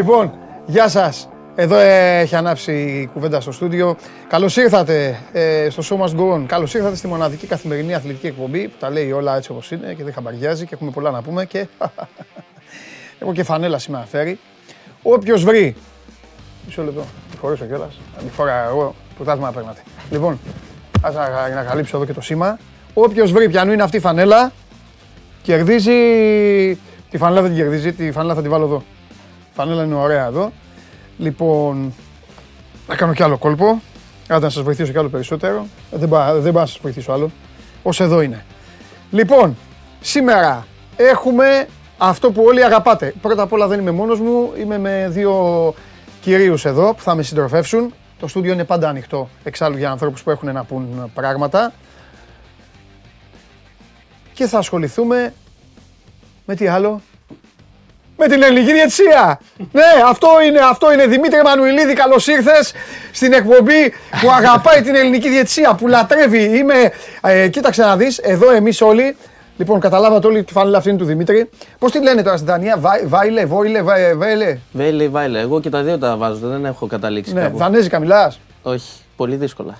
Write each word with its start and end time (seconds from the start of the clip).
λοιπόν, 0.00 0.32
γεια 0.66 0.88
σας. 0.88 1.28
Εδώ 1.54 1.76
έχει 1.78 2.36
ανάψει 2.36 2.72
η 2.72 3.10
κουβέντα 3.12 3.40
στο 3.40 3.52
στούντιο. 3.52 3.96
Καλώς 4.28 4.56
ήρθατε 4.56 5.20
ε, 5.32 5.68
στο 5.70 5.82
Show 5.88 6.04
Must 6.04 6.20
Go 6.20 6.34
On. 6.34 6.44
Καλώς 6.46 6.74
ήρθατε 6.74 6.96
στη 6.96 7.06
μοναδική 7.06 7.46
καθημερινή 7.46 7.94
αθλητική 7.94 8.26
εκπομπή 8.26 8.68
που 8.68 8.76
τα 8.78 8.90
λέει 8.90 9.12
όλα 9.12 9.36
έτσι 9.36 9.50
όπως 9.50 9.70
είναι 9.70 9.94
και 9.94 10.04
δεν 10.04 10.12
χαμπαριάζει 10.12 10.66
και 10.66 10.74
έχουμε 10.74 10.90
πολλά 10.90 11.10
να 11.10 11.22
πούμε. 11.22 11.44
Και 11.44 11.66
έχω 13.20 13.32
και 13.32 13.42
φανέλα 13.42 13.78
σήμερα 13.78 14.04
φέρει. 14.04 14.38
Όποιος 15.02 15.44
βρει. 15.44 15.76
Μισό 16.66 16.82
λεπτό. 16.82 17.04
Τη 17.30 17.36
φορέσω 17.36 17.64
κιόλας. 17.64 18.00
Αν 18.18 18.24
τη 18.24 18.30
φορά 18.30 18.66
εγώ, 18.68 18.94
πρωτάθλημα 19.16 19.50
παίρνατε. 19.50 19.80
Λοιπόν, 20.10 20.38
ας 21.00 21.14
να, 21.14 21.48
να 21.54 21.62
καλύψω 21.62 21.96
εδώ 21.96 22.06
και 22.06 22.12
το 22.12 22.20
σήμα. 22.20 22.58
Όποιος 22.94 23.32
βρει 23.32 23.48
πιανού 23.48 23.72
είναι 23.72 23.82
αυτή 23.82 23.96
η 23.96 24.00
φανέλα, 24.00 24.52
κερδίζει. 25.42 25.92
Τη 27.10 27.18
φανέλα 27.18 27.42
δεν 27.42 27.50
την 27.50 27.60
κερδίζει, 27.60 27.92
τη 27.92 28.12
φανέλα 28.12 28.34
θα 28.34 28.42
τη 28.42 28.48
βάλω 28.48 28.64
εδώ. 28.64 28.82
Η 29.60 29.62
φανέλα 29.62 29.84
είναι 29.84 29.94
ωραία 29.94 30.26
εδώ. 30.26 30.52
Λοιπόν, 31.18 31.94
να 32.88 32.94
κάνω 32.96 33.14
κι 33.14 33.22
άλλο 33.22 33.38
κόλπο. 33.38 33.82
Άντε 34.28 34.44
να 34.44 34.50
σας 34.50 34.62
βοηθήσω 34.62 34.92
κι 34.92 34.98
άλλο 34.98 35.08
περισσότερο. 35.08 35.66
Ε, 35.90 35.96
Δεν 35.96 36.08
πάω, 36.08 36.40
δεν 36.40 36.52
πάω 36.52 36.62
να 36.62 36.68
σας 36.68 36.78
βοηθήσω 36.82 37.12
άλλο. 37.12 37.30
Ως 37.82 38.00
εδώ 38.00 38.20
είναι. 38.20 38.44
Λοιπόν, 39.10 39.56
σήμερα 40.00 40.66
έχουμε 40.96 41.66
αυτό 41.98 42.30
που 42.30 42.42
όλοι 42.46 42.64
αγαπάτε. 42.64 43.14
Πρώτα 43.20 43.42
απ' 43.42 43.52
όλα 43.52 43.66
δεν 43.66 43.80
είμαι 43.80 43.90
μόνος 43.90 44.20
μου, 44.20 44.52
είμαι 44.58 44.78
με 44.78 45.08
δύο 45.10 45.34
κυρίους 46.20 46.64
εδώ 46.64 46.94
που 46.94 47.02
θα 47.02 47.14
με 47.14 47.22
συντροφεύσουν. 47.22 47.94
Το 48.18 48.28
στούντιο 48.28 48.52
είναι 48.52 48.64
πάντα 48.64 48.88
ανοιχτό, 48.88 49.28
εξάλλου 49.44 49.76
για 49.76 49.90
ανθρώπους 49.90 50.22
που 50.22 50.30
έχουν 50.30 50.52
να 50.52 50.64
πούν 50.64 51.10
πράγματα. 51.14 51.72
Και 54.32 54.46
θα 54.46 54.58
ασχοληθούμε 54.58 55.34
με 56.44 56.54
τι 56.54 56.66
άλλο, 56.66 57.00
με 58.20 58.26
την 58.28 58.42
ελληνική 58.42 58.72
διαιτησία. 58.72 59.40
ναι, 59.72 59.82
αυτό 60.06 60.28
είναι, 60.46 60.58
αυτό 60.58 60.92
είναι. 60.92 61.06
Δημήτρη 61.06 61.42
Μανουηλίδη, 61.42 61.92
καλώς 61.92 62.26
ήρθες 62.26 62.72
στην 63.12 63.32
εκπομπή 63.32 63.92
που 64.20 64.30
αγαπάει 64.30 64.82
την 64.82 64.94
ελληνική 64.94 65.28
διαιτησία, 65.28 65.74
που 65.74 65.86
λατρεύει. 65.88 66.42
Είμαι, 66.58 66.92
ε, 67.20 67.48
κοίταξε 67.48 67.82
να 67.82 67.96
δεις, 67.96 68.18
εδώ 68.18 68.50
εμείς 68.50 68.80
όλοι. 68.80 69.16
Λοιπόν, 69.56 69.80
καταλάβατε 69.80 70.26
όλοι 70.26 70.42
τη 70.44 70.52
φανέλα 70.52 70.78
αυτή 70.78 70.88
είναι 70.88 70.98
του 70.98 71.04
Δημήτρη. 71.04 71.50
Πώς 71.78 71.90
τη 71.92 72.02
λένε 72.02 72.22
τώρα 72.22 72.36
στην 72.36 72.48
Δανία, 72.48 72.76
Βάι- 72.78 73.06
Βάιλε, 73.08 73.44
Βόιλε, 73.44 73.82
Βάι- 73.82 74.14
Βέλε. 74.14 74.58
Βέιλε, 74.72 75.08
Βάιλε. 75.08 75.40
Εγώ 75.40 75.60
και 75.60 75.70
τα 75.70 75.82
δύο 75.82 75.98
τα 75.98 76.16
βάζω, 76.16 76.48
δεν 76.48 76.64
έχω 76.64 76.86
καταλήξει 76.86 77.32
Ναι, 77.34 77.40
κάπου. 77.40 77.56
Δανέζικα 77.58 77.98
μιλάς; 77.98 78.40
Όχι, 78.62 78.90
πολύ 79.16 79.36
δύσκολα. 79.36 79.78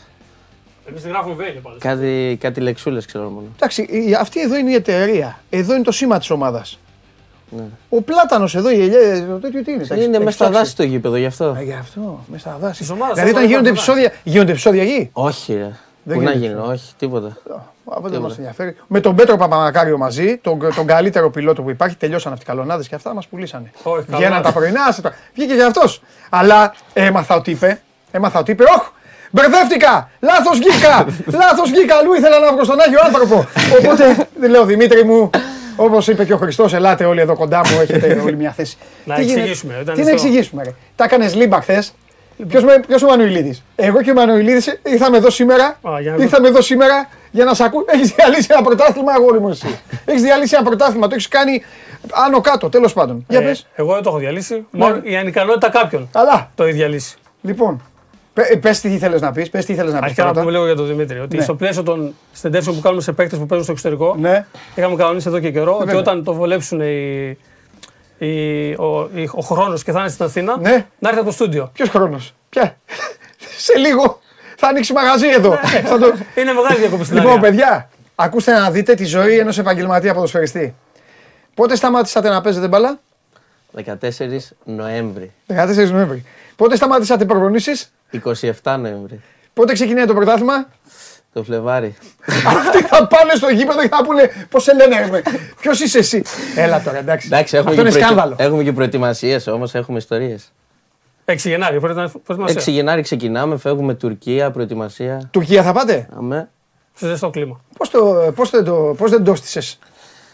Εμείς 0.89 1.03
δεν 1.03 1.11
γράφουμε 1.13 1.35
βέλη 1.35 1.61
πάντως. 1.63 1.79
Κάτι, 1.81 2.37
κάτι 2.41 2.61
λεξούλες 2.61 3.07
ξέρω 3.07 3.29
μόνο. 3.29 3.47
Εντάξει, 3.57 3.83
η- 3.83 4.17
αυτή 4.21 4.41
εδώ 4.41 4.57
είναι 4.57 4.71
η 4.71 4.75
εταιρεία. 4.75 5.39
Εδώ 5.51 5.75
είναι 5.75 5.83
το 5.83 5.93
σήμα 5.93 6.19
της 6.19 6.31
ομάδας. 6.31 6.79
Ναι. 7.51 7.63
Ο 7.89 8.03
πλάτανος 8.03 8.55
εδώ, 8.55 8.71
η 8.71 8.81
ελιέ, 8.83 9.21
το 9.29 9.35
τέτοιο 9.39 9.63
τι 9.65 9.73
είναι. 9.73 9.87
τα 9.87 9.95
έχεις- 9.95 10.07
Είναι 10.07 10.19
τα 10.19 10.19
μέσα 10.19 10.23
έχεις 10.23 10.35
στα 10.35 10.45
φτιάξει. 10.45 10.59
δάση 10.63 10.77
το 10.77 10.83
γήπεδο 10.83 11.17
γι' 11.17 11.27
αυτό. 11.27 11.45
Α, 11.45 11.63
γι' 11.63 11.73
αυτό, 11.81 12.25
μέσα 12.27 12.49
στα 12.49 12.59
δάση. 12.61 12.79
Της 12.81 12.91
ομάδας, 12.91 13.15
Δηλαδή 13.15 13.31
όταν 13.31 13.43
έχουμε 13.43 13.57
γίνονται 13.57 13.69
πάρει 13.69 14.01
επεισόδια, 14.01 14.13
γίνονται 14.25 14.51
επεισόδια 14.51 14.83
εκεί; 14.83 15.11
Όχι, 15.13 15.55
ρε. 15.55 15.71
Δεν 16.03 16.17
Πού 16.17 16.23
να 16.25 16.31
γίνεται. 16.33 16.47
γίνει, 16.61 16.71
όχι, 16.73 16.93
τίποτα. 16.99 17.27
Α, 17.27 18.01
δεν 18.03 18.21
μας 18.21 18.37
ενδιαφέρει. 18.37 18.77
Με 18.87 19.01
τον 19.01 19.15
Πέτρο 19.15 19.37
Παπαμακάριο 19.37 19.99
μαζί, 19.99 20.37
τον, 20.37 20.59
τον 20.75 20.87
καλύτερο 20.87 21.31
πιλότο 21.31 21.63
που 21.63 21.71
υπάρχει, 21.71 21.97
τελειώσαν 21.97 22.33
αυτοί 22.33 22.45
οι 22.45 22.49
καλονάδες 22.49 22.89
και 22.89 22.95
αυτά 22.95 23.15
μας 23.15 23.27
πουλήσανε. 23.27 23.71
Όχι, 23.83 24.01
Βγαίναν 24.03 24.21
καλονάδες. 24.21 24.53
τα 24.53 24.59
πρωινά, 24.59 24.93
σε 24.93 25.01
τα- 25.03 25.13
βγήκε 25.35 25.55
και 25.55 25.63
αυτός. 25.63 26.03
Αλλά 26.31 26.75
έμαθα 26.93 27.35
ότι 27.37 27.51
είπε, 27.51 27.81
έμαθα 28.11 28.39
ότι 28.39 28.51
είπε, 28.51 28.65
Όχ! 28.77 28.89
Μπερδεύτηκα! 29.31 30.11
Λάθος 30.21 30.59
βγήκα! 30.59 31.07
Λάθος 31.41 31.71
βγήκα! 31.71 31.97
Αλλού 31.97 32.13
ήθελα 32.15 32.39
να 32.39 32.53
βγω 32.53 32.65
στον 32.65 32.81
Άγιο 32.81 32.99
άνθρωπο. 33.05 33.47
Οπότε 33.79 34.29
δεν 34.41 34.51
λέω 34.51 34.65
Δημήτρη 34.65 35.05
μου, 35.05 35.31
όπως 35.85 36.09
είπε 36.09 36.25
και 36.25 36.33
ο 36.33 36.37
Χριστός, 36.37 36.73
ελάτε 36.75 37.05
όλοι 37.05 37.21
εδώ 37.21 37.35
κοντά 37.37 37.59
μου, 37.59 37.81
έχετε 37.81 38.21
όλη 38.25 38.37
μια 38.37 38.51
θέση. 38.51 38.77
Να 39.05 39.15
Τι 39.15 39.23
γίνεται; 39.23 39.41
εξηγήσουμε, 39.41 39.79
ήταν 39.83 39.95
Τι 39.95 40.01
να 40.01 40.07
στο- 40.07 40.15
εξηγήσουμε, 40.15 40.63
ρε; 40.63 40.71
Τα 40.97 41.05
έκανες 41.05 41.35
λίμπα 41.35 41.61
χθες. 41.61 41.95
Ποιος 42.87 43.03
ο 43.03 43.07
Μανουηλίδης; 43.07 43.63
Εγώ 43.77 44.03
και 44.03 44.11
ο 44.11 44.15
Μανουηλίδης 44.15 44.79
ήρθαμε 44.87 45.17
εδώ 45.17 45.31
σήμερα. 45.31 45.65
Α, 45.65 46.01
για 46.01 46.11
να- 46.17 46.23
Ήρθαμε 46.23 46.49
εδώ 46.49 46.61
σήμερα 46.61 47.09
για 47.31 47.45
να 47.45 47.55
σε 47.55 47.65
ακούω. 47.65 47.85
Έχεις 47.95 48.11
διαλύσει 48.11 48.47
ένα 48.51 48.63
πρωτάθλημα, 48.63 49.13
αγόρι 49.13 49.41
μου 49.41 49.49
εσύ. 49.49 49.79
Έχεις 50.05 50.23
διαλύσει 50.23 50.55
ένα 50.55 50.65
πρωτάθλημα, 50.65 51.07
το 51.09 51.15
έχεις 51.15 51.29
κάνει 51.29 51.63
άνω 52.13 52.41
κάτω, 52.41 52.69
τέλος 52.69 52.93
πάντων. 52.93 53.25
Για 53.29 53.39
Ε, 53.41 53.43
πες. 53.43 53.67
Εγώ 53.75 53.93
δεν 53.95 54.03
το 54.03 54.09
έχω 54.09 54.19
διαλύσει. 54.19 54.67
Μόνο 54.71 55.01
η 55.03 55.17
ανικανότητα 55.17 55.69
κάποιον 55.71 56.09
Καλά. 56.13 56.51
το 56.55 56.65
έχει 56.65 56.73
διαλύσει. 56.73 57.17
Λοιπόν, 57.43 57.83
πε 58.49 58.57
πες 58.57 58.81
τι 58.81 58.93
ήθελε 58.93 59.19
να 59.19 59.33
πεις, 59.33 59.51
πες 59.51 59.65
τι 59.65 59.73
ήθελε 59.73 59.89
να 59.91 59.97
πεις. 59.97 60.05
Αρχικά 60.05 60.25
να 60.25 60.33
πούμε 60.33 60.51
λίγο 60.51 60.65
για 60.67 60.75
τον 60.77 60.87
Δημήτρη. 60.87 61.19
Ότι 61.19 61.37
Ναι. 61.37 61.43
στο 61.43 61.55
πλαίσιο 61.55 61.83
των 61.83 62.15
στεντεύσεων 62.33 62.77
που 62.77 62.83
κάνουμε 62.83 63.03
σε 63.03 63.13
παίκτες 63.13 63.39
που 63.39 63.47
παίζουν 63.47 63.65
στο 63.65 63.73
εξωτερικό, 63.73 64.17
Ναι, 64.21 64.47
είχαμε 64.75 64.97
κανονίσει 64.97 65.29
εδώ 65.29 65.39
και 65.39 65.51
καιρό 65.51 65.75
ότι 65.75 65.85
βέβαια. 65.85 66.01
όταν 66.01 66.25
το 66.25 66.33
βολέψουν 66.35 66.81
οι, 66.81 67.29
οι, 68.19 68.71
ο, 68.73 69.09
οι- 69.15 69.29
ο 69.33 69.41
χρόνος 69.43 69.83
και 69.83 69.93
θα 69.93 70.01
είναι 70.01 70.09
στην 70.09 70.25
Αθήνα, 70.25 70.57
Ναι. 70.61 70.87
να 70.99 71.09
έρθει 71.09 71.21
από 71.21 71.29
το 71.29 71.35
στούντιο. 71.35 71.71
ποιος 71.73 71.89
χρόνος; 71.89 72.35
Ποια; 72.49 72.77
σε 73.67 73.79
λίγο 73.79 74.21
θα 74.57 74.69
ανοίξει 74.69 74.93
μαγαζί 74.93 75.29
εδώ. 75.29 75.57
Θα 75.85 75.99
το- 75.99 76.13
Είναι 76.35 76.53
μεγάλη 76.53 76.77
διακοπή 76.79 77.05
στην 77.05 77.17
Λοιπόν, 77.17 77.31
Αγία. 77.33 77.43
παιδιά, 77.49 77.91
ακούστε 78.15 78.53
να 78.53 78.71
δείτε 78.71 78.95
τη 78.95 79.05
ζωή 79.05 79.39
ενός 79.39 79.59
επαγγελματία 79.59 80.15
ποδοσφαιριστή. 80.15 80.75
Πότε 81.55 81.77
σταμάτησατε 81.77 82.29
να 82.29 82.41
παίζετε 82.41 82.69
μπάλα, 82.69 83.01
14 83.73 84.55
Νοέμβρη. 84.65 85.33
14 85.47 85.91
Νοέμβρη. 85.91 86.25
Πότε 86.57 86.77
σταματήσατε 86.77 87.25
προπονήσεις, 87.25 87.93
27 88.13 88.51
Νοέμβρη. 88.81 89.21
πότε 89.55 89.73
ξεκινάει 89.73 90.05
το 90.07 90.15
πρωτάθλημα; 90.15 90.69
Το 91.33 91.43
Φλεβάρι. 91.43 91.97
Αυτοί 92.57 92.83
θα 92.83 93.07
πάνε 93.07 93.35
στο 93.35 93.49
γήπεδο 93.49 93.81
και 93.83 93.89
θα 93.89 94.05
πούνε 94.05 94.31
πώς 94.51 94.63
σε 94.63 94.73
λένε. 94.75 95.23
Ποιος 95.61 95.81
είσαι 95.81 95.99
εσύ; 95.99 96.23
Έλα 96.57 96.81
τώρα, 96.83 96.99
εντάξει. 96.99 97.27
Εντάξει, 97.27 97.57
έχουμε 97.57 97.71
Αυτό 97.71 97.83
και, 97.83 97.89
είναι 97.89 97.99
προετοι- 97.99 98.19
σκάνδαλο. 98.19 98.37
έχουμε 98.49 98.63
και 98.63 98.73
προετοιμασίες 98.73 99.47
όμως, 99.47 99.75
έχουμε 99.75 99.99
ιστορίες. 99.99 100.53
6 101.25 101.35
Γενάρη, 101.49 101.81
πρέπει 101.81 101.95
να 101.99 102.05
6 102.05 102.11
προετοιμασία. 102.25 102.73
Γενάρη 102.73 103.03
ξεκινάμε, 103.03 103.57
φεύγουμε 103.57 103.95
Τουρκία, 103.95 104.51
προετοιμασία. 104.51 105.29
Τουρκία 105.31 105.63
θα 105.63 105.73
πάτε; 105.73 106.09
Αμέ. 106.17 106.49
Σε 106.95 107.07
ζεστό 107.09 107.31
κλίμα. 107.31 107.61
Πώς 107.79 107.91
το, 107.91 108.33
πώς 108.35 108.51
δεν, 108.51 108.65
το, 108.65 108.95
πώς 108.99 109.11
δεν 109.11 109.25
το 109.25 109.35
στήσες; 109.35 109.79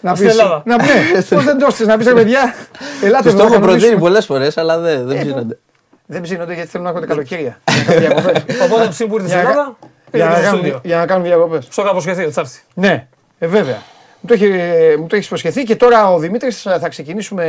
Να 0.01 0.15
Στην 0.15 0.27
πεις, 0.27 0.39
Ελλάδα. 0.39 0.63
να, 0.67 0.77
ναι, 0.77 0.85
πώς 1.31 1.45
δεν 1.45 1.59
το 1.59 1.67
στήσες, 1.71 1.87
να 1.87 1.97
πεις 1.97 2.07
ρε 2.07 2.13
παιδιά, 2.13 2.55
ελάτε 3.03 3.23
Του 3.23 3.29
εδώ 3.29 3.37
το 3.43 3.49
να 3.49 3.55
έχω 3.55 3.63
προτείνει 3.65 3.67
κανονίσουμε. 3.81 4.01
πολλές 4.01 4.25
φορές, 4.27 4.57
αλλά 4.57 4.79
δεν, 4.79 5.07
δεν 5.07 5.17
Ε, 5.17 5.21
ψήνονται. 5.21 5.59
Δεν 6.07 6.21
ψήνονται 6.23 6.55
γιατί 6.55 6.69
θέλουν 6.69 6.85
να 6.87 6.91
έρχονται 6.93 7.09
καλοκαίρια. 7.13 7.59
Για 8.01 8.09
να 8.09 8.15
κάνουν 8.15 8.25
διακοπές. 8.25 8.59
Οπότε 8.65 8.89
ψήν 8.89 9.09
που 9.09 9.15
ήρθες 9.15 9.31
στην 9.31 9.43
Για 9.43 9.49
να- 9.49 9.51
Ελλάδα, 9.51 9.77
Για 10.13 10.25
ήρθες 10.25 10.29
να 10.29 10.35
στο 10.35 10.43
κάνουν- 10.45 10.59
στούντιο. 10.59 10.81
Για 10.85 10.97
να 10.97 11.07
κάνουν 11.07 11.25
διακοπές. 11.25 11.67
Στο 11.71 11.83
είχα 11.83 11.91
αποσχεθεί 11.91 12.23
ότι 12.23 12.33
θα 12.33 12.41
έρθει. 12.41 12.61
Ναι, 12.75 13.07
ε, 13.39 13.47
βέβαια. 13.47 13.83
Μου 14.21 14.29
το, 14.37 14.45
έχει, 14.45 14.47
μου 14.99 15.07
το 15.07 15.15
έχεις 15.17 15.27
υποσχεθεί 15.27 15.63
και 15.63 15.77
τώρα 15.77 16.13
ο 16.13 16.19
Δημήτρης 16.19 16.63
θα 16.63 16.89
ξεκινήσουμε 16.89 17.45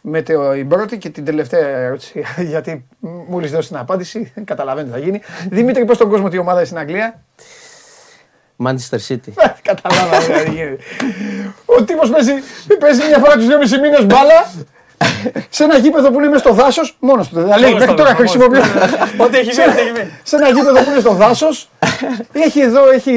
με 0.00 0.22
το, 0.22 0.52
την 0.52 0.68
πρώτη 0.68 0.98
και 0.98 1.08
την 1.10 1.24
τελευταία 1.24 1.66
ερώτηση. 1.68 2.24
Γιατί 2.52 2.86
μόλις 3.28 3.50
δώσει 3.50 3.68
την 3.68 3.76
απάντηση, 3.76 4.32
καταλαβαίνετε 4.44 4.92
τι 4.94 4.98
θα 4.98 5.04
γίνει. 5.04 5.20
Δημήτρη, 5.50 5.84
πώς 5.84 5.98
τον 5.98 6.08
κόσμο 6.08 6.28
τι 6.28 6.38
ομάδα 6.38 6.56
είναι 6.56 6.66
στην 6.66 6.78
Αγγλία. 6.78 7.22
Manchester 8.64 8.98
City. 9.08 9.32
Καταλάβαμε 9.68 10.24
δηλαδή 10.24 10.50
γίνεται. 10.50 10.82
Ο 11.64 11.84
τύπος 11.84 12.10
παίζει, 12.10 12.32
παίζει 12.78 13.06
μια 13.08 13.18
φορά 13.18 13.34
τους 13.34 13.46
δύο 13.46 13.58
μισή 13.58 13.78
μήνες 13.78 14.06
μπάλα 14.06 14.50
σε 15.50 15.64
ένα 15.64 15.76
γήπεδο 15.78 16.10
που 16.10 16.18
είναι 16.18 16.28
μέσα 16.28 16.38
στο 16.38 16.52
δάσος, 16.52 16.96
μόνος 17.00 17.28
του. 17.28 17.34
Δηλαδή 17.40 17.60
Μόνος 17.64 17.72
μέχρι 17.78 17.86
του, 17.94 17.94
τώρα 18.02 18.12
μόνος 18.14 18.32
του. 18.32 18.38
χρησιμοποιεί. 18.38 18.68
Ό,τι 19.24 19.36
έχει 19.38 19.50
γίνει, 19.50 19.64
ό,τι 19.70 19.80
έχει 19.80 19.90
γίνει. 19.92 20.10
σε 20.22 20.36
ένα 20.36 20.48
γήπεδο 20.48 20.82
που 20.82 20.90
είναι 20.90 21.00
στο 21.00 21.12
δάσος. 21.12 21.68
Έχει 22.32 22.60
εδώ, 22.60 22.90
έχει 22.90 23.12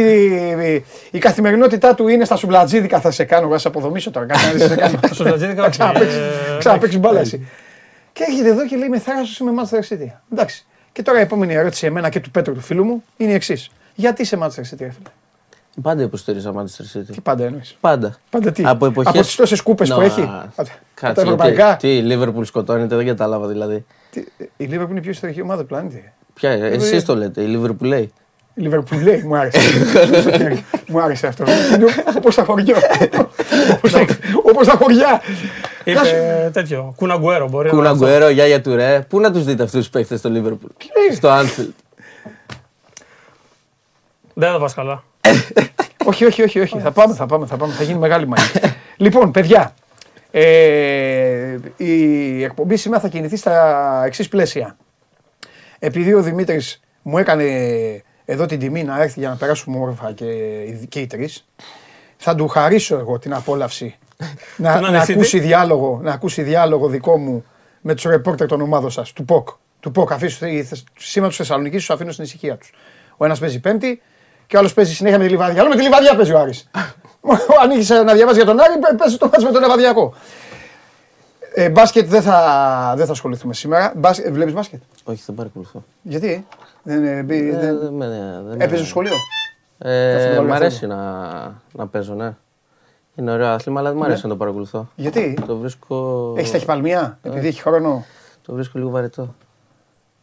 η 1.12 1.20
καθημερινότητά 1.20 1.96
του 1.96 2.08
είναι 2.08 2.26
στα 2.26 2.36
σουμπλατζίδικα. 2.36 3.00
Θα 3.00 3.12
σε 3.12 3.24
κάνω, 3.24 3.50
θα 3.50 3.58
σε 3.58 3.68
αποδομήσω 3.68 4.12
τώρα. 4.12 4.26
Κάτι 4.26 4.46
να 4.46 4.52
δεις, 4.52 4.62
θα 4.62 4.68
σε 4.68 4.76
κάνω. 4.76 5.00
Στο 5.12 5.24
Ζατζίδικα, 5.24 5.62
όχι. 5.68 5.70
Ξαναπαίξεις- 5.72 6.18
Ε, 6.18 6.56
Ξαναπαίξεις 6.60 7.00
μπάλα 7.00 7.20
εσύ. 7.20 7.48
Και 8.14 8.24
έρχεται 8.28 8.50
εδώ 8.50 8.66
και 8.66 8.76
λέει 8.76 8.90
με 8.90 9.00
θάρρος 9.00 9.38
είμαι 9.40 9.52
Manchester 9.62 9.94
City. 9.94 10.08
Εντάξει. 10.34 10.66
Και 10.92 11.02
τώρα 11.02 11.20
η 11.20 11.22
επόμενη 11.22 11.54
ερώτηση 11.54 11.86
εμένα 11.86 12.10
και 12.10 12.20
του 12.20 12.32
Πέτρου 12.32 12.54
του 12.54 12.62
φίλου 12.62 12.84
μου 12.84 13.04
είναι 13.18 13.32
η 13.32 13.34
εξής. 13.34 13.70
Γιατί 13.96 14.22
είσαι 14.22 14.38
Manchester 14.42 14.46
City, 14.46 14.80
ρε 14.80 14.92
φίλε; 14.92 15.10
Πάντα 15.82 16.04
υποστήριζα 16.04 16.54
Manchester 16.56 16.98
City. 16.98 17.06
Τι 17.12 17.22
πάντα 17.22 17.44
εννοείς. 17.46 17.78
Πάντα. 17.82 18.16
Πάντα 18.30 18.52
τι; 18.52 18.64
Από 18.66 18.86
εποχές... 18.86 19.14
Από 19.14 19.22
τις 19.22 19.36
τόσες 19.36 19.62
κούπες 19.62 19.90
που 19.90 20.00
Να, 20.00 20.06
έχει; 20.06 20.22
Από 20.22 20.56
τα 20.56 20.66
Κάτσε, 20.94 21.22
ευρωπαϊκά; 21.22 21.66
γιατί, 21.66 22.02
τι, 22.02 22.14
η 22.14 22.18
Liverpool 22.20 22.46
σκοτώνεται, 22.46 22.96
δεν 22.96 23.06
κατάλαβα 23.06 23.48
δηλαδή. 23.48 23.86
Τι- 24.12 24.24
Η 24.38 24.70
Liverpool 24.72 24.90
είναι 24.90 24.98
η 25.00 25.02
πιο 25.02 25.12
ιστορική 25.12 25.42
ομάδα 25.42 25.62
του 25.62 25.68
πλανήτη. 25.68 26.12
Ποια, 26.34 26.50
εσείς 26.52 27.06
το 27.06 27.16
λέτε, 27.16 27.42
η 27.42 27.60
Liverpool 27.62 27.80
λέει; 27.86 28.12
Η 28.54 28.70
Liverpool 28.72 29.02
λέει, 29.04 29.22
μου 29.24 29.36
άρεσε. 29.38 29.60
μου 30.88 31.02
άρεσε 31.02 31.28
αυτό. 31.28 31.44
Είναι 31.76 31.86
όπως 32.18 32.36
τα 32.36 32.44
χωριά. 32.44 32.76
Όπως 33.72 33.92
τα- 33.92 34.06
Όπως 34.44 34.68
τα 34.68 34.74
χωριά. 34.78 35.22
Γεια 35.86 36.04
σου. 36.04 36.16
Είπε 36.16 36.50
τέτοιο. 36.54 36.94
Κουναγκουέρο 36.96 37.50
μπορεί 37.50 37.68
να 37.70 37.76
Κούνα 37.76 37.94
Γκουέρο, 37.94 38.30
Γιάγια 38.30 38.62
Τουρέ. 38.62 39.06
Πού 39.10 39.20
να 39.20 39.32
τους 39.32 39.44
δείτε 39.44 39.64
αυτούς 39.64 39.80
τους 39.80 39.90
παίκτες 39.90 40.20
στο 40.20 40.30
Liverpool; 40.34 40.72
λέει; 40.98 41.16
Στο 41.16 41.30
Anfield. 41.30 41.74
Δεν 44.34 44.52
θα 44.52 44.60
πας 44.60 44.74
καλά. 44.74 45.04
Όχι, 46.06 46.26
όχι, 46.26 46.42
όχι, 46.44 46.60
όχι. 46.60 46.80
Θα 46.80 46.92
πάμε, 46.92 47.14
θα 47.16 47.26
πάμε, 47.26 47.46
θα 47.46 47.58
πάμε. 47.58 47.74
Θα 47.74 47.84
γίνει 47.84 48.00
μεγάλη 48.00 48.28
μάχη. 48.28 48.60
λοιπόν, 48.98 49.32
παιδιά, 49.32 49.74
ε, 50.32 51.58
η 51.78 52.44
εκπομπή 52.44 52.76
σήμερα 52.78 53.02
θα 53.02 53.08
κινηθεί 53.08 53.36
στα 53.36 54.04
εξής 54.06 54.28
πλαίσια. 54.28 54.78
Επειδή 55.80 56.14
ο 56.14 56.22
Δημήτρης 56.22 56.80
μου 57.02 57.18
έκανε 57.18 57.44
εδώ 58.26 58.46
την 58.46 58.60
τιμή 58.60 58.84
να 58.84 59.02
έρθει 59.02 59.20
για 59.20 59.30
να 59.30 59.36
περάσουμε 59.36 59.76
όμορφα 59.78 60.12
και, 60.14 60.26
οι- 60.26 60.86
και 60.90 61.00
οι 61.00 61.08
τρεις, 61.08 61.48
θα 62.18 62.36
του 62.36 62.48
χαρίσω 62.48 62.98
εγώ 62.98 63.20
την 63.20 63.34
απόλαυση 63.34 63.96
να, 64.58 64.74
Τον 64.74 64.82
να, 64.82 64.88
ανεσίτη. 64.88 65.14
ακούσει 65.14 65.40
διάλογο, 65.40 66.00
να 66.04 66.12
ακούσει 66.14 66.42
διάλογο 66.42 66.88
δικό 66.88 67.18
μου 67.18 67.46
με 67.82 67.94
τους 67.94 68.04
ρεπόρτερ 68.04 68.48
των 68.48 68.62
ομάδων 68.62 68.92
σας, 68.92 69.14
του 69.14 69.26
ΠΟΚ. 69.26 69.50
Του 69.80 69.92
ΠΟΚ, 69.92 70.12
αφήσω 70.12 70.46
σήμα 71.00 71.28
τους 71.28 71.38
Θεσσαλονίκης, 71.38 71.80
τους 71.80 71.90
αφήνω 71.90 72.12
στην 72.12 72.24
ησυχία 72.24 72.58
τους. 72.58 72.74
Ο 73.18 73.26
ένας 73.26 73.40
παίζει 73.40 73.60
πέμπτη 73.60 74.02
και 74.52 74.58
ο 74.58 74.60
άλλος 74.60 74.74
παίζει 74.74 74.94
συνέχεια 74.94 75.18
με 75.18 75.24
τη 75.24 75.30
λιβαδιά. 75.30 75.62
Άλλο 75.62 75.70
με 75.70 75.76
τη 75.76 75.82
λιβαδιά 75.82 76.16
παίζει 76.16 76.32
ο 76.34 76.40
Άρης. 76.40 76.70
Αν 77.64 77.72
είχε 77.72 78.02
να 78.04 78.14
διαβάσει 78.14 78.38
για 78.38 78.46
τον 78.46 78.60
Άρη, 78.60 78.78
πε- 78.80 78.96
παίζει 78.98 79.18
το 79.18 79.26
μάτς 79.26 79.44
με 79.44 79.52
τον 79.52 79.62
Λεβαδιακό. 79.62 80.14
Ε, 81.54 81.70
μπάσκετ 81.70 82.08
δεν 82.10 82.22
θα, 82.22 82.94
δεν 82.98 83.06
θα 83.06 83.12
ασχοληθούμε 83.12 83.54
σήμερα. 83.54 83.94
Μπάσκετ, 83.96 84.32
βλέπεις 84.34 84.54
μπάσκετ; 84.54 84.82
Όχι, 85.04 85.24
δεν 85.26 85.36
παρακολουθώ. 85.36 85.84
Γιατί, 86.02 86.48
δεν, 86.84 87.06
ε, 87.06 87.22
μπει- 87.24 87.54
Ε, 87.54 87.58
δεν... 87.60 87.80
δεν 87.80 87.94
με- 87.94 88.08
δεν 88.48 88.58
με- 88.58 88.64
έπαιζες 88.64 88.78
στο 88.80 88.88
σχολείο; 88.88 89.14
Ε, 89.78 90.18
φωτοβολία 90.20 90.54
μ' 90.54 90.56
αρέσει 90.56 90.78
θέλω. 90.80 90.94
να, 90.96 91.22
να 91.72 91.88
παίζω, 91.88 92.14
ναι. 92.14 92.34
Είναι 93.16 93.32
ωραίο 93.32 93.48
άθλημα, 93.48 93.80
αλλά 93.80 93.90
δεν 93.90 93.98
μ' 93.98 94.04
αρέσει 94.04 94.22
να 94.24 94.30
το 94.30 94.36
παρακολουθώ. 94.38 94.88
Γιατί, 94.96 95.38
Το 95.48 95.56
βρίσκω. 95.58 96.34
έχεις 96.38 96.52
ταχυπαλμία, 96.52 97.18
επειδή 97.22 97.48
έχει 97.48 97.62
χρόνο; 97.62 98.06
Το 98.42 98.54
βρίσκω 98.54 98.78
λίγο 98.80 98.90
βαρετό. 98.90 99.36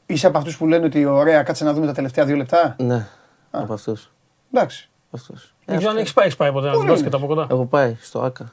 Είσαι 0.07 0.27
από 0.27 0.39
αυτούς 0.39 0.57
που 0.57 0.67
λένε 0.67 0.85
ότι 0.87 1.05
ωραία, 1.05 1.43
κάτσε 1.43 1.65
να 1.65 1.73
δούμε 1.73 1.87
τα 1.87 1.93
τελευταία 1.93 2.25
δύο 2.25 2.37
λεπτά; 2.37 2.75
Ναι, 2.79 3.07
από 3.51 3.73
αυτούς. 3.73 4.11
Εντάξει. 4.53 4.89
Αυτούς. 5.15 5.55
Δεν 5.65 5.77
ξέρω 5.77 5.91
αν 5.93 5.97
έχει 5.99 6.13
πάει, 6.15 6.25
έχεις 6.27 6.37
πάει 6.37 6.53
ποτέ 6.53 6.67
να 6.67 6.73
δεις 6.73 6.81
Πού 6.81 6.87
μπάσκετ 6.87 7.07
είναι; 7.07 7.17
από 7.17 7.27
κοντά. 7.27 7.47
Έχω 7.51 7.65
πάει 7.65 7.97
στο 8.01 8.19
ΑΚΑ. 8.21 8.53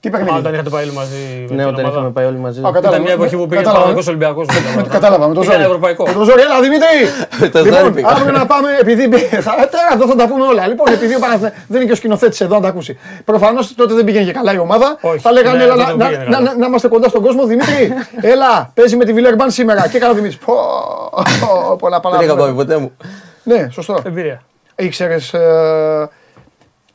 Τι 0.00 0.08
Α, 0.08 0.12
όταν 0.14 0.26
παιχνίδι. 0.26 0.54
είχατε 0.54 0.70
πάει 0.70 0.82
όλοι 0.84 0.92
μαζί. 0.92 1.16
με 1.16 1.40
Ναι, 1.40 1.46
την 1.46 1.60
όταν 1.60 1.74
ομάδα. 1.74 1.88
είχαμε 1.88 2.10
πάει 2.10 2.24
όλοι 2.24 2.36
μαζί. 2.36 2.58
Α, 2.60 2.62
κατάλαβα. 2.62 2.88
Ήταν 2.88 3.00
μια 3.02 3.12
εποχή 3.12 3.36
που 3.36 3.46
πήγε 3.46 3.56
Κατάλαβα. 3.56 3.78
Παναγικός 3.80 4.06
Ολυμπιακός. 4.06 4.46
Κατάλαβα, 4.88 5.28
με 5.28 5.34
το 5.34 5.42
ζόρι. 5.42 5.62
ευρωπαϊκό. 5.62 6.06
Με 6.06 6.12
το 6.12 6.24
ζόρι, 6.24 6.40
έλα 6.40 6.60
Δημήτρη! 6.60 6.98
Με 7.40 7.48
το 7.48 7.58
ζόρι 7.58 7.70
λοιπόν, 7.70 7.92
πήγα. 7.94 8.08
αύριο 8.08 8.32
να 8.32 8.46
πάμε, 8.46 8.68
επειδή 8.80 9.02
θα, 9.46 9.52
τώρα 9.72 9.88
εδώ 9.92 10.06
θα 10.06 10.14
τα 10.14 10.28
πούμε 10.28 10.44
όλα. 10.46 10.66
Λοιπόν, 10.66 10.92
επειδή 10.92 11.14
ο 11.14 11.18
Παναθηνα- 11.18 11.52
δεν 11.68 11.76
είναι 11.76 11.84
και 11.86 11.92
ο 11.92 11.94
σκηνοθέτης 11.94 12.40
εδώ 12.40 12.54
να 12.54 12.60
τα 12.60 12.68
ακούσει. 12.68 12.98
Προφανώς 13.24 13.74
τότε 13.74 13.94
δεν 13.94 14.04
πήγαινε 14.04 14.24
και 14.24 14.32
καλά 14.32 14.52
η 14.54 14.58
ομάδα. 14.58 14.98
Όχι. 15.00 15.18
Θα 15.18 15.32
λέγανε 15.32 15.56
Ναι, 15.56 15.62
έλα, 15.64 15.74
τότε 15.74 15.84
να, 15.84 15.88
δεν 15.88 15.98
να, 15.98 16.06
πήγαινε 16.06 16.24
να, 16.24 16.36
καλά. 16.36 16.50
να, 16.52 16.56
να 16.58 16.66
είμαστε 16.66 16.88
κοντά 16.88 17.08
στον 17.08 17.22
κόσμο. 17.22 17.46
Δημήτρη, 17.46 17.92
έλα, 18.20 18.70
παίζει 18.74 18.96
με 18.96 19.04
τη 19.04 19.12
Βιλερμπάν 19.12 19.50
σήμερα. 19.50 19.88
Και 19.88 19.96
έκανε 19.96 20.12
ο 20.12 20.14
Δημήτρη. 20.14 20.38
Πω, 20.44 20.54
πω, 21.80 21.88
να 21.88 22.00
πάμε. 22.00 22.16
Δεν 22.16 22.24
είχα 22.26 22.34
να 22.34 22.40
πάει 22.42 22.50
πούμε. 22.50 22.64
ποτέ 22.64 22.76
μου. 22.78 22.92
Ναι, 23.42 23.68
σωστό. 23.70 23.98
Εμπειρία. 24.04 24.42
Ήξερες. 24.76 25.34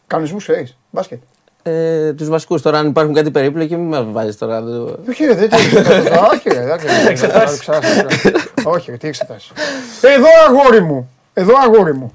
Κανονισμούς 0.08 0.44
ξέρεις. 0.44 0.78
Μπάσκετ; 0.90 1.20
Ε, 1.64 2.14
τους 2.14 2.30
βασικούς 2.30 2.62
τώρα, 2.62 2.80
αν 2.80 2.88
υπάρχουν 2.88 3.14
κάτι 3.14 3.32
περίπλοκοι, 3.32 3.76
μην 3.76 3.88
με 3.88 4.02
βάζει 4.12 4.36
τώρα. 4.38 4.62
το- 4.62 5.00
Όχι, 5.10 5.26
ρε, 5.26 5.34
δεν 5.34 5.50
τι 5.50 5.56
εξετάσει. 5.56 6.08
Όχι, 6.34 6.50
ρε, 6.50 6.62
εντάξει, 6.62 6.86
ρε, 6.86 7.10
Εξετάσεις. 7.10 7.58
εξετάσεις, 7.58 8.02
ρε. 8.24 8.32
Όχι, 8.64 8.92
ρε, 8.92 8.98
τι 8.98 9.08
εξετάσεις. 9.08 9.52
Εδώ 10.02 10.28
αγόρι 10.48 10.82
μου. 10.82 11.10
Εδώ 11.34 11.54
αγόρι 11.66 11.94
μου. 11.94 12.14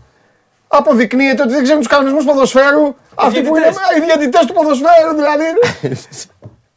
Αποδεικνύεται 0.69 1.43
ότι 1.43 1.53
δεν 1.53 1.62
ξέρουν 1.62 1.81
τους 1.81 1.91
κανονισμούς 1.91 2.25
ποδοσφαίρου. 2.25 2.94
Αυτοί 3.15 3.41
που 3.43 3.56
είναι 3.56 3.58
διαιτητές. 3.70 3.97
οι 3.99 4.00
διαιτητές 4.05 4.44
του 4.47 4.53
ποδοσφαίρου, 4.53 5.15
δηλαδή. 5.15 5.44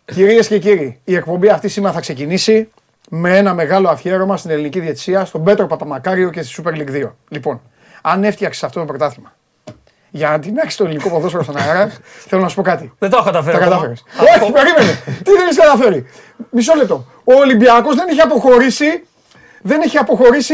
Κυρίες 0.06 0.48
και 0.48 0.60
κύριοι, 0.60 1.00
η 1.04 1.16
εκπομπή 1.16 1.50
αυτή 1.50 1.68
σήμερα 1.68 1.94
θα 1.94 2.00
ξεκινήσει 2.00 2.70
με 3.10 3.38
ένα 3.38 3.54
μεγάλο 3.54 3.90
αφιέρωμα 3.90 4.38
στην 4.38 4.52
ελληνική 4.52 4.80
διαιτησία, 4.80 5.26
στον 5.26 5.44
Πέτρο 5.44 5.68
Παπαμακάριο 5.68 6.30
και 6.30 6.42
στη 6.42 6.62
Super 6.64 6.72
League 6.72 6.92
2. 7.04 7.10
Λοιπόν, 7.30 7.62
αν 8.08 8.24
έφτιαξες 8.24 8.64
αυτό 8.64 8.80
το 8.80 8.86
πρωτάθλημα 8.86 9.34
για 10.10 10.30
να 10.30 10.40
τεινάξεις 10.40 10.76
το 10.78 10.84
ελληνικό 10.84 11.10
ποδόσφαιρο 11.10 11.44
στον 11.44 11.58
αέρα, 11.58 11.92
θέλω 12.30 12.42
να 12.42 12.48
σου 12.48 12.56
πω 12.56 12.62
κάτι. 12.62 12.94
Δεν 13.00 13.10
το 13.10 13.18
έχω 13.18 13.26
καταφέρει. 13.26 13.58
Τα 13.58 13.64
ακόμα. 13.66 13.76
κατάφερες. 13.82 14.04
Όχι, 14.42 14.52
περίμενε. 14.52 15.00
Τι 15.06 15.32
δεν 15.32 15.42
έχεις 15.44 15.58
καταφέρει. 15.58 16.06
Μισό 16.50 16.74
λεπτό. 16.76 17.06
Ο 17.24 17.34
Ολυμπιακός 17.34 17.96
δεν 17.96 18.08
έχει 18.10 18.20
αποχωρήσει. 18.22 19.04
Δεν 19.62 19.82
έχει 19.82 19.98
αποχωρήσει 19.98 20.54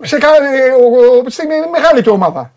σε, 0.00 0.18
κα- 0.18 0.28
ε, 0.28 0.70
ο- 0.70 1.18
ο- 1.26 1.30
στη 1.30 1.42
μεγάλη 1.72 2.02
του 2.02 2.12
ομάδα. 2.14 2.52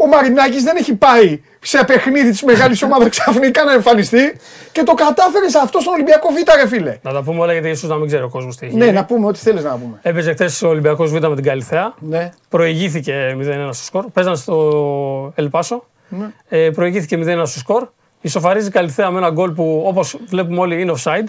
Ο 0.00 0.06
Μαρινάκης 0.06 0.62
δεν 0.62 0.76
έχει 0.76 0.94
πάει 0.94 1.40
σε 1.60 1.84
παιχνίδι 1.84 2.30
της 2.30 2.42
μεγάλης 2.42 2.82
ομάδας 2.82 3.08
ξαφνικά 3.08 3.64
να 3.64 3.72
εμφανιστεί 3.72 4.36
και 4.72 4.82
το 4.82 4.94
κατάφερε 4.94 5.48
σε 5.48 5.58
αυτό 5.62 5.80
στον 5.80 5.92
Ολυμπιακό 5.92 6.28
Β, 6.28 6.60
ρε 6.60 6.68
φίλε. 6.68 6.98
Να 7.02 7.12
τα 7.12 7.22
πούμε 7.22 7.40
όλα 7.40 7.52
γιατί 7.52 7.68
ίσω 7.68 7.86
να 7.86 7.96
μην 7.96 8.06
ξέρει 8.06 8.22
ο 8.22 8.28
κόσμος 8.28 8.56
τι 8.56 8.66
έχει. 8.66 8.76
Ναι, 8.76 8.84
γίνει. 8.84 8.96
να 8.96 9.04
πούμε 9.04 9.26
ό,τι 9.26 9.38
θέλεις 9.38 9.64
να 9.64 9.70
πούμε. 9.70 9.98
Έπαιζε 10.02 10.32
χθες 10.32 10.62
ο 10.62 10.68
Ολυμπιακός 10.68 11.10
Β 11.10 11.26
με 11.26 11.34
την 11.34 11.44
Καλυθέα. 11.44 11.94
Ναι. 11.98 12.30
Προηγήθηκε 12.48 13.36
0-1 13.40 13.68
στο 13.72 13.84
σκορ. 13.84 14.04
Παίζαν 14.12 14.36
στο 14.36 15.32
Ελπάσο. 15.34 15.84
Ναι. 16.08 16.26
Ε, 16.48 16.70
προηγήθηκε 16.70 17.16
0-1 17.16 17.42
στο 17.44 17.58
σκορ. 17.58 17.88
Ισοφαρίζει 18.20 18.68
η 18.68 18.70
Καλυθέα 18.70 19.10
με 19.10 19.18
ένα 19.18 19.30
γκολ 19.30 19.50
που 19.50 19.82
όπως 19.86 20.18
βλέπουμε 20.28 20.60
όλοι 20.60 20.80
είναι 20.80 20.92
offside. 20.96 21.26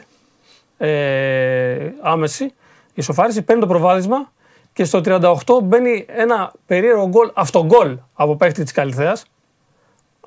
Ε, 0.78 1.92
άμεση. 2.02 2.54
Ισοφάριση, 2.94 3.42
παίρνει 3.42 3.62
το 3.62 3.68
προβάδισμα 3.68 4.32
και 4.80 4.86
στο 4.86 5.02
38 5.06 5.34
μπαίνει 5.64 6.06
ένα 6.08 6.52
περίεργο 6.66 7.08
γκολ, 7.08 7.32
αυτογκολ 7.34 7.98
από 8.14 8.36
παίκτη 8.36 8.64
της 8.64 8.72
Καλυθέας. 8.72 9.26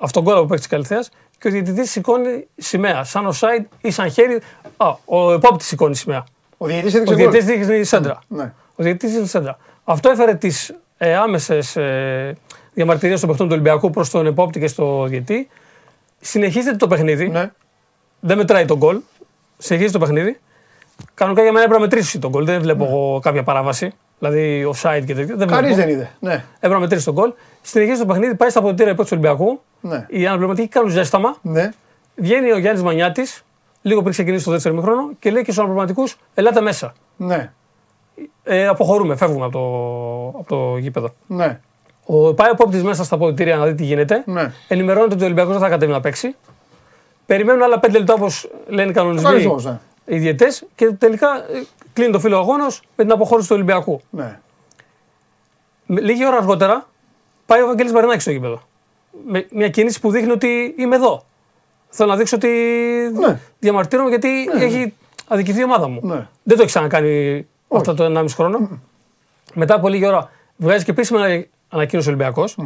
Αυτογκολ 0.01 0.33
από 0.33 0.45
παίκτη 0.45 0.57
της 0.57 0.67
Καλυθέας 0.67 1.09
και 1.39 1.47
ο 1.47 1.51
διαιτητής 1.51 1.91
σηκώνει 1.91 2.47
σημαία. 2.57 3.03
Σαν 3.03 3.29
offside 3.31 3.65
ή 3.81 3.91
σαν 3.91 4.09
χέρι. 4.11 4.41
Α, 4.77 4.95
ο 5.05 5.31
επόπτης 5.31 5.67
σηκώνει 5.67 5.95
σημαία. 5.95 6.23
Ο 6.57 6.65
διαιτητής 6.65 6.93
Ο 6.93 6.97
έδειξε 6.97 7.15
διαιτητής 7.15 7.45
γκολ. 7.45 7.65
δείχνει 7.65 7.83
σέντρα. 7.83 8.19
Ναι. 8.27 8.53
Ο 8.75 8.83
διαιτητής 8.83 9.15
είναι 9.15 9.25
σέντρα. 9.25 9.57
Αυτό 9.83 10.09
έφερε 10.09 10.35
τις 10.35 10.75
ε, 10.97 11.15
άμεσες 11.15 11.75
ε, 11.75 12.37
διαμαρτυρίες 12.73 13.19
των 13.19 13.29
παιχτών 13.29 13.47
του 13.47 13.53
Ολυμπιακού 13.53 13.89
προς 13.89 14.09
τον 14.09 14.25
επόπτη 14.25 14.59
και 14.59 14.67
στο 14.67 15.05
διαιτή. 15.07 15.47
Συνεχίζεται 16.19 16.75
το 16.77 16.87
παιχνίδι. 16.87 17.29
Ναι. 17.29 17.51
Δεν 18.19 18.37
μετράει 18.37 18.65
τον 18.65 18.77
γκολ. 18.77 18.99
Συνεχίζει 19.57 19.91
το 19.91 19.99
παιχνίδι. 19.99 20.39
Κανονικά 21.13 21.41
για 21.43 21.51
μένα 21.51 21.65
έπρεπε 21.65 21.81
να 21.83 21.87
μετρήσει 21.89 22.19
τον 22.19 22.31
γκολ. 22.31 22.45
Δεν 22.45 22.61
βλέπω 22.61 22.83
εγώ 22.85 23.19
κάποια 23.19 23.43
παράβαση. 23.43 23.93
Δηλαδή 24.29 24.71
offside 24.73 25.03
και 25.05 25.13
τέτοια. 25.15 25.35
Δεν 25.35 25.47
Κανείς 25.47 25.73
βλέπω. 25.73 25.89
δεν 25.89 25.89
είδε. 25.89 26.11
Ναι. 26.19 26.33
Έπρεπε 26.55 26.73
να 26.73 26.79
μετρήσει 26.79 27.05
τον 27.05 27.13
γκολ. 27.13 27.33
Συνεχίζει 27.61 27.99
το 27.99 28.05
παιχνίδι, 28.05 28.35
πάει 28.35 28.49
στα 28.49 28.59
αποδητήρια 28.59 28.91
υπό 28.91 29.01
του 29.03 29.09
Ολυμπιακού. 29.11 29.61
Ναι. 29.81 30.05
Οι 30.09 30.25
αναπληρωματικοί 30.25 30.67
κάνουν 30.67 30.89
ζέσταμα. 30.89 31.35
Ναι. 31.41 31.69
Βγαίνει 32.15 32.51
ο 32.51 32.57
Γιάννης 32.57 32.83
Μανιάτης, 32.83 33.43
λίγο 33.81 33.99
πριν 33.99 34.11
ξεκινήσει 34.13 34.45
το 34.45 34.51
δεύτερο 34.51 34.75
μήχρονο, 34.75 35.09
και 35.19 35.31
λέει 35.31 35.43
και 35.43 35.51
στους 35.51 35.57
αναπληρωματικούς: 35.57 36.17
Ελάτε 36.33 36.61
μέσα. 36.61 36.93
Ναι. 37.17 37.51
Ε, 38.43 38.67
αποχωρούμε, 38.67 39.15
φεύγουμε 39.15 39.45
από 39.45 39.53
το, 39.53 40.39
από 40.39 40.47
το 40.47 40.77
γήπεδο. 40.77 41.13
Ναι. 41.27 41.59
Ο, 42.05 42.33
πάει 42.33 42.49
ο 42.51 42.55
πόπτης 42.55 42.83
μέσα 42.83 43.03
στα 43.03 43.15
αποδητήρια 43.15 43.55
να 43.55 43.65
δει 43.65 43.75
τι 43.75 43.83
γίνεται. 43.83 44.23
Ναι. 44.25 44.51
Ενημερώνεται 44.67 45.13
ότι 45.13 45.23
ο 45.23 45.25
Ολυμπιακός 45.25 45.51
δεν 45.53 45.61
θα 45.61 45.69
κατέβει 45.69 45.91
να 45.91 45.99
παίξει. 45.99 46.35
Περιμένουν 47.25 47.63
άλλα 47.63 47.79
5 47.81 47.91
λεπτά 47.91 48.13
όπως 48.13 48.49
λένε 48.67 48.89
οι 48.89 48.93
κανονισμοί 48.93 49.25
Κανονισμός, 49.25 49.65
ναι. 49.65 49.79
οι 50.05 50.17
διαιτές 50.17 50.63
και 50.75 50.91
τελικά 50.91 51.27
ε, 51.27 51.63
κλείνει 51.93 52.11
το 52.11 52.19
φύλλο 52.19 52.37
αγώνα 52.37 52.65
με 52.95 53.03
την 53.03 53.11
αποχώρηση 53.11 53.47
του 53.47 53.55
Ολυμπιακού. 53.55 54.01
Ναι. 54.09 54.39
Με- 55.85 56.01
Λίγη 56.01 56.25
ώρα 56.27 56.37
αργότερα 56.37 56.87
πάει 57.45 57.61
ο 57.61 57.65
Βαγγέλης 57.65 57.91
Μαρινάκης 57.91 58.21
στο 58.21 58.31
γήπεδο. 58.31 58.61
Με 59.27 59.47
μια 59.51 59.69
κίνηση 59.69 59.99
που 59.99 60.11
δείχνει 60.11 60.31
ότι 60.31 60.75
είμαι 60.77 60.95
εδώ. 60.95 61.25
Θέλω 61.89 62.09
να 62.09 62.15
δείξω 62.17 62.35
ότι 62.35 62.49
Ναι. 63.19 63.39
διαμαρτύρομαι 63.59 64.09
γιατί 64.09 64.49
έχει 64.53 64.93
αδικηθεί 65.27 65.59
η 65.59 65.63
ομάδα 65.63 65.87
μου. 65.87 65.99
Ναι. 66.03 66.15
Δεν 66.43 66.55
το 66.57 66.61
έχει 66.61 66.65
ξανακάνει 66.65 67.47
αυτό 67.67 67.93
το 67.93 68.03
1,5 68.03 68.25
χρόνο. 68.35 68.69
Μετά 69.53 69.75
από 69.75 69.87
λίγη 69.87 70.05
ώρα 70.05 70.29
βγάζει 70.57 70.83
και 70.83 70.91
επίσημα 70.91 71.19
ανακοίνωση 71.69 72.07
ο 72.09 72.11
Ολυμπιακός, 72.11 72.57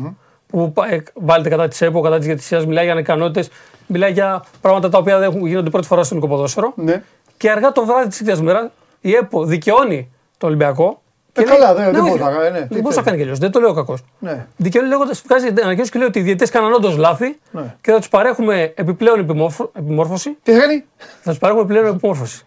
που 0.48 0.72
πα- 0.74 0.92
ε, 0.94 1.04
βάλετε 1.14 1.50
κατά 1.50 1.68
της 1.68 1.82
ΕΠΟ, 1.82 2.02
κατά 2.02 2.18
της 2.18 2.26
διατησία, 2.26 2.66
μιλάει 2.66 2.84
για 2.84 2.94
ανεκανότητε, 2.94 3.50
μιλάει 3.88 4.12
για 4.12 4.44
πράγματα 4.62 4.90
τα 4.90 4.98
οποία 4.98 5.20
δεν 5.20 5.30
έχουν- 5.30 5.46
γίνονται 5.48 5.70
πρώτη 5.70 5.88
φορά 5.88 6.04
στο 6.04 6.16
ελληνικό 6.16 6.36
ποδόσφαιρο. 6.36 6.74
Ναι. 6.76 7.04
Και 7.38 7.52
αργά 7.52 7.72
το 7.72 7.86
βράδυ 7.86 8.08
της 8.08 8.20
ίδιας 8.20 8.42
μέρα 8.42 8.72
η 9.10 9.14
ΕΠΟ 9.16 9.44
δικαιώνει 9.46 10.12
τον 10.38 10.50
Ολυμπιακό. 10.50 11.02
Ε, 11.34 11.42
και 11.44 11.50
καλά, 11.50 11.74
λέει- 11.74 11.84
δεν- 11.84 11.94
δεν 11.94 12.02
όχι, 12.02 12.10
μπορούσε 12.10 12.24
να 12.30 12.32
κάνει, 12.38 12.50
ναι. 12.52 12.60
Δεν 12.60 12.68
Τι 12.68 12.82
μπορούσε 12.82 13.00
να 13.00 13.04
θέλει. 13.04 13.06
κάνει 13.06 13.18
και 13.18 13.24
αλλιώς. 13.24 13.40
Δεν 13.40 13.52
το 13.52 13.60
λέω 13.60 13.74
κακός. 13.74 14.04
Ναι. 14.20 14.46
Δικαιώνει 14.58 14.88
λέγοντας, 14.88 15.22
βγάζει 15.28 15.48
ανακοίνωση 15.64 15.92
και 15.92 15.98
λέει 16.00 16.08
ότι 16.08 16.20
οι 16.20 16.22
διαιτέ 16.22 16.48
κάναν 16.48 16.74
όντως 16.74 16.98
λάθη 16.98 17.40
Ναι. 17.52 17.76
και 17.82 17.92
θα 17.92 17.98
τους 17.98 18.10
παρέχουμε 18.10 18.74
επιπλέον 18.76 19.20
επιμόρφω- 19.20 19.70
επιμόρφωση. 19.78 20.38
Τι 20.44 20.52
θα 20.54 20.60
κάνει; 20.60 20.84
Θα 21.22 21.30
τους 21.30 21.40
παρέχουμε 21.40 21.64
επιπλέον 21.66 21.96
επιμόρφωση. 21.96 22.42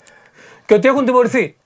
Και 0.67 0.75
ότι 0.75 0.89
έχουν 0.89 1.05
τιμωρηθεί. 1.05 1.57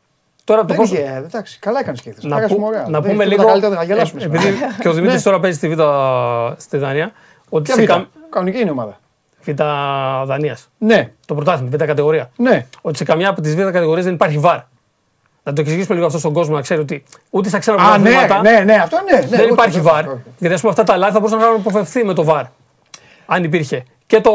Τώρα 0.44 0.60
το 0.60 0.66
Δεν 0.66 0.76
πόσο. 0.76 0.94
είχε, 0.94 1.22
εντάξει, 1.26 1.58
καλά 1.58 1.78
έκανε 1.80 1.96
και 2.02 2.10
χθες. 2.10 2.24
Να, 2.24 2.36
Πέρασαμε 2.36 2.60
που- 2.60 2.66
ωραία. 2.66 2.82
να 2.88 3.00
Δεν 3.00 3.10
πούμε 3.10 3.22
έχει 3.24 3.32
λίγο. 3.32 3.42
τίποτα 3.42 3.50
καλύτερο, 3.50 3.74
να 3.74 3.82
γελάσουμε 3.84 4.20
ε, 4.20 4.24
σήμερα. 4.24 4.42
επειδή 4.48 4.60
και 4.80 4.88
ο 4.88 4.92
Δημήτρης 4.92 5.16
Ναι. 5.16 5.22
τώρα 5.22 5.40
παίζει 5.40 5.56
στη 5.56 5.68
Β' 5.68 5.80
στη 6.56 6.76
Δανία. 6.76 7.12
Ότι 7.48 7.62
Ποια 7.64 7.74
σε 7.74 7.82
β' 7.82 7.86
καμ... 7.86 8.04
Κανονική 8.30 8.58
είναι 8.58 8.68
η 8.68 8.70
ομάδα. 8.72 8.98
Β' 9.44 9.50
Δανίας. 10.26 10.68
Ναι, 10.78 11.10
Το 11.26 11.34
πρωτάθλημα, 11.34 11.70
Β' 11.76 11.84
κατηγορία. 11.84 12.30
ναι. 12.36 12.66
Ότι 12.80 12.96
σε 12.96 13.04
καμιά 13.04 13.28
από 13.28 13.40
τις 13.40 13.54
Β' 13.56 13.60
κατηγορίες 13.70 14.04
δεν 14.04 14.14
υπάρχει 14.14 14.38
βαρ. 14.38 14.58
Να 15.46 15.52
το 15.52 15.60
εξηγήσουμε 15.60 15.94
λίγο 15.94 16.06
αυτό 16.06 16.18
στον 16.18 16.32
κόσμο 16.32 16.54
να 16.54 16.60
ξέρει 16.60 16.80
ότι 16.80 17.02
ούτε 17.30 17.48
στα 17.48 17.58
ξένα 17.58 17.82
Α, 17.82 17.98
ναι, 17.98 18.10
πρωταθλήματα 18.10 18.40
ναι, 18.50 18.64
ναι, 18.64 18.74
αυτό 18.74 18.96
ναι. 19.10 19.18
ναι, 19.20 19.26
δεν 19.26 19.40
όχι, 19.40 19.52
υπάρχει 19.52 19.78
όχι, 19.78 19.86
βαρ. 19.86 20.06
όχι. 20.08 20.18
Γιατί 20.38 20.54
ας 20.54 20.60
πούμε 20.60 20.72
αυτά 20.72 20.84
τα 20.84 20.96
λάθη 20.96 21.12
θα 21.12 21.18
μπορούσαν 21.18 21.38
να 21.40 21.46
αποφευθεί 21.46 22.04
με 22.04 22.14
το 22.14 22.24
βαρ. 22.24 22.44
Αν 23.26 23.44
υπήρχε. 23.44 23.84
Και 24.06 24.20
το, 24.20 24.32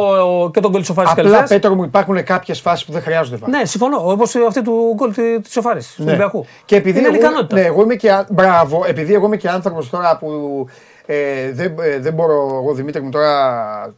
και 0.53 0.59
τον 0.59 0.71
γκολ 0.71 0.79
της 0.79 0.87
Σοφάρης 0.87 1.11
Απλά, 1.11 1.23
Καλυθέας. 1.23 1.49
Πέτρο 1.49 1.75
μου, 1.75 1.83
υπάρχουν 1.83 2.23
κάποιες 2.23 2.59
φάσεις 2.59 2.85
που 2.85 2.91
δεν 2.91 3.01
χρειάζονται 3.01 3.37
βαρ. 3.37 3.49
Ναι, 3.49 3.65
συμφωνώ. 3.65 4.11
Όπως 4.11 4.35
αυτή 4.47 4.61
του 4.61 4.93
γκολ 4.95 5.13
τη 5.13 5.49
Σοφάρης 5.51 5.93
του 5.95 6.03
Ναι. 6.03 6.09
Ολυμπιακού. 6.09 6.45
Και 6.65 6.75
επειδή 6.75 6.99
είναι 6.99 7.07
εγώ, 7.07 7.15
ανικανότητα. 7.17 7.55
ναι, 7.55 7.65
εγώ 7.65 7.81
είμαι 7.81 7.95
και, 7.95 8.11
α- 8.11 8.25
μπράβο, 8.29 8.83
επειδή 8.87 9.13
εγώ 9.13 9.25
είμαι 9.25 9.37
και 9.37 9.49
άνθρωπος 9.49 9.89
τώρα 9.89 10.17
που 10.17 10.65
ε, 11.05 11.51
δεν, 11.51 11.75
ε, 11.81 11.99
δεν 11.99 12.13
μπορώ, 12.13 12.59
εγώ 12.63 12.73
Δημήτρη 12.73 13.01
μου 13.01 13.09
τώρα 13.09 13.93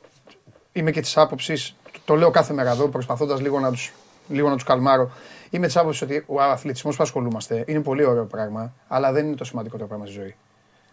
είμαι 0.72 0.91
και 0.91 1.01
της 1.01 1.18
άποψης, 1.18 1.75
το 2.06 2.15
λέω 2.15 2.30
κάθε 2.32 2.53
μέρα 2.53 2.70
εδώ, 2.72 2.88
προσπαθώντας 2.88 3.41
λίγο 3.41 3.60
να 3.60 3.72
τους 3.72 3.91
λίγο 4.27 4.50
να 4.50 4.53
τους 4.56 4.63
καλμάρω. 4.63 5.12
Είμαι 5.53 5.65
της 5.65 5.77
άποψης 5.77 6.01
ότι 6.01 6.24
ο 6.27 6.41
αθλητισμός 6.41 6.96
που 6.96 7.03
ασχολούμαστε 7.03 7.63
είναι 7.67 7.79
πολύ 7.79 8.05
ωραίο 8.05 8.25
πράγμα, 8.25 8.74
αλλά 8.88 9.12
δεν 9.12 9.25
είναι 9.25 9.36
το 9.36 9.43
σημαντικότερο 9.43 9.88
πράγμα 9.88 10.05
στη 10.05 10.15
ζωή. 10.15 10.36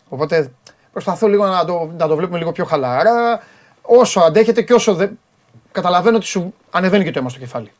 Οπότε 0.08 0.50
προσπαθώ 0.92 1.26
λίγο 1.26 1.46
να 1.46 1.64
το, 1.64 1.90
να 1.98 2.06
το 2.08 2.16
βλέπουμε 2.16 2.38
λίγο 2.38 2.52
πιο 2.52 2.64
χαλαρά. 2.64 3.42
Όσο 3.82 4.20
αντέχετε 4.20 4.62
και 4.62 4.72
όσο 4.74 4.94
δεν. 4.94 5.18
καταλαβαίνω 5.72 6.16
ότι 6.16 6.26
σου 6.26 6.54
ανεβαίνει 6.70 7.04
και 7.04 7.10
το 7.10 7.18
αίμα 7.18 7.28
στο 7.28 7.38
κεφάλι. 7.38 7.72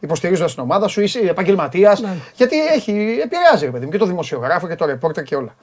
Υποστηρίζοντας 0.00 0.54
την 0.54 0.62
ομάδα 0.62 0.88
σου, 0.88 1.00
είσαι 1.00 1.18
επαγγελματίας. 1.18 2.02
Γιατί 2.34 2.66
έχει, 2.66 3.18
επηρεάζει, 3.22 3.64
ρε 3.64 3.70
παιδί 3.70 3.84
μου, 3.84 3.90
και 3.90 3.98
το 3.98 4.06
δημοσιογράφο 4.06 4.68
και 4.68 4.74
το 4.74 4.84
ρεπόρτερ 4.84 5.24
και 5.24 5.36
όλα. 5.36 5.54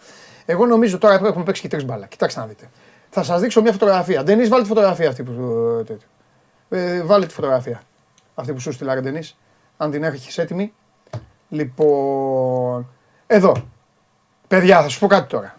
Εγώ 0.45 0.65
νομίζω 0.65 0.97
τώρα 0.97 1.19
που 1.19 1.25
έχουμε 1.25 1.43
παίξει 1.43 1.61
και 1.61 1.67
τρεις 1.67 1.85
μπάλα. 1.85 2.05
Κοιτάξτε 2.05 2.39
να 2.39 2.45
δείτε. 2.45 2.69
Θα 3.09 3.23
σας 3.23 3.41
δείξω 3.41 3.61
μια 3.61 3.71
φωτογραφία. 3.71 4.23
Ντενή, 4.23 4.45
βάλει 4.45 4.61
τη 4.61 4.67
φωτογραφία 4.67 5.09
αυτή 5.09 5.23
που. 5.23 5.31
ε, 5.79 5.83
τέτοιο. 5.83 6.07
Ε, 6.69 7.01
βάλε 7.01 7.25
τη 7.25 7.33
φωτογραφία. 7.33 7.81
Αυτή 8.35 8.53
που 8.53 8.59
σου 8.59 8.71
στείλα, 8.71 8.93
ρε 8.93 9.01
Ντενής. 9.01 9.37
Αν 9.77 9.91
την 9.91 10.03
έχεις 10.03 10.37
έτοιμη. 10.37 10.73
Λοιπόν. 11.49 12.89
Εδώ. 13.27 13.53
Παιδιά, 14.47 14.81
θα 14.81 14.87
σου 14.87 14.99
πω 14.99 15.07
κάτι 15.07 15.29
τώρα. 15.29 15.55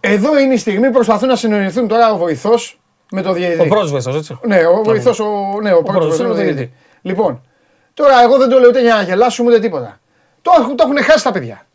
Εδώ 0.00 0.38
είναι 0.38 0.54
η 0.54 0.56
στιγμή 0.56 0.86
που 0.86 0.92
προσπαθούν 0.92 1.28
να 1.28 1.36
συνεννοηθούν 1.36 1.88
τώρα 1.88 2.12
ο 2.12 2.16
βοηθός 2.16 2.80
με 3.10 3.22
το 3.22 3.32
διαιτητή. 3.32 3.60
Ο 3.60 3.66
πρόσβεσος, 3.68 4.16
έτσι. 4.16 4.38
Ναι, 4.42 4.66
ο 4.66 4.82
βοηθός, 4.84 5.20
ο, 5.20 5.24
ναι, 5.62 5.72
ο 5.72 5.82
πρώτο 5.82 5.98
πρώτος, 5.98 6.06
βοηθός 6.08 6.18
είναι 6.18 6.28
ο 6.28 6.32
είναι 6.32 6.40
ο 6.40 6.44
διαιτητής. 6.44 6.54
διαιτητής. 6.56 6.78
Λοιπόν, 7.02 7.42
τώρα 7.94 8.22
εγώ 8.22 8.38
δεν 8.38 8.48
το 8.48 8.58
λέω 8.58 8.68
ούτε 8.68 8.80
για 8.80 8.94
να 8.94 9.02
γελάσουμε 9.02 9.50
ούτε 9.50 9.60
τίποτα. 9.60 9.98
Το, 10.42 10.52
έχουν- 10.58 10.76
το 10.76 10.84
έχουν 10.86 11.02
χάσει 11.02 11.24
τα 11.24 11.32
παιδιά. 11.32 11.66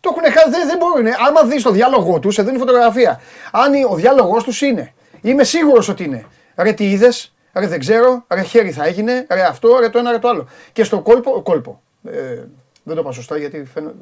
Το 0.00 0.10
έχουν 0.16 0.32
χάσει, 0.32 0.50
δεν, 0.50 0.66
δεν 0.66 0.76
μπορούν. 0.78 1.06
Άμα 1.28 1.42
δεις 1.44 1.62
το 1.62 1.70
διάλογό 1.70 2.18
τους, 2.18 2.38
εδώ 2.38 2.48
είναι 2.48 2.56
η 2.56 2.60
φωτογραφία. 2.60 3.20
Αν 3.52 3.72
ο 3.90 3.94
διάλογό 3.94 4.42
τους 4.42 4.60
είναι, 4.60 4.92
είμαι 5.20 5.44
σίγουρος 5.44 5.88
ότι 5.88 6.04
είναι. 6.04 6.24
Ρε 6.56 6.72
τι 6.72 6.90
είδες, 6.90 7.34
ρε 7.52 7.66
δεν 7.66 7.78
ξέρω, 7.78 8.24
ρε 8.28 8.42
χέρι 8.42 8.70
θα 8.72 8.84
έγινε, 8.86 9.26
ρε 9.30 9.42
αυτό, 9.42 9.78
ρε 9.80 9.88
το 9.88 9.98
ένα, 9.98 10.10
ρε 10.10 10.18
το 10.18 10.28
άλλο. 10.28 10.46
Και 10.72 10.84
στο 10.84 11.00
κόλπο, 11.00 11.42
κόλπο. 11.42 11.80
Ε, 12.10 12.34
δεν 12.82 12.94
το 12.94 13.00
είπα 13.00 13.12
σωστά 13.12 13.36
γιατί 13.38 13.64
φαίνεται. 13.74 13.94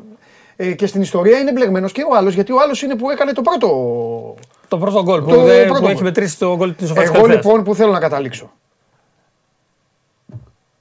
Ε, 0.57 0.73
και 0.73 0.87
στην 0.87 1.01
ιστορία 1.01 1.39
είναι 1.39 1.53
μπλεγμένος 1.53 1.93
και 1.93 2.03
ο 2.11 2.17
άλλος, 2.17 2.35
γιατί 2.35 2.53
ο 2.53 2.61
άλλος 2.61 2.83
είναι 2.83 2.97
που 2.97 3.11
έκανε 3.11 3.33
το 3.33 3.43
πρώτο. 3.43 4.35
Το 4.69 4.79
πρώτο 4.79 5.03
γκολ 5.03 5.23
που, 5.23 5.31
Το 5.31 5.41
δεν- 5.43 5.65
πρώτο 5.65 5.81
που 5.81 5.87
έχει 5.87 5.95
γκολ. 5.95 6.05
μετρήσει 6.05 6.39
το 6.39 6.57
γκολ 6.57 6.75
της 6.75 6.89
Σοφάτη 6.89 7.11
Εγώ 7.15 7.27
λοιπόν 7.27 7.65
που 7.65 7.75
θέλω 7.75 7.93
να 7.93 7.99
καταλήξω. 8.01 8.53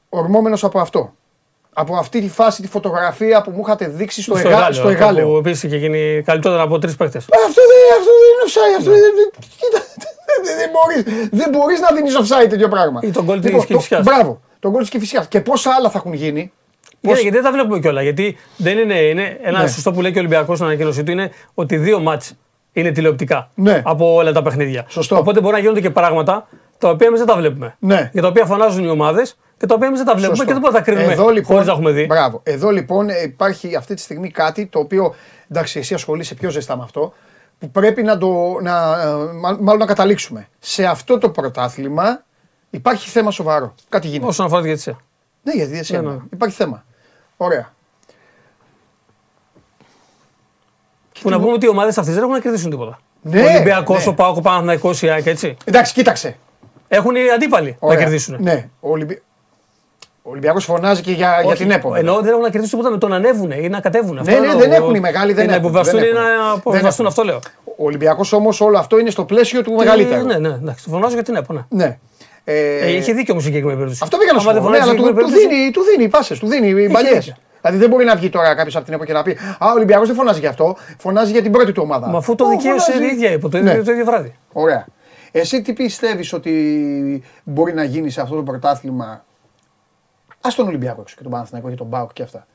Ορμόμενος 0.09 0.63
από 0.63 0.79
αυτό. 0.79 1.13
Από 1.73 1.95
αυτή 1.95 2.21
τη 2.21 2.29
φάση, 2.29 2.61
τη 2.61 2.67
φωτογραφία 2.67 3.41
που 3.41 3.51
μου 3.51 3.61
είχατε 3.65 3.87
δείξει 3.87 4.21
στο, 4.21 4.37
εγά, 4.37 4.71
στο 4.71 4.89
εγάλεο. 4.89 5.27
Που 5.29 5.37
επίσης 5.37 5.63
είχε 5.63 5.77
γίνει 5.77 6.21
καλύτερα 6.25 6.61
από 6.61 6.79
τρεις 6.79 6.95
παίχτε. 6.95 7.17
Ε, 7.17 7.21
Αυτό 7.47 7.61
δεν, 7.71 7.99
αυτό 7.99 8.11
δεν 8.21 8.29
είναι 8.31 8.43
offside. 8.47 8.77
Αυτό 8.77 8.91
δεν, 8.91 9.01
δεν, 9.15 9.29
κοίτα, 9.57 9.84
δεν, 10.45 10.55
δεν, 10.57 10.69
μπορείς, 10.73 11.29
δεν 11.31 11.49
μπορείς 11.51 11.79
να 11.79 11.87
δίνεις 11.95 12.17
offside 12.19 12.49
τέτοιο 12.49 12.67
πράγμα. 12.67 12.99
Ή 13.03 13.09
τον 13.11 13.23
γκολ 13.25 13.41
της 13.41 13.51
το- 13.51 13.63
Κηφισιάς. 13.65 14.03
Μπράβο. 14.03 14.41
Τον 14.59 14.71
γκολ 14.71 14.81
της 14.81 14.89
Κηφισιάς. 14.89 15.27
Και 15.27 15.41
πόσα 15.41 15.71
άλλα 15.79 15.89
θα 15.89 15.97
έχουν 15.97 16.13
γίνει. 16.13 16.51
Γιατί, 16.99 17.21
γιατί 17.21 17.35
δεν 17.35 17.45
τα 17.45 17.51
βλέπουμε 17.51 17.79
κιόλα. 17.79 18.01
Γιατί 18.01 18.37
δεν 18.57 18.77
είναι, 18.77 18.93
είναι 18.99 19.37
ένα 19.43 19.61
Ναι. 19.61 19.67
σωστό 19.67 19.91
που 19.91 20.01
λέει 20.01 20.11
και 20.11 20.17
ο 20.17 20.21
Ολυμπιακός 20.21 20.55
στην 20.57 20.67
ανακοίνωσή 20.69 21.03
του 21.03 21.11
είναι 21.11 21.31
ότι 21.53 21.77
δύο 21.77 21.99
μάτς 21.99 22.33
είναι 22.73 22.91
τηλεοπτικά 22.91 23.49
Ναι. 23.55 23.81
από 23.85 24.13
όλα 24.13 24.31
τα 24.31 24.41
παιχνίδια. 24.41 24.85
Σωστό. 24.87 25.17
Οπότε 25.17 25.41
μπορεί 25.41 25.53
να 25.53 25.59
γίνονται 25.59 25.81
και 25.81 25.89
πράγματα 25.89 26.47
τα 26.77 26.89
οποία 26.89 27.07
εμείς 27.07 27.19
δεν 27.19 27.27
τα 27.27 27.35
βλέπουμε. 27.35 27.75
Ναι. 27.79 28.09
Για 28.13 28.21
τα 28.21 28.27
οποία 28.27 28.45
φωνάζουν 28.45 28.83
οι 28.83 28.89
ομάδες 28.89 29.37
και 29.57 29.65
τα 29.65 29.73
οποία 29.75 29.87
εμείς 29.87 29.99
δεν 29.99 30.07
τα 30.07 30.15
βλέπουμε 30.15 30.37
Σωστό. 30.37 30.53
και 30.53 30.59
δεν 30.59 30.61
μπορούμε 30.61 30.79
να 30.79 30.85
τα 30.85 30.91
κρίνουμε 30.91 31.13
Εδώ, 31.13 31.29
λοιπόν, 31.29 31.43
χωρίς 31.53 31.65
να 31.67 31.71
έχουμε 31.73 31.91
δει. 31.91 32.05
Μπράβο. 32.05 32.39
Εδώ 32.43 32.69
λοιπόν 32.69 33.09
ε, 33.09 33.21
υπάρχει 33.23 33.75
αυτή 33.75 33.93
τη 33.93 34.01
στιγμή 34.01 34.29
κάτι 34.31 34.65
το 34.65 34.79
οποίο. 34.79 35.15
Εντάξει, 35.51 35.79
εσύ 35.79 35.93
ασχολείσαι 35.93 36.35
πιο 36.35 36.49
ζεστά 36.49 36.77
με 36.77 36.83
αυτό. 36.83 37.13
Που 37.59 37.71
πρέπει 37.71 38.03
να 38.03 38.17
το. 38.17 38.59
Να, 38.61 39.01
ε, 39.01 39.13
μα- 39.15 39.57
μάλλον 39.61 39.77
να 39.79 39.85
καταλήξουμε. 39.85 40.47
Σε 40.59 40.85
αυτό 40.85 41.17
το 41.17 41.29
πρωτάθλημα 41.29 42.23
υπάρχει 42.69 43.09
θέμα 43.09 43.31
σοβαρό. 43.31 43.75
Κάτι 43.89 44.07
γίνεται. 44.07 44.27
Όσον 44.27 44.45
αφορά 44.45 44.61
τη 44.61 44.67
διαιτησία. 44.67 44.97
Ναι, 45.43 45.53
γιατί 45.53 45.77
εσύ. 45.77 45.93
Ναι, 45.93 45.99
ναι. 46.01 46.17
Υπάρχει 46.33 46.55
θέμα. 46.55 46.85
Ωραία. 47.37 47.73
Που 51.21 51.29
να 51.29 51.39
πούμε 51.39 51.51
ότι 51.51 51.65
οι 51.65 51.69
ομάδες 51.69 51.97
αυτές 51.97 52.13
δεν 52.13 52.23
έχουν 52.23 52.35
να 52.35 52.41
κερδίσουν 52.41 52.69
τίποτα. 52.69 52.99
Ναι, 53.21 53.41
ο 53.41 53.45
Ολυμπιακός, 53.53 54.05
ναι. 54.05 54.11
ο 54.11 54.13
Πάοκ, 54.13 54.37
ο 54.37 54.41
Παναθυναϊκό, 54.41 54.91
η 55.01 55.09
ΑΕΚ, 55.09 55.25
έτσι. 55.25 55.57
Εντάξει, 55.65 55.93
κοίταξε. 55.93 56.37
Έχουν 56.87 57.15
οι 57.15 57.29
αντίπαλοι 57.35 57.69
να 57.69 57.87
Ωραία. 57.87 57.99
κερδίσουν. 57.99 58.37
Ναι. 58.39 58.69
Ο, 58.79 58.89
Ολυμπι... 58.89 59.21
ο 60.27 60.29
Ολυμπιακός 60.29 60.65
φωνάζει 60.65 61.01
και 61.01 61.11
για, 61.11 61.37
για 61.41 61.49
Όχι, 61.51 61.57
την 61.63 61.71
ΕΠΟ. 61.71 61.95
Εννοώ 61.95 62.13
ότι 62.15 62.23
δεν 62.23 62.31
έχουν 62.31 62.43
να 62.43 62.49
κερδίσουν 62.49 62.77
τίποτα 62.77 62.93
με 62.95 62.99
το 62.99 63.07
να 63.07 63.15
ανέβουν 63.15 63.51
ή 63.51 63.69
να 63.69 63.79
κατέβουν. 63.79 64.17
Αυτό 64.17 64.31
Ναι, 64.31 64.39
ναι, 64.39 64.45
εννοώ. 64.45 64.59
δεν 64.61 64.71
έχουν 64.71 64.95
οι 64.95 64.99
μεγάλοι, 64.99 65.33
δεν 65.33 65.43
Ή 65.43 65.47
να 65.47 65.53
έχουν, 65.53 65.65
υποβαστούν 65.65 65.99
δεν 65.99 66.07
ή 66.07 66.11
έχουν. 66.11 66.21
να 66.21 66.29
Δεν 66.29 66.39
αποβαστούν, 66.55 66.87
έχουν. 66.89 67.05
αυτό 67.05 67.23
λέω. 67.23 67.39
Ο 67.65 67.85
Ολυμπιακός 67.85 68.33
όμως 68.33 68.61
όλο 68.61 68.77
αυτό 68.77 68.99
είναι 68.99 69.09
στο 69.09 69.25
πλαίσιο 69.25 69.61
του 69.63 69.73
μεγαλύτερου. 69.73 70.25
Ναι, 70.25 70.37
ναι, 70.37 70.47
εντάξει. 70.47 70.89
Φωνάζω 70.89 71.13
για 71.13 71.23
την 71.23 71.35
ΕΠΟ, 71.35 71.53
ναι. 71.53 71.61
Ναι. 71.69 71.97
Ε, 72.43 72.53
Ε, 72.79 72.91
είχε 72.95 73.13
δίκιο 73.13 73.31
όμως 73.33 73.43
η 73.43 73.45
συγκεκριμένη 73.45 73.77
περίπτωση. 73.79 74.01
Αυτό 74.03 74.17
πήγα 74.17 74.31
να 74.33 74.39
σου 74.39 74.49
Άμα 74.49 74.59
πω. 74.59 74.63
δεν 74.63 74.71
Ναι, 74.71 74.77
φωνάζει 74.77 74.91
αλλά 74.99 74.99
η 74.99 75.13
του, 75.13 75.13
του, 75.13 75.27
συγκεκριμένη 75.27 75.41
περίπτωση- 75.41 75.59
δίνει, 75.61 75.71
του 75.71 75.81
δίνει 75.97 76.09
πάσες, 76.09 76.39
του 76.39 76.47
δίνει 76.47 76.87
μπαλιές. 76.91 77.13
δίκιο. 77.13 77.33
Δηλαδή 77.61 77.77
δεν 77.79 77.89
μπορεί 77.89 78.05
να 78.05 78.15
βγει 78.15 78.29
τώρα 78.29 78.55
κάποιος 78.55 78.75
από 78.75 78.85
την 78.85 78.93
ΕΠΟ 78.93 79.05
και 79.05 79.13
να 79.13 79.21
πει 79.23 79.31
Α, 79.59 79.69
ο 79.69 79.73
Ολυμπιακός 79.75 80.07
δεν 80.07 80.15
φωνάζει 80.15 80.39
γι' 80.39 80.47
αυτό. 80.47 80.75
Φωνάζει 80.97 81.31
για 81.31 81.41
την 81.41 81.51
πρώτη 81.51 81.71
του 81.71 81.81
ομάδα. 81.85 82.07
Μα 82.07 82.17
αφού 82.17 82.35
το 82.35 82.45
Ω, 82.45 82.49
δικαίωσε 82.49 82.91
φωνάζει. 82.91 83.11
η 83.11 83.15
ίδια 83.15 83.31
υπό 83.31 83.49
το 83.49 83.57
Ναι. 83.57 83.69
ίδιο, 83.71 83.83
το 83.83 83.91
ίδιο 83.91 84.05
βράδυ. 84.05 84.35
Ωραία. 84.53 84.85
Εσύ 85.31 85.61
τι 85.61 85.73
πιστεύεις 85.73 86.33
ότι 86.33 86.53
μπορεί 87.43 87.73
να 87.73 87.83
γίνει 87.83 88.09
σε 88.09 88.21
αυτό 88.21 88.35
το 88.35 88.41
πρωτάθλημα. 88.43 89.25
Α 90.45 90.47
τον 90.55 90.67
Ολυμπιακό 90.67 91.01
έξω 91.01 91.15
και 91.17 91.23
τον 91.23 91.31
Παναθηναϊκό 91.31 91.69
και 91.69 91.75
τον 91.75 91.87
Μπάουκ 91.87 92.13
και 92.13 92.23
αυτά. 92.23 92.47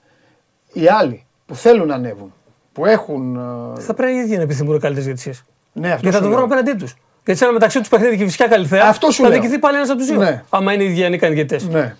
Οι 0.72 0.86
άλλοι 0.88 1.24
που 1.46 1.54
θέλουν 1.54 1.86
να 1.86 1.94
ανέβουν, 1.94 2.32
που 2.72 2.86
έχουν. 2.86 3.36
ε, 3.76 3.80
Θα 3.80 3.94
πρέπει 3.94 4.12
οι 4.12 4.16
ίδιοι 4.18 4.36
να 4.36 4.42
επιθυμούν 4.42 4.72
καλύτερες 4.80 5.04
διαιτησίες. 5.04 5.44
Ναι, 5.72 5.86
αυτό 5.92 6.00
Γιατί 6.00 6.16
θα 6.16 6.22
σου 6.22 6.22
το 6.22 6.28
λέω. 6.28 6.46
βρουν 6.46 6.52
απέναντί 6.58 6.78
τους. 6.84 6.96
Γιατί 7.24 7.38
σε 7.40 7.44
ένα 7.44 7.52
μεταξύ 7.54 7.78
τους 7.78 7.88
παιχνίδι 7.88 8.16
και 8.16 8.24
φυσικά 8.24 8.48
καλυθέα 8.48 8.88
Αυτό 8.88 9.10
σου 9.10 9.22
θα 9.22 9.28
λέω. 9.28 9.40
διοικηθεί 9.40 9.58
πάλι 9.58 9.76
ένας 9.76 9.88
από 9.88 9.98
τους 9.98 10.08
δύο. 10.08 10.18
Ναι. 10.18 10.42
Άμα 10.50 10.72
είναι 10.72 10.82
οι 10.82 10.86
ίδιοι 10.86 11.04
ανίκανοι 11.04 11.34
διαιτητέ. 11.34 11.64
Ναι. 11.70 11.96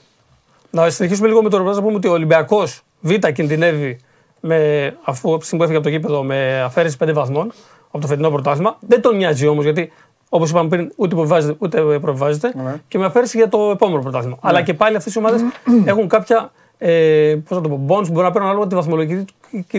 Να 0.71 0.91
συνεχίσουμε 0.91 1.29
λίγο 1.29 1.43
με 1.43 1.49
το 1.49 1.57
ρεπορτάζ 1.57 1.79
να 1.81 1.87
πούμε 1.87 1.97
ότι 1.97 2.09
ο 2.09 2.13
Ολυμπιακός 2.13 2.83
Β 3.01 3.11
κινδυνεύει 3.33 3.99
με, 4.41 4.97
αφού 5.05 5.29
από 5.31 5.39
τη 5.39 5.45
στιγμή 5.47 5.59
που 5.67 5.71
έφυγε 5.71 5.77
από 5.77 5.87
το 5.87 5.91
γήπεδο 6.09 6.23
με 6.23 6.61
αφαίρεση 6.61 6.97
5 7.05 7.11
βαθμών 7.15 7.53
από 7.91 7.99
το 8.01 8.07
φετινό 8.07 8.31
πρωτάθλημα. 8.31 8.77
Δεν 8.81 9.01
τον 9.01 9.17
νοιάζει 9.17 9.47
όμως 9.47 9.65
γιατί 9.65 9.93
όπως 10.33 10.51
είπαμε 10.51 10.69
πριν 10.69 10.93
ούτε 10.97 11.15
υποβιβάζεται 11.15 11.55
ούτε 11.59 11.81
προβιβάζεται 11.99 12.53
Ναι. 12.57 12.81
και 12.89 12.99
με 12.99 13.05
αφαίρεση 13.05 13.37
για 13.37 13.49
το 13.49 13.71
επόμενο 13.71 14.01
πρωτάθλημα. 14.03 14.37
Αλλά 14.41 14.63
και 14.63 14.75
πάλι 14.75 14.97
αυτές 14.97 15.15
οι 15.15 15.19
ομάδες 15.19 15.41
έχουν 15.85 16.09
κάποια 16.09 16.51
ε, 16.79 17.37
πώς 17.49 17.57
να 17.57 17.63
το 17.63 17.69
πω, 17.69 17.85
bonus 17.89 18.05
που 18.07 18.13
μπορεί 18.13 18.27
να 18.27 18.31
παίρνουν 18.31 18.49
ανάλογα 18.49 18.67
τη 18.67 18.75
βαθμολογική 18.75 19.25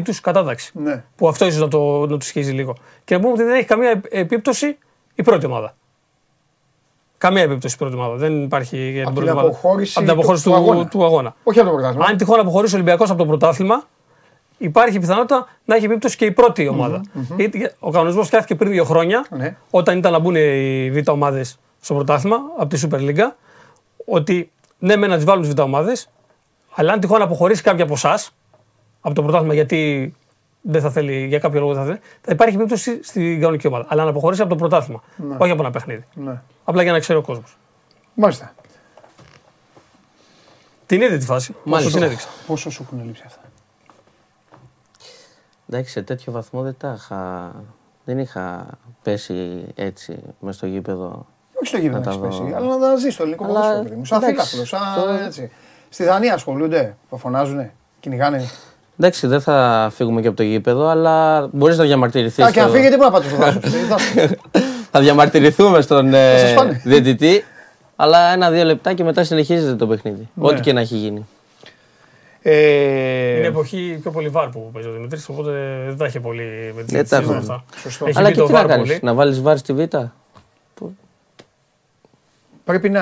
τους 0.04 0.20
κατάταξη. 0.22 0.72
Ναι. 0.74 1.04
Που 1.16 1.28
αυτό 1.28 1.46
ίσως 1.46 1.60
να, 1.62 1.68
το, 1.68 2.06
να 2.08 2.18
του 2.18 2.26
σχίζει 2.26 2.52
λίγο. 2.52 2.76
Και 3.04 3.14
να 3.16 3.20
πούμε 3.22 3.34
ότι 3.34 3.44
δεν 3.44 3.54
έχει 3.54 3.66
καμία 3.66 3.90
επ- 3.90 4.06
επίπτωση 4.10 4.78
η 5.16 5.24
πρώτη 5.24 5.46
ομάδα. 5.46 5.76
Καμία 7.18 7.42
επίπτωση 7.42 7.76
η 7.76 7.78
πρώτη 7.78 7.96
ομάδα. 7.96 8.16
Δεν 8.16 8.44
υπάρχει 8.44 8.78
για 8.78 8.92
την 8.92 9.02
Από 9.02 9.12
πρώτη 9.12 9.28
την 9.28 9.32
ομάδα. 9.38 9.48
αποχώρηση 9.48 9.94
Από 9.96 10.06
την 10.08 10.16
αποχώρηση 10.18 10.44
του- 10.44 10.50
του, 10.50 10.56
του 10.58 10.62
αγώνα. 10.64 10.88
του 10.88 11.04
αγώνα. 11.06 11.36
Όχι 11.44 11.60
από 11.60 11.68
το 11.70 11.74
πρωτάθλημα. 11.76 12.06
Αν 12.06 12.18
τυχόν 12.18 12.40
αποχωρήσει 12.40 12.74
ο 12.74 12.78
Ολυμπιακός 12.78 13.10
από 13.10 13.18
το 13.20 13.26
πρωτάθλημα, 13.26 13.84
υπάρχει 14.62 15.00
πιθανότητα 15.00 15.48
να 15.66 15.76
έχει 15.76 15.86
επίπτωση 15.86 16.18
και 16.18 16.26
η 16.26 16.32
πρώτη 16.32 16.68
ομάδα. 16.68 17.02
Γιατί 17.38 17.72
Ο 17.80 17.92
κανονισμός 17.92 18.28
φτιάχτηκε 18.28 18.56
πριν 18.56 18.72
δύο 18.72 18.84
χρόνια, 18.84 19.26
Ναι. 19.30 19.56
όταν 19.70 19.98
ήταν 19.98 20.12
να 20.12 20.20
μπουν 20.20 20.36
οι 20.36 20.92
β' 20.92 21.10
ομάδες 21.10 21.60
στο 21.82 21.94
πρωτάθλημα 21.94 22.38
από 22.58 22.68
τη 22.76 22.88
Super 22.90 23.00
League, 23.00 23.32
ότι 24.06 24.52
ναι, 24.80 24.96
με 24.96 25.08
να 25.08 25.16
τις 25.16 25.26
βάλουν 25.26 25.44
τις 25.44 25.54
β' 25.54 25.60
ομάδες, 25.60 26.10
αλλά 26.76 26.94
αν 26.94 27.00
τυχόν 27.00 27.22
αποχωρήσει 27.22 27.62
κάποια 27.62 27.84
από 27.84 27.94
εσάς 27.94 28.32
από 29.02 29.16
το 29.16 29.22
πρωτάθλημα 29.24 29.54
γιατί 29.54 30.14
δεν 30.62 30.82
θα 30.82 30.90
θέλει, 30.90 31.26
για 31.28 31.40
κάποιο 31.40 31.60
λόγο 31.60 31.74
δεν 31.74 31.82
θα 31.82 31.88
θέλει, 31.88 32.00
θα 32.22 32.32
υπάρχει 32.32 32.56
επίπτωση 32.56 33.04
στην 33.04 33.40
κανονική 33.40 33.68
ομάδα. 33.68 33.86
Αλλά 33.90 34.04
να 34.04 34.10
αποχωρήσει 34.10 34.42
από 34.42 34.50
το 34.50 34.56
πρωτάθλημα, 34.56 35.02
όχι 35.38 35.52
από 35.52 35.62
ένα 35.62 35.72
παιχνίδι. 35.72 36.06
Ναι. 36.14 36.42
Απλά 36.64 36.84
για 36.84 36.92
να 36.92 37.00
ξέρει 37.00 37.20
ο 37.20 37.22
κόσμος. 37.22 37.58
Μάλιστα. 38.14 38.54
Την 40.86 41.02
είδε 41.02 41.18
τη 41.18 41.26
φάση. 41.26 41.52
Όσο 41.52 41.62
Μάλιστα. 41.70 41.92
την 41.98 42.04
έδειξα. 42.04 42.28
Πόσο 42.48 42.70
σου 42.70 42.84
έχουν 42.88 43.06
λείψει 43.06 43.24
αυτά; 43.26 43.41
Εντάξει, 45.72 45.92
σε 45.92 46.02
τέτοιο 46.02 46.32
βαθμό 46.32 46.62
δεν 46.62 46.76
τα 46.80 46.94
είχα. 46.98 47.52
Δεν 48.06 48.20
είχα 48.20 48.66
πέσει 49.04 49.66
έτσι 49.76 50.18
μες 50.40 50.56
στο 50.56 50.66
γήπεδο. 50.66 51.26
Όχι 51.54 51.66
στο 51.68 51.78
γήπεδο 51.78 52.00
Να 52.00 52.06
να 52.16 52.20
τα 52.20 52.26
έχεις 52.26 52.38
δω. 52.38 52.44
πέσει, 52.44 52.56
αλλά 52.56 52.68
να 52.68 52.80
τα 52.80 52.96
ζεις 52.96 53.14
στο 53.14 53.24
ελληνικό 53.24 53.44
Αλλά, 53.46 53.54
ποδόσφαιρο, 53.54 53.84
παιδί 53.84 53.96
μου. 53.96 54.06
Σαν 54.06 54.24
εντάξει, 54.24 54.50
φίλαθλος, 54.50 54.70
σαν 54.70 54.80
το- 55.20 55.24
έτσι. 55.26 55.52
Στη 55.90 56.04
Δανία 56.04 56.34
ασχολούνται, 56.34 56.96
που 57.10 57.18
φωνάζουνε, 57.18 57.74
κυνηγάνε. 58.00 58.46
Εντάξει, 59.00 59.28
δεν 59.28 59.42
θα 59.42 59.90
φύγουμε 59.94 60.22
και 60.22 60.28
από 60.28 60.38
το 60.38 60.44
γήπεδο, 60.44 60.88
αλλά 60.88 61.48
μπορείς 61.52 61.78
να 61.78 61.84
διαμαρτυρηθείς. 61.84 62.46
Α, 62.46 62.52
και 62.52 62.62
αν 62.62 62.70
φύγετε, 62.70 62.96
πού 62.98 63.04
να 63.04 63.12
πάτε 63.12 63.28
στο 63.28 63.38
δάσος. 63.38 63.64
θα 64.92 65.00
διαμαρτυρηθούμε 65.00 65.82
στον 65.82 66.14
ε, 66.14 66.38
σας 66.38 66.52
φάνε. 66.52 66.82
διαιτητή. 66.86 67.44
Αλλά 67.96 68.32
ένα-δύο 68.34 68.64
λεπτά 68.64 68.94
και 68.94 69.04
μετά 69.04 69.24
συνεχίζεται 69.24 69.76
το 69.76 69.88
παιχνίδι. 69.88 70.30
Ναι. 70.34 70.48
Ό,τι 70.48 70.60
και 70.62 70.74
να 70.74 70.80
έχει 70.80 70.96
γίνει. 70.96 71.28
Είναι 72.44 72.54
Ε, 72.56 73.46
εποχή 73.48 73.98
πιο 74.02 74.12
πολύ 74.12 74.30
βάρ 74.30 74.50
που 74.50 74.70
παίζει 74.74 74.88
ο 74.90 74.92
Δημητρής, 74.92 75.30
οπότε 75.30 75.52
δεν 75.88 75.98
τα 75.98 76.06
έχει 76.06 76.20
πολύ 76.20 76.74
με 76.76 76.84
τις 76.84 76.92
Δεν 76.92 77.08
τα 77.08 77.16
συζητήσεις 77.16 77.28
με 77.30 77.36
έχουμε. 77.38 77.38
αυτά. 77.54 77.64
Σωστό. 77.80 78.06
Έχει 78.06 78.18
Αλλά 78.18 78.28
μπει 78.28 78.34
και 78.34 78.40
το 78.40 78.46
τι 78.46 78.52
να 78.52 78.58
βάρ 78.60 78.68
κάνεις, 78.68 78.88
πολύ. 78.88 79.00
να 79.04 79.14
βάλεις 79.14 79.42
βάρ 79.42 79.58
στη 79.58 79.74
Β; 79.74 79.80
πρέπει 82.64 82.90
να, 82.90 83.02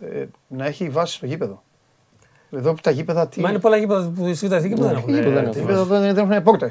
ε, 0.00 0.24
να 0.48 0.66
έχει 0.66 0.88
βάση 0.88 1.14
στο 1.14 1.26
γήπεδο. 1.26 1.62
Εδώ 2.56 2.72
που 2.74 2.80
τα 2.80 2.90
γήπεδα 2.90 3.28
τι. 3.28 3.40
Μα 3.40 3.50
είναι 3.50 3.58
πολλά 3.58 3.76
γήπεδα 3.76 4.12
που 4.16 4.34
στη 4.34 4.46
Β' 4.48 4.52
Εθνική 4.52 4.74
που 4.74 4.82
δεν 4.82 4.90
έχουν. 4.96 5.04
που 5.06 5.12
δεν 5.12 5.36
ε, 5.36 5.38
έχουν. 5.40 5.52
τα 5.52 5.58
γήπεδα 5.60 5.84
δεν, 5.84 6.14
δεν 6.14 6.30
έχουν 6.30 6.42
πόρτε. 6.42 6.70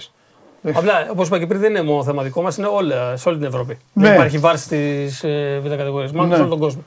Απλά, 0.74 1.08
όπως 1.12 1.28
είπα 1.28 1.40
και 1.40 1.46
πριν, 1.48 1.60
δεν 1.60 1.70
είναι 1.70 1.82
μόνο 1.82 2.04
θέμα 2.04 2.24
δικό 2.24 2.42
μας, 2.42 2.58
είναι 2.58 2.68
όλα, 2.68 3.18
σε 3.18 3.30
όλη 3.30 3.38
την 3.38 3.48
Ευρώπη. 3.48 3.78
Ναι. 3.94 4.08
Δεν 4.08 4.14
υπάρχει 4.16 4.38
βάρ 4.38 4.58
στις 4.58 5.26
Β' 5.62 5.68
κατηγορίες, 5.70 6.12
μάλλον 6.12 6.30
Ναι. 6.30 6.36
σε 6.36 6.42
όλο 6.42 6.50
τον 6.50 6.60
κόσμο. 6.60 6.84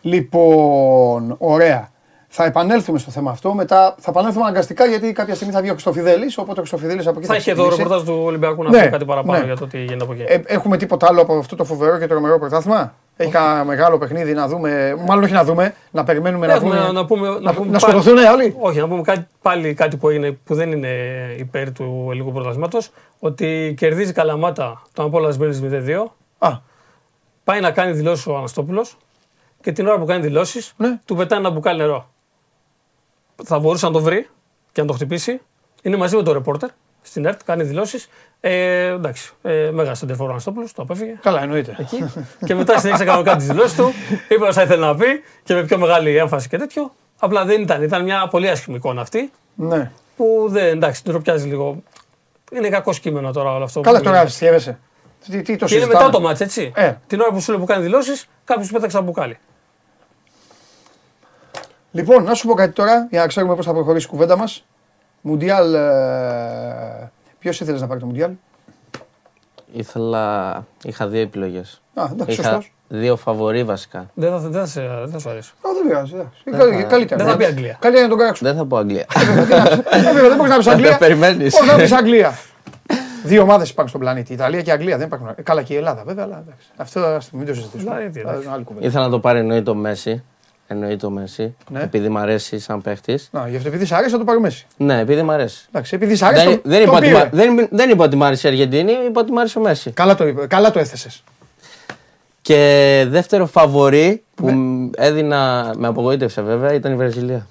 Λοιπόν, 0.00 1.34
ωραία. 1.38 1.89
Θα 2.32 2.44
επανέλθουμε 2.44 2.98
στο 2.98 3.10
θέμα 3.10 3.30
αυτό. 3.30 3.54
Μετά 3.54 3.94
θα 3.98 4.10
επανέλθουμε 4.10 4.44
αναγκαστικά 4.44 4.84
γιατί 4.86 5.12
κάποια 5.12 5.34
στιγμή 5.34 5.52
θα 5.54 5.60
βγει 5.60 5.68
ο 5.68 5.72
Χρυστοφιδέλη. 5.72 6.24
Οπότε 6.36 6.52
ο 6.52 6.62
Χρυστοφιδέλη 6.62 7.00
από 7.00 7.10
εκεί 7.18 7.26
Θα 7.26 7.32
θα 7.32 7.34
έχει 7.38 7.50
εδώ 7.50 7.66
ξεκινήσει. 7.68 7.88
ρεπορτάζ 7.92 8.16
του 8.16 8.22
Ολυμπιακού 8.24 8.62
να 8.62 8.70
Ναι, 8.70 8.82
πει 8.82 8.88
κάτι 8.90 9.04
παραπάνω 9.04 9.38
ναι. 9.38 9.44
για 9.44 9.56
το 9.56 9.66
τι 9.66 9.78
γίνεται 9.78 10.04
από 10.04 10.12
εκεί. 10.12 10.22
Ε, 10.26 10.40
έχουμε 10.46 10.76
τίποτα 10.76 11.06
άλλο 11.06 11.20
από 11.22 11.38
αυτό 11.38 11.56
το 11.56 11.64
φοβερό 11.64 11.98
και 11.98 12.06
τρομερό 12.06 12.38
πρωτάθλημα; 12.38 12.94
Έχει 13.16 13.30
κανένα 13.30 13.64
μεγάλο 13.64 13.98
παιχνίδι 13.98 14.32
να 14.32 14.48
δούμε. 14.48 14.96
Μάλλον 15.06 15.24
όχι 15.24 15.32
να 15.32 15.44
δούμε, 15.44 15.74
να 15.90 16.04
περιμένουμε 16.04 16.46
να 16.46 16.52
Έχουμε 16.52 16.76
δούμε. 16.76 16.92
να, 16.92 17.04
πούμε, 17.06 17.28
να, 17.28 17.40
να, 17.40 17.52
πούμε 17.54 17.70
να 17.70 17.78
πάλι- 17.78 17.98
σκοτωθούν 18.00 18.24
όλοι. 18.32 18.56
Όχι, 18.60 18.78
να 18.78 18.88
πούμε 18.88 19.02
κάτι, 19.02 19.26
πάλι 19.42 19.74
κάτι 19.74 19.96
που, 19.96 20.10
είναι, 20.10 20.30
που 20.44 20.54
δεν 20.54 20.72
είναι 20.72 20.88
υπέρ 21.38 21.72
του 21.72 22.06
ελληνικού 22.10 22.32
πρωταθλήματος. 22.32 22.90
Ότι 23.18 23.74
κερδίζει 23.76 24.12
καλαμάτα 24.12 24.82
τον 24.92 25.04
Απόλα 25.06 25.34
Μπέλης 25.38 25.60
0-2. 25.62 26.14
Α, 26.38 26.50
Πάει 27.44 27.60
να 27.60 27.70
κάνει 27.70 27.92
δηλώσεις 27.92 28.26
ο 28.26 28.36
Αναστόπουλος 28.36 28.96
και 29.62 29.72
την 29.72 29.86
ώρα 29.86 29.98
που 29.98 30.04
κάνει 30.04 30.22
δηλώσεις 30.22 30.72
Ναι. 30.76 30.98
του 31.04 31.14
πετάει 31.16 31.38
ένα 31.38 31.50
μπουκάλι 31.50 31.78
νερό. 31.78 32.08
Θα 33.44 33.58
μπορούσε 33.58 33.86
να 33.86 33.92
το 33.92 34.00
βρει 34.00 34.28
και 34.72 34.80
να 34.80 34.86
το 34.86 34.92
χτυπήσει. 34.92 35.40
Είναι 35.82 35.96
μαζί 35.96 36.16
με 36.16 36.22
τον 36.22 36.32
ρεπόρτερ 36.32 36.68
στην 37.02 37.24
ΕΡΤ, 37.26 37.40
κάνει 37.44 37.62
δηλώσεις. 37.62 38.08
Ε, 38.40 38.86
εντάξει, 38.86 39.32
ε, 39.42 39.70
μέγα 39.72 39.94
σεντερφόρ 39.94 40.26
ο 40.28 40.30
Αναστόπουλος, 40.30 40.72
το 40.72 40.82
απέφυγε. 40.82 41.18
καλά, 41.22 41.42
εννοείται. 41.42 41.74
εκεί. 41.78 42.04
και 42.44 42.54
μετά 42.54 42.78
συνέχισε 42.78 43.04
κανονικά 43.04 43.36
τι 43.36 43.44
δηλώσεις 43.44 43.76
του. 43.76 43.92
Είπε 44.28 44.44
όσα 44.44 44.62
ήθελε 44.62 44.86
να 44.86 44.94
πει 44.94 45.06
και 45.42 45.54
με 45.54 45.62
πιο 45.64 45.78
μεγάλη 45.78 46.16
έμφαση 46.16 46.48
και 46.48 46.56
τέτοιο. 46.58 46.90
Απλά 47.18 47.44
δεν 47.44 47.62
ήταν. 47.62 47.82
Ήταν 47.82 48.02
μια 48.02 48.28
πολύ 48.30 48.48
άσχημη 48.48 48.76
εικόνα 48.76 49.00
αυτή 49.00 49.30
Ναι. 49.54 49.90
που 50.16 50.46
δεν 50.50 50.64
εντάξει, 50.76 51.02
την 51.02 51.12
ροπιάζει 51.12 51.48
λίγο. 51.48 51.82
Είναι 52.52 52.68
κακό 52.68 52.92
κείμενο 52.92 53.32
τώρα 53.32 53.54
όλο 53.54 53.64
αυτό. 53.64 53.80
Καλά, 53.80 53.98
που 53.98 54.04
τώρα 54.04 54.16
είναι. 54.16 54.26
αστείευεσαι. 54.26 54.78
Τι, 55.30 55.42
τι 55.42 55.56
το 55.56 55.66
Και 55.66 55.74
είναι 55.74 55.84
συζητάμε; 55.84 55.94
μετά 55.94 56.10
το 56.10 56.20
μάτς, 56.20 56.40
έτσι. 56.40 56.72
Ε. 56.74 56.92
Την 57.06 57.20
ώρα 57.20 57.30
που 57.32 57.40
σου 57.40 57.50
λέει 57.50 57.60
που 57.60 57.66
κάνει 57.66 57.82
δηλώσεις, 57.82 58.26
κάποιος 58.44 58.66
του 58.66 58.72
πέταξε 58.72 58.96
ένα 58.96 59.06
μπουκάλι. 59.06 59.38
Λοιπόν, 61.92 62.24
να 62.24 62.34
σου 62.34 62.46
πω 62.46 62.54
κάτι 62.54 62.72
τώρα 62.72 63.06
για 63.10 63.20
να 63.20 63.26
ξέρουμε 63.26 63.54
πώς 63.54 63.66
θα 63.66 63.72
προχωρήσει 63.72 64.06
η 64.06 64.08
κουβέντα 64.10 64.36
μας. 64.36 64.64
Μουντιάλ. 65.20 65.74
Ε, 65.74 67.10
Ποιος 67.38 67.60
ήθελες 67.60 67.80
να 67.80 67.86
πάρει 67.86 68.00
το 68.00 68.06
Μουντιάλ; 68.06 68.30
Ήθελα. 69.72 70.66
Είχα 70.84 71.06
δύο 71.08 71.20
επιλογές. 71.20 71.82
Α, 71.94 72.04
εντάξει, 72.12 72.32
Είχα 72.32 72.42
σωστός. 72.42 72.72
δύο 72.88 73.16
φαβορή 73.16 73.64
βασικά. 73.64 74.10
Δεν 74.14 74.30
θα, 74.30 74.38
δεν 74.38 74.52
θα, 74.60 74.66
σε- 74.66 74.80
δεν 75.00 75.08
θα 75.08 75.18
σου 75.18 75.30
αρέσει. 75.30 75.52
Δεν 75.62 75.86
πειράζει. 75.88 76.14
εντάξει. 76.14 76.42
θα- 76.50 76.82
Καλύτερα. 76.88 77.24
δεν 77.24 77.32
θα 77.32 77.36
πει 77.38 77.44
Αγγλία. 77.44 77.76
Καλύτερα 77.80 78.06
να 78.06 78.10
τον 78.10 78.18
κράξουμε. 78.24 78.48
Δεν 78.50 78.58
θα 78.58 78.64
πω 78.66 78.76
Αγγλία. 78.76 79.06
Ε, 79.90 80.00
βέβαια, 80.02 80.28
Δεν 80.28 80.36
μπορείς 80.36 80.50
να 80.50 80.56
πεις 80.56 80.66
Αγγλία. 80.66 80.98
περιμένεις. 80.98 81.56
Πώς 81.58 81.66
να 81.66 81.74
πεις 81.76 81.92
Αγγλία. 81.92 82.38
Δύο 83.24 83.42
ομάδες 83.42 83.68
υπάρχουν 83.70 83.88
στον 83.88 84.00
πλανήτη. 84.00 84.32
Η 84.32 84.34
Ιταλία 84.34 84.62
και 84.62 84.70
η 84.70 84.72
Αγγλία 84.72 84.96
δεν 84.96 85.06
υπάρχουν. 85.06 85.28
Ε, 85.36 85.42
Καλά 85.42 85.62
και 85.62 85.74
η 85.74 85.76
Ελλάδα 85.76 86.02
βέβαια, 86.04 86.24
αλλά 86.24 86.42
εντάξει. 86.46 86.66
Αυτό 86.76 87.00
ας 87.00 87.30
το 87.30 87.36
μην 87.36 87.46
το 87.46 87.54
συζητήσουμε. 87.54 87.82
Δηλαδή, 87.94 88.10
τι, 88.10 88.20
Θα- 88.20 88.30
εντάξει. 88.30 88.48
άλλη 88.52 88.64
κουβέντα. 88.64 88.86
Ήθελα 88.86 89.04
να 89.04 89.10
το 89.10 89.20
πάρει 89.20 89.38
εννοείται 89.38 89.70
ο 89.70 89.74
Μέση. 89.74 90.22
Εννοείται 90.72 91.06
ο 91.06 91.10
Μέση. 91.10 91.54
Ναι. 91.70 91.82
Επειδή 91.82 92.08
μ' 92.08 92.18
αρέσει 92.18 92.58
σαν 92.58 92.80
παίχτης. 92.82 93.28
Να, 93.32 93.48
γι' 93.48 93.56
αυτό 93.56 93.68
επειδή 93.68 93.84
σ' 93.84 93.92
αρέσει 93.92 94.10
θα 94.10 94.18
το 94.18 94.24
πάρει 94.24 94.40
Μέση. 94.40 94.66
Ναι, 94.76 94.98
επειδή 94.98 95.22
μ' 95.22 95.30
αρέσει. 95.30 95.64
Εντάξει, 95.68 95.94
επειδή 95.94 96.14
σ' 96.16 96.22
αρέσει. 96.22 96.44
Δεν, 96.46 96.54
το- 96.62 96.68
δεν, 96.68 96.78
το 96.78 96.82
είπα 96.84 96.96
ότι, 96.96 97.06
πήρε. 97.06 97.18
μ' 97.18 97.20
α- 97.20 97.28
δεν, 97.32 97.68
δεν 97.70 97.90
είπα 97.90 98.04
ότι 98.04 98.16
μ' 98.16 98.22
άρεσε 98.24 98.46
η 98.48 98.50
Αργεντινή, 98.50 98.92
είπα 99.06 99.20
ότι 99.20 99.32
μ' 99.32 99.38
άρεσε 99.38 99.58
ο 99.58 99.62
Μέση. 99.62 99.90
Καλά 99.90 100.14
το, 100.14 100.26
είπε, 100.26 100.46
καλά 100.46 100.70
το 100.70 100.78
έθεσες. 100.78 101.22
Και 102.42 103.04
δεύτερο 103.08 103.46
φαβορή 103.46 104.22
που 104.34 104.46
Ναι. 104.46 104.52
μ- 104.52 104.90
έδινα, 104.96 105.72
με 105.76 105.86
απογοήτευσε 105.88 106.42
βέβαια, 106.42 106.72
ήταν 106.72 106.92
η 106.92 106.96
Βραζιλία. 106.96 107.46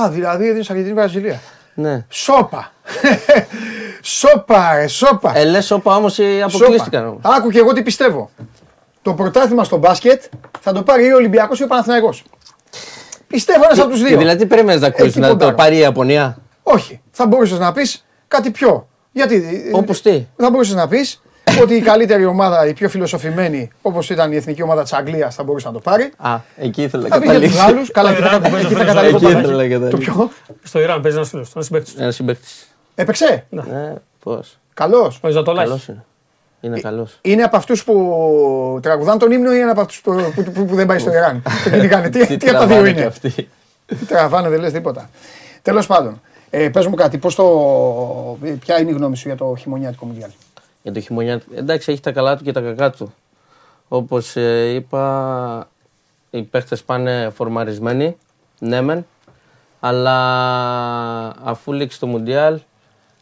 Α, 0.00 0.08
δηλαδή 0.10 0.48
έδινες 0.48 0.70
Αργεντινή 0.70 0.94
Βραζιλία. 0.94 1.40
Ναι. 1.74 2.04
Σόπα. 2.08 2.72
σόπα, 4.02 4.74
ρε, 4.76 4.86
σόπα. 4.86 5.36
Ε, 5.38 5.44
λες 5.44 5.70
όπα 5.70 5.96
όμως 5.96 6.18
ε, 6.18 6.42
αποκλείστηκαν 6.42 7.06
όμως. 7.06 7.20
Σόπα. 7.24 7.34
Άκου 7.36 7.50
και 7.50 7.58
εγώ 7.58 7.72
τι 7.72 7.82
πιστεύω. 7.82 8.30
Το 9.06 9.14
πρωτάθλημα 9.14 9.64
στο 9.64 9.76
μπάσκετ 9.76 10.22
θα 10.60 10.72
το 10.72 10.82
πάρει 10.82 11.06
ή 11.06 11.12
ο 11.12 11.16
Ολυμπιακός 11.16 11.60
ή 11.60 11.62
ο 11.62 11.66
Παναθηναϊκός. 11.66 12.22
Πιστεύω 13.26 13.64
ένας 13.64 13.78
από 13.78 13.88
τους 13.90 14.00
Και 14.00 14.06
δύο. 14.06 14.18
δηλαδή 14.18 14.46
περίμενες 14.46 14.80
να 14.80 14.86
ακούσεις 14.86 15.08
Εκεί 15.08 15.20
να 15.20 15.26
το 15.28 15.32
ποντάρω. 15.32 15.54
πάρει 15.56 15.76
η 15.76 15.78
Ιαπωνία; 15.78 16.38
Όχι. 16.62 17.00
Θα 17.10 17.26
μπορούσες 17.26 17.58
να 17.58 17.72
πεις 17.72 18.04
κάτι 18.28 18.50
πιο. 18.50 18.88
Γιατί. 19.12 19.34
ε, 19.72 19.76
Όπως 19.76 20.02
τι; 20.02 20.26
Θα 20.36 20.50
μπορούσες 20.50 20.74
να 20.74 20.88
πεις 20.88 21.22
ότι 21.62 21.74
η 21.74 21.80
καλύτερη 21.80 22.24
ομάδα, 22.24 22.66
η 22.66 22.72
πιο 22.72 22.88
φιλοσοφημένη, 22.88 23.70
όπως 23.82 24.10
ήταν 24.10 24.32
η 24.32 24.36
εθνική 24.36 24.62
ομάδα 24.62 24.82
της 24.82 24.92
Αγγλίας, 24.92 25.34
θα 25.34 25.42
μπορούσε 25.42 25.66
να 25.66 25.72
το 25.72 25.78
πάρει. 25.80 26.12
Α, 26.16 26.36
εκεί 26.56 26.82
ήθελα 26.82 27.02
να 27.02 27.08
Θα 27.08 27.20
πει 27.20 27.24
για 27.28 27.34
τους 27.40 27.42
καταλήξω. 27.54 27.76
άλλους. 27.76 27.90
Καλά, 27.90 28.10
εκεί 28.10 28.20
θα 28.22 28.26
Ιράν 28.26 28.36
που 28.42 28.42
κατα- 28.42 28.56
παίζει 28.56 28.66
εκεί 28.66 28.74
θα 28.74 28.80
το 28.80 28.86
καταλήξω. 28.86 29.16
Εκεί 29.16 29.24
παπάκι. 29.24 29.44
ήθελα 29.46 29.62
να 29.62 29.68
Το 29.68 29.96
καταλήξω. 29.96 30.12
ποιο; 30.12 30.30
Στο 30.62 30.80
Ιράν 30.80 31.00
παίζει 31.00 31.16
ένας 31.16 31.28
φίλος 31.28 31.46
του, 31.46 31.52
ένας 31.54 31.66
συμπέκτη 31.66 31.92
του. 31.94 32.02
Ένας 32.02 32.14
συμπαίκτης. 32.14 32.66
Έπαιξε; 32.94 33.46
Ναι, 33.48 33.94
πώς; 34.22 34.58
Καλός. 34.74 35.18
Ο 35.22 35.28
Ιζατολάχης. 35.28 35.90
Καλός 36.68 36.80
είναι. 36.80 36.88
Είναι 36.88 36.96
καλός. 36.96 37.18
Είναι 37.22 37.42
από 37.42 37.56
αυτούς 37.56 37.84
που 37.84 38.78
τραγουδάνε 38.82 39.18
τον 39.18 39.30
ύμνο 39.30 39.52
ή 39.52 39.58
είναι 39.60 39.70
από 39.70 39.80
αυτούς 39.80 40.00
που, 40.00 40.32
που, 40.34 40.42
που, 40.42 40.64
που 40.64 40.74
δεν 40.74 40.86
πάει 40.86 40.98
στο 40.98 41.12
Ιράν; 41.12 41.42
Το 41.64 41.70
κυνηγάνε. 41.70 42.08
Τι, 42.26 42.36
τι 42.36 42.48
από 42.48 42.58
τα 42.58 42.66
δύο 42.66 42.76
τραβάνε 42.76 42.92
κι 42.92 42.98
είναι. 42.98 43.06
αυτοί. 43.06 43.48
Τι 43.86 43.96
τραβάνε, 44.06 44.48
δεν 44.48 44.60
λες 44.60 44.72
τίποτα. 44.72 45.10
Τέλος 45.62 45.86
πάντων, 45.86 46.20
ε, 46.50 46.68
πες 46.68 46.86
μου 46.86 46.94
κάτι, 46.94 47.18
πώς 47.18 47.34
το, 47.34 47.44
ποια 48.60 48.80
είναι 48.80 48.90
η 48.90 48.94
γνώμη 48.94 49.16
σου 49.16 49.28
για 49.28 49.36
το 49.36 49.56
χειμωνιάτικο 49.58 50.06
Μουντιάλ; 50.06 50.30
Για 50.82 50.92
το 50.92 51.00
χειμωνιά. 51.00 51.40
Εντάξει, 51.54 51.92
έχει 51.92 52.00
τα 52.00 52.12
καλά 52.12 52.36
του 52.36 52.44
και 52.44 52.52
τα 52.52 52.60
κακά 52.60 52.90
του. 52.90 53.14
Όπως 53.88 54.34
είπα, 54.74 55.68
οι 56.30 56.42
παίχτες 56.42 56.82
πάνε 56.82 57.30
φορμαρισμένοι. 57.34 58.16
Ναι, 58.58 58.80
μεν. 58.80 59.06
Αλλά 59.80 60.16
αφού 61.44 61.72
λήξει 61.72 61.98
το 61.98 62.06
Μουντιάλ, 62.06 62.60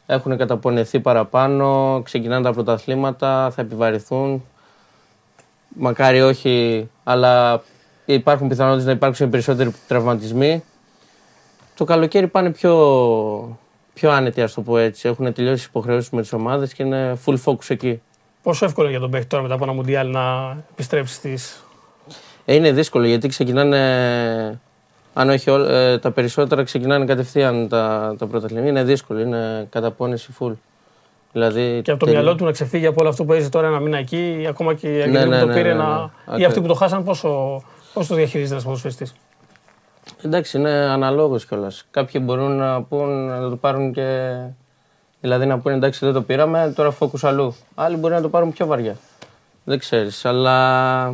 έχουν 0.07 0.37
καταπονεθεί 0.37 1.01
παραπάνω, 1.01 2.01
ξεκινάνε 2.05 2.45
τα 2.45 2.53
πρωταθλήματα, 2.53 3.51
θα 3.55 3.63
επιβαρηθούν. 3.63 4.45
Μακάρι 5.69 6.21
όχι, 6.21 6.89
αλλά 7.05 7.63
υπάρχουν 8.05 8.49
πιθανότητες 8.49 8.87
να 8.87 8.93
υπάρξουν 8.93 9.31
περισσότεροι 9.31 9.75
τραυματισμοί. 9.89 10.65
Το 11.75 11.85
καλοκαίρι 11.85 12.27
πάνε 12.27 12.51
πιο, 12.51 13.59
πιο 13.95 14.11
άνετοι, 14.11 14.43
ας 14.43 14.55
το 14.55 14.61
πω 14.61 14.79
έτσι. 14.79 15.09
Έχουν 15.09 15.33
τελειώσει 15.33 15.63
τι 15.63 15.69
υποχρεώσεις 15.69 16.11
με 16.11 16.21
τις 16.21 16.33
ομάδες 16.33 16.75
και 16.75 16.83
είναι 16.83 17.19
full 17.25 17.37
focus 17.45 17.69
εκεί. 17.69 18.01
Πόσο 18.43 18.65
εύκολο 18.65 18.89
για 18.89 19.01
τον 19.01 19.11
παίχτη 19.11 19.27
τώρα 19.27 19.43
μετά 19.43 19.55
από 19.55 19.65
ένα 19.65 19.73
Μουντιάλ 19.73 20.11
να 20.11 20.57
επιστρέψει 20.71 21.15
στι. 21.15 21.39
Ε, 22.45 22.55
είναι 22.55 22.73
δύσκολο 22.73 23.07
γιατί 23.07 23.29
ξεκινάνε. 23.29 24.61
Αν 25.17 25.29
όχι 25.31 25.51
όλα, 25.51 25.71
ε, 25.71 25.99
τα 25.99 26.11
περισσότερα 26.11 26.63
ξεκινάνε 26.63 27.05
κατευθείαν 27.05 27.69
τα, 27.69 28.15
τα 28.19 28.27
πρωταθλήματα. 28.27 28.69
Είναι 28.69 28.83
δύσκολο, 28.85 29.21
είναι 29.21 29.67
καταπώνηση 29.71 30.33
full. 30.41 30.53
Δηλαδή, 31.33 31.81
Και 31.83 31.91
από 31.91 32.01
το 32.01 32.07
τελει- 32.07 32.19
μυαλό 32.21 32.37
του 32.37 32.45
να 32.45 32.51
ξεφύγει 32.53 32.87
από 32.87 33.01
όλο 33.01 33.09
αυτό 33.09 33.25
που 33.25 33.33
έζησε 33.33 33.51
τώρα 33.51 33.67
ένα 33.67 33.81
μήνα 33.81 33.99
εκεί, 33.99 34.47
ακόμα 34.49 34.75
και 34.75 34.97
οι 34.97 35.03
Αργεντινοί 35.03 35.29
ναι, 35.29 35.35
που 35.35 35.41
το 35.41 35.47
ναι, 35.47 35.55
πήρε 35.55 35.69
ναι, 35.73 35.75
ναι. 35.75 35.83
να. 35.83 35.89
ή 35.95 36.11
Ακριβώς. 36.27 36.47
αυτοί 36.47 36.61
που 36.61 36.67
το 36.67 36.75
χάσαν, 36.75 37.05
πόσο, 37.05 37.63
πόσο 37.93 38.09
το 38.09 38.15
διαχειρίζεται 38.15 38.53
ένας 38.53 38.65
ποδοσφαιριστής; 38.65 39.15
Εντάξει, 40.25 40.59
είναι 40.59 40.71
αναλόγως 40.71 41.47
κιόλας. 41.47 41.85
Κάποιοι 41.91 42.21
μπορούν 42.25 42.57
να 42.57 42.83
πούν 42.83 43.27
να 43.27 43.49
το 43.51 43.57
πάρουν 43.57 43.93
και. 43.93 44.37
Δηλαδή 45.21 45.47
να 45.47 45.59
πούνε 45.59 45.75
εντάξει, 45.75 46.05
δεν 46.05 46.15
το 46.15 46.23
πήραμε, 46.23 46.73
τώρα 46.77 46.97
focus 46.99 47.19
αλλού. 47.23 47.57
Άλλοι 47.75 47.97
μπορεί 47.97 48.15
να 48.15 48.21
το 48.21 48.29
πάρουν 48.29 48.53
πιο 48.53 48.67
βαριά. 48.67 48.97
Δεν 49.65 49.79
ξέρεις. 49.79 50.25
Αλλά 50.25 51.07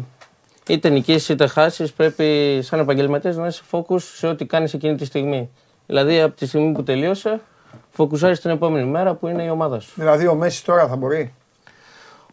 είτε 0.73 0.89
νικήσεις 0.89 1.29
είτε 1.29 1.47
χάσεις, 1.47 1.93
πρέπει 1.93 2.59
σαν 2.63 2.79
επαγγελματία 2.79 3.33
να 3.33 3.47
είσαι 3.47 3.63
focus 3.71 4.01
σε 4.01 4.27
ό,τι 4.27 4.45
κάνεις 4.47 4.75
εκείνη 4.75 4.95
τη 4.97 5.05
στιγμή. 5.05 5.51
Δηλαδή 5.87 6.21
από 6.21 6.37
τη 6.37 6.47
στιγμή 6.47 6.73
που 6.73 6.83
τελείωσε, 6.83 7.41
φοκουσάρεις 7.91 8.41
την 8.41 8.51
επόμενη 8.51 8.85
μέρα 8.89 9.15
που 9.15 9.29
είναι 9.29 9.43
η 9.43 9.49
ομάδα 9.49 9.81
σου. 9.81 9.91
Δηλαδή 9.95 10.27
ο 10.27 10.35
Μέσης 10.35 10.63
τώρα 10.63 10.89
θα 10.89 10.97
μπορεί; 10.97 11.35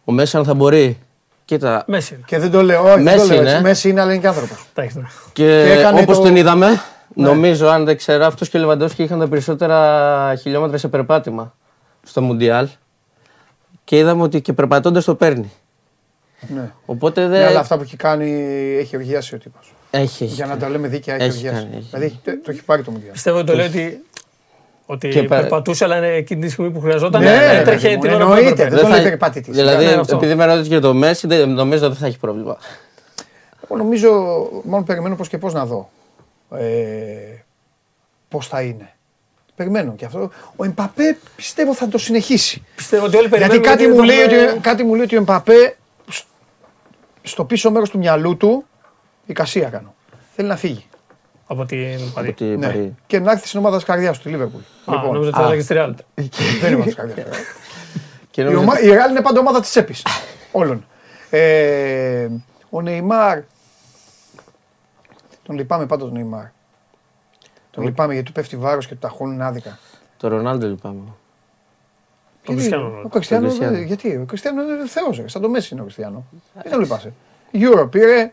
Ο 0.04 0.12
Μέσα 0.12 0.38
αν 0.38 0.44
θα 0.44 0.54
μπορεί. 0.54 0.98
Κοίτα. 1.44 1.84
Μέσης 1.86 2.10
είναι. 2.10 2.20
Και 2.26 2.38
δεν 2.38 2.50
το 2.50 2.62
λέω, 2.62 2.80
όχι, 2.84 2.88
δεν 2.90 2.96
το 2.98 3.02
Μέσης 3.02 3.28
λέω 3.30 3.40
έτσι. 3.40 3.52
είναι. 3.52 3.60
Μέσης 3.62 3.84
είναι, 3.84 4.00
αλλά 4.00 4.12
είναι 4.12 4.20
και 4.20 4.26
άνθρωπος. 4.26 4.66
Εντάξει, 4.74 4.98
ναι. 4.98 5.04
Και, 5.32 5.62
Και 5.66 5.72
έκανε 5.72 6.00
όπως 6.00 6.16
το- 6.16 6.22
τον 6.22 6.36
είδαμε, 6.36 6.80
νομίζω 7.14 7.68
αν 7.68 7.84
δεν 7.84 7.96
ξέρω, 7.96 8.24
αυτός 8.24 8.48
και 8.48 8.56
ο 8.56 8.60
Λεβαντόφσκι 8.60 9.02
είχαν 9.02 9.18
τα 9.18 9.28
περισσότερα 9.28 10.34
χιλιόμετρα 10.40 10.78
σε 10.78 10.88
περπάτημα 10.88 11.54
στο 12.02 12.22
Μουντιάλ. 12.22 12.68
Και 13.84 13.98
είδαμε 13.98 14.22
ότι 14.22 14.40
και 14.40 14.52
περπατώντας 14.52 15.04
το 15.04 15.14
παίρνει. 15.14 15.52
Ναι. 16.46 16.70
Οπότε 16.86 17.20
Ναι, 17.20 17.28
δεν. 17.28 17.46
αλλά 17.46 17.60
αυτά 17.60 17.76
που 17.76 17.82
έχει 17.82 17.96
κάνει 17.96 18.30
έχει 18.78 18.96
οργιάσει 18.96 19.34
ο 19.34 19.38
τύπος. 19.38 19.74
Έχει, 19.90 20.24
έχει. 20.24 20.34
Για 20.34 20.46
να 20.46 20.56
τα 20.56 20.68
λέμε 20.68 20.88
δίκαια, 20.88 21.14
έχει 21.14 21.24
Έχει 21.24 21.36
οργιάσει. 21.36 21.62
κάνει, 21.64 21.76
έχει. 21.76 21.86
Δηλαδή 21.90 22.06
έχει- 22.06 22.38
το 22.38 22.50
έχει 22.50 22.62
πάρει 22.64 22.82
το 22.82 22.90
Μουντιάλ. 22.90 23.12
Πιστεύω 23.12 23.38
ότι 23.38 23.46
το 23.46 23.54
λέει 23.56 23.66
ότι. 23.66 24.02
Ότι 24.90 25.08
Και 25.08 25.20
πε- 25.22 25.28
περπατούσε, 25.28 25.84
αλλά 25.84 25.96
είναι 25.96 26.08
εκείνη 26.08 26.40
τη 26.44 26.50
στιγμή 26.50 26.70
που 26.70 26.80
χρειαζόταν. 26.80 27.22
Ναι, 27.22 27.34
ε, 27.34 27.52
ρε, 27.52 27.58
έτρεχε 27.58 27.82
παιδί 27.82 27.96
μου, 27.96 28.02
την 28.02 28.10
ώρα 28.12 28.24
που 28.24 28.32
εννοείται, 28.32 28.50
έπρεπε. 28.50 28.74
δεν 28.74 28.84
το 28.84 28.88
λέει 28.90 29.02
περιπάτητης. 29.02 29.54
Δηλαδή, 29.56 29.84
Ναι, 29.84 29.92
αυτό. 29.92 30.16
επειδή 30.16 30.34
με 30.34 30.44
ρώτησε 30.44 30.68
για 30.68 30.80
το 30.80 30.94
Μέση, 30.94 31.26
δεν- 31.26 31.48
νομίζω 31.50 31.80
ότι 31.84 31.92
δεν 31.92 32.00
θα 32.02 32.06
έχει 32.06 32.18
πρόβλημα. 32.18 32.56
Εγώ 33.64 33.76
νομίζω, 33.76 34.10
μόνο 34.64 34.82
περιμένω 34.84 35.16
πώς 35.16 35.28
και 35.28 35.38
πώς 35.38 35.52
να 35.52 35.66
δω. 35.66 35.90
Ε, 36.50 36.64
πώς 38.28 38.46
θα 38.48 38.62
είναι. 38.62 38.92
Περιμένω 39.56 39.92
και 39.96 40.04
αυτό. 40.04 40.30
Ο 40.56 40.64
Εμπαπέ 40.64 41.16
πιστεύω 41.36 41.74
θα 41.74 41.88
το 41.88 41.98
συνεχίσει. 41.98 42.64
Πιστεύω 42.76 43.04
ότι 43.06 43.16
όλοι 43.16 43.26
Γιατί 43.28 43.46
περιμένουν. 43.46 43.62
κάτι 43.76 43.86
μου, 43.88 44.02
λέει 44.02 44.16
θα- 44.16 44.50
ότι, 44.52 44.60
κάτι 44.60 44.84
μου 44.84 44.94
λέει 44.94 45.04
ότι 45.04 45.14
ο 45.14 45.18
Εμπαπέ 45.18 45.54
σ- 45.62 45.76
στο 47.30 47.44
πίσω 47.44 47.70
μέρος 47.70 47.90
του 47.90 47.98
μυαλού 47.98 48.36
του 48.36 48.64
η 49.26 49.32
κασία 49.32 49.68
κάνω. 49.68 49.94
Θέλει 50.34 50.48
να 50.48 50.56
φύγει. 50.56 50.86
Από 51.46 51.64
την 51.64 51.94
Από 51.94 52.10
Παρή. 52.14 52.32
την 52.32 52.58
Ναι. 52.58 52.66
Παρή. 52.66 52.94
Και 53.06 53.18
να 53.20 53.30
έρθει 53.30 53.46
στην 53.48 53.58
ομάδα 53.58 53.76
της 53.76 53.84
καρδιάς 53.84 54.16
του, 54.16 54.22
τη 54.22 54.28
Λίβερπουλ. 54.28 54.60
Α, 54.86 54.94
νόμιζα 55.02 55.18
ότι 55.28 55.30
θα 55.38 55.42
έλεγε 55.44 55.60
στη 55.62 55.74
Real. 55.78 55.92
Δεν 56.14 56.26
είναι 56.60 56.74
ομάδα 56.74 56.84
της 56.84 56.94
καρδιάς 56.94 57.26
του. 57.28 57.32
Και 58.30 58.40
Η, 58.40 58.44
νομίζω- 58.44 58.62
ομα... 58.62 58.80
η 58.80 58.84
Real 58.88 59.10
είναι 59.10 59.20
πάντα 59.22 59.40
ομάδα 59.40 59.60
της 59.60 59.70
τσέπης. 59.70 60.06
Όλων. 60.52 60.86
Ε, 61.30 62.28
ο 62.70 62.80
Νεϊμάρ. 62.80 63.40
Τον 65.42 65.56
λυπάμαι 65.56 65.86
πάντα 65.86 66.04
τον 66.04 66.12
Νεϊμάρ. 66.12 66.44
Τον 67.70 67.84
λυπάμαι 67.84 68.12
γιατί 68.12 68.26
του 68.26 68.32
πέφτει 68.32 68.56
βάρος 68.56 68.86
και 68.86 68.94
του 68.94 69.00
ταχώνουν 69.00 69.40
άδικα. 69.42 69.78
Το 70.16 70.28
Ρονάλντο 70.28 70.66
λυπάμαι. 70.66 71.00
Τον 72.48 72.56
Γιατί, 72.58 72.70
Κριστιανό. 72.70 73.00
Ο 73.04 73.08
Κριστιανό, 73.08 73.46
Τον 73.48 73.56
Κριστιανό. 73.58 73.76
ε, 73.76 73.82
γιατί, 73.86 74.16
ο 74.16 74.24
Κριστιανό 74.24 74.62
είναι 74.62 74.86
θεός, 74.86 75.22
σαν 75.32 75.42
το 75.42 75.48
Μέση 75.48 75.68
είναι 75.72 75.80
ο 75.80 75.84
Κριστιανό. 75.84 76.24
Γιατί 76.54 76.70
τον 76.70 76.80
λυπάσαι. 76.80 77.12
Euro 77.52 77.88
πήρε, 77.90 78.32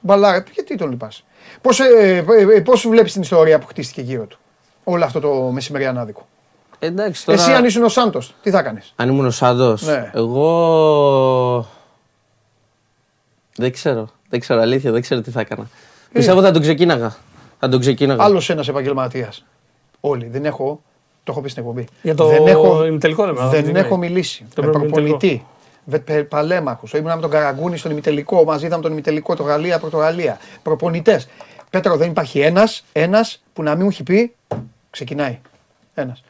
μπαλάρα, 0.00 0.44
γιατί 0.54 0.74
τον 0.76 0.90
λυπάσαι. 0.90 1.22
Πώς, 1.60 1.80
ε, 1.80 1.84
ε, 2.28 2.54
ε, 2.56 2.60
πώς 2.60 2.88
βλέπεις 2.88 3.12
την 3.12 3.22
ιστορία 3.22 3.58
που 3.58 3.66
χτίστηκε 3.66 4.00
γύρω 4.02 4.24
του. 4.24 4.38
Όλο 4.84 5.04
αυτό 5.04 5.20
το 5.20 5.34
μεσημεριανό 5.34 6.00
άδικο; 6.00 6.26
Εντάξει, 6.78 7.24
τώρα... 7.24 7.40
Εσύ 7.42 7.52
αν 7.52 7.64
ήσουν 7.64 7.82
ο 7.84 7.88
Σάντος, 7.88 8.34
τι 8.42 8.50
θα 8.50 8.58
έκανες. 8.58 8.92
Αν 8.96 9.08
ήμουν 9.08 9.26
ο 9.26 9.30
Σάντος, 9.30 9.82
Ναι. 9.82 10.10
εγώ. 10.14 11.68
Δεν 13.56 13.72
ξέρω. 13.72 14.08
Δεν 14.28 14.40
ξέρω, 14.40 14.60
αλήθεια, 14.60 14.92
δεν 14.92 15.00
ξέρω 15.02 15.20
τι 15.20 15.30
θα 15.30 15.40
έκανα. 15.40 15.68
Πιστεύω 16.12 16.40
θα 16.42 16.50
τον 16.50 16.62
ξεκίναγα. 16.62 17.16
Θα 17.58 17.68
τον 17.68 17.80
ξεκίναγα. 17.80 18.24
Άλλος 18.24 18.50
ένας 18.50 18.68
επαγγελματίας. 18.68 19.44
Όλοι, 20.00 20.26
δεν 20.26 20.44
έχω, 20.44 20.82
το 21.24 21.32
έχω 21.32 21.40
πει 21.40 21.48
στην 21.48 21.62
εκπομπή. 21.62 21.86
Για 22.02 22.14
το 22.14 22.26
δεν 22.26 22.46
έχω, 22.46 22.86
ημιτελικό 22.86 23.24
λέμε, 23.24 23.48
δεν 23.48 23.64
αυτό 23.64 23.78
έχω 23.78 23.94
είναι. 23.94 24.06
μιλήσει 24.06 24.46
Το 24.54 24.62
με 24.62 24.70
πρώτο 24.70 24.86
προπονητή. 24.86 25.46
Παλέμαχος. 26.28 26.92
Ήμουν 26.92 27.14
με 27.14 27.20
τον 27.20 27.30
Καραγκούνη 27.30 27.76
στον 27.76 27.90
ημιτελικό. 27.90 28.44
Μαζί 28.44 28.66
είδαμε 28.66 28.82
τον 28.82 28.92
ημιτελικό 28.92 29.36
το 29.36 29.42
Γαλλία 29.42 29.78
Πορτογαλία. 29.78 30.38
Προπονητές. 30.62 31.28
Πέτρο, 31.70 31.96
δεν 31.96 32.10
υπάρχει 32.10 32.40
ένας 32.40 32.84
ένας 32.92 33.42
που 33.52 33.62
να 33.62 33.70
μην 33.70 33.82
μου 33.82 33.88
έχει 33.88 34.02
πει 34.02 34.34
ξεκινάει. 34.90 35.38
Ένας. 35.94 36.22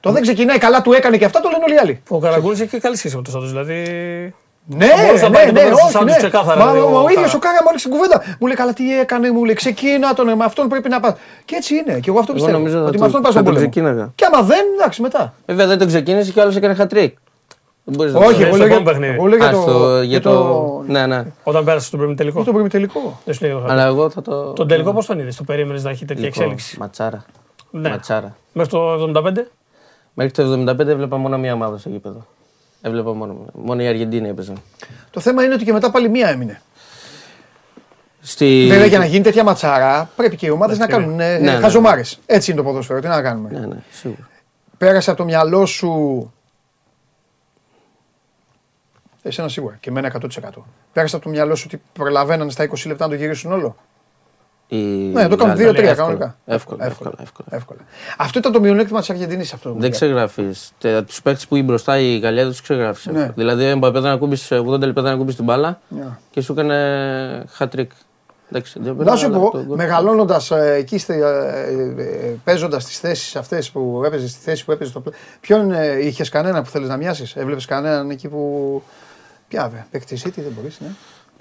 Το 0.00 0.12
δεν 0.12 0.22
ξεκινάει 0.22 0.58
καλά, 0.58 0.82
του 0.82 0.92
έκανε 0.92 1.16
και 1.16 1.24
αυτά, 1.24 1.40
το 1.40 1.48
λένε 1.48 1.64
όλοι 1.64 1.74
οι 1.74 1.78
άλλοι. 1.78 2.02
Ο 2.08 2.18
Καραγκούνης 2.18 2.60
έχει 2.60 2.70
και 2.70 2.78
καλή 2.78 2.96
σχέση 2.96 3.16
με 3.16 3.22
τον 3.22 3.32
Σάντος. 3.32 3.48
Δηλαδή. 3.48 4.34
Ναι, 4.70 4.86
μπορείς 5.06 5.22
να 5.22 5.28
ναι, 5.28 5.34
πάει 5.36 5.44
και 5.44 5.52
ναι, 5.52 5.60
το 5.60 5.66
πρώτο 5.66 5.82
όχι, 5.84 5.92
Σάντος 5.92 6.10
ναι. 6.10 6.16
ξεκάθαρα, 6.16 6.64
Μα, 6.64 6.72
δηλαδή, 6.72 6.92
μα, 6.92 6.98
ο 7.00 7.02
ο 7.04 7.08
ίδιος 7.08 7.24
Κάρα. 7.24 7.36
ο 7.36 7.38
Κάρα 7.38 7.58
μου 7.62 7.68
έριξε 7.68 7.88
την 7.88 7.96
κουβέντα. 7.96 8.36
Μου 8.40 8.46
λέει 8.46 8.56
καλά, 8.56 8.72
τι 8.72 8.98
έκανε, 9.00 9.30
μου 9.30 9.44
λέει 9.44 9.54
ξεκίνα 9.54 10.14
τον, 10.14 10.26
με 10.36 10.44
αυτόν 10.44 10.68
πρέπει 10.68 10.88
να 10.88 11.00
πας. 11.00 11.14
Και 11.44 11.54
έτσι 11.56 11.74
είναι. 11.74 11.94
Και 12.00 12.10
εγώ 12.10 12.18
αυτό 12.18 12.32
Εγώ 12.32 12.44
πιστεύω. 12.44 12.58
νομίζω 12.58 12.76
θα 12.78 12.82
ότι 12.84 12.92
το- 12.92 12.98
με 13.00 13.06
αυτόν 13.06 13.22
πας 13.22 13.32
θα 13.34 13.40
στον 13.40 13.44
τον 13.44 13.54
πόλεμο. 13.54 13.70
ξεκίναγα. 13.70 14.12
Και 14.14 14.24
άμα 14.32 14.40
δεν, 14.46 14.64
εντάξει 14.78 15.02
μετά. 15.02 15.34
Βέβαια 15.46 15.66
δεν 15.66 15.78
τον 15.78 15.86
ξεκίνησε 15.86 16.30
και 16.32 16.38
ο 16.38 16.42
άλλος 16.42 16.56
έκανε 16.56 16.74
χατρίκ. 16.74 17.16
Δεν 17.84 17.96
μπορείς 17.96 18.12
να 18.12 18.18
Όχι, 18.18 18.34
το 18.34 18.40
εγώ 18.46 18.48
στο 18.48 18.56
λέω 18.56 18.66
για- 18.66 18.76
επόμενο 18.76 18.90
παιχνίδι. 18.90 19.14
εγώ 19.14 19.26
λέω 19.26 19.38
για 19.38 19.48
Α, 19.48 19.52
το. 19.52 19.60
στο- 19.60 20.02
για 20.02 20.20
το. 20.20 20.30
το- 20.30 20.84
Ναι, 20.86 21.06
ναι. 21.06 21.24
Όταν 21.42 21.64
πέρασε 21.64 21.86
στον 21.86 21.98
πρώτο 21.98 22.14
τελικό. 22.14 22.42
Το 22.44 22.52
πρώτο 22.52 22.68
τελικό. 22.68 23.20
Δεν 23.24 23.34
σου 23.34 23.44
λέει 23.44 23.52
ο 23.52 23.64
Αλλά 23.68 23.84
εγώ 23.84 24.10
θα 24.10 24.22
το. 24.22 24.52
Τον 24.52 24.68
τελικό 24.68 24.92
πώς 24.92 25.06
τον 25.06 25.18
είδες, 25.18 25.36
το 25.36 25.44
περίμενες 25.44 25.82
να 25.84 25.90
έχει 25.90 26.04
τέτοια 26.04 26.24
Λοιπόν, 26.24 26.42
εξέλιξη; 26.42 26.76
Ματσάρα. 26.80 27.24
Ναι. 27.70 27.88
Ματσάρα. 27.88 28.36
Μέχρι 28.52 28.70
το 28.70 28.92
75. 28.92 29.50
Μέχρι 30.14 30.32
το 30.32 30.42
75 30.42 30.78
έβλεπα 30.90 31.16
μόνο 31.16 31.38
μία 31.38 31.52
ομάδα 31.52 31.78
στο 31.78 31.88
γήπεδο. 31.88 32.26
Έβλεπα 32.80 33.14
μόνο. 33.14 33.46
Μόνο 33.52 33.82
η 33.82 33.86
Αργεντίνη 33.86 34.28
έπαιζε. 34.28 34.52
Το 35.10 35.20
θέμα 35.20 35.44
είναι 35.44 35.54
ότι 35.54 35.64
και 35.64 35.72
μετά 35.72 35.90
πάλι 35.90 36.08
μία 36.08 36.28
έμεινε. 36.28 36.60
Στη... 38.20 38.66
Βέβαια 38.68 38.86
για 38.86 38.98
να 38.98 39.04
γίνει 39.04 39.22
τέτοια 39.22 39.44
ματσάρα 39.44 40.10
πρέπει 40.16 40.36
και 40.36 40.46
οι 40.46 40.50
ομάδες 40.50 40.78
να 40.78 40.84
Εντάξει, 40.84 41.04
κάνουν 41.04 41.20
ε, 41.20 41.38
ναι, 41.38 41.52
ναι. 41.52 41.60
χαζομάρες. 41.60 42.18
Έτσι 42.26 42.50
είναι 42.50 42.60
το 42.60 42.66
ποδόσφαιρο. 42.66 43.00
Τι 43.00 43.06
να 43.06 43.22
κάνουμε. 43.22 43.50
Ναι, 43.50 43.66
ναι, 43.66 43.76
σίγουρα. 43.90 44.28
Πέρασε 44.78 45.10
από 45.10 45.18
το 45.18 45.24
μυαλό 45.24 45.66
σου. 45.66 46.32
Εσένα 49.22 49.48
σίγουρα 49.48 49.76
και 49.80 49.88
εμένα 49.90 50.12
100%. 50.20 50.48
Πέρασε 50.92 51.16
από 51.16 51.24
το 51.24 51.30
μυαλό 51.30 51.54
σου 51.54 51.64
ότι 51.66 51.82
προλαβαίνανε 51.92 52.50
στα 52.50 52.68
20 52.70 52.86
λεπτά 52.86 53.04
να 53.04 53.10
το 53.10 53.16
γυρίσουν 53.16 53.52
όλο. 53.52 53.76
Η... 54.70 54.76
Ναι, 54.76 55.28
το 55.28 55.36
κάνουν 55.36 55.56
Γαλλία. 55.56 55.70
2-3 55.70 55.74
Εύκολα, 55.74 55.94
κανονικά. 55.94 56.36
Εύκολα, 56.46 56.84
εύκολα. 56.86 57.12
εύκολα. 57.22 57.48
εύκολα. 57.50 57.80
Αυτό 58.18 58.38
ήταν 58.38 58.52
το 58.52 58.60
μειονέκτημα 58.60 59.00
της 59.00 59.10
Αργεντινής 59.10 59.52
αυτό. 59.52 59.74
Δεν 59.78 59.90
ξεγράφεις. 59.90 60.70
Τους 61.06 61.22
παίκτες 61.22 61.46
που 61.46 61.56
είναι 61.56 61.64
μπροστά 61.64 61.98
η 61.98 62.18
Γαλλία 62.18 62.42
δεν 62.42 62.50
τους 62.50 62.60
ξεγράφεις. 62.62 63.06
Ναι. 63.06 63.30
Δηλαδή, 63.34 63.72
ο 63.72 63.76
Μπαπέ 63.76 64.00
δεν 64.00 64.10
ακούμπησε 64.12 64.58
80 64.58 64.78
λεπτά 64.80 65.02
δεν 65.02 65.12
ακούμπησε 65.12 65.36
την 65.36 65.44
μπάλα 65.44 65.80
Ναι. 65.88 66.06
και 66.30 66.40
σου 66.40 66.52
έκανε 66.52 67.44
hat-trick. 67.58 67.86
Εντάξει, 68.52 68.78
δεν 68.82 68.96
Να 68.96 69.16
σου 69.16 69.26
αλλά 69.26 69.38
πω, 69.38 69.50
το 69.50 69.64
γκολ- 69.64 69.76
μεγαλώνοντας 69.78 70.50
εκεί, 70.50 71.00
παίζοντας 72.44 72.84
τις 72.84 72.98
θέσεις 72.98 73.36
αυτές 73.36 73.70
που 73.70 74.02
έπαιζες, 74.06 74.30
στη 74.30 74.40
θέση 74.42 74.64
που 74.64 74.72
έπαιζες 74.72 74.92
το 74.92 75.00
πλέ- 75.00 75.14
Ποιον 75.40 75.72
ε, 75.72 75.98
είχες 76.06 76.28
κανένα 76.28 76.62
που 76.62 76.68
θέλεις 76.70 76.88
να 76.88 76.96
μοιάσεις, 76.96 77.36
έβλεπες 77.36 77.64
κανέναν 77.64 78.10
εκεί 78.10 78.28
που. 78.28 78.82
Ποια 79.48 79.62
βέβαια, 79.62 79.86
παίκτη 79.90 80.20
City 80.24 80.32
δεν 80.36 80.52
μπορείς, 80.56 80.80
ναι. 80.80 80.86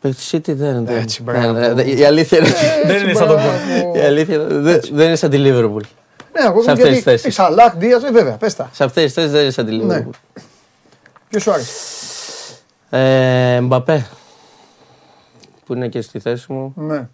Παίκτη 0.02 0.22
City 0.32 0.54
δεν 0.56 0.86
δεν- 0.86 0.98
Έτσι, 0.98 1.24
ναι, 1.24 1.32
μπράβο. 1.32 1.52
ναι, 1.52 1.68
ναι, 1.74 1.82
Η 1.84 2.04
αλήθεια 2.06 2.38
είναι. 2.38 2.50
Δεν 2.86 3.04
είναι 3.04 3.14
σαν 3.14 3.28
τον 3.28 3.36
μπράβο. 3.36 3.96
Η 3.96 4.00
αλήθεια 4.00 4.36
είναι- 4.36 4.54
δεν- 4.54 4.82
δεν 4.92 5.08
είναι 5.08 5.16
σαν 5.16 5.30
τη 5.30 5.38
Liverpool. 5.40 5.82
Ναι, 6.34 6.46
εγώ 6.46 6.62
Σε 6.62 6.72
αυτές 6.72 6.76
γιατί. 6.78 6.94
τις 6.94 7.04
θέσεις. 7.04 7.26
η 7.26 7.32
Σαλάκ, 7.32 7.76
Δία, 7.76 8.02
ε, 8.08 8.12
βέβαια, 8.12 8.38
πες 8.38 8.56
τα. 8.56 8.70
Σε 8.74 8.84
αυτές 8.84 9.04
τις 9.04 9.14
θέσεις 9.14 9.32
δεν 9.32 9.42
είναι 9.42 9.52
σαν 9.52 9.66
τη 9.66 9.76
Ναι. 9.76 10.06
Liverpool. 10.08 10.42
Ποιο 11.30 11.40
σου 11.40 11.52
άρεσε. 11.52 11.72
Ε, 12.90 13.62
Μπαπέ. 13.62 14.08
Που 15.66 15.74
είναι 15.74 15.88
και 15.88 16.02
στη 16.02 16.20
θέση 16.20 16.52
μου. 16.54 16.74
Ναι. 16.76 17.08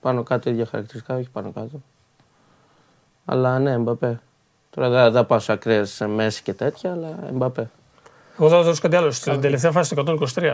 Πάνω 0.00 0.22
κάτω 0.22 0.50
ίδια 0.50 0.66
χαρακτηριστικά, 0.70 1.14
όχι 1.16 1.28
πάνω 1.32 1.50
κάτω. 1.54 1.82
Αλλά 3.24 3.58
ναι, 3.58 3.76
Μπαπέ. 3.76 4.20
Τώρα 4.70 4.88
δεν 4.88 5.12
θα 5.12 5.24
πάω 5.24 5.38
σε 5.38 5.52
ακραίες 5.52 6.02
μέση 6.08 6.42
και 6.42 6.52
τέτοια, 6.54 6.92
αλλά 6.92 7.18
Μπαπέ. 7.32 7.70
Εγώ 8.38 8.48
θα 8.48 8.56
ρωτήσω 8.56 8.80
κάτι 8.82 8.96
άλλο. 8.96 9.10
Στην 9.10 9.40
τελευταία 9.40 9.70
φάση 9.70 9.94
του 9.94 10.00
123. 10.34 10.52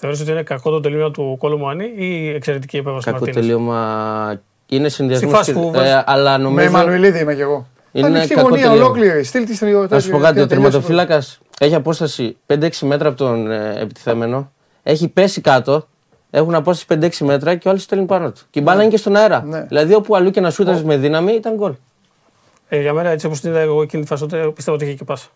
Θεωρείς 0.00 0.20
ότι 0.20 0.30
είναι 0.30 0.42
κακό 0.42 0.70
το 0.70 0.80
τελείωμα 0.80 1.10
του 1.10 1.36
Κόλου 1.38 1.58
Μουανί 1.58 1.92
ή 1.96 2.28
εξαιρετική 2.28 2.76
επέμβαση 2.76 3.04
του 3.06 3.12
Κακό 3.12 3.24
Μαρτίνες; 3.24 3.46
τελείωμα. 3.46 4.40
Είναι 4.66 4.88
συνδυασμός. 4.88 5.32
φάση 5.32 5.52
που 5.52 5.70
βάζει- 5.70 6.02
αλλά 6.04 6.38
Με 6.38 6.44
νομίζω. 6.44 6.66
Εμμανουιλίδη 6.66 7.18
είμαι 7.20 7.34
κι 7.34 7.40
εγώ. 7.40 7.66
Είναι 7.92 8.06
Ανοιχτή 8.06 8.34
κακό 8.34 8.48
γωνία 8.48 8.64
τελείωμα. 8.64 8.84
ολόκληρη. 8.84 9.24
Στείλ 9.24 9.44
της 9.44 9.56
στην 9.56 9.86
Να 9.90 10.00
σου 10.00 10.10
πω 10.10 10.18
κάτι, 10.18 10.40
ο 10.40 10.46
τερματοφύλακας 10.46 11.38
έχει 11.60 11.74
απόσταση 11.74 12.36
5-6 12.46 12.86
μέτρα 12.86 13.08
από 13.08 13.16
τον 13.16 13.50
ε, 13.50 13.80
επιτιθέμενο. 13.80 14.52
Έχει 14.82 15.08
πέσει 15.08 15.40
κάτω. 15.40 15.86
Έχουν 16.30 16.54
απόσταση 16.54 17.00
5-6 17.04 17.24
μέτρα 17.26 17.54
και 17.54 17.68
ο 17.68 17.70
άλλος 17.70 17.82
στέλνει 17.82 18.04
πάνω 18.04 18.30
του. 18.32 18.40
Και 18.50 18.58
η 18.58 18.62
μπάλα 18.66 18.82
είναι 18.82 18.90
και 18.90 18.96
στον 18.96 19.16
αέρα. 19.16 19.42
Ναι. 19.46 19.60
Δηλαδή 19.62 19.94
όπου 19.94 20.16
αλλού 20.16 20.30
και 20.30 20.40
να 20.40 20.50
σούταζες 20.50 20.82
με 20.82 20.96
δύναμη 20.96 21.32
ήταν 21.32 21.54
γκολ. 21.54 21.72
Ε, 22.68 22.80
για 22.80 22.92
μένα, 22.92 23.08
έτσι 23.08 23.26
όπως 23.26 23.40
την 23.40 23.50
είδα 23.50 23.60
εγώ 23.60 23.82
εκείνη 23.82 24.02
τη 24.02 24.08
φάση, 24.08 24.26
τότε 24.26 24.50
πιστεύω 24.54 24.76
ότι 24.76 24.86
είχε 24.86 24.94
και 24.94 25.04
πάσα. 25.04 25.26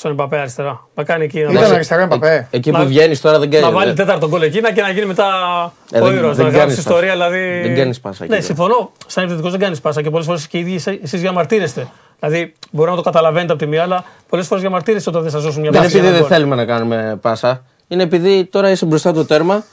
Στον 0.00 0.10
Εμπαπέ 0.12 0.36
αριστερά. 0.38 0.86
Να 0.94 1.04
κάνει 1.04 1.24
εκεί 1.24 1.36
να, 1.38 1.42
Ήταν 1.50 1.54
δώσει- 1.54 1.74
αριστερά 1.74 2.02
Εμπαπέ. 2.02 2.46
Εκεί 2.50 2.70
Να- 2.70 2.78
που 2.78 2.86
βγαίνεις 2.86 3.20
τώρα 3.20 3.38
δεν 3.38 3.50
κάνει. 3.50 3.64
να 3.64 3.70
βάλει 3.70 3.92
τέταρτο 3.94 4.28
γκολ 4.28 4.42
εκείνα 4.42 4.72
και 4.72 4.80
να 4.82 4.90
γίνει 4.90 5.06
μετά 5.06 5.24
Ε, 5.92 6.00
ο 6.00 6.04
δεν- 6.06 6.16
ήρωας, 6.16 6.36
δεν 6.36 6.44
Να 6.46 6.50
κάνεις 6.50 6.56
γράψει 6.60 6.76
πάσα. 6.76 6.88
ιστορία 6.90 7.12
δηλαδή. 7.12 7.60
Δεν 7.62 7.74
κάνεις 7.76 8.00
πάσα 8.00 8.24
εκεί, 8.24 8.32
Ναι, 8.32 8.38
ναι. 8.38 8.42
συμφωνώ. 8.44 8.92
Σαν 9.06 9.22
επιθετικός 9.22 9.50
δεν 9.52 9.60
κάνεις 9.60 9.80
πάσα 9.80 10.02
και 10.02 10.10
πολλές 10.10 10.26
φορές 10.26 10.46
και 10.46 10.56
οι 10.56 10.60
ίδιοι 10.60 10.98
εσεί 11.02 11.16
διαμαρτύρεστε. 11.16 11.86
Δηλαδή 12.20 12.52
μπορεί 12.70 12.90
να 12.90 12.96
το 12.96 13.02
καταλαβαίνετε 13.02 13.52
από 13.52 13.62
τη 13.62 13.68
μία, 13.68 13.82
αλλά 13.82 14.04
πολλές 14.28 14.46
φορές 14.46 14.62
διαμαρτύρεστε 14.62 15.10
όταν 15.10 15.22
δεν 15.22 15.30
σα 15.30 15.38
δώσουν 15.38 15.60
μια 15.60 15.70
Δεν 15.70 15.80
πάσα. 15.80 15.98
είναι 15.98 16.06
επειδή 16.06 16.16
για 16.16 16.18
ένα 16.18 16.28
δεν 16.28 16.38
γκολ. 16.38 16.54
θέλουμε 16.56 16.56
να 16.56 16.64
κάνουμε 16.96 17.18
πάσα. 17.20 17.62
Είναι 17.88 18.02
επειδή 18.02 18.44
τώρα 18.44 18.70
είσαι 18.70 18.86
μπροστά 18.86 19.12
το 19.12 19.24
τέρμα. 19.24 19.64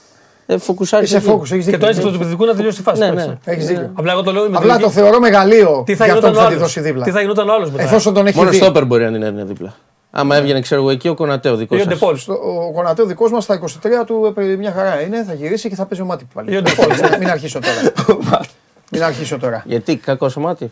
Ε, 0.45 0.57
φοκουσάρεις. 0.57 1.09
Είσαι 1.09 1.19
φόκους, 1.19 1.51
έχεις 1.51 1.65
Και 1.65 1.71
το 1.71 1.77
δίκιο. 1.77 1.89
αίσθημα 1.89 2.09
του 2.09 2.15
επιθετικού 2.15 2.45
να 2.45 2.55
τελειώσει 2.55 2.77
τη 2.77 2.83
φάση. 2.83 2.99
Ναι, 2.99 3.05
εντάξει. 3.07 3.27
ναι. 3.27 3.53
Έχεις 3.53 3.65
δίκιο. 3.65 3.91
Απλά 3.93 4.11
εγώ 4.11 4.23
το 4.23 4.31
λέω 4.31 4.49
με 4.49 4.57
Απλά 4.57 4.73
την 4.73 4.81
το 4.83 4.87
δική- 4.89 4.99
θεωρώ 5.01 5.19
μεγαλείο 5.19 5.83
Τι 5.85 5.95
θα 5.95 6.05
για 6.05 6.13
αυτόν 6.13 6.29
γινόταν 6.29 6.31
που 6.31 6.37
ο 6.37 6.41
θα 6.41 6.47
τη 6.47 6.53
άλλος; 6.55 6.59
δώσει 6.61 6.79
δίπλα. 6.79 7.03
Τι 7.03 7.11
θα 7.11 7.21
γινόταν 7.21 7.49
ο 7.49 7.53
άλλος 7.53 7.71
μετά; 7.71 7.83
Εφόσον 7.83 8.13
τον 8.13 8.27
έχει 8.27 8.37
Μόνο 8.37 8.49
δει. 8.49 8.55
στόπερ 8.55 8.85
μπορεί 8.85 9.09
να 9.09 9.27
είναι 9.27 9.43
δίπλα. 9.43 9.73
Άμα 10.19 10.35
έβγαινε, 10.35 10.61
ξέρω 10.61 10.81
εγώ, 10.81 10.89
εκεί 10.89 11.07
ο 11.07 11.13
Κονατέο 11.15 11.55
δικός 11.55 11.77
Ή 11.77 11.81
ο 11.81 11.83
σας. 11.83 11.93
Ντεπόλ. 11.93 12.17
Στο- 12.17 12.33
Ο 12.67 12.71
Κονατέ 12.73 13.01
ο 13.01 13.05
δικός 13.05 13.31
μας 13.31 13.43
στα 13.43 13.53
23 13.53 14.03
του 14.05 14.33
ε, 14.37 14.41
μια 14.55 14.71
χαρά 14.71 15.01
είναι, 15.01 15.23
θα 15.23 15.33
γυρίσει 15.33 15.69
και 15.69 15.75
θα 15.75 15.85
παίζει 15.85 16.03
ο 16.03 16.07
Μάτι 16.07 16.27
πάλι. 16.33 16.53
Ή 16.53 16.57
ο 16.57 16.61
Ντεπόλ. 16.61 16.87
Μην 17.19 17.29
αρχίσω 17.29 17.59
τώρα. 17.59 18.39
Μην 18.91 19.03
αρχίσω 19.03 19.37
τώρα. 19.37 19.63
Γιατί 19.65 19.95
κακός 19.97 20.31
σωμάτι. 20.31 20.71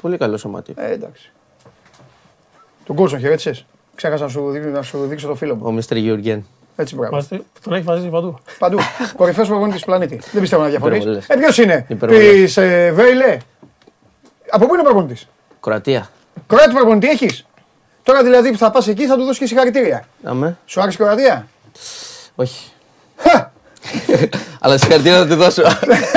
Πολύ 0.00 0.16
καλός 0.16 0.40
σωμάτι. 0.40 0.74
Ε, 0.76 0.92
εντάξει. 0.92 1.32
Τον 2.86 2.96
Κόλσον 2.96 3.18
χαιρέτησες; 3.18 3.64
Ξέχασα 3.94 4.22
να 4.24 4.28
σου, 4.30 4.50
δείξω, 4.50 4.68
να 4.68 4.82
σου 4.82 4.98
δείξω 5.06 5.26
το 5.26 5.34
φίλο 5.34 5.54
μου. 5.54 5.62
Ο 5.64 5.72
Μίστερ 5.72 5.96
Γιουργέν. 5.96 6.46
Έτσι 6.76 6.94
μπράβο. 6.94 7.14
Μας- 7.14 7.28
Τον 7.64 7.72
έχει 7.72 7.84
μαζί 7.84 8.08
παντού. 8.08 8.38
Παντού. 8.58 8.78
Κορυφαίος 9.16 9.48
προπονητής 9.48 9.80
του 9.80 9.86
πλανήτη. 9.86 10.20
Δεν 10.32 10.40
πιστεύω 10.40 10.62
να 10.62 10.68
διαφωνείς. 10.68 10.96
Υπερβολές. 10.98 11.28
Ε, 11.28 11.36
ποιος 11.36 11.58
είναι; 11.58 11.84
Υπερβολές. 11.88 12.30
Της 12.30 12.56
ε, 12.56 12.90
Βέιλε. 12.94 13.36
Από 14.50 14.66
πού 14.66 14.74
είναι 14.74 14.82
προπονητής; 14.82 15.28
Κροατία. 15.60 16.10
Κροάτι 16.46 16.74
προπονητή 16.74 17.08
έχεις; 17.08 17.46
Τώρα 18.04 18.22
δηλαδή 18.22 18.50
που 18.50 18.58
θα 18.58 18.70
πας 18.70 18.88
εκεί 18.88 19.06
θα 19.06 19.16
του 19.16 19.22
δώσεις 19.22 19.38
και 19.38 19.46
συγχαρητήρια. 19.46 20.04
Αμέ. 20.24 20.56
Σου 20.66 20.80
άρεσε 20.80 20.96
η 21.00 21.04
Κροατία. 21.04 21.46
Όχι. 22.34 22.70
Χα! 23.16 23.50
Αλλά 24.60 24.78
συγχαρητήρια 24.78 25.18
θα 25.18 25.26
τη 25.26 25.34
δώσω. 25.34 25.62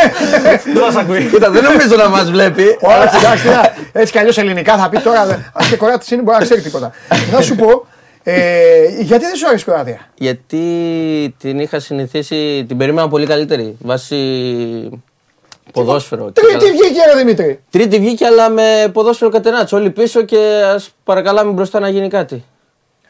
Δεν 0.73 0.81
μας 0.81 0.95
ακούει. 0.95 1.29
Κοίτα, 1.29 1.49
δεν 1.51 1.63
νομίζω 1.63 1.95
να 1.95 2.09
μας 2.09 2.31
βλέπει. 2.31 2.77
Ωραία, 2.81 3.15
εντάξει, 3.17 3.47
να- 3.47 3.73
έτσι 3.91 4.11
κι 4.11 4.19
αλλιώς 4.19 4.37
ελληνικά 4.37 4.77
θα 4.77 4.89
πει 4.89 4.99
τώρα. 4.99 5.21
Αν 5.53 5.69
και 5.69 5.75
Κοράτης 5.75 6.11
είναι, 6.11 6.21
μπορεί 6.21 6.37
να 6.37 6.43
ξέρει 6.43 6.61
τίποτα. 6.61 6.91
Να 7.31 7.41
σου 7.41 7.55
πω, 7.55 7.87
ε, 8.23 8.87
γιατί 8.99 9.25
δεν 9.25 9.35
σου 9.35 9.47
άρεσε 9.47 9.63
η 9.67 9.71
Κροατία. 9.71 9.99
Γιατί 10.15 11.35
την 11.39 11.59
είχα 11.59 11.79
συνηθίσει, 11.79 12.65
την 12.67 12.77
περίμενα 12.77 13.07
πολύ 13.07 13.25
καλύτερη. 13.25 13.77
Βάσει 13.81 14.15
ποδόσφαιρο. 15.73 16.25
και 16.25 16.41
Τρίτη 16.41 16.53
καλά. 16.57 16.71
βγήκε, 16.71 16.99
ρε 17.13 17.17
Δημήτρη. 17.17 17.63
Τρίτη 17.69 17.99
βγήκε, 17.99 18.25
αλλά 18.25 18.49
με 18.49 18.89
ποδόσφαιρο 18.93 19.31
κατενάτσο. 19.31 19.77
Όλοι 19.77 19.89
πίσω 19.89 20.21
και 20.21 20.61
ας 20.75 20.89
παρακαλάμε 21.03 21.51
μπροστά 21.51 21.79
να 21.79 21.89
γίνει 21.89 22.07
κάτι. 22.09 22.43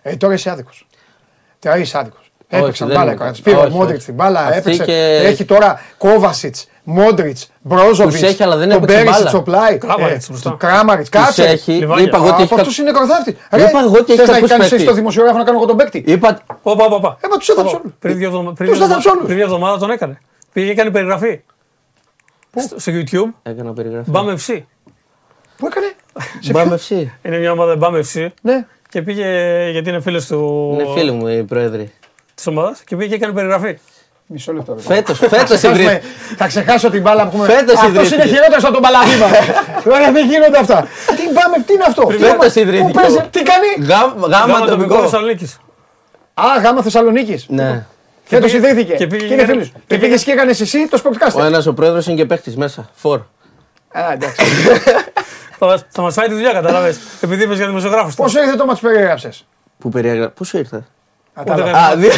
Ε, 0.02 0.15
τώρα 0.15 0.34
είσαι 0.34 0.50
άδικος. 0.50 0.88
Τώρα 1.60 1.78
είσαι 1.78 1.98
άδικος. 1.98 2.22
Έπαιξαν 2.50 2.88
δεν 2.88 2.98
μπάλα 2.98 3.12
οι 3.12 3.13
είμαι. 3.15 3.24
Κροάτε. 3.24 3.41
Πήρε 3.43 3.56
ο 3.58 3.62
Όχι, 3.62 3.72
Μόντριτς 3.72 3.98
όχι. 3.98 4.06
την 4.06 4.13
μπάλα, 4.15 4.39
Αυτή 4.39 4.58
έπαιξε. 4.58 4.84
και- 4.84 5.22
Έχει 5.24 5.46
τώρα 5.46 5.82
Κόβασιτς, 5.98 6.67
Μόντριτς, 6.84 7.50
Μπρόζοβιτς. 7.62 8.20
Τους 8.20 8.30
έχει, 8.30 8.43
αλλά 8.43 8.56
δεν 8.58 8.70
τον 8.70 8.78
έπαιξε 8.78 8.96
Μπέρισιτ 8.96 9.17
μπάλα. 9.17 9.30
στο 9.30 9.41
πλάι. 9.41 9.78
Κράμαριτς 9.78 10.26
Ε, 10.28 10.32
μπροστά. 10.32 10.56
Κράμαριτ, 10.60 11.02
Τους 11.10 11.22
κάτσε. 11.22 11.43
έχει. 11.43 11.72
Λιβάγια. 11.72 12.04
Είπα 12.06 12.17
εγώ 12.17 12.28
ότι 12.28 12.41
έχει. 12.41 12.54
Αυτός 12.54 12.78
είναι 12.78 12.91
κορδάφτη. 12.91 13.30
Είπα 13.52 13.80
εγώ 13.80 13.98
ότι 14.00 14.12
έχει 14.12 14.15
Θες 14.20 14.28
να 14.28 14.34
κακούς 14.34 14.50
κάνει 14.50 14.62
εσύ 14.62 14.70
παίκτες. 14.70 14.88
το 14.88 14.93
δημοσιογράφο 14.96 15.38
να 15.38 15.43
κάνω 15.43 15.58
εγώ 15.58 15.67
τον 15.67 15.78
παίκτη; 15.78 16.04
Είπα. 16.08 16.39
Όπα, 16.62 16.86
όπα, 16.86 16.96
όπα. 16.96 17.17
Ε, 17.22 17.28
μα 17.32 17.38
τους 17.38 17.48
έδαψε 17.50 17.76
όλους. 17.76 17.91
Πριν 18.00 18.17
δύο 18.17 18.28
εβδομα- 18.28 18.54
πριν 18.54 18.67
Τους 18.70 18.78
δύο 18.78 18.86
έδαψε 18.86 19.08
εβδομα- 19.10 19.13
όλους. 19.15 19.26
πριν 19.26 19.36
δύο 19.38 19.46
εβδομάδα 19.46 19.78
τον 19.78 19.89
έκανε. 19.91 20.17
Πήγε 20.54 20.65
και 20.65 20.72
έκανε 20.72 20.89
περιγραφή. 20.89 21.39
Στο- 22.62 22.80
στο 22.80 22.91
YouTube. 22.96 23.34
Έκανα 23.43 23.74
περιγραφή. 23.74 24.10
Μπαμ 24.10 24.28
FC. 24.38 24.62
Πού 25.58 25.65
έκανε; 25.67 25.93
Σε 26.39 26.52
Μπαμ 26.52 26.67
ποιο; 26.67 26.78
FC. 26.78 27.08
Είναι 27.22 27.38
μια 27.38 27.52
ομάδα 27.52 27.76
Μπαμ 27.76 27.93
FC. 27.96 28.28
Ναι. 28.41 28.65
Και 28.89 29.02
πήγε, 29.02 29.26
γιατί 29.72 29.89
είναι 29.89 30.00
φίλος 30.00 30.26
του 30.26 30.70
Είναι 30.74 30.88
φίλοι 30.96 31.12
μου 31.12 31.28
οι 31.28 31.43
πρόεδροι. 31.43 31.91
της 32.36 32.48
ομάδας, 32.48 32.82
και 32.84 32.96
πήγε 32.96 33.10
και 33.10 33.15
έκανε 33.15 33.34
περιγραφή. 33.34 33.78
Μισό 34.30 34.54
λεπτό. 34.54 34.74
ρε. 34.74 34.82
Φέτος, 34.82 35.17
φέτος 35.17 35.43
Ξεχάσουμε- 35.43 35.80
ιδρύθηκε. 35.82 36.02
Θα 36.38 36.48
ξεχάσω 36.48 36.89
την 36.89 37.02
μπάλα 37.02 37.24
που 37.24 37.28
έχουμε. 37.28 37.46
Φέτος 37.54 37.74
Αυτό 37.76 37.88
είναι 37.88 37.98
ιδρύθηκε. 38.00 38.28
χειρότερο 38.28 38.60
από 38.63 38.74
τον 38.74 38.82
παλαδίμα. 38.82 39.26
Τώρα 39.84 40.12
δεν 40.17 40.26
γίνονται 40.30 40.58
αυτά. 40.58 40.88
Τι 41.08 41.34
πάμε, 41.34 41.63
τι 41.65 41.74
είναι 41.74 41.84
αυτό; 41.88 42.02
Φέτος 42.10 42.54
Πού 42.54 42.60
ιδρύθηκε. 42.60 42.91
παίζει, 43.00 43.17
Τι 43.32 43.41
κάνει; 43.43 43.88
Γάμα 43.88 44.28
Γάμα 44.28 44.60
τοπικό 44.60 44.76
τοπικό. 44.76 45.02
Θεσσαλονίκης. 45.02 45.60
Α, 46.34 46.43
γάμα 46.63 46.82
Θεσσαλονίκης. 46.82 47.46
Ναι. 47.50 47.86
Φέτο 48.28 48.46
πήγε- 48.46 48.58
ιδρύθηκε. 48.58 48.94
και 48.94 49.08
πήγε 49.08 49.22
Και 49.22 49.28
και 49.28 49.34
είναι 49.34 49.42
έκανε- 49.42 49.52
φίλος. 49.63 49.68
και 49.68 49.80
Και 49.88 49.96
πήγε- 49.98 50.02
πήγε 50.12 50.24
και 50.24 50.32
έκανες 50.32 50.62
εσύ 50.62 50.88
το 50.88 51.00
Ο 51.06 51.10
sportcaster. 51.10 51.46
ένας 51.46 51.66
ο 51.68 51.74
πρόεδρος 51.74 52.08
είναι 52.08 52.16
και 52.16 52.26
παίχτη 52.26 52.58
μέσα. 52.58 52.90
Φορ. 52.94 53.20
Α, 53.92 54.12
εντάξει. 54.13 54.46
Θα, 55.60 55.66
μας- 55.66 55.86
θα 55.90 56.02
μας 56.02 56.13
φάει 56.13 56.28
τη 56.28 56.34
δουλειά, 56.34 56.52
κατάλαβε. 56.52 56.96
Επειδή 57.22 57.44
είπες 57.44 57.58
για 57.58 57.68
δημοσιογράφους. 57.68 58.16
Πόσο 58.16 58.40
ήρθε 58.44 58.56
το 58.56 58.66
μάτι 58.66 58.80
που 58.80 58.88
περιέγραψε. 58.88 59.30
Που 59.80 59.90
περιέγραψε. 59.90 60.34
Πού 60.44 60.58
ήρθε. 60.58 60.86
Ούτε 61.40 61.52
Α, 61.52 61.96
δύο. 61.96 62.10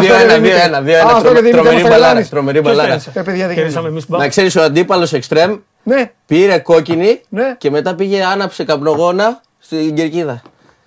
Δύο 0.00 0.14
ένα, 0.14 0.38
δύο 0.38 0.56
ένα, 0.56 0.80
δύο 0.80 0.96
Α, 0.96 0.98
ένα. 0.98 1.10
αυτό 1.12 1.32
γιατί 1.32 1.50
Τρομερή 1.50 1.76
Δημήτρη 1.76 1.82
μπαλάρα. 1.82 2.14
Μαστρελάνης. 2.14 2.28
Τρομερή 2.28 2.60
μπαλάρα. 2.60 2.94
Ε, 3.14 3.22
παιδιά, 3.22 3.46
δεν 3.46 3.56
Κερδίσαμε 3.56 3.88
γίνεται. 3.88 4.06
εμεί 4.10 4.20
Να 4.22 4.28
ξέρεις 4.28 4.56
ο 4.56 4.62
αντίπαλος 4.62 5.12
εξτρέμ 5.12 5.56
Ναι, 5.82 6.10
πήρε 6.26 6.58
κόκκινη 6.58 7.20
Ναι. 7.28 7.54
και 7.58 7.70
μετά 7.70 7.94
πήγε 7.94 8.24
άναψε 8.24 8.64
καπνογόνα 8.64 9.40
στην 9.58 9.94
κερκίδα. 9.94 10.42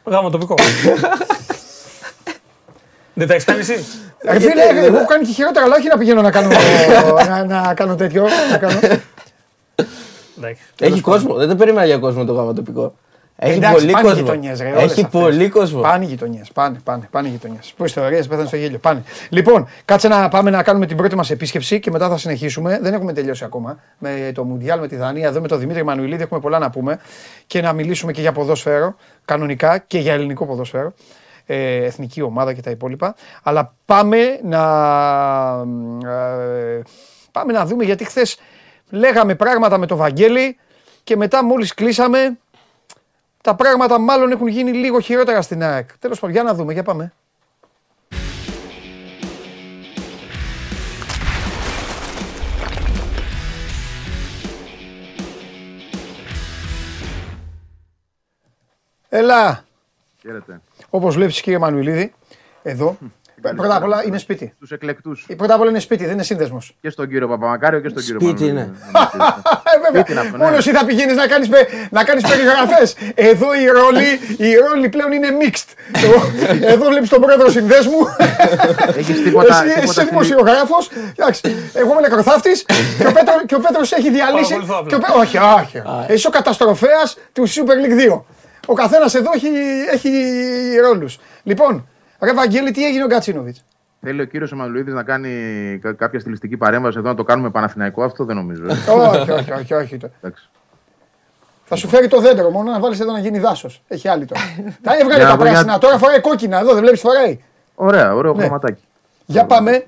Γάμα 0.05 0.29
τοπικό. 0.29 0.55
Δεν 3.17 3.27
τα 3.27 3.33
έχεις 3.33 3.45
κάνει 3.45 3.59
εσύ; 3.59 3.85
Ε, 4.17 4.39
φίλε, 4.39 4.85
εγώ 4.85 4.95
έχω 4.95 5.05
κάνει 5.05 5.25
και 5.25 5.31
χειρότερα, 5.33 5.65
αλλά 5.65 5.75
όχι 5.75 5.87
να 5.87 5.97
πηγαίνω 5.97 6.21
να 6.21 6.31
κάνω, 6.31 6.49
να, 7.29 7.43
να 7.43 7.73
κάνω 7.73 7.95
τέτοιο. 7.95 8.25
Να 8.51 8.57
κάνω. 8.57 8.79
Εντάξει. 10.37 10.61
Έχει 10.79 11.01
κόσμο. 11.01 11.33
Δεν 11.35 11.47
το 11.47 11.55
περίμενα 11.55 11.85
για 11.85 11.97
κόσμο 11.97 12.25
το 12.25 12.33
γάμα 12.33 12.53
τοπικό. 12.53 12.93
Έχει 13.37 13.57
Εντάξει, 13.57 13.75
πολύ 13.75 13.91
πάνε 13.91 14.07
κόσμο. 14.07 14.21
γειτονιές, 14.21 14.59
ρε, 14.59 14.69
όλες 14.69 14.83
Έχει 14.83 15.03
αυτές. 15.03 15.21
πολύ 15.21 15.49
κόσμο. 15.49 15.81
Πάνε 15.81 16.05
γειτονιές. 16.05 16.49
Πάνε, 16.53 16.77
πάνε, 16.83 17.07
πάνε 17.11 17.27
γειτονιές. 17.27 17.73
Πού 17.77 17.85
ιστορίε, 17.85 18.23
πέθανε 18.23 18.47
στο 18.47 18.55
γέλιο. 18.55 18.77
Πάνε. 18.77 19.03
Λοιπόν, 19.29 19.67
κάτσε 19.85 20.07
να 20.07 20.27
πάμε 20.29 20.49
να 20.49 20.63
κάνουμε 20.63 20.85
την 20.85 20.97
πρώτη 20.97 21.15
μας 21.15 21.29
επίσκεψη 21.31 21.79
και 21.79 21.91
μετά 21.91 22.09
θα 22.09 22.17
συνεχίσουμε. 22.17 22.79
Δεν 22.81 22.93
έχουμε 22.93 23.13
τελειώσει 23.13 23.43
ακόμα 23.43 23.79
με 23.97 24.31
το 24.33 24.43
Μουντιάλ, 24.43 24.79
με 24.79 24.87
τη 24.87 24.95
Δανία. 24.95 25.27
Εδώ 25.27 25.41
με 25.41 25.47
τον 25.47 25.59
Δημήτρη 25.59 25.83
Μανουηλίδη 25.83 26.23
έχουμε 26.23 26.39
πολλά 26.39 26.59
να 26.59 26.69
πούμε 26.69 26.99
και 27.47 27.61
να 27.61 27.73
μιλήσουμε 27.73 28.11
και 28.11 28.21
για 28.21 28.31
ποδόσφαιρο 28.31 28.95
κανονικά 29.25 29.77
και 29.77 29.99
για 29.99 30.13
ελληνικό 30.13 30.45
ποδόσφαιρο. 30.45 30.93
Ε, 31.45 31.83
εθνική 31.83 32.21
ομάδα 32.21 32.53
και 32.53 32.61
τα 32.61 32.69
υπόλοιπα. 32.69 33.15
Αλλά 33.43 33.73
πάμε 33.85 34.39
να, 34.43 34.61
ε, 36.09 36.81
πάμε 37.31 37.53
να 37.53 37.65
δούμε 37.65 37.83
γιατί 37.83 38.03
χθες 38.03 38.37
λέγαμε 38.89 39.35
πράγματα 39.35 39.77
με 39.77 39.85
το 39.85 39.95
Βαγγέλη 39.95 40.57
και 41.03 41.15
μετά 41.15 41.43
μόλις 41.43 41.73
κλείσαμε 41.73 42.37
τα 43.41 43.55
πράγματα 43.55 43.99
μάλλον 43.99 44.31
έχουν 44.31 44.47
γίνει 44.47 44.71
λίγο 44.71 44.99
χειρότερα 44.99 45.41
στην 45.41 45.63
ΑΕΚ. 45.63 45.97
Τέλος 45.97 46.19
πάντων, 46.19 46.35
για 46.35 46.43
να 46.43 46.53
δούμε, 46.53 46.73
για 46.73 46.83
πάμε. 46.83 47.13
Έλα, 59.09 59.65
Χαίρετε. 60.25 60.61
Όπως 60.95 61.15
βλέπεις 61.15 61.41
κύριε 61.41 61.59
Μανουηλίδη, 61.59 62.13
εδώ, 62.63 62.97
πρώτα 63.55 63.75
απ' 63.75 63.83
όλα 63.83 64.03
είναι 64.05 64.17
σπίτι. 64.17 64.53
Στου 64.63 64.73
εκλεκτούς. 64.73 65.25
Πρώτα 65.37 65.53
απ' 65.53 65.61
όλα 65.61 65.69
είναι 65.69 65.79
σπίτι, 65.79 66.03
δεν 66.03 66.13
είναι 66.13 66.23
σύνδεσμος. 66.23 66.75
Και 66.81 66.89
στον 66.89 67.07
κύριο 67.09 67.27
Παπαμακάριο 67.27 67.79
και 67.79 67.89
στον 67.89 68.03
κύριο 68.03 68.19
Σπίτι 68.19 68.43
Μανουλίδη. 68.43 68.65
είναι. 68.65 68.75
Ε, 69.63 69.91
Σπίτι 69.91 70.11
είναι 70.11 70.15
βέβαια. 70.15 70.21
αυτό, 70.21 70.37
ναι. 70.37 70.43
Μόνος 70.43 70.57
εσύ 70.57 70.71
θα 70.71 70.85
πηγαίνεις 70.85 71.15
να 71.15 71.27
κάνεις 71.27 71.49
να 71.91 72.03
κάνεις 72.03 72.23
περιγραφές. 72.27 72.95
Εδώ 73.15 73.47
οι 73.61 73.65
ρόλοι, 73.65 74.07
οι 74.37 74.55
ρόλοι 74.55 74.89
πλέον 74.89 75.11
είναι 75.11 75.27
mixed. 75.41 75.69
Εδώ 76.73 76.85
βλέπεις 76.89 77.09
τον 77.09 77.21
πρόεδρο 77.21 77.49
συνδέσμου. 77.49 77.99
Έχεις 78.97 79.23
τίποτα- 79.23 79.53
Εσύ 79.55 79.63
τίποτα 79.63 79.83
είσαι 79.83 79.93
φιλί- 79.93 80.09
δημοσιογράφος. 80.09 80.89
Εγώ 81.73 81.91
είμαι 81.91 82.01
νεκροθάφτης 82.01 82.65
και 82.97 83.07
ο 83.07 83.11
Πέτρο- 83.11 83.45
και 83.45 83.55
ο 83.55 83.59
Πέτρος 83.59 83.91
έχει 83.91 84.09
διαλύσει. 84.11 84.53
Παρακολουθώ 84.53 84.77
απλά. 84.79 84.89
και 84.89 84.95
ο 84.95 84.99
Πέ- 84.99 85.15
Όχι, 85.21 85.37
όχι. 85.37 85.77
Εσύ 86.03 86.13
είσαι 86.13 86.27
ο 86.27 86.31
καταστροφέας 86.31 87.17
του 87.33 87.47
Super 87.49 87.77
League 87.83 88.13
2. 88.13 88.21
Ο 88.65 88.73
καθένας 88.73 89.13
εδώ 89.15 89.31
έχει, 89.35 89.47
έχει 89.93 90.09
ρόλους. 90.81 91.19
Λοιπόν, 91.43 91.87
ρε 92.19 92.33
Βαγγέλη, 92.33 92.71
τι 92.71 92.85
έγινε 92.85 93.03
ο 93.03 93.07
Γκατσίνοβιτς; 93.07 93.63
Θέλει 94.01 94.21
ο 94.21 94.25
κύριος 94.25 94.51
Εμμανουηλίδη 94.51 94.91
να 94.91 95.03
κάνει 95.03 95.29
κα- 95.81 95.93
κάποια 95.93 96.19
στιλιστική 96.19 96.57
παρέμβαση 96.57 96.97
εδώ 96.97 97.07
να 97.07 97.15
το 97.15 97.23
κάνουμε 97.23 97.49
Παναθηναϊκό. 97.49 98.03
Αυτό 98.03 98.23
δεν 98.25 98.35
νομίζω. 98.35 98.65
ε. 98.65 98.71
όχι, 98.91 99.31
όχι, 99.31 99.51
όχι, 99.53 99.73
όχι. 99.73 99.97
Εντάξει. 100.21 100.49
Θα 101.67 101.75
σου 101.75 101.87
φέρει 101.87 102.07
το 102.07 102.19
δέντρο 102.21 102.49
μόνο 102.49 102.71
να 102.71 102.79
βάλεις 102.79 102.99
εδώ 102.99 103.11
να 103.11 103.19
γίνει 103.19 103.39
δάσος. 103.39 103.83
Έχει 103.87 104.07
άλλη 104.07 104.25
τώρα. 104.25 104.41
Τα 104.81 104.93
έβγαλε 104.93 105.15
Για 105.15 105.25
τα 105.25 105.29
να 105.31 105.35
δω 105.37 105.43
για- 105.43 105.51
πράσινα, 105.51 105.77
τώρα 105.77 105.97
φοράει 105.97 106.21
κόκκινα. 106.21 106.59
Εδώ 106.59 106.73
δεν 106.73 106.81
βλέπεις 106.81 106.99
φοράει. 106.99 107.39
Ωραία, 107.75 108.15
ωραίο 108.15 108.33
Ναι. 108.33 108.41
χρωματάκι. 108.41 108.83
Για 109.25 109.45
πάμε. 109.45 109.85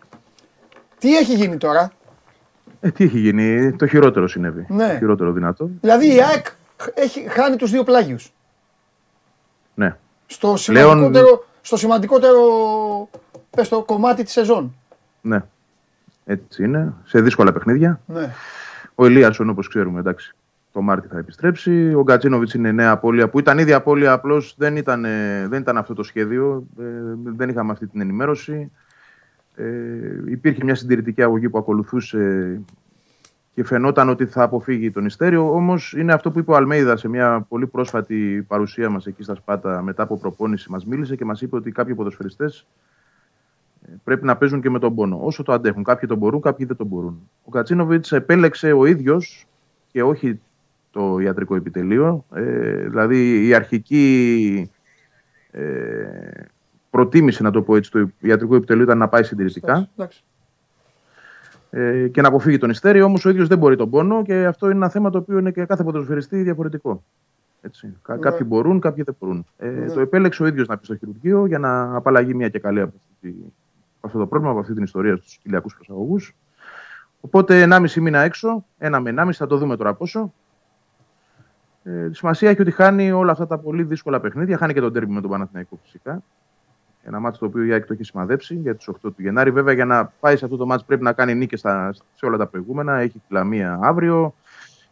Τι 0.99 1.17
έχει 1.17 1.33
γίνει 1.33 1.57
τώρα; 1.57 1.91
Ε, 2.79 2.89
τι 2.91 3.03
έχει 3.03 3.17
γίνει, 3.19 3.71
το 3.71 3.87
χειρότερο 3.87 4.27
συνέβη. 4.27 4.65
Ναι. 4.69 4.87
Το 4.87 4.97
χειρότερο 4.97 5.31
δυνατό. 5.31 5.69
Δηλαδή 5.81 6.15
η 6.15 6.21
ΑΕΚ 6.21 6.45
έχει 6.93 7.25
χάνει 7.29 7.55
τους 7.55 7.71
δύο 7.71 7.83
πλάγιους. 7.83 8.31
Ναι. 9.77 9.95
Στο 10.25 10.53
Πλέον- 10.65 10.97
σημαντικότερο, 10.97 11.45
στο 11.61 11.77
σημαντικότερο 11.77 12.39
πες 13.49 13.69
το, 13.69 13.83
κομμάτι 13.83 14.23
της 14.23 14.31
σεζόν. 14.33 14.75
ναι. 15.21 15.43
Έτσι 16.29 16.63
είναι. 16.63 16.93
Σε 17.03 17.21
δύσκολα 17.21 17.53
παιχνίδια. 17.53 17.99
Ναι. 18.05 18.31
Ο 18.95 19.05
Ελίασον, 19.05 19.49
όπως 19.49 19.67
ξέρουμε, 19.67 19.99
εντάξει, 19.99 20.35
το 20.73 20.81
Μάρτι 20.81 21.07
θα 21.07 21.17
επιστρέψει. 21.17 21.93
Ο 21.93 22.01
Γκατσίνοβιτς 22.01 22.53
είναι 22.53 22.71
νέα 22.71 22.91
απώλεια 22.91 23.29
που 23.29 23.39
ήταν 23.39 23.57
ήδη 23.57 23.73
απώλεια, 23.73 24.11
απλώς 24.11 24.55
δεν, 24.57 24.75
ήταν, 24.75 25.05
ε, 25.05 25.47
δεν 25.47 25.61
ήταν 25.61 25.77
αυτό 25.77 25.93
το 25.93 26.03
σχέδιο. 26.03 26.63
ε, 26.79 26.83
δεν 27.35 27.49
είχαμε 27.49 27.71
αυτή 27.71 27.87
την 27.87 28.01
ενημέρωση. 28.01 28.71
Ε, 29.55 29.63
υπήρχε 30.25 30.63
μια 30.63 30.75
συντηρητική 30.75 31.21
αγωγή 31.23 31.49
που 31.49 31.57
ακολουθούσε 31.57 32.59
και 33.57 33.63
φαινόταν 33.63 34.09
ότι 34.09 34.25
θα 34.25 34.43
αποφύγει 34.43 34.91
τον 34.91 35.05
Ιστέριο. 35.05 35.53
Όμως 35.53 35.93
είναι 35.93 36.13
αυτό 36.13 36.31
που 36.31 36.39
είπε 36.39 36.51
ο 36.51 36.55
Αλμέιδα 36.55 36.97
σε 36.97 37.07
μια 37.07 37.45
πολύ 37.49 37.67
πρόσφατη 37.67 38.45
παρουσία 38.47 38.89
μας 38.89 39.05
εκεί 39.05 39.23
στα 39.23 39.35
Σπάτα 39.35 39.81
μετά 39.81 40.03
από 40.03 40.17
προπόνηση. 40.17 40.71
Μας 40.71 40.85
μίλησε 40.85 41.15
και 41.15 41.25
μας 41.25 41.41
είπε 41.41 41.55
ότι 41.55 41.71
κάποιοι 41.71 41.95
ποδοσφαιριστές 41.95 42.67
ε, 43.81 43.91
πρέπει 44.03 44.25
να 44.25 44.37
παίζουν 44.37 44.61
και 44.61 44.69
με 44.69 44.79
τον 44.79 44.95
πόνο. 44.95 45.19
Όσο 45.21 45.43
το 45.43 45.53
αντέχουν. 45.53 45.83
Κάποιοι 45.83 46.07
τον 46.07 46.17
μπορούν, 46.17 46.41
κάποιοι 46.41 46.65
δεν 46.65 46.75
τον 46.75 46.87
μπορούν. 46.87 47.29
Ο 47.43 47.49
Κατσίνοβιτς 47.51 48.11
επέλεξε 48.11 48.71
ο 48.71 48.85
ίδιος 48.85 49.47
και 49.91 50.03
όχι 50.03 50.39
το 50.91 51.19
ιατρικό 51.19 51.55
επιτελείο. 51.55 52.25
Ε, 52.33 52.87
δηλαδή 52.87 53.47
η 53.47 53.53
αρχική 53.53 54.71
ε, 55.51 55.63
προτίμηση, 56.89 57.43
να 57.43 57.51
το 57.51 57.61
πω 57.61 57.75
έτσι, 57.75 57.91
του 57.91 58.13
ιατρικού 58.19 58.55
επιτελείου 58.55 58.83
ήταν 58.83 58.97
να 58.97 59.07
πάει 59.07 59.23
συντηρητικά 59.23 59.89
Εντάξει. 59.95 60.23
Ε, 61.79 62.07
και 62.07 62.21
να 62.21 62.27
αποφύγει 62.27 62.57
τον 62.57 62.69
ιστέριο. 62.69 63.05
Όμως 63.05 63.25
ο 63.25 63.29
ίδιος 63.29 63.47
δεν 63.47 63.57
μπορεί 63.57 63.75
τον 63.75 63.89
πόνο 63.89 64.23
και 64.23 64.45
αυτό 64.45 64.65
είναι 64.65 64.75
ένα 64.75 64.89
θέμα 64.89 65.09
το 65.09 65.17
οποίο 65.17 65.37
είναι 65.37 65.51
και 65.51 65.65
κάθε 65.65 65.83
ποδοσφαιριστή 65.83 66.41
διαφορετικό. 66.43 67.03
Έτσι. 67.61 67.93
Κα- 68.01 68.13
Ναι. 68.13 68.19
Κάποιοι 68.19 68.47
μπορούν, 68.49 68.79
κάποιοι 68.79 69.03
δεν 69.03 69.15
μπορούν. 69.19 69.45
Ε, 69.57 69.85
Το 69.85 69.99
επέλεξε 69.99 70.43
ο 70.43 70.47
ίδιος 70.47 70.67
να 70.67 70.77
πει 70.77 70.85
στο 70.85 70.95
χειρουργείο 70.95 71.45
για 71.45 71.59
να 71.59 71.95
απαλλαγεί 71.95 72.33
μια 72.33 72.49
και 72.49 72.59
καλή 72.59 72.81
από, 72.81 72.93
αυτή, 72.97 73.31
τη- 73.31 73.37
από 73.97 74.07
αυτό 74.07 74.17
το 74.19 74.27
πρόβλημα, 74.27 74.51
από 74.51 74.61
αυτή 74.61 74.73
την 74.73 74.83
ιστορία 74.83 75.15
στους 75.15 75.37
κοιλιακού 75.37 75.69
προσαγωγούς. 75.75 76.35
Οπότε 77.21 77.61
1,5 77.61 78.01
μήνα 78.01 78.19
έξω, 78.19 78.65
ένα 78.77 78.99
με 78.99 79.09
1,5, 79.09 79.31
θα 79.37 79.47
το 79.47 79.57
δούμε 79.57 79.75
τώρα 79.77 79.93
πόσο. 79.93 80.33
Ε, 81.83 82.07
σημασία 82.11 82.49
έχει 82.49 82.61
ότι 82.61 82.71
χάνει 82.71 83.11
όλα 83.11 83.31
αυτά 83.31 83.47
τα 83.47 83.57
πολύ 83.57 83.83
δύσκολα 83.83 84.19
παιχνίδια. 84.19 84.57
Χάνει 84.57 84.73
και 84.73 84.79
τον 84.79 84.93
τέρμι 84.93 85.13
με 85.13 85.21
τον 85.21 85.29
Παναθηναϊκό 85.29 85.79
φυσικά. 85.83 86.23
Ένα 87.07 87.19
μάτσο 87.19 87.39
το 87.39 87.45
οποίο 87.45 87.63
η 87.63 87.71
ΑΕΚ 87.71 87.85
το 87.85 87.93
έχει 87.93 88.03
σημαδέψει 88.03 88.55
για 88.55 88.75
τους 88.75 88.89
8 88.89 88.93
του 89.01 89.15
Γενάρη. 89.17 89.51
Βέβαια, 89.51 89.73
για 89.73 89.85
να 89.85 90.05
πάει 90.19 90.37
σε 90.37 90.45
αυτό 90.45 90.57
το 90.57 90.65
μάτσο 90.65 90.85
πρέπει 90.85 91.03
να 91.03 91.13
κάνει 91.13 91.35
νίκες 91.35 91.59
σε 92.13 92.25
όλα 92.25 92.37
τα 92.37 92.47
προηγούμενα. 92.47 92.97
Έχει 92.97 93.19
τη 93.27 93.33
Λαμία 93.33 93.79
αύριο. 93.81 94.33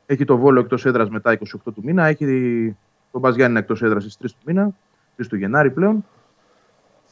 Έχει 0.06 0.26
το 0.26 0.38
Βόλο 0.38 0.60
εκτός 0.60 0.86
έδρας 0.86 1.10
μετά 1.10 1.32
28 1.32 1.44
του 1.64 1.82
μήνα. 1.84 2.06
Έχει 2.06 2.76
τον 3.12 3.22
Μπαζιάννη 3.22 3.58
εκτός 3.58 3.82
έδρας 3.82 4.04
στις 4.04 4.18
3 4.18 4.26
του 4.40 4.44
μήνα, 4.46 4.72
3 5.18 5.28
του 5.28 5.36
Γενάρη 5.36 5.72
πλέον. 5.72 6.06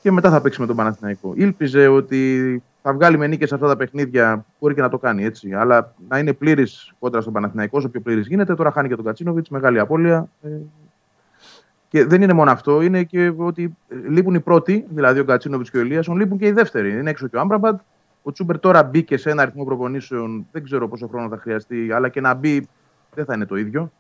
Και 0.02 0.12
μετά 0.12 0.30
θα 0.30 0.42
παίξει 0.42 0.62
με 0.62 0.68
τον 0.68 0.76
Παναθηναϊκό. 0.76 1.34
Ήλπιζε 1.36 1.88
ότι 1.88 2.64
θα 2.82 2.94
βγάλει 2.94 3.18
με 3.18 3.28
νίκες 3.28 3.54
αυτά 3.54 3.68
τα 3.68 3.76
παιχνίδια. 3.76 4.46
Μπορεί 4.60 4.74
και 4.74 4.82
να 4.82 4.90
το 4.90 4.98
κάνει 4.98 5.24
έτσι. 5.24 5.54
Αλλά 5.54 5.94
να 6.08 6.20
είναι 6.20 6.34
πλήρης 6.34 6.94
κόντρα 7.00 7.22
στον 7.22 7.34
Παναθηναϊκό, 7.34 7.78
όσο 7.78 7.90
πιο 7.90 8.02
πλήρης 8.02 8.28
γίνεται. 8.28 8.56
Τώρα 8.56 8.72
χάνει 8.72 8.88
και 8.88 8.96
τον 8.96 9.06
Κατσίνοβιτς. 9.06 9.50
Μεγάλη 9.50 9.80
απώλεια. 9.80 10.30
Ε, 10.42 10.50
και 11.94 12.06
δεν 12.06 12.22
είναι 12.22 12.34
μόνο 12.34 12.52
αυτό, 12.52 12.82
είναι 12.82 13.04
και 13.04 13.34
ότι 13.38 13.78
λείπουν 14.10 14.34
οι 14.36 14.40
πρώτοι, 14.40 14.86
δηλαδή 14.90 15.20
ο 15.20 15.26
Κατσίνοβιτς 15.26 15.70
και 15.72 15.78
ο 15.78 15.80
Ελίασον, 15.80 16.18
λείπουν 16.18 16.38
και 16.38 16.46
οι 16.48 16.52
δεύτεροι. 16.52 16.92
Είναι 16.92 17.10
έξω 17.10 17.28
και 17.28 17.36
ο 17.36 17.40
Άμπραμπαντ. 17.40 17.80
Ο 18.24 18.32
Τσούμπερ 18.32 18.60
τώρα 18.60 18.84
μπήκε 18.84 19.18
σε 19.18 19.30
ένα 19.30 19.42
αριθμό 19.42 19.64
προπονήσεων, 19.66 20.48
δεν 20.52 20.64
ξέρω 20.64 20.88
πόσο 20.88 21.08
χρόνο 21.08 21.30
θα 21.30 21.38
χρειαστεί, 21.38 21.92
αλλά 21.92 22.10
και 22.10 22.22
να 22.22 22.34
μπει 22.34 22.68
δεν 23.16 23.26
θα 23.26 23.34
είναι 23.34 23.46
το 23.46 23.56
ίδιο. 23.56 23.92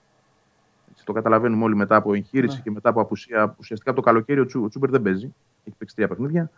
Έτσι, 0.91 1.05
το 1.05 1.13
καταλαβαίνουμε 1.13 1.63
όλοι 1.63 1.75
μετά 1.75 1.95
από 1.95 2.13
εγχείρηση 2.13 2.55
Ναι. 2.55 2.61
και 2.63 2.71
μετά 2.71 2.89
από 2.89 3.01
απουσία. 3.01 3.55
Ουσιαστικά 3.59 3.91
από 3.91 3.99
το 4.01 4.05
καλοκαίρι 4.05 4.39
ο, 4.39 4.45
Τσου, 4.45 4.61
ο 4.63 4.67
Τσούμπερ 4.69 4.89
δεν 4.89 5.01
παίζει. 5.01 5.33
Έχει 5.65 5.75
παίξει 5.77 5.95
τρία 5.95 6.07
παιχνίδια. 6.07 6.49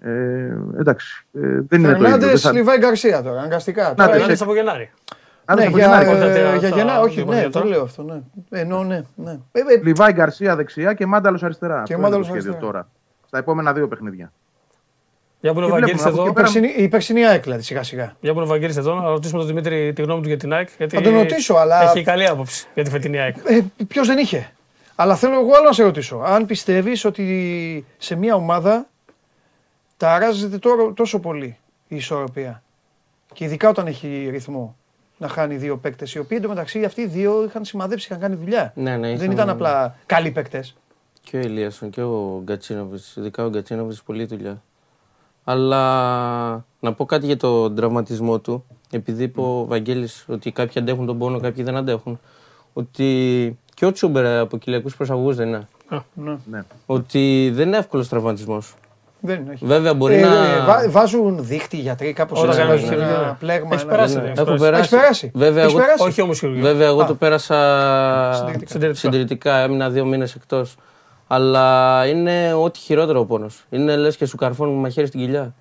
Ε, 0.00 0.56
εντάξει, 0.78 1.26
ε, 1.32 1.40
δεν 1.40 1.50
είναι 1.50 1.68
το 1.70 1.78
ίδιο. 1.78 1.98
Φερνάντες, 1.98 2.28
Δεν 2.28 2.38
θα- 2.38 2.52
Λιβάη 2.52 2.78
Γκαρσία 2.78 3.22
τώρα, 3.22 3.38
αναγκαστικά. 3.38 3.94
Τώρα 3.94 4.10
ναι, 4.10 4.16
είναι- 4.16 4.24
Είναι 4.32 4.36
από 4.40 4.54
Γενάρη. 4.54 4.90
Αν 5.44 5.56
Ναι, 5.56 5.62
δεν 5.62 5.72
για, 5.72 5.84
Γενάρη, 5.84 6.06
κοντά, 6.06 6.24
ε, 6.24 6.42
τα- 6.42 6.56
για 6.56 6.70
τα- 6.70 6.76
Γενάρη, 6.76 7.04
όχι, 7.04 7.24
τα- 7.24 7.34
ναι, 7.34 7.42
τα- 7.42 7.60
το 7.60 7.64
λέω 7.66 7.82
αυτό, 7.82 8.02
ναι. 8.02 8.20
Ενώ, 8.50 8.82
ναι, 8.84 9.02
ναι. 9.14 9.30
Ε, 9.52 9.60
ε, 9.60 9.80
Λιβάη 9.82 10.12
Γκαρσία 10.12 10.56
δεξιά 10.56 10.94
και 10.94 11.06
Μάνταλος 11.06 11.42
αριστερά. 11.42 11.80
Αυτό 11.80 11.92
είναι 11.92 12.02
Μάνταλος 12.02 12.26
το 12.26 12.32
σχέδιο 12.32 12.50
αριστερά. 12.50 12.72
τώρα. 12.72 12.88
Στα 13.26 13.38
επόμενα 13.38 13.72
δύο 13.72 13.88
παιχνίδια. 13.88 14.32
Για 15.40 15.52
που 15.52 15.56
είναι 15.58 15.66
ο 15.66 15.68
Και 15.68 15.74
Βαγγέλης 15.80 16.02
βλέπουμε, 16.02 16.22
από 16.22 16.30
εδώ. 16.32 16.40
εκεί 16.40 16.52
πέρα- 16.52 16.62
περσινή- 16.62 16.84
Η 16.84 16.88
περσινή 16.88 17.26
ΑΕΚ 17.26 17.42
δηλαδή, 17.42 17.62
σιγά 17.62 17.82
σιγά. 17.82 18.16
Για 18.20 18.30
που 18.32 18.36
είναι 18.38 18.46
ο 18.46 18.50
Βαγγέλης 18.50 18.76
εδώ, 18.76 18.94
να 18.94 19.08
ρωτήσουμε 19.08 19.38
τον 19.38 19.48
Δημήτρη 19.48 19.92
τη 19.92 20.02
γνώμη 20.02 20.22
του 20.22 20.28
για 20.28 20.36
την 20.36 20.52
ΑΕΚ. 20.52 20.68
Γιατί 20.78 20.96
Θα 20.96 21.02
τον 21.02 21.12
ρωτήσω, 21.14 21.54
αλλά- 21.54 21.82
Έχει 21.82 22.02
καλή 22.02 22.26
άποψη 22.26 22.66
για 22.74 22.84
τη 22.84 22.90
φετινή 22.90 23.18
ΑΕΚ. 23.18 23.36
Ε, 23.44 23.60
Ποιος 23.88 24.06
δεν 24.06 24.18
είχε; 24.18 24.52
Αλλά 24.94 25.14
θέλω 25.16 25.34
εγώ 25.34 25.50
άλλο 25.56 25.64
να 25.66 25.72
σε 25.72 25.82
ρωτήσω. 25.82 26.16
Αν 26.26 26.46
πιστεύεις 26.46 27.04
ότι 27.04 27.86
σε 27.98 28.14
μια 28.16 28.34
ομάδα 28.34 28.86
ταράζεται 29.96 30.58
τώρα 30.58 30.92
τόσο 30.94 31.18
πολύ 31.18 31.56
η 31.88 31.96
ισορροπία. 31.96 32.62
Και 33.32 33.44
ειδικά 33.44 33.68
όταν 33.68 33.86
έχει 33.86 34.28
ρυθμό 34.30 34.76
να 35.22 35.28
χάνει 35.28 35.56
δύο 35.56 35.76
παίκτες, 35.76 36.14
οι 36.14 36.18
οποίοι 36.18 36.36
εντωμεταξύ 36.40 36.84
αυτοί 36.84 37.00
οι 37.00 37.06
δύο 37.06 37.44
είχαν 37.44 37.64
σημαδέψει, 37.64 38.06
είχαν 38.10 38.20
κάνει 38.20 38.34
δουλειά. 38.34 38.72
Ναι, 38.76 38.96
ναι, 38.96 39.06
Δεν 39.08 39.14
είχαν- 39.16 39.32
ήταν 39.32 39.48
απλά 39.48 39.94
καλοί 40.06 40.30
παίκτες. 40.30 40.74
Και 41.22 41.36
ο 41.36 41.40
Ηλίασον 41.40 41.90
και 41.90 42.02
ο 42.02 42.40
Γκατσίνοβιτς. 42.44 43.16
Ειδικά 43.16 43.44
ο 43.44 43.48
Γκατσίνοβιτς 43.48 44.02
πολλή 44.02 44.24
δουλειά. 44.24 44.62
Αλλά 45.44 46.64
να 46.80 46.92
πω 46.92 47.04
κάτι 47.04 47.26
για 47.26 47.36
τον 47.36 47.74
τραυματισμό 47.76 48.38
του. 48.38 48.64
Επειδή 48.90 49.22
είπε 49.22 49.40
ο 49.40 49.64
Βαγγέλης 49.64 50.24
ότι 50.28 50.50
κάποιοι 50.52 50.80
αντέχουν 50.80 51.06
τον 51.06 51.18
πόνο, 51.18 51.40
κάποιοι 51.40 51.64
δεν 51.64 51.76
αντέχουν. 51.76 52.20
Ότι 52.72 53.58
και 53.74 53.86
ο 53.86 53.92
Τσούμπερ 53.92 54.26
από 54.26 54.56
κοιλιακού 54.56 54.90
προσαγωγούς 54.96 55.36
δεν 55.36 55.48
είναι. 55.48 55.68
Ναι. 56.14 56.36
Ναι. 56.50 56.62
Ότι 56.86 57.50
δεν 57.54 57.66
είναι 57.68 57.76
εύκολος 57.76 58.08
τραυματισμός. 58.08 58.74
Δεν 59.24 59.40
είναι. 59.40 59.50
όχι. 59.52 59.64
Βέβαια 59.66 59.94
μπορεί 59.94 60.14
Ε, 60.14 60.20
να. 60.20 60.26
ε, 60.26 60.60
βά- 60.66 60.90
βάζουν 60.90 61.44
δίχτυ 61.44 61.76
οι 61.76 61.80
γιατροί 61.80 62.12
κάπως 62.12 62.38
Όλα 62.40 62.48
έτσι. 62.48 62.60
κάνουν 62.60 62.74
Βάζουν 62.76 62.88
χειρουργία. 62.92 63.16
ένα 63.18 63.36
πλέγμα. 63.40 63.68
Έχει 63.72 63.82
ένα- 63.82 63.90
περάσει, 63.90 64.16
Ναι. 64.16 64.22
ναι. 64.22 64.32
Έχω 64.36 64.50
Έχεις 64.50 64.60
περάσει. 64.62 64.80
Έχεις 64.82 64.90
περάσει. 64.96 65.30
Βέβαια, 65.34 65.62
Έχεις 65.62 65.74
εγώ, 65.74 65.82
περάσει. 65.82 66.02
Όχι 66.08 66.22
όμως 66.22 66.38
χειρουργία. 66.38 66.62
βέβαια, 66.62 66.86
εγώ 66.86 67.02
Α. 67.02 67.06
το 67.06 67.14
πέρασα 67.14 67.54
Συντηρητικά. 68.34 68.70
Συντηρητικά. 68.70 68.98
συντηρητικά. 69.00 69.56
Έμεινα 69.58 69.90
δύο 69.90 70.04
μήνες 70.04 70.34
εκτός. 70.34 70.76
Αλλά 71.26 72.06
είναι 72.06 72.52
ό,τι 72.54 72.78
χειρότερο 72.78 73.20
ο 73.20 73.24
πόνος. 73.24 73.64
Είναι 73.70 73.96
λες 73.96 74.16
και 74.16 74.26
σου 74.26 74.36
καρφώνουν 74.36 74.74
μαχαίρι 74.80 75.06
στην 75.06 75.20
κοιλιά. 75.20 75.54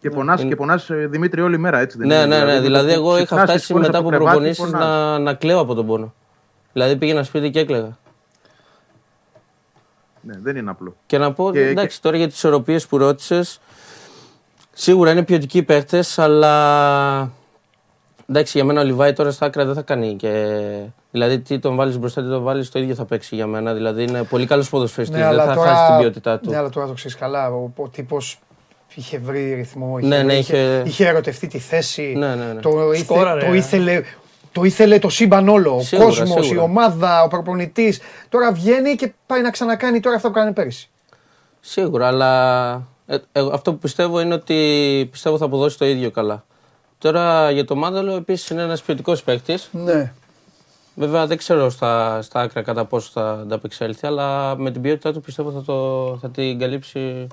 Και 0.00 0.10
πονάς, 0.10 0.42
και 0.44 0.56
πονάς, 0.56 0.90
ε, 0.90 0.94
Δημήτρη 1.10 1.40
όλη 1.40 1.58
μέρα, 1.58 1.78
έτσι 1.78 1.98
δεν 1.98 2.06
Ναι, 2.06 2.14
είναι. 2.14 2.24
ναι, 2.38 2.44
ναι. 2.44 2.60
Δηλαδή, 2.60 2.86
με 2.86 2.92
το 2.94 3.00
εγώ 3.00 3.10
που 3.10 3.16
είχα 3.16 3.24
ξυπνάς 3.24 3.44
και 3.44 3.50
φτάσει 3.50 3.64
σηκώνεσαι 3.64 3.90
μετά 3.90 4.02
το 4.02 4.08
από 4.08 4.16
κρεβάτι, 4.16 4.30
προπονήσεις 4.38 4.64
πονάς. 4.72 4.80
να, 4.88 5.18
να 5.18 5.34
κλαίω 5.34 5.58
από 5.60 5.74
τον 5.74 5.86
πόνο. 5.86 6.14
Δηλαδή 6.72 6.96
πήγαινα 6.96 7.22
σπίτι 7.22 7.50
και 7.50 7.58
έκλαιγα. 7.60 7.98
Ναι, 10.26 10.34
δεν 10.42 10.56
είναι 10.56 10.70
απλό. 10.70 10.96
Και 11.06 11.18
να 11.18 11.32
πω, 11.32 11.50
Και- 11.52 11.66
εντάξει, 11.68 12.02
τώρα 12.02 12.16
για 12.16 12.26
τις 12.26 12.36
ισορροπίες 12.36 12.86
που 12.86 12.98
ρώτησες, 12.98 13.60
σίγουρα 14.72 15.10
είναι 15.10 15.22
ποιοτικοί 15.22 15.62
παίχτε, 15.62 16.04
αλλά. 16.16 17.30
Εντάξει, 18.28 18.52
για 18.58 18.64
μένα 18.66 18.80
ο 18.80 18.84
Λιβάη 18.84 19.12
τώρα 19.12 19.30
στα 19.30 19.46
άκρα 19.46 19.64
δεν 19.64 19.74
θα 19.74 19.82
κάνει. 19.82 20.16
Και... 20.16 20.56
Δηλαδή, 21.10 21.38
τι 21.40 21.58
τον 21.58 21.76
βάλεις 21.76 21.98
μπροστά, 21.98 22.22
τι 22.22 22.28
τον 22.28 22.42
βάλεις, 22.42 22.70
το 22.70 22.78
ίδιο 22.78 22.94
θα 22.94 23.04
παίξει 23.04 23.34
για 23.34 23.46
μένα. 23.46 23.74
Δηλαδή, 23.74 24.02
είναι 24.02 24.22
πολύ 24.22 24.46
καλός 24.46 24.68
ποδοσφαιριστής. 24.68 25.18
Ναι, 25.18 25.24
δεν 25.24 25.32
αλλά 25.32 25.44
θα 25.46 25.54
τώρα- 25.54 25.70
χάσει 25.74 25.86
την 25.90 25.98
ποιότητά 26.00 26.38
του. 26.38 26.50
Ναι, 26.50 26.56
αλλά 26.56 26.68
τώρα 26.68 26.86
το 26.86 26.92
ξέρεις 26.92 27.16
καλά. 27.16 27.48
Ο, 27.50 27.70
ο 27.76 27.88
τύπο 27.88 28.18
είχε 28.94 29.18
βρει 29.18 29.54
ρυθμό. 29.54 29.98
Ναι, 29.98 30.22
ναι, 30.22 30.34
είχε, 30.34 30.56
είχε- 30.56 30.82
είχε 30.86 31.06
ερωτευτεί 31.08 31.46
τη 31.46 31.58
θέση. 31.58 32.14
Ναι, 32.16 32.34
ναι, 32.34 32.44
ναι. 32.52 32.60
Το, 32.60 32.92
ήθε, 32.92 33.04
Σκόραρε. 33.04 33.46
το, 33.46 33.54
ήθελε, 33.54 34.02
το 34.56 34.64
ήθελε 34.64 34.98
το 34.98 35.08
σύμπαν 35.08 35.48
όλο. 35.48 35.76
Ο 35.76 35.80
Σίγουρα, 35.80 36.08
κόσμος, 36.08 36.44
η 36.44 36.48
σίγουρα. 36.48 36.62
ομάδα, 36.62 37.22
ο 37.22 37.28
προπονητής. 37.28 38.00
Τώρα 38.28 38.52
βγαίνει 38.52 38.94
και 38.94 39.12
πάει 39.26 39.40
να 39.40 39.50
ξανακάνει 39.50 40.00
τώρα 40.00 40.16
αυτά 40.16 40.30
που 40.30 40.38
έκανε 40.38 40.52
πέρυσι. 40.52 40.88
Σίγουρα, 41.60 42.06
αλλά 42.06 42.72
ε, 43.06 43.16
εγώ 43.32 43.50
αυτό 43.50 43.72
που 43.72 43.78
πιστεύω 43.78 44.20
είναι 44.20 44.34
ότι 44.34 45.08
πιστεύω 45.10 45.38
θα 45.38 45.44
αποδώσει 45.44 45.78
το 45.78 45.84
ίδιο 45.84 46.10
καλά. 46.10 46.44
Τώρα 46.98 47.50
για 47.50 47.64
το 47.64 47.74
Μάνταλο 47.74 48.12
επίσης 48.16 48.50
είναι 48.50 48.62
ένας 48.62 48.82
ποιοτικός 48.82 49.22
παίκτης. 49.22 49.68
Ναι. 49.72 50.12
Βέβαια 50.94 51.26
δεν 51.26 51.36
ξέρω 51.36 51.70
στα, 51.70 52.22
στα 52.22 52.40
άκρα 52.40 52.62
κατά 52.62 52.84
πόσο 52.84 53.10
θα 53.12 53.30
ανταπεξέλθει, 53.30 54.06
αλλά 54.06 54.56
με 54.56 54.70
την 54.70 54.82
ποιότητά 54.82 55.12
του 55.12 55.20
πιστεύω 55.20 55.50
θα, 55.50 55.62
το, 55.62 56.18
θα 56.20 56.30
την 56.30 56.58
καλύψει 56.58 57.26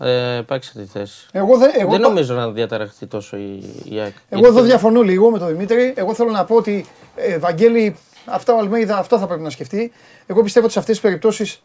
ε, 0.00 0.36
επάξια 0.36 0.80
τη 0.80 0.86
θέση. 0.86 1.26
Εγώ, 1.32 1.56
δεν, 1.56 1.70
εγώ, 1.78 1.90
δεν 1.90 2.00
το- 2.00 2.08
νομίζω 2.08 2.34
να 2.34 2.50
διαταραχθεί 2.50 3.06
τόσο 3.06 3.36
η, 3.36 3.64
η 3.84 3.98
ΑΕΚ. 4.00 4.14
εγώ 4.28 4.46
εδώ 4.46 4.62
διαφωνώ 4.62 5.02
λίγο 5.02 5.30
με 5.30 5.38
τον 5.38 5.48
Δημήτρη. 5.48 5.92
Εγώ 5.96 6.14
θέλω 6.14 6.30
να 6.30 6.44
πω 6.44 6.54
ότι 6.54 6.86
ε, 7.16 7.38
Βαγγέλη, 7.38 7.96
αυτά 8.24 8.54
ο 8.54 8.58
Αλμέιδα, 8.58 8.98
αυτό 8.98 9.18
θα 9.18 9.26
πρέπει 9.26 9.42
να 9.42 9.50
σκεφτεί. 9.50 9.92
Εγώ 10.26 10.42
πιστεύω 10.42 10.64
ότι 10.64 10.74
σε 10.74 10.78
αυτές 10.80 10.94
τις 10.94 11.04
περιπτώσεις 11.04 11.62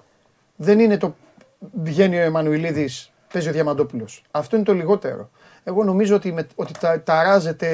δεν 0.56 0.80
είναι 0.80 0.98
το 0.98 1.15
βγαίνει 1.84 2.17
ο 2.17 2.22
Εμμανουηλίδης, 2.21 2.89
παίζει 3.34 3.50
ο 3.50 3.52
Διαμαντόπουλος. 3.52 4.24
Αυτό 4.32 4.56
είναι 4.56 4.65
το 4.65 4.74
λιγότερο. 4.74 5.30
Εγώ 5.63 5.84
νομίζω 5.84 6.15
ότι, 6.15 6.32
με, 6.32 6.48
ότι 6.56 6.74
τα, 6.80 7.02
ταράζεται 7.02 7.67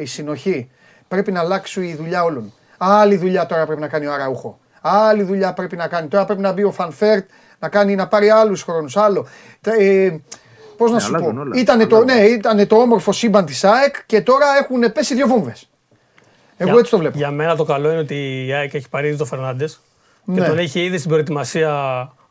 η 0.00 0.04
συνοχή. 0.04 0.70
Πρέπει 1.08 1.32
να 1.32 1.40
αλλάξει 1.40 1.86
η 1.86 1.94
δουλειά 1.94 2.22
όλων. 2.24 2.52
Άλλη 2.78 3.16
δουλειά 3.16 3.46
τώρα 3.46 3.66
πρέπει 3.66 3.80
να 3.80 3.88
κάνει 3.88 4.06
ο 4.06 4.12
Αραούχο. 4.12 4.58
Άλλη 4.80 5.22
δουλειά 5.22 5.52
πρέπει 5.52 5.76
να 5.76 5.88
κάνει. 5.88 6.08
Τώρα 6.08 6.24
πρέπει 6.24 6.40
να 6.40 6.52
μπει 6.52 6.64
ο 6.64 6.70
Φαν 6.72 6.97
Βέερτ 6.97 7.28
να, 7.66 7.72
κάνει, 7.72 7.94
να 7.94 8.08
πάρει 8.08 8.28
άλλους 8.30 8.62
χρόνους. 8.62 8.96
Άλλο. 8.96 9.26
Ε, 9.78 10.16
Πώς 10.76 10.90
να 10.90 10.96
Ναι, 10.96 11.02
σου 11.02 11.14
αλλάζουν 11.16 11.34
πω; 11.34 11.40
όλα. 11.40 11.58
Ήτανε 11.60 11.86
το, 11.86 11.96
Αλλάζουν. 11.96 12.16
ναι, 12.22 12.24
ήτανε 12.26 12.66
το 12.66 12.76
όμορφο 12.76 13.12
σύμπαν 13.12 13.44
της 13.44 13.64
ΑΕΚ 13.64 13.94
και 14.06 14.20
τώρα 14.20 14.46
έχουν 14.62 14.92
πέσει 14.92 15.14
δύο 15.14 15.26
βόμβες. 15.26 15.68
Εγώ 16.56 16.70
Για- 16.70 16.78
έτσι 16.78 16.90
το 16.90 16.98
βλέπω. 16.98 17.16
Για 17.18 17.30
μένα 17.30 17.56
το 17.56 17.64
καλό 17.64 17.90
είναι 17.90 18.00
ότι 18.00 18.46
η 18.46 18.52
ΑΕΚ 18.52 18.74
έχει 18.74 18.88
πάρει 18.88 19.08
ήδη 19.08 19.16
τον 19.16 19.26
Φερνάντες 19.26 19.80
και 20.24 20.40
Ναι. 20.40 20.46
τον 20.46 20.58
έχει 20.58 20.84
ήδη 20.84 20.98
στην 20.98 21.10
προετοιμασία 21.10 21.72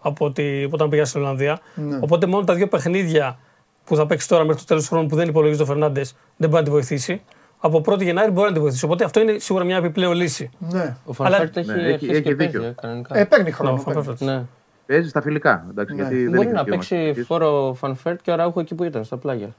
από 0.02 0.26
ότι, 0.26 0.70
όταν 0.72 0.90
πήγα 0.90 1.06
στην 1.06 1.22
Ολλανδία. 1.22 1.60
Ναι. 1.76 1.98
Οπότε 2.02 2.26
μόνο 2.26 2.44
τα 2.44 2.54
δύο 2.54 2.68
παιχνίδια 2.68 3.38
που 3.86 3.96
θα 3.96 4.06
παίξει 4.06 4.28
τώρα 4.28 4.44
μέχρι 4.44 4.60
το 4.60 4.66
τέλος 4.68 4.84
του 4.84 4.90
χρόνου 4.90 5.08
που 5.08 5.16
δεν 5.16 5.28
υπολογίζει 5.28 5.58
τον 5.60 5.68
Φερνάντες 5.68 6.16
δεν 6.38 6.50
μπορεί 6.50 6.62
να 6.62 6.68
τη 6.68 6.74
βοηθήσει. 6.74 7.22
Από 7.60 7.82
1η 7.86 8.04
Γενάρη 8.04 8.32
μπορεί 8.32 8.48
να 8.48 8.54
τη 8.54 8.60
βοηθήσει. 8.60 8.86
Οπότε 8.86 9.04
αυτό 9.04 9.20
είναι 9.20 9.36
σίγουρα 9.40 9.64
μια 9.64 9.78
επιπλέον 9.78 10.14
λύση. 10.14 10.50
Ναι. 10.60 10.96
Ο 11.06 11.14
Φαν 11.14 11.33
Βέερτ 11.33 11.58
έχει, 11.58 11.68
Ναι, 11.68 11.74
έχει- 11.74 11.92
αρχίσει 11.94 12.12
έχει 12.12 12.22
και 12.22 12.34
δίκιο. 12.34 12.60
παίζει, 12.62 12.68
ε, 12.78 12.82
κανονικά. 12.82 13.18
Ε, 13.18 13.24
παίρνει 13.26 13.52
χρόνο. 13.52 13.72
Ναι, 13.72 13.84
παίρνει. 13.84 13.94
Φανφέρτ. 14.04 14.22
ναι. 14.22 14.44
Παίζει 14.86 15.10
στα 15.10 15.22
φιλικά. 15.22 15.66
Εντάξει, 15.70 15.96
Ναι. 15.96 16.02
γιατί 16.02 16.16
δεν 16.24 16.26
Μπορεί 16.26 16.38
έχει 16.38 16.46
να 16.56 16.64
δικαίωμα 16.64 16.70
παίξει 16.70 16.88
συμμετοχής. 16.96 17.26
φόρο 17.26 17.74
Φανφέρτ 17.78 18.20
και 18.22 18.32
ο 18.32 18.36
Ράουχο 18.36 18.60
εκεί 18.60 18.76
που 18.76 18.84
ήταν, 18.84 19.04
στα 19.04 19.18
πλάγια. 19.18 19.56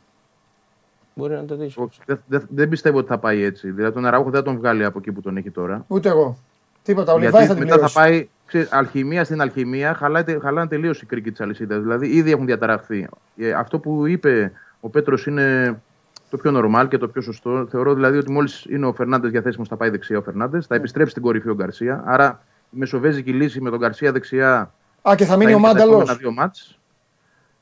Μπορεί 1.14 1.34
να 1.34 1.44
το 1.44 1.56
δεις. 1.56 1.76
Όχι, 1.76 2.00
δεν- 2.06 2.20
δεν- 2.26 2.46
Δεν 2.48 2.68
πιστεύω 2.68 2.98
ότι 2.98 3.08
θα 3.08 3.18
πάει 3.18 3.42
έτσι. 3.42 3.70
Δηλαδή 3.70 3.94
τον 3.94 4.06
Αραούχο 4.06 4.30
δεν 4.30 4.38
θα 4.40 4.44
τον 4.46 4.56
βγάλει 4.56 4.84
από 4.84 4.98
εκεί 4.98 5.12
που 5.12 5.20
τον 5.20 5.36
έχει 5.36 5.50
τώρα. 5.50 5.84
Ούτε 5.88 6.08
εγώ. 6.08 6.38
Τίποτα. 6.82 7.12
Ο 7.12 7.18
Γιατί 7.18 7.32
Λιβάης 7.32 7.48
θα 7.48 7.54
την 7.54 7.62
μετά 7.62 7.88
θα 7.88 8.00
πληρώσει. 8.00 8.10
πάει 8.18 8.28
ξέρεις, 8.46 8.72
αλχημία 8.72 9.24
στην 9.24 9.40
αλχημία, 9.40 9.94
χαλάνε, 9.94 10.38
χαλάνε 10.42 10.68
τελείως 10.68 11.02
η 11.02 11.06
κρίκη 11.06 11.30
της 11.30 11.40
αλυσίδας. 11.40 11.80
Δηλαδή 11.82 12.06
ήδη 12.06 12.30
έχουν 12.30 12.46
διαταραχθεί. 12.46 13.08
Ε, 13.36 13.52
αυτό 13.52 13.78
που 13.78 14.06
είπε 14.06 14.52
ο 14.80 14.88
Πέτρος 14.88 15.26
είναι 15.26 15.78
το 16.30 16.36
πιο 16.36 16.52
normal 16.54 16.86
και 16.88 16.98
το 16.98 17.08
πιο 17.08 17.22
σωστό. 17.22 17.66
Θεωρώ 17.70 17.94
δηλαδή 17.94 18.18
ότι 18.18 18.30
μόλις 18.32 18.64
είναι 18.68 18.86
ο 18.86 18.92
Φερνάντες 18.92 19.30
διαθέσιμος 19.30 19.68
θα 19.68 19.76
πάει 19.76 19.90
δεξιά 19.90 20.18
ο 20.18 20.22
Φερνάντες, 20.22 20.66
θα 20.66 20.74
επιστρέψει 20.74 21.10
στην 21.10 21.22
κορυφή 21.22 21.48
ο 21.48 21.54
Γκαρσία. 21.54 22.02
Άρα 22.06 22.40
η 22.70 22.78
μεσοβέζικη 22.78 23.32
λύση 23.32 23.60
με 23.60 23.70
τον 23.70 23.78
Γκαρσία 23.78 24.12
δεξιά 24.12 24.72
Α, 25.10 25.14
και 25.14 25.24
θα 25.24 25.36
μείνει 25.36 25.52
ο 25.52 25.56
είναι 25.56 25.66
στα 25.66 25.74
Μάνταλος. 25.74 25.94
επόμενα 25.96 26.14
δύο 26.18 26.32
ματς. 26.32 26.78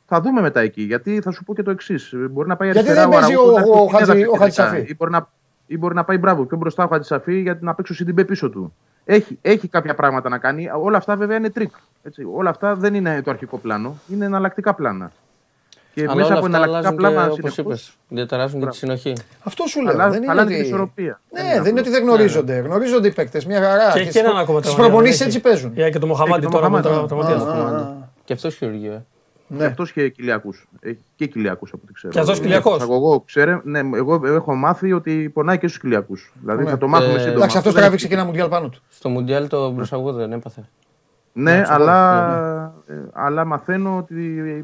Θα 0.07 0.21
δούμε 0.21 0.41
μετά 0.41 0.61
εκεί. 0.61 0.83
Γιατί 0.83 1.21
θα 1.21 1.31
σου 1.31 1.45
πω 1.45 1.55
και 1.55 1.63
το 1.63 1.71
εξής. 1.71 2.15
Μπορεί 2.31 2.49
να 2.49 2.57
πάει 2.57 2.71
Γιατί 2.71 2.89
αριστερά 2.89 3.09
δεν 3.11 3.19
παίζει 3.21 3.35
Αραούχο, 3.35 3.53
ο- 3.53 3.55
να 3.55 3.59
έρθει 3.61 3.71
ο 3.81 3.85
στην 3.87 3.97
Χατζη- 3.97 4.09
ο 4.11 4.12
Χατζησαφή 4.12 4.23
ο 4.29 4.39
τελικά. 4.39 4.39
Χατζησαφή. 4.45 4.91
Ή 4.91 4.95
μπορεί, 4.99 5.11
να, 5.11 5.29
ή 5.67 5.79
μπορεί 5.79 5.95
να 5.95 6.05
πάει 6.05 6.19
μπράβο 6.19 6.45
πιο 6.45 6.57
μπροστά 6.57 6.85
ο 6.85 6.89
Χατζησαφή 6.89 7.41
για 7.41 7.59
να 7.61 7.75
παίξει 7.75 7.93
ο 7.93 7.95
Σιντιμπέ 7.95 8.25
πίσω 8.25 8.51
του. 8.51 8.75
Έχει, 9.05 9.39
έχει 9.43 9.69
κάποια 9.69 9.95
πράγματα 9.95 10.29
να 10.29 10.39
κάνει. 10.39 10.69
Όλα 10.83 10.97
αυτά 10.97 11.17
βέβαια 11.17 11.37
είναι 11.37 11.51
τρικ. 11.51 11.71
Έτσι. 12.03 12.27
Όλα 12.35 12.51
αυτά 12.51 12.75
δεν 12.75 12.95
είναι 12.95 13.23
το 13.23 13.31
αρχικό 13.31 13.59
πλάνο. 13.59 13.97
Είναι 14.09 14.25
εναλλακτικά 14.25 14.75
πλάνα. 14.75 15.13
Και 15.95 16.03
Αλλά 16.03 16.15
μέσα 16.15 16.27
όλα 16.29 16.37
από 16.39 16.47
αυτά 16.47 16.57
εναλλακτικά 16.59 16.79
αλλάζουν 16.79 16.91
και 16.91 16.97
πλάνα 17.07 17.25
όπως 17.33 17.53
συνεχώς, 17.53 17.59
είπες, 17.81 17.93
διαταράσσουν 18.09 18.61
και 18.61 18.67
τη 18.67 18.77
συνοχή. 18.77 19.13
Αυτό 19.43 19.65
σου 19.67 19.83
λέω. 19.83 19.93
αλλά- 19.93 20.09
δεν 20.09 20.17
είναι 20.19 20.27
χαλάνε 20.27 20.47
ότι... 20.51 20.57
την 20.57 20.65
ισορροπία. 20.69 21.21
Ναι, 21.31 21.41
Δεν 21.41 21.51
είναι 21.51 21.61
δεν 21.63 21.71
είναι 21.71 21.81
ότι 21.81 21.91
δεν 21.91 22.03
γνωρίζονται. 22.03 22.59
Γνωρίζονται 22.59 23.09
οι 23.09 23.13
παίκτες. 23.13 23.47
Μια 23.47 23.61
χαρά. 23.63 23.93
Και 23.93 24.01
έχει 24.01 24.19
έναν 24.19 24.37
ακόμα 24.37 24.59
Στις 24.59 24.71
τραυματία, 24.75 24.85
προπονήσεις 24.85 25.19
δεν 25.19 25.27
έτσι 25.27 25.39
έχει. 25.39 25.49
παίζουν. 25.49 25.73
Για 25.75 25.91
και 25.91 25.99
το 25.99 26.07
Μοχαμάντι 26.07 26.45
Έχει 26.45 26.53
το 26.53 26.59
τώρα 26.59 26.67
που 26.69 26.73
Μοχαμάντι. 26.77 27.07
τραυματίας. 27.07 27.43
Α, 27.43 27.77
α, 27.77 27.79
α. 27.81 27.95
Και 28.25 28.33
αυτός 28.33 28.55
χειρουργείο. 28.55 28.93
Ε. 28.93 29.03
Ναι. 29.47 29.65
Αυτός 29.65 29.93
και 29.93 30.09
κοιλιακού. 30.09 30.55
Έχει 30.81 30.99
και 31.17 31.27
κοιλιακού 31.27 31.67
από 31.73 31.81
ό,τι 31.85 31.93
ξέρω. 31.93 32.13
Και 32.13 32.19
αυτός 32.19 32.41
κοιλιακός. 32.41 32.83
Εγώ, 32.83 33.23
ξέρε, 33.27 33.61
ναι, 33.65 33.79
εγώ 33.95 34.21
έχω 34.25 34.55
μάθει 34.55 34.93
ότι 34.93 35.31
πονάει 35.35 35.59
και 35.59 35.67
στους 35.69 35.81
κοιλιακού. 35.81 36.15
Δηλαδή 36.41 36.65
Ναι. 36.65 36.71
θα 36.71 36.79
το 36.79 36.89
μάθουμε 36.89 37.15
Ε, 37.15 37.19
σύντομα. 37.19 37.35
Εντάξει, 37.37 37.57
αυτός 37.57 37.73
δεν 37.73 37.81
τράβηξε 37.83 38.05
έχει- 38.07 38.15
και 38.15 38.21
ένα 38.21 38.29
μουντιάλ 38.29 38.49
πάνω 38.49 38.69
του. 38.69 38.81
Στο 38.89 39.09
Μουντιάλ 39.09 39.49
το 39.49 39.73
προσαγωγό 39.77 40.13
δεν 40.13 40.33
έπαθε. 40.33 40.65
Ναι, 41.37 41.63
στο 41.65 41.75
αλλά, 41.75 42.75
ε, 42.87 42.95
αλλά 43.13 43.45
μαθαίνω 43.45 43.97
ότι 43.97 44.15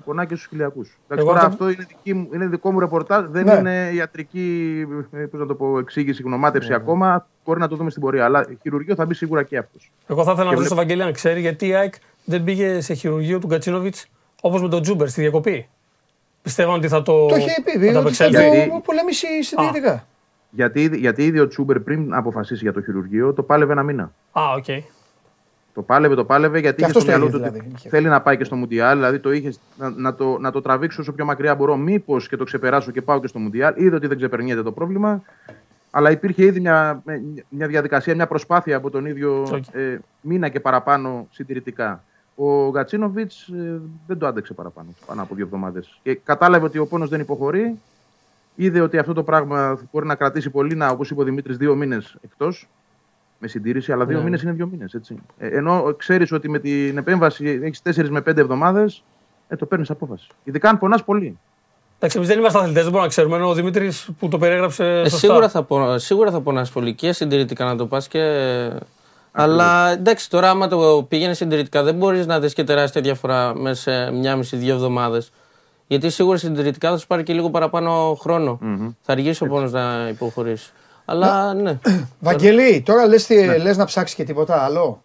πονάει 0.05 0.27
και 0.27 0.35
στους 0.35 0.49
κοιλιακού. 0.49 0.85
Εγώ 1.09 1.25
Τώρα 1.25 1.41
το- 1.41 1.47
αυτό 1.47 1.69
είναι, 1.69 1.85
δική 1.89 2.15
μου, 2.15 2.29
είναι 2.35 2.47
δικό 2.47 2.73
μου 2.73 2.79
ρεπορτάζ, 2.81 3.25
δεν 3.27 3.45
Ναι. 3.45 3.53
είναι 3.53 3.91
ιατρική 3.95 4.87
ε, 5.13 5.19
πώς 5.19 5.41
να 5.41 5.47
το 5.47 5.55
πω, 5.55 5.79
εξήγηση, 5.79 6.23
γνωμάτευση 6.23 6.75
ακόμα. 6.75 7.27
Μπορεί 7.45 7.61
να 7.61 7.69
το 7.69 7.77
δούμε 7.77 7.91
στην 7.91 8.03
πορεία. 8.03 8.25
Αλλά 8.25 8.47
χειρουργείο 8.61 8.95
θα 8.95 9.05
μπει 9.07 9.15
σίγουρα 9.15 9.43
και 9.43 9.59
αυτός. 9.59 9.93
Εγώ 10.07 10.25
θα 10.25 10.33
ήθελα 10.33 10.45
να 10.45 10.51
Και 10.51 10.57
ρωτήσω 10.57 10.75
τον 10.75 10.77
βλέπω- 10.77 10.89
Βαγγέλη 10.89 11.03
αν 11.03 11.13
ξέρει 11.13 11.41
γιατί 11.41 11.67
η 11.67 11.75
ΑΕΚ 11.75 11.95
δεν 12.25 12.45
πήγε 12.45 12.81
σε 12.81 12.95
χειρουργείο 12.95 13.39
του 13.39 13.47
Γκατσίνοβιτς 13.47 13.95
όπως 14.41 14.63
με 14.63 14.69
τον 14.69 14.83
Τσούμπερ 14.83 15.09
στη 15.09 15.21
διακοπή. 15.21 15.69
Πιστεύω 16.43 16.73
ότι 16.75 16.89
θα 16.89 17.03
το. 17.03 17.27
Το 17.27 17.37
είχε 17.37 17.63
πει. 17.65 17.71
θα 17.71 17.77
ότι 17.79 17.85
θα 17.87 17.91
ανταπεξέλθει. 17.91 18.49
Γιατί- 18.49 18.71
το 18.71 18.81
πολεμήσει 18.85 19.27
συντηρητικά. 19.43 20.05
Γιατί, 20.51 20.83
ήδη- 20.83 20.99
γιατί 20.99 21.25
ήδη 21.25 21.39
ο 21.41 21.49
Τσούμπερ 21.49 21.81
πριν 21.81 22.15
αποφασίσει 22.15 22.63
για 22.63 22.73
το 22.73 22.83
χειρουργείο 22.83 23.33
το 23.33 23.43
πάλευε 23.43 23.73
ένα 23.73 23.83
μήνα. 23.83 24.13
Α, 24.33 24.43
οκ. 24.57 24.65
Το 25.75 25.83
πάλευε, 25.83 26.15
το 26.15 26.25
πάλευε 26.25 26.59
γιατί 26.59 26.77
Και 26.77 26.83
είχε 26.83 26.91
στο 26.91 26.99
αυτός 26.99 27.13
το 27.15 27.19
μυαλό 27.19 27.29
είχε, 27.29 27.37
του 27.37 27.43
ότι 27.47 27.59
δηλαδή, 27.59 27.75
είχε. 27.77 27.89
θέλει 27.89 28.09
να 28.09 28.21
πάει 28.21 28.37
και 28.37 28.45
στο 28.45 28.57
Μουντιάλ. 28.57 28.97
Δηλαδή 28.97 29.19
το 29.19 29.33
είχες 29.33 29.61
να, 29.79 29.91
να, 29.91 30.15
το, 30.15 30.39
να 30.39 30.51
το 30.51 30.61
τραβήξω 30.63 31.01
όσο 31.01 31.13
πιο 31.13 31.25
μακριά 31.25 31.55
μπορώ. 31.55 31.77
Μήπως 31.77 32.29
και 32.29 32.37
το 32.37 32.45
ξεπεράσω 32.45 32.91
και 32.91 33.03
πάω 33.03 33.21
και 33.21 33.27
στο 33.27 33.39
Μουντιάλ. 33.39 33.75
Είδε 33.77 33.97
ότι 33.97 34.07
δεν 34.07 34.17
ξεπερνιέται 34.17 34.63
το 34.63 34.73
πρόβλημα. 34.73 35.23
Αλλά 35.91 36.11
υπήρχε 36.11 36.45
ήδη 36.45 36.61
μια, 36.61 37.03
μια 37.49 37.67
διαδικασία, 37.67 38.15
μια 38.15 38.27
προσπάθεια 38.27 38.77
από 38.77 38.91
τον 38.91 39.07
ίδιο 39.07 39.43
ΟΚ. 39.53 39.65
ε, 39.73 40.01
μήνα 40.21 40.49
και 40.49 40.61
παραπάνω 40.61 41.27
συντηρητικά. 41.31 42.05
Ο 42.35 42.71
Γκατσίνοβιτς 42.71 43.33
δεν 44.07 44.19
το 44.19 44.27
άντεξε 44.27 44.55
παραπάνω, 44.55 44.89
πάνω 45.07 45.23
από 45.23 45.35
δύο 45.35 45.45
εβδομάδες. 45.45 45.99
Και 46.03 46.15
κατάλαβε 46.15 46.65
ότι 46.67 46.79
ο 46.79 46.87
πόνος 46.87 47.09
δεν 47.09 47.21
υποχωρεί. 47.21 47.79
Είδε 48.55 48.81
ότι 48.81 48.99
αυτό 48.99 49.13
το 49.13 49.23
πράγμα 49.23 49.79
μπορεί 49.93 50.07
να 50.07 50.15
κρατήσει 50.15 50.51
πολύ, 50.51 50.75
να, 50.75 50.89
όπως 50.89 51.11
είπε 51.11 51.21
ο 51.21 51.25
Δημήτρης, 51.25 51.57
δύο 51.57 51.75
μήνες 51.75 52.17
εκτός 52.21 52.69
με 53.41 53.49
συντήρηση, 53.49 53.93
αλλά 53.93 54.05
δύο 54.05 54.19
Ναι. 54.19 54.25
μήνες 54.25 54.43
είναι 54.43 54.53
δύο 54.53 54.67
μήνες. 54.67 54.95
Ε, 55.39 55.47
ενώ 55.47 55.95
ξέρεις 55.97 56.33
ότι 56.33 56.49
με 56.49 56.59
την 56.59 56.97
επέμβαση 56.99 57.61
έχεις 57.63 57.83
4 57.83 58.11
με 58.11 58.21
5 58.21 58.41
εβδομάδες, 58.41 59.03
ε, 59.49 59.57
το 59.57 59.67
παίρνεις 59.67 59.91
απόφαση. 59.91 60.27
Ειδικά 60.45 60.69
αν 60.69 60.79
πονάς 60.79 61.05
πολύ. 61.05 61.39
Εντάξει, 61.97 62.17
εμείς 62.17 62.29
δεν 62.31 62.39
είμαστε 62.39 62.59
αθλητές, 62.59 62.83
δεν 62.83 62.91
μπορούμε 62.91 63.03
να 63.03 63.09
ξέρουμε. 63.09 63.37
Ενώ 63.37 63.49
ο 63.49 63.55
Δημήτρης 63.55 64.09
που 64.19 64.29
το 64.29 64.39
περιέγραψε. 64.39 64.85
Ε, 64.85 65.03
σωστά. 65.03 65.19
σίγουρα, 65.19 65.49
θα 65.49 65.63
πο, 65.63 65.99
σίγουρα 65.99 66.31
θα 66.31 66.41
πονάς 66.41 66.71
πολύ 66.71 66.95
και 66.95 67.13
συντηρητικά 67.13 67.65
να 67.65 67.77
το 67.77 67.87
πας 67.87 68.09
και... 68.09 68.21
Αλλά 69.33 69.91
εντάξει, 69.91 70.31
τώρα 70.31 70.51
άμα 70.51 70.69
το 70.69 71.07
πήγαινες 71.09 71.37
συντηρητικά 71.37 71.83
δεν 71.83 71.95
μπορείς 71.95 72.27
να 72.27 72.41
δεις 72.41 72.55
και 72.55 72.65
τεράστια 72.65 73.01
διαφορά 73.01 73.55
μέσα 73.55 73.81
σε 74.07 74.11
μια 74.13 74.37
μισή-δύο 74.37 74.75
εβδομάδες. 74.75 75.33
Γιατί 75.87 76.11
σίγουρα 76.11 76.37
συντηρητικά 76.37 76.91
θα 76.91 76.97
σου 76.97 77.07
πάρει 77.07 77.23
και 77.23 77.33
λίγο 77.33 77.51
παραπάνω 77.51 78.15
χρόνο. 78.21 78.59
Θα 79.03 79.13
αργήσει 79.13 79.45
ο 79.45 79.47
πόνος 79.47 79.73
να 79.73 80.09
υποχωρήσει. 80.09 80.73
Αλλά 81.11 81.55
ναι. 81.55 81.79
Βαγγελί, 82.21 82.83
τώρα 82.85 83.07
λες, 83.07 83.27
τι- 83.27 83.47
Ναι. 83.47 83.59
λες 83.59 83.77
να 83.77 83.85
ψάξεις 83.85 84.17
και 84.17 84.25
τίποτα 84.25 84.63
άλλο; 84.65 85.03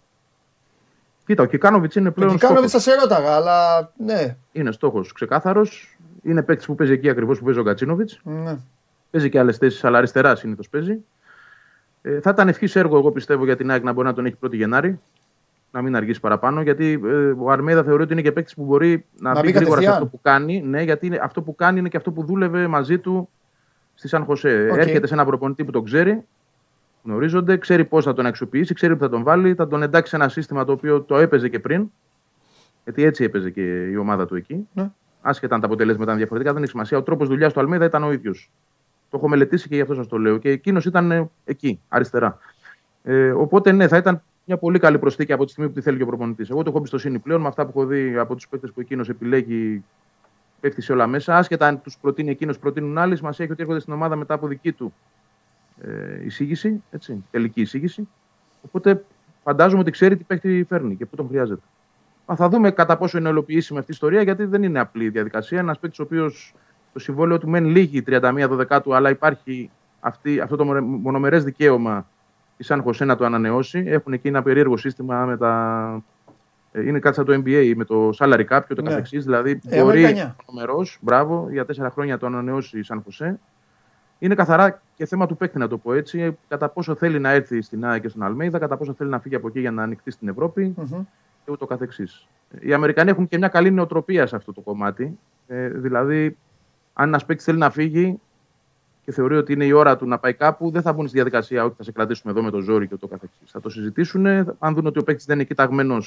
Κοίτα, 1.26 1.44
ο 1.44 1.46
Κικάνοβιτς 1.46 1.96
είναι 1.96 2.10
Ο 2.10 2.12
πλέον 2.12 2.32
Κικάνοβιτ 2.32 2.70
θα 2.72 2.80
στόχος. 2.80 3.00
σε 3.00 3.02
ρώταγα, 3.02 3.36
αλλά 3.36 3.92
ναι. 3.98 4.36
Είναι 4.52 4.72
στόχος 4.72 5.12
ξεκάθαρος. 5.14 5.98
Είναι 6.24 6.42
παίκτης 6.42 6.66
που 6.66 6.76
παίζει 6.76 6.94
εκεί 6.94 7.10
ακριβώς 7.10 7.38
που 7.40 7.44
παίζει 7.46 7.60
ο 7.60 7.64
Γκατσίνοβιτ. 7.64 8.10
ναι. 8.24 8.58
Παίζει 9.12 9.30
και 9.30 9.40
άλλες 9.40 9.58
θέσεις, 9.58 9.84
αλλά 9.84 9.98
αριστερά 9.98 10.36
συνήθως 10.36 10.70
παίζει. 10.70 10.98
Ε, 12.02 12.20
θα 12.22 12.30
ήταν 12.30 12.48
ευχής 12.48 12.76
έργον, 12.76 12.98
εγώ 12.98 13.12
πιστεύω, 13.12 13.46
για 13.46 13.56
την 13.56 13.72
ΑΕΚ 13.72 13.84
να 13.84 13.94
μπορεί 13.94 14.08
να 14.08 14.14
τον 14.14 14.26
έχει 14.26 14.36
1η 14.46 14.54
Γενάρη. 14.54 15.00
Να 15.72 15.82
μην 15.82 15.96
αργήσει 15.96 16.20
παραπάνω. 16.20 16.62
Γιατί 16.62 17.02
ε, 17.06 17.34
ο 17.40 17.52
Αλμέιδα 17.52 17.84
θεωρεί 17.84 18.04
ότι 18.04 18.14
είναι 18.14 18.22
και 18.22 18.32
παίκτης 18.32 18.54
που 18.56 18.64
μπορεί 18.64 19.06
να, 19.20 19.34
Να 19.34 19.40
μπει 19.40 19.46
μπει 19.48 19.52
γρήγορα 19.54 19.80
σε 19.80 19.86
κατευθείαν. 19.86 19.94
αυτό 19.94 20.06
που 20.06 20.20
κάνει. 20.22 20.62
Ναι, 20.62 20.82
γιατί 20.82 21.06
είναι, 21.06 21.20
αυτό 21.22 21.42
που 21.42 21.56
κάνει 21.56 21.80
είναι 21.80 21.90
και 21.90 21.98
αυτό 21.98 22.12
που 22.12 22.24
δούλευε 22.26 22.68
μαζί 22.68 22.98
του 23.00 23.30
στη 23.96 24.08
Σαν 24.08 24.24
Χωσέ. 24.24 24.70
Οκ. 24.72 24.78
Έρχεται 24.78 25.08
σε 25.08 25.14
ένα 25.14 25.26
προπονητή 25.26 25.64
που 25.64 25.72
τον 25.72 25.84
ξέρει, 25.84 26.24
γνωρίζονται, 27.04 27.58
ξέρει 27.58 27.86
πώς 27.86 28.06
θα 28.06 28.14
τον 28.14 28.26
αξιοποιήσει, 28.26 28.74
ξέρει 28.74 28.96
που 28.96 29.02
θα 29.02 29.10
τον 29.10 29.24
βάλει, 29.24 29.54
θα 29.54 29.68
τον 29.68 29.84
εντάξει 29.84 30.10
σε 30.10 30.16
ένα 30.16 30.30
σύστημα 30.30 30.66
το 30.66 30.72
οποίο 30.72 31.02
το 31.02 31.18
έπαιζε 31.18 31.50
και 31.50 31.60
πριν. 31.60 31.92
Γιατί 32.84 33.04
έτσι 33.04 33.24
έπαιζε 33.24 33.50
και 33.50 33.62
η 33.62 33.96
ομάδα 33.96 34.26
του 34.26 34.36
εκεί. 34.36 34.68
Ναι. 34.74 34.92
Άσχετα 35.22 35.56
αν 35.56 35.62
τα 35.62 35.68
αποτελέσματα 35.68 36.04
ήταν 36.04 36.18
διαφορετικά, 36.18 36.54
δεν 36.54 36.62
έχει 36.62 36.72
σημασία. 36.72 36.98
Ο 36.98 37.04
τρόπος 37.04 37.28
δουλειάς 37.28 37.54
του 37.54 37.60
Αλμέδα 37.60 37.86
ήταν 37.86 38.04
ο 38.04 38.12
ίδιος. 38.12 38.52
Το 39.10 39.18
έχω 39.18 39.28
μελετήσει 39.28 39.68
και 39.68 39.76
γι' 39.76 39.82
αυτό 39.82 39.94
σας 39.94 40.08
το 40.08 40.18
λέω. 40.18 40.38
Και 40.38 40.50
εκείνος 40.50 40.86
ήταν 40.86 41.12
ε, 41.12 41.30
εκεί, 41.46 41.80
αριστερά. 41.88 42.38
Ε, 43.04 43.32
οπότε 43.32 43.72
ναι, 43.72 43.88
θα 43.88 43.98
ήταν 43.98 44.22
μια 44.46 44.58
πολύ 44.58 44.80
καλή 44.80 45.00
προσθήκη 45.00 45.34
από 45.34 45.46
τη 45.46 45.52
στιγμή 45.52 45.70
που 45.70 45.76
τη 45.76 45.82
θέλει 45.82 45.98
και 45.98 46.04
ο 46.04 46.06
προπονητής. 46.06 46.50
Εγώ 46.50 46.64
το 46.64 46.70
έχω 46.70 46.78
εμπιστοσύνη 46.78 47.20
πλέον 47.20 47.42
με 47.42 47.48
αυτά 47.48 47.66
που 47.66 47.72
έχω 47.76 47.88
δει 47.88 48.18
από 48.18 48.36
τους 48.36 48.48
παίκτες 48.48 48.72
που 48.72 48.80
εκείνος 48.80 49.10
επιλέγει, 49.10 49.84
πέφτει 50.66 50.82
σε 50.82 50.92
όλα 50.92 51.08
μέσα. 51.08 51.38
Άσχετα 51.38 51.68
αν 51.68 51.82
τους 51.82 51.98
προτείνει 52.02 52.30
εκείνος, 52.30 52.60
προτείνουν 52.60 52.98
άλλοι, 52.98 53.20
μας 53.22 53.40
έχει 53.40 53.52
ότι 53.52 53.62
έρχονται 53.62 53.80
στην 53.80 53.94
ομάδα 53.94 54.16
μετά 54.16 54.34
από 54.34 54.48
δική 54.48 54.72
του 54.72 54.94
ε, 55.82 56.26
εισήγηση, 56.26 56.84
έτσι, 56.92 57.24
τελική 57.32 57.62
εισήγηση. 57.62 58.08
Οπότε 58.62 59.04
φαντάζομαι 59.44 59.82
ότι 59.82 59.92
ξέρει 59.92 60.18
τι 60.18 60.24
παίκτη 60.24 60.66
φέρνει 60.70 60.96
και 60.96 61.06
πού 61.06 61.16
τον 61.16 61.28
χρειάζεται. 61.28 61.62
Μα 62.26 62.36
θα 62.36 62.50
δούμε 62.50 62.72
κατά 62.72 62.98
πόσο 62.98 63.18
είναι 63.18 63.30
ολοποιήσιμη 63.30 63.80
αυτή 63.80 63.92
η 63.92 63.94
ιστορία, 63.94 64.22
γιατί 64.22 64.46
δεν 64.46 64.64
είναι 64.64 64.80
απλή 64.80 65.04
η 65.04 65.10
διαδικασία. 65.10 65.60
Ένας 65.60 65.80
παίκτης 65.80 66.00
ο 66.00 66.04
οποίος 66.04 66.54
το 66.94 67.00
συμβόλαιο 67.00 67.38
του 67.38 67.50
μένει 67.50 67.70
λίγη 67.70 68.04
31 68.08 68.66
12 68.70 68.80
αλλά 68.90 69.10
υπάρχει 69.10 69.70
αυτή, 70.00 70.40
αυτό 70.40 70.56
το 70.56 70.66
μονομερές 70.82 71.44
δικαίωμα 71.44 72.08
η 72.58 72.64
Σαν 72.64 72.82
Χωσέ 72.82 73.06
να 73.06 73.16
το 73.16 73.26
ανανεώσει. 73.26 73.84
Έχουν 73.88 74.14
εκεί 74.14 74.28
ένα 74.28 74.42
περίεργο 74.42 74.78
σύστημα 74.78 75.26
με 75.26 75.38
τα. 75.38 76.04
Ε, 76.76 76.88
Είναι 76.88 77.00
κάτι 77.00 77.16
σαν 77.16 77.26
το 77.26 77.34
NBA 77.34 77.74
με 77.76 77.84
το 77.86 78.10
salary 78.18 78.46
cap 78.50 78.62
και 78.68 78.74
το 78.74 78.82
Ναι. 78.82 78.90
καθεξής. 78.90 79.24
Δηλαδή 79.24 79.60
Ε, 79.68 79.82
μπορεί 79.82 79.98
Αμερικανιά. 79.98 80.36
μονομερός, 80.48 80.98
μπράβο, 81.02 81.48
για 81.52 81.66
τέσσερα 81.66 81.90
χρόνια 81.90 82.14
να 82.14 82.20
το 82.20 82.26
ανανεώσει 82.26 82.80
η 82.80 82.84
Σαν 82.84 83.02
Χωσέ. 83.04 83.40
Είναι 84.20 84.36
καθαρά 84.36 84.82
και 84.96 85.06
θέμα 85.06 85.26
του 85.26 85.38
παίκτη, 85.38 85.58
να 85.58 85.68
το 85.68 85.78
πω 85.78 85.94
έτσι. 85.94 86.38
Κατά 86.48 86.70
πόσο 86.70 86.96
θέλει 86.96 87.20
να 87.20 87.30
έρθει 87.30 87.62
στην 87.62 87.86
ΑΕΚ 87.86 88.02
και 88.02 88.08
στον 88.08 88.24
Αλμέιδα, 88.24 88.60
κατά 88.60 88.78
πόσο 88.78 88.94
θέλει 88.94 89.10
να 89.10 89.20
φύγει 89.20 89.36
από 89.36 89.48
εκεί 89.48 89.60
για 89.60 89.72
να 89.72 89.84
ανοιχτεί 89.84 90.12
στην 90.12 90.28
Ευρώπη 90.28 90.74
Μμμ. 90.78 91.04
και 91.46 91.52
ούτω 91.52 91.66
καθεξής. 91.66 92.28
Οι 92.60 92.74
Αμερικανοί 92.74 93.10
έχουν 93.10 93.28
και 93.28 93.38
μια 93.38 93.48
καλή 93.48 93.72
νοοτροπία 93.72 94.26
σε 94.28 94.36
αυτό 94.36 94.54
το 94.54 94.62
κομμάτι. 94.62 95.18
Ε, 95.48 95.68
δηλαδή, 95.70 96.38
αν 96.94 97.08
ένας 97.08 97.26
παίκτης 97.26 97.46
θέλει 97.46 97.58
να 97.58 97.70
φύγει 97.70 98.20
και 99.06 99.12
θεωρεί 99.12 99.36
ότι 99.38 99.54
είναι 99.54 99.66
η 99.66 99.72
ώρα 99.72 99.98
του 99.98 100.08
να 100.08 100.18
πάει 100.20 100.34
κάπου, 100.34 100.72
δεν 100.72 100.82
θα 100.82 100.94
μπουν 100.94 101.06
στη 101.08 101.16
διαδικασία 101.16 101.64
ότι 101.64 101.76
θα 101.78 101.84
σε 101.84 101.92
κρατήσουμε 101.92 102.32
εδώ 102.34 102.42
με 102.44 102.50
το 102.52 102.60
ζόρι 102.60 102.88
και 102.88 102.94
ούτω 102.94 103.08
καθεξής. 103.08 103.52
Θα 103.52 103.60
το 103.62 103.70
συζητήσουν. 103.70 104.26
Αν 104.60 104.74
δουν 104.74 104.86
ότι 104.86 105.00
ο 105.00 105.04
παίκτης 105.04 105.26
δεν 105.26 105.36
είναι 105.36 105.46
κοιταγμένο, 105.46 105.98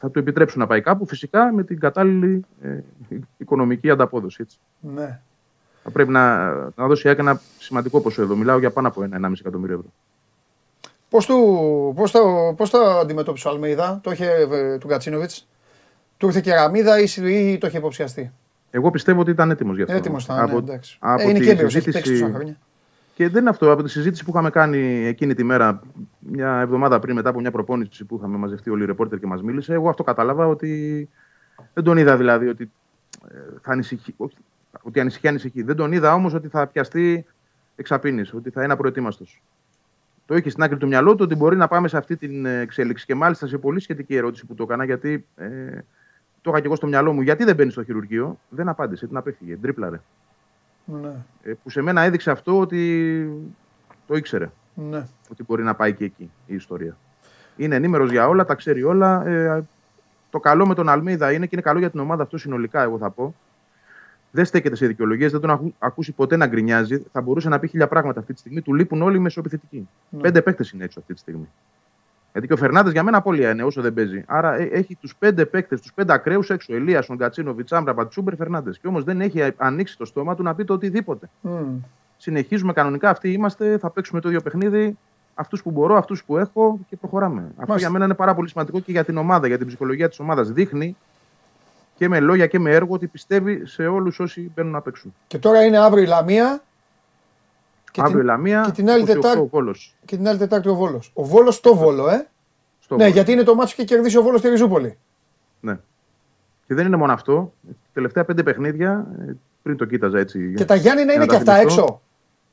θα 0.00 0.10
του 0.10 0.18
επιτρέψουν 0.18 0.60
να 0.60 0.66
πάει 0.66 0.80
κάπου, 0.80 1.06
φυσικά 1.06 1.52
με 1.52 1.62
την 1.64 1.80
κατάλληλη 1.80 2.44
ε, 2.62 2.78
οικονομική 3.36 3.90
ανταπόδοση. 3.90 4.38
Έτσι. 4.42 4.58
ναι. 4.80 5.20
Θα 5.82 5.90
πρέπει 5.90 6.10
να, 6.10 6.50
να 6.54 6.86
δώσει 6.86 7.06
η 7.06 7.10
ΑΕΚ 7.10 7.18
ένα 7.18 7.40
σημαντικό 7.58 8.00
ποσό 8.00 8.22
εδώ. 8.22 8.36
Μιλάω 8.36 8.58
για 8.58 8.70
πάνω 8.70 8.88
από 8.88 9.02
ένα 9.02 9.28
1,5 9.28 9.32
εκατομμύριο 9.40 9.74
ευρώ. 9.76 9.90
Πώς, 11.08 11.26
του, 11.26 11.36
πώς, 11.96 12.10
το, 12.10 12.54
πώς 12.56 12.70
το 12.70 12.78
αντιμετώπισε 12.78 13.48
ο 13.48 13.50
Αλμέιδα, 13.50 14.00
το 14.02 14.10
είχε 14.10 14.30
ε, 14.50 14.78
του 14.78 14.86
Γκατσίνοβιτς. 14.86 15.48
Του 16.16 16.26
ήρθε 16.26 16.40
και 16.40 16.54
ραμίδα 16.54 17.00
ή, 17.00 17.06
ή 17.24 17.58
το 17.58 17.66
είχε 17.66 17.78
υποψιαστεί; 17.78 18.32
Εγώ 18.70 18.90
πιστεύω 18.90 19.20
ότι 19.20 19.30
ήταν 19.30 19.50
έτοιμος 19.50 19.76
γι' 19.76 19.82
αυτό. 19.82 19.94
Έτοιμος 19.94 20.24
ήταν, 20.24 20.50
ναι, 20.50 20.56
εντάξει. 20.56 20.96
από 21.00 21.22
Ε, 21.22 21.24
είναι 21.30 21.38
τη 21.38 21.44
και 21.44 21.50
έμπειρος, 21.50 21.74
έχει 21.74 21.84
συζήτηση- 21.84 22.08
παίξει 22.10 22.22
τόσα 22.22 22.34
χρόνια. 22.34 22.56
Και 23.20 23.28
δεν 23.28 23.40
είναι 23.40 23.50
αυτό. 23.50 23.72
Από 23.72 23.82
τη 23.82 23.90
συζήτηση 23.90 24.24
που 24.24 24.30
είχαμε 24.30 24.50
κάνει 24.50 25.06
εκείνη 25.06 25.34
τη 25.34 25.44
μέρα, 25.44 25.82
μια 26.18 26.60
εβδομάδα 26.60 26.98
πριν, 26.98 27.14
μετά 27.14 27.28
από 27.28 27.40
μια 27.40 27.50
προπόνηση 27.50 28.04
που 28.04 28.16
είχαμε 28.16 28.36
μαζευτεί 28.36 28.70
όλοι 28.70 28.82
οι 28.82 28.86
ρεπόρτερ 28.86 29.18
και 29.18 29.26
μας 29.26 29.42
μίλησε, 29.42 29.72
εγώ 29.74 29.88
αυτό 29.88 30.02
κατάλαβα 30.02 30.46
ότι 30.46 31.08
δεν 31.74 31.84
τον 31.84 31.96
είδα 31.96 32.16
δηλαδή 32.16 32.48
ότι 32.48 32.70
ε, 33.28 33.38
θα 33.60 33.72
ανησυχεί. 33.72 34.14
όχι, 34.16 34.36
Ότι 34.82 35.00
ανησυχεί, 35.00 35.28
ανησυχεί. 35.28 35.62
Δεν 35.62 35.76
τον 35.76 35.92
είδα 35.92 36.14
όμως 36.14 36.34
ότι 36.34 36.48
θα 36.48 36.66
πιαστεί 36.66 37.26
εξαπίνης, 37.76 38.34
ότι 38.34 38.50
θα 38.50 38.64
είναι 38.64 38.72
απροετοίμαστος. 38.72 39.42
Το 40.26 40.36
είχε 40.36 40.50
στην 40.50 40.62
άκρη 40.62 40.76
του 40.76 40.86
μυαλού 40.86 41.10
του 41.14 41.22
ότι 41.22 41.34
μπορεί 41.34 41.56
να 41.56 41.68
πάμε 41.68 41.88
σε 41.88 41.96
αυτή 41.96 42.16
την 42.16 42.46
εξέλιξη. 42.46 43.06
Και 43.06 43.14
μάλιστα 43.14 43.46
σε 43.46 43.58
πολύ 43.58 43.80
σχετική 43.80 44.16
ερώτηση 44.16 44.46
που 44.46 44.54
το 44.54 44.62
έκανα, 44.62 44.84
γιατί 44.84 45.26
ε, 45.36 45.46
το 46.40 46.50
είχα 46.50 46.60
και 46.60 46.66
εγώ 46.66 46.76
στο 46.76 46.86
μυαλό 46.86 47.12
μου, 47.12 47.20
γιατί 47.20 47.44
δεν 47.44 47.54
μπαίνει 47.54 47.70
στο 47.70 47.84
χειρουργείο, 47.84 48.38
δεν 48.48 48.68
απάντησε, 48.68 49.06
την 49.06 49.16
απέφυγε, 49.16 49.56
τρίπλαρε. 49.56 50.00
Ναι, 50.84 51.12
Ε, 51.42 51.52
που 51.62 51.70
σε 51.70 51.80
μένα 51.80 52.02
έδειξε 52.02 52.30
αυτό 52.30 52.58
ότι 52.58 53.22
το 54.06 54.14
ήξερε 54.14 54.50
ναι. 54.74 55.06
ότι 55.30 55.42
μπορεί 55.42 55.62
να 55.62 55.74
πάει 55.74 55.94
και 55.94 56.04
εκεί 56.04 56.30
η 56.46 56.54
ιστορία. 56.54 56.96
Είναι 57.56 57.74
ενήμερος 57.74 58.10
για 58.10 58.28
όλα, 58.28 58.44
τα 58.44 58.54
ξέρει 58.54 58.82
όλα. 58.82 59.26
Ε, 59.26 59.64
το 60.30 60.40
καλό 60.40 60.66
με 60.66 60.74
τον 60.74 60.88
Αλμίδα 60.88 61.32
είναι 61.32 61.44
και 61.44 61.50
είναι 61.52 61.62
καλό 61.62 61.78
για 61.78 61.90
την 61.90 62.00
ομάδα 62.00 62.22
αυτό 62.22 62.38
συνολικά, 62.38 62.82
εγώ 62.82 62.98
θα 62.98 63.10
πω. 63.10 63.34
Δεν 64.30 64.44
στέκεται 64.44 64.76
σε 64.76 64.86
δικαιολογίες, 64.86 65.30
δεν 65.30 65.40
τον 65.40 65.50
έχω 65.50 65.72
ακούσει 65.78 66.12
ποτέ 66.12 66.36
να 66.36 66.46
γκρινιάζει. 66.46 67.02
Θα 67.12 67.20
μπορούσε 67.20 67.48
να 67.48 67.58
πει 67.58 67.68
χίλια 67.68 67.88
πράγματα 67.88 68.20
αυτή 68.20 68.32
τη 68.32 68.38
στιγμή. 68.38 68.62
Του 68.62 68.74
λείπουν 68.74 69.02
όλοι 69.02 69.16
οι 69.16 69.20
μεσοεπιθετικοί. 69.20 69.88
Ναι. 70.08 70.20
Πέντε 70.20 70.42
παίκτες 70.42 70.70
είναι 70.70 70.84
έξω 70.84 71.00
αυτή 71.00 71.14
τη 71.14 71.20
στιγμή. 71.20 71.48
Γιατί 72.32 72.46
και 72.46 72.52
ο 72.52 72.56
Φερνάνδε 72.56 72.90
για 72.90 73.02
μένα 73.02 73.16
απώλεια 73.16 73.50
είναι 73.50 73.62
όσο 73.62 73.80
δεν 73.80 73.94
παίζει. 73.94 74.24
Άρα 74.26 74.54
ε, 74.54 74.68
έχει 74.72 74.94
τους 74.94 75.16
πέντε 75.16 75.44
παίκτες, 75.44 75.80
τους 75.80 75.92
πέντε 75.92 76.12
ακραίους 76.12 76.50
έξω. 76.50 76.74
Ελία, 76.74 77.04
τον 77.04 77.16
Κατσίνο, 77.16 77.54
Βιτσάμπρα, 77.54 77.94
Πατσούμπερ, 77.94 78.36
Φερνάνδε. 78.36 78.70
Και 78.70 78.86
όμως 78.86 79.04
δεν 79.04 79.20
έχει 79.20 79.52
ανοίξει 79.56 79.96
το 79.98 80.04
στόμα 80.04 80.34
του 80.34 80.42
να 80.42 80.54
πει 80.54 80.64
το 80.64 80.72
οτιδήποτε 80.74 81.28
Μμ. 81.40 81.78
συνεχίζουμε 82.16 82.72
κανονικά. 82.72 83.10
Αυτοί 83.10 83.32
είμαστε, 83.32 83.78
θα 83.78 83.90
παίξουμε 83.90 84.20
το 84.20 84.28
ίδιο 84.28 84.40
παιχνίδι. 84.40 84.98
Αυτούς 85.34 85.62
που 85.62 85.70
μπορώ, 85.70 85.96
αυτούς 85.96 86.24
που 86.24 86.36
έχω 86.36 86.78
και 86.88 86.96
προχωράμε. 86.96 87.40
Αυτό 87.40 87.54
Μάλιστα. 87.56 87.78
για 87.78 87.90
μένα 87.90 88.04
είναι 88.04 88.14
πάρα 88.14 88.34
πολύ 88.34 88.48
σημαντικό 88.48 88.80
και 88.80 88.90
για 88.92 89.04
την 89.04 89.16
ομάδα, 89.16 89.46
για 89.46 89.58
την 89.58 89.66
ψυχολογία 89.66 90.08
της 90.08 90.18
ομάδας. 90.18 90.50
Δείχνει 90.52 90.96
και 91.96 92.08
με 92.08 92.20
λόγια 92.20 92.46
και 92.46 92.58
με 92.58 92.70
έργο 92.70 92.94
ότι 92.94 93.06
πιστεύει 93.06 93.66
σε 93.66 93.86
όλους 93.86 94.20
όσοι 94.20 94.50
μπαίνουν 94.54 94.72
να 94.72 94.80
παίξουν. 94.80 95.14
Και 95.26 95.38
τώρα 95.38 95.64
είναι 95.64 95.78
αύριο 95.78 96.02
η 96.02 96.06
Λαμία. 96.06 96.62
Και 97.90 98.00
Αύριο 98.00 98.16
η 98.18 98.20
την, 98.20 98.30
Λαμία, 98.30 98.62
και 98.66 98.72
την 98.72 98.90
άλλη 98.90 99.02
28 99.02 99.06
Τετάρτη- 99.06 99.40
ο 99.42 99.46
Βόλος. 99.46 99.94
και 100.04 100.16
την 100.16 100.28
άλλη 100.28 100.38
Τετάρτη 100.38 100.68
ο 100.68 100.74
Βόλος. 100.74 101.10
Ο 101.14 101.24
Βόλος 101.24 101.54
στο 101.54 101.74
Βόλο, 101.76 102.08
ε. 102.08 102.26
Στο 102.80 102.96
ναι, 102.96 103.02
Βόλο. 103.02 103.14
γιατί 103.14 103.32
είναι 103.32 103.42
το 103.42 103.54
μάτσο 103.54 103.74
και 103.76 103.84
κερδίσει 103.84 104.18
ο 104.18 104.22
Βόλος 104.22 104.40
στη 104.40 104.48
Ριζούπολη. 104.48 104.98
Ναι. 105.60 105.78
Και 106.66 106.74
δεν 106.74 106.86
είναι 106.86 106.96
μόνο 106.96 107.12
αυτό. 107.12 107.52
Τελευταία 107.92 108.24
πέντε 108.24 108.42
παιχνίδια, 108.42 109.06
ε, 109.28 109.32
πριν 109.62 109.76
το 109.76 109.84
κοίταζα 109.84 110.18
έτσι. 110.18 110.52
Και 110.56 110.64
τα 110.64 110.74
Γιάννη 110.74 111.04
να 111.04 111.12
για 111.12 111.22
είναι 111.22 111.26
τα 111.26 111.32
και 111.32 111.40
αυτά 111.40 111.54
θυμηθώ. 111.58 111.82
έξω; 111.82 112.00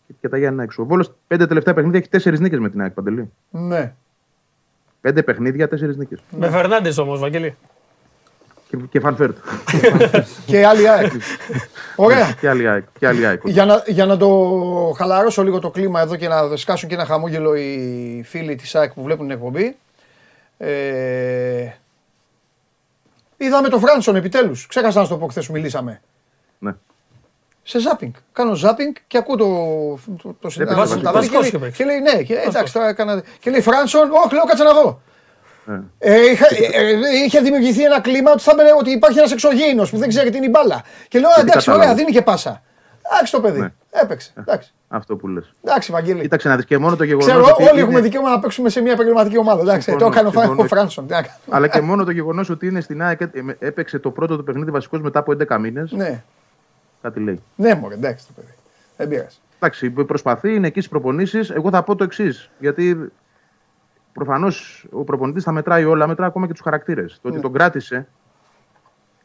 Και, 0.08 0.14
και 0.22 0.30
τα 0.30 0.38
Γιάννη 0.38 0.64
έξω. 0.64 0.82
Ο 0.82 0.86
Βόλος 0.86 1.14
πέντε 1.28 1.48
τελευταία 1.48 1.74
παιχνίδια 1.74 2.00
έχει 2.00 2.10
τέσσερις 2.10 2.40
νίκες 2.40 2.60
με 2.60 2.70
την 2.70 2.82
ΑΕΚ 2.82 2.92
Παντελή. 2.92 3.32
Ναι. 3.50 3.94
Πέντε 5.02 5.24
παιχνίδια, 5.24 5.68
τέσσερις 5.68 5.98
νίκες. 5.98 6.20
Με 6.32 6.50
Φερνάντες 6.50 6.98
όμως, 6.98 7.20
Βαγγέλη. 7.20 7.56
Και, 8.70 8.78
και 8.90 9.00
Φαν 9.00 9.15
Βέερτ. 9.15 9.38
και 10.46 10.66
άλλη 10.66 10.90
ΑΕΚ. 10.90 11.12
Ωραία. 11.96 12.34
και 12.40 12.50
άλλη 12.50 12.68
ΑΕΚ. 12.70 12.84
Και 13.00 13.08
άλλη 13.08 13.26
ΑΕΚ. 13.26 13.42
Για 13.46 13.66
να, 13.66 13.84
για 13.86 14.06
να 14.06 14.18
το 14.18 14.30
χαλαρώσω 14.98 15.44
λίγο 15.44 15.60
το 15.60 15.70
κλίμα 15.70 16.02
εδώ 16.02 16.16
και 16.16 16.28
να 16.28 16.56
σκάσουν 16.56 16.90
και 16.90 16.96
ένα 16.96 17.06
χαμόγελο 17.06 17.56
οι 17.56 18.24
φίλοι 18.26 18.56
της 18.56 18.76
ΑΕΚ 18.76 18.94
που 18.94 19.04
βλέπουν 19.04 19.26
την 19.28 19.36
εκπομπή. 19.36 19.76
Ε, 20.58 21.68
είδαμε 23.38 23.70
το 23.70 23.80
Φράνσον 23.80 24.16
επιτέλους. 24.16 24.68
Ξέχασα 24.68 25.00
να 25.00 25.06
σου 25.06 25.12
το 25.12 25.18
πω 25.18 25.28
χθες 25.28 25.46
που 25.46 25.52
μιλήσαμε. 25.52 26.02
Ναι. 26.60 26.72
Σε 27.64 27.80
ζάπινγκ. 27.80 28.14
Κάνω 28.34 28.54
ζάπινγκ 28.56 28.94
και 29.08 29.18
ακούω 29.18 29.36
το, 29.36 29.46
το, 30.24 30.36
το 30.42 30.50
συνάδελφο 30.50 30.82
βασικός 30.82 30.98
του 30.98 31.04
Ταβίδη 31.04 31.28
και, 31.30 31.36
και 31.38 31.42
λέει- 31.42 31.62
παίξει. 31.62 31.78
και 31.78 31.86
λέει 31.86 32.00
ναι, 32.00 32.24
και, 32.24 32.34
εντάξει 32.34 32.74
τώρα 32.74 32.88
έκανα. 32.88 33.24
Και 33.40 33.50
λέει 33.50 33.62
Φράνσον, 33.62 34.10
όχι 34.26 34.34
λέω 34.34 34.44
κάτσε 34.44 34.64
να 34.64 34.74
δω. 34.74 35.02
Ναι. 35.70 35.80
Ε, 36.00 36.30
είχα, 36.32 36.46
ε, 36.74 36.82
ε, 36.90 36.96
είχε 37.26 37.40
δημιουργηθεί 37.40 37.84
ένα 37.84 38.02
κλίμα 38.02 38.32
ότι, 38.32 38.42
θα 38.42 38.54
μπαινε- 38.56 38.74
ότι 38.80 38.92
υπάρχει 38.92 39.18
ένας 39.18 39.32
εξωγήινος 39.32 39.90
που 39.90 39.98
δεν 39.98 40.10
ξέρει 40.10 40.30
τι 40.30 40.38
είναι 40.38 40.46
η 40.46 40.50
μπάλα. 40.52 40.84
Και 41.08 41.20
λέω 41.20 41.30
εντάξει, 41.38 41.52
κατάλαβα. 41.58 41.84
ωραία, 41.84 41.96
δίνει 41.96 42.12
και 42.12 42.22
πάσα. 42.22 42.62
Εντάξει 43.12 43.32
το 43.32 43.42
παιδί. 43.42 43.60
Ναι. 43.60 43.72
Έπαιξε. 43.92 44.32
Εντάξει, 44.36 44.74
Αυτό 44.88 45.16
που 45.16 45.28
λες. 45.28 45.54
εντάξει 45.64 45.92
Βαγγέλη. 45.92 46.22
Κοίταξε 46.22 46.48
να 46.50 46.56
δεις 46.56 46.66
και 46.66 46.78
μόνο 46.78 46.96
το 46.96 47.04
γεγονός 47.04 47.26
Ξέρω, 47.28 47.44
ότι 47.44 47.62
όλοι 47.64 47.72
είναι- 47.72 47.82
έχουμε 47.82 48.00
δικαίωμα 48.02 48.30
να 48.30 48.40
παίξουμε 48.40 48.70
σε 48.70 48.82
μια 48.82 48.92
επαγγελματική 48.92 49.38
ομάδα. 49.38 49.62
Εντάξει, 49.62 49.86
το 49.86 49.92
Συμφωνώ, 49.92 50.12
έκανε 50.12 50.28
ο 50.28 50.32
Φρα- 50.32 50.42
ο 50.44 50.46
συμφωνώ. 50.46 50.68
Φράνσον. 50.68 51.08
τι 51.08 51.14
να 51.14 51.22
κάνουμε. 51.22 51.40
Αλλά 51.50 51.68
και 51.68 51.82
μόνο 51.82 52.04
το 52.04 52.12
γεγονός 52.12 52.50
ότι 52.50 52.68
είναι 52.68 52.82
στην 52.82 53.02
ΑΕΚ, 53.04 53.22
ε, 53.22 53.28
έπαιξε 53.60 54.00
το 54.00 54.12
πρώτο 54.12 54.38
του 54.38 54.44
παιχνίδι 54.44 54.72
βασικός 54.72 55.02
μετά 55.02 55.20
από 55.20 55.32
11 55.32 55.58
μήνες. 55.60 55.92
Ναι, 55.92 56.24
Κάτι 57.02 57.20
λέει. 57.20 57.42
ναι, 57.56 57.76
μωρέ, 57.76 57.94
εντάξει 57.94 58.26
το 58.28 58.32
παιδί. 58.36 58.54
Δεν 58.98 59.08
πειράζει. 59.08 59.38
Εντάξει, 59.60 59.90
προσπαθεί, 59.90 60.54
είναι 60.54 60.68
εκεί 60.68 60.80
στις 60.80 60.92
προπονήσεις. 60.92 61.50
Εγώ 61.50 61.70
θα 61.70 61.84
πω 61.84 61.96
το 61.96 62.04
εξής. 62.04 62.50
Γιατί 62.60 63.12
προφανώς 64.18 64.86
ο 64.92 65.04
προπονητής 65.04 65.44
θα 65.44 65.52
μετράει 65.52 65.86
όλα, 65.86 66.08
μετράει 66.08 66.28
ακόμα 66.28 66.46
και 66.48 66.52
τους 66.54 66.62
χαρακτήρες. 66.62 67.20
Το 67.22 67.28
Ναι. 67.30 67.34
ότι 67.34 67.44
τον 67.44 67.54
κράτησε 67.54 68.08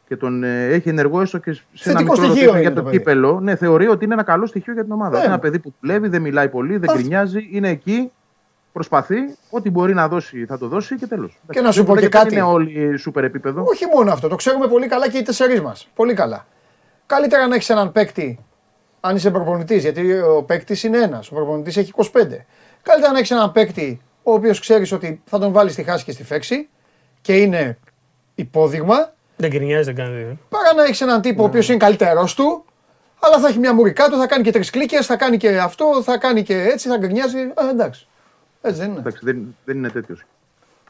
και 0.08 0.16
τον 0.16 0.42
ε, 0.44 0.66
έχει 0.66 0.88
ενεργό 0.88 1.20
έστω 1.20 1.38
και 1.38 1.52
σε 1.52 1.62
ένα 1.90 1.98
Θετικό 1.98 2.02
μικρό 2.02 2.14
στοιχείο 2.14 2.28
ρωτήριο 2.28 2.50
είναι 2.50 2.60
για 2.60 2.68
το 2.70 2.76
το 2.76 2.82
παιδί. 2.82 2.96
κύπελο, 2.96 3.40
ναι, 3.40 3.56
θεωρεί 3.56 3.88
ότι 3.88 4.04
είναι 4.04 4.14
ένα 4.14 4.22
καλό 4.22 4.46
στοιχείο 4.46 4.72
για 4.72 4.82
την 4.82 4.92
ομάδα. 4.92 5.10
Ναι. 5.10 5.16
Είναι 5.18 5.26
ένα 5.26 5.38
παιδί 5.38 5.58
που 5.58 5.74
δουλεύει, 5.80 6.08
δεν 6.08 6.22
μιλάει 6.22 6.48
πολύ, 6.48 6.76
δεν 6.76 6.88
Αυτό. 6.88 7.00
γκρινιάζει, 7.00 7.48
είναι 7.50 7.68
εκεί, 7.68 8.12
προσπαθεί, 8.72 9.16
ό,τι 9.50 9.70
μπορεί 9.70 9.94
να 9.94 10.08
δώσει 10.08 10.44
θα 10.46 10.58
το 10.58 10.68
δώσει 10.68 10.96
και 10.96 11.06
τέλος. 11.06 11.38
Και 11.50 11.60
να 11.60 11.72
σου 11.72 11.84
πω 11.84 11.94
και 11.94 12.00
Δεν 12.00 12.10
κάτι. 12.10 12.34
είναι 12.34 12.42
όλοι 12.42 12.96
σούπερ 12.96 13.24
επίπεδο. 13.24 13.64
Όχι 13.66 13.86
μόνο 13.94 14.12
αυτό, 14.12 14.28
το 14.28 14.36
ξέρουμε 14.36 14.66
πολύ 14.66 14.86
καλά 14.86 15.08
και 15.08 15.18
οι 15.18 15.22
τεσσερί 15.22 15.60
μας. 15.62 15.88
Πολύ 15.94 16.14
καλά. 16.14 16.46
Καλύτερα 17.06 17.46
να 17.46 17.54
έχεις 17.54 17.70
έναν 17.70 17.92
παίκτη, 17.92 18.38
αν 19.00 19.16
είσαι 19.16 19.30
προπονητής, 19.30 19.82
γιατί 19.82 20.12
ο 20.12 20.42
παίκτης 20.42 20.82
είναι 20.82 20.98
ένας, 20.98 21.30
ο 21.30 21.34
προπονητής 21.34 21.76
έχει 21.76 21.90
25. 21.96 22.46
Καλύτερα 22.82 23.12
να 23.12 23.18
έχεις 23.18 23.30
έναν 23.30 23.52
παίκτη 23.52 24.00
ο 24.22 24.32
οποίος 24.32 24.60
ξέρεις 24.60 24.92
ότι 24.92 25.22
θα 25.24 25.38
τον 25.38 25.52
βάλεις 25.52 25.72
στη 25.72 25.82
χάση 25.82 26.04
και 26.04 26.12
στη 26.12 26.24
φέξη 26.24 26.68
και 27.20 27.36
είναι 27.36 27.78
υπόδειγμα, 28.34 29.12
Δεν 29.36 29.50
κρινιάζει, 29.50 29.92
δεν 29.92 29.94
κάνει. 29.94 30.38
παρά 30.48 30.74
να 30.76 30.82
έχεις 30.82 31.00
έναν 31.00 31.20
τύπο 31.20 31.42
ο 31.42 31.46
οποίος 31.46 31.68
είναι 31.68 31.76
καλύτερό 31.76 32.28
του, 32.36 32.64
αλλά 33.20 33.38
θα 33.38 33.48
έχει 33.48 33.58
μια 33.58 33.74
μουρή 33.74 33.92
κάτω, 33.92 34.16
θα 34.16 34.26
κάνει 34.26 34.42
και 34.42 34.50
τρεις 34.52 34.70
κλίκες, 34.70 35.06
θα 35.06 35.16
κάνει 35.16 35.36
και 35.36 35.58
αυτό, 35.58 36.02
θα 36.02 36.18
κάνει 36.18 36.42
και 36.42 36.62
έτσι, 36.62 36.88
θα 36.88 36.96
γκρινιάζει. 36.98 37.38
Α, 37.38 37.68
εντάξει. 37.70 38.06
Έτσι 38.60 38.80
δεν 38.80 38.90
είναι. 38.90 38.98
Εντάξει, 38.98 39.20
δεν, 39.24 39.56
δεν 39.64 39.76
είναι 39.76 39.88
τέτοιος 39.88 40.24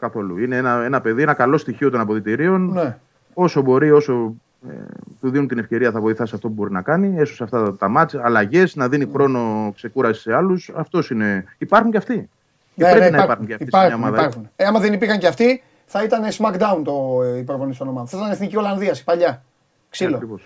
καθόλου. 0.00 0.38
Είναι 0.38 0.56
ένα, 0.56 0.84
ένα 0.84 1.00
παιδί, 1.00 1.22
ένα 1.22 1.34
καλό 1.34 1.56
στοιχείο 1.58 1.90
των 1.90 2.00
αποδητηρίων. 2.00 2.72
Ναι. 2.72 2.98
Όσο 3.34 3.62
μπορεί, 3.62 3.90
όσο 3.90 4.34
ε, 4.68 4.72
του 5.20 5.30
δίνουν 5.30 5.48
την 5.48 5.58
ευκαιρία, 5.58 5.90
θα 5.90 6.00
βοηθά 6.00 6.26
σε 6.26 6.34
αυτό 6.34 6.48
που 6.48 6.54
μπορεί 6.54 6.72
να 6.72 6.82
κάνει. 6.82 7.14
Έσω 7.18 7.34
σε 7.34 7.44
αυτά 7.44 7.62
τα, 7.64 7.76
τα 7.76 7.88
μάτια, 7.88 8.20
αλλαγές, 8.24 8.76
να 8.76 8.88
δίνει 8.88 9.08
χρόνο 9.12 9.72
ξεκούρασης 9.74 10.22
σε 10.22 10.34
άλλους. 10.34 10.70
Αυτός 10.74 11.10
είναι. 11.10 11.44
Υπάρχουν 11.58 11.90
και 11.90 11.96
αυτοί. 11.96 12.28
Και 12.76 12.84
Ναι, 12.84 12.90
πρέπει 12.90 13.10
ναι, 13.10 13.16
να 13.16 13.22
υπάρχουν 13.22 13.46
και 13.46 13.52
αυτοί 13.52 13.64
σε 13.64 13.68
υπάρχουν, 13.78 13.98
μια 13.98 14.08
ομάδα. 14.08 14.22
υπάρχουν. 14.22 14.50
Ε, 14.56 14.64
άμα 14.64 14.78
δεν 14.80 14.92
υπήρχαν 14.92 15.18
και 15.18 15.26
αυτοί, 15.26 15.62
θα 15.86 16.02
ήταν 16.02 16.22
SmackDown 16.38 16.80
το 16.84 17.22
ε, 17.22 17.38
η 17.38 17.42
προπονήση 17.42 17.78
των 17.78 17.88
ομάδων. 17.88 18.08
Θα 18.08 18.16
ήταν 18.18 18.30
Εθνική 18.30 18.56
Ολλανδίας, 18.56 19.00
η 19.00 19.04
παλιά. 19.04 19.42
Ξύλο. 19.90 20.14
Ακριβώς. 20.16 20.42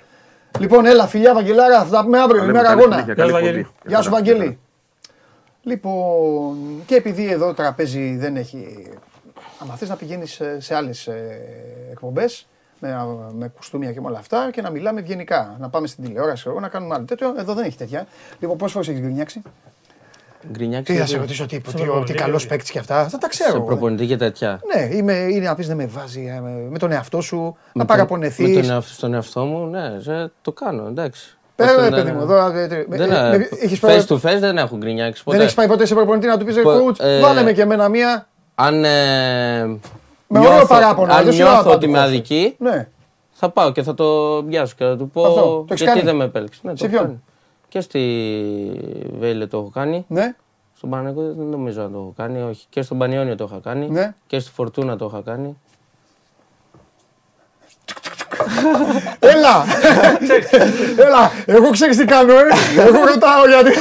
Λοιπόν, 0.59 0.87
έλα, 0.87 1.07
φιλιά 1.07 1.35
Βαγγελάρα, 1.35 1.85
θα 1.85 1.91
τα 1.91 2.03
πούμε 2.05 2.18
αύριο, 2.20 2.39
Τα 2.41 2.47
λέμε, 2.47 2.59
ημέρα 2.59 2.68
καλή 2.74 2.81
αγώνα. 2.81 2.99
συνέχεια, 3.03 3.14
Γεια 3.14 3.24
σου, 3.24 3.31
καλή 3.31 3.33
Βαγγέλη. 3.45 3.59
εκπομπή. 3.59 3.89
Γεια 3.89 4.03
σου, 4.03 4.11
χαρά. 4.11 4.16
Βαγγέλη. 4.24 4.59
Λοιπόν, 5.62 6.83
και 6.87 6.95
επειδή 6.95 7.31
εδώ 7.31 7.55
τραπέζι 7.55 8.16
δεν 8.16 8.37
έχει. 8.37 8.87
Άμα 9.59 9.74
θες 9.74 9.89
να 9.89 9.97
πηγαίνεις 9.97 10.33
σε, 10.33 10.61
σε 10.61 10.74
άλλες 10.74 11.09
εκπομπές 11.91 12.47
με, 12.81 12.97
με 13.39 13.49
κουστούμια 13.49 13.93
και 13.93 14.01
με 14.01 14.07
όλα 14.07 14.18
αυτά 14.18 14.51
και 14.53 14.62
να 14.62 14.70
μιλάμε 14.70 15.01
ευγενικά. 15.01 15.57
Να 15.59 15.68
πάμε 15.68 15.87
στην 15.87 16.05
τηλεόραση, 16.05 16.45
εγώ, 16.49 16.61
να 16.61 16.68
κάνουμε 16.68 16.95
άλλο 16.95 17.05
τέτοιο. 17.05 17.35
Εδώ 17.39 17.55
δεν 17.55 17.64
έχει 17.64 17.77
τέτοια. 17.77 18.07
Λοιπόν, 18.41 18.57
πόσες 18.57 18.72
φορές 18.72 18.89
έχεις 18.89 19.01
γκρινιάξει; 19.01 19.43
Γκρινιάξει. 20.51 20.92
Τι 20.92 20.99
θα 20.99 21.07
σε 21.07 21.16
ρωτήσω, 21.18 21.47
τι, 21.47 21.61
τι, 21.61 21.72
τι, 21.74 21.82
προπονητή, 21.82 22.12
καλός 22.12 22.30
γιατί. 22.40 22.47
παίκτης 22.47 22.70
και 22.70 22.78
αυτά. 22.78 23.09
Θα 23.09 23.18
τα 23.18 23.28
Σε 23.30 23.42
ξέρω. 23.44 23.61
προπονητή 23.62 24.07
και 24.07 24.16
τέτοια. 24.16 24.61
Ναι, 24.74 24.97
είμαι, 24.97 25.12
είναι 25.12 25.47
να 25.47 25.55
πεις 25.55 25.66
δεν 25.66 25.76
με 25.76 25.86
βάζει 25.86 26.32
ε, 26.36 26.40
με- 26.40 26.66
με 26.70 26.78
τον 26.78 26.92
εαυτό 26.92 27.20
σου, 27.20 27.36
να 27.36 27.42
Με 27.44 27.55
τον- 27.72 27.86
παραπονεθείς. 27.86 28.55
Με 28.57 28.61
τον 28.62 28.70
εαυτό, 28.70 28.92
στον 28.92 29.14
εαυτό 29.14 29.44
μου, 29.44 29.66
ναι, 29.66 29.92
σε- 30.01 30.32
το 30.42 30.53
κάνω, 30.53 30.86
εντάξει. 30.86 31.36
Πέρα, 31.57 31.72
Όταν, 31.72 31.84
ρε 31.84 31.90
παιδί 31.90 32.09
ε, 32.09 32.12
μου, 32.12 32.20
εδώ. 32.20 32.47
ε, 32.59 32.62
ε, 32.62 32.84
Δεν, 32.88 33.11
ε, 33.11 33.14
ε, 33.34 33.38
με- 33.38 33.49
έχεις 33.61 33.78
πάει- 33.80 34.01
face 34.01 34.07
to 34.07 34.14
face 34.14 34.38
δεν 34.38 34.59
έχω 34.59 34.76
γκρινιάξει 34.76 35.24
ποτέ. 35.24 35.36
Δεν 35.36 35.44
έχεις 35.47 35.57
πάει 35.57 35.66
ποτέ 35.68 35.86
σε 35.86 35.94
προπονητή 35.94 36.26
να 36.26 36.38
του 36.38 36.44
πεις 36.44 36.61
Πο- 36.62 36.70
coach, 36.90 37.01
ε, 37.01 37.20
βάλε 37.20 37.42
με 37.42 37.53
και 37.53 37.62
εμένα 37.62 37.88
μία. 37.88 38.28
Αν, 38.55 38.84
ε, 38.84 38.88
Με 39.64 39.78
νιώθω- 40.38 40.53
ωραίο 40.55 40.66
παράπονο, 40.66 41.12
αν 41.12 41.24
δεν 41.24 41.32
σου 41.32 41.38
λέω 41.38 41.49
νιώθω 41.53 41.68
να 41.68 41.74
ότι 41.74 41.86
με 41.86 41.92
πάω 41.92 42.03
του 42.03 42.09
αδικεί, 42.09 42.55
Ναι, 42.59 42.88
θα 43.32 43.51
πάω 43.51 43.72
και 43.72 43.82
θα 43.82 43.94
το 43.94 44.05
πιάσω 44.49 44.74
και 44.76 44.84
θα 44.84 44.97
του 44.97 45.11
πω 45.11 45.22
Αυτό, 45.26 45.40
το 45.40 45.64
έχεις 45.68 45.80
γιατί 45.82 45.84
κάνει; 45.99 46.03
δεν 46.03 46.16
με 46.16 46.24
επέλεξε. 46.24 46.61
Ναι, 46.62 46.70
το 46.70 46.76
Σε 46.76 46.86
έχω 46.86 46.94
ποιον; 46.94 47.22
Κάνει. 47.69 47.69
Και 47.69 47.81
στη 47.81 48.01
Βέιλε 49.19 49.47
το 49.47 49.57
έχω 49.59 49.71
κάνει. 49.75 50.05
ναι. 50.09 50.35
Στον 50.77 50.91
Παναγό 50.91 51.23
δεν 51.23 51.47
νομίζω 51.47 51.83
να 51.83 51.91
το 51.91 51.97
έχω 51.99 52.12
κάνει, 52.17 52.43
όχι. 52.43 52.67
Και 52.69 52.83
στον 52.83 52.99
Πανιόνιο 52.99 53.35
το 53.37 53.49
είχα 53.51 53.61
κάνει. 53.64 53.89
Ναι. 53.91 54.14
Και 54.27 54.39
στη 54.39 54.51
Φορτούνα 54.51 54.97
το 54.97 55.11
είχα 55.12 55.23
κάνει. 55.25 55.57
Έλα! 59.19 59.64
Έλα! 61.07 61.31
Εγώ 61.47 61.71
ξέρεις 61.71 61.97
τι 61.97 62.05
κάνω, 62.05 62.33
ε. 62.33 62.43
Εγώ 62.87 63.05
ρωτάω 63.07 63.47
γιατί. 63.49 63.73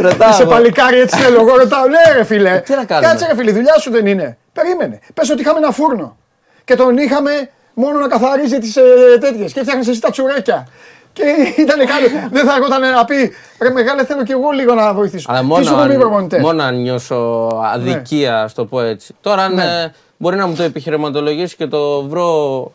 Ρωτάω 0.00 0.30
Είσαι 0.30 0.42
εγώ. 0.42 0.50
παλικάρι, 0.50 0.98
έτσι 0.98 1.16
θέλω. 1.18 1.40
Εγώ 1.40 1.56
ρωτάω. 1.56 1.86
Ναι, 1.86 2.12
ρε 2.16 2.24
φίλε. 2.24 2.60
Τι 2.60 2.74
να 2.74 2.84
κάνουμε; 2.84 3.08
Κάτσε, 3.08 3.26
ρε 3.26 3.34
φίλε, 3.36 3.50
η 3.50 3.54
δουλειά 3.54 3.78
σου 3.78 3.90
δεν 3.90 4.06
είναι. 4.06 4.38
Περίμενε. 4.52 4.98
Πες 5.14 5.30
ότι 5.30 5.40
είχαμε 5.40 5.58
ένα 5.58 5.70
φούρνο. 5.70 6.16
Και 6.64 6.74
τον 6.74 6.96
είχαμε 6.98 7.50
μόνο 7.74 7.98
να 7.98 8.08
καθαρίζει 8.08 8.58
τις 8.58 8.76
ε, 8.76 8.82
τέτοιες. 9.20 9.52
Και 9.52 9.60
φτιάχνεις 9.60 9.88
εσύ 9.88 10.00
τα 10.00 10.10
τσουρέκια. 10.10 10.68
Και 11.14 11.22
ήταν 11.58 11.78
κάτι. 11.78 12.28
δεν 12.30 12.46
θα 12.46 12.54
έρχονταν 12.54 12.80
να 12.80 13.04
πει 13.04 13.32
ρε 13.62 13.70
μεγάλε, 13.70 14.04
θέλω 14.04 14.24
κι 14.24 14.32
εγώ 14.32 14.50
λίγο 14.50 14.74
να 14.74 14.94
βοηθήσω. 14.94 15.26
Αλλά 15.30 15.40
Τι 15.40 15.44
μόνο, 15.46 15.64
σου 15.64 15.72
έχουν 15.72 15.84
πει 15.86 15.90
οι 15.92 15.94
αν, 15.94 16.00
προπονητές; 16.00 16.40
μόνο 16.40 16.62
αν 16.62 16.80
νιώσω 16.80 17.48
αδικία, 17.64 18.42
ας 18.42 18.54
το 18.54 18.64
πω 18.66 18.80
έτσι. 18.80 19.14
Τώρα, 19.20 19.42
αν 19.42 19.54
Ναι. 19.54 19.82
ε, 19.82 19.92
μπορεί 20.16 20.36
να 20.36 20.46
μου 20.46 20.54
το 20.54 20.62
επιχειρηματολογήσει 20.62 21.56
και 21.56 21.66
το 21.66 22.02
βρω 22.02 22.72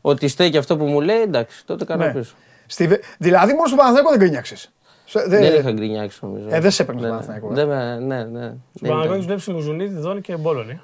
ότι 0.00 0.28
στέκει 0.28 0.56
αυτό 0.58 0.76
που 0.76 0.84
μου 0.84 1.00
λέει, 1.00 1.20
εντάξει, 1.20 1.66
τότε 1.66 1.84
κάνω 1.84 2.04
Ναι. 2.04 2.12
πίσω. 2.12 2.34
Στη 2.66 2.86
Βε- 2.86 3.02
Δηλαδή, 3.18 3.52
μόνο 3.52 3.66
στο 3.66 3.76
Παναθηναϊκό 3.76 4.10
δεν 4.10 4.18
γκρινιάξε. 4.18 4.56
Δεν 5.26 5.42
είχα 5.54 5.72
γκρινιάξει 5.72 6.18
νομίζω. 6.22 6.46
Ε, 6.50 6.60
δεν 6.60 6.70
σε 6.70 6.82
έπαιρνε 6.82 7.00
ναι, 7.00 7.06
στο 7.06 7.16
ναι. 7.16 7.22
Παναθηναϊκό, 7.26 7.54
Δεν 7.54 7.68
με- 7.68 7.98
Ναι, 8.14 8.24
ναι. 8.24 8.44
Στον 8.46 8.60
Δεν 8.72 8.90
Παναγό 8.90 9.04
ήταν. 9.04 9.16
έχει 9.16 9.26
βλέψει 9.26 9.52
Μουζουνίδη, 9.52 10.00
Δόνη 10.00 10.20
και 10.20 10.36
Μπόλωνη. 10.36 10.80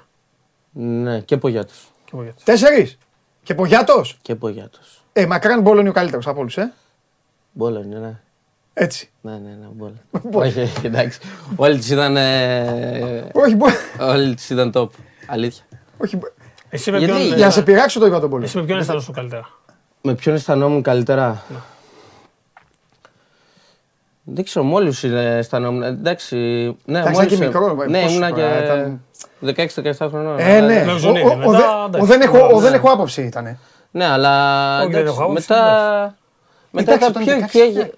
Ναι, 0.71 1.19
και 1.19 1.37
Πογιάτος. 1.37 1.87
Και 2.05 2.11
εγώ 2.13 2.23
γιατί. 2.23 2.43
Τέσσερις. 2.43 2.97
Και 3.43 3.53
Πογιάτος. 3.55 4.17
Και 4.21 4.35
Πογιάτος. 4.35 4.98
Ε, 5.13 5.25
μακράν 5.25 5.61
Μπόλον 5.61 5.79
είναι 5.79 5.89
ο 5.89 5.93
καλύτερος 5.93 6.27
από 6.27 6.39
όλους, 6.39 6.57
ε. 6.57 6.73
Μπόλο 7.51 7.81
είναι, 7.85 7.97
ναι. 7.99 8.19
Έτσι. 8.73 9.09
Ναι, 9.21 9.31
ναι, 9.31 9.37
ναι, 9.39 9.67
μπόλο. 9.73 9.93
Όχι, 10.33 10.59
όχι, 10.61 10.85
εντάξει. 10.85 11.19
Όλοι 11.55 11.77
τη 11.79 11.93
ήταν. 11.93 12.17
ε, 12.17 13.29
Όχι, 13.33 13.55
μπο... 13.55 13.65
Όλοι 13.99 14.35
τη 14.35 14.43
ήταν 14.49 14.71
top. 14.75 14.87
Αλήθεια. 15.27 15.63
όχι. 15.97 16.17
μπο- 16.17 16.27
Εσύ 16.69 16.91
με 16.91 16.97
Γιατί, 16.97 17.13
ποιον, 17.13 17.27
Για 17.35 17.45
να 17.45 17.51
σε 17.51 17.61
πειράξω 17.61 17.99
το 17.99 18.05
είπα 18.05 18.19
τον 18.19 18.29
Μπόλον. 18.29 18.43
εσύ 18.45 18.57
με 18.57 18.63
ποιον 18.63 18.79
αισθάνεσαι 18.79 19.11
καλύτερα; 19.11 19.49
Με 20.01 20.13
ποιον 20.15 20.35
αισθανόμουν 20.35 20.81
καλύτερα; 20.81 21.43
Δεν 24.23 24.43
ξέρω, 24.43 24.65
με 24.65 24.73
όλους 24.73 25.03
ε, 25.03 25.35
αισθανόμουν. 25.37 25.81
Εντάξει, 25.83 26.35
ναι, 26.85 26.99
Εντάξει, 26.99 27.13
μόλις, 27.15 27.33
ήταν 27.33 27.37
και 27.39 27.43
ε, 27.43 27.47
μικρός, 27.47 27.87
Ναι, 27.89 28.01
πόσο 28.01 28.11
ήμουνα 28.13 28.29
τώρα, 28.33 28.57
και 28.59 28.63
ήταν- 28.63 29.01
16-17 30.05 30.07
χρονών. 30.09 30.39
Ε, 30.39 30.55
αλλά- 30.57 30.67
ναι. 30.67 30.83
με 30.85 30.91
Ο- 30.93 30.97
Ζουνίδη, 30.97 31.25
ο- 31.27 31.31
ο 31.31 31.35
μετά, 31.35 31.51
δε- 31.51 31.85
εντάξει. 31.85 32.01
Ο 32.01 32.05
δεν 32.05 32.21
έχω- 32.21 32.45
ο 32.47 32.55
Ναι. 32.55 32.59
δεν 32.61 32.73
έχω 32.73 32.89
άποψη 32.91 33.21
ήταν. 33.21 33.59
Ναι, 33.91 34.05
αλλά 34.05 34.75
Όχι, 34.81 34.91
δεν 34.91 34.99
εντάξει, 34.99 35.13
έχω 35.13 35.23
άποψη, 35.23 35.45
μετά. 35.51 36.17
Μετά 36.71 36.93
Εντάξει, 36.93 37.11
ήταν 37.11 37.23
όταν 37.23 37.47
πιο 37.47 37.61
16, 37.63 37.67
οικία. 37.69 37.81
ναι. 37.83 37.89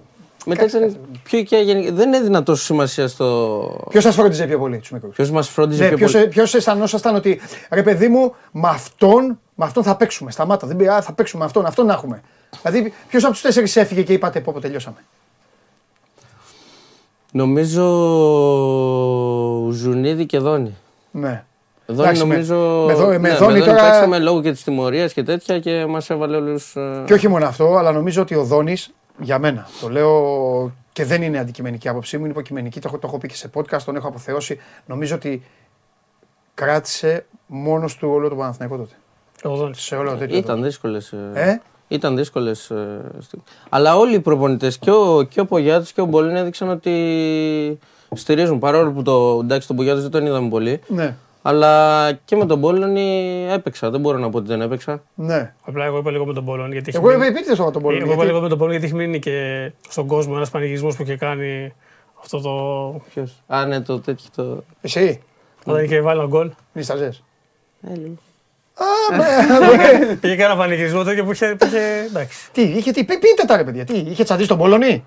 Μετά 0.45 0.63
ήταν 0.65 0.97
πιο 1.23 1.39
οικία 1.39 1.59
γενικά. 1.59 1.93
Δεν 1.93 2.13
έδινα 2.13 2.43
τόσο 2.43 2.63
σημασία 2.63 3.07
στο. 3.07 3.85
Ποιος 3.89 4.03
σας 4.03 4.15
φρόντιζε 4.15 4.45
πιο 4.45 4.59
πολύ 4.59 4.77
τους 4.79 4.89
μικρούς; 4.91 5.15
Ποιος 5.15 5.31
μας 5.31 5.49
φρόντιζε 5.49 5.81
Ναι, 5.83 5.87
πιο 5.87 5.97
ποιος, 5.97 6.11
πολύ; 6.11 6.27
ποιος 6.27 6.53
αισθανόσασταν 6.53 7.15
ότι 7.15 7.41
ρε 7.71 7.83
παιδί 7.83 8.07
μου, 8.07 8.35
με 8.51 8.67
αυτόν, 8.69 9.39
με 9.55 9.65
αυτόν 9.65 9.83
θα 9.83 9.95
παίξουμε. 9.95 10.31
Σταμάτα, 10.31 10.67
δεν 10.67 10.75
πειράζει, 10.75 11.05
θα 11.05 11.13
παίξουμε 11.13 11.39
με 11.41 11.45
αυτόν, 11.47 11.65
αυτόν 11.65 11.85
να 11.85 11.93
έχουμε. 11.93 12.21
Δηλαδή, 12.61 12.93
ποιος 13.07 13.23
από 13.23 13.31
τους 13.31 13.41
τέσσερις 13.41 13.75
έφυγε 13.75 14.01
και 14.01 14.13
είπατε 14.13 14.39
πω, 14.39 14.51
πω 14.53 14.59
τελειώσαμε. 14.59 14.97
Νομίζω 17.31 17.83
Ζουνίδη 19.71 20.25
και 20.25 20.39
Δόνη. 20.39 20.75
Ναι. 21.11 21.43
Δόνη 21.91 22.01
Εντάξει, 22.01 22.25
με- 22.25 22.33
νομίζω. 22.33 22.83
με 22.87 22.93
Δό- 22.93 23.07
με 23.07 23.17
ναι, 23.17 23.35
Δόνη 23.35 23.59
τώρα- 23.59 23.73
παίξαμε 23.81 24.19
λόγω 24.19 24.41
και 24.41 24.51
της 24.51 24.63
τιμωρίας 24.63 25.13
και 25.13 25.23
τέτοια 25.23 25.59
και 25.59 25.85
μας 25.85 26.09
έβαλε 26.09 26.35
όλους. 26.35 26.75
Και 27.05 27.13
όχι 27.13 27.27
μόνο 27.27 27.45
αυτό, 27.45 27.75
αλλά 27.77 27.91
νομίζω 27.91 28.21
ότι 28.21 28.35
ο 28.35 28.43
Δόνης, 28.43 28.93
για 29.19 29.39
μένα, 29.39 29.67
το 29.81 29.89
λέω 29.89 30.71
και 30.93 31.05
δεν 31.05 31.21
είναι 31.21 31.39
αντικειμενική 31.39 31.87
άποψή 31.89 32.17
μου, 32.17 32.23
είναι 32.23 32.33
υποκειμενική, 32.33 32.79
το, 32.79 32.87
έχω- 32.87 32.97
το 32.97 33.07
έχω 33.07 33.17
πει 33.17 33.27
και 33.27 33.35
σε 33.35 33.49
podcast, 33.53 33.81
τον 33.85 33.95
έχω 33.95 34.07
αποθεώσει. 34.07 34.59
Νομίζω 34.85 35.15
ότι 35.15 35.43
κράτησε 36.53 37.25
μόνος 37.47 37.95
του 37.97 38.09
όλο 38.13 38.29
το 38.29 38.35
Παναθηναϊκό 38.35 38.77
τότε. 38.77 38.93
Ο 39.43 39.55
Δόνης. 39.55 39.81
Σε 39.81 39.95
όλο 39.95 40.09
το 40.11 40.15
τέτοιο. 40.17 40.37
Ήταν 40.37 40.63
δύσκολες. 40.63 41.11
Ε; 41.33 41.61
Ήταν 41.87 42.15
δύσκολες. 42.15 42.71
Αλλά 43.69 43.97
όλοι 43.97 44.15
οι 44.15 44.19
προπονητές 44.19 44.77
και 44.77 44.91
ο, 44.91 45.23
και 45.29 45.39
ο 45.39 45.45
Πογιάτος 45.45 45.91
και 45.91 46.01
ο 46.01 46.05
Μπολίν 46.05 46.35
έδειξαν 46.35 46.69
ότι 46.69 47.79
στηρίζουν. 48.15 48.59
Παρόλο 48.59 48.91
που 48.91 49.01
το, 49.01 49.39
εντάξει, 49.41 49.67
τον 49.67 49.75
Πογιάτος 49.75 50.01
δεν 50.01 50.11
τον 50.11 50.25
είδαμε 50.25 50.49
πολύ. 50.49 50.79
Ναι. 50.87 51.15
Αλλά 51.41 52.11
και 52.25 52.35
με 52.35 52.45
τον 52.45 52.61
Πόλωνη 52.61 53.45
έπαιξα. 53.51 53.89
Δεν 53.89 53.99
μπορώ 53.99 54.17
να 54.17 54.29
πω 54.29 54.37
ότι 54.37 54.47
δεν 54.47 54.61
έπαιξα. 54.61 55.03
Ναι. 55.15 55.53
Απλά 55.65 55.85
εγώ 55.85 55.97
είπα 55.97 56.11
λίγο 56.11 56.25
με 56.25 56.33
τον 56.33 56.45
Πόλον. 56.45 56.71
Γιατί 56.71 56.89
έχει 56.89 56.97
Εγώ 56.97 57.07
μείνει- 57.07 57.21
είπα 57.21 57.31
επίτηδε 57.31 57.55
τώρα 57.55 57.71
τον 57.71 57.81
Πόλωνη. 57.81 58.01
Εγώ 58.03 58.11
είπα 58.11 58.15
γιατί- 58.15 58.29
λίγο 58.31 58.41
με 58.43 58.49
τον 58.49 58.57
Πόλον 58.57 58.71
γιατί 58.73 58.87
έχει 58.87 58.95
μείνει 58.95 59.19
και 59.19 59.71
στον 59.89 60.07
κόσμο 60.07 60.33
ένας 60.35 60.49
πανηγυρισμός 60.49 60.95
που 60.95 61.01
είχε 61.01 61.15
κάνει 61.17 61.73
αυτό 62.23 62.39
το. 62.41 62.51
Ποιος; 63.13 63.43
Α, 63.47 63.65
ναι, 63.65 63.81
το 63.81 63.99
τέτοιο. 63.99 64.25
Το... 64.35 64.63
Εσύ, 64.81 65.21
Όταν 65.65 65.83
είχε 65.83 66.01
βάλει 66.01 66.19
ένα 66.19 66.27
γκολ. 66.27 66.51
νίσταζες. 66.73 67.23
Ε, 67.87 67.95
λίγο. 67.95 68.13
Α, 68.73 69.15
μπρε, 69.17 69.77
Είχε 70.11 70.35
κάνει 70.35 70.41
ένα 70.51 70.55
πανηγυρισμό 70.55 71.03
τέτοιο 71.03 71.23
που 71.25 71.31
είχε. 71.31 71.55
που 71.59 71.65
είχε- 71.65 72.05
Εντάξει. 72.09 72.51
Τι, 72.51 72.61
είχε 72.61 72.91
τι, 72.91 73.03
πεί- 73.03 73.19
πείτε 73.19 73.43
τα 73.47 73.57
ρε 73.57 73.63
παιδιά, 73.63 73.85
τι, 73.85 73.93
είχε 73.97 74.23
τσαντήσει 74.23 74.47
τον 74.47 74.57
Πόλωνη. 74.57 75.05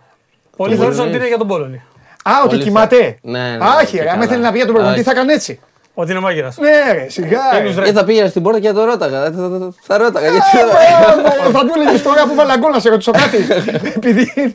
Πολλοί 0.57 0.76
θεωρούσαν 0.76 1.07
ότι 1.09 1.16
είναι 1.16 1.26
για 1.28 1.39
τον 1.39 1.47
Πόλωνη. 1.47 1.76
Α, 2.24 2.32
ότι 2.45 2.49
Πολύ 2.49 2.62
κοιμάται. 2.62 3.18
Ναι, 3.22 3.39
ναι, 3.57 3.64
Α, 3.64 3.68
όχι, 3.82 3.97
και 3.97 4.03
ρε, 4.03 4.09
αν 4.09 4.14
καλά. 4.14 4.24
ήθελε 4.24 4.43
να 4.43 4.51
πει 4.51 4.57
για 4.57 4.66
τον 4.66 4.74
προπονητή 4.74 5.01
Α, 5.01 5.05
θα 5.05 5.11
έκανε 5.11 5.32
έτσι. 5.32 5.61
Ότι 5.95 6.11
είναι 6.11 6.21
μάγειρα. 6.21 6.53
Ναι, 6.57 6.93
ρε, 6.93 7.07
σιγά. 7.09 7.41
Ένους, 7.59 7.75
ρε. 7.75 7.83
ρε. 7.83 7.89
Ε, 7.89 7.93
θα 7.93 8.05
πήγαινα 8.05 8.29
στην 8.29 8.43
πόρτα 8.43 8.61
και 8.61 8.67
θα 8.69 8.75
το 8.75 8.85
ρώταγα. 8.85 9.23
Θα, 9.25 9.31
θα, 9.31 9.49
θα, 9.59 9.69
θα 9.83 9.99
ρώταγα. 9.99 10.29
γιατί 10.29 10.47
Ε, 10.59 10.65
δεν- 10.65 11.23
μπράβο, 11.23 11.51
Θα 11.59 11.65
του 11.67 11.73
έλεγε 11.81 11.99
τώρα 12.03 12.27
που 12.27 12.35
βάλα 12.35 12.57
γκολ 12.57 12.71
να 12.71 12.79
σε 12.81 12.89
ρωτήσω 12.89 13.11
κάτι. 13.13 13.37
Επειδή. 13.97 14.55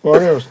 Ωραίος. 0.00 0.48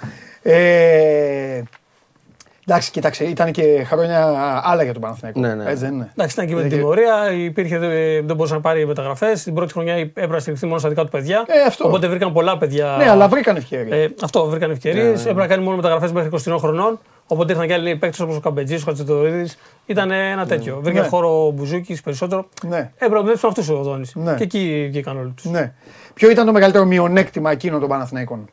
Εντάξει, 2.68 2.92
κοίταξε, 2.92 3.24
ήταν 3.24 3.52
και 3.52 3.84
χρόνια 3.88 4.26
άλλα 4.64 4.84
για 4.84 4.94
τον 4.94 5.02
Παναθηναϊκό. 5.02 5.40
Ναι, 5.40 5.54
ναι. 5.54 5.64
Έτσι 5.70 5.84
δεν 5.86 5.94
είναι. 5.94 6.10
Εντάξει, 6.12 6.36
ήταν 6.36 6.48
και 6.48 6.54
με 6.56 6.62
την 6.62 6.70
Είναι 6.70 6.70
και- 6.70 6.76
τιμωρία, 6.82 7.32
υπήρχε, 7.32 7.76
ε, 7.76 8.22
δεν 8.22 8.36
μπορούσε 8.36 8.54
να 8.54 8.60
πάρει 8.62 8.86
μεταγραφές. 8.86 9.44
Την 9.44 9.54
πρώτη 9.54 9.74
χρονιά 9.74 9.94
έπρεπε 9.94 10.34
να 10.34 10.40
στηριχθεί 10.40 10.66
μόνο 10.66 10.80
στα 10.80 10.90
δικά 10.90 11.04
του 11.04 11.10
παιδιά. 11.10 11.46
Ε, 11.48 11.62
αυτό. 11.68 11.88
Οπότε 11.88 12.08
βρήκαν 12.08 12.34
πολλά 12.34 12.58
παιδιά. 12.58 12.96
Ναι, 12.98 13.10
αλλά 13.10 13.28
βρήκαν 13.28 13.56
ευκαιρία. 13.56 13.96
Ε, 13.98 14.14
αυτό, 14.24 14.46
βρήκαν 14.46 14.72
ευκαιρίες. 14.72 15.20
Έπρεπε 15.22 15.40
να 15.40 15.48
κάνει 15.48 15.64
μόνο 15.64 15.76
μεταγραφές 15.76 16.12
μέχρι 16.12 16.30
23 16.46 16.56
χρονών. 16.60 17.00
Οπότε 17.28 17.52
ήρθαν 17.52 17.68
και 17.68 17.74
άλλοι 17.74 17.96
παίκτες 17.96 18.20
όπως 18.20 18.36
ο 18.36 18.40
Καμπετζής, 18.40 18.82
ο 18.82 18.86
Χατζητορίδης. 18.86 19.58
Ήταν 19.86 20.12
ένα 20.12 20.46
τέτοιο. 20.46 20.80
Βρήκε 20.84 21.00
Ναι. 21.00 21.08
χώρο 21.08 21.46
ο 21.48 21.52
Μπουζούκης 21.52 22.02
περισσότερο. 22.02 22.46
Ναι. 22.68 22.78
Έπρεπε 22.96 23.14
να 23.16 23.22
δουλέψουν 23.22 23.50
αυτούς 23.50 23.70
ο 23.70 23.76
Δόνη. 23.76 24.10
Ναι. 24.14 24.36
Και 24.36 24.44
εκεί 24.44 24.88
βγήκαν 24.92 25.18
όλοι 25.18 25.32
τους. 25.36 25.46
Ναι. 25.46 25.74
Ποιο 26.14 26.30
ήταν 26.30 26.46
το 26.46 26.52
μεγαλύτερο 26.52 26.86
μειονέκτημα 26.86 27.52
εκείνων 27.52 27.80
των 27.80 27.90
Παναθηναϊκών; 27.90 28.50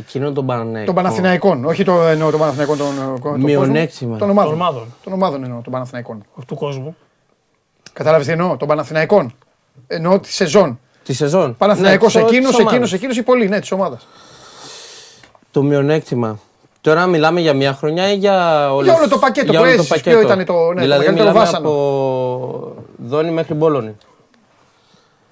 Εκείνο 0.00 0.32
τον 0.32 0.46
Παναναϊκό. 0.46 0.86
Των 0.86 0.94
Παναθηναϊκών, 0.94 1.64
όχι 1.64 1.84
το 1.84 2.02
εννοώ 2.02 2.30
των 2.30 2.40
Παναθηναϊκών 2.40 2.78
των. 2.78 2.86
των- 3.22 3.40
Μειονέκτημα. 3.40 4.16
Των 4.16 4.30
ομάδων. 4.30 4.52
Των 4.52 4.60
ομάδων. 4.60 4.94
Των 5.04 5.12
ομάδων 5.12 5.44
εννοώ, 5.44 5.60
των 5.60 5.72
Παναθηναϊκών. 5.72 6.24
Του 6.46 6.54
κόσμου. 6.54 6.96
Κατάλαβες 7.92 8.26
τι 8.26 8.32
εννοώ, 8.32 8.56
των 8.56 8.68
Παναθηναϊκών. 8.68 9.34
Εννοώ 9.86 10.18
τη 10.20 10.32
σεζόν. 10.32 10.80
Τη 11.04 11.12
σεζόν. 11.12 11.56
Παναθηναϊκός 11.56 12.14
Ναι, 12.14 12.20
της- 12.20 12.30
εκείνος, 12.30 12.50
της 12.50 12.58
εκείνος, 12.58 12.74
ομάδας. 12.74 12.92
εκείνος 12.92 13.16
ή 13.16 13.22
πολύ, 13.22 13.48
ναι, 13.48 13.60
της 13.60 13.72
ομάδας. 13.72 14.06
Το 15.50 15.62
μειονέκτημα. 15.62 16.38
Τώρα 16.80 17.06
μιλάμε 17.06 17.40
για 17.40 17.52
μια 17.54 17.72
χρονιά 17.74 18.12
ή 18.12 18.16
για 18.16 18.68
όλες... 18.74 18.86
Για 18.90 18.98
όλο 19.00 19.08
το 19.08 19.18
πακέτο 19.18 19.50
για 19.50 19.58
που 19.60 19.64
όλο 19.64 19.74
το 19.74 19.80
έζησες. 19.80 19.96
πακέτο. 19.96 20.16
Ποιο 20.18 20.26
ήταν 20.26 20.44
το- 20.44 20.52
ναι, 20.54 20.74
το 20.74 20.80
δηλαδή 20.80 20.88
μεγαλύτερο 20.88 21.12
μιλάμε 21.16 21.38
βάσανο. 21.38 21.68
από 21.68 22.74
Δόνη 23.06 23.30
μέχρι 23.30 23.54
Μπόλωνη. 23.54 23.96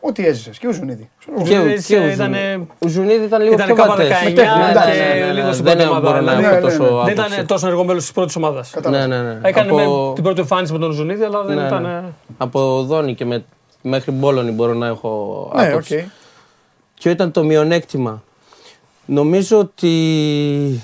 Ό,τι 0.00 0.26
έζησες 0.26 0.58
και 0.58 0.66
ο 0.66 0.72
Ζουνίδη. 0.72 1.10
Και 1.24 1.30
ο- 1.36 1.44
Ζουνίδης, 1.46 1.86
και 1.86 1.94
ο 1.96 1.98
ε, 1.98 2.02
Ζουν- 2.02 2.12
ήτανε- 2.14 2.60
Ο 2.84 2.88
Ζουνίδη 2.88 3.24
ήταν 3.24 3.42
λίγο 3.42 3.54
Ήταν 3.54 3.66
πιο 3.66 3.74
κάπου 3.74 3.88
βατές. 3.88 4.08
19 4.08 4.34
τέχνη, 4.34 4.62
εντάξει. 4.70 4.90
και 4.98 5.04
Ναι, 5.18 5.24
ναι, 5.26 5.32
λίγο 5.32 5.46
ναι, 5.46 5.52
στην 5.52 5.64
δεν 5.64 5.74
πρώτη 5.76 5.88
ομάδα. 5.90 6.00
μπορώ 6.06 6.20
να 6.20 6.20
δηλαδή. 6.20 6.40
Ναι, 6.42 6.46
έχω 6.46 6.54
ναι, 6.54 6.60
τόσο 6.62 6.82
ναι. 6.82 6.88
Δεν 6.88 7.20
άποψη. 7.20 7.32
ήταν 7.34 7.46
τόσο 7.46 7.66
ενεργό 7.66 7.84
μέλο 7.84 7.98
της 7.98 8.12
πρώτης 8.12 8.36
ομάδας. 8.36 8.74
Ναι, 8.90 9.06
ναι, 9.06 9.22
ναι. 9.22 9.38
Έκανε 9.42 9.70
Από- 9.70 10.06
με 10.08 10.14
την 10.14 10.22
πρώτη 10.22 10.40
εμφάνιση 10.40 10.72
με 10.72 10.78
τον 10.78 10.92
Ζουνίδη, 10.92 11.24
αλλά 11.24 11.42
δεν 11.42 11.56
Ναι, 11.56 11.60
ναι. 11.62 11.66
ήταν. 11.68 12.14
Από 12.38 12.82
Δόνη 12.82 13.14
και 13.14 13.24
με... 13.24 13.44
μέχρι 13.82 14.10
Μπόλωνη 14.10 14.50
μπορώ 14.50 14.74
να 14.74 14.86
έχω 14.86 15.52
Ναι, 15.54 15.62
οκ. 15.62 15.68
άποψη. 15.68 16.10
Ποιο 17.00 17.10
ήταν 17.10 17.30
το 17.32 17.44
μειονέκτημα. 17.44 18.22
Νομίζω 19.06 19.58
ότι 19.58 20.82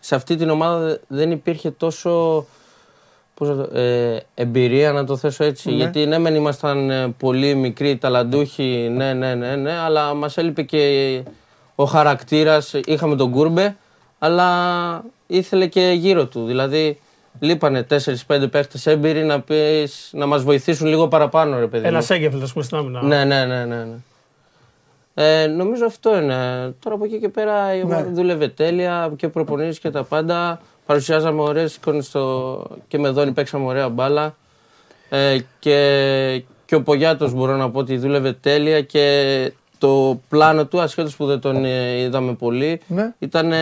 σε 0.00 0.14
αυτή 0.14 0.36
την 0.36 0.50
ομάδα 0.50 0.98
δεν 1.06 1.30
υπήρχε 1.30 1.70
τόσο 1.70 2.10
πώς 2.10 2.30
να 2.30 2.44
το- 2.44 2.46
ε, 3.72 4.16
εμπειρία 4.34 4.92
να 4.92 5.04
το 5.04 5.16
θέσω 5.16 5.44
έτσι. 5.44 5.70
Γιατί 5.70 6.06
ναι 6.06 6.18
μεν 6.18 6.34
ήμασταν 6.34 6.90
ε, 6.90 7.14
πολύ 7.18 7.54
μικροί, 7.54 7.96
ταλαντούχοι, 7.96 8.88
ναι, 8.92 9.12
ναι, 9.12 9.34
ναι, 9.34 9.56
ναι, 9.56 9.72
αλλά 9.72 10.14
μας 10.14 10.36
έλειπε 10.36 10.62
και 10.62 11.22
ο 11.74 11.84
χαρακτήρας. 11.84 12.74
Είχαμε 12.84 13.16
τον 13.16 13.30
Κούρμπε, 13.30 13.76
αλλά 14.18 15.04
ήθελε 15.26 15.66
και 15.66 15.92
γύρω 15.96 16.26
του. 16.26 16.46
Δηλαδή 16.46 16.98
λείπανε 17.38 17.86
4-5 18.26 18.50
παίχτες 18.50 18.86
έμπειροι 18.86 19.24
να, 19.24 19.40
πεις, 19.40 20.10
να 20.12 20.26
μας 20.26 20.42
βοηθήσουν 20.42 20.86
λίγο 20.86 21.08
παραπάνω, 21.08 21.58
ρε 21.58 21.66
παιδί. 21.66 21.86
Ένας 21.86 22.00
μου. 22.00 22.16
Σέγκεφελ, 22.16 22.42
ας 22.42 22.52
πούμε, 22.52 22.64
στην 22.64 22.76
άμυνα. 22.76 23.02
Ναι, 23.02 23.24
ναι, 23.24 23.44
ναι, 23.44 23.64
ναι. 23.64 23.84
ναι. 23.84 23.96
Ε, 25.14 25.46
νομίζω 25.46 25.86
αυτό 25.86 26.16
είναι. 26.16 26.34
Τώρα 26.78 26.94
από 26.94 27.04
εκεί 27.04 27.18
και 27.18 27.28
πέρα 27.28 27.74
η 27.74 27.82
ομάδα 27.82 28.10
δούλευε 28.10 28.48
τέλεια 28.48 29.12
και 29.16 29.28
προπονήσεις 29.28 29.78
και 29.78 29.90
τα 29.90 30.04
πάντα. 30.04 30.60
Παρουσιάζαμε 30.86 31.42
ωραίες 31.42 31.74
εικόνες 31.74 32.06
στο... 32.06 32.64
και 32.88 32.98
με 32.98 33.08
Δόνη 33.10 33.32
παίξαμε 33.32 33.66
ωραία 33.66 33.88
μπάλα. 33.88 34.34
Ε, 35.08 35.36
και, 35.58 36.42
και 36.64 36.74
ο 36.74 36.82
Πογιάτος 36.82 37.32
μπορώ 37.34 37.56
να 37.56 37.70
πω 37.70 37.78
ότι 37.78 37.96
δούλευε 37.96 38.32
τέλεια 38.32 38.80
και 38.82 39.52
το 39.78 40.20
πλάνο 40.28 40.66
του, 40.66 40.80
ασχέτως 40.80 41.16
που 41.16 41.26
δεν 41.26 41.40
τον 41.40 41.64
ε, 41.64 41.98
είδαμε 42.00 42.34
πολύ, 42.34 42.80
Ναι. 42.86 43.12
ήταν 43.18 43.52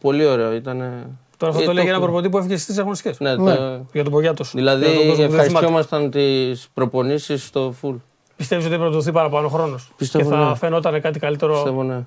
πολύ 0.00 0.26
ωραίο. 0.26 0.52
Ήτανε... 0.52 1.06
Τώρα 1.36 1.52
αυτό 1.52 1.64
Ε, 1.64 1.66
το 1.66 1.72
λέει 1.72 1.84
για 1.84 1.92
ένα 1.92 2.02
έχουμε. 2.02 2.04
προπονητή 2.04 2.28
που 2.28 2.38
έφυγε 2.38 2.54
στις 2.56 2.66
τρει 2.66 2.78
αγωνιστικές. 2.80 3.20
Ναι, 3.20 3.34
Ναι. 3.34 3.54
Το... 3.54 3.86
Για 3.92 4.02
τον 4.02 4.12
Πογιάτος. 4.12 4.52
Δηλαδή 4.54 4.86
ευχαριστιόμασταν 5.18 6.10
τις 6.10 6.68
προπονήσεις 6.74 7.44
στο 7.46 7.74
full. 7.82 7.94
Πιστεύεις 8.36 8.64
ότι 8.64 8.74
έπρεπε 8.74 8.90
να 8.90 8.96
δοθεί 8.96 9.12
παραπάνω 9.12 9.48
χρόνος; 9.48 9.84
Και 9.86 9.92
Πιστεύω, 9.96 10.30
θα 10.30 10.48
ναι. 10.48 10.54
φαινόταν 10.54 11.00
κάτι 11.00 11.18
καλύτερο; 11.18 11.52
Πιστεύω, 11.52 11.82
ναι. 11.82 12.04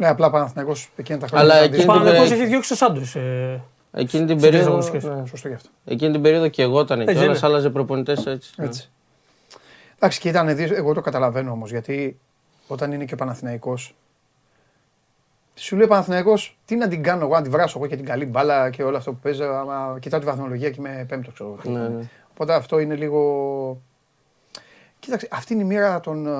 Ναι, 0.00 0.08
απλά 0.08 0.30
Παναθυνακό 0.30 0.72
εκείνα 0.96 1.18
τα 1.18 1.26
χρόνια. 1.26 1.44
Αλλά 1.44 1.64
ήταν 1.64 1.74
εκείνη 1.74 1.90
Ο 1.90 1.92
δύσκολο. 1.92 1.98
την 1.98 2.04
Παναγενικό 2.06 2.30
πε- 2.34 2.40
έχει 2.40 2.50
διώξει 2.50 2.68
το 2.68 2.74
Σάντο. 2.74 3.00
Ε, 3.14 3.60
Εκείνη 3.92 4.26
την 4.26 4.38
Στις 4.38 4.50
τρεις 4.50 4.50
περίοδο, 4.50 4.66
αγωνιστικές. 4.66 5.04
ναι. 5.04 5.26
Σωστό 5.26 5.48
γι' 5.48 5.54
αυτό. 5.54 5.68
Εκείνη 5.84 6.12
την 6.12 6.22
περίοδο 6.22 6.48
και 6.48 6.62
εγώ 6.62 6.80
ήταν 6.80 7.00
Έτσι 7.00 7.14
κιόλας, 7.14 7.38
είναι. 7.38 7.46
άλλαζε 7.46 7.70
προπονητές 7.70 8.26
έτσι. 8.26 8.52
ναι. 8.56 8.64
Έτσι. 8.64 8.90
Εντάξει, 9.96 10.20
και 10.20 10.28
ήταν 10.28 10.56
δύσκολο. 10.56 10.78
Εγώ 10.78 10.94
το 10.94 11.00
καταλαβαίνω 11.00 11.50
όμως 11.52 11.70
γιατί 11.70 12.18
όταν 12.66 12.92
είναι 12.92 13.04
και 13.04 13.14
ο 13.14 13.16
Παναθηναϊκός 13.16 13.94
Σου 15.54 15.76
λέει 15.76 15.84
ο 15.84 15.88
Παναθηναϊκός, 15.88 16.58
τι 16.64 16.76
να 16.76 16.88
την 16.88 17.02
κάνω 17.02 17.24
εγώ, 17.24 17.34
να 17.34 17.42
τη 17.42 17.48
βράσω 17.48 17.78
εγώ 17.78 17.86
και 17.88 17.96
την 17.96 18.04
καλή 18.04 18.24
μπάλα 18.26 18.70
και 18.70 18.82
όλο 18.82 18.96
αυτό 18.96 19.12
που 19.12 19.18
παίζει. 19.22 19.42
Άμα 19.42 19.96
κοιτάω 20.00 20.20
τη 20.20 20.26
βαθμολογία 20.26 20.70
και 20.70 20.76
είμαι 20.78 21.04
πέμπτο, 21.08 21.30
ξέρω 21.30 21.58
εγώ. 21.64 21.78
Ναι, 21.78 21.88
ναι. 21.88 22.04
Οπότε 22.32 22.54
αυτό 22.54 22.78
είναι 22.78 22.94
λίγο. 22.94 23.82
Κοίταξε, 25.00 25.28
αυτή 25.30 25.52
είναι 25.52 25.62
η 25.62 25.66
μοίρα 25.66 26.00
των 26.00 26.26
ε, 26.26 26.30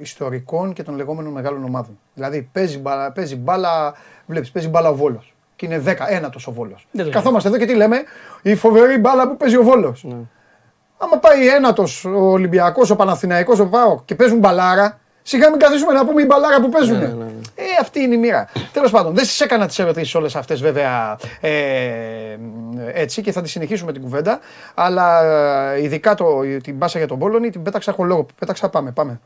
ιστορικών 0.00 0.72
και 0.72 0.82
των 0.82 0.96
λεγόμενων 0.96 1.32
μεγάλων 1.32 1.64
ομάδων. 1.64 1.98
Δηλαδή 2.14 2.48
παίζει 2.52 2.78
μπάλα, 2.78 3.12
παίζει 3.12 3.36
μπάλα 3.36 3.94
βλέπεις, 4.26 4.50
παίζει 4.50 4.68
μπάλα 4.68 4.88
ο 4.88 4.94
Βόλος. 4.94 5.34
Και 5.56 5.66
είναι 5.66 5.82
10, 5.86 5.94
ένατος 6.08 6.46
ο 6.46 6.52
Βόλος. 6.52 6.86
Δεν 6.90 7.04
το 7.04 7.10
Καθόμαστε 7.10 7.48
εδώ 7.48 7.58
και 7.58 7.66
τι 7.66 7.74
λέμε, 7.74 7.96
η 8.42 8.54
φοβερή 8.54 8.98
μπάλα 8.98 9.28
που 9.28 9.36
παίζει 9.36 9.56
ο 9.56 9.62
Βόλος. 9.62 10.04
Ναι. 10.04 10.16
Άμα 10.98 11.18
πάει 11.18 11.48
ένατος 11.48 12.04
ο 12.04 12.30
Ολυμπιακός, 12.30 12.90
ο 12.90 12.96
Παναθηναϊκός, 12.96 13.58
ο 13.58 13.66
Πάο 13.66 14.00
και 14.04 14.14
παίζουν 14.14 14.38
μπαλάρα, 14.38 14.98
σιγά 15.26 15.50
μην 15.50 15.58
καθίσουμε 15.58 15.92
να 15.92 16.06
πούμε 16.06 16.22
η 16.22 16.24
μπαλάρα 16.28 16.60
που 16.60 16.68
παίζουν. 16.68 16.98
Ναι, 16.98 17.06
ναι, 17.06 17.14
ναι. 17.14 17.30
Ε, 17.54 17.62
αυτή 17.80 18.00
είναι 18.00 18.14
η 18.14 18.18
μοίρα. 18.18 18.48
Τέλος 18.72 18.90
πάντων, 18.90 19.14
δεν 19.14 19.24
σα 19.24 19.44
έκανα 19.44 19.66
τις 19.66 19.78
ερωτήσεις 19.78 20.14
όλες 20.14 20.36
αυτές 20.36 20.60
βέβαια 20.60 21.16
ε, 21.40 21.50
έτσι 22.92 23.22
και 23.22 23.32
θα 23.32 23.42
τη 23.42 23.48
συνεχίσουμε 23.48 23.92
την 23.92 24.02
κουβέντα. 24.02 24.40
Αλλά 24.74 25.24
ε, 25.72 25.82
ειδικά 25.82 26.14
το, 26.14 26.26
την 26.62 26.78
πάσα 26.78 26.98
για 26.98 27.08
τον 27.08 27.18
Πόλωνη 27.18 27.50
την 27.50 27.62
πέταξα 27.62 27.90
έχω 27.90 28.04
λόγο. 28.04 28.26
Πέταξα, 28.38 28.68
πάμε, 28.68 28.90
πάμε. 28.90 29.20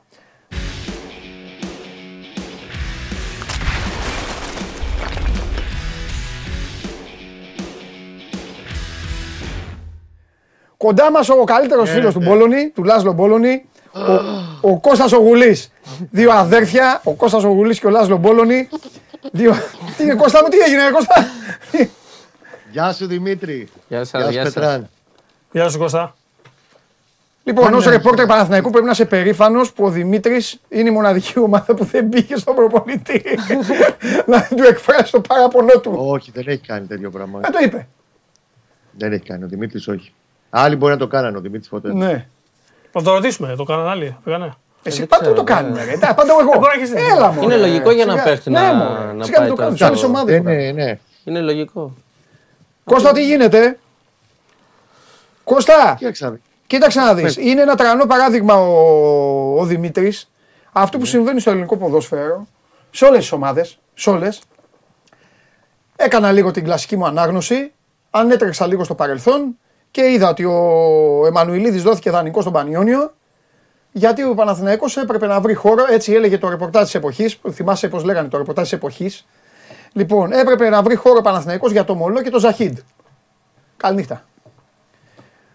Κοντά 10.76 11.11
μας 11.11 11.28
ο 11.28 11.44
καλύτερος 11.44 11.90
φίλος 11.90 12.14
του 12.14 12.20
Μπόλωνη, 12.20 12.70
του 12.70 12.84
Λάσλο 12.84 13.12
Μπόλωνη, 13.12 13.68
ο, 13.93 14.70
ο 14.70 14.80
Κώστας 14.80 15.12
ο 15.12 15.18
Γουλής. 15.18 15.72
Δύο 16.11 16.30
αδέρφια, 16.32 17.01
ο 17.05 17.14
Κώστας 17.14 17.45
ο 17.45 17.49
Γουλής 17.49 17.78
και 17.80 17.86
ο 17.86 17.91
Λάσλο 17.91 18.16
Μπόλωνη. 18.16 18.68
Δύο... 19.32 19.53
τι 19.97 20.03
είναι 20.03 20.14
Κώστα 20.14 20.41
μου, 20.43 20.49
τι 20.49 20.59
έγινε 20.59 20.84
ρε 20.84 20.91
Κώστα; 20.91 21.26
Γεια 22.70 22.93
σου 22.93 23.07
Δημήτρη. 23.07 23.68
Γεια 23.89 24.05
σας, 24.05 24.22
Γεια 24.22 24.30
γεια 24.30 24.45
σου 24.45 24.51
σας. 24.51 24.55
Πετράν. 24.55 24.89
Γεια 25.53 25.68
σου 25.68 25.78
Κώστα. 25.78 26.14
λοιπόν, 27.45 27.74
ω 27.74 27.80
ρεπόρτερ 27.80 28.26
Παναθηναϊκού 28.26 28.70
πρέπει 28.70 28.84
να 28.86 28.91
είσαι 28.93 29.05
περήφανο 29.05 29.61
που 29.74 29.84
ο 29.84 29.91
Δημήτρης 29.91 30.61
είναι 30.68 30.89
η 30.89 30.93
μοναδική 30.93 31.39
ομάδα 31.39 31.74
που 31.74 31.84
δεν 31.84 32.09
πήγε 32.09 32.36
στον 32.36 32.55
προπονητή. 32.55 33.22
να 34.26 34.49
του 34.57 34.62
εκφράσει 34.62 35.12
το 35.12 35.20
παράπονό 35.20 35.80
του. 35.80 35.93
Όχι, 35.97 36.30
δεν 36.30 36.45
έχει 36.47 36.66
κάνει 36.66 36.86
τέτοιο 36.86 37.11
πράγμα. 37.11 37.41
Δεν 37.41 37.53
το 37.53 37.59
είπε. 37.62 37.89
δεν 38.93 39.12
έχει 39.12 39.22
κάνει 39.24 39.45
ο 39.45 39.49
Δημήτρης, 39.49 39.89
όχι. 39.89 40.12
Άλλοι 40.51 40.76
μπορεί 40.76 40.93
να 40.93 40.99
το 40.99 41.07
κάνανε, 41.07 41.36
ο 41.36 41.41
Δημήτρης 41.41 41.68
ποτέ. 41.68 41.95
Ναι. 41.95 42.26
Θα 42.93 43.03
το 43.03 43.12
ρωτήσουμε, 43.12 43.55
το 43.57 43.64
κάνανε 43.64 43.89
άλλοι. 43.91 44.16
Πήγανε. 44.24 44.53
Εσύ 44.82 44.99
δεν 44.99 45.07
πάντα 45.09 45.22
ξέρω, 45.22 45.36
το 45.36 45.43
ναι. 45.43 45.49
κάνουμε. 45.61 45.84
ρε. 45.84 45.99
Τα 45.99 46.14
πάντα 46.14 46.32
εγώ. 46.41 46.45
μπορεί 46.45 46.59
να 46.61 46.72
έχεις 46.72 46.91
δίκιο. 46.91 47.14
Έλα 47.14 47.32
μου. 47.32 47.43
Είναι 47.43 47.57
λογικό 47.57 47.91
για 47.91 48.05
να 48.07 48.22
παίχτη 48.22 48.51
να- 48.51 48.72
να 48.72 49.12
Ναι, 49.12 49.24
Σιγά 49.24 49.41
μην 49.41 49.49
πάει 49.49 49.49
το 49.49 49.55
κάνουμε. 49.55 49.55
τόσο. 49.55 49.76
Σε 49.76 49.84
άλλες 49.84 50.03
ομάδες. 50.03 50.43
Ναι, 50.43 50.53
ναι, 50.55 50.70
ναι. 50.72 50.99
Είναι 51.24 51.41
λογικό. 51.41 51.93
Κώστα, 52.84 53.12
τι 53.12 53.24
γίνεται; 53.26 53.78
Κώστα, 55.45 55.95
Κοίταξα. 55.99 56.39
κοίταξε 56.66 57.01
να 57.01 57.14
δεις. 57.14 57.36
Είναι 57.36 57.61
ένα 57.62 57.74
τρανό 57.74 58.07
παράδειγμα 58.07 58.55
ο, 58.55 59.61
ο 59.61 59.64
Δημήτρης. 59.64 60.30
Αυτό 60.72 60.99
που 60.99 61.05
συμβαίνει 61.05 61.41
στο 61.41 61.51
ελληνικό 61.51 61.76
ποδόσφαιρο, 61.76 62.47
σε 62.91 63.05
όλες 63.05 63.18
τις 63.18 63.32
ομάδες, 63.32 63.78
σε 63.95 64.11
όλες. 64.11 64.41
Έκανα 65.97 66.32
λίγο 66.32 66.51
την 66.51 66.64
κλασική 66.64 66.97
μου 66.97 67.07
ανάγνωση, 67.07 67.72
ανέτρεξα 68.11 68.66
λίγο 68.66 68.84
στο 68.84 68.95
παρελθόν 68.95 69.59
και 69.91 70.11
είδα 70.11 70.28
ότι 70.28 70.45
ο 70.45 71.26
Εμμανουιλίδης 71.26 71.82
δόθηκε 71.82 72.11
δανεικό 72.11 72.41
στον 72.41 72.53
Πανιόνιο 72.53 73.12
γιατί 73.93 74.22
ο 74.24 74.34
Παναθηναϊκός 74.34 74.97
έπρεπε 74.97 75.26
να 75.26 75.41
βρει 75.41 75.55
χώρο, 75.55 75.84
έτσι 75.91 76.12
έλεγε 76.12 76.39
το 76.39 76.49
ρεπορτάζ 76.49 76.82
της 76.82 76.95
εποχής, 76.95 77.41
θυμάσαι 77.51 77.89
πώς 77.89 78.05
λέγανε 78.05 78.28
το 78.28 78.36
ρεπορτάζ 78.36 78.64
της 78.64 78.72
εποχής. 78.72 79.26
Λοιπόν, 79.93 80.32
έπρεπε 80.32 80.68
να 80.68 80.82
βρει 80.82 80.95
χώρο 80.95 81.16
ο 81.18 81.22
Παναθηναϊκός 81.22 81.72
για 81.72 81.84
το 81.84 81.95
Μολό 81.95 82.22
και 82.22 82.30
το 82.30 82.39
Ζαχίντ. 82.39 82.78
Καληνύχτα. 83.76 84.24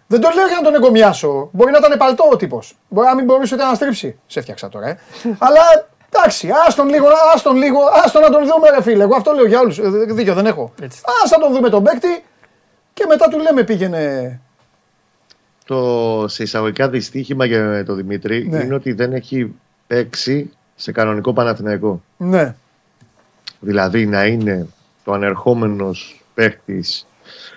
Δεν 0.08 0.22
το 0.22 0.30
λέω 0.36 0.48
για 0.48 0.56
να 0.56 0.62
τον 0.62 0.76
εγκομιάσω. 0.76 1.50
Μπορεί 1.52 1.72
να 1.72 1.78
ήταν 1.78 1.98
παλτό 1.98 2.30
ο 2.32 2.36
τύπος. 2.36 2.78
Μπορεί 2.90 3.08
να 3.08 3.16
μην 3.16 3.26
μπορούσε 3.26 3.56
ούτε 3.56 3.64
να 3.64 3.74
στρίψει. 3.74 4.20
Σε 4.28 4.42
φτιάξα 4.42 4.70
τώρα, 4.70 4.88
ε. 4.88 4.98
Αλλά 5.46 5.62
εντάξει, 6.10 6.50
άστον 6.68 6.90
λίγο, 6.90 7.08
άστον 7.34 7.56
λίγο, 7.56 7.80
άστον 8.04 8.22
να 8.22 8.30
τον 8.30 8.46
δούμε, 8.46 8.70
ρε 8.70 8.82
φίλε. 8.82 9.04
Εγώ 9.04 9.16
αυτό 9.16 9.32
λέω 9.32 9.46
για 9.46 9.60
όλους. 9.60 9.80
Δίκιο 10.14 10.34
δεν 10.34 10.46
έχω. 10.46 10.74
Έτσι. 10.82 11.02
Άστα 11.24 11.38
τον 11.38 11.54
δούμε 11.54 11.70
τον 11.70 11.84
παίκτη 11.84 12.24
και 12.94 13.06
μετά 13.08 13.28
του 13.28 13.40
λέμε 13.40 13.64
πήγαινε. 13.64 14.40
Το 15.66 16.26
σε 16.28 16.44
εισαγωγικά 16.44 16.90
δυστύχημα 16.90 17.46
για 17.46 17.86
τον 17.86 17.96
Δημήτρη 17.96 18.48
Ναι. 18.50 18.64
είναι 18.64 18.74
ότι 18.74 18.92
δεν 18.94 19.14
έχει 19.14 19.54
παίξει 19.88 20.52
σε 20.76 20.92
κανονικό 20.92 21.34
Παναθηναϊκό. 21.34 22.02
Ναι, 22.18 22.56
Δηλαδή 23.60 24.06
να 24.06 24.26
είναι 24.26 24.68
το 25.04 25.12
ανερχόμενος 25.12 26.22
παίχτης 26.34 27.08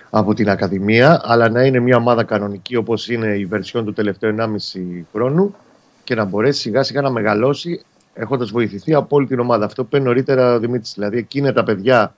από 0.09 0.33
την 0.33 0.49
Ακαδημία, 0.49 1.21
αλλά 1.23 1.49
να 1.49 1.63
είναι 1.65 1.79
μια 1.79 1.97
ομάδα 1.97 2.23
κανονική 2.23 2.75
όπως 2.75 3.09
είναι 3.09 3.27
η 3.27 3.45
βερσιόν 3.45 3.85
του 3.85 3.93
τελευταίου 3.93 4.35
1,5 4.37 5.05
χρόνου 5.13 5.55
και 6.03 6.15
να 6.15 6.25
μπορέσει 6.25 6.59
σιγά 6.59 6.83
σιγά 6.83 7.01
να 7.01 7.09
μεγαλώσει 7.09 7.81
έχοντας 8.13 8.49
βοηθηθεί 8.51 8.93
από 8.93 9.15
όλη 9.15 9.27
την 9.27 9.39
ομάδα. 9.39 9.65
Αυτό 9.65 9.83
που 9.83 9.95
είπε 9.95 10.05
νωρίτερα 10.05 10.53
ο 10.53 10.59
Δημήτρης, 10.59 10.93
δηλαδή 10.93 11.17
εκείνα 11.17 11.53
τα 11.53 11.63
παιδιά 11.63 12.15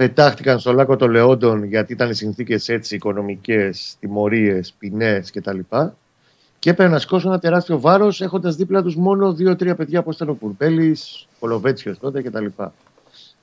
πετάχτηκαν 0.00 0.58
στο 0.58 0.72
λάκκο 0.72 0.96
των 0.96 1.10
Λεόντων 1.10 1.64
γιατί 1.64 1.92
ήταν 1.92 2.10
οι 2.10 2.14
συνθήκες 2.14 2.68
έτσι 2.68 2.94
οικονομικές, 2.94 3.96
τιμωρίες, 4.00 4.74
ποινές 4.78 5.30
κτλ. 5.30 5.58
Και 6.58 6.70
έπρεπε 6.70 6.90
να 6.90 6.98
σηκώσουν 6.98 7.30
ένα 7.30 7.38
τεράστιο 7.38 7.80
βάρος 7.80 8.20
έχοντας 8.20 8.56
δίπλα 8.56 8.82
τους 8.82 8.96
μόνο 8.96 9.32
δύο-τρία 9.32 9.74
παιδιά 9.74 10.00
όπω 10.00 10.10
ήταν 10.10 10.28
ο 10.28 10.34
Κουρμπέλη, 10.34 10.96
ο 11.38 11.46
Λοβέτσιο 11.46 11.96
τότε 11.96 12.22
κτλ. 12.22 12.46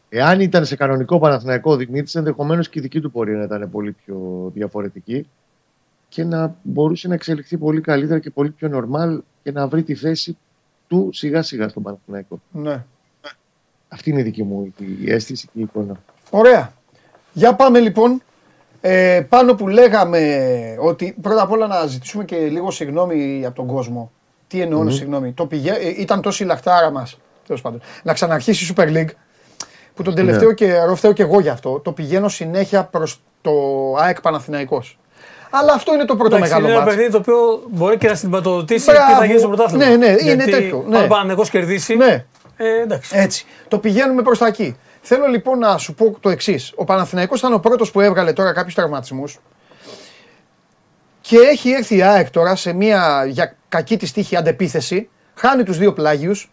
Εάν 0.09 0.39
ήταν 0.39 0.65
σε 0.65 0.75
κανονικό 0.75 1.19
Παναθηναϊκό 1.19 1.75
Δημήτρη, 1.75 2.11
ενδεχομένως 2.19 2.69
και 2.69 2.79
η 2.79 2.81
δική 2.81 3.01
του 3.01 3.11
πορεία 3.11 3.37
να 3.37 3.43
ήταν 3.43 3.69
πολύ 3.71 3.91
πιο 3.91 4.49
διαφορετική 4.53 5.27
και 6.09 6.23
να 6.23 6.55
μπορούσε 6.61 7.07
να 7.07 7.13
εξελιχθεί 7.13 7.57
πολύ 7.57 7.81
καλύτερα 7.81 8.19
και 8.19 8.29
πολύ 8.29 8.49
πιο 8.49 8.67
νορμάλ 8.67 9.21
και 9.43 9.51
να 9.51 9.67
βρει 9.67 9.83
τη 9.83 9.95
θέση 9.95 10.37
του 10.87 11.09
σιγά 11.13 11.41
σιγά 11.41 11.69
στον 11.69 11.83
Παναθηναϊκό. 11.83 12.41
ναι. 12.51 12.85
Αυτή 13.87 14.09
είναι 14.09 14.19
η 14.19 14.23
δική 14.23 14.43
μου 14.43 14.73
η 15.05 15.11
αίσθηση 15.11 15.45
και 15.53 15.59
η 15.59 15.61
εικόνα. 15.61 15.99
Ωραία. 16.29 16.73
Για 17.31 17.53
πάμε 17.55 17.79
λοιπόν. 17.79 18.21
Ε, 18.81 19.21
πάνω 19.29 19.55
που 19.55 19.67
λέγαμε 19.67 20.47
ότι 20.79 21.15
πρώτα 21.21 21.41
απ' 21.41 21.51
όλα 21.51 21.67
να 21.67 21.85
ζητήσουμε 21.85 22.23
και 22.23 22.35
λίγο 22.35 22.71
συγγνώμη 22.71 23.43
από 23.45 23.55
τον 23.55 23.67
κόσμο. 23.67 24.11
Τι 24.47 24.61
εννοω 24.61 24.89
συγγνώμη. 24.89 25.31
Το 25.31 25.45
πηγα... 25.45 25.75
ε, 25.75 25.87
ήταν 25.97 26.21
τόση 26.21 26.43
η 26.43 26.45
λαχτάρα 26.45 26.91
μας. 26.91 27.17
Τέλος 27.47 27.61
πάντων. 27.61 27.81
Να 28.03 28.13
ξαναρχίσει 28.13 28.71
η 28.71 28.75
Super 28.77 28.87
League. 28.87 29.09
Που 29.95 30.03
τον 30.03 30.15
τελευταίο 30.15 30.51
καιρό 30.51 30.95
φταίω 30.95 31.13
και 31.13 31.21
εγώ 31.21 31.39
γι' 31.39 31.49
αυτό. 31.49 31.79
Το 31.79 31.91
πηγαίνω 31.91 32.29
συνέχεια 32.29 32.83
προς 32.83 33.21
το 33.41 33.51
ΑΕΚ 33.99 34.21
Παναθηναϊκός. 34.21 34.99
Αλλά 35.49 35.73
αυτό 35.73 35.93
είναι 35.93 36.05
το 36.05 36.15
πρώτο 36.15 36.35
Εντάξει, 36.35 36.53
μεγάλο 36.53 36.67
είναι 36.67 36.75
ένα 36.75 36.85
μάτς. 36.85 36.95
παιχνίδι 36.95 37.11
το 37.13 37.17
οποίο 37.17 37.63
μπορεί 37.69 37.97
και 37.97 38.07
να 38.07 38.15
συμπατοδοτήσει 38.15 38.85
τι 38.85 38.91
Μπράβο. 38.91 39.19
θα 39.19 39.25
γίνει 39.25 39.39
στο 39.39 39.47
πρωτάθλημα. 39.47 39.85
Ναι, 39.85 39.95
ναι, 39.95 40.05
είναι 40.05 40.21
Γιατί 40.21 40.51
τέτοιο, 40.51 40.85
ναι. 40.87 40.97
Αν 40.97 41.03
ο 41.03 41.07
Παναθηναϊκός 41.07 41.49
κερδίσει. 41.49 41.95
Ναι. 41.95 42.25
Ε, 42.57 42.81
εντάξει. 42.81 43.17
Έτσι. 43.17 43.45
Το 43.67 43.77
πηγαίνουμε 43.79 44.21
προς 44.21 44.37
τα 44.37 44.47
εκεί. 44.47 44.75
Θέλω 45.09 45.27
λοιπόν 45.27 45.59
να 45.59 45.77
σου 45.77 45.93
πω 45.93 46.17
το 46.19 46.29
εξής. 46.29 46.73
Ο 46.75 46.83
Παναθηναϊκός 46.83 47.39
ήταν 47.39 47.53
ο 47.53 47.59
πρώτος 47.59 47.91
που 47.91 48.01
έβγαλε 48.01 48.33
τώρα 48.33 48.53
κάποιους 48.53 48.73
τραυματισμούς. 48.75 49.39
Και 51.21 51.37
έχει 51.37 51.69
έρθει 51.69 51.95
η 51.95 52.01
ΑΕΚ 52.01 52.29
τώρα 52.29 52.55
σε 52.55 52.73
μια 52.73 53.25
για 53.25 53.55
κακή 53.69 53.97
της 53.97 54.11
τύχη 54.11 54.35
αντεπίθεση. 54.35 55.09
Χάνει 55.35 55.63
τους 55.63 55.77
δύο 55.77 55.93
πλάγιους 55.93 56.51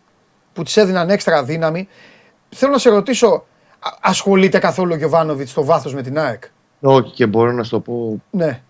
που 0.52 0.62
τη 0.62 0.80
έδιναν 0.80 1.10
έξτρα 1.10 1.44
δύναμη. 1.44 1.88
Θέλω 2.48 2.72
να 2.72 2.78
σε 2.78 2.90
ρωτήσω, 2.90 3.28
α- 3.28 3.96
ασχολείται 4.00 4.58
καθόλου 4.58 4.92
ο 4.92 4.96
Γιωβάνοβιτς 4.96 5.50
στο 5.50 5.64
βάθος 5.64 5.94
με 5.94 6.02
την 6.02 6.18
ΑΕΚ; 6.18 6.44
Όχι 6.80 7.10
και 7.10 7.26
μπορώ 7.26 7.52
να 7.52 7.62
σου 7.62 7.70
το 7.70 7.80
πω 7.80 8.22
Ναι. 8.30 8.62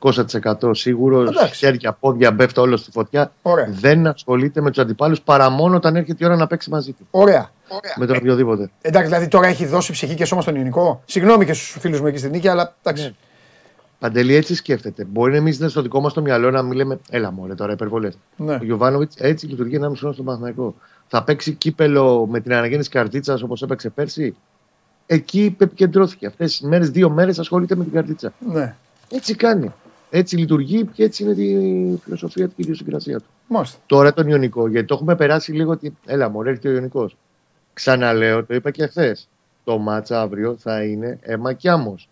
500% 0.00 0.70
σίγουρος, 0.70 1.28
Εντάξει. 1.28 1.54
χέρια, 1.54 1.92
πόδια, 1.92 2.30
μπέφτα 2.30 2.62
όλο 2.62 2.76
στη 2.76 2.90
φωτιά. 2.90 3.32
Ωραία. 3.42 3.68
Δεν 3.70 4.06
ασχολείται 4.06 4.60
με 4.60 4.70
τους 4.70 4.78
αντιπάλους 4.78 5.20
παρά 5.20 5.50
μόνο 5.50 5.76
όταν 5.76 5.96
έρχεται 5.96 6.24
η 6.24 6.26
ώρα 6.26 6.36
να 6.36 6.46
παίξει 6.46 6.70
μαζί 6.70 6.92
του. 6.92 7.06
Ωραία. 7.10 7.50
Με 7.96 8.06
τον 8.06 8.16
οποιοδήποτε. 8.16 8.70
Εντάξει, 8.80 9.08
δηλαδή 9.08 9.28
τώρα 9.28 9.46
έχει 9.46 9.66
δώσει 9.66 9.92
ψυχή 9.92 10.14
και 10.14 10.24
σώμα 10.24 10.42
στον 10.42 10.54
Ιωνικό. 10.54 11.02
Συγγνώμη 11.04 11.44
και 11.44 11.52
στους 11.52 11.76
φίλους 11.80 12.00
μου 12.00 12.06
εκεί 12.06 12.18
στην 12.18 12.30
νίκη, 12.30 12.48
αλλά 12.48 12.74
εντάξει. 12.82 13.16
Παντελή 13.98 14.34
έτσι 14.34 14.54
σκέφτεται. 14.54 15.04
Μπορεί 15.04 15.36
εμεί 15.36 15.56
να 15.58 15.68
στο 15.68 15.82
δικό 15.82 16.00
μας 16.00 16.12
το 16.12 16.20
μυαλό 16.20 16.50
να 16.50 16.62
μην 16.62 16.72
λέμε 16.76 16.98
Έλα 17.10 17.30
μωρέ 17.30 17.54
τώρα 17.54 17.72
υπερβολές. 17.72 18.18
Ναι. 18.36 18.54
Ο 18.54 18.64
Γιωβάνοβιτς 18.64 19.14
έτσι 19.18 19.46
λειτουργεί 19.46 19.74
ένα 19.74 19.88
μισό 19.88 20.12
στον 20.12 20.24
Παναθηναϊκό. 20.24 20.74
Θα 21.08 21.22
παίξει 21.24 21.52
κύπελο 21.52 22.26
με 22.30 22.40
την 22.40 22.52
αναγέννηση 22.52 22.90
καρτίτσα 22.90 23.38
όπως 23.44 23.62
έπαιξε 23.62 23.88
πέρσι. 23.88 24.36
Εκεί 25.06 25.56
επικεντρώθηκε. 25.60 26.26
Αυτές 26.26 26.50
τις 26.50 26.60
μέρες, 26.68 26.90
δύο 26.90 27.10
μέρες 27.10 27.38
ασχολείται 27.38 27.74
με 27.74 27.84
την 27.84 27.92
καρτίτσα. 27.92 28.32
ναι. 28.52 28.74
Έτσι 29.10 29.34
κάνει. 29.34 29.72
Έτσι 30.10 30.36
λειτουργεί 30.36 30.84
και 30.84 31.04
έτσι 31.04 31.22
είναι 31.22 31.42
η 31.42 32.00
φιλοσοφία 32.04 32.44
του 32.44 32.54
και 32.54 32.60
η 32.60 32.62
ιδιοσυγκρασία 32.62 33.18
του. 33.18 33.26
Μάλιστα. 33.48 33.78
Τώρα 33.86 34.12
τον 34.12 34.28
Ιωνικό, 34.28 34.68
γιατί 34.68 34.86
το 34.86 34.94
έχουμε 34.94 35.16
περάσει 35.16 35.52
λίγο 35.52 35.70
ότι. 35.70 35.96
Έλα, 36.06 36.28
μωρέ, 36.28 36.48
έρχεται 36.48 36.68
ο 36.68 36.72
Ιωνικός. 36.72 37.16
Ξαναλέω, 37.72 38.44
το 38.44 38.54
είπα 38.54 38.70
και 38.70 38.86
χθες. 38.86 39.28
Το 39.64 39.78
μάτσα 39.78 40.20
αύριο 40.20 40.56
θα 40.58 40.82
είναι 40.82 41.18
αίμα 41.22 41.52
και 41.52 41.70
άμμος. 41.70 42.08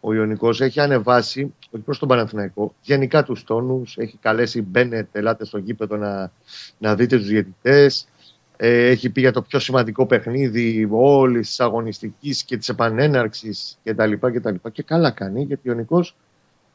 Ο 0.00 0.14
Ιωνικός 0.14 0.60
έχει 0.60 0.80
ανεβάσει, 0.80 1.54
όχι 1.70 1.82
προς 1.84 1.98
τον 1.98 2.08
Παναθηναϊκό, 2.08 2.74
γενικά 2.82 3.22
τους 3.24 3.44
τόνους. 3.44 3.96
Έχει 3.96 4.16
καλέσει 4.20 4.62
Μπένετ, 4.62 5.16
ελάτε 5.16 5.44
στο 5.44 5.58
γήπεδο 5.58 5.96
να, 5.96 6.32
να 6.78 6.94
δείτε 6.94 7.16
τους 7.16 7.26
διαιτητές. 7.26 8.08
Ε, 8.56 8.86
έχει 8.86 9.10
πει 9.10 9.20
για 9.20 9.32
το 9.32 9.42
πιο 9.42 9.58
σημαντικό 9.58 10.06
παιχνίδι 10.06 10.88
όλης 10.90 11.46
της 11.48 11.60
αγωνιστικής 11.60 12.42
και 12.42 12.56
της 12.56 12.68
επανέναρξης 12.68 13.78
κτλ. 13.84 14.12
κτλ. 14.12 14.54
Και 14.72 14.82
καλά 14.82 15.10
κάνει, 15.10 15.42
γιατί 15.42 15.68
ο 15.68 15.72
Ιωνικός 15.72 16.16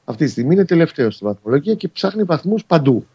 αυτή 0.05 0.25
τη 0.25 0.31
στιγμή 0.31 0.53
είναι 0.53 0.65
τελευταίο 0.65 1.11
στη 1.11 1.25
βαθμολογία 1.25 1.73
και 1.75 1.87
ψάχνει 1.87 2.23
βαθμούς 2.23 2.65
παντού. 2.65 3.05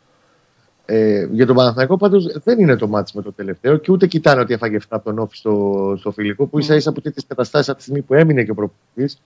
Ε, 0.91 1.29
για 1.31 1.47
τον 1.47 1.57
Παναθηναϊκό 1.57 1.97
πάντως 1.97 2.41
δεν 2.45 2.59
είναι 2.59 2.77
το 2.77 2.89
μάτι 2.89 3.13
με 3.15 3.23
το 3.23 3.33
τελευταίο 3.33 3.77
και 3.77 3.93
ούτε 3.93 4.07
κοιτάνε 4.07 4.41
ότι 4.41 4.53
έφαγε 4.55 4.79
7 4.81 4.83
από 4.89 5.05
τον 5.05 5.19
Όφη 5.19 5.37
στο, 5.37 5.95
στο 5.99 6.11
φιλικό 6.11 6.47
που 6.47 6.59
ίσα 6.59 6.75
ίσα 6.75 6.91
από 6.91 7.01
τέτοιες 7.01 7.25
καταστάσεις 7.27 7.69
από 7.69 7.77
τη 7.79 7.83
στιγμή 7.83 8.03
που 8.03 8.15
έμεινε 8.15 8.45
και 8.45 8.51
ο 8.51 8.55
προπονητής 8.55 9.21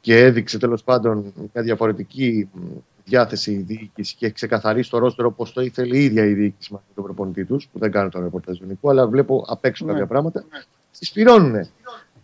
και 0.00 0.16
έδειξε 0.18 0.58
τέλος 0.58 0.82
πάντων 0.82 1.32
μια 1.52 1.62
διαφορετική 1.62 2.48
μ, 2.52 2.58
διάθεση 3.04 3.52
η 3.52 3.56
διοίκησης 3.56 4.14
και 4.14 4.24
έχει 4.26 4.34
ξεκαθαρίσει 4.34 4.90
το 4.90 4.98
ρόστερο 4.98 5.28
όπως 5.28 5.52
το 5.52 5.60
ήθελε 5.60 5.96
η 5.96 6.04
ίδια 6.04 6.24
η 6.24 6.32
διοίκηση 6.32 6.72
με 6.72 6.78
τον 6.94 7.04
προπονητή 7.04 7.44
τους, 7.44 7.68
που 7.72 7.78
δεν 7.78 7.90
κάνω 7.90 8.08
το 8.08 8.20
ρεπορτάζ 8.20 8.58
γενικό, 8.58 8.90
αλλά 8.90 9.06
βλέπω 9.06 9.44
απ' 9.48 9.64
έξω 9.64 9.84
Ναι. 9.84 9.90
κάποια 9.92 10.06
πράγματα. 10.06 10.44
Συσπηρώνουν. 10.90 11.68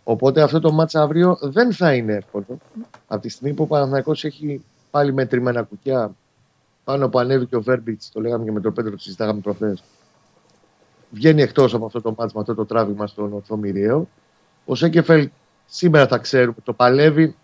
Οπότε 0.09 0.41
αυτό 0.41 0.59
το 0.59 0.71
μάτσα 0.71 1.01
αύριο 1.01 1.37
δεν 1.41 1.73
θα 1.73 1.93
είναι 1.93 2.13
εύκολο. 2.13 2.45
Από 3.07 3.21
τη 3.21 3.29
στιγμή 3.29 3.53
που 3.53 3.63
ο 3.63 3.65
Παναθηναϊκός 3.65 4.23
έχει 4.23 4.63
πάλι 4.91 5.13
μετρημένα 5.13 5.61
κουκιά 5.61 6.15
πάνω 6.83 7.09
που 7.09 7.19
ανέβηκε 7.19 7.55
ο 7.55 7.61
Βέρμπιτς, 7.61 8.11
το 8.11 8.21
λέγαμε 8.21 8.43
και 8.43 8.51
με 8.51 8.59
τον 8.59 8.73
Πέτρο, 8.73 8.91
το 8.91 8.97
συζητάγαμε 8.97 9.39
προχθές. 9.39 9.83
Βγαίνει 11.09 11.41
εκτός 11.41 11.73
από 11.73 11.85
αυτό 11.85 12.01
το 12.01 12.15
μάτς 12.17 12.33
με 12.33 12.39
αυτό 12.39 12.55
το 12.55 12.65
τράβημα 12.65 13.07
στον 13.07 13.33
ορθό 13.33 13.57
Μυριαίο. 13.57 14.07
Ο 14.65 14.75
Σέκεφελ 14.75 15.29
σήμερα 15.65 16.07
θα 16.07 16.17
ξέρουμε, 16.17 16.57
το 16.63 16.73
παλεύει 16.73 17.35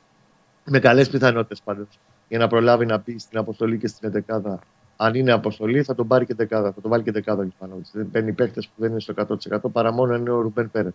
με 0.66 0.80
καλές 0.80 1.10
πιθανότητες 1.10 1.62
πάντως 1.62 1.88
για 2.30 2.38
να 2.38 2.48
προλάβει 2.48 2.86
να 2.86 2.98
μπει 2.98 3.20
στην 3.20 3.38
αποστολή 3.38 3.78
και 3.78 3.88
στην 3.88 4.08
εντεκάδα. 4.08 4.60
Αν 4.98 5.14
είναι 5.14 5.32
αποστολή, 5.32 5.84
θα 5.84 5.96
τον 5.96 6.08
πάρει 6.08 6.26
και 6.26 6.34
δεκάδα. 6.34 6.72
Θα 6.72 6.82
τον 6.82 6.92
βάλει 6.92 7.04
και 7.04 7.12
δεκάδα 7.12 7.42
ο 7.42 7.46
Γιωβάνοβιτ. 7.46 7.88
Δεν 7.92 8.12
παίρνει 8.12 8.34
παίχτε 8.34 8.62
που 8.62 8.82
δεν 8.82 8.92
είναι 8.92 9.00
στο 9.00 9.14
100% 9.52 9.72
παρά 9.72 9.92
μόνο 9.92 10.16
είναι 10.16 10.30
ο 10.30 10.42
Ρουμπέν 10.42 10.72
Πέρετ. 10.72 10.94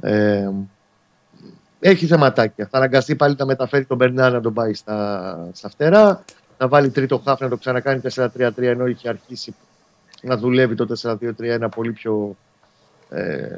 Ε, 0.00 0.50
έχει 1.80 2.06
θεματάκια. 2.06 2.66
Θα 2.70 2.76
αναγκαστεί 2.78 3.16
πάλι 3.16 3.34
να 3.38 3.46
μεταφέρει 3.46 3.84
τον 3.84 3.96
Μπερνά 3.96 4.30
να 4.30 4.40
τον 4.40 4.52
πάει 4.52 4.74
στα, 4.74 5.48
στα 5.52 5.68
φτερά. 5.68 6.24
Να 6.58 6.68
βάλει 6.68 6.90
τρίτο 6.90 7.18
χάφ 7.18 7.40
να 7.40 7.48
το 7.48 7.56
ξανακάνει 7.56 8.00
4-3-3 8.14 8.50
ενώ 8.56 8.86
είχε 8.86 9.08
αρχίσει 9.08 9.54
να 10.22 10.36
δουλεύει 10.36 10.74
το 10.74 10.86
4-2-3 11.02 11.18
ένα 11.38 11.68
πολύ 11.68 11.92
πιο 11.92 12.36
ε, 13.10 13.56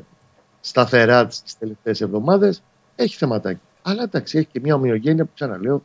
σταθερά 0.60 1.26
τις 1.26 1.58
τελευταίες 1.58 2.00
εβδομάδες. 2.00 2.62
Έχει 2.96 3.16
θεματάκια. 3.16 3.60
Αλλά 3.82 4.02
εντάξει, 4.02 4.38
έχει 4.38 4.48
και 4.52 4.60
μια 4.60 4.74
ομοιογένεια 4.74 5.24
που 5.24 5.30
ξαναλέω. 5.34 5.82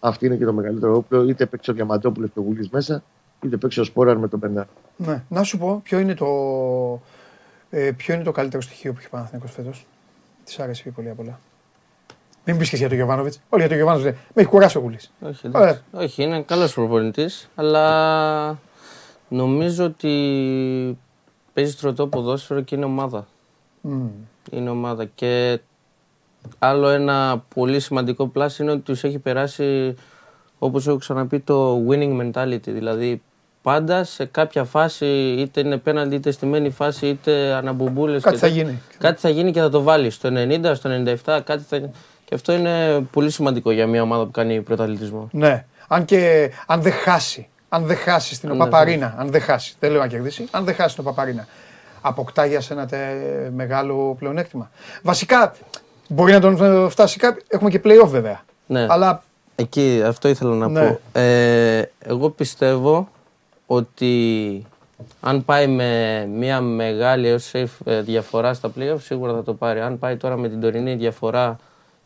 Αυτή 0.00 0.26
είναι 0.26 0.36
και 0.36 0.44
το 0.44 0.52
μεγαλύτερο 0.52 0.96
όπλο. 0.96 1.28
Είτε 1.28 1.46
παίξει 1.46 1.70
ο 1.70 1.74
Διαμαντόπουλος 1.74 2.30
και 2.32 2.38
ο 2.38 2.42
Γουλή 2.42 2.68
μέσα, 2.72 3.02
είτε 3.42 3.56
παίξει 3.56 3.80
ο 3.80 3.84
Σπόραρ 3.84 4.18
με 4.18 4.28
τον 4.28 4.38
Μπερνά. 4.38 4.68
Ναι. 4.96 5.22
Να 5.28 5.42
σου 5.42 5.58
πω 5.58 5.80
ποιο 5.84 5.98
είναι 5.98 6.14
το, 6.14 6.26
ε, 7.70 7.90
ποιο 7.96 8.14
είναι 8.14 8.22
το 8.22 8.32
καλύτερο 8.32 8.62
στοιχείο 8.62 8.92
που 8.92 8.98
έχει 8.98 9.06
ο 9.06 9.10
Παναθηναϊκός 9.10 9.52
φέτος; 9.52 9.86
Της 10.46 10.58
άρεσε 10.58 10.82
πιο 10.82 10.92
πολύ 10.92 11.10
απ' 11.10 11.20
όλα. 11.20 11.38
Μην 12.44 12.58
πεις 12.58 12.68
και 12.68 12.74
εσύ 12.74 12.76
για 12.76 12.88
τον 12.88 12.96
Γιωβάνοβιτς. 12.96 13.40
Όλοι 13.48 13.60
για 13.60 13.68
τον 13.68 13.76
Γιωβάνοβιτς. 13.76 14.16
Με 14.34 14.42
έχει 14.42 14.50
κουράσει 14.50 14.78
ο 14.78 14.80
Γουλής. 14.80 15.12
Όχι, 15.20 15.48
Ωραία. 15.48 15.68
εντάξει. 15.68 15.82
Όχι, 15.92 16.22
είναι 16.22 16.42
καλός 16.42 16.74
προπονητής, 16.74 17.48
αλλά 17.54 18.58
νομίζω 19.28 19.84
ότι 19.84 20.98
παίζει 21.52 21.70
στρωτό 21.70 22.06
ποδόσφαιρο 22.06 22.60
και 22.60 22.74
είναι 22.74 22.84
ομάδα. 22.84 23.26
Μμμ. 23.80 24.08
Είναι 24.50 24.70
ομάδα. 24.70 25.04
Και 25.04 25.60
άλλο 26.58 26.88
ένα 26.88 27.44
πολύ 27.54 27.80
σημαντικό 27.80 28.26
πλάσι 28.26 28.62
είναι 28.62 28.72
ότι 28.72 28.80
τους 28.80 29.04
έχει 29.04 29.18
περάσει 29.18 29.94
όπως 30.58 30.86
έχω 30.86 30.96
ξαναπεί 30.96 31.40
το 31.40 31.86
winning 31.88 32.20
mentality, 32.20 32.60
δηλαδή 32.66 33.22
πάντα 33.66 34.04
σε 34.04 34.24
κάποια 34.24 34.64
φάση, 34.64 35.06
είτε 35.38 35.60
είναι 35.60 35.76
πέναλτι, 35.76 36.14
είτε 36.14 36.30
στημένη 36.30 36.70
φάση, 36.70 37.06
είτε 37.06 37.52
αναμπουμπούλες. 37.52 38.22
Κάτι 38.22 38.34
και 38.34 38.40
θα 38.40 38.46
τέτοια, 38.46 38.62
γίνει. 38.62 38.82
Κάτι 38.98 39.20
θα 39.20 39.28
γίνει 39.28 39.52
και 39.52 39.60
θα 39.60 39.68
το 39.68 39.82
βάλεις 39.82 40.14
στο 40.14 40.28
90, 40.32 40.72
στο 40.74 40.90
97, 41.24 41.40
κάτι 41.44 41.64
θα 41.68 41.78
Και 42.24 42.34
αυτό 42.34 42.52
είναι 42.52 43.00
πολύ 43.10 43.30
σημαντικό 43.30 43.70
για 43.70 43.86
μια 43.86 44.02
ομάδα 44.02 44.24
που 44.24 44.30
κάνει 44.30 44.60
πρωταθλητισμό. 44.60 45.28
Ναι. 45.32 45.64
Αν 45.88 46.04
και 46.04 46.50
αν 46.66 46.82
δεν 46.82 46.92
χάσει, 46.92 47.48
αν 47.68 47.84
δεν 47.86 47.96
χάσει 47.96 48.34
στην 48.34 48.50
Αν 48.50 48.56
δεν 48.56 48.66
Οπαπαρίνα, 48.66 49.14
αν 49.18 49.30
δεν 49.30 49.40
χάσει, 49.40 49.74
δεν 49.78 49.90
λέω 49.90 50.00
να 50.00 50.06
κερδίσει, 50.06 50.48
αν 50.50 50.64
δεν 50.64 50.74
χάσει 50.74 50.94
την 50.94 51.04
Οπαπαρίνα, 51.06 51.46
αποκτά 52.00 52.46
για 52.46 52.60
σένα 52.60 52.86
τε, 52.86 52.98
μεγάλο 53.54 54.16
πλεονέκτημα. 54.18 54.70
Βασικά, 55.02 55.54
μπορεί 56.08 56.32
να 56.32 56.40
τον 56.40 56.90
φτάσει 56.90 57.18
κάποιο. 57.18 57.42
Έχουμε 57.48 57.70
και 57.70 57.80
playoff 57.84 58.08
βέβαια. 58.08 58.44
Ναι. 58.66 58.86
Αλλά 58.88 59.22
Εκεί 59.58 60.02
αυτό 60.06 60.28
ήθελα 60.28 60.54
να 60.54 60.68
Ναι. 60.68 60.88
πω. 60.88 61.20
Ε, 61.20 61.90
εγώ 61.98 62.30
πιστεύω 62.30 63.08
ότι 63.66 64.66
αν 65.20 65.44
πάει 65.44 65.66
με 65.66 66.24
μια 66.26 66.60
μεγάλη 66.60 67.28
έως 67.28 67.50
safe 67.52 67.76
ε, 67.84 68.00
διαφορά 68.00 68.54
στα 68.54 68.70
playoff 68.76 69.00
σίγουρα 69.00 69.32
θα 69.34 69.42
το 69.42 69.54
πάρει. 69.54 69.80
Αν 69.80 69.98
πάει 69.98 70.16
τώρα 70.16 70.36
με 70.36 70.48
την 70.48 70.60
τωρινή 70.60 70.94
διαφορά 70.94 71.58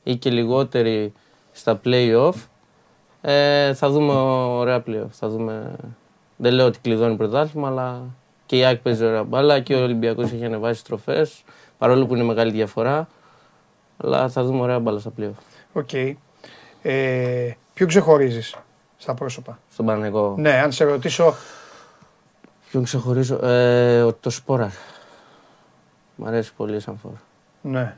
ή 0.03 0.17
και 0.17 0.31
λιγότερη 0.31 1.13
στα 1.53 1.81
playoff 1.85 2.35
ε, 3.21 3.75
θα 3.75 3.91
δούμε 3.91 4.13
ωραία 4.13 4.83
playoff. 4.87 5.11
Θα 5.11 5.29
δούμε... 5.29 5.77
Δεν 6.37 6.53
λέω 6.53 6.67
ότι 6.67 6.79
κλειδώνει 6.79 7.17
πρωτάθλημα 7.17 7.69
αλλά 7.69 8.03
και 8.47 8.57
η 8.57 8.65
ΑΕΚ 8.65 8.79
παίζει 8.79 9.05
ωραία 9.05 9.23
μπάλα 9.23 9.61
και 9.61 9.75
ο 9.75 9.83
Ολυμπιακός 9.83 10.33
έχει 10.33 10.45
ανεβάσει 10.45 10.85
τροφές 10.85 11.43
παρόλο 11.79 12.07
που 12.07 12.15
είναι 12.15 12.25
μεγάλη 12.25 12.51
διαφορά 12.51 13.09
αλλά 13.97 14.29
θα 14.29 14.45
δούμε 14.45 14.61
ωραία 14.61 14.79
μπάλα 14.79 14.99
στα 14.99 15.13
playoff. 15.19 15.43
OK. 15.73 15.93
Ε, 16.83 17.57
ποιο 17.75 17.87
ξεχωρίζεις; 17.87 18.57
Στα 19.01 19.15
πρόσωπα. 19.15 19.59
Στον 19.73 19.87
Παναθηναϊκό. 19.87 20.35
Ναι, 20.39 20.53
αν 20.53 20.73
σε 20.73 20.85
ρωτήσω. 20.85 21.35
Ποιον 22.71 22.85
ξεχωρίζω; 22.85 23.47
Ε, 23.47 24.03
ο- 24.03 24.13
το 24.15 24.31
Σπόραρ. 24.31 24.69
Μ' 26.17 26.27
αρέσει 26.27 26.53
πολύ 26.57 26.81
σαν 26.81 26.99
φορ. 27.03 27.11
Ναι. 27.61 27.97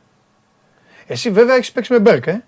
Εσύ 1.07 1.31
βέβαια 1.31 1.55
έχεις 1.55 1.73
παίξει 1.73 1.93
με 1.93 2.01
Μπεργκ, 2.01 2.27
ε; 2.27 2.45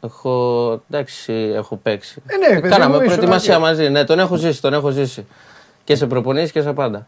Έχω, 0.00 0.82
εντάξει, 0.90 1.32
έχω 1.32 1.76
παίξει. 1.76 2.22
Ε, 2.26 2.36
ναι, 2.36 2.48
παιδί 2.60 2.68
Κάναμε 2.68 2.94
μου, 2.96 3.02
ήσουν 3.02 3.14
προετοιμασία 3.14 3.52
εκεί. 3.54 3.62
μαζί. 3.62 3.88
Ναι, 3.88 4.04
τον 4.04 4.18
έχω 4.18 4.36
ζήσει, 4.36 4.60
τον 4.60 4.72
έχω 4.72 4.90
ζήσει. 4.90 5.26
Και 5.84 5.94
σε 5.94 6.06
προπονήσεις 6.06 6.52
και 6.52 6.60
σε 6.60 6.72
πάντα. 6.72 7.06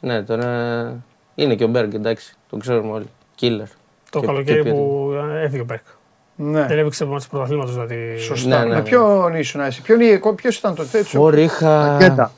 Ναι, 0.00 0.22
τον, 0.22 0.40
ε, 0.40 1.02
είναι 1.34 1.54
και 1.54 1.64
ο 1.64 1.68
Μπεργκ, 1.68 1.94
εντάξει, 1.94 2.34
τον 2.50 2.60
ξέρουμε 2.60 2.92
όλοι. 2.92 3.06
Killer. 3.40 3.66
Το 4.10 4.20
Και- 4.20 4.26
καλοκαίρι 4.26 4.62
και 4.62 4.70
που 4.70 5.10
ε, 5.32 5.42
έφυγε 5.42 5.60
ο 5.60 5.64
Μπεργκ. 5.64 5.84
Ναι. 6.36 6.66
Δεν 6.66 6.78
έπαιξε 6.78 7.04
ματς 7.04 7.26
πρωταθλήματος 7.26 7.72
δηλαδή. 7.72 8.16
Σωστά. 8.18 8.48
Ναι, 8.48 8.56
ναι, 8.58 8.68
με 8.68 8.74
ναι. 8.74 8.82
ποιον 8.82 9.34
ήσουν 9.34 9.60
εσύ, 9.60 9.82
ποιον, 9.82 10.34
ποιος 10.34 10.56
ήταν 10.56 10.74
το 10.74 10.84
τέτοιο; 10.84 11.20
Φορ 11.20 11.38
είχα... 11.38 11.90
Μακέντα. 11.92 12.32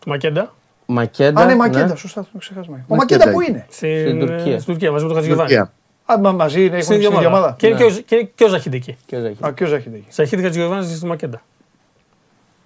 Του 0.00 0.08
Μακέντα. 0.08 0.54
Μακέντα. 0.86 1.40
Α, 1.42 1.44
ναι, 1.44 1.54
Μακέντα, 1.54 1.96
σωστά, 1.96 2.26
το 2.32 2.38
ξεχάσαμε. 2.38 2.84
Ο 2.88 2.94
Μακέντα 2.96 3.18
Μακέντα 3.26 3.32
που 3.32 3.40
είναι. 3.40 3.50
είναι; 3.50 3.66
Στην, 3.70 3.98
Στην 3.98 4.20
ε, 4.22 4.26
Τουρκία. 4.26 4.60
Στην 4.60 4.72
Τουρκία 4.72 4.90
μαζί 4.90 5.02
με 5.04 5.08
τον 5.08 5.16
Χατζηγιοβάνη. 5.18 5.48
Τουρκία. 5.48 5.72
Α, 6.12 6.18
μα 6.18 6.32
μαζί 6.32 6.58
είναι, 6.64 6.66
έχουν 6.76 6.82
Στην 6.82 6.94
στην 6.96 7.06
ίδια 7.06 7.08
ίδια 7.16 7.28
ομάδα. 7.28 7.42
ομάδα. 7.44 7.56
Και 7.58 7.66
είναι 7.66 7.76
Ναι. 7.76 7.84
και 7.84 7.92
ο- 7.98 8.02
και- 8.18 8.28
και 8.34 8.44
ο 8.44 8.48
Ζαχίντ 8.48 8.76
εκεί. 8.76 8.96
Και 9.06 9.16
ο 9.16 9.20
Ζαχίντ. 9.20 9.42
Α, 9.46 9.52
και 9.52 9.64
ο 9.64 9.66
Ζαχίντ 9.66 9.96
εκεί. 9.96 10.06
Ζαχίντ 10.10 10.42
Χατζηγιοβάνη 10.42 10.84
στη 10.94 11.06
Μακέντα. 11.06 11.42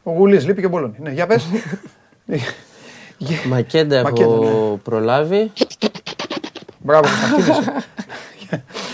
Ο 0.03 0.11
Γουλής 0.12 0.47
λείπει 0.47 0.61
και 0.61 0.66
ο 0.66 0.70
Μπολόνι. 0.70 0.95
Ναι, 0.99 1.11
για 1.11 1.26
πες. 1.26 1.47
Μακέντα 3.49 3.97
έχω 3.97 4.09
Μακέντα, 4.09 4.37
ναι. 4.37 4.76
προλάβει. 4.82 5.53
Μπράβο, 6.78 7.09
Κωνσταντίνης. 7.09 7.68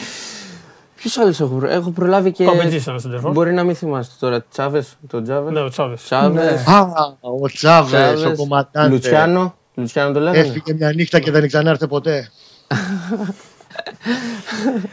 Ποιους 1.00 1.18
άλλους 1.18 1.40
έχω 1.40 1.50
προλάβει. 1.50 1.80
Έχω 1.80 1.90
προλάβει 1.90 2.32
και. 2.32 2.44
Κομπετζής 2.44 2.82
ήταν 2.82 2.98
στον 2.98 3.10
τερφόρ. 3.10 3.32
Μπορεί 3.32 3.52
να 3.52 3.64
μην 3.64 3.74
θυμάστε 3.74 4.14
τώρα. 4.20 4.44
Τσάβες. 4.50 4.96
Τον 5.08 5.22
Τσάβε. 5.22 5.50
Ναι, 5.50 5.60
ο 5.60 5.68
Τσάβες. 5.68 6.02
Τσάβες. 6.02 6.66
Α, 6.66 6.80
ο 7.20 7.46
Τσάβες, 7.46 8.24
ο 8.24 8.34
κομματάντες. 8.36 8.90
Λουτσιάνο. 8.90 9.54
Λουτσιάνο 9.74 10.12
το 10.12 10.20
λέγανε. 10.20 10.38
Έφυγε 10.38 10.74
μια 10.74 10.92
νύχτα 10.92 11.20
και 11.20 11.30
δεν 11.30 11.46
ξανάρθε 11.46 11.86
ποτέ. 11.86 12.30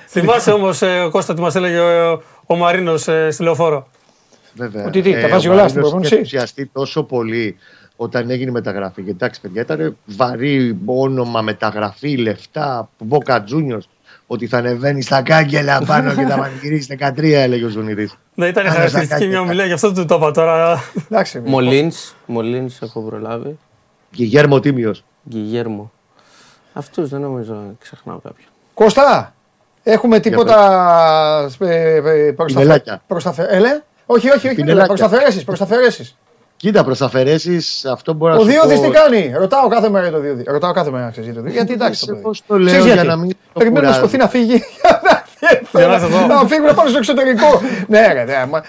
Θυμάσαι 0.08 0.51
όμως, 0.51 0.82
Κώστας, 1.12 1.36
τι 1.36 1.41
μας 1.41 1.55
έλεγε 1.55 1.80
ο, 1.80 2.22
ο 2.45 2.55
Μαρίνος 2.55 3.08
ε, 3.08 3.32
στη 3.32 3.43
λεωφόρο; 3.43 3.88
Βέβαια. 4.53 4.86
Ότι 4.86 5.01
τι, 5.01 5.12
τα 5.12 5.18
Ε, 5.18 5.28
βάζει 5.28 5.47
ο 5.47 5.51
όλα 5.51 5.68
στην 5.68 5.82
Μαρίνος 5.82 5.84
προπόνηση; 5.89 6.08
είχε 6.08 6.16
ενθουσιαστεί 6.16 6.66
τόσο 6.66 7.03
πολύ 7.03 7.58
όταν 7.95 8.30
έγινε 8.30 8.49
η 8.49 8.53
μεταγραφή. 8.53 9.01
Γιατί 9.01 9.18
εντάξει, 9.22 9.41
παιδιά, 9.41 9.62
ήταν 9.62 9.97
βαρύ 10.05 10.78
όνομα, 10.86 11.41
μεταγραφή, 11.41 12.18
λεφτά, 12.18 12.89
Μπόκα 12.97 13.43
Τζούνιο. 13.43 13.82
Ότι 14.30 14.47
θα 14.47 14.57
ανεβαίνει 14.57 15.01
στα 15.01 15.21
κάγκελα 15.21 15.82
πάνω 15.86 16.13
και 16.13 16.21
θα 16.25 16.36
πανηγυρίσει 16.41 16.97
13, 16.99 17.23
έλεγε 17.23 17.65
ο 17.65 17.69
Ζουνιδή. 17.69 18.09
Ναι, 18.34 18.47
ήταν 18.47 18.65
Άντε, 18.65 18.75
χαρακτηριστική 18.75 19.19
θα 19.21 19.25
μια 19.28 19.36
κάνει. 19.36 19.47
ομιλία, 19.47 19.65
γι' 19.65 19.73
αυτό 19.73 19.93
του 19.93 20.05
το 20.05 20.15
είπα 20.15 20.32
τώρα. 20.32 20.84
Εντάξει. 21.09 21.41
Μολίν. 21.45 21.91
Μολίν 22.25 22.71
έχω 22.82 23.01
προλάβει. 23.01 23.57
Και 24.11 24.23
Γέρμο 24.23 24.59
Τίμιος. 24.59 25.03
Γκυγέρμο. 25.30 25.91
Αυτούς 26.73 27.09
δεν 27.09 27.21
νομίζω 27.21 27.53
να 27.53 27.73
ξεχνάω 27.80 28.15
κάποιον. 28.17 28.47
Κώστα, 28.73 29.34
έχουμε 29.84 30.19
τίποτα 30.19 31.49
ε, 31.59 31.95
ε, 31.95 32.32
προς 32.32 32.53
τα 32.53 32.59
Πινελάκια. 32.59 32.91
φε- 32.93 33.01
προς 33.07 33.23
τα 33.23 33.34
φε- 33.34 33.51
Έλε. 33.51 33.82
Όχι, 34.05 34.30
όχι, 34.30 34.47
όχι. 34.47 34.55
Πινελάκια. 34.55 35.09
Προς 36.62 36.68
τα 36.68 36.76
αφαιρέσεις, 36.76 36.86
προς 36.86 36.97
τα 36.97 37.05
αφαιρέσεις. 37.05 37.45
Κοίτα, 37.47 37.64
προς 37.64 37.82
αφαιρέσεις, 37.82 37.86
αυτό 37.86 38.14
μπορεί 38.14 38.34
να 38.34 38.39
Ο 38.39 38.41
σου 38.41 38.47
Διώδης 38.47 38.80
πω- 38.80 38.86
τι 38.86 38.91
κάνει; 38.91 39.34
Ρωτάω 39.38 39.68
κάθε 39.68 39.89
μέρα 39.89 40.08
για 40.08 40.16
το 40.18 40.22
Διώδη. 40.24 40.43
Ρωτάω 40.47 40.72
κάθε 40.72 40.91
μέρα 40.91 41.10
ξέρεις, 41.10 41.26
για 41.26 41.34
το 41.36 41.41
Διώδη. 41.41 41.58
Γιατί 41.58 41.74
εντάξει 41.74 41.99
το 41.99 42.05
Σε 42.05 42.12
παιδί. 42.12 42.24
πώς 42.24 42.43
το 42.47 42.58
λέω 42.58 42.66
Ξέρεις 42.66 42.86
για 42.86 42.93
γιατί. 42.93 43.08
να 43.08 43.16
μην 43.16 43.30
το 43.30 43.36
Περιμένω 43.53 43.82
να 43.88 43.91
κουράζεις. 43.91 43.97
σκοθεί 43.97 44.18
να 44.18 44.28
φύγει. 44.30 44.64
Για 45.72 45.88
να 45.88 45.93
έρθει 45.93 46.05
εδώ. 46.05 46.28
Να 46.28 46.47
φύγουν 46.47 46.66
να 46.66 46.74
πάνε 46.74 46.89
στο 46.89 46.97
εξωτερικό. 46.97 47.62
Ναι, 47.88 48.14
ρε, 48.14 48.24
ναι, 48.24 48.45
μα- 48.49 48.64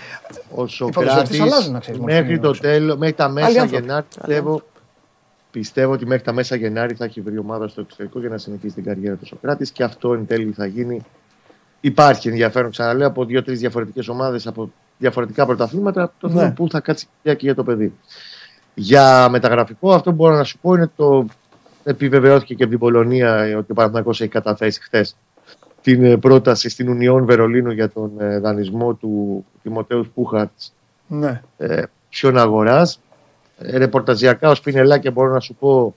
Ο 0.50 0.54
ποδοσφαιριστές 0.54 0.74
Σοκράτης 0.76 1.40
αλλάζουν, 1.40 1.72
να 1.72 1.78
ξέρεις, 1.78 2.00
μορφή 2.00 2.14
μέχρι 2.14 2.30
είναι 2.32 2.40
το 2.40 2.46
όμως. 2.46 2.60
τέλος, 2.60 2.96
μέχρι 2.96 3.14
τα 3.14 3.28
μέσα 3.28 3.46
άνθρωποι. 3.46 3.74
Γενάρη 3.84 4.04
πιστεύω, 4.18 4.62
πιστεύω 5.50 5.92
ότι 5.92 6.06
μέχρι 6.06 6.24
τα 6.24 6.32
μέσα 6.32 6.56
Γενάρη 6.56 6.94
θα 6.94 7.04
έχει 7.04 7.20
βρει 7.20 7.38
ομάδα 7.38 7.68
στο 7.68 7.80
εξωτερικό 7.80 8.20
για 8.20 8.28
να 8.28 8.38
συνεχίσει 8.38 8.74
την 8.74 8.84
καριέρα 8.84 9.14
του 9.14 9.26
Σοκράτης 9.26 9.70
και 9.70 9.82
αυτό 9.82 10.12
εν 10.12 10.26
τέλει 10.26 10.52
θα 10.56 10.66
γίνει. 10.66 11.00
Υπάρχει 11.80 12.28
ενδιαφέρον, 12.28 12.70
ξαναλέω, 12.70 13.06
από 13.06 13.24
δύο-τρεις 13.24 13.58
διαφορετικές 13.60 14.08
ομάδες, 14.08 14.46
από 14.46 14.72
διαφορετικά 14.98 15.46
πρωταθλήματα. 15.46 16.12
Το 16.20 16.28
θέμα 16.28 16.42
Ναι. 16.42 16.50
που 16.52 16.68
θα 16.70 16.80
κάτσει 16.80 17.06
και 17.22 17.36
για 17.38 17.54
το 17.54 17.64
παιδί. 17.64 17.92
Για 18.74 19.28
μεταγραφικό, 19.28 19.92
αυτό 19.94 20.10
που 20.10 20.16
μπορώ 20.16 20.36
να 20.36 20.44
σου 20.44 20.58
πω 20.58 20.74
είναι 20.74 20.90
το. 20.96 21.26
Επιβεβαιώθηκε 21.84 22.54
και 22.54 22.62
από 22.62 22.70
την 22.70 22.80
Πολωνία 22.80 23.56
ότι 23.58 23.70
ο 23.72 23.74
Παναθηναϊκός 23.74 24.20
έχει 24.20 24.30
καταθέσει 24.30 24.82
χθες 24.82 25.16
την 25.82 26.04
ε, 26.04 26.16
πρόταση 26.16 26.68
στην 26.68 26.88
Ουνιόν 26.88 27.24
Βερολίνου 27.24 27.70
για 27.70 27.88
τον 27.90 28.10
ε, 28.18 28.38
δανεισμό 28.38 28.94
του 28.94 29.44
Τιμωτέου 29.62 30.06
Πούχατ 30.14 30.50
Ναι. 31.06 31.42
ε, 31.56 31.82
ποιον 32.08 32.38
αγοράς. 32.38 33.00
Ε, 33.58 33.78
ρεπορταζιακά 33.78 34.50
ως 34.50 34.60
πινελάκια 34.60 35.10
μπορώ 35.10 35.32
να 35.32 35.40
σου 35.40 35.54
πω 35.54 35.94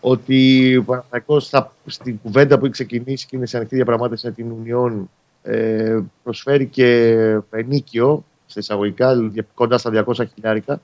ότι 0.00 0.76
ο 0.76 0.82
Παναθηναϊκός 0.82 1.48
θα, 1.48 1.72
στην 1.86 2.18
κουβέντα 2.22 2.58
που 2.58 2.64
έχει 2.64 2.72
ξεκινήσει 2.72 3.26
και 3.26 3.36
είναι 3.36 3.46
σε 3.46 3.56
ανοιχτή 3.56 3.74
διαπραγμάτευση 3.74 4.26
με 4.26 4.32
την 4.32 4.50
Ουνιόν 4.50 5.10
ε, 5.42 5.98
προσφέρει 6.22 6.66
και 6.66 7.14
ενίκιο 7.50 8.24
σε 8.48 8.58
εισαγωγικά 8.58 9.14
κοντά 9.54 9.78
στα 9.78 10.04
200 10.06 10.26
χιλιάρικα 10.34 10.80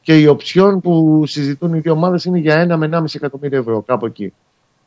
και 0.00 0.18
η 0.18 0.26
οψιόν 0.26 0.80
που 0.80 1.22
συζητούν 1.26 1.74
οι 1.74 1.78
δύο 1.78 1.92
ομάδες 1.92 2.24
είναι 2.24 2.38
για 2.38 2.74
1 2.74 2.76
με 2.76 2.88
1,5 2.92 3.04
εκατομμύριο 3.14 3.58
ευρώ 3.58 3.82
κάπου 3.82 4.06
εκεί. 4.06 4.32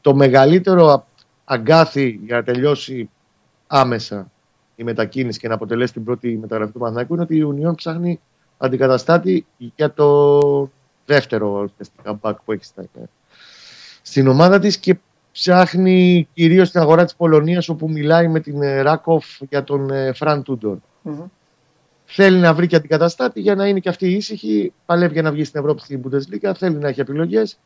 Το 0.01 0.15
μεγαλύτερο 0.15 0.87
α- 0.87 1.03
αγκάθι 1.45 2.19
για 2.25 2.35
να 2.35 2.43
τελειώσει 2.43 3.09
άμεσα 3.67 4.31
η 4.75 4.83
μετακίνηση 4.83 5.39
και 5.39 5.47
να 5.47 5.53
αποτελέσει 5.53 5.93
την 5.93 6.03
πρώτη 6.03 6.37
μεταγραφή 6.41 6.71
του 6.71 6.79
Παναθηναϊκού 6.79 7.13
είναι 7.13 7.23
ότι 7.23 7.35
η 7.35 7.41
Ουνιόν 7.41 7.75
ψάχνει 7.75 8.19
αντικαταστάτη 8.57 9.45
για 9.57 9.93
το 9.93 10.69
δεύτερο 11.05 11.63
ουσιαστικά 11.63 12.19
back 12.21 12.35
που 12.45 12.51
έχει 12.51 12.63
στα, 12.63 12.83
στην 14.01 14.27
ομάδα 14.27 14.59
της 14.59 14.77
και 14.77 14.97
ψάχνει 15.31 16.27
κυρίως 16.33 16.71
την 16.71 16.79
αγορά 16.79 17.03
της 17.03 17.15
Πολωνίας 17.15 17.69
όπου 17.69 17.89
μιλάει 17.89 18.27
με 18.27 18.39
την 18.39 18.61
ε, 18.61 18.81
Ράκοφ 18.81 19.25
για 19.49 19.63
τον 19.63 19.89
ε, 19.89 20.13
Φραν 20.13 20.43
Τούντορ. 20.43 20.77
Μμμ. 21.01 21.23
Θέλει 22.15 22.37
να 22.37 22.53
βρει 22.53 22.67
και 22.67 22.75
αντικαταστάτη 22.75 23.39
για 23.41 23.55
να 23.55 23.67
είναι 23.67 23.79
και 23.79 23.89
αυτή 23.89 24.07
ήσυχη. 24.11 24.73
Παλεύει 24.85 25.13
για 25.13 25.21
να 25.21 25.31
βγει 25.31 25.43
στην 25.43 25.59
Ευρώπη 25.59 25.81
στην 25.81 26.01
Bundesliga. 26.03 26.51
Θέλει 26.57 26.75
να 26.75 26.87
έχει 26.87 26.99
επιλογές. 26.99 27.57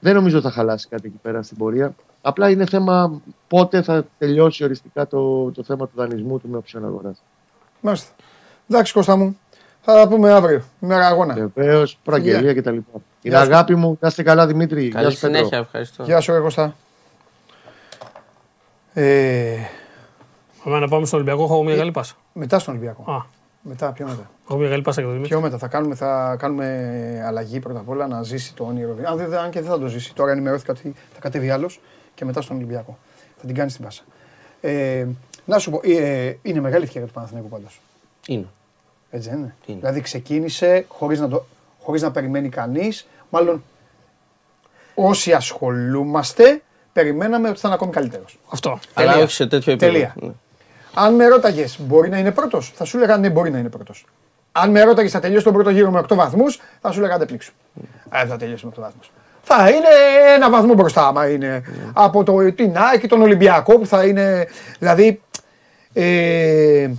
Δεν 0.00 0.14
νομίζω 0.14 0.40
θα 0.40 0.50
χαλάσει 0.50 0.88
κάτι 0.88 1.06
εκεί 1.06 1.16
πέρα 1.22 1.42
στην 1.42 1.56
πορεία. 1.56 1.94
Απλά 2.22 2.50
είναι 2.50 2.66
θέμα 2.66 3.20
πότε 3.48 3.82
θα 3.82 4.04
τελειώσει 4.18 4.64
οριστικά 4.64 5.06
το, 5.06 5.50
το 5.50 5.62
θέμα 5.62 5.86
του 5.86 5.92
δανεισμού 5.94 6.38
του 6.40 6.48
με 6.48 6.56
οψιόν 6.56 6.84
αγορά. 6.84 7.14
Μάλιστα. 7.80 8.10
Εντάξει 8.68 8.92
Κώστα 8.92 9.16
μου. 9.16 9.38
Θα 9.80 9.94
τα 9.94 10.08
πούμε 10.08 10.32
αύριο. 10.32 10.62
Μέρα 10.78 11.06
αγώνα. 11.06 11.34
Βεβαίως, 11.54 11.98
προαγγελία 12.04 12.54
κτλ. 12.54 12.68
Είναι 12.68 12.82
Γεια 13.22 13.38
σου. 13.38 13.44
αγάπη 13.52 13.74
μου. 13.74 13.96
Να 14.00 14.08
είστε 14.08 14.22
καλά, 14.22 14.46
Δημήτρη. 14.46 14.88
Καλή 14.88 15.06
Γεια 15.06 15.14
σου, 15.14 15.20
Πέτρο. 15.20 15.36
συνέχεια, 15.36 15.58
ευχαριστώ. 15.58 16.02
Γεια 16.02 16.20
σου 16.20 16.32
ρε 16.32 16.38
Κώστα. 16.40 16.74
Ε, 18.94 19.56
Πάμε 20.64 20.78
να 20.78 20.88
πάμε 20.88 21.06
στον 21.06 21.18
Ολυμπιακό, 21.20 21.44
έχω 21.44 21.62
μια 21.62 21.76
καλή 21.76 21.90
πάσα. 21.90 22.14
μετά 22.32 22.58
στον 22.58 22.74
Ολυμπιακό. 22.74 23.12
Α, 23.12 23.24
Μετά, 23.66 23.92
πιο 23.92 24.06
μετά; 24.06 24.30
έχω 24.48 24.58
μια 24.58 24.68
καλή 24.68 24.82
πάσα 24.82 25.00
για 25.00 25.10
τον 25.10 25.18
Δημήτρη. 25.18 25.36
Πιο 25.36 25.40
μετά. 25.40 25.58
Θα 25.58 25.68
κάνουμε, 25.68 25.94
θα 25.94 26.36
κάνουμε 26.38 27.24
αλλαγή 27.26 27.60
πρώτα 27.60 27.78
απ' 27.78 27.88
όλα 27.88 28.06
να 28.06 28.22
ζήσει 28.22 28.54
το 28.54 28.64
όνειρο. 28.64 28.96
Αν, 29.04 29.16
δεν, 29.16 29.34
αν 29.34 29.50
και 29.50 29.60
δεν 29.60 29.70
θα 29.70 29.78
το 29.78 29.86
ζήσει. 29.86 30.14
Τώρα 30.14 30.32
ενημερώθηκα 30.32 30.72
ότι 30.72 30.94
θα 31.12 31.20
κατέβει 31.20 31.50
άλλος 31.50 31.80
και 32.14 32.24
μετά 32.24 32.40
στον 32.40 32.56
Ολυμπιακό. 32.56 32.98
Θα 33.40 33.46
την 33.46 33.54
κάνει 33.54 33.70
στην 33.70 33.84
πάσα. 33.84 34.02
Ε, 34.60 35.06
να 35.44 35.58
σου 35.58 35.70
πω, 35.70 35.80
ε, 35.84 36.36
είναι 36.42 36.60
μεγάλη 36.60 36.84
ευκαιρία 36.84 37.06
του 37.06 37.12
Παναθηναϊκού 37.12 37.48
πάντως. 37.48 37.80
Είναι. 38.26 38.46
Έτσι 39.10 39.28
δεν 39.28 39.38
είναι; 39.38 39.54
Τι 39.66 39.72
είναι. 39.72 39.80
Δηλαδή 39.80 40.00
ξεκίνησε 40.00 40.84
χωρίς 40.88 41.20
να, 41.20 41.28
το, 41.28 41.44
χωρίς 41.82 42.02
να 42.02 42.10
περιμένει 42.10 42.48
κανείς. 42.48 43.06
Μάλλον 43.30 43.64
όσοι 44.94 45.32
ασχολούμαστε 45.32 46.62
περιμέναμε 46.92 47.48
ότι 47.48 47.58
θα 47.58 47.68
είναι 47.68 47.76
ακόμη 47.76 47.92
καλύτερος. 47.92 48.38
Αυτό. 48.48 48.78
Αλλά 48.94 49.10
Τελεία. 49.10 49.24
όχι 49.24 49.32
σε 49.32 49.46
τέτοιο 49.46 49.72
επίπεδο. 49.72 49.92
Τελεία. 49.92 50.14
Ναι. 50.20 50.32
Αν 50.94 51.14
με 51.14 51.26
ρώταγες, 51.26 51.80
μπορεί 51.80 52.08
να 52.08 52.18
είναι 52.18 52.30
πρώτος, 52.30 52.72
θα 52.74 52.84
σου 52.84 52.96
έλεγα 52.96 53.16
ναι, 53.16 53.30
μπορεί 53.30 53.50
να 53.50 53.58
είναι 53.58 53.68
πρώτος. 53.68 54.04
Αν 54.52 54.70
με 54.70 54.82
ρώταγες, 54.82 55.10
θα 55.10 55.20
τελειώσει 55.20 55.44
τον 55.44 55.52
πρώτο 55.52 55.70
γύρο 55.70 55.90
με 55.90 55.98
8 55.98 56.14
βαθμούς, 56.14 56.60
θα 56.80 56.92
σου 56.92 56.98
έλεγα 56.98 57.18
δεν 57.18 57.26
πλήξου. 57.26 57.52
Ε, 58.10 58.26
θα 58.26 58.36
τελειώσει 58.36 58.66
με 58.66 58.72
8 58.76 58.80
βαθμούς. 58.80 59.10
Θα 59.42 59.70
είναι 59.70 59.88
ένα 60.34 60.50
βαθμό 60.50 60.74
μπροστά, 60.74 61.06
άμα 61.06 61.28
είναι 61.30 61.62
από 61.92 62.24
το, 62.24 62.52
την 62.52 62.76
ΑΕΚ 62.76 63.00
και 63.00 63.06
τον 63.06 63.22
Ολυμπιακό 63.22 63.78
που 63.78 63.86
θα 63.86 64.04
είναι. 64.04 64.46
Δηλαδή. 64.78 65.20
Ε, 65.92 66.90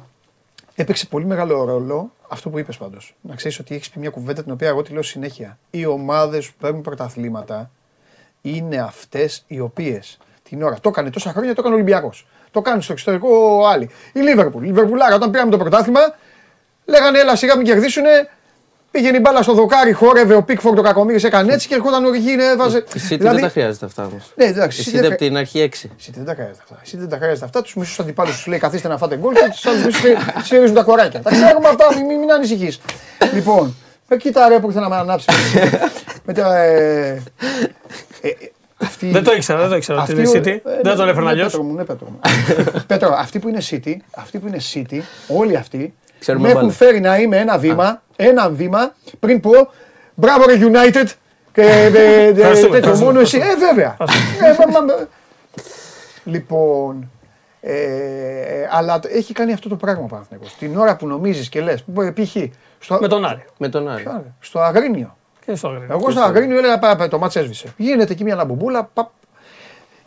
έπαιξε 0.75 1.05
πολύ 1.05 1.25
μεγάλο 1.25 1.63
ρόλο 1.63 2.11
αυτό 2.27 2.49
που 2.49 2.59
είπες 2.59 2.77
πάντως. 2.77 3.15
Να 3.21 3.35
ξέρεις 3.35 3.59
ότι 3.59 3.75
έχεις 3.75 3.89
πει 3.89 3.99
μια 3.99 4.09
κουβέντα 4.09 4.43
την 4.43 4.51
οποία 4.51 4.67
εγώ 4.67 4.81
τη 4.81 4.93
λέω 4.93 5.01
συνέχεια. 5.01 5.57
Οι 5.69 5.85
ομάδες 5.85 6.47
που 6.47 6.53
παίρνουν 6.59 6.81
πρωταθλήματα 6.81 7.71
είναι 8.41 8.77
αυτές 8.77 9.43
οι 9.47 9.59
οποίες 9.59 10.17
την 10.49 10.63
ώρα 10.63 10.79
το 10.81 10.89
έκανε 10.89 11.09
τόσα 11.09 11.31
χρόνια, 11.31 11.53
το 11.53 11.55
έκανε 11.59 11.75
ο 11.75 11.77
Ολυμπιακός. 11.77 12.27
Το 12.55 12.61
κάνει 12.61 12.81
στο 12.81 12.91
εξωτερικό 12.91 13.63
άλλοι. 13.67 13.89
Η 14.13 14.19
Λίβερπουλ. 14.19 14.63
Η 14.63 14.67
Λίβερπουλάρα 14.67 15.15
όταν 15.15 15.31
πήραμε 15.31 15.51
το 15.51 15.57
πρωτάθλημα, 15.57 15.99
λέγανε 16.85 17.19
έλα 17.19 17.35
σιγά 17.35 17.55
μην 17.55 17.65
κερδίσουνε. 17.65 18.29
Πήγαινε 18.91 19.17
η 19.17 19.19
μπάλα 19.23 19.41
στο 19.41 19.53
δοκάρι, 19.53 19.93
χόρευε 19.93 20.35
ο 20.35 20.43
Πίκφορντ, 20.43 20.79
ο 20.79 20.81
Κακομίρη 20.81 21.25
έκανε 21.25 21.53
έτσι 21.53 21.67
και 21.67 21.75
ερχόταν 21.75 22.05
ο 22.05 22.09
Ριγίνε, 22.09 22.43
έβαζε. 22.43 22.77
Η 22.77 22.99
City 23.09 23.19
δεν 23.19 23.41
τα 23.41 23.49
χρειάζεται 23.49 23.85
αυτά 23.85 24.05
όμως. 24.05 24.31
Ναι, 24.35 24.45
εντάξει, 24.45 24.81
Η 24.81 24.83
City 24.83 24.97
City 24.97 25.01
δεν 25.01 25.11
από 25.11 25.21
την 25.21 25.37
αρχή 25.37 25.69
6. 25.71 25.89
Εσύ 25.97 26.11
δεν 26.15 26.25
τα 26.25 26.33
χρειάζεται 26.33 26.59
αυτά. 26.63 26.79
Εσύ 26.83 26.97
δεν 26.97 27.09
τα 27.09 27.17
χρειάζεται 27.17 27.45
αυτά. 27.45 27.61
Τους 27.61 27.75
μισούς 27.75 27.99
αντιπάλους 27.99 28.35
τους 28.35 28.47
λέει 28.47 28.59
καθίστε 28.59 28.87
να 28.87 28.97
φάτε 28.97 29.17
γκολ 29.17 29.33
και 29.33 29.49
τους 29.51 29.65
άλλους 29.65 29.85
μισούς 29.85 30.01
σφυρίζουν 30.45 30.75
τα 30.75 30.83
κοράκια. 30.83 31.21
Τα 31.21 31.29
ξέρουμε 31.29 31.67
αυτά, 31.67 31.95
μην, 31.95 32.05
μην, 32.05 32.19
μην 32.19 32.31
ανησυχείς. 32.31 32.81
λοιπόν, 33.33 33.75
ε, 34.07 34.17
κοίτα 34.17 34.47
ρε 34.47 34.59
που 34.59 34.69
ήθελα 34.69 34.87
να 34.87 34.95
με 34.95 35.01
ανάψει. 35.01 35.27
με 36.25 36.33
τα, 36.33 36.57
ε, 36.57 37.23
ε, 38.21 38.27
ε, 38.27 38.51
αυτή, 38.85 39.07
Δεν 39.09 39.23
το 39.23 39.31
ήξερα, 39.33 39.59
δεν 39.59 39.69
το 39.69 39.75
ήξερα. 39.75 39.99
αυτή 40.01 40.13
Ότι 40.13 40.21
είναι 40.21 40.29
ο- 40.29 40.33
City. 40.41 40.45
ε, 40.47 40.59
Δεν 40.63 40.79
ναι, 40.83 40.93
τον 40.93 41.07
έφερνα 41.07 41.21
ναι, 41.23 41.29
αλλιώ. 41.29 41.43
Πέτρο 41.45 41.63
μου, 41.63 41.73
ναι, 41.73 41.83
Πέτρο 41.83 42.07
μου. 42.09 42.19
Πέτρο, 42.87 43.15
αυτοί 43.17 43.39
που 43.39 43.47
είναι 43.47 43.61
City, 43.69 43.93
αυτοί 44.15 44.39
που 44.39 44.47
είναι 44.47 44.57
City, 44.73 44.99
όλοι 45.27 45.55
αυτοί, 45.57 45.93
Ξέρουμε 46.19 46.43
με 46.43 46.49
έχουν 46.49 46.61
μπάλα. 46.61 46.73
φέρει 46.73 46.99
να 46.99 47.17
είμαι 47.17 47.37
ένα 47.37 47.57
βήμα, 47.57 48.01
ένα 48.15 48.49
βήμα 48.49 48.93
πριν 49.19 49.39
πω 49.39 49.51
μπράβο 50.15 50.45
ρε 50.45 50.53
United 50.59 51.05
και 51.53 51.61
ε, 51.61 51.65
ε, 51.65 51.87
ε, 51.87 52.27
Ευχαριστούμε, 52.27 52.35
τέτοιο 52.45 52.75
ευχαριστούμε, 52.77 53.05
μόνο 53.05 53.19
εσύ. 53.19 53.37
Ε, 53.37 53.55
βέβαια. 53.67 53.97
Ε, 54.43 54.71
μα- 54.71 54.79
μα- 54.81 55.07
Λοιπόν, 56.23 57.09
ε, 57.61 57.75
αλλά 58.71 58.99
το- 58.99 59.09
έχει 59.11 59.33
κάνει 59.33 59.53
αυτό 59.53 59.69
το 59.69 59.75
πράγμα 59.75 60.03
ο 60.03 60.07
Παναθηναϊκός. 60.07 60.55
Την 60.55 60.77
ώρα 60.77 60.95
που 60.95 61.07
νομίζεις 61.07 61.49
και 61.49 61.61
λες, 61.61 61.83
που, 61.83 62.01
ε, 62.01 62.11
π.χ. 62.11 62.35
Στο, 62.79 62.97
Με 63.01 63.07
τον 63.07 63.25
Άρη. 63.25 63.45
Με 63.57 63.69
τον 63.69 63.89
Άρη. 63.89 64.03
στο 64.39 64.59
Αγρίνιο. 64.59 65.17
Και 65.45 65.55
στο 65.55 65.67
Αγρίνιο. 65.67 65.95
Εγώ 65.95 66.11
στο 66.11 66.21
Αγρίνιο 66.21 66.57
έλεγα 66.57 66.79
πάει, 66.79 66.95
πάει, 66.95 67.07
το 67.07 67.17
μάτς 67.17 67.35
έσβησε. 67.35 67.73
Γίνεται 67.77 68.13
εκεί 68.13 68.23
μια 68.23 68.35
λαμπουμπούλα. 68.35 68.83
Παπ. 68.93 69.09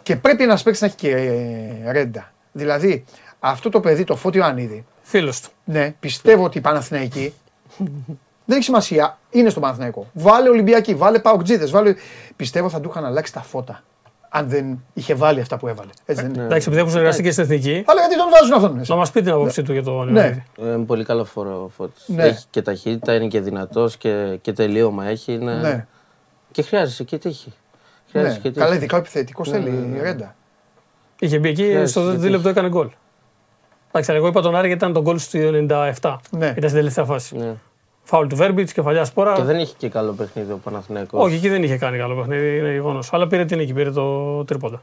Και 0.03 0.17
πρέπει 0.17 0.43
ένας 0.43 0.63
παίξει 0.63 0.83
να 0.83 0.89
έχει 0.89 0.97
και 0.97 1.11
ε, 1.11 1.93
ρέντα. 1.93 2.33
Δηλαδή, 2.53 3.05
αυτό 3.41 3.69
το 3.69 3.81
παιδί, 3.81 4.05
το 4.05 4.17
Φώτιο 4.17 4.45
Ανίδη, 4.45 4.85
Φίλος 5.03 5.41
του. 5.41 5.49
ναι, 5.65 5.95
πιστεύω 6.01 6.45
ότι 6.45 6.59
οι 6.59 6.61
Παναθηναϊκοί 6.61 7.35
δεν 8.45 8.57
έχει 8.57 8.63
σημασία, 8.63 9.19
είναι 9.31 9.51
στο 9.51 9.61
Παναθηναϊκό. 9.61 10.07
Βάλε 10.13 10.49
Ολυμπιακή, 10.49 10.95
βάλε 10.95 11.19
Παοκτζίδες, 11.19 11.71
βάλε. 11.71 11.95
Πιστεύω 12.37 12.69
θα 12.69 12.81
του 12.81 12.89
είχαν 12.89 13.05
αλλάξει 13.05 13.33
τα 13.33 13.41
φώτα. 13.41 13.83
Αν 14.29 14.49
δεν 14.49 14.85
είχε 14.95 15.15
βάλει 15.15 15.41
αυτά 15.41 15.57
που 15.57 15.69
έβαλε. 15.69 15.91
Έτσι 16.05 16.23
δεν 16.23 16.35
είναι. 16.35 16.45
Εντάξει, 16.45 16.63
επειδή 16.67 16.79
έχουν 16.79 16.91
συνεργαστεί 16.91 17.23
και 17.23 17.31
στην 17.31 17.45
εθνική, 17.45 17.83
Αλλά 17.87 18.01
γιατί 18.01 18.17
τον 18.17 18.27
βάζουν 18.31 18.55
αυτόν 18.55 18.73
μέσα. 18.73 18.93
να 18.93 18.99
μας 19.01 19.11
πει 19.11 19.23
την 19.23 19.33
άποψή 19.33 19.63
του 19.63 19.73
για 19.73 19.83
το 19.83 20.05
Ναι. 20.05 20.43
United. 20.59 20.65
Ε, 20.65 20.69
Είναι 20.75 20.85
πολύ 20.85 21.05
καλό 21.05 21.25
φορό 21.25 21.63
ο 21.65 21.69
Φώτης. 21.69 22.05
Ναι. 22.07 22.23
Έχει 22.25 22.45
και 22.51 22.63
ταχύτητα, 22.63 23.15
είναι 23.15 23.27
και 23.27 23.41
δυνατός 23.41 23.97
και, 23.97 24.39
και 24.41 24.53
τελείωμα 24.53 25.07
έχει. 25.07 25.33
Είναι... 25.33 25.55
Ναι. 25.55 25.87
Και 26.51 26.63
χρειάζεσαι 26.63 27.05
και 27.05 27.19
τύχη. 27.19 27.49
Ναι. 27.49 27.55
Χρειάζεσαι 28.11 28.41
και 28.41 28.49
τύχη. 28.49 28.61
Καλά, 28.61 28.75
ειδικά 28.75 28.97
ο 28.97 28.99
επιθετικός 28.99 29.49
Ναι, 29.51 29.59
θέλει 29.59 29.71
ναι, 29.71 29.97
ναι. 29.97 30.03
ρέντα. 30.03 30.35
Είχε 31.19 31.39
μπει 31.39 31.49
εκεί 31.49 31.73
Yes, 31.83 31.89
στο 31.89 32.01
γιατί- 32.03 32.17
δίλεπτο 32.17 32.49
έκανε 32.49 32.69
γκολ. 32.69 32.89
Εντάξει, 33.91 34.13
εγώ 34.13 34.27
είπα 34.27 34.41
τον 34.43 34.57
Άρη 34.57 34.67
γιατί 34.67 34.83
ήταν 34.85 34.95
το 34.95 35.03
γκολ 35.03 35.19
στο 35.19 35.39
97. 36.01 36.17
Ναι. 36.31 36.47
Ήταν 36.47 36.55
στην 36.63 36.75
τελευταία 36.75 37.05
φάση. 37.05 37.59
Ναι. 38.11 38.17
Φάουλ 38.17 38.27
του 38.27 38.37
Βέρμπιτς, 38.37 38.73
κεφαλιά 38.73 39.05
σπόρα. 39.05 39.35
Και 39.35 39.43
δεν 39.43 39.57
έχει 39.57 39.75
και 39.75 39.89
καλό 39.89 40.13
παιχνίδι 40.13 40.53
ο 40.53 40.57
Παναθηναϊκός. 40.57 41.25
Όχι, 41.25 41.35
εκεί 41.35 41.49
δεν 41.49 41.63
είχε 41.63 41.79
κάνει 41.79 41.99
καλό 41.99 42.17
παιχνίδι, 42.17 42.59
είναι 42.59 42.73
γεγονός. 42.73 43.13
Αλλά 43.13 43.27
πήρε 43.27 43.45
την 43.45 43.61
εκεί, 43.61 43.73
πήρε 43.73 43.91
το 43.91 44.45
τρίποντα. 44.45 44.83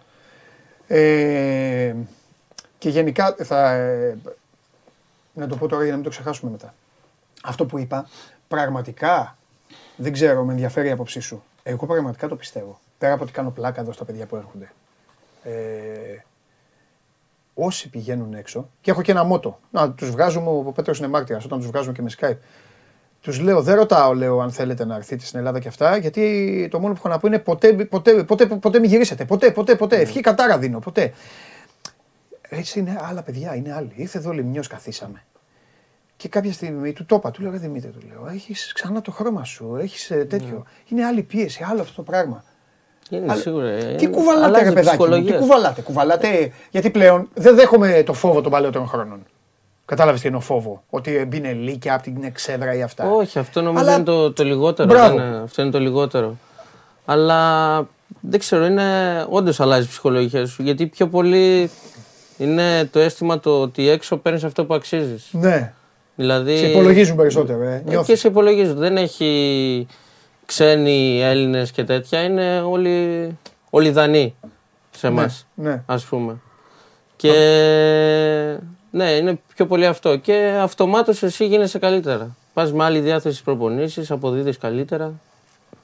Ε, 0.87 1.95
και 2.77 2.89
γενικά 2.89 3.35
θα. 3.43 3.71
ε, 3.71 4.17
να 5.33 5.47
το 5.47 5.55
πω 5.55 5.67
τώρα 5.67 5.81
για 5.81 5.89
να 5.91 5.95
μην 5.97 6.05
το 6.05 6.09
ξεχάσουμε 6.11 6.51
μετά. 6.51 6.73
Αυτό 7.43 7.65
που 7.65 7.77
είπα, 7.79 8.09
πραγματικά 8.47 9.37
δεν 9.95 10.13
ξέρω, 10.13 10.43
με 10.43 10.51
ενδιαφέρει 10.51 10.87
η 10.87 10.91
άποψή 10.91 11.19
σου. 11.19 11.43
Εγώ 11.63 11.85
πραγματικά 11.85 12.27
το 12.27 12.35
πιστεύω. 12.35 12.79
Πέρα 12.97 13.13
από 13.13 13.23
ότι 13.23 13.31
κάνω 13.31 13.49
πλάκα 13.49 13.81
εδώ 13.81 13.91
στα 13.91 14.05
παιδιά 14.05 14.25
που 14.25 14.35
έρχονται. 14.35 14.71
Ε, 15.43 16.23
όσοι 17.53 17.89
πηγαίνουν 17.89 18.33
έξω, 18.33 18.69
και 18.81 18.91
έχω 18.91 19.01
και 19.01 19.11
ένα 19.11 19.23
μότο. 19.23 19.59
Να 19.71 19.91
τους 19.91 20.09
βγάζουμε, 20.09 20.49
ο 20.49 20.71
Πέτρος 20.75 20.97
είναι 20.97 21.07
μάρτυρας, 21.07 21.45
όταν 21.45 21.57
τους 21.57 21.67
βγάζουμε 21.67 21.93
και 21.93 22.01
με 22.01 22.09
Skype. 22.19 22.37
Τους 23.25 23.39
λέω, 23.39 23.61
δεν 23.61 23.75
ρωτάω, 23.75 24.13
λέω, 24.13 24.39
αν 24.39 24.51
θέλετε 24.51 24.85
να 24.85 24.95
έρθετε 24.95 25.25
στην 25.25 25.39
Ελλάδα 25.39 25.59
και 25.59 25.67
αυτά, 25.67 25.97
γιατί 25.97 26.67
το 26.71 26.79
μόνο 26.79 26.93
που 26.93 26.99
έχω 27.03 27.09
να 27.09 27.17
πω 27.19 27.27
είναι 27.27 27.39
ποτέ, 27.39 27.73
ποτέ, 27.73 28.23
ποτέ, 28.23 28.45
ποτέ 28.45 28.79
μην 28.79 28.89
γυρίσετε. 28.89 29.25
Ποτέ, 29.25 29.51
ποτέ, 29.51 29.75
ποτέ. 29.75 29.95
Ευχή 29.95 30.19
κατάρα 30.19 30.57
δίνω, 30.57 30.79
ποτέ. 30.79 31.13
Έτσι 32.49 32.79
είναι 32.79 32.99
άλλα 33.09 33.21
παιδιά, 33.23 33.55
είναι 33.55 33.73
άλλοι. 33.73 33.91
Ήρθε 33.95 34.17
εδώ 34.17 34.31
λιμνιό, 34.31 34.63
καθίσαμε. 34.69 35.23
Και 36.17 36.29
κάποια 36.29 36.53
στιγμή 36.53 36.93
του 36.93 37.05
το 37.05 37.15
είπα, 37.15 37.31
του 37.31 37.41
λέω, 37.41 37.51
«Ρε 37.51 37.57
Δημήτρη, 37.57 37.89
του 37.89 37.99
λέω, 38.07 38.27
έχεις 38.33 38.71
ξανά 38.73 39.01
το 39.01 39.11
χρώμα 39.11 39.43
σου, 39.43 39.75
έχεις 39.81 40.07
τέτοιο. 40.07 40.63
Είναι 40.87 41.05
άλλη 41.05 41.21
πίεση, 41.23 41.65
άλλο 41.69 41.81
αυτό 41.81 41.93
το 41.95 42.01
πράγμα. 42.01 42.43
Είναι 43.09 43.31
Αλλά- 43.31 43.41
σίγουρα. 43.41 43.67
ε, 43.67 43.95
Τι 43.95 44.03
είναι- 44.03 44.13
κουβαλάτε, 44.15 44.45
αλλάζει 44.45 44.63
ρε 44.63 44.69
η 44.69 44.73
παιδάκι 44.73 44.97
μου, 44.97 45.03
τι 45.03 45.09
ψυχολογία 45.09 45.33
σου. 45.35 45.39
κουβαλάτε, 45.41 45.81
κουβαλάτε. 45.81 46.51
Γιατί 46.71 46.89
πλέον 46.89 47.29
δεν 47.33 47.55
δέχομαι 47.55 48.03
το 48.05 48.13
φόβο 48.13 48.41
των 48.41 48.51
παλαιότερων 48.51 48.87
χρόνων. 48.87 49.25
Κατάλαβες 49.85 50.21
τι 50.21 50.27
εννοώ 50.27 50.41
φόβο. 50.41 50.83
Ότι 50.89 51.25
μπει 51.27 51.37
λύκια 51.37 51.93
από 51.93 52.03
την 52.03 52.23
εξέδρα 52.23 52.73
ή 52.75 52.81
αυτά. 52.81 53.09
Όχι, 53.11 53.39
αυτό 53.39 53.61
νομίζω 53.61 53.83
Αλλά- 53.83 53.95
είναι 53.95 54.03
το, 54.03 54.33
το 54.33 54.43
λιγότερο. 54.43 54.87
Μπράβο. 54.87 55.15
δεν 55.17 55.25
είναι- 55.27 55.37
αυτό 55.43 55.61
είναι 55.61 55.71
το 55.71 55.79
λιγότερο. 55.79 56.37
Αλλά 57.05 57.77
δεν 58.19 58.39
ξέρω, 58.39 58.65
είναι 58.65 58.83
όντως 59.29 59.59
αλλάζει 59.59 59.85
η 59.85 59.89
ψυχολογία 59.89 60.45
σου. 60.45 60.63
Γιατί 60.63 60.87
πιο 60.87 61.07
πολύ 61.07 61.69
είναι 62.37 62.85
το 62.91 62.99
αίσθημα 62.99 63.39
το 63.39 63.61
ότι 63.61 63.89
έξω 63.89 64.17
παίρνεις 64.17 64.43
αυτό 64.43 64.65
που 64.65 64.73
αξίζεις. 64.73 65.27
Ναι. 65.31 65.73
Δηλαδή. 66.15 66.57
Σε 66.57 66.65
υπολογίζουν 66.67 67.15
περισσότερο. 67.17 67.61
Ε. 67.63 67.73
Ε, 67.75 67.77
Και 67.77 67.89
Νιώθεις. 67.89 68.19
σε 68.19 68.27
υπολογίζουν. 68.27 68.77
Δεν 68.77 68.97
έχει 68.97 69.87
ξένοι 70.45 71.21
Έλληνες 71.21 71.71
και 71.71 71.83
τέτοια. 71.83 72.21
Είναι 72.23 72.59
όλοι, 72.61 73.29
όλοι 73.69 73.89
δανείοι 73.91 74.35
σε 74.91 75.07
εμάς. 75.07 75.47
Ναι. 75.55 75.83
ας 75.85 76.03
πούμε. 76.05 76.35
Και 77.15 77.27
ναι, 77.31 78.57
είναι 79.03 79.39
πιο 79.55 79.65
πολύ 79.65 79.85
αυτό. 79.85 80.15
Και 80.15 80.57
αυτομάτως 80.61 81.23
εσύ 81.23 81.45
γίνεσαι 81.45 81.79
καλύτερα. 81.79 82.35
Πας 82.53 82.73
με 82.73 82.83
άλλη 82.83 82.99
διάθεση 82.99 83.33
στις 83.33 83.41
προπονήσεις, 83.45 84.11
αποδίδεις 84.11 84.57
καλύτερα. 84.57 85.13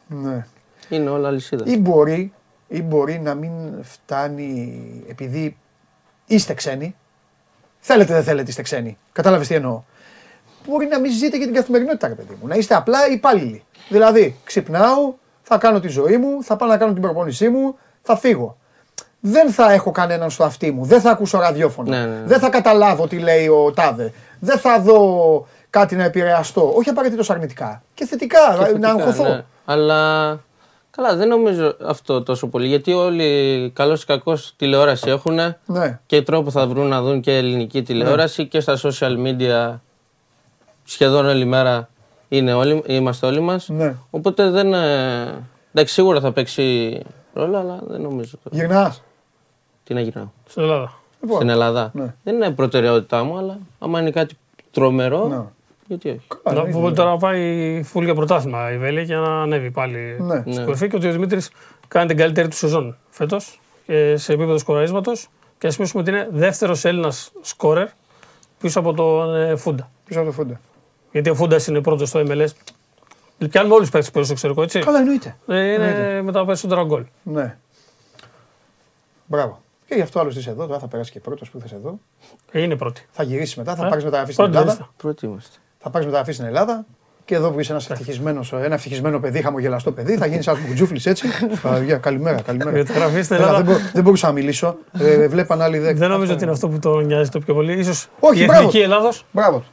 ναι. 0.08 0.46
Είναι 0.90 1.10
όλα 1.10 1.28
αλυσίδα. 1.28 1.64
Ή 1.68 1.78
μπορεί, 1.78 2.34
ή 2.68 2.82
μπορεί 2.82 3.20
να 3.20 3.34
μην 3.34 3.52
φτάνει 3.82 4.82
επειδή 5.10 5.58
είστε 6.26 6.54
ξένοι. 6.54 6.96
Θέλετε, 7.80 8.14
δεν 8.14 8.24
θέλετε, 8.24 8.50
είστε 8.50 8.62
ξένοι. 8.62 8.98
Κατάλαβες 9.12 9.48
τι 9.48 9.56
εννοώ. 9.56 9.84
Μπορεί 10.68 10.86
να 10.88 11.00
μην 11.00 11.12
ζείτε 11.12 11.38
και 11.38 11.46
την 11.46 11.54
καθημερινότητα, 11.54 12.08
ρε 12.08 12.14
παιδί 12.14 12.38
μου. 12.42 12.48
Να 12.48 12.56
είστε 12.56 12.76
απλά 12.76 13.10
υπάλληλοι. 13.12 13.64
Δηλαδή, 13.90 14.36
ξυπνάω, 14.44 15.14
θα 15.42 15.58
κάνω 15.58 15.80
τη 15.80 15.88
ζωή 15.88 16.18
μου, 16.18 16.44
θα 16.44 16.56
πάω 16.56 16.70
να 16.70 16.78
κάνω 16.78 16.94
την 16.94 17.02
προπόνησή 17.02 17.50
μου, 17.50 17.78
θα 18.02 18.18
φύγω. 18.18 18.58
Δεν 19.24 19.52
θα 19.52 19.72
έχω 19.72 19.92
κανέναν 19.92 20.30
στο 20.30 20.44
αυτί 20.44 20.72
μου. 20.72 20.86
Δεν 20.86 21.02
θα 21.02 21.12
ακούσω 21.12 21.38
ραδιόφωνο. 21.40 21.90
Ναι, 21.90 22.00
ναι, 22.00 22.06
ναι. 22.06 22.22
Δεν 22.26 22.40
θα 22.40 22.50
καταλάβω 22.50 23.08
τι 23.08 23.18
λέει 23.20 23.48
ο 23.48 23.72
Τάδε. 23.76 24.14
Δεν 24.40 24.58
θα 24.60 24.80
δω 24.82 25.48
κάτι 25.70 25.96
να 25.96 26.04
επηρεαστώ. 26.04 26.72
Όχι 26.76 26.90
απαραίτητος 26.90 27.30
αρνητικά. 27.30 27.82
Και 27.94 28.06
θετικά, 28.06 28.38
Και 28.60 28.64
θετικά, 28.66 28.80
να 28.80 28.90
αγχωθώ. 28.90 29.24
ναι. 29.24 29.44
Αλλά 29.66 30.40
καλά, 30.92 31.16
δεν 31.16 31.28
νομίζω 31.28 31.76
αυτό 31.86 32.24
τόσο 32.24 32.48
πολύ. 32.48 32.68
Γιατί 32.68 32.94
όλοι 32.94 33.72
καλώ 33.76 33.94
ή 33.94 34.06
κακώ 34.06 34.38
τηλεόραση 34.58 35.10
έχουν 35.10 35.36
Ναι. 35.66 36.00
και 36.06 36.22
τρόπο 36.22 36.52
θα 36.52 36.68
βρουν 36.68 36.88
να 36.88 37.02
δουν 37.02 37.22
και 37.22 37.38
ελληνική 37.38 37.82
τηλεόραση 37.84 38.48
και 38.48 38.60
στα 38.60 38.78
social 38.84 39.16
media 39.26 39.80
σχεδόν 40.84 41.26
όλη 41.26 41.46
μέρα 41.46 41.90
είναι 42.28 42.54
όλοι, 42.54 42.84
είμαστε 42.86 43.26
όλοι 43.28 43.40
μας. 43.40 43.70
Ναι. 43.70 43.96
Οπότε 44.10 44.50
δεν. 44.50 44.74
ε, 44.74 45.44
Εντάξει, 45.74 45.94
σίγουρα 45.94 46.20
θα 46.20 46.32
παίξει 46.32 46.98
ρόλο, 47.34 47.58
αλλά 47.58 47.80
δεν 47.88 48.02
νομίζω. 48.02 48.38
τώρα. 48.44 48.56
Γυρνάς. 48.66 49.02
Τι 49.92 49.98
να 49.98 50.04
γυρνάω. 50.04 50.28
Στην 50.50 50.62
Ελλάδα. 50.62 50.94
Λοιπόν, 51.22 51.36
Στην 51.38 51.50
Ελλάδα. 51.50 51.92
Ναι. 51.94 52.14
Δεν 52.24 52.36
είναι 52.36 52.52
προτεραιότητά 52.52 53.24
μου, 53.24 53.38
αλλά 53.38 53.58
άμα 53.80 54.00
είναι 54.00 54.12
κάτι 54.12 54.36
τρομερό, 54.72 55.28
Ναι. 55.28 55.42
γιατί 55.88 56.10
όχι. 56.10 56.22
Καλά, 56.44 56.58
Να 56.62 56.64
είναι. 56.64 56.72
πούμε 56.72 56.92
τώρα 56.94 57.10
να 57.10 57.18
πάει 57.18 57.82
φουλ 57.84 58.04
για 58.04 58.16
πρωτάθλημα 58.16 58.72
η 58.72 58.78
Βέλη 58.78 59.02
για 59.04 59.18
να 59.18 59.42
ανέβει 59.42 59.72
πάλι 59.72 60.16
Ναι. 60.20 60.40
στην 60.40 60.54
Ναι. 60.54 60.64
κορυφή 60.64 60.88
και 60.88 60.96
ότι 60.96 61.08
ο 61.08 61.12
Δημήτρης 61.12 61.52
κάνει 61.88 62.08
την 62.08 62.18
καλύτερη 62.18 62.48
του 62.48 62.56
σεζόν 62.56 62.98
φέτος 63.10 63.60
σε 64.16 64.34
επίπεδο 64.34 64.58
σκοραρίσματος. 64.58 65.28
Και 65.58 65.68
ας 65.68 65.76
πούμε 65.78 65.90
ότι 65.96 66.10
είναι 66.10 66.28
δεύτερος 66.32 66.86
Έλληνας 66.86 67.32
σκόρερ 67.42 67.88
πίσω 68.60 68.80
από 68.80 68.94
τον 68.94 69.36
ε, 69.36 69.56
Φούντα. 69.56 69.90
Πίσω 70.06 70.20
από 70.20 70.28
το 70.28 70.34
φούντα. 70.34 70.60
Γιατί 71.12 71.30
ο 71.30 71.36
Φούντας 71.36 71.68
είναι 71.68 71.82
πρώτος 71.82 72.10
στο 72.10 72.20
MLS. 72.20 72.48
Πιάνουμε 73.50 73.74
όλους 73.74 73.90
τους 73.90 73.90
παίχτε 73.90 74.08
που 74.08 74.14
παίζουν 74.14 74.24
στο 74.38 74.48
εξωτερικό, 74.48 74.62
έτσι. 74.62 74.80
Καλά, 74.80 75.00
εννοείται. 75.00 75.36
Ε, 75.48 75.74
είναι 75.74 76.22
με 76.22 76.32
τα 76.32 76.46
περισσότερα 76.46 76.84
γκολ. 76.84 77.04
Ναι. 77.24 77.58
Μπράβο. 79.26 79.62
Και 79.92 79.98
γι' 79.98 80.04
αυτό 80.04 80.20
άλλος 80.20 80.36
είσαι 80.36 80.50
εδώ, 80.50 80.66
τώρα 80.68 80.80
θα 80.80 80.88
περάσει 80.88 81.12
και 81.12 81.20
πρώτος 81.20 81.50
που 81.50 81.60
θες 81.60 81.72
εδώ. 81.72 82.00
Ε, 82.52 82.62
είναι 82.62 82.76
πρώτη. 82.76 83.06
Θα 83.12 83.24
γυρίσεις 83.24 83.56
μετά, 83.56 83.76
θα 83.76 83.86
Ε, 83.86 83.90
πάρεις 83.90 84.04
μεταγραφή 84.04 84.32
στην 84.34 84.44
πρώτη 84.44 84.60
Ελλάδα. 84.60 84.78
λίστα. 84.80 84.94
Πρώτοι 84.98 85.26
είμαστε. 85.26 85.58
Θα 85.80 85.90
πάρεις 85.90 86.06
μεταγραφή 86.08 86.34
στην 86.34 86.46
Ελλάδα. 86.46 86.86
Και 87.26 87.36
εδώ 87.36 87.52
που 87.52 87.60
είσαι 87.60 87.72
ένα 87.72 87.82
ευτυχισμένος, 87.90 88.54
ένα 88.54 88.74
ευτυχισμένο 88.74 89.20
παιδί, 89.20 89.42
χαμογελαστό 89.42 89.92
παιδί, 89.92 90.18
θα 90.18 90.26
γίνεις 90.26 90.48
ένα 90.48 90.58
μπουτζούφλι 90.68 91.02
έτσι. 91.04 91.28
Παναγία, 91.62 91.98
καλημέρα, 91.98 92.42
καλημέρα. 92.42 92.72
Μεταγραφή 92.72 93.22
στην 93.22 93.36
Έλα, 93.36 93.46
Ελλάδα. 93.48 93.64
δεν, 93.64 93.76
μπο- 93.76 93.90
δεν 93.94 94.04
μπορούσα 94.04 94.28
να 94.28 94.34
μιλήσω. 94.34 94.78
Ε, 95.00 95.28
βλέπαν 95.28 95.62
άλλοι 95.62 95.78
δέκα. 95.78 95.98
Δεν 96.00 96.10
νομίζω 96.10 96.34
ότι 96.34 96.44
είναι 96.44 96.52
αυτό 96.52 96.68
που 96.70 96.80
τον 96.80 97.06
νοιάζει 97.06 97.30
το 97.30 97.40
πιο 97.40 97.54
πολύ. 97.54 97.74
Ίσως 97.80 98.08
Όχι, 98.20 98.42
η 98.42 98.44
μπράβο. 98.46 98.60
εθνική 98.60 98.80
Ελλάδος. 98.80 99.26
Μπράβο. 99.32 99.64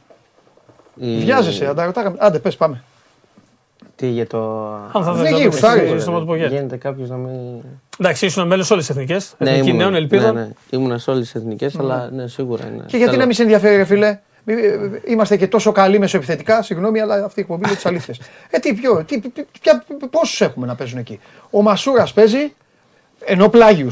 Η- 0.95 1.17
Βιάζεσαι, 1.19 1.67
αν 1.67 1.75
τα 1.75 1.85
ρωτάγαμε. 1.85 2.15
Άντε, 2.19 2.39
πες, 2.39 2.55
πάμε. 2.55 2.83
Τι 3.99 4.07
για 4.07 4.27
το. 4.27 4.65
Αν 4.91 5.03
θα 5.03 5.13
Δεν 5.13 5.21
δεις 5.21 5.31
να 5.31 5.37
γίνει, 5.37 5.49
το 5.49 5.55
φτάρει. 5.57 5.91
πεις, 5.93 6.05
να 6.07 6.13
το 6.19 6.25
πω 6.25 6.35
γιατί. 6.35 6.53
Γίνεται 6.53 6.77
κάποιος 6.77 7.09
να 7.09 7.15
μην. 7.15 7.31
Εντάξει, 7.99 8.25
ήσουν 8.25 8.47
μέλος 8.47 8.71
όλες 8.71 8.85
τις 8.85 8.95
εθνικές. 8.95 9.35
Ναι, 9.37 9.49
Εθνική 9.49 9.69
ήμουνα- 9.69 9.83
νέων 9.83 9.95
ελπίδων. 9.95 10.33
Ναι, 10.33 10.41
ναι. 10.41 10.49
Ήμουνα 10.69 10.97
σε 10.97 11.09
όλες 11.11 11.23
τις 11.23 11.35
εθνικές, 11.35 11.79
αλλά 11.79 12.09
ναι, 12.13 12.27
σίγουρα 12.27 12.65
είναι. 12.65 12.83
Και 12.87 12.97
γιατί 12.97 13.03
Θέλω- 13.03 13.17
να 13.17 13.25
μην 13.25 13.35
σε 13.35 13.41
ενδιαφέρει, 13.41 13.75
ρε 13.75 13.83
φίλε; 13.85 14.19
Μη- 14.43 14.55
ε, 14.57 15.01
Είμαστε 15.11 15.37
και 15.37 15.47
τόσο 15.47 15.71
καλοί 15.71 15.99
μεσοεπιθετικά, 15.99 16.61
συγγνώμη, 16.61 16.99
αλλά 16.99 17.25
αυτή 17.25 17.39
η 17.39 17.41
εκπομπή 17.43 17.67
είναι 17.67 17.75
τι 17.77 17.81
αλήθειε. 17.85 18.13
Ε, 18.49 18.59
τι 18.59 18.73
πιο, 18.73 19.03
τι, 19.07 19.19
πόσους 20.09 20.41
έχουμε 20.41 20.65
να 20.65 20.75
παίζουν 20.75 20.97
εκεί; 20.99 21.19
Ο 21.49 21.61
Μασούρας 21.61 22.13
παίζει 22.13 22.53
ενώ 23.25 23.49
πλάγιου. 23.49 23.89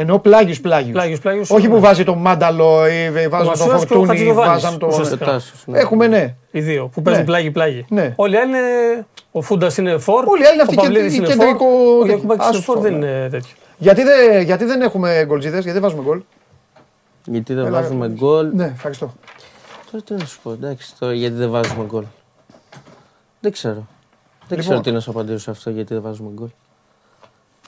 Ενώ 0.00 0.18
πλάγιου 0.18 0.54
πλάγιου. 0.62 0.92
Πλάγιους, 0.92 1.20
πλάγιους, 1.20 1.50
Όχι 1.50 1.66
ναι. 1.66 1.74
που 1.74 1.80
βάζει 1.80 2.04
τον 2.04 2.18
Μάνταλο 2.18 2.86
ή 2.86 3.10
βάζαν 3.10 3.30
τον 3.30 3.46
Μασούρας 3.46 3.84
και 3.84 3.92
ο 3.92 3.96
Φορτούνη, 3.96 4.06
Χατζηδοβάνης, 4.06 4.62
βάζαν 4.62 4.78
τον. 4.78 4.88
ουσιαστικά. 4.88 5.26
Ο 5.26 5.28
Τάσος, 5.30 5.62
ναι. 5.66 5.78
Έχουμε, 5.78 6.06
ναι. 6.06 6.34
Οι 6.50 6.60
δύο 6.60 6.86
που 6.94 7.02
παίζουν 7.02 7.22
Ναι. 7.22 7.28
πλάγι-πλάγι. 7.28 7.84
Ναι. 7.88 8.12
Όλοι 8.16 8.34
οι 8.34 8.38
άλλοι 8.38 8.48
είναι. 8.48 9.06
Ο 9.32 9.42
Φούντας 9.42 9.76
είναι 9.76 9.98
φόρ. 9.98 10.24
Όλοι 10.26 10.42
οι 10.42 10.44
άλλοι 10.44 10.52
είναι 10.54 10.62
αυτοί 10.62 10.74
ο 10.78 10.80
και- 10.80 10.86
Παυλίδης 10.86 11.12
η 11.12 11.16
είναι 11.16 11.26
κεντρικό- 11.26 11.58
φόρ. 11.58 11.66
Ο 11.66 11.98
τέτοιο. 11.98 12.06
Γιακουμπάκης 12.06 12.44
Άσους 12.46 12.54
είναι 12.56 12.64
φόρ, 12.64 12.74
φόρ, 12.74 12.82
δεν 12.82 12.98
ναι. 12.98 13.06
είναι 13.06 13.28
τέτοιο. 13.28 13.54
Γιατί, 13.78 14.02
δεν, 14.02 14.42
γιατί 14.42 14.64
δεν 14.64 14.80
έχουμε 14.82 15.24
γκολτζίδε, 15.26 15.54
γιατί 15.54 15.72
δεν 15.72 15.82
βάζουμε 15.82 16.02
γκολ; 16.02 16.20
Γιατί 17.24 17.54
δεν 17.54 17.66
Έλα, 17.66 17.80
βάζουμε 17.80 18.08
γκολ. 18.08 18.50
Ναι, 18.54 18.64
ευχαριστώ. 18.74 19.14
Τώρα 19.90 20.04
τι 20.04 20.14
να 20.14 20.24
σου 20.24 20.38
πω, 20.42 20.50
εντάξει, 20.52 20.94
τώρα 20.98 21.14
γιατί 21.14 21.34
δεν 21.34 21.50
βάζουμε 21.50 21.84
γκολ. 21.84 22.04
Δεν 23.40 23.52
ξέρω. 23.52 23.74
Δεν 23.74 24.58
Λοιπόν. 24.58 24.64
ξέρω 24.64 24.80
τι 24.80 24.90
να 24.90 25.00
σου 25.00 25.10
απαντήσω 25.10 25.38
σε 25.38 25.50
αυτό 25.50 25.70
γιατί 25.70 25.94
δεν 25.94 26.02
βάζουμε 26.02 26.30
γκολ. 26.34 26.48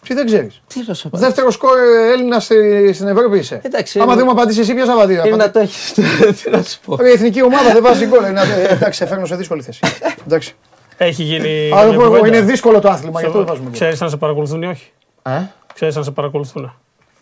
Τι 0.07 0.15
δεν 0.15 0.27
ξέρεις. 0.27 0.63
Τι 0.67 0.83
να 0.87 0.95
σου 0.95 1.09
απαντήσω. 1.09 1.29
Δεύτερος 1.31 1.55
σκορ 1.55 1.79
Έλληνας 2.13 2.45
στην 2.93 3.09
Ευρώπη 3.09 3.39
είσαι. 3.39 3.61
Εντάξει, 3.63 3.99
Άμα 3.99 4.07
είναι- 4.13 4.23
δεν 4.23 4.25
μου 4.35 4.41
απαντήσεις 4.41 4.63
εσύ, 4.63 4.75
ποιος 4.75 4.87
θα 4.87 4.93
απαντήσει. 4.93 5.27
Είναι 5.29 5.37
να 5.37 5.51
το 5.51 5.59
έχεις. 5.59 5.93
Τι 6.43 6.51
να 6.51 6.63
σου 6.63 6.81
πω. 6.85 6.97
Ρε, 6.97 7.09
Η 7.09 7.13
εθνική 7.13 7.43
ομάδα 7.43 7.73
δεν 7.73 7.83
βάζει 7.83 8.07
γκολ. 8.07 8.25
Ε, 8.25 8.31
να- 8.31 8.43
ε, 8.43 8.67
Εντάξει, 8.71 8.99
σε 8.99 9.07
φέρνω 9.07 9.27
σε 9.27 9.37
δύσκολη 9.37 9.63
θέση. 9.63 9.81
Εντάξει. 10.27 10.55
Έχει 10.97 11.23
γίνει. 11.23 11.71
Αλλά 11.73 11.85
μια 11.85 11.95
εγώ- 11.95 12.05
κουβέντα. 12.07 12.27
είναι 12.27 12.41
δύσκολο 12.41 12.81
το 12.81 12.89
άθλημα, 12.89 13.21
γι' 13.21 13.27
αυτό 13.27 13.39
δεν 13.39 13.47
βάζουμε 13.47 13.65
γκολ. 13.69 13.75
Ξέρεις 13.75 14.03
αν 14.03 14.11
σε 14.11 14.17
παρακολουθούν 14.17 14.63
ή 14.63 14.67
όχι; 14.67 14.93
Ε; 15.23 15.31
Ξέρεις 15.75 15.97
αν 15.97 16.05
σε 16.05 16.11
παρακολουθούν; 16.11 16.73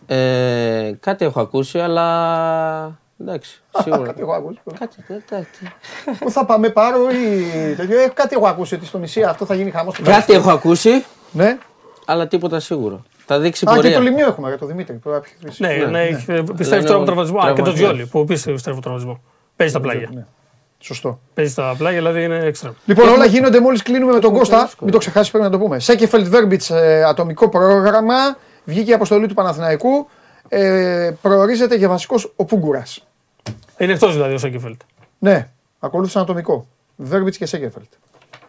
Ε, 0.07 0.91
κάτι 0.99 1.25
έχω 1.25 1.39
ακούσει, 1.41 1.79
αλλά. 1.79 2.97
Εντάξει, 3.21 3.61
σίγουρα. 3.83 4.05
Κάτι 4.05 4.21
έχω 4.21 4.33
ακούσει. 4.33 4.59
κάτι, 4.79 4.95
εντάξει. 5.07 5.71
Πού 6.19 6.31
θα 6.31 6.45
πάμε, 6.45 6.69
πάρω 6.69 6.97
ή 7.09 7.73
τέτοιο. 7.75 7.99
Ε, 7.99 8.11
Κάτι 8.13 8.35
έχω 8.35 8.47
ακούσει 8.47 8.75
ότι 8.75 8.85
στο 8.85 8.97
νησί 8.97 9.23
αυτό 9.23 9.45
θα 9.45 9.55
γίνει 9.55 9.71
χαμός. 9.71 9.99
Κάτι 10.03 10.33
έχω 10.33 10.51
ακούσει, 10.51 11.05
Ναι. 11.31 11.57
Αλλά 12.11 12.27
τίποτα 12.27 12.59
σίγουρο. 12.59 13.03
Θα 13.25 13.39
δείξει 13.39 13.65
Α, 13.67 13.69
και 13.71 13.75
πορεία. 13.75 13.95
το 13.97 14.01
λιμιό 14.01 14.25
έχουμε 14.27 14.47
για 14.47 14.57
τον 14.57 14.67
Δημήτρη. 14.67 14.95
που 14.95 15.09
θα 15.09 15.19
πει- 15.21 15.51
Ναι, 15.59 15.67
ναι, 15.67 15.85
ναι. 15.85 16.01
έχει- 16.03 16.15
πιστεύει 16.25 16.63
Λένε 16.69 16.81
τώρα 16.81 16.93
από 16.93 17.01
ο 17.01 17.03
τραυματισμό. 17.03 17.39
Α, 17.39 17.41
και 17.41 17.47
το 17.47 17.53
τραυματίας. 17.55 17.73
Τζιόλι 17.89 18.05
που 18.05 18.19
επίσης 18.19 18.45
πιστεύει 18.45 18.71
από 18.71 18.81
τραυματισμό. 18.81 19.21
Παίζει 19.55 19.73
στα 19.73 19.81
πλάγια. 19.81 20.09
Ναι. 20.13 20.25
Σωστό. 20.79 21.19
Παίζει 21.33 21.51
στα 21.51 21.75
πλάγια, 21.77 21.97
δηλαδή 21.99 22.23
είναι 22.23 22.37
έξτρα. 22.37 22.73
Λοιπόν, 22.85 23.09
όλα 23.09 23.25
γίνονται 23.25 23.59
μόλις 23.59 23.81
κλείνουμε 23.83 24.13
με 24.13 24.19
τον 24.19 24.33
Κώστα. 24.33 24.69
Μην 24.81 24.91
το 24.91 24.97
ξεχάσεις, 24.97 25.31
πρέπει 25.31 25.45
να 25.45 25.51
το 25.51 25.57
πούμε. 25.59 25.79
Σέκεφελτ 25.79 26.27
Βέρμπιτς 26.27 26.71
ατομικό 27.07 27.49
πρόγραμμα. 27.49 28.15
Βγήκε 28.63 28.91
η 28.91 28.93
αποστολή 28.93 29.27
του 29.27 29.33
Παναθηναϊκού. 29.33 30.07
Ε, 30.47 31.11
προορίζεται 31.21 31.75
για 31.75 31.89
βασικός 31.89 32.33
ο 32.35 32.45
Πούγκουρας. 32.45 33.07
Είναι 33.77 33.91
εκτός 33.93 34.13
δηλαδή 34.13 34.33
ο 34.33 34.37
Σέκεφελτ. 34.37 34.81
Ναι, 35.19 35.49
ακολούθησαν 35.79 36.21
ατομικό. 36.21 36.67
Βέρμπιτς 36.95 37.37
και 37.37 37.45
Σέκεφελτ. 37.45 37.87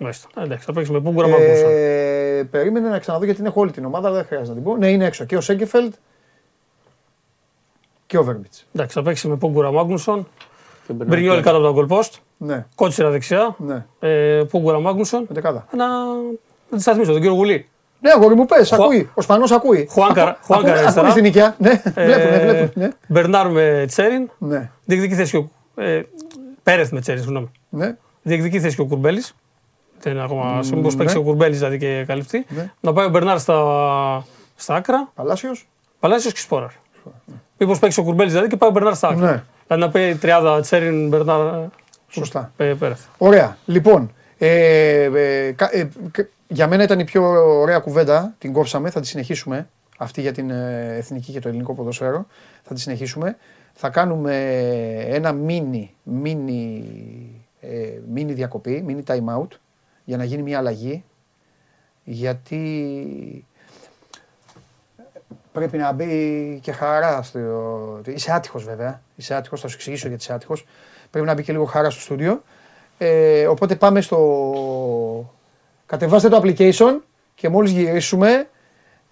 Μάλιστα. 0.03 0.29
Ε, 0.37 0.43
Εντάξει, 0.45 0.65
θα 0.65 0.73
παίξει 0.73 0.93
με 0.93 1.01
Πούγκουρα 1.01 1.29
Μάκουσα. 1.29 1.67
Ε, 1.71 2.43
περίμενε 2.51 2.89
να 2.89 2.99
ξαναδώ 2.99 3.25
γιατί 3.25 3.43
έχω 3.45 3.61
όλη 3.61 3.71
την 3.71 3.85
ομάδα, 3.85 4.11
δεν 4.11 4.25
χρειάζεται 4.25 4.49
να 4.49 4.55
την 4.55 4.65
πω. 4.65 4.77
Ναι, 4.77 4.91
είναι 4.91 5.05
έξω. 5.05 5.25
Και 5.25 5.37
ο 5.37 5.41
Σέγκεφελτ 5.41 5.95
και 8.07 8.19
ο 8.19 8.23
Βέρμπιτς. 8.25 8.67
Εντάξει, 8.75 8.95
θα 8.99 9.03
παίξει 9.03 9.29
με 9.29 9.37
Πούγκουρα 9.37 9.73
Μάγνουσον. 9.73 10.29
Και 10.87 10.93
Μπερνάρ 10.93 11.17
Μπρινιόλ 11.17 11.43
κάτω 11.43 11.57
από 11.69 11.73
τον 11.75 11.89
goal 11.89 11.99
post. 11.99 12.11
Ναι, 12.37 12.67
Κότσιρα 12.75 13.11
δεξιά. 13.11 13.55
ναι. 13.59 13.87
Ε, 14.01 14.43
Πούγκουρα 14.51 14.81
Μάγνουσον. 14.81 15.27
Πεντεκάδα. 15.27 15.67
Να. 15.77 15.87
Να 16.71 16.77
τη 16.77 16.81
σταθμίσω, 16.83 17.13
τον 17.13 17.21
κύριο 17.21 17.37
Γουλή. 17.37 17.69
Ναι, 18.01 18.11
αγόρι 18.11 18.35
μου, 18.35 18.45
πες, 18.47 18.73
ακούει. 18.73 19.11
Ο 19.15 19.21
Σπανός 19.21 19.51
ακούει. 19.53 19.89
Χουάνκα- 19.91 20.23
Ακού- 20.29 20.45
Χουάνκα 20.45 20.69
ακούει- 20.69 20.83
αριστερά. 20.83 21.09
Ακούει 21.09 21.21
την 21.21 21.31
οικιά. 21.31 21.55
Ναι, 21.59 21.83
Ε, 21.95 22.05
βλέπουν, 22.05 22.41
βλέπουν. 22.41 22.71
Ναι, 22.75 22.89
Μπερνάρ 23.09 23.51
με 23.51 23.85
Τσέριν. 23.87 24.31
ναι. 24.39 24.71
Διεκδικεί 24.85 25.15
θέση 25.15 25.31
και 25.31 25.37
ο. 25.37 25.83
Ε, 25.83 26.03
Πέρεθ 26.63 26.91
με 26.93 27.01
Τσέριν, 27.01 27.23
συγγνώμη. 27.23 27.51
ναι. 27.69 27.97
Διεκδικεί 28.23 28.61
θέση 28.61 28.77
και 28.77 28.83
ο 28.83 28.87
Κουρμπέλης. 28.87 29.35
Δεν 30.03 30.13
είναι 30.13 30.23
ακόμα. 30.23 30.63
Σε 30.63 30.77
μήπω 30.77 30.89
παίξει 30.97 31.15
ναι. 31.15 31.21
ο 31.21 31.25
Κουρμπέλης 31.25 31.59
δηλαδή 31.59 31.79
και 31.79 32.05
καλυφθεί. 32.07 32.45
Ναι. 32.49 32.71
Να 32.81 32.93
πάει 32.93 33.07
ο 33.07 33.09
Μπερνάρ 33.09 33.39
στα, 33.39 34.25
στα 34.57 34.75
άκρα. 34.75 35.11
Παλάσιος. 35.15 35.69
Παλάσιος 36.01 36.33
και 36.33 36.39
Σπόραρ. 36.41 36.71
Μήπως 37.59 37.79
παίξει 37.79 38.01
ο 38.01 38.03
Κουρμπέλης 38.03 38.33
δηλαδή 38.33 38.49
και 38.51 38.57
πάει 38.57 38.69
ο 38.71 38.73
Μπερνάρ 38.73 38.95
στα 38.95 39.09
άκρα. 39.09 39.31
Ναι. 39.31 39.43
Δηλαδή 39.67 39.85
να 39.87 39.91
πάει 39.91 40.15
τριάδα 40.15 40.61
Τσέριν 40.61 41.09
Μπερνάρ. 41.09 41.65
Σωστά. 42.09 42.53
Πέ- 42.57 42.75
Πέρεθ. 42.77 43.01
Ωραία. 43.19 43.57
Λοιπόν, 43.67 44.13
ε, 44.39 45.03
ε, 45.03 45.53
κα- 45.53 45.71
ε, 45.77 45.89
κα- 46.11 46.29
για 46.49 46.67
μένα 46.69 46.83
ήταν 46.83 46.99
η 46.99 47.05
πιο 47.05 47.23
ωραία 47.61 47.79
κουβέντα. 47.79 48.35
Την 48.39 48.53
κόψαμε. 48.53 48.91
Θα 48.91 49.01
τη 49.01 49.07
συνεχίσουμε. 49.07 49.69
Αυτή 49.99 50.21
για 50.21 50.33
την 50.33 50.51
ε, 50.51 50.95
εθνική 50.97 51.33
και 51.33 51.41
το 51.41 51.49
ελληνικό 51.49 51.75
ποδοσφαίρο. 51.75 52.27
Θα 52.63 52.75
τη 52.75 52.81
συνεχίσουμε. 52.81 53.37
Θα 53.73 53.89
κάνουμε 53.89 54.47
ένα 55.09 55.33
μίνι, 55.33 55.95
μίνι, 56.03 56.85
ε, 57.61 57.69
μίνι 58.13 58.33
διακοπή, 58.33 58.83
μίνι 58.87 59.03
time 59.07 59.39
out 59.41 59.49
για 60.11 60.19
να 60.19 60.25
γίνει 60.25 60.43
μια 60.43 60.59
αλλαγή. 60.59 61.05
Γιατί 62.05 63.45
πρέπει 65.53 65.77
να 65.77 65.93
μπει 65.93 66.59
και 66.63 66.73
χαρά 66.73 67.23
στο. 67.23 68.01
Είσαι 68.07 68.33
άτυχος 68.33 68.65
βέβαια. 68.65 69.03
Είσαι 69.17 69.35
άτυχος, 69.35 69.61
θα 69.61 69.69
σου 69.69 69.75
εξηγήσω 69.75 70.09
γιατί 70.09 70.23
είσαι 70.23 70.33
άτυχος. 70.33 70.67
Πρέπει 71.11 71.27
να 71.27 71.35
μπει 71.35 71.43
και 71.43 71.53
λίγο 71.53 71.65
χαρά 71.65 71.91
στο 71.91 72.01
στούντιο. 72.01 72.43
Ε, 72.99 73.47
οπότε 73.47 73.77
πάμε 73.77 74.01
στο. 74.01 75.35
Κατεβάστε 75.87 76.29
το 76.29 76.41
application 76.43 77.01
και 77.35 77.49
μόλις 77.49 77.71
γυρίσουμε 77.71 78.49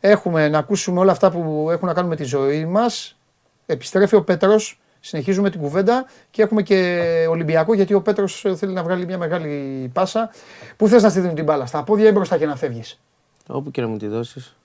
έχουμε 0.00 0.48
να 0.48 0.58
ακούσουμε 0.58 1.00
όλα 1.00 1.12
αυτά 1.12 1.30
που 1.30 1.68
έχουν 1.70 1.88
να 1.88 1.94
κάνουν 1.94 2.10
με 2.10 2.16
τη 2.16 2.24
ζωή 2.24 2.64
μας. 2.64 3.18
Επιστρέφει 3.66 4.16
ο 4.16 4.22
Πέτρος, 4.22 4.80
συνεχίζουμε 5.08 5.50
την 5.50 5.60
κουβέντα 5.60 6.04
και 6.30 6.42
έχουμε 6.42 6.62
και 6.62 7.04
Ολυμπιακό 7.30 7.74
γιατί 7.74 7.94
ο 7.94 8.00
Πέτρος 8.00 8.44
θέλει 8.56 8.72
να 8.72 8.82
βγάλει 8.82 9.06
μια 9.06 9.18
μεγάλη 9.18 9.90
πάσα. 9.92 10.30
Πού 10.76 10.88
θες 10.88 11.02
να 11.02 11.08
στείλει 11.08 11.32
την 11.34 11.44
μπάλα, 11.44 11.66
στα 11.66 11.82
πόδια 11.82 12.08
ή 12.08 12.12
μπροστά 12.12 12.38
και 12.38 12.46
να 12.46 12.56
φεύγεις; 12.56 13.00
Όπου 13.46 13.70
και 13.70 13.80
να 13.80 13.86
μου 13.88 13.96
τη 13.96 14.06
δώσεις. 14.06 14.56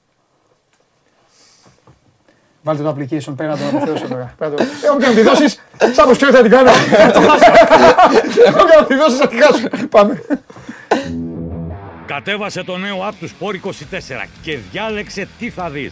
Βάλτε 2.64 2.84
το 2.84 2.90
application 2.90 3.34
πέρα 3.36 3.50
να 3.50 3.58
τον 3.58 3.68
αποθεώσω 3.68 4.08
τώρα. 4.08 4.34
Πέρα 4.38 4.52
το- 4.52 4.64
Ε, 4.64 4.68
Έχω 4.88 4.98
και 5.00 5.06
να 5.08 5.14
τη 5.14 5.22
δώσεις, 5.22 5.62
σαν 5.94 6.08
πως 6.08 6.18
ξέρετε 6.18 6.38
θα 6.38 6.44
την 6.44 6.52
κάνω. 6.52 6.70
Έχω 8.46 8.66
και 8.68 8.76
να 8.80 8.86
τη 8.86 8.96
δώσεις 8.96 9.18
θα 9.18 9.28
τη 9.28 9.36
χάσω. 9.42 9.68
Πάμε. 9.90 10.22
Κατέβασε 12.06 12.64
το 12.64 12.78
νέο 12.78 12.98
app 13.10 13.14
του 13.20 13.30
Sport 13.30 13.54
24 13.54 14.28
και 14.42 14.58
διάλεξε 14.72 15.28
τι 15.40 15.50
θα 15.50 15.70
δεις. 15.70 15.92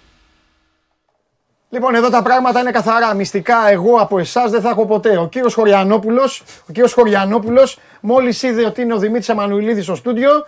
Λοιπόν, 1.73 1.95
εδώ 1.95 2.09
τα 2.09 2.21
πράγματα 2.21 2.59
είναι 2.59 2.71
καθαρά. 2.71 3.13
Μυστικά, 3.13 3.69
εγώ 3.69 3.95
από 3.95 4.19
εσάς 4.19 4.51
δεν 4.51 4.61
θα 4.61 4.69
έχω 4.69 4.85
ποτέ. 4.85 5.17
Ο 5.17 5.27
κύριος 5.27 5.53
Χωριανόπουλος, 5.53 6.43
ο 6.69 6.71
κύριος 6.71 6.93
Χωριανόπουλος, 6.93 7.79
μόλις 7.99 8.43
είδε 8.43 8.65
ότι 8.65 8.81
είναι 8.81 8.93
ο 8.93 8.97
Δημήτρης 8.97 9.29
Εμμανουηλίδη 9.29 9.81
στο 9.81 9.95
στούντιο, 9.95 10.47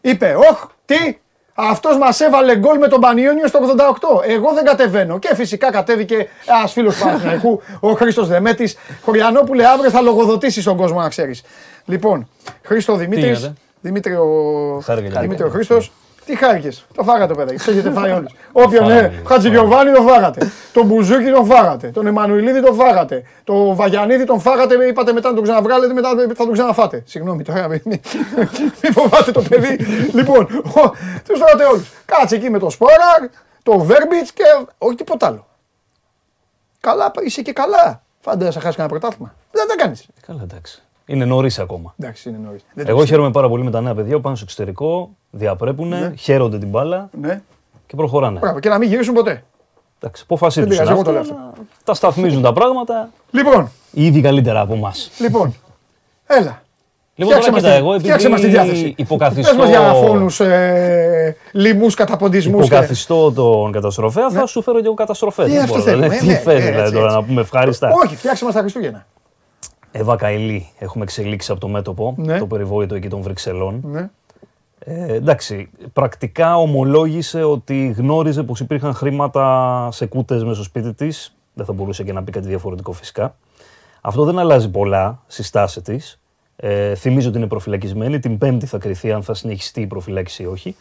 είπε: 0.00 0.36
Όχ, 0.50 0.66
τι, 0.84 1.18
αυτός 1.54 1.98
μας 1.98 2.20
έβαλε 2.20 2.56
γκολ 2.56 2.78
με 2.78 2.88
τον 2.88 3.00
Πανιόνιο 3.00 3.46
στο 3.46 3.58
88. 3.58 4.28
Εγώ 4.28 4.52
δεν 4.52 4.64
κατεβαίνω. 4.64 5.18
Και 5.18 5.34
φυσικά 5.34 5.70
κατέβηκε 5.70 6.28
ένας 6.46 6.72
φίλος 6.72 6.96
του 6.96 7.04
Παναθηναϊκού, 7.04 7.62
ο 7.80 7.92
Χρήστος 7.92 8.28
Δεμέτης. 8.28 8.76
Χωριανόπουλε, 9.02 9.66
αύριο 9.66 9.90
θα 9.90 10.00
λογοδοτήσεις 10.00 10.64
τον 10.64 10.76
κόσμο, 10.76 11.00
να 11.00 11.08
ξέρεις. 11.08 11.42
Λοιπόν, 11.84 12.28
Χρήστο 12.62 12.96
Δημήτρη. 12.96 13.24
γίνεται; 13.26 13.54
Δημήτρης 13.80 14.16
ο, 14.16 14.80
Χάρηκα 14.84 15.08
για 15.08 15.20
Δημήτρη 15.20 15.44
ο 15.44 15.46
να 15.46 15.52
Χρήστος. 15.52 15.92
Τι 16.26 16.36
χάρηκε. 16.36 16.68
Το 16.94 17.02
φάγατε, 17.02 17.34
παιδάκι. 17.34 17.58
Το 17.64 17.70
έχετε 17.70 17.90
φάει 17.90 18.10
όλοι. 18.10 18.26
Όποιον 18.52 18.86
ναι, 18.86 19.12
Χατζηγιοβάνι 19.26 19.92
το 19.92 20.02
φάγατε. 20.02 20.52
Τον 20.72 20.86
Μπουζούκι 20.86 21.30
τον 21.30 21.46
φάγατε. 21.46 21.88
Τον 21.88 22.06
Εμμανουιλίδη 22.06 22.62
τον 22.62 22.74
φάγατε. 22.74 23.22
Το 23.44 23.74
Βαγιανίδη 23.74 24.24
τον 24.24 24.40
φάγατε. 24.40 24.86
Είπατε 24.86 25.12
μετά 25.12 25.28
να 25.28 25.34
τον 25.34 25.44
ξαναβγάλετε, 25.44 25.92
μετά 25.92 26.08
θα 26.08 26.44
τον 26.44 26.52
ξαναφάτε. 26.52 27.02
Συγγνώμη 27.06 27.42
τώρα, 27.42 27.68
μην 27.68 27.80
μη 27.84 28.00
φοβάται 28.92 29.30
το 29.30 29.42
παιδί. 29.42 29.76
λοιπόν, 30.12 30.46
τους 31.26 31.38
φάγατε 31.38 31.64
όλους. 31.64 31.90
Κάτσε 32.04 32.34
εκεί 32.34 32.50
με 32.50 32.58
το 32.58 32.70
Σπόρα, 32.70 33.30
το 33.62 33.78
Βέρμπιτς 33.78 34.32
και 34.32 34.42
όχι 34.78 34.96
τίποτα 34.96 35.26
άλλο. 35.26 35.46
Καλά, 36.80 37.10
είσαι 37.24 37.42
και 37.42 37.52
καλά. 37.52 38.02
Φάνταζε 38.20 38.50
να 38.54 38.60
χάσεις 38.60 38.76
κανένα 38.76 38.98
πρωτάθλημα. 38.98 39.34
Δεν 39.50 39.66
τα 39.68 39.74
κάνεις. 39.76 40.06
Καλά, 40.26 40.40
εντάξει. 40.42 40.83
Είναι 41.06 41.24
νωρίς 41.24 41.58
ακόμα. 41.58 41.94
Εντάξει, 41.98 42.28
είναι 42.28 42.38
νωρίς. 42.44 42.64
Εγώ 42.74 43.04
χαίρομαι 43.04 43.30
πάρα 43.30 43.48
πολύ 43.48 43.64
με 43.64 43.70
τα 43.70 43.80
νέα 43.80 43.94
παιδιά 43.94 44.14
που 44.14 44.20
πάνε 44.20 44.36
στο 44.36 44.44
εξωτερικό, 44.48 45.10
διαπρέπουν, 45.30 45.88
Ναι. 45.88 46.12
χαίρονται 46.18 46.58
την 46.58 46.68
μπάλα 46.68 47.08
Ναι. 47.20 47.40
και 47.86 47.96
προχωράνε. 47.96 48.38
Μπράβο, 48.38 48.58
και 48.60 48.68
να 48.68 48.78
μην 48.78 48.88
γυρίσουν 48.88 49.14
ποτέ. 49.14 49.44
Εντάξει, 50.00 50.22
απόφασή 50.24 50.60
Δεν 50.60 50.68
του. 50.68 50.74
πειράζει, 50.74 50.92
εγώ 50.92 51.02
το 51.02 51.10
λέω 51.10 51.20
αυτό. 51.20 51.36
Τα 51.84 51.94
σταθμίζουν 51.94 52.42
τα 52.42 52.52
πράγματα 52.52 53.08
Λοιπόν, 53.30 53.70
ήδη 53.90 54.20
καλύτερα 54.20 54.60
από 54.60 54.74
εμάς. 54.74 55.10
λοιπόν. 55.18 55.54
Έλα. 56.26 56.62
Λοιπόν, 57.16 57.34
τώρα 57.40 57.52
κοίτα, 57.52 57.70
εγώ 57.72 57.98
φτιάξε 57.98 58.28
μας 58.28 58.40
τη 58.40 58.46
διάθεση. 58.48 58.80
επειδή 58.80 58.94
υποκαθιστώ, 58.96 59.50
Πες 59.50 59.58
μας 59.60 59.68
για 59.68 59.80
φόνους, 59.92 60.40
ε, 60.40 61.36
λοιμούς, 61.52 61.94
καταποντισμούς. 61.94 62.60
και- 62.68 62.74
υποκαθιστώ 62.74 63.32
τον 63.32 63.72
καταστροφέα, 63.72 64.30
θα 64.30 64.46
σου 64.46 64.62
φέρω 64.62 64.80
και 64.80 64.86
εγώ 64.86 64.94
καταστροφές. 64.94 65.52
Ναι, 65.52 65.58
αυτό 65.58 65.78
θέλουμε, 65.80 66.08
Τι 66.08 66.26
ναι, 66.26 66.34
θες 66.34 66.44
ναι, 66.64 66.70
δηλαδή 66.70 66.80
έτσι, 66.80 66.92
τώρα 66.92 67.04
έτσι. 67.06 67.16
να 67.16 67.24
πούμε 67.24 67.40
ευχάριστα. 67.40 67.90
Όχι, 68.04 68.16
φτιάξε 68.16 68.44
μας 68.44 68.54
τα 68.54 68.60
Χριστούγεννα. 68.60 69.06
Εύα 69.96 70.16
Καηλή 70.16 70.68
έχουμε 70.78 71.04
εξελίξει 71.04 71.50
από 71.50 71.60
το 71.60 71.68
μέτωπο, 71.68 72.14
Ναι. 72.16 72.38
το 72.38 72.46
περιβόητο 72.46 72.94
εκεί 72.94 73.08
των 73.08 73.20
Βρυξελών. 73.20 73.80
Ναι. 73.84 74.10
Ε, 74.78 75.14
εντάξει, 75.14 75.70
πρακτικά 75.92 76.56
ομολόγησε 76.56 77.42
ότι 77.42 77.94
γνώριζε 77.96 78.42
πως 78.42 78.60
υπήρχαν 78.60 78.94
χρήματα 78.94 79.88
σε 79.92 80.06
κούτες 80.06 80.42
μέσα 80.42 80.54
στο 80.54 80.62
σπίτι 80.64 80.92
της. 80.94 81.36
Δεν 81.54 81.66
θα 81.66 81.72
μπορούσε 81.72 82.04
και 82.04 82.12
να 82.12 82.22
πει 82.22 82.30
κάτι 82.32 82.46
διαφορετικό 82.48 82.92
φυσικά. 82.92 83.36
Αυτό 84.00 84.24
δεν 84.24 84.38
αλλάζει 84.38 84.70
πολλά 84.70 85.22
στη 85.26 85.42
στάση 85.42 85.82
της. 85.82 86.20
Ε, 86.56 86.94
θυμίζω 86.94 87.28
ότι 87.28 87.38
είναι 87.38 87.46
προφυλακισμένη. 87.46 88.18
Την 88.18 88.38
Πέμπτη 88.38 88.66
θα 88.66 88.78
κρυθεί 88.78 89.12
αν 89.12 89.22
θα 89.22 89.34
συνεχιστεί 89.34 89.80
η 89.80 89.86
προφυλάξη 89.86 90.42
ή 90.42 90.46
όχι. 90.46 90.76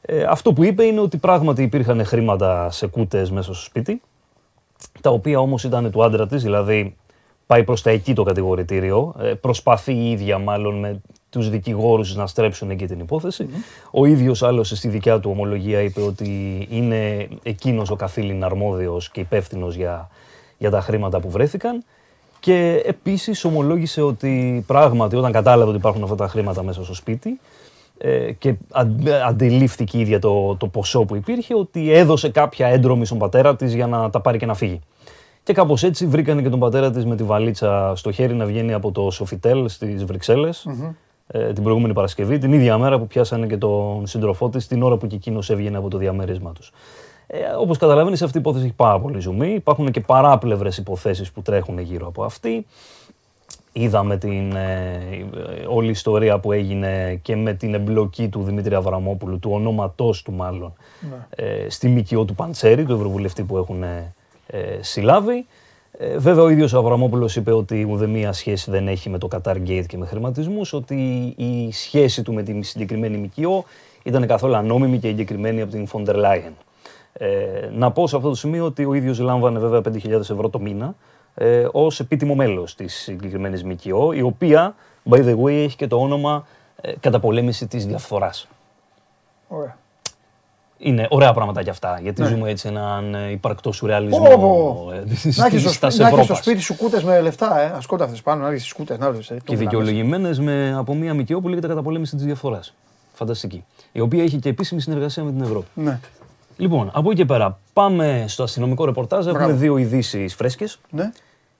Ε, 0.00 0.22
αυτό 0.22 0.52
που 0.52 0.64
είπε 0.64 0.84
είναι 0.84 1.00
ότι 1.00 1.16
πράγματι 1.16 1.62
υπήρχαν 1.62 2.04
χρήματα 2.04 2.70
σε 2.70 2.86
κούτες 2.86 3.30
μέσα 3.30 3.54
στο 3.54 3.62
σπίτι, 3.62 4.00
τα 5.00 5.10
οποία 5.10 5.38
όμως 5.38 5.64
ήταν 5.64 5.90
του 5.90 6.04
άντρα 6.04 6.26
της, 6.26 6.42
δηλαδή 6.42 6.96
πάει 7.48 7.64
προς 7.64 7.82
τα 7.82 7.90
εκεί 7.90 8.12
το 8.12 8.22
κατηγορητήριο, 8.22 9.14
ε, 9.20 9.34
προσπαθεί 9.34 9.92
η 9.92 10.10
ίδια 10.10 10.38
μάλλον 10.38 10.78
με 10.78 11.00
τους 11.30 11.50
δικηγόρους 11.50 12.16
να 12.16 12.26
στρέψουν 12.26 12.70
εκεί 12.70 12.86
την 12.86 13.00
υποθεση 13.00 13.48
Ο 13.90 14.04
ίδιος 14.06 14.42
άλλωστε 14.42 14.74
στη 14.74 14.88
δικιά 14.88 15.20
του 15.20 15.30
ομολογία 15.30 15.80
είπε 15.80 16.00
ότι 16.00 16.66
είναι 16.70 17.28
εκείνος 17.42 17.90
ο 17.90 17.96
καθήλυν 17.96 18.44
αρμόδιος 18.44 19.10
και 19.10 19.20
υπεύθυνος 19.20 19.74
για, 19.74 20.08
για 20.58 20.70
τα 20.70 20.80
χρήματα 20.80 21.20
που 21.20 21.30
βρέθηκαν. 21.30 21.84
Και 22.40 22.82
επίσης 22.84 23.44
ομολόγησε 23.44 24.02
ότι 24.02 24.64
πράγματι 24.66 25.16
όταν 25.16 25.32
κατάλαβε 25.32 25.68
ότι 25.68 25.78
υπάρχουν 25.78 26.02
αυτά 26.02 26.14
τα 26.14 26.28
χρήματα 26.28 26.62
μέσα 26.62 26.84
στο 26.84 26.94
σπίτι 26.94 27.40
ε, 27.98 28.32
και 28.32 28.54
αν- 28.70 29.04
αντιλήφθηκε 29.26 29.96
η 29.96 30.00
ίδια 30.00 30.18
το, 30.18 30.56
το 30.56 30.66
ποσό 30.66 31.04
που 31.04 31.16
υπήρχε, 31.16 31.54
ότι 31.54 31.92
έδωσε 31.92 32.28
κάποια 32.28 32.66
έντρομη 32.66 33.06
στον 33.06 33.18
πατέρα 33.18 33.56
της 33.56 33.74
για 33.74 33.86
να 33.86 34.10
τα 34.10 34.20
πάρει 34.20 34.38
και 34.38 34.46
να 34.46 34.54
φύγει. 34.54 34.80
Και 35.48 35.54
κάπως 35.54 35.82
έτσι 35.82 36.06
βρήκανε 36.06 36.42
και 36.42 36.48
τον 36.48 36.58
πατέρα 36.58 36.90
της 36.90 37.06
με 37.06 37.16
τη 37.16 37.22
βαλίτσα 37.22 37.92
στο 37.96 38.12
χέρι 38.12 38.34
να 38.34 38.44
βγαίνει 38.44 38.72
από 38.72 38.92
το 38.92 39.10
Σοφιτέλ 39.10 39.68
στις 39.68 40.04
βρυξελλες 40.04 40.66
ε, 41.26 41.52
την 41.52 41.62
προηγούμενη 41.62 41.92
Παρασκευή, 41.92 42.38
την 42.38 42.52
ίδια 42.52 42.78
μέρα 42.78 42.98
που 42.98 43.06
πιάσανε 43.06 43.46
και 43.46 43.56
τον 43.56 44.06
σύντροφό 44.06 44.48
της, 44.48 44.66
την 44.66 44.82
ώρα 44.82 44.96
που 44.96 45.06
και 45.06 45.14
εκείνος 45.14 45.50
έβγαινε 45.50 45.76
από 45.76 45.88
το 45.88 45.98
διαμέρισμά 45.98 46.52
τους. 46.52 46.72
Ε, 47.26 47.38
Όπως 47.58 47.78
καταλαβαίνεις, 47.78 48.22
αυτή 48.22 48.36
η 48.36 48.40
υπόθεση 48.40 48.64
έχει 48.64 48.74
πάρα 48.74 49.00
πολύ 49.00 49.20
ζουμί. 49.20 49.48
Υπάρχουν 49.48 49.90
και 49.90 50.00
παράπλευρες 50.00 50.76
υποθέσεις 50.78 51.32
που 51.32 51.42
τρέχουν 51.42 51.78
γύρω 51.78 52.06
από 52.06 52.24
αυτή. 52.24 52.66
Είδαμε 53.72 54.16
την 54.16 54.52
ε, 54.52 54.94
ε, 55.34 55.66
όλη 55.68 55.90
ιστορία 55.90 56.38
που 56.38 56.52
έγινε 56.52 57.18
και 57.22 57.36
με 57.36 57.52
την 57.52 57.74
εμπλοκή 57.74 58.28
του 58.28 58.42
Δημήτρη 58.42 58.74
Αβραμόπουλου, 58.74 59.38
του 59.38 59.50
ονόματός 59.52 60.22
του 60.22 60.32
μάλλον, 60.32 60.72
ε, 61.30 61.68
στη 61.68 61.88
ΜΚΟ 61.88 62.24
του 62.24 62.34
Παντσέρη, 62.34 62.84
του 62.84 62.92
Ευρωβουλευτή 62.92 63.42
που 63.42 63.56
έχουν 63.56 63.82
ε, 63.82 63.86
ε, 63.86 64.17
συλλάβει. 64.80 65.46
Ε, 66.00 66.18
βέβαια 66.18 66.44
ο 66.44 66.48
ίδιος 66.48 66.72
ο 66.72 66.78
Αβραμόπουλος 66.78 67.36
είπε 67.36 67.52
ότι 67.52 67.86
ουδέμια 67.90 68.32
σχέση 68.32 68.70
δεν 68.70 68.88
έχει 68.88 69.10
με 69.10 69.18
το 69.18 69.28
Qatar 69.32 69.56
Gate 69.66 69.84
και 69.86 69.96
με 69.96 70.06
χρηματισμούς, 70.06 70.72
ότι 70.72 70.94
η 71.36 71.72
σχέση 71.72 72.22
του 72.22 72.32
με 72.32 72.42
τη 72.42 72.62
συγκεκριμένη 72.62 73.16
ΜΚΟ 73.16 73.64
ήταν 74.02 74.26
καθόλου 74.26 74.56
ανώμημη 74.56 74.98
και 74.98 75.08
εγκεκριμένη 75.08 75.60
από 75.60 75.70
την 75.70 75.86
Φοντερ 75.86 76.16
Λάιεν. 76.16 76.52
Ε, 77.12 77.70
να 77.72 77.90
πω 77.90 78.06
σε 78.06 78.16
αυτό 78.16 78.28
το 78.28 78.34
σημείο 78.34 78.64
ότι 78.64 78.84
ο 78.84 78.94
ίδιος 78.94 79.18
λάμβανε 79.18 79.58
βέβαια 79.58 79.80
5.000 79.84 80.10
ευρώ 80.12 80.48
το 80.48 80.60
μήνα 80.60 80.94
ε, 81.34 81.68
ως 81.72 82.00
επίτιμο 82.00 82.34
μέλος 82.34 82.74
της 82.74 82.94
συγκεκριμένης 82.94 83.64
ΜΚΟ, 83.64 84.12
η 84.12 84.22
οποία, 84.22 84.74
by 85.10 85.18
the 85.18 85.36
way, 85.36 85.52
έχει 85.52 85.76
και 85.76 85.86
το 85.86 86.00
όνομα 86.00 86.46
ε, 86.80 86.92
καταπολέμηση 87.00 87.66
της 87.66 87.86
διαφθοράς. 87.86 88.48
Ωραία. 89.48 89.76
Είναι 90.80 91.06
ωραία 91.10 91.32
πράγματα 91.32 91.62
κι 91.62 91.70
αυτά, 91.70 91.98
γιατί 92.02 92.24
ζούμε 92.24 92.50
έτσι 92.50 92.68
έναν 92.68 93.14
ε, 93.14 93.30
υπαρκτό 93.30 93.72
σουρεαλισμό 93.72 94.22
Ναι. 94.22 94.28
Πω, 94.28 94.38
πω. 94.38 94.92
ε, 94.92 95.00
της 95.00 95.36
Να 95.36 95.46
έχεις 95.46 95.60
στο, 95.60 95.68
της 95.68 95.76
σπί- 95.76 95.82
να 95.82 95.88
έχεις 95.88 96.00
Ευρώπας. 96.00 96.24
στο 96.24 96.34
σπίτι 96.34 96.60
σου 96.60 96.76
κούτες 96.76 97.02
με 97.04 97.20
λεφτά, 97.20 97.60
ε. 97.60 97.72
Ασκόταυτες 97.76 98.22
πάνω, 98.22 98.42
να 98.42 98.50
έχεις 98.52 98.72
κούτες, 98.72 98.98
να 98.98 99.10
βρεις. 99.12 99.30
ε, 99.30 99.34
το 99.34 99.40
Και 99.40 99.42
μιλάμε. 99.52 99.64
δικαιολογημένες 99.64 100.38
με, 100.38 100.74
από 100.76 100.94
μια 100.94 101.14
ΜΚΟ 101.14 101.40
που 101.40 101.48
λέγεται 101.48 101.66
Καταπολέμηση 101.66 102.16
της 102.16 102.24
Διαφορά. 102.24 102.60
Φανταστική. 103.14 103.64
Η 103.92 104.00
οποία 104.00 104.22
έχει 104.22 104.36
και 104.38 104.48
επίσημη 104.48 104.80
συνεργασία 104.80 105.22
με 105.24 105.30
την 105.32 105.42
Ευρώπη. 105.42 105.66
Ναι. 105.74 106.00
Λοιπόν, 106.56 106.90
από 106.94 107.10
εκεί 107.10 107.18
και 107.18 107.24
πέρα, 107.24 107.58
πάμε 107.72 108.24
στο 108.28 108.42
αστυνομικό 108.42 108.84
ρεπορτάζ. 108.84 109.26
Έχουμε 109.26 109.44
Μπράβο. 109.44 109.58
δύο 109.58 109.76
ειδήσεις 109.76 110.34
φρέσκες. 110.34 110.78
Ναι. 110.90 111.10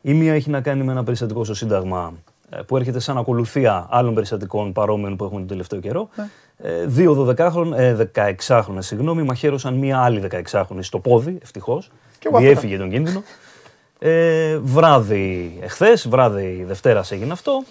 Η 0.02 0.14
μία 0.14 0.34
έχει 0.34 0.50
να 0.50 0.60
κάνει 0.60 0.82
με 0.82 0.92
ένα 0.92 1.04
περιστατικό 1.04 1.44
στο 1.44 1.54
Σύνταγμα 1.54 2.12
ε, 2.50 2.56
που 2.56 2.76
έρχεται 2.76 2.98
σαν 2.98 3.18
ακολουθία 3.18 3.86
άλλων 3.90 4.14
περιστατικών 4.14 4.72
παρόμοιων 4.72 5.16
που 5.16 5.24
έχουν 5.24 5.36
τον 5.38 5.46
τελευταίο 5.46 5.80
καιρό. 5.80 6.08
Ναι. 6.58 6.70
Ε, 6.70 6.86
δύο 6.86 7.34
12χρονε, 7.38 7.72
ε, 7.76 7.96
16χρονε, 8.14 8.78
συγγνώμη, 8.78 9.22
μαχαίρωσαν 9.22 9.74
μία 9.74 9.98
άλλη 9.98 10.28
16χρονη 10.30 10.78
στο 10.80 10.98
πόδι, 10.98 11.38
ευτυχώς. 11.42 11.90
Και 12.18 12.28
εγώ 12.28 12.36
αυτό 12.36 12.48
Διέφυγε 12.48 12.78
τον 12.78 12.90
κίνδυνο. 12.90 13.22
Ε, 13.98 14.58
βράδυ 14.58 15.58
εχθές, 15.62 16.08
βράδυ 16.08 16.64
Δευτέρας 16.66 17.12
έγινε 17.12 17.32
αυτό. 17.32 17.64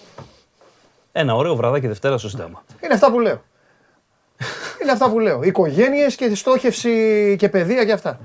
Ένα 1.11 1.35
ωραίο 1.35 1.55
βραδάκι 1.55 1.88
Δευτέρας 1.88 2.19
στο 2.19 2.30
Σύνταγμα. 2.30 2.64
Είναι 2.84 2.93
αυτά 2.93 3.11
που 3.11 3.19
λέω. 3.19 3.43
Είναι 4.81 4.91
αυτά 4.91 5.09
που 5.09 5.19
λέω. 5.19 5.43
Οικογένειες 5.43 6.15
και 6.15 6.35
στόχευση 6.35 7.35
και 7.39 7.49
παιδεία 7.49 7.85
και 7.85 7.91
αυτά. 7.91 8.19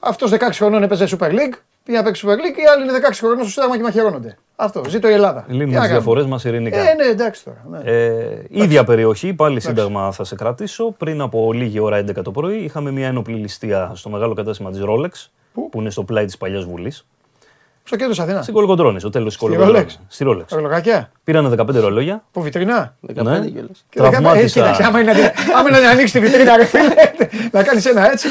Αυτός 0.00 0.30
16 0.30 0.38
χρονών 0.52 0.82
έπαιζε 0.82 1.16
Super 1.18 1.30
League, 1.30 1.54
πήγε 1.86 1.98
να 1.98 2.04
παίξει 2.04 2.26
Super 2.26 2.32
League 2.34 2.54
και 2.56 2.60
οι 2.60 2.66
άλλοι 2.74 2.82
είναι 2.82 2.92
16 3.08 3.10
χρονών 3.12 3.38
στο 3.38 3.48
Σύνταγμα 3.50 3.76
και 3.76 3.82
μαχαιρώνονται. 3.82 4.36
Αυτό. 4.56 4.82
Ζήτω 4.88 5.08
η 5.08 5.12
Ελλάδα. 5.12 5.44
Τι 5.46 5.52
Λύνουμε 5.52 5.64
να 5.64 5.70
τις 5.70 5.80
κάνουμε. 5.80 5.98
διαφορές 5.98 6.26
μας 6.26 6.44
ειρηνικά. 6.44 6.78
Ε, 6.78 6.94
ναι, 6.94 7.04
εντάξει 7.04 7.44
τώρα. 7.44 7.64
Ναι. 7.70 7.90
Ε, 7.90 8.44
ίδια 8.48 8.84
περιοχή, 8.84 9.32
πάλι 9.34 9.60
σύνταγμα 9.60 10.12
θα 10.12 10.24
σε 10.24 10.34
κρατήσω. 10.34 10.90
Πριν 10.90 11.20
από 11.20 11.52
λίγη 11.52 11.78
ώρα, 11.78 11.98
11 11.98 12.22
το 12.22 12.30
πρωί, 12.30 12.56
είχαμε 12.56 12.90
μια 12.90 13.06
ένοπλη 13.06 13.34
ληστεία 13.34 13.92
στο 13.94 14.08
μεγάλο 14.10 14.34
κατάστημα 14.34 14.70
της 14.70 14.80
Rolex, 14.84 15.28
Πού; 15.52 15.68
που 15.68 15.80
είναι 15.80 15.90
στο 15.90 16.02
πλάι 16.04 16.24
της 16.24 16.36
παλιάς 16.36 16.64
Βουλής. 16.64 17.06
Στο 17.86 17.96
κέντρο 17.96 18.10
της 18.12 18.18
Αθηνάς. 18.22 18.42
Στην 18.42 18.54
Κολοκοντρόνη, 18.54 18.98
στο 19.00 19.10
τέλος 19.10 19.26
της 19.26 19.34
Στη 19.36 19.44
Κολοκοντρόνη. 19.44 19.86
Rolex. 19.88 19.94
Στη 20.08 20.24
Rolex. 20.28 20.44
Τα 20.48 20.56
ρολογάκια. 20.56 21.10
Πήρανε 21.24 21.48
15 21.48 21.80
ρολόγια. 21.80 22.22
Από 22.28 22.40
βιτρινά. 22.40 22.94
15 23.00 23.22
Ναι. 23.40 23.46
κιόλας. 23.46 23.84
Και 23.88 24.00
δεν 24.02 24.10
κάνουμε- 24.10 24.32
Ε, 24.32 24.44
κοίταξε, 24.44 24.60
Τραυμάτισα. 24.60 24.86
άμα 24.88 25.00
είναι, 25.00 25.12
να 25.12 25.18
την- 25.18 25.30
άμα 25.56 25.68
είναι 25.68 25.78
να 25.78 25.90
ανοίξει 25.90 26.12
τη 26.12 26.20
βιτρίνα, 26.20 26.56
ρε 26.56 26.64
φίλε, 26.64 26.94
να 27.52 27.62
κάνεις 27.62 27.84
ένα 27.86 28.10
έτσι. 28.10 28.28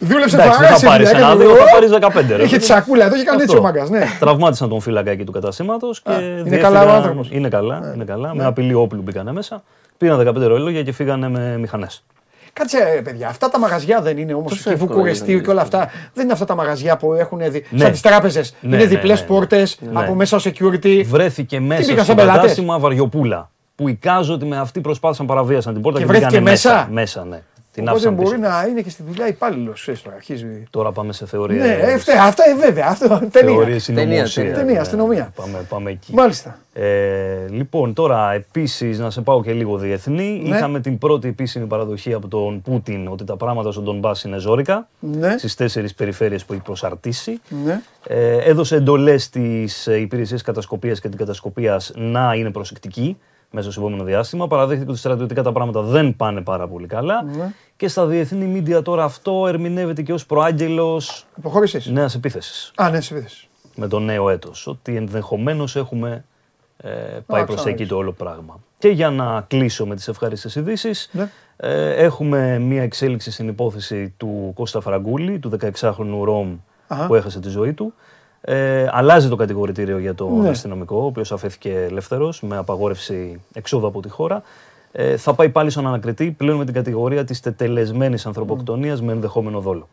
Δούλεψε 0.00 0.36
Εντάξει, 0.36 0.58
δεν 0.58 0.66
φαράση. 0.66 0.84
θα 0.84 0.90
πάρεις 0.90 1.08
έκανε 1.10 1.24
ένα, 1.24 1.36
δύο, 1.36 1.48
λίγο. 1.50 1.56
θα 1.56 1.70
πάρεις 1.72 1.90
15. 1.90 2.36
ρε. 2.36 2.42
Είχε 2.42 2.56
τη 2.58 2.64
σακούλα 2.64 3.04
εδώ 3.04 3.14
και 3.14 3.20
έκανε 3.20 3.42
έτσι 3.42 3.56
ο 3.56 3.60
μάγκα. 3.62 3.86
Ναι. 3.90 4.04
Τραυμάτισαν 4.20 4.68
τον 4.68 4.80
φύλακα 4.80 5.10
εκεί 5.10 5.24
του 5.24 5.32
καταστήματος 5.32 6.02
και. 6.02 6.10
Α, 6.12 6.20
είναι 6.20 6.42
διέφυγαν- 6.42 6.62
καλά 6.62 6.92
ο 6.92 6.96
άνθρωπος. 6.96 7.30
Ναι. 7.30 7.36
Είναι 7.36 7.48
καλά, 7.48 7.92
είναι 7.94 8.04
καλά. 8.04 8.34
Με 8.34 8.44
απειλή 8.44 8.74
όπλου 8.74 9.02
μπήκανε 9.02 9.32
μέσα. 9.32 9.62
Πήραν 9.98 10.18
15 10.18 10.46
ρολόγια 10.46 10.82
και 10.82 10.92
φύγανε 10.92 11.28
με 11.28 11.56
μηχανές. 11.58 12.04
Κάτσε, 12.58 12.78
ρε, 12.94 13.02
παιδιά, 13.02 13.28
αυτά 13.28 13.48
τα 13.48 13.58
μαγαζιά 13.58 14.00
δεν 14.00 14.18
είναι 14.18 14.34
όμως. 14.34 14.50
Τόσο 14.50 14.62
Και 14.62 14.70
εύκολο 14.70 14.92
βουκουρεστίου 14.92 15.34
είναι 15.34 15.42
και 15.42 15.50
όλα 15.50 15.60
αυτά. 15.60 15.90
Δεν 16.14 16.24
είναι 16.24 16.32
αυτά 16.32 16.44
τα 16.44 16.54
μαγαζιά 16.54 16.96
που 16.96 17.14
έχουν 17.14 17.38
δει. 17.50 17.64
Ναι. 17.70 17.78
Σαν 17.82 17.90
τις 17.90 18.00
τράπεζες. 18.00 18.54
Ναι, 18.60 18.68
είναι 18.68 18.84
ναι, 18.84 18.88
διπλές 18.88 19.20
ναι, 19.20 19.26
ναι. 19.26 19.26
πόρτες, 19.26 19.78
Ναι. 19.80 20.00
από 20.00 20.14
μέσα 20.14 20.36
ο 20.36 20.40
security. 20.44 21.04
Βρέθηκε 21.04 21.60
μέσα 21.60 21.80
πήγαν 21.80 21.94
στο 21.96 22.04
σαν 22.04 22.16
πελάτες; 22.16 22.40
κατάστημα 22.40 22.78
Βαριοπούλα. 22.78 23.50
Που 23.74 23.88
εικάζω 23.88 24.34
ότι 24.34 24.44
με 24.44 24.58
αυτή 24.58 24.80
προσπάθησαν 24.80 25.26
παραβίασαν 25.26 25.72
την 25.72 25.82
πόρτα 25.82 25.98
Και 25.98 26.04
και, 26.04 26.10
βρέθηκε 26.10 26.30
μπήκανε 26.30 26.50
μέσα; 26.50 26.70
μέσα; 26.70 26.88
Μέσα, 26.90 27.24
ναι. 27.24 27.42
Την 27.76 27.84
Οπότε 27.88 27.96
άφησαν 28.08 28.14
μπορεί 28.14 28.36
πίσω. 28.38 28.48
να 28.50 28.66
είναι 28.68 28.80
και 28.80 28.90
στη 28.90 29.02
δουλειά 29.02 29.28
υπάλληλος. 29.28 29.80
Ξέρεις 29.80 30.02
τώρα, 30.02 30.16
αρχίζει. 30.16 30.62
Τώρα 30.70 30.92
πάμε 30.92 31.12
σε 31.12 31.26
θεωρίες. 31.26 31.62
Ναι, 31.66 31.72
ε, 31.72 31.98
φταίει, 31.98 32.16
αυτά 32.16 32.42
ε, 32.50 32.54
βέβαια. 32.66 32.86
Αυτό 32.88 33.08
ταινία. 33.32 33.54
Θεωρίες 33.54 33.84
Ταινία, 33.84 34.04
συνωμοσία. 34.04 34.42
ταινία. 34.42 34.54
Ταινία, 34.56 34.72
Ναι, 34.72 34.78
αστυνομία. 34.80 35.32
Πάμε, 35.36 35.66
πάμε 35.68 35.90
εκεί. 35.90 36.14
Μάλιστα. 36.14 36.58
Ε, 36.72 37.46
λοιπόν, 37.50 37.92
τώρα 37.94 38.32
επίσης 38.32 38.98
να 38.98 39.10
σε 39.10 39.20
πάω 39.20 39.42
και 39.42 39.52
λίγο 39.52 39.76
διεθνή. 39.76 40.42
Ναι. 40.44 40.56
Είχαμε 40.56 40.80
την 40.80 40.98
πρώτη 40.98 41.28
επίσημη 41.28 41.66
παραδοχή 41.66 42.12
από 42.12 42.28
τον 42.28 42.62
Πούτιν 42.62 43.08
ότι 43.08 43.24
τα 43.24 43.36
πράγματα 43.36 43.72
στον 43.72 43.84
Τον 43.84 43.98
Μπάς 43.98 44.22
είναι 44.22 44.36
ζώρικα. 44.38 44.88
Ναι. 45.00 45.38
Στις 45.38 45.54
τέσσερις 45.54 45.94
περιφέρειες 45.94 46.44
που 46.44 46.52
έχει 46.52 46.62
προσαρτήσει. 46.62 47.40
Ναι. 47.64 47.80
Ε, 48.06 48.36
έδωσε 48.36 48.76
εντολές 48.76 49.22
στις 49.22 49.86
υπηρεσίες 49.86 50.42
κατασκοπίας 50.42 51.00
και 51.00 51.08
την 51.08 51.18
κατασκοπία 51.18 51.80
να 51.94 52.34
είναι 52.34 52.50
προσεκτικοί 52.50 53.16
μέσα 53.56 53.70
στο 53.72 53.80
επόμενο 53.80 54.04
διάστημα. 54.04 54.46
Παραδέχτηκε 54.46 54.90
ότι 54.90 54.98
στρατιωτικά 54.98 55.42
τα 55.42 55.52
πράγματα 55.52 55.80
δεν 55.82 56.16
πάνε 56.16 56.40
πάρα 56.40 56.68
πολύ 56.68 56.86
καλά. 56.86 57.22
Ναι. 57.22 57.52
Και 57.76 57.88
στα 57.88 58.06
διεθνή 58.06 58.62
media 58.66 58.82
τώρα 58.84 59.04
αυτό 59.04 59.44
ερμηνεύεται 59.48 60.02
και 60.02 60.12
ως 60.12 60.26
προάγγελο 60.26 61.02
Αποχώρησης. 61.38 61.86
νέα 61.86 62.08
επίθεσης 62.14 62.72
Α, 62.76 62.90
ναι, 62.90 63.00
σε 63.00 63.26
με 63.74 63.88
το 63.88 63.98
νέο 63.98 64.28
έτος, 64.30 64.66
ότι 64.66 64.96
ενδεχομένως 64.96 65.76
έχουμε 65.76 66.24
ε, 66.76 66.90
πάει 67.26 67.44
προς 67.44 67.56
ξαναδείς. 67.56 67.64
εκεί 67.80 67.86
το 67.86 67.96
όλο 67.96 68.12
πράγμα. 68.12 68.60
Και 68.78 68.88
για 68.88 69.10
να 69.10 69.44
κλείσω 69.48 69.86
με 69.86 69.94
τις 69.94 70.08
ευχάριστες 70.08 70.54
ειδήσεις, 70.54 71.08
Ναι. 71.12 71.30
ε, 71.56 71.90
έχουμε 72.04 72.58
μία 72.58 72.82
εξέλιξη 72.82 73.30
στην 73.30 73.48
υπόθεση 73.48 74.14
του 74.16 74.52
Κώστα 74.54 74.80
Φραγκούλη, 74.80 75.38
του 75.38 75.50
16χρονου 75.60 76.24
Ρώμ 76.24 76.56
Αχα. 76.88 77.06
που 77.06 77.14
έχασε 77.14 77.40
τη 77.40 77.48
ζωή 77.48 77.72
του. 77.72 77.94
Ε, 78.48 78.86
αλλάζει 78.90 79.28
το 79.28 79.36
κατηγορητήριο 79.36 79.98
για 79.98 80.14
τον 80.14 80.40
Ναι. 80.40 80.48
αστυνομικό, 80.48 80.96
ο 80.96 81.04
οποίος 81.04 81.32
αφέθηκε 81.32 81.70
ελεύθερος 81.90 82.42
με 82.42 82.56
απαγόρευση 82.56 83.40
εξόδου 83.54 83.86
από 83.86 84.00
τη 84.02 84.08
χώρα. 84.08 84.42
Ε, 84.92 85.16
θα 85.16 85.34
πάει 85.34 85.48
πάλι 85.48 85.70
στον 85.70 85.86
ανακριτή 85.86 86.30
πλέον 86.30 86.58
με 86.58 86.64
την 86.64 86.74
κατηγορία 86.74 87.24
της 87.24 87.40
τετελεσμένης 87.40 88.26
ανθρωποκτονίας 88.26 89.02
με 89.02 89.12
ενδεχόμενο 89.12 89.60
δόλο. 89.60 89.88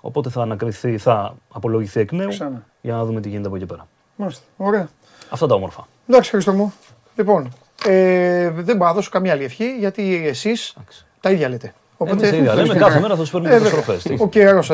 Οπότε 0.00 0.30
θα 0.30 0.42
ανακριθεί, 0.42 0.98
θα 0.98 1.34
απολογηθεί 1.52 2.00
εκ 2.00 2.12
νέου 2.12 2.28
Ξανά. 2.28 2.62
για 2.80 2.94
να 2.94 3.04
δούμε 3.04 3.20
τι 3.20 3.28
γίνεται 3.28 3.46
από 3.48 3.56
εκεί 3.56 3.66
πέρα. 3.66 3.86
Μάλιστα. 4.16 4.42
Ωραία. 4.56 4.88
Αυτά 5.30 5.46
τα 5.46 5.54
όμορφα. 5.54 5.86
Εντάξει, 6.08 6.30
Χρήστο 6.30 6.52
μου. 6.52 6.72
Λοιπόν, 7.16 7.48
ε, 7.84 8.50
δεν 8.50 8.76
μπορώ 8.76 8.88
να 8.88 8.94
δώσω 8.94 9.10
καμία 9.10 9.32
άλλη 9.32 9.44
ευχή 9.44 9.76
γιατί 9.78 10.26
εσείς 10.26 10.76
τα 11.20 11.30
ίδια 11.30 11.48
λέτε. 11.48 11.74
Εμείς 12.04 12.30
τα 12.30 12.36
ίδια 12.36 12.54
λέμε, 12.54 12.74
κάθε 12.74 13.00
μέρα 13.00 13.16
θα 13.16 13.24
σου 13.24 13.30
φέρνουμε 13.30 13.54
Ε, 13.54 13.58
καταστροφές, 13.58 14.02
τι. 14.02 14.16
Ο 14.18 14.28
καιρός, 14.28 14.68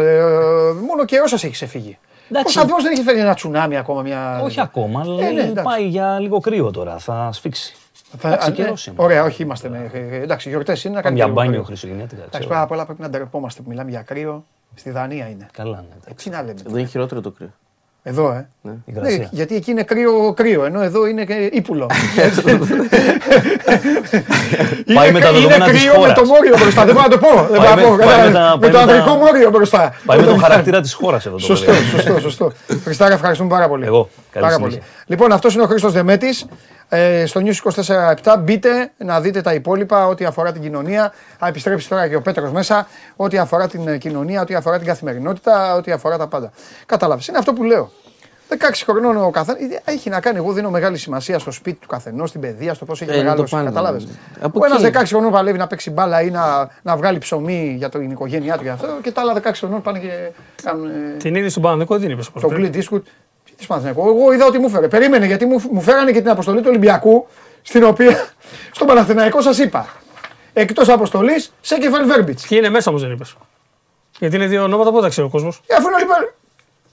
μόνο 0.86 1.02
ο 1.02 1.04
καιρός 1.04 1.30
σας 1.30 1.44
έχει 1.44 1.52
ξεφύγει. 1.52 1.98
Εντάξει. 2.30 2.54
Πώ 2.54 2.60
ακριβώ 2.60 2.82
δεν 2.82 2.92
έχει 2.92 3.02
φέρει 3.02 3.18
ένα 3.18 3.34
τσουνάμι 3.34 3.76
ακόμα 3.76 4.02
μια. 4.02 4.40
Όχι 4.42 4.60
ακόμα, 4.60 5.00
αλλά 5.00 5.26
Ε, 5.26 5.30
ναι, 5.30 5.40
εντάξει. 5.40 5.62
πάει 5.62 5.86
για 5.86 6.18
λίγο 6.18 6.40
κρύο 6.40 6.70
τώρα. 6.70 6.98
Θα 6.98 7.28
σφίξει. 7.32 7.74
Θα- 8.18 8.28
Εντάξει, 8.28 8.46
α, 8.46 8.50
ναι. 8.50 8.56
καιρός 8.56 8.86
είναι. 8.86 8.96
Ωραία, 8.98 9.24
όχι 9.24 9.42
είμαστε. 9.42 9.68
Με, 9.68 9.90
ε, 9.92 10.16
εντάξει, 10.20 10.48
γιορτές 10.48 10.84
είναι 10.84 10.94
να 10.94 11.00
Πάμε 11.02 11.02
κάνει 11.02 11.16
για 11.16 11.24
λίγο 11.24 11.36
μπάνιο 11.36 11.52
κρύο. 11.52 11.64
Χριστουγεννιάτικα. 11.64 12.20
Εντάξει, 12.20 12.38
ξέρω. 12.38 12.52
πάρα 12.54 12.62
απ' 12.64 12.70
όλα 12.70 12.84
πρέπει 12.86 13.00
να 13.00 13.08
ντρεπόμαστε 13.10 13.62
που 13.62 13.68
μιλάμε 13.68 13.90
για 13.90 14.02
κρύο. 14.02 14.44
Στη 14.74 14.90
Δανία 14.90 15.28
είναι. 15.28 15.46
Καλά, 15.52 15.76
ναι. 15.76 15.86
εντάξει. 16.02 16.28
Ε, 16.28 16.30
Τι 16.30 16.36
να 16.36 16.42
λέμε. 16.42 16.60
Εδώ 16.66 16.78
είναι 16.78 16.88
χειρότερο 16.88 17.20
το 17.20 17.30
κρύο. 17.30 17.50
Εδώ, 18.06 18.30
ε. 18.30 18.48
Η 18.62 18.68
Ναι, 18.68 18.72
υγρασία. 18.84 19.28
γιατί 19.30 19.54
εκεί 19.54 19.70
είναι 19.70 19.82
κρύο, 19.82 20.32
κρύο, 20.36 20.64
ενώ 20.64 20.80
εδώ 20.82 21.06
είναι 21.06 21.24
και 21.24 21.32
ύπουλο. 21.52 21.86
Πάει 24.94 25.08
είναι, 25.08 25.18
με 25.18 25.20
τα 25.20 25.28
είναι 25.28 25.38
δεδομένα 25.38 25.64
της 25.64 25.80
κρύο 25.80 25.92
με 25.92 25.98
χώρας. 25.98 26.14
το 26.18 26.24
μόριο 26.24 26.56
μπροστά. 26.58 26.84
Δεν 26.84 26.94
μπορώ 26.94 27.06
να 27.08 27.12
το 27.12 27.18
πω. 27.18 27.46
Δεν 27.50 27.60
μπορώ 27.60 27.68
να 27.68 27.74
με- 27.76 27.82
πω. 27.82 27.96
πάει 27.96 27.98
κατάλαβες. 28.06 28.32
με 28.32 28.32
τα- 28.32 28.56
Με 28.56 28.58
πάει 28.60 28.70
το 28.70 28.78
με 28.78 28.84
τα- 28.86 28.92
ανδρικό 28.92 29.14
μόριο 29.24 29.50
μπροστά. 29.50 29.94
Πάει 30.04 30.18
με 30.18 30.24
τον 30.26 30.38
χαρακτήρα 30.38 30.80
της 30.80 30.92
χώρας 30.92 31.26
εδώ 31.26 31.36
το 31.36 31.42
Σωστό, 31.44 31.70
παιδί. 31.70 31.84
σωστό, 31.90 32.20
σωστό. 32.20 32.52
Χριστάρα, 32.84 33.14
ευχαριστούμε 33.14 33.48
πάρα 33.48 33.68
πολύ. 33.68 33.84
Εγώ. 33.86 34.08
Καλή 34.32 34.44
Πάρα 34.44 34.56
συνέχεια. 34.56 34.78
πολύ. 34.78 34.90
Λοιπόν, 35.06 35.32
αυτός 35.32 35.54
είναι 35.54 35.62
ο 35.62 35.66
Χρήστος 35.66 35.92
Δεμέτης. 35.92 36.46
Ε, 36.88 37.26
στο 37.26 37.40
News 37.44 37.72
24-7 38.22 38.36
μπείτε 38.40 38.92
να 38.96 39.20
δείτε 39.20 39.40
τα 39.40 39.54
υπόλοιπα 39.54 40.06
ό,τι 40.06 40.24
αφορά 40.24 40.52
την 40.52 40.62
κοινωνία. 40.62 41.12
Θα 41.38 41.46
επιστρέψει 41.46 41.88
τώρα 41.88 42.08
και 42.08 42.16
ο 42.16 42.22
Πέτρος 42.22 42.52
μέσα. 42.52 42.86
Ό,τι 43.16 43.38
αφορά 43.38 43.68
την 43.68 43.88
ε, 43.88 43.98
κοινωνία, 43.98 44.40
ό,τι 44.40 44.54
αφορά 44.54 44.78
την 44.78 44.86
καθημερινότητα, 44.86 45.74
ό,τι 45.74 45.92
αφορά 45.92 46.18
τα 46.18 46.26
πάντα. 46.26 46.50
Κατάλαβες. 46.86 47.26
Είναι 47.26 47.38
αυτό 47.38 47.52
που 47.52 47.62
λέω. 47.62 47.90
16 48.48 48.54
χρονών 48.84 49.16
ο 49.24 49.30
καθένας. 49.30 49.60
Έχει 49.84 50.08
να 50.10 50.20
κάνει. 50.20 50.36
Εγώ 50.36 50.52
δίνω 50.52 50.70
μεγάλη 50.70 50.96
σημασία 50.98 51.38
στο 51.38 51.50
σπίτι 51.50 51.78
του 51.80 51.86
καθενός, 51.86 52.28
στην 52.28 52.40
παιδεία, 52.40 52.74
στο 52.74 52.84
πώς 52.84 53.00
έχει 53.02 53.10
Ε, 53.10 53.14
είναι 53.14 53.22
το 53.22 53.28
μεγαλώσει. 53.30 53.54
πάντα. 53.54 53.64
Κατάλαβες. 53.68 54.06
Από 54.40 54.60
Ο 54.62 54.64
ένας 54.64 54.82
εκεί. 54.84 54.98
16 54.98 55.02
χρονών 55.06 55.32
παλεύει 55.32 55.58
να 55.58 55.66
παίξει 55.66 55.90
μπάλα 55.90 56.22
ή 56.22 56.30
να, 56.30 56.68
να 56.82 56.96
βγάλει 56.96 57.18
ψωμί 57.18 57.74
για 57.78 57.88
την 57.88 58.10
οικογένειά 58.10 58.56
του 58.56 58.62
και 58.62 58.68
αυτό. 58.70 58.86
Και 59.02 59.10
τα 59.12 59.20
άλλα 59.20 59.32
16 59.42 59.50
χρονών 59.54 59.82
πάνε 59.82 59.98
και 59.98 60.08
κάνουν. 60.62 60.86
ε, 60.86 61.16
Την 61.18 61.34
είδη 61.34 61.48
στον 61.48 61.62
Παναδικό 61.62 61.98
δεν 61.98 62.10
είπε. 62.10 62.22
το 62.40 62.48
Clint 62.50 62.74
Eastwood. 62.76 63.02
Τι 63.64 63.70
Παναθηναϊκό. 63.70 64.08
Εγώ; 64.08 64.32
Είδα 64.32 64.46
ότι 64.46 64.58
μου 64.58 64.68
φέρε. 64.68 64.88
Περίμενε 64.88 65.26
γιατί 65.26 65.44
μου, 65.46 65.62
μου 65.70 65.80
φέρανε 65.80 66.12
και 66.12 66.20
την 66.20 66.30
αποστολή 66.30 66.58
του 66.58 66.66
Ολυμπιακού, 66.68 67.26
στην 67.62 67.84
οποία 67.84 68.28
στον 68.76 68.86
Παναθηναϊκό 68.86 69.40
σας 69.40 69.58
είπα. 69.58 69.86
Εκτός 70.52 70.88
αποστολής, 70.88 71.52
σε 71.60 71.78
κεφαλ 71.78 72.06
Βέρμπιτς. 72.06 72.46
Ποιοι 72.46 72.58
είναι 72.60 72.70
μέσα 72.70 72.90
όμως 72.90 73.02
δεν 73.02 73.10
είπες; 73.10 73.36
Γιατί 74.18 74.36
είναι 74.36 74.46
δύο 74.46 74.62
ονόματα 74.62 74.88
που 74.88 74.94
δεν 74.94 75.04
τα 75.04 75.08
ξέρει 75.08 75.26
ο 75.26 75.30
κόσμος; 75.30 75.60
Ε, 75.66 75.74
αφού 75.74 75.88
είναι 75.88 75.98
λοιπόν. 75.98 76.32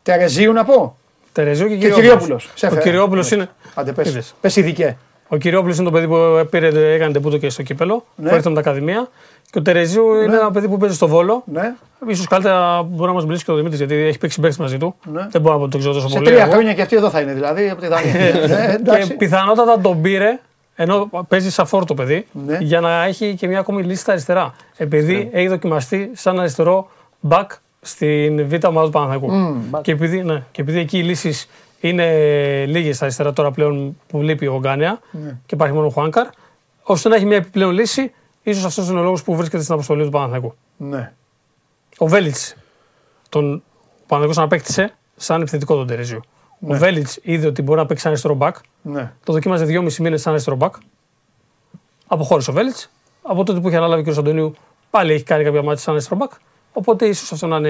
Τερεζίου 0.03 0.53
να 0.53 0.65
πω. 0.65 0.97
Τερεζίου 1.31 1.67
και 1.67 1.75
Και 1.75 1.79
Κυριόπουλος. 1.79 2.05
Κυριόπουλος. 2.05 2.49
Σε 2.53 2.65
Ο 2.65 2.67
έφερα. 2.67 2.81
Κυριόπουλος 2.81 3.31
είναι. 3.31 3.49
Άντε, 3.73 3.91
πες. 3.91 4.07
Είδες. 4.07 4.33
Πες 4.41 4.55
ειδικέ. 4.55 4.97
Ο 5.27 5.37
Κυριόπουλος 5.37 5.75
είναι 5.77 5.85
το 5.85 5.91
παιδί 5.91 6.07
που 6.07 6.47
πήρε, 6.49 6.93
έκανε 6.93 7.13
τεπούτο 7.13 7.37
και 7.37 7.49
στο 7.49 7.63
κύπελο. 7.63 8.05
Ναι. 8.15 8.29
Που 8.29 8.35
έρθει 8.35 8.47
από 8.47 8.57
την 8.59 8.69
Ακαδημία. 8.69 9.09
Και 9.51 9.59
ο 9.59 9.61
Τερεζίου 9.61 10.13
είναι 10.13 10.35
ένα 10.35 10.51
παιδί 10.51 10.67
που 10.67 10.77
παίζει 10.77 10.95
στο 10.95 11.07
βόλο. 11.07 11.43
Ναι. 11.45 11.73
σω 12.15 12.23
καλύτερα 12.29 12.83
μπορεί 12.83 13.07
να 13.09 13.13
μας 13.15 13.25
μιλήσει 13.25 13.43
και 13.45 13.51
ο 13.51 13.55
Δημήτρης 13.55 13.77
γιατί 13.79 13.95
έχει 13.95 14.17
παίξει 14.17 14.39
παίξει 14.39 14.61
μαζί 14.61 14.77
του. 14.77 14.95
Ναι. 15.11 15.27
Δεν 15.31 15.41
μπορώ 15.41 15.57
να 15.57 15.69
το 15.69 15.77
ξέρω 15.77 15.93
τόσο 15.93 16.07
Σε 16.07 16.13
πολύ. 16.17 16.29
τρία 16.29 16.43
εγώ. 16.43 16.51
χρόνια 16.51 16.73
και 16.73 16.81
αυτή 16.81 16.95
εδώ 16.95 17.09
θα 17.09 17.19
είναι 17.21 17.33
δηλαδή 17.33 17.69
από 17.69 17.81
τη 17.81 17.87
Δανία. 17.87 18.13
ναι, 18.19 18.29
Και 18.65 18.71
εντάξει. 18.73 19.13
πιθανότατα 19.15 19.79
τον 19.79 20.01
πήρε 20.01 20.39
ενώ 20.75 21.09
παίζει 21.27 21.51
σαν 21.51 21.65
φόρο 21.65 21.85
το 21.85 21.93
παιδί 21.93 22.25
Ναι. 22.45 22.57
για 22.61 22.79
να 22.79 23.03
έχει 23.03 23.35
και 23.35 23.47
μια 23.47 23.59
ακόμη 23.59 23.83
λύση 23.83 24.01
στα 24.01 24.11
αριστερά. 24.11 24.53
Επειδή 24.77 25.29
έχει 25.31 25.47
δοκιμαστεί 25.47 26.11
σαν 26.13 26.39
αριστερό 26.39 26.89
back 27.29 27.45
στην 27.81 28.47
β' 28.47 28.65
ομάδα 28.67 28.85
του 28.85 28.91
Παναθηναϊκού. 28.91 29.57
και, 29.81 29.91
επειδή, 29.91 30.23
ναι, 30.23 30.43
και 30.51 30.61
επειδή 30.61 30.79
εκεί 30.79 30.97
οι 30.97 31.03
λύσεις 31.03 31.49
είναι 31.79 32.05
λίγες 32.67 32.95
στα 32.95 33.05
αριστερά 33.05 33.33
τώρα 33.33 33.51
πλέον 33.51 33.97
που 34.07 34.21
λείπει 34.21 34.47
ο 34.47 34.57
Γκάνια 34.59 34.99
και 35.45 35.55
υπάρχει 35.55 35.73
μόνο 35.73 35.87
ο 35.87 35.89
Χουάνκαρ, 35.89 36.25
ώστε 36.83 37.09
να 37.09 37.15
έχει 37.15 37.25
μια 37.25 37.37
επιπλέον 37.37 37.71
λύση, 37.71 38.11
ίσως 38.43 38.65
αυτός 38.65 38.89
είναι 38.89 38.99
ο 38.99 39.03
λόγος 39.03 39.23
που 39.23 39.35
βρίσκεται 39.35 39.61
στην 39.63 39.73
αποστολή 39.73 40.03
του 40.03 40.09
Παναθηναϊκού. 40.09 40.55
Ναι. 40.77 41.13
Ο 41.97 42.07
Βέλιτς, 42.07 42.55
τον 43.29 43.53
ο 43.53 43.61
Παναθηναϊκός 44.07 44.37
αναπέκτησε 44.37 44.95
σαν 45.15 45.41
επιθετικό 45.41 45.75
τον 45.75 45.87
Τερεζίου. 45.87 46.19
Ο 46.67 46.73
Βέλιτς 46.77 47.19
είδε 47.21 47.47
ότι 47.47 47.61
μπορεί 47.61 47.79
να 47.79 47.85
παίξει 47.85 48.03
σαν 48.03 48.11
αριστερό 48.11 48.37
back 48.41 48.51
ναι. 48.81 49.13
το 49.23 49.33
δοκίμαζε 49.33 49.65
δυόμιση 49.65 50.01
μήνες 50.01 50.21
σαν 50.21 50.31
αριστερό 50.31 50.55
μπακ. 50.55 50.75
Αποχώρησε 52.07 52.49
ο 52.49 52.53
Βέλιτς. 52.53 52.91
Από 53.21 53.43
τότε 53.43 53.59
που 53.59 53.67
είχε 53.67 53.77
αναλάβει 53.77 54.09
ο 54.09 54.13
κ. 54.13 54.17
Αντωνίου, 54.17 54.53
πάλι 54.89 55.13
έχει 55.13 55.23
κάνει 55.23 55.43
κάποια 55.43 55.61
μάτια 55.63 55.81
σαν 55.81 55.93
αριστερό 55.93 56.15
μπακ. 56.19 56.31
Οπότε 56.73 57.05
ίσως 57.05 57.31
αυτό 57.31 57.47
να 57.47 57.57
είναι 57.57 57.69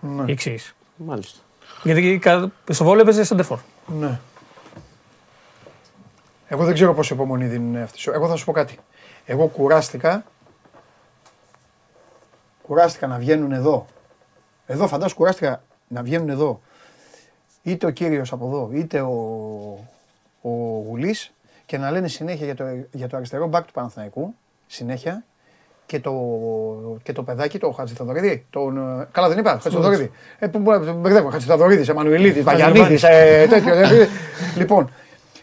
Ναι. 0.00 0.24
η 0.26 0.32
εξήγηση. 0.32 0.74
Μάλιστα. 0.96 1.38
Γιατί 1.82 2.18
κα- 2.18 2.50
στο 2.70 2.84
βόλιο 2.84 3.02
έπαιζε 3.02 3.24
σεντερφόρ. 3.24 3.58
ναι. 3.86 4.20
Εγώ 6.48 6.64
δεν 6.64 6.74
ξέρω 6.74 6.94
πόσο 6.94 7.14
υπομονή 7.14 7.46
δίνουν 7.46 7.76
αυτοί. 7.82 7.98
σου. 7.98 8.10
Εγώ 8.10 8.28
θα 8.28 8.36
σου 8.36 8.44
πω 8.44 8.52
κάτι. 8.52 8.78
Εγώ 9.24 9.46
κουράστηκα. 9.46 10.24
Κουράστηκα 12.62 13.06
να 13.06 13.18
βγαίνουν 13.18 13.52
εδώ. 13.52 13.86
Εδώ 14.66 14.86
φαντάσου 14.86 15.14
κουράστηκα 15.16 15.62
να 15.88 16.02
βγαίνουν 16.02 16.28
εδώ. 16.28 16.60
Είτε 17.62 17.86
ο 17.86 17.90
κύριος 17.90 18.32
από 18.32 18.46
εδώ, 18.46 18.70
είτε 18.72 19.00
ο, 19.00 19.14
ο 20.40 20.50
Γουλής 20.88 21.32
και 21.66 21.78
να 21.78 21.90
λένε 21.90 22.08
συνέχεια 22.08 22.44
για 22.44 22.54
το, 22.54 22.64
για 22.90 23.08
το 23.08 23.16
αριστερό 23.16 23.46
μπακ 23.46 23.66
του 23.66 23.72
Παναθηναϊκού. 23.72 24.34
Συνέχεια. 24.66 25.24
Και 25.86 26.00
το, 26.00 26.12
και 27.02 27.12
το 27.12 27.22
παιδάκι, 27.22 27.58
το 27.58 27.70
Χατζηθοδωρίδη. 27.70 28.46
Τον, 28.50 29.00
ε, 29.00 29.08
καλά 29.12 29.28
δεν 29.28 29.38
είπα, 29.38 29.50
Χατζηθοδωρίδη. 29.50 30.10
Ε, 30.38 30.46
που, 30.46 30.62
που, 30.62 30.80
που, 30.84 30.92
μπερδεύω, 30.92 31.28
Χατζηθοδωρίδης, 31.28 31.88
Εμμανουηλίδης, 31.88 32.44
Βαγιανίδης, 32.44 33.02
ε, 33.02 33.46
τέτοιο. 33.48 33.74
ε, 33.74 34.08
λοιπόν, 34.56 34.92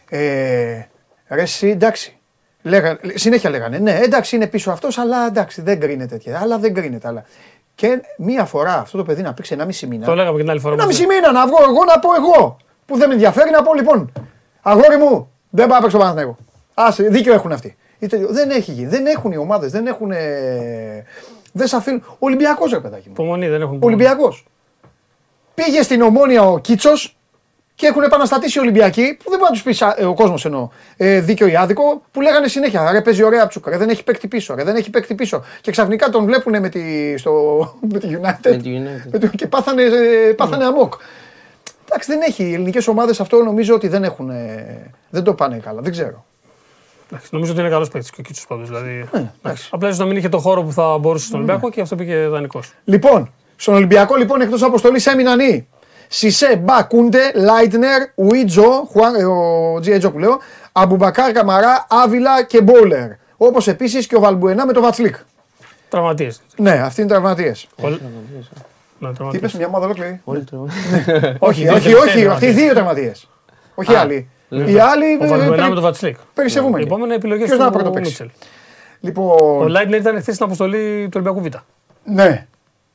ε, 0.10 0.82
ρε 1.28 1.42
εσύ, 1.42 1.68
εντάξει. 1.68 2.19
Λέγα, 2.62 3.00
συνέχεια 3.14 3.50
λέγανε, 3.50 3.78
ναι, 3.78 4.00
εντάξει 4.04 4.36
είναι 4.36 4.48
πίσω 4.48 4.72
αυτός, 4.72 4.98
αλλά 4.98 5.26
εντάξει 5.28 5.62
δεν 5.62 5.80
κρίνεται 5.80 6.06
τέτοια, 6.16 6.40
αλλά 6.40 6.58
δεν 6.58 6.74
κρίνεται. 6.74 7.08
Αλλά. 7.08 7.24
Και 7.76 8.02
μία 8.18 8.46
φορά 8.46 8.74
αυτό 8.80 8.98
το 8.98 9.04
παιδί 9.04 9.22
να 9.22 9.34
παίξει 9.34 9.56
1,5 9.60 9.88
μήνα. 9.88 10.06
Το 10.06 10.16
λέγαμε 10.16 10.36
και 10.36 10.42
την 10.42 10.52
άλλη 10.52 10.60
φορά. 10.60 10.74
Ένα 10.74 10.86
μαζί. 10.86 11.06
μισή 11.06 11.14
μήνα 11.14 11.32
να 11.32 11.48
βγω 11.48 11.58
εγώ 11.64 11.84
να 11.84 12.00
πω 12.00 12.10
εγώ. 12.16 12.58
Που 12.86 12.98
δεν 12.98 13.08
με 13.08 13.14
ενδιαφέρει 13.14 13.50
να 13.50 13.62
πω 13.62 13.74
λοιπόν. 13.74 14.12
Αγόρι 14.62 14.98
μου, 14.98 15.32
δεν 15.50 15.68
πάω 15.68 15.76
να 15.76 15.82
παίξω 15.82 15.98
Παναθηναϊκό. 15.98 16.38
Άσε, 16.74 17.04
δίκιο 17.04 17.34
έχουν 17.34 17.52
αυτοί. 17.52 17.78
Είτε, 18.00 18.18
δεν 18.30 18.50
έχει 18.50 18.72
γίνει. 18.72 18.88
Δεν 18.88 19.06
έχουν 19.06 19.32
οι 19.32 19.38
ομάδες, 19.38 19.72
δεν 19.72 19.88
έχουν. 19.88 20.12
Δεν 21.52 21.68
σε 21.68 21.76
αφήνουν. 21.76 22.04
Ολυμπιακός 22.20 22.72
ρε 22.72 22.80
παιδάκι 22.80 23.08
μου. 23.08 23.14
Υπομονή 23.14 23.48
δεν 23.48 23.62
έχουν. 23.62 23.76
υπομονή. 23.76 23.94
Ολυμπιακός. 23.96 24.46
Πήγε 25.54 25.82
στην 25.82 26.02
ομόνια 26.02 26.44
ο 26.44 26.60
Κίτσος 26.60 27.19
και 27.80 27.88
έχουν 27.88 28.04
επαναστατήσει 28.04 28.58
οι 28.58 28.62
Ολυμπιακοί, 28.62 29.18
που 29.24 29.30
δεν 29.30 29.40
μπορεί 29.40 29.44
να 29.44 29.50
τους 29.50 29.64
πεις 29.64 29.82
ο 30.08 30.14
κόσμος 30.14 30.46
εννοώ, 30.46 30.70
ε, 30.98 31.20
δίκιο 31.20 31.48
ή 31.48 31.56
άδικο, 31.56 32.02
που 32.12 32.22
λέγανε 32.22 32.48
συνέχεια 32.48 32.92
ρε 32.92 33.02
παίζει 33.02 33.24
ωραία 33.24 33.48
ψούκα, 33.48 33.70
ρε 33.70 33.78
δεν 33.78 33.90
έχει 33.90 34.04
παίκτη 34.04 34.28
πίσω, 34.28 34.56
ρε 34.56 34.64
δεν 34.64 34.76
έχει 34.76 34.90
παίκτη 34.90 35.16
πίσω. 35.16 35.44
Και 35.62 35.72
ξαφνικά 35.72 36.10
τον 36.10 36.26
βλέπουν 36.26 36.60
με 36.60 36.70
τη, 36.70 37.18
στο, 37.18 37.32
με 37.92 38.00
τη 38.00 38.08
United, 38.22 38.50
Με 38.50 38.58
τη 38.58 38.70
United. 38.84 39.10
με 39.12 39.20
το- 39.20 39.28
και 39.28 39.48
πάθανε, 39.48 39.82
ε, 39.84 40.32
πάθανε 40.36 40.66
αμόκ. 40.66 40.94
Εντάξει, 41.86 42.12
δεν 42.12 42.22
έχει. 42.22 42.44
Οι 42.44 42.54
ελληνικές 42.54 42.88
ομάδες 42.88 43.20
αυτό 43.20 43.44
νομίζω 43.44 43.74
ότι 43.76 43.88
δεν 43.88 44.04
έχουν. 44.04 44.30
ε, 44.30 44.92
δεν 45.10 45.24
το 45.24 45.34
πάνε 45.34 45.58
καλά. 45.58 45.82
Δεν 45.82 45.92
ξέρω. 45.92 46.26
Εντάξει, 47.12 47.30
Νομίζω 47.32 47.52
ότι 47.52 47.62
είναι 47.62 47.70
καλός 47.70 47.90
παίκτης 47.90 48.10
και 48.12 48.18
ο 48.20 48.24
Κίτσος 48.24 48.48
πάντως. 48.48 48.68
Δηλαδή, 48.68 49.08
Ε, 49.14 49.22
εντάξει. 49.44 49.70
Απλά 49.72 49.88
ίσως 49.88 50.00
να 50.00 50.06
μην 50.06 50.18
είχε 50.18 50.30
το 50.30 50.38
χώρο 50.40 50.64
που 50.64 50.72
θα 50.72 50.98
μπορούσε 50.98 51.26
στον 51.26 51.40
Ολυμπιακό 51.40 51.70
και 51.70 51.82
αυτό 51.82 51.96
πήγε 51.96 52.28
δανεικός. 52.28 52.74
Λοιπόν, 52.86 53.34
στον 53.56 53.74
Ολυμπιακό 53.74 54.16
λοιπόν 54.16 54.42
εκτός 54.42 54.64
αποστολής 54.64 55.06
έμειναν 55.08 55.40
οι 55.40 55.68
Σισέ, 56.12 56.56
Μπα, 56.64 56.84
Κούντε, 56.84 57.32
Λάιτνερ, 57.36 58.02
Ουίτζο, 58.16 58.88
Χουάν- 58.92 59.16
ε, 59.20 59.24
ο 59.26 59.78
Τζιέτζο 59.82 60.12
που 60.12 60.20
λέω, 60.20 60.40
Αμπουμπακάρ, 60.72 61.32
Καμαρά, 61.32 61.88
Άβιλα 61.90 62.44
και 62.44 62.62
Μπόλερ. 62.62 63.10
Όπως 63.38 63.68
επίσης 63.68 64.08
και 64.08 64.16
ο 64.16 64.20
Βαλμπουενά 64.20 64.66
με 64.66 64.74
το 64.74 64.82
Βάτσλικ. 64.82 65.16
Τραυματίες. 65.90 66.42
Ναι, 66.58 66.72
αυτοί 66.72 67.02
είναι 67.02 67.10
τραυματίες. 67.10 67.68
Ναι, 67.82 67.90
Τι 67.90 69.16
τραυματίες. 69.16 69.34
είπες, 69.34 69.54
μια 69.54 69.68
ομάδα 69.68 69.86
ολόκληρη; 69.86 70.22
Όλοι 70.24 70.44
τρέχουν. 70.44 70.70
όχι, 71.40 71.62
δύο 71.62 71.74
όχι, 71.74 71.82
τελευταίοι 71.90 71.96
όχι, 71.96 72.02
αυτοί 72.04 72.16
οι 72.16 72.24
τραυματίες. 72.24 72.56
δύο 72.56 72.74
τραυματίες. 72.74 73.28
Όχι 73.76 73.96
Α. 73.96 74.00
άλλοι. 74.00 74.30
Οι 74.50 74.80
άλλοι 74.80 75.14
Ο 75.22 75.28
Βαλμπουενά 75.28 75.50
περι- 75.56 75.68
με 75.68 75.74
τον 75.74 75.82
Βατσλίκ. 75.84 76.18
περισσευούμενοι. 76.34 76.84
Η 76.84 76.86
επόμενη 76.88 77.14
επιλογή 77.14 77.44
Ποιος 77.44 77.58
να 77.58 77.66
του 77.66 77.72
πρώτο 77.72 77.90
παίξει. 77.90 78.10
Μίτσελ. 78.10 78.28
Ο 78.28 78.32
Λοιπόν, 79.00 79.68
Λάιντνερ 79.68 80.00
ήταν 80.00 80.20
χθες 80.22 80.34
στην 80.34 80.46
αποστολή 80.46 81.04
του 81.12 81.22
Ολυμπιακού 81.22 81.42
Β. 81.42 81.56
ναι, 82.14 82.48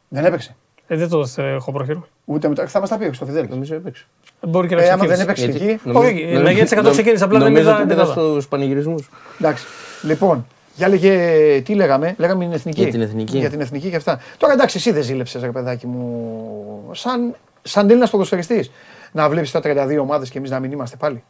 δεν 0.09 0.24
έπαιξε. 0.24 0.57
Ε, 0.86 0.97
δεν 0.97 1.09
το 1.09 1.28
ε, 1.36 1.43
έχω 1.55 1.73
πρόχειρο. 1.73 2.07
Ούτε 2.25 2.49
μετά. 2.49 2.67
Θα 2.67 2.81
μας 2.81 2.89
τα 2.89 2.99
πει 2.99 3.11
στο 3.13 3.25
Φιδέλης. 3.27 3.51
Νομίζω 3.51 3.75
έπαιξε. 3.75 4.05
Μπορεί 4.41 4.69
και 4.69 4.75
να 4.75 4.83
Ε, 4.83 4.91
άμα 4.91 5.07
δεν 5.07 5.27
ξεκίνησε. 5.27 5.43
έπαιξε 5.59 5.65
εκεί. 5.73 5.81
νομίζω- 5.89 6.09
Όχι, 6.09 6.25
νομίζω- 6.25 6.43
να 6.43 6.51
γίνει 6.51 6.67
100% 6.69 6.91
ξεκίνησε, 6.91 7.25
απλά 7.25 7.39
δεν 7.39 7.47
νομίζω 7.49 7.69
είδα 7.69 7.79
ότι 7.79 7.87
την 7.87 7.93
είδα 7.97 8.03
Ελλάδα. 8.03 8.21
στους 8.21 8.49
πανηγυρισμούς. 8.49 9.09
Εντάξει. 9.41 9.65
Λοιπόν, 10.03 10.47
για 10.77 10.89
λέγε, 10.89 11.61
τι 11.65 11.75
λέγαμε, 11.75 12.15
λέγαμε 12.19 12.45
την 12.45 12.53
εθνική. 12.53 12.81
Για 12.83 12.91
την 12.91 13.01
εθνική. 13.01 13.39
Για 13.39 13.51
την 13.51 13.61
εθνική 13.61 13.91
και 13.91 13.97
αυτά. 13.97 14.21
Τώρα 14.37 14.53
εντάξει, 14.53 14.77
εσύ 14.77 14.93
δεν 14.93 15.03
ζήλεψες, 15.03 15.43
ρε 15.43 15.51
παιδάκι 15.51 15.87
μου, 15.87 16.89
σαν, 16.93 17.35
σαν 17.63 17.89
Έλληνας 17.91 18.11
ποδοσφαιριστής, 18.11 18.71
να 19.13 19.29
βλέπεις 19.29 19.51
τα 19.51 19.61
32 19.61 19.99
ομάδες 20.01 20.31
και 20.31 20.39
εμείς 20.39 20.51
να 20.51 20.59
μην 20.61 20.73
είμαστε 20.73 20.97
πάλι. 20.97 21.23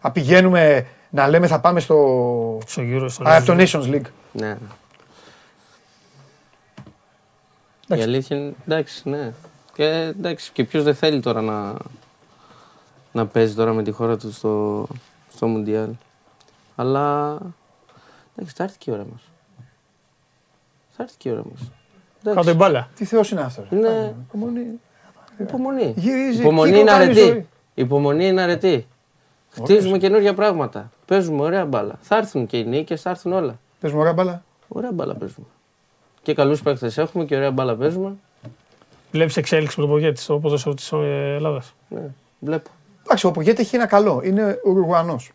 Α, 0.00 0.10
πηγαίνουμε 0.10 0.86
να 1.10 1.28
λέμε 1.28 1.46
θα 1.46 1.60
πάμε 1.60 1.80
στο. 1.80 2.58
Στο 2.66 2.82
γύρο, 2.82 3.08
στο 3.08 3.28
Α, 3.28 3.36
από 3.36 3.46
το 3.46 3.56
Nations 3.58 3.94
League. 3.94 4.06
Ναι. 4.32 4.56
Η 7.96 8.02
αλήθεια 8.02 8.36
είναι, 8.36 8.52
εντάξει, 8.68 9.08
ναι. 9.08 9.32
Και 9.74 9.84
εντάξει, 9.84 10.52
και 10.52 10.64
ποιος 10.64 10.82
δεν 10.84 10.94
θέλει 10.94 11.20
τώρα 11.20 11.40
να, 11.40 11.74
να 13.12 13.26
παίζει 13.26 13.54
τώρα 13.54 13.72
με 13.72 13.82
τη 13.82 13.90
χώρα 13.90 14.16
του 14.16 14.32
στο, 14.32 14.86
στο 15.34 15.46
Μουντιάλ. 15.46 15.88
Αλλά 16.76 17.38
εντάξει, 18.36 18.54
θα 18.56 18.62
έρθει 18.64 18.78
και 18.78 18.90
η 18.90 18.94
ώρα 18.94 19.06
μας. 19.12 19.20
Θα 20.96 21.02
έρθει 21.02 21.16
και 21.16 21.28
η 21.28 21.32
ώρα 21.32 21.42
μας. 21.50 21.70
Κάτω 22.34 22.50
η 22.50 22.54
μπάλα. 22.54 22.88
Τι 22.94 23.04
θεός 23.04 23.30
είναι 23.30 23.40
αυτός. 23.40 23.66
Είναι 23.70 24.14
Υπομονή. 24.28 24.80
υπομονή. 25.38 25.94
Γυρίζει, 25.96 26.40
Υπομονή 26.40 26.70
κύκλο 26.70 26.80
είναι 26.80 26.90
κάνει 26.90 27.04
αρετή. 27.04 27.20
ζωή. 27.20 27.46
Υπομονή 27.74 28.26
είναι 28.26 28.42
αρετή. 28.42 28.86
Χτίζουμε 29.50 29.98
καινούργια 29.98 30.34
πράγματα. 30.34 30.90
Παίζουμε 31.06 31.42
ωραία 31.42 31.64
μπάλα. 31.64 31.98
Θα 32.00 32.16
έρθουν 32.16 32.46
και 32.46 32.58
οι 32.58 32.64
νίκες, 32.64 33.00
θα 33.02 33.10
έρθουν 33.10 33.32
όλα. 33.32 33.58
Πες 33.80 33.92
μου, 33.92 33.98
ωραία 33.98 34.12
μπάλα. 34.12 34.44
Ωραία 34.68 34.92
μπάλα 34.92 35.14
παίζουμε. 35.14 35.46
Και 36.22 36.34
καλούς 36.34 36.62
παίχτε 36.62 36.92
έχουμε 36.96 37.24
και 37.24 37.36
ωραία 37.36 37.50
μπάλα 37.50 37.76
παίζουμε. 37.76 38.16
Βλέπεις 39.14 39.36
εξέλιξη 39.36 39.80
με 39.80 39.86
το 39.86 39.92
Πογέτη 39.92 40.20
στο 40.20 40.38
ποδόσφαιρο 40.38 40.74
της 40.74 40.92
Ελλάδας. 40.92 41.74
Ναι, 41.88 42.00
βλέπω. 42.38 42.70
Εντάξει, 43.04 43.26
ο 43.26 43.30
Πογέτη 43.30 43.60
έχει 43.62 43.76
ένα 43.76 43.86
καλό. 43.86 44.20
Είναι 44.24 44.60
Ουρουγουανός. 44.64 45.32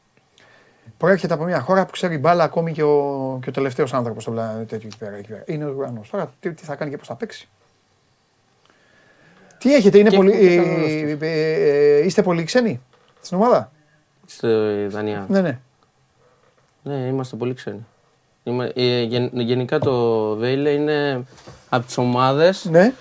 Προέρχεται 0.97 1.34
από 1.34 1.43
μια 1.43 1.60
χώρα 1.60 1.85
που 1.85 1.91
ξέρει 1.91 2.18
μπάλα 2.18 2.43
ακόμη 2.43 2.72
και 2.73 2.84
ο, 2.84 3.39
και 3.43 3.49
ο 3.49 3.51
τελευταίος 3.51 3.93
άνθρωπος 3.93 4.23
στο 4.23 4.31
πλανήτη 4.31 4.65
τέτοιο 4.65 4.88
εκεί 4.88 4.97
πέρα, 4.97 5.15
εκεί 5.15 5.27
πέρα. 5.27 5.43
Είναι 5.45 5.65
Ουρουγουανός. 5.65 6.10
Τώρα 6.10 6.31
τι, 6.39 6.53
τι 6.53 6.64
θα 6.64 6.76
κάνει 6.76 6.91
και 6.91 6.97
πώς 6.97 7.07
θα 7.07 7.15
παίξει. 7.15 7.47
Τι 9.57 9.76
έχετε, 9.76 9.97
είναι 9.97 10.10
Και 10.10 10.15
πολύ, 10.15 10.31
έχουμε 10.31 10.47
και 10.49 10.56
καλό 10.56 11.26
ε, 11.26 11.27
ε, 11.27 11.97
ε, 11.97 12.06
είστε 12.06 12.22
πολύ 12.23 12.43
ξένοι 12.43 12.81
στην 13.22 13.38
ομάδα; 13.38 13.72
Στη 14.26 14.47
Δανία. 14.88 15.26
Ναι, 15.30 15.41
ναι. 15.41 15.60
Ναι, 16.84 16.95
είμαστε 16.95 17.35
πολύ 17.35 17.53
ξένοι. 17.53 17.85
Είμα- 18.43 18.72
ε, 18.76 19.01
γεν- 19.01 19.39
γενικά 19.39 19.80
το 19.80 20.35
Βέιλε 20.35 20.69
είναι 20.69 21.23
από 21.69 21.85
τις 21.85 21.97
ομάδες 21.97 22.65
ναι. 22.65 22.93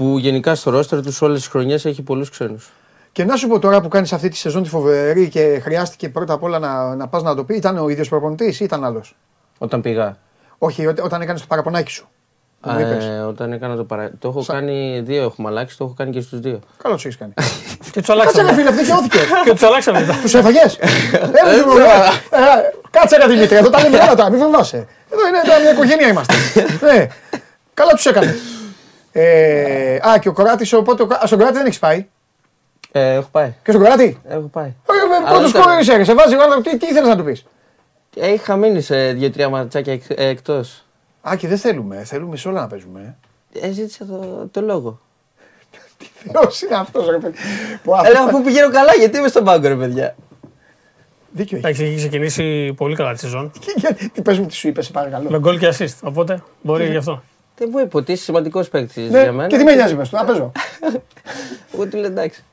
Που 0.00 0.18
γενικά 0.18 0.54
στο 0.54 0.70
ρόστερ 0.70 1.02
τους 1.02 1.22
όλες 1.22 1.38
τις 1.38 1.48
χρονιές 1.48 1.84
έχει 1.84 2.02
πολλούς 2.02 2.30
ξένους. 2.30 2.70
Και 3.12 3.24
να 3.24 3.36
σου 3.36 3.48
πω 3.48 3.58
τώρα 3.58 3.80
που 3.80 3.88
κάνεις 3.88 4.12
αυτή 4.12 4.28
τη 4.28 4.36
σεζόν 4.36 4.62
τη 4.62 4.68
φοβερή 4.68 5.28
και 5.28 5.60
χρειάστηκε 5.62 6.08
πρώτα 6.08 6.32
απ' 6.32 6.42
όλα 6.42 6.58
να, 6.58 6.94
να 6.96 7.08
πας 7.08 7.22
να 7.22 7.34
το 7.34 7.44
πει, 7.44 7.54
ήταν 7.56 7.78
ο 7.78 7.88
ίδιος 7.88 8.08
προπονητής 8.08 8.60
ή 8.60 8.64
ήταν 8.64 8.84
άλλος; 8.84 9.16
Όταν 9.58 9.80
πήγα. 9.80 10.16
Όχι, 10.58 10.86
ό- 10.86 10.94
όταν 11.02 11.20
έκανες 11.20 11.40
το 11.40 11.46
παραπονάκι 11.48 11.90
σου. 11.90 12.08
Που 12.60 12.70
μου 12.70 12.78
είπες. 12.80 13.04
Ε, 13.04 13.18
όταν 13.28 13.52
έκανα 13.52 13.76
το 13.76 13.84
παρα... 13.84 14.10
Το 14.18 14.28
έχω 14.28 14.44
κάνει 14.46 15.00
δύο, 15.04 15.22
έχουμε 15.22 15.48
αλλάξει, 15.48 15.76
το 15.76 15.84
έχω 15.84 15.94
κάνει 15.96 16.10
και 16.10 16.20
στους 16.20 16.40
δύο. 16.40 16.60
Καλό 16.82 16.94
τους 16.94 17.04
έχεις 17.04 17.16
κάνει. 17.16 17.32
Και 17.92 18.00
τους 18.00 18.08
Κάτσε 18.08 18.12
ρε 18.12 18.18
αλλάξαμε. 18.20 18.52
φίλε, 18.52 18.68
αυτό 18.68 19.08
και 19.08 19.18
Και 19.44 19.50
τους 19.52 19.62
αλλάξαμε 19.62 20.00
μετά. 20.06 20.18
Τους 20.22 20.34
έφαγες. 20.34 20.78
Κάτσε 22.90 23.16
ρε 23.16 23.26
Δημήτρη, 23.26 23.56
εδώ 23.56 23.70
τα 23.70 23.80
λέμε 23.82 23.96
όλα 23.96 24.14
τώρα, 24.14 24.30
μην 24.30 24.40
φοβάσαι. 24.40 24.76
Εδώ 25.10 25.26
είναι 25.28 25.38
τώρα 25.44 25.60
μια 25.60 25.70
οικογένεια 25.72 26.08
είμαστε. 26.08 26.34
Ναι. 26.92 27.06
Καλά 27.74 27.90
τους 27.92 28.06
έκανες. 28.06 28.34
Ε, 29.12 29.94
α, 30.08 30.18
και 30.18 30.28
ο 30.28 30.32
Κοράτης, 30.32 30.72
οπότε. 30.72 31.02
ο 31.02 31.06
Κο- 31.06 31.14
Α, 31.14 31.26
στον 31.26 31.38
Κοράτη 31.38 31.56
δεν 31.56 31.66
έχεις 31.66 31.78
πάει; 31.78 32.06
Ε, 32.92 33.12
έχω 33.14 33.28
πάει. 33.30 33.54
Και 33.64 33.70
στον 33.70 33.82
Κοράτη; 33.84 34.20
Έχω 34.28 34.40
πάει. 34.52 34.74
Πρώτος 35.28 35.50
ήταν- 35.50 35.62
κόρης 35.62 35.86
είσαι, 35.88 36.04
σε 36.04 36.14
βάζει 36.14 36.34
ο 36.34 36.42
άνθρωπο. 36.42 36.62
Τι, 36.70 36.76
τι 36.76 36.86
ήθελες 36.86 37.08
να 37.08 37.16
του 37.16 37.24
πεις; 37.24 37.46
Ε, 38.16 38.32
είχα 38.32 38.56
μείνει 38.56 38.80
σε 38.80 39.12
δύο-τρία 39.12 39.48
ματσάκια 39.48 39.92
εκ, 39.92 40.02
εκτός. 40.08 40.84
Α, 41.28 41.36
και 41.36 41.48
δεν 41.48 41.58
θέλουμε. 41.58 42.04
Θέλουμε 42.04 42.36
σε 42.36 42.48
όλα 42.48 42.60
να 42.60 42.66
παίζουμε. 42.66 43.16
ε. 43.52 43.66
Ε, 43.66 43.70
ζήτησα 43.72 44.04
το, 44.06 44.48
το 44.50 44.60
λόγο. 44.60 45.00
Θεός 46.32 46.62
είναι 46.62 46.74
αυτός, 46.76 47.08
ρε 47.10 47.18
παιδί. 47.18 47.36
Που 47.82 47.94
Ε, 47.94 47.98
αυτό- 47.98 48.12
λέω, 48.12 48.22
αφού 48.22 48.42
πηγαίνω 48.42 48.70
καλά, 48.70 48.94
γιατί 48.98 49.18
είμαι 49.18 49.28
στον 49.28 49.44
πάγκο, 49.44 49.68
ρε 49.68 49.74
παιδιά. 49.76 50.14
Δίκιο 51.32 51.56
έχεις. 51.56 51.68
Εντάξει, 51.68 51.84
έχει 51.84 51.96
ξεκινήσει 51.96 52.72
πολύ 52.76 52.94
καλά 52.96 53.12
τη 53.12 53.18
σεζόν. 53.18 53.50
Και 53.66 53.72
γιατί- 53.76 54.08
Τι 54.10 54.22
πες 54.22 54.38
μου, 54.38 54.46
τι 54.46 54.54
σου 54.54 54.68
είπες, 54.68 54.84
σε 54.86 54.92
παρακαλώ. 54.92 55.30
Με 55.30 55.38
γκολ 55.38 55.58
και 55.58 55.68
assist. 55.78 55.94
Οπότε 56.02 56.42
μπορεί 56.62 56.86
γι' 56.90 56.96
αυτό. 56.96 57.22
Δεν 57.60 57.68
μου 57.72 57.78
είπε 57.78 57.96
ότι 57.96 58.12
είσαι 58.12 58.22
σημαντικός 58.22 58.68
παίκτης 58.68 59.10
Ναι, 59.10 59.22
για 59.22 59.32
μένα. 59.32 59.48
και 59.48 59.56
τι 59.56 59.64
με 59.64 59.74
νοιάζει, 59.74 59.94
πες 59.96 60.08
του, 60.08 60.16
να 60.16 60.24
παίζω. 60.24 60.52
Εγώ 61.74 61.86
του 61.86 61.96
λέω 61.96 62.06
εντάξει. 62.06 62.44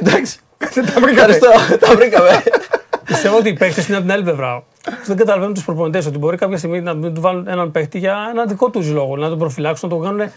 εντάξει. 0.00 0.38
Δεν 0.58 0.86
τα 0.94 1.00
βρήκατε. 1.00 1.32
Ευχαριστώ, 1.34 1.76
τα 1.86 1.94
βρήκαμε. 1.94 2.28
Πιστεύω 3.06 3.36
ότι 3.36 3.48
οι 3.48 3.52
παίχτε 3.52 3.84
είναι 3.86 3.94
από 3.96 4.02
την 4.04 4.12
άλλη 4.12 4.22
πλευρά. 4.22 4.62
Δεν 5.06 5.16
καταλαβαίνουν 5.16 5.54
τους 5.54 5.64
προπονητές 5.64 6.06
ότι 6.06 6.18
μπορεί 6.18 6.36
κάποια 6.36 6.56
στιγμή 6.58 6.80
να 6.80 6.94
μην 6.94 7.14
του 7.14 7.20
βάλουν 7.20 7.48
έναν 7.48 7.70
παίχτη 7.70 7.98
για 7.98 8.16
ένα 8.30 8.44
δικό 8.44 8.70
τους 8.70 8.88
λόγο. 8.90 9.16
Να 9.16 9.28
τον 9.28 9.38
προφυλάξουν, 9.38 9.88
να 9.88 9.94
τον 9.96 10.04
κάνουν 10.04 10.30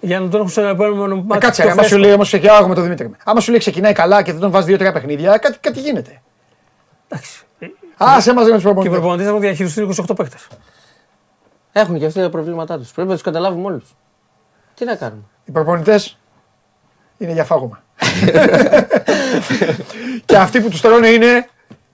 για 0.00 0.20
να 0.20 0.28
τον 0.28 0.40
έχουν 0.40 0.52
σε 0.52 0.60
ένα 0.60 0.68
επόμενο 0.70 1.14
Ε, 1.14 1.22
μάτι. 1.26 1.40
Κάτσε, 1.46 1.62
πιο 1.62 1.70
άμα 1.70 1.82
σου 1.82 1.88
φρέσκο. 1.88 2.04
λέει 2.06 2.14
όμως 2.14 2.26
ξεκινάω 2.28 2.68
με 2.68 2.74
τον 2.74 2.82
Δημήτρη. 2.82 3.10
Άμα 3.24 3.40
σου 3.40 3.50
λέει 3.50 3.58
ξεκινάει 3.58 3.92
καλά 3.92 4.22
και 4.22 4.32
δεν 4.32 4.40
τον 4.40 4.50
βάζεις 4.50 4.66
δύο-τρία 4.66 4.92
παιχνίδια, 4.92 5.36
κάτι, 5.38 5.58
κάτι 5.60 5.80
γίνεται. 5.80 6.20
Εντάξει. 7.08 7.40
Ε, 7.58 7.66
Α, 8.04 8.20
σε 8.20 8.32
μαζί 8.32 8.50
με 8.50 8.56
του 8.56 8.62
Και 8.62 8.68
οι 8.68 8.72
προπονητές. 8.72 8.98
προπονητές 8.98 9.26
έχουν 9.26 9.40
διαχειριστεί 9.40 9.88
28 10.10 10.14
παίχτε. 10.16 10.36
Έχουν 11.72 11.98
και 11.98 12.06
αυτοί 12.06 12.20
τα 12.20 12.30
προβλήματά 12.30 12.78
τους. 12.78 12.92
Πρέπει 12.92 13.08
να 13.08 13.14
τους 13.14 13.22
καταλάβουμε 13.22 13.66
όλους. 13.66 13.94
Τι 14.74 14.84
να 14.84 14.94
κάνουμε; 14.94 15.22
Οι 15.44 15.50
προπονητές 15.50 16.18
είναι 17.18 17.32
για 17.32 17.44
φάγωμα. 17.44 17.82
και 20.24 20.36
αυτοί 20.36 20.60
που 20.60 20.68
τους 20.68 20.80
τρώνε 20.80 21.08
είναι 21.08 21.46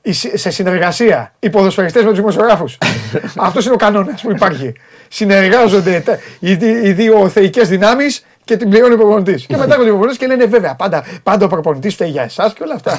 οι 0.02 0.12
συ- 0.12 0.36
σε 0.38 0.50
συνεργασία 0.50 1.32
οι 1.38 1.50
ποδοσφαιριστές 1.50 2.02
με 2.02 2.08
τους 2.08 2.18
δημοσιογράφους. 2.18 2.78
Αυτός 3.36 3.64
είναι 3.64 3.74
ο 3.74 3.76
κανόνας 3.76 4.22
που 4.22 4.30
υπάρχει. 4.30 4.72
Συνεργάζονται 5.08 6.00
τα- 6.00 6.18
οι, 6.38 6.54
δι- 6.54 6.84
οι 6.84 6.92
δύο 6.92 7.28
θεϊκές 7.28 7.68
δυνάμεις 7.68 8.24
και 8.44 8.56
την 8.56 8.70
πληρώνει 8.70 8.94
ο 8.94 8.96
προπονητής. 8.96 9.46
και 9.46 9.56
μετά 9.56 9.72
έχουν 9.74 9.84
οι 9.84 9.88
προπονητές 9.88 10.18
και 10.18 10.26
λένε 10.26 10.46
βέβαια 10.46 10.74
πάντα, 10.74 11.04
πάντα 11.22 11.44
ο 11.44 11.48
προπονητής 11.48 11.94
φταίει 11.94 12.10
για 12.10 12.22
εσάς 12.22 12.52
και 12.52 12.62
όλα 12.62 12.74
αυτά. 12.74 12.98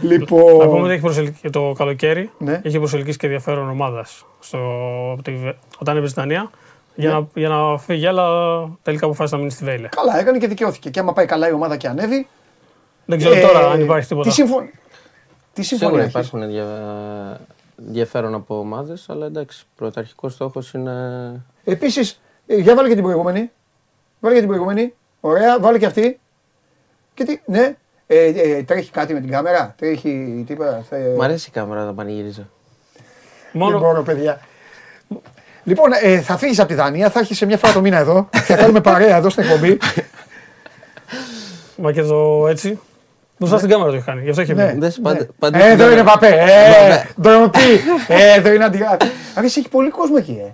Λοιπόν. 0.00 0.56
Να 0.56 0.66
πούμε 0.66 0.80
ότι 0.82 0.92
έχει 0.92 1.00
προσελκύσει 1.00 1.50
το 1.50 1.72
καλοκαίρι. 1.76 2.30
Ναι. 2.38 2.60
Έχει 2.64 2.78
προσελκύσει 2.78 3.18
και 3.18 3.26
ενδιαφέρον 3.26 3.68
ομάδας 3.70 4.24
όταν 5.78 5.96
έπαιζε 5.96 6.10
στην 6.10 6.22
Δανία. 6.22 6.50
Για, 6.94 7.08
Ναι. 7.08 7.14
να, 7.14 7.26
για 7.34 7.48
να 7.48 7.78
φύγει, 7.78 8.06
αλλά 8.06 8.26
τελικά 8.82 9.04
αποφάσισε 9.04 9.34
να 9.34 9.40
μείνει 9.40 9.52
στη 9.52 9.64
Βέιλε. 9.64 9.88
Καλά, 9.88 10.18
έκανε 10.18 10.38
και 10.38 10.46
δικαιώθηκε. 10.48 10.90
Και 10.90 11.00
άμα 11.00 11.12
πάει 11.12 11.26
καλά 11.26 11.48
η 11.48 11.52
ομάδα 11.52 11.76
και 11.76 11.88
ανέβει. 11.88 12.26
Δεν 13.04 13.18
ξέρω 13.18 13.34
ε, 13.34 13.40
τώρα 13.40 13.70
αν 13.70 13.80
υπάρχει 13.80 14.08
τίποτα. 14.08 14.28
Τι, 14.28 14.34
συμφων... 14.34 14.70
τι 15.52 15.62
συμφωνία 15.62 15.88
Σίγουρα 15.88 16.02
έχεις; 16.02 16.12
υπάρχουν 16.28 16.42
ενδια- 16.42 17.40
ενδιαφέρον 17.86 18.34
από 18.34 18.58
ομάδες, 18.58 19.06
αλλά 19.08 19.26
εντάξει, 19.26 19.64
πρωταρχικός 19.76 20.32
στόχος 20.32 20.72
είναι. 20.72 20.92
Επίσης, 21.64 22.20
για 22.46 22.74
βάλε 22.74 22.88
και 22.88 22.94
την 22.94 23.02
προηγούμενη. 23.02 23.50
Βάλε 24.20 24.34
και 24.34 24.40
την 24.40 24.48
προηγούμενη. 24.48 24.94
Ωραία, 25.20 25.60
βάλε 25.60 25.78
και 25.78 25.86
αυτή. 25.86 26.20
Και 27.14 27.24
τι, 27.24 27.40
ναι. 27.46 27.76
Ε, 28.14 28.24
ε, 28.56 28.62
τρέχει 28.62 28.90
κάτι 28.90 29.14
με 29.14 29.20
την 29.20 29.30
κάμερα; 29.30 29.74
Τρέχει 29.78 30.44
τίποτα; 30.46 30.84
θε- 30.88 31.16
Μ' 31.16 31.22
αρέσει 31.22 31.48
η 31.48 31.52
κάμερα 31.52 31.84
να 31.84 31.94
πανηγυρίζω. 31.94 32.48
Δεν 32.94 33.62
Μόνο, 33.62 33.78
μπορώ, 33.78 34.02
παιδιά. 34.02 34.40
Λοιπόν, 35.64 35.90
ε, 36.02 36.20
θα 36.20 36.36
φύγεις 36.36 36.58
από 36.58 36.68
τη 36.68 36.74
Δανία, 36.74 37.10
θα 37.10 37.18
έρχεσαι 37.18 37.46
μια 37.46 37.56
φορά 37.58 37.72
το 37.72 37.80
μήνα 37.80 37.98
εδώ. 37.98 38.28
θα 38.32 38.56
κάνουμε 38.56 38.80
παρέα 38.80 39.16
εδώ 39.16 39.30
στην 39.30 39.42
εκπομπή. 39.44 39.78
μα 41.76 41.92
και 41.92 42.02
το 42.02 42.46
έτσι. 42.48 42.78
Μπροστά 43.38 43.56
στην 43.58 43.70
κάμερα 43.70 43.90
το 43.90 43.96
έχει 43.96 44.04
κάνει. 44.04 44.22
Γι' 44.22 44.28
αυτό 44.30 44.40
έχει 44.42 44.54
ναι. 44.54 44.66
μείνει. 44.66 44.78
Δες, 44.78 44.96
ναι. 44.98 45.02
πάντα- 45.02 45.26
πάντα 45.38 45.58
Ε, 45.58 45.60
στην 45.60 45.72
εδώ 45.72 45.84
είναι 45.84 45.94
κάμερα. 45.94 46.12
Παπέ. 46.12 46.26
Ε, 46.28 47.06
ντροπή. 47.20 47.58
Ε, 48.08 48.32
εδώ 48.36 48.52
είναι 48.52 48.64
αντιγράφη. 48.64 48.96
Αν 49.34 49.44
έχει 49.44 49.68
πολύ 49.68 49.90
κόσμο 49.90 50.14
εκεί, 50.18 50.40
ε. 50.46 50.50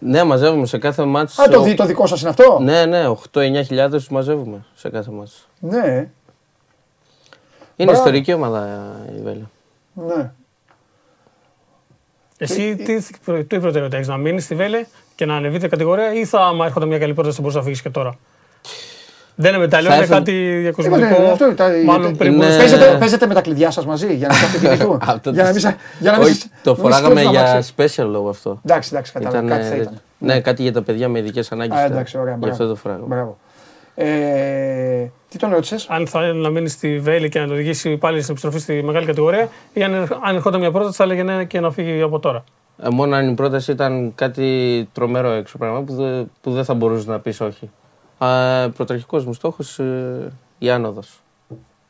Ναι, 0.00 0.24
μαζεύουμε 0.24 0.66
σε 0.66 0.78
κάθε 0.78 1.04
μάτσο. 1.04 1.42
Α, 1.42 1.48
το, 1.48 1.60
δι- 1.62 1.76
το 1.76 1.84
δικό 1.84 2.06
σας 2.06 2.20
είναι 2.20 2.30
αυτό; 2.30 2.58
Ναι, 2.62 2.84
ναι, 2.84 3.04
8-9 3.08 3.62
χιλιάδες 3.64 4.04
του 4.06 4.14
μαζεύουμε 4.14 4.64
σε 4.74 4.88
κάθε 4.90 5.10
μάτσο. 5.10 5.36
Ναι. 5.58 6.08
Είναι 7.76 7.90
Μπράβο. 7.90 7.98
ιστορική 7.98 8.32
ομάδα 8.32 8.68
η 9.18 9.22
Βέλα. 9.22 9.50
ναι. 10.16 10.30
Εσύ 12.38 12.76
τι, 12.76 13.02
τι 13.44 13.58
προτεραιότητα 13.58 13.96
έχεις, 13.96 14.08
να 14.08 14.16
μείνεις 14.16 14.44
στη 14.44 14.54
Βέλε 14.54 14.84
και 15.14 15.26
να 15.26 15.34
ανεβείτε 15.36 15.68
κατηγορία 15.68 16.12
ή 16.14 16.24
θα, 16.24 16.40
άμα 16.40 16.66
έρχονταν 16.66 16.88
μια 16.88 16.98
καλή 16.98 17.14
πρόταση, 17.14 17.34
θα 17.34 17.40
μπορούσε 17.40 17.58
να 17.58 17.64
φύγεις 17.64 17.82
και 17.82 17.90
τώρα; 17.90 18.14
Δεν 19.34 19.50
είναι 19.52 19.60
μετάλλιο, 19.62 19.88
Θα 19.88 19.94
είναι 19.94 20.04
έρθουν- 20.04 20.18
κάτι 20.18 20.32
Ε, 20.32 20.58
διακοσμητικό. 20.58 21.20
ναι, 21.20 21.28
αυτό, 21.30 21.54
τα- 21.54 21.70
Μάλλον 21.86 22.16
πριν 22.16 22.32
είναι- 22.32 22.38
μπορούσε- 22.44 22.58
Παίζετε, 22.58 22.96
παίζετε 22.98 23.26
με 23.26 23.34
τα 23.34 23.40
κλειδιά 23.40 23.70
σας 23.70 23.86
μαζί 23.86 24.14
για 24.14 24.28
να 24.28 24.34
κάνετε 24.34 24.76
την 24.76 24.86
του. 24.86 24.98
Αυτό 25.02 25.30
για 25.30 25.42
να 25.42 25.50
μην, 25.50 25.60
σα- 25.60 25.68
για 26.00 26.10
να 26.10 26.12
μην 26.12 26.26
Όχι, 26.26 26.34
σας- 26.34 26.48
το 26.62 26.70
να 26.70 26.82
μην 26.82 26.92
σας 26.92 27.00
φοράγαμε 27.00 27.14
κλέψουν 27.20 27.32
για 27.32 27.50
αμάξι. 27.50 27.72
special 27.76 28.06
λόγο 28.10 28.28
αυτό. 28.28 28.60
Εντάξει, 28.64 28.90
εντάξει, 28.92 29.12
κατάλαβα. 29.12 29.38
Ήτανε- 29.46 29.60
Κάτι 29.62 29.68
θα 29.76 29.76
ήταν. 29.82 30.00
Ναι, 30.18 30.40
κάτι 30.40 30.62
για 30.62 30.72
τα 30.72 30.82
παιδιά 30.82 31.08
με 31.08 31.18
ειδικές 31.18 31.52
ανάγκες. 31.52 31.76
Α, 31.78 31.84
εντάξει, 31.84 32.18
ωραία. 32.18 32.32
Γι' 32.32 32.38
μπράβο. 32.38 32.52
αυτό 32.54 32.68
το 32.68 32.74
φοράγαμε. 32.74 33.06
Μπράβο. 33.06 33.38
Ε, 35.32 35.34
τι 35.34 35.38
τον 35.38 35.50
ρώτησες; 35.50 35.86
Αν 35.88 36.06
θα 36.06 36.20
να 36.32 36.48
μείνει 36.48 36.68
στη 36.68 36.98
Βέλη 36.98 37.28
και 37.28 37.40
να 37.40 37.46
το 37.46 37.52
οδηγήσει 37.52 37.96
πάλι 37.96 38.18
στην 38.20 38.30
επιστροφή 38.30 38.58
στη 38.58 38.82
μεγάλη 38.82 39.06
κατηγορία, 39.06 39.48
ή 39.72 39.82
αν, 39.82 39.94
αν 40.22 40.34
ερχόταν 40.34 40.60
μια 40.60 40.70
πρόταση, 40.70 40.96
θα 40.96 41.04
έλεγε 41.04 41.22
ναι 41.22 41.44
και 41.44 41.60
να 41.60 41.70
φύγει 41.70 42.00
από 42.02 42.18
τώρα. 42.18 42.44
Ε, 42.82 42.88
μόνο 42.88 43.14
αν 43.16 43.28
η 43.28 43.34
πρόταση 43.34 43.70
ήταν 43.72 44.12
κάτι 44.14 44.88
τρομερό 44.92 45.30
έξω 45.30 45.58
πράγμα 45.58 45.82
που, 45.82 45.94
δε- 45.94 46.22
που 46.40 46.50
δεν 46.52 46.64
θα 46.64 46.74
μπορούσες 46.74 47.06
να 47.06 47.18
πεις 47.20 47.40
όχι. 47.40 47.70
Πρωταρχικός 48.76 49.24
μου 49.24 49.32
στόχος 49.32 49.80
η 50.58 50.70
άνοδος 50.70 51.20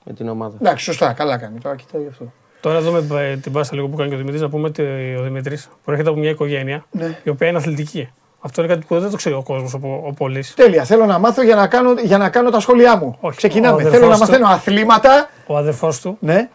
με 0.05 0.12
την 0.12 0.28
ομάδα. 0.28 0.56
Εντάξει, 0.60 0.85
σωστά, 0.85 1.12
καλά 1.12 1.36
κάνει. 1.39 1.59
Τώρα 1.59 1.77
κοιτάει 1.77 2.06
αυτό. 2.10 2.32
Τώρα 2.60 2.78
εδώ 2.78 2.90
με 2.90 3.20
ε, 3.20 3.36
την 3.36 3.52
πάστα 3.52 3.74
λίγο 3.74 3.89
που 3.89 3.97
κάνει 3.97 4.09
και 4.09 4.14
ο 4.14 4.19
Δημήτρη, 4.19 4.40
να 4.40 4.48
πούμε 4.48 4.66
ότι 4.69 4.82
ο 5.19 5.23
Δημήτρη 5.23 5.59
προέρχεται 5.85 6.10
από 6.10 6.19
μια 6.20 6.31
οικογένεια 6.31 6.85
Ναι. 6.90 7.19
η 7.24 7.28
οποία 7.31 7.48
είναι 7.48 7.56
αθλητική. 7.59 8.09
Αυτό 8.44 8.62
είναι 8.62 8.74
κάτι 8.74 8.86
που 8.89 8.98
δεν 9.01 9.10
το 9.10 9.16
ξέρει 9.16 9.35
ο 9.35 9.43
κόσμος 9.43 9.74
ο, 9.74 9.78
ο 10.06 10.12
Πολύς. 10.12 10.55
Τέλεια. 10.55 10.85
Θέλω 10.85 11.06
να 11.06 11.19
μάθω 11.19 11.43
για 11.43 11.55
να 11.55 11.66
κάνω, 11.66 11.94
για 12.02 12.19
να 12.19 12.28
κάνω 12.28 12.51
τα 12.51 12.60
σχόλιά 12.60 12.97
μου. 12.97 13.16
Όχι. 13.20 13.36
Ξεκινάμε. 13.36 13.74
Ο 13.74 13.78
Θέλω 13.78 13.90
να 13.90 13.97
αδερφός 13.97 14.19
του- 14.19 14.27
μαθαίνω 14.32 14.47
αθλήματα. 14.48 15.28
Ο 15.47 15.56
αδερφός 15.56 16.01
του 16.01 16.16
Ναι. 16.20 16.48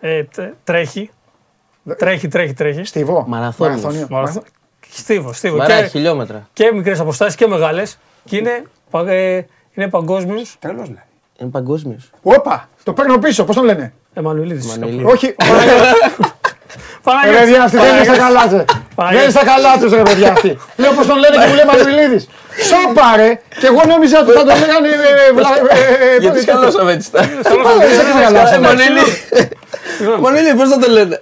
ε, 0.00 0.22
τε- 0.24 0.52
τρέχει. 0.64 1.10
Τρέχει, 1.98 2.28
τρέχει, 2.28 2.52
τρέχει. 2.52 2.84
Στίβο. 2.84 3.24
Μαραθώνιος. 3.28 3.80
Μαραθώνιο. 3.82 4.06
Μαραθώ- 4.10 4.42
Στίβο, 4.90 5.32
στίβο. 5.32 5.56
Βαρά 5.56 5.80
Και, 5.80 5.86
χιλιόμετρα. 5.88 6.48
και 6.52 6.72
μικρές 6.74 7.00
αποστάσεις 7.00 7.34
και 7.34 7.46
μεγάλες. 7.46 7.98
Και 8.24 8.36
είναι, 8.36 8.62
πα- 8.90 9.08
ε, 9.10 9.46
είναι 9.74 9.88
παγκόσμιος. 9.88 10.56
Τρελός 10.58 10.86
λέει. 10.88 11.02
Είναι 11.38 11.50
παγκόσμιος. 11.50 12.10
Όπα, 12.22 12.68
το 12.82 12.92
παίρνω 12.92 13.18
πίσω. 13.18 13.44
Πώς 13.44 13.54
τον 13.56 13.64
λένε; 13.64 13.92
Εμμανουιλίδη. 14.14 14.66
Μανουηλίδη. 14.68 15.04
Όχι. 15.04 15.34
Ρε 16.74 16.80
Παναγιώτη. 17.02 17.38
παιδιά, 17.40 17.62
αυτοί 17.66 17.76
δεν 17.84 17.94
είναι 17.94 18.04
στα 18.04 18.16
καλά 18.26 18.42
του. 18.50 18.56
Δεν 18.56 18.66
Παναγιώτη. 18.94 19.24
είναι 19.24 19.34
στα 19.36 19.44
καλά 19.52 19.72
του, 19.80 19.86
ρε 19.98 20.02
παιδιά 20.08 20.28
αυτοί. 20.36 20.50
Λέω 20.76 20.92
πώ 20.98 21.02
τον 21.10 21.18
λένε 21.22 21.36
και 21.40 21.46
μου 21.50 21.54
λέει 21.58 21.66
Μανουηλίδη. 21.70 22.18
Σώπα, 22.70 23.06
ρε. 23.16 23.30
Και 23.60 23.66
εγώ 23.72 23.80
νόμιζα 23.92 24.16
ότι 24.22 24.30
θα 24.38 24.44
τον 24.48 24.56
λέγανε. 24.62 24.88
ε, 24.88 25.28
ε, 25.28 25.32
βλα- 25.38 25.58
ε, 25.76 26.14
ε, 26.14 26.16
Γιατί 26.24 26.36
πώς- 26.36 26.46
σκαλώσαμε 26.46 26.92
έτσι 26.92 27.10
τα. 27.14 27.20
Πάλι, 29.98 30.08
δεν 30.08 30.12
είναι 30.12 30.18
καλά. 30.18 30.18
Ε, 30.18 30.20
Μανίλη. 30.20 30.20
Μανίλη, 30.20 30.54
πώς 30.54 30.68
θα 30.68 30.78
το 30.78 30.90
λένε; 30.92 31.18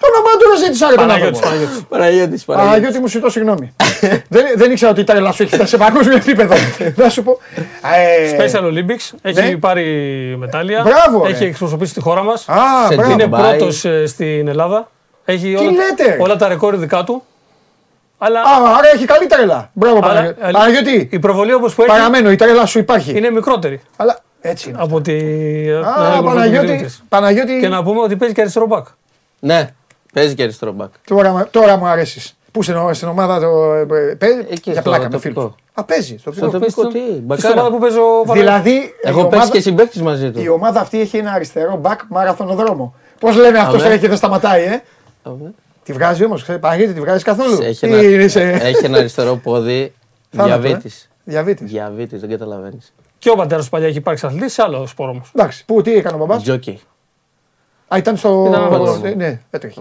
Το 0.00 0.06
όνομά 0.10 0.32
του 0.38 0.46
δεν 0.52 0.58
ζήτησα, 0.64 0.88
ρε 0.88 0.94
τον 0.94 1.06
Παναγιώτης, 1.06 1.40
άνθρωπο. 1.42 1.56
Παναγιώτης. 1.56 1.84
Παραγιώτη, 1.88 2.42
Παραγιώτη. 2.46 2.70
Παναγιώτη 2.70 2.98
μου, 2.98 3.08
ζητώ 3.08 3.30
συγγνώμη. 3.30 3.74
δεν, 4.28 4.44
δεν 4.56 4.70
ήξερα 4.70 4.90
ότι 4.90 5.00
η 5.00 5.04
τρέλα 5.04 5.32
σου 5.32 5.42
έχει 5.42 5.54
φτάσει 5.54 5.70
σε 5.70 5.76
παγκόσμιο 5.76 6.16
επίπεδο. 6.16 6.54
Να 6.96 7.08
σου 7.08 7.22
πω. 7.22 7.38
Ε, 7.56 8.36
Special 8.38 8.62
Olympics. 8.64 9.18
Έχει 9.22 9.40
Ναι. 9.50 9.56
πάρει 9.56 9.84
μετάλλια. 10.38 10.82
Μπράβο, 10.82 11.24
ρε. 11.26 11.30
Έχει 11.32 11.44
εκπροσωπήσει 11.44 11.94
τη 11.94 12.00
χώρα 12.00 12.22
μας. 12.22 12.48
Α, 12.48 12.56
Σε 12.88 12.94
μπράβο. 12.94 13.12
Είναι 13.12 13.22
Ντουμπάι. 13.24 13.56
πρώτος 13.56 13.84
στην 14.06 14.48
Ελλάδα. 14.48 14.90
Έχει 15.24 15.54
όλα, 15.56 15.70
λέτε; 15.70 16.16
όλα 16.20 16.36
τα 16.36 16.48
ρεκόρ 16.48 16.76
δικά 16.76 17.04
του. 17.04 17.22
Αλλά, 18.18 18.40
Α, 18.40 18.44
άρα 18.78 18.88
έχει 18.94 19.04
καλή 19.04 19.26
τρέλα. 19.26 19.70
Μπράβο, 19.72 19.96
αλλά- 19.96 20.06
Παναγιώτη. 20.08 20.38
αλλά- 20.42 20.58
Παναγιώτη, 20.58 21.08
η 21.12 21.18
προβολή 21.18 21.52
όπως 21.52 21.74
που 21.74 21.82
έχει 21.82 21.90
παραμένω, 21.90 22.30
η 22.30 22.36
τρέλα 22.36 22.66
σου 22.66 22.78
υπάρχει. 22.78 23.16
είναι 23.16 23.30
μικρότερη 23.30 23.80
Αλλά 23.96 24.18
έτσι 24.48 24.68
είναι. 24.68 24.78
από 24.82 25.00
τη. 25.00 25.12
Α, 25.70 26.22
Παναγιώτη, 26.22 26.88
Παναγιώτη, 27.08 27.58
Και 27.60 27.68
να 27.68 27.82
πούμε 27.82 28.00
ότι 28.00 28.16
παίζει 28.16 28.34
και 28.34 28.40
αριστερό 28.40 28.66
μπακ. 28.66 28.86
Ναι, 29.40 29.70
παίζει 30.12 30.34
και 30.34 30.42
αριστερό 30.42 30.72
μπακ. 30.72 30.90
τώρα, 31.06 31.48
τώρα 31.50 31.76
μου 31.76 31.86
αρέσεις. 31.86 32.36
Πού 32.52 32.62
στην, 32.62 32.76
στην 32.94 33.08
ομάδα 33.08 33.40
το 33.40 33.72
ε, 33.72 34.14
παίζει, 34.18 34.38
Εκεί 34.50 34.70
για 34.70 34.80
στο 34.80 34.82
πλάκα 34.90 35.02
με 35.04 35.08
τοπικό. 35.10 35.40
φίλους. 35.40 35.54
Α, 35.74 35.84
παίζει. 35.84 36.16
Στο 36.18 36.32
Στο 36.32 36.50
τοπικό. 36.50 36.82
τοπικό 36.82 36.86
τι, 36.88 36.98
Και 36.98 37.10
στην 37.12 37.22
μπακάρα. 37.22 37.54
ομάδα 37.60 37.70
που 37.74 37.80
παίζει 37.80 37.98
ο 37.98 38.22
Παναγιώτης. 38.26 38.40
Δηλαδή, 38.62 38.70
η 38.70 38.92
Εγώ 39.02 39.20
παίζει 39.20 39.34
ομάδα, 39.36 39.50
και 39.50 39.60
συμπαίκτης 39.60 40.02
μαζί 40.02 40.26
η 40.26 40.30
του. 40.30 40.42
ομάδα 40.52 40.80
αυτή 40.80 41.00
έχει 41.00 41.16
ένα 41.16 41.32
αριστερό 41.32 41.80
back 41.84 41.96
μαραθωνοδρόμο. 42.08 42.94
Πώς 43.20 43.36
λένε 43.36 43.58
αυτός 43.58 43.74
Αμέ. 43.74 43.84
τρέχει 43.84 44.00
και 44.00 44.08
δεν 44.08 44.16
σταματάει, 44.16 44.62
ε; 44.64 44.82
Αμέ. 45.22 45.52
Τη 45.84 45.92
βγάζει 45.92 46.24
όμως, 46.24 46.44
Παναγιώτη, 46.60 46.92
τη 46.92 47.00
βγάζει 47.00 47.24
καθόλου; 47.24 47.58
Έχει 47.62 47.86
Ή 47.86 47.92
ένα, 47.92 48.02
είναι 48.02 48.28
σε- 48.28 48.50
έχει 48.50 48.84
ένα 48.84 48.98
αριστερό 48.98 49.36
πόδι. 49.36 49.92
Θάνατο, 50.30 50.54
ε. 50.54 50.58
Διαβήτης. 50.60 51.08
Διαβήτης. 51.24 51.70
Διαβήτης, 51.70 52.20
δεν 52.20 52.30
καταλαβαίνεις. 52.30 52.92
Και 53.26 53.32
ο 53.32 53.36
πατέρας 53.36 53.64
του 53.64 53.70
παλιά 53.70 53.86
έχει 53.88 53.96
υπάρξει 53.96 54.26
αθλητής 54.26 54.52
σε 54.52 54.62
άλλο 54.62 54.86
σπόρο 54.86 55.10
όμως. 55.10 55.30
Εντάξει, 55.34 55.64
πού, 55.64 55.82
τι 55.82 55.94
έκανε 55.94 56.14
ο 56.14 56.18
μπαμπάς; 56.18 56.42
Τζόκι. 56.42 56.80
Α, 57.88 57.96
ήταν 57.98 58.16
στο. 58.16 58.44
Ήταν 58.48 58.64
ο 58.64 58.68
Βάτος. 58.68 59.02
Ε, 59.02 59.14
Ναι, 59.14 59.40
έτρεχε. 59.50 59.80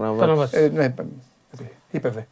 Ε, 0.52 0.68
ναι, 0.68 0.94
είπε 1.92 2.10
βε. 2.10 2.28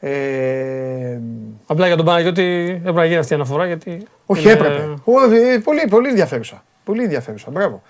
Ε, 0.00 1.18
Απλά 1.66 1.86
για 1.86 1.96
τον 1.96 2.04
Παναγιώτη 2.04 2.74
έπρεπε 2.78 2.98
να 2.98 3.04
γίνει 3.04 3.16
αυτή 3.16 3.32
η 3.32 3.36
αναφορά 3.36 3.66
γιατί. 3.66 4.06
όχι, 4.26 4.42
είναι- 4.42 4.52
έπρεπε. 4.52 4.94
Ω, 5.04 5.22
ε, 5.34 5.58
πολύ, 5.58 5.86
πολύ 5.90 6.08
ενδιαφέρουσα. 6.08 6.64
Πολύ 6.84 7.02
ενδιαφέρουσα. 7.02 7.50
Μπράβο. 7.50 7.82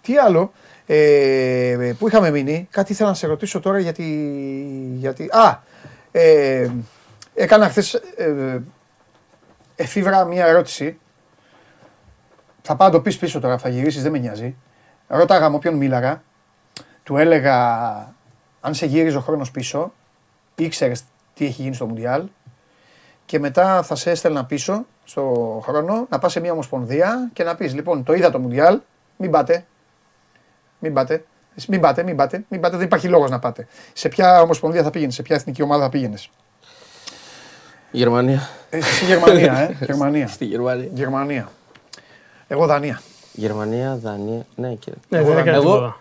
Τι 0.00 0.16
άλλο; 0.18 0.52
Ε, 0.86 1.92
που 1.98 2.08
είχαμε 2.08 2.30
μείνει, 2.30 2.68
κάτι 2.70 2.92
ήθελα 2.92 3.08
να 3.08 3.14
σε 3.14 3.26
ρωτήσω 3.26 3.60
τώρα 3.60 3.78
γιατί. 3.78 4.04
γιατί 4.94 5.28
α, 5.30 5.60
ε, 6.12 6.70
έκανα 7.34 7.68
χθες 7.68 7.94
ε, 7.94 8.62
εφήβρα 9.76 10.24
μία 10.24 10.46
ερώτηση. 10.46 10.96
Θα 12.62 12.76
πάω 12.76 12.88
να 12.88 12.94
το 12.94 13.00
πεις 13.00 13.18
πίσω 13.18 13.40
τώρα, 13.40 13.58
θα 13.58 13.68
γυρίσεις, 13.68 14.02
δεν 14.02 14.12
με 14.12 14.18
νοιάζει. 14.18 14.56
Ρώταγα 15.06 15.50
με 15.50 15.56
όποιον 15.56 15.74
μίλαγα, 15.74 16.22
του 17.02 17.16
έλεγα 17.16 17.56
αν 18.60 18.74
σε 18.74 18.86
γύριζε 18.86 19.16
ο 19.16 19.20
χρόνος 19.20 19.50
πίσω, 19.50 19.92
ήξερες 20.54 21.02
τι 21.34 21.46
έχει 21.46 21.62
γίνει 21.62 21.74
στο 21.74 21.86
Μουντιάλ 21.86 22.24
και 23.26 23.38
μετά 23.38 23.82
θα 23.82 23.94
σε 23.94 24.10
έστελνα 24.10 24.44
πίσω 24.44 24.86
στο 25.04 25.60
χρόνο 25.64 26.06
να 26.08 26.18
πας 26.18 26.32
σε 26.32 26.40
μια 26.40 26.52
ομοσπονδία 26.52 27.30
και 27.32 27.44
να 27.44 27.54
πεις: 27.54 27.74
Λοιπόν, 27.74 28.04
το 28.04 28.12
είδα 28.12 28.30
το 28.30 28.38
Μουντιάλ, 28.38 28.80
μην 29.16 29.30
πάτε. 29.30 29.64
Μην 30.78 30.92
πάτε. 30.92 31.24
Μην 31.68 31.80
πάτε, 31.80 32.02
μην 32.02 32.16
πάτε, 32.16 32.44
μην 32.48 32.60
πάτε, 32.60 32.76
δεν 32.76 32.86
υπάρχει 32.86 33.08
λόγος 33.08 33.30
να 33.30 33.38
πάτε. 33.38 33.66
Σε 33.92 34.08
ποια 34.08 34.40
ομοσπονδία 34.40 34.82
θα 34.82 34.90
πήγαινες, 34.90 35.14
σε 35.14 35.22
ποια 35.22 35.36
εθνική 35.36 35.62
ομάδα 35.62 35.82
θα 35.82 35.88
πήγαινες; 35.88 36.30
Γερμανία. 37.90 38.48
στη 38.80 39.04
Γερμανία, 39.04 39.58
ε. 39.58 39.76
Γερμανία. 39.86 40.26
Στη 40.26 40.44
Γερμανία. 40.44 40.88
Γερμανία. 40.92 41.50
Εγώ 42.52 42.66
Δανία. 42.66 43.00
Γερμανία, 43.32 43.98
Δανία. 44.02 44.46
Ναι, 44.56 44.68
κύριε. 44.74 44.98
Ναι, 45.08 45.22
δεν 45.22 45.38
έκανε 45.38 45.56
Εγώ- 45.56 45.64
τίποτα. 45.70 45.96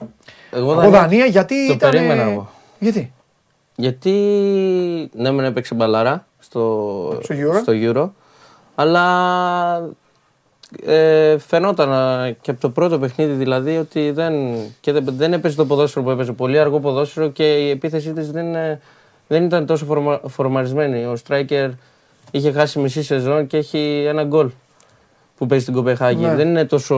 Εγώ 0.51 0.71
Εγώ 0.71 0.73
Δανία. 0.81 0.99
Δανία 0.99 1.25
γιατί 1.25 1.67
Το 1.67 1.73
ήταν. 1.73 1.91
περίμενα 1.91 2.21
εγώ. 2.21 2.49
Γιατί; 2.79 3.13
Γιατί 3.75 4.11
ναι, 5.13 5.31
μεν 5.31 5.45
έπαιξε 5.45 5.75
μπαλάρα 5.75 6.25
στο, 6.39 7.19
Στο 7.23 7.35
Euro. 7.35 7.59
στο 7.61 7.73
Euro, 7.75 8.09
αλλά 8.75 9.89
ε, 10.85 11.37
φαινόταν 11.37 11.91
α, 11.93 12.31
και 12.41 12.51
από 12.51 12.59
το 12.61 12.69
πρώτο 12.69 12.99
παιχνίδι 12.99 13.33
δηλαδή 13.33 13.77
ότι 13.77 14.11
δεν, 14.11 14.33
και 14.81 14.91
δεν, 14.91 15.03
δεν 15.17 15.33
έπαιζε 15.33 15.55
το 15.55 15.65
ποδόσφαιρο 15.65 16.05
που 16.05 16.11
έπαιζε. 16.11 16.31
Πολύ 16.31 16.59
αργό 16.59 16.79
ποδόσφαιρο 16.79 17.29
και 17.29 17.57
η 17.57 17.69
επίθεσή 17.69 18.13
της 18.13 18.31
δεν, 18.31 18.55
ε, 18.55 18.79
δεν 19.27 19.43
ήταν 19.43 19.65
τόσο 19.65 19.85
φορμα, 19.85 20.19
φορμαρισμένη. 20.27 21.05
Ο 21.05 21.15
Στράικερ 21.15 21.69
είχε 22.31 22.51
χάσει 22.51 22.79
μισή 22.79 23.03
σεζόν 23.03 23.47
και 23.47 23.57
έχει 23.57 24.05
ένα 24.07 24.23
γκολ 24.23 24.49
που 25.41 25.47
παίζει 25.47 25.63
στην 25.63 25.75
Κοπεχάγη. 25.75 26.23
Ναι. 26.25 26.35
Δεν 26.35 26.47
είναι 26.47 26.65
τόσο 26.65 26.95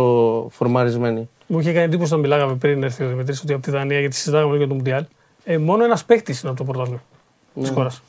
φορμαρισμένη. 0.51 1.29
Μου 1.47 1.59
είχε 1.59 1.71
κάνει 1.71 1.85
εντύπωση 1.85 2.09
όταν 2.09 2.19
μιλάγαμε 2.19 2.55
πριν 2.55 2.83
έρθει 2.83 3.03
ο 3.03 3.07
Δημητρή 3.07 3.35
ότι 3.43 3.53
από 3.53 3.61
τη 3.61 3.71
Δανία, 3.71 3.99
γιατί 3.99 4.15
συζητάγαμε 4.15 4.57
για 4.57 4.67
το 4.67 4.73
Μουντιάλ, 4.73 5.05
ε, 5.43 5.57
μόνο 5.57 5.83
ένας 5.83 6.05
παίκτης 6.05 6.41
είναι 6.41 6.49
από 6.51 6.57
το 6.65 6.71
πρωτάθλημα 6.71 7.01
της 7.59 7.69
χώρας. 7.69 8.01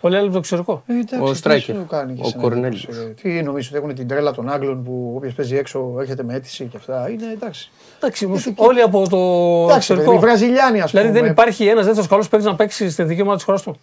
Όλοι 0.00 0.14
οι 0.14 0.16
άλλοι 0.16 0.24
από 0.24 0.32
το 0.32 0.38
εξωτερικό. 0.38 0.82
Ε, 0.86 0.92
εντάξει, 0.92 1.16
Ο 1.20 1.32
τι 1.32 1.40
Striker, 1.44 1.74
σου 1.78 1.86
κάνει 1.88 2.14
και 2.14 2.20
ο 2.22 2.26
εσένα, 2.26 2.42
Κορνέλιος. 2.42 2.84
εντάξει, 2.84 3.06
ε, 3.26 3.30
Τι 3.38 3.42
νομίζω 3.42 3.68
ότι 3.72 3.78
έχουν 3.82 3.94
την 3.94 4.08
τρέλα 4.08 4.32
των 4.32 4.48
Άγγλων 4.48 4.84
που 4.84 5.12
όποιος 5.16 5.34
παίζει 5.34 5.56
έξω 5.56 5.96
έρχεται 6.00 6.22
με 6.22 6.34
αίτηση 6.34 6.64
και 6.64 6.76
αυτά. 6.76 7.10
Είναι 7.10 7.32
εντάξει. 7.32 7.70
Εντάξει, 7.96 8.24
όμως 8.24 8.52
όλοι 8.56 8.80
από 8.80 9.08
το 9.08 9.16
Εντάξει, 9.16 9.88
παιδί, 9.88 10.00
οι 10.00 10.02
εξωτερικό. 10.04 10.18
Βραζιλιάνοι 10.18 10.80
ας 10.80 10.90
πούμε. 10.90 11.02
Δηλαδή 11.02 11.20
δεν 11.20 11.30
υπάρχει 11.30 11.66
ένας 11.66 11.84
δεύτερος 11.84 12.08
καλός 12.08 12.28
παίκτης 12.28 12.48
να 12.48 12.54
παίξει 12.54 12.90
στην 12.90 13.06
δική 13.06 13.20
ομάδα 13.20 13.36
της 13.36 13.44
χώρας 13.44 13.62
του. 13.62 13.76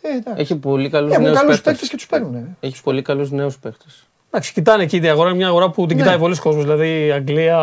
Ε, 0.00 0.08
εντάξει. 0.16 0.40
Έχει 0.42 0.56
πολύ 0.56 0.88
καλούς 0.90 1.10
Έχουν 1.12 1.22
νέους 1.24 1.36
καλούς 1.38 1.54
παίκτες. 1.54 1.72
παίκτες 1.72 1.88
και 1.88 1.96
τους 1.96 2.06
παίρνουν. 2.06 2.34
ε. 2.34 2.56
Έχεις 2.60 2.80
πολύ 2.80 3.02
καλούς 3.02 3.30
νέους 3.30 3.58
παίκτες. 3.58 4.06
Εντάξει, 4.36 4.52
κοιτάνε 4.52 4.82
εκεί 4.82 4.96
η 5.02 5.08
αγορά, 5.08 5.28
είναι 5.28 5.38
μια 5.38 5.46
αγορά 5.46 5.70
που 5.70 5.86
την 5.86 5.96
Ναι. 5.96 6.02
κοιτάει 6.02 6.18
πολλοί 6.18 6.36
κόσμος. 6.38 6.62
Δηλαδή 6.64 7.10
Αγγλία, 7.12 7.58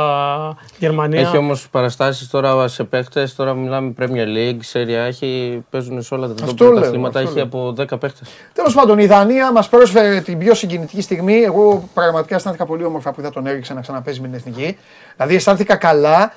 Γερμανία. 0.78 1.20
Έχει 1.20 1.38
όμως 1.38 1.70
παραστάσεις 1.70 2.30
τώρα 2.30 2.68
σε 2.68 2.84
παίχτες. 2.84 3.36
Τώρα 3.36 3.54
μιλάμε 3.54 3.94
Premier 4.00 4.26
League, 4.38 4.60
Serie 4.74 4.88
A. 5.04 5.08
Έχει, 5.08 5.64
παίζουν 5.70 6.02
σε 6.02 6.14
όλα 6.14 6.28
τα 6.28 6.34
Αυτό 6.44 6.54
top 6.54 6.58
λέω, 6.60 6.72
πρωταθλήματα. 6.72 7.20
αυτό 7.20 7.30
Έχει 7.30 7.38
λέω. 7.38 7.44
από 7.46 7.74
10 7.78 7.98
παίχτες. 8.00 8.30
Τέλος 8.54 8.74
πάντων, 8.74 9.00
η 9.00 9.06
Δανία 9.06 9.52
μας 9.52 9.70
πρόσφερε 9.70 10.22
την 10.22 10.38
πιο 10.38 10.54
συγκινητική 10.54 11.02
στιγμή. 11.02 11.34
Εγώ 11.42 11.90
πραγματικά 11.94 12.36
αισθάνθηκα 12.36 12.66
πολύ 12.66 12.84
όμορφα 12.84 13.12
που 13.12 13.20
είδα 13.20 13.30
τον 13.30 13.48
έριξε 13.48 13.74
να 13.74 13.82
ξαναπέζει 13.82 14.20
με 14.22 14.28
την 14.28 14.36
εθνική. 14.36 14.78
Δηλαδή 15.16 15.36
αισθάνθηκα 15.36 15.76
καλά. 15.76 16.34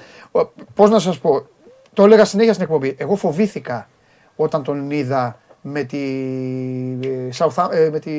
Πώς 0.74 0.90
να 0.90 0.98
σας 0.98 1.19
πω, 1.19 1.47
το 1.93 2.05
έλεγα 2.05 2.24
συνέχεια 2.24 2.52
στην 2.52 2.65
εκπομπή. 2.65 2.94
Εγώ 2.98 3.16
φοβήθηκα 3.16 3.89
όταν 4.36 4.62
τον 4.62 4.90
είδα 4.90 5.39
με 5.66 5.82
τη. 5.82 5.99
ε, 7.03 7.28
Southa- 7.39 7.69
ε, 7.73 7.89
με 7.91 7.99
τη 7.99 8.12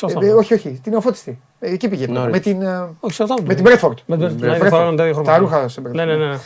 Southampton. 0.00 0.22
ε, 0.22 0.26
ε, 0.26 0.32
όχι, 0.32 0.54
όχι, 0.54 0.80
την 0.82 0.94
Οφώτιστη. 0.94 1.40
Ε, 1.60 1.72
Εκεί 1.72 1.88
πήγε. 1.88 2.06
Norwich. 2.08 2.28
Με 2.30 2.38
την, 2.38 2.62
ε, 2.62 2.88
Όχι, 3.00 3.14
σε 3.14 3.22
αυτό. 3.22 3.34
με 3.44 3.54
την 3.54 3.64
Bradford. 3.68 3.94
Με 4.06 4.16
την 4.16 4.38
Bradford. 4.40 4.60
Bradford. 4.60 4.68
φοράγανε 4.68 4.96
τα 4.96 5.06
ίδια 5.06 5.22
Τα 5.22 5.32
χρώματα. 5.32 5.36
ρούχα 5.38 5.68
στην 5.68 5.84
Bradford. 5.86 5.94
Ναι, 5.94 6.04
ναι, 6.04 6.16
ναι. 6.16 6.36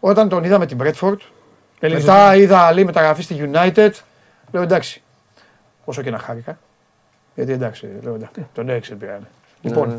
Όταν 0.00 0.28
τον 0.28 0.44
είδα 0.44 0.58
με 0.58 0.66
την 0.66 0.78
Bradford, 0.82 1.16
Έλεγες 1.80 2.04
μετά 2.04 2.36
είδα 2.36 2.72
λέει 2.72 2.84
μεταγραφή 2.84 3.22
στη 3.22 3.50
United. 3.52 3.90
Λέω 4.52 4.62
εντάξει. 4.62 5.02
Όσο 5.84 6.02
και 6.02 6.10
να 6.10 6.18
χάρηκα. 6.18 6.58
Γιατί 7.34 7.52
εντάξει, 7.52 7.88
λέω 8.02 8.14
εντάξει. 8.14 8.46
Τον 8.54 8.68
έξι 8.68 8.94
πήρανε. 8.94 9.26
Λοιπόν. 9.60 9.88
ναι. 9.88 9.96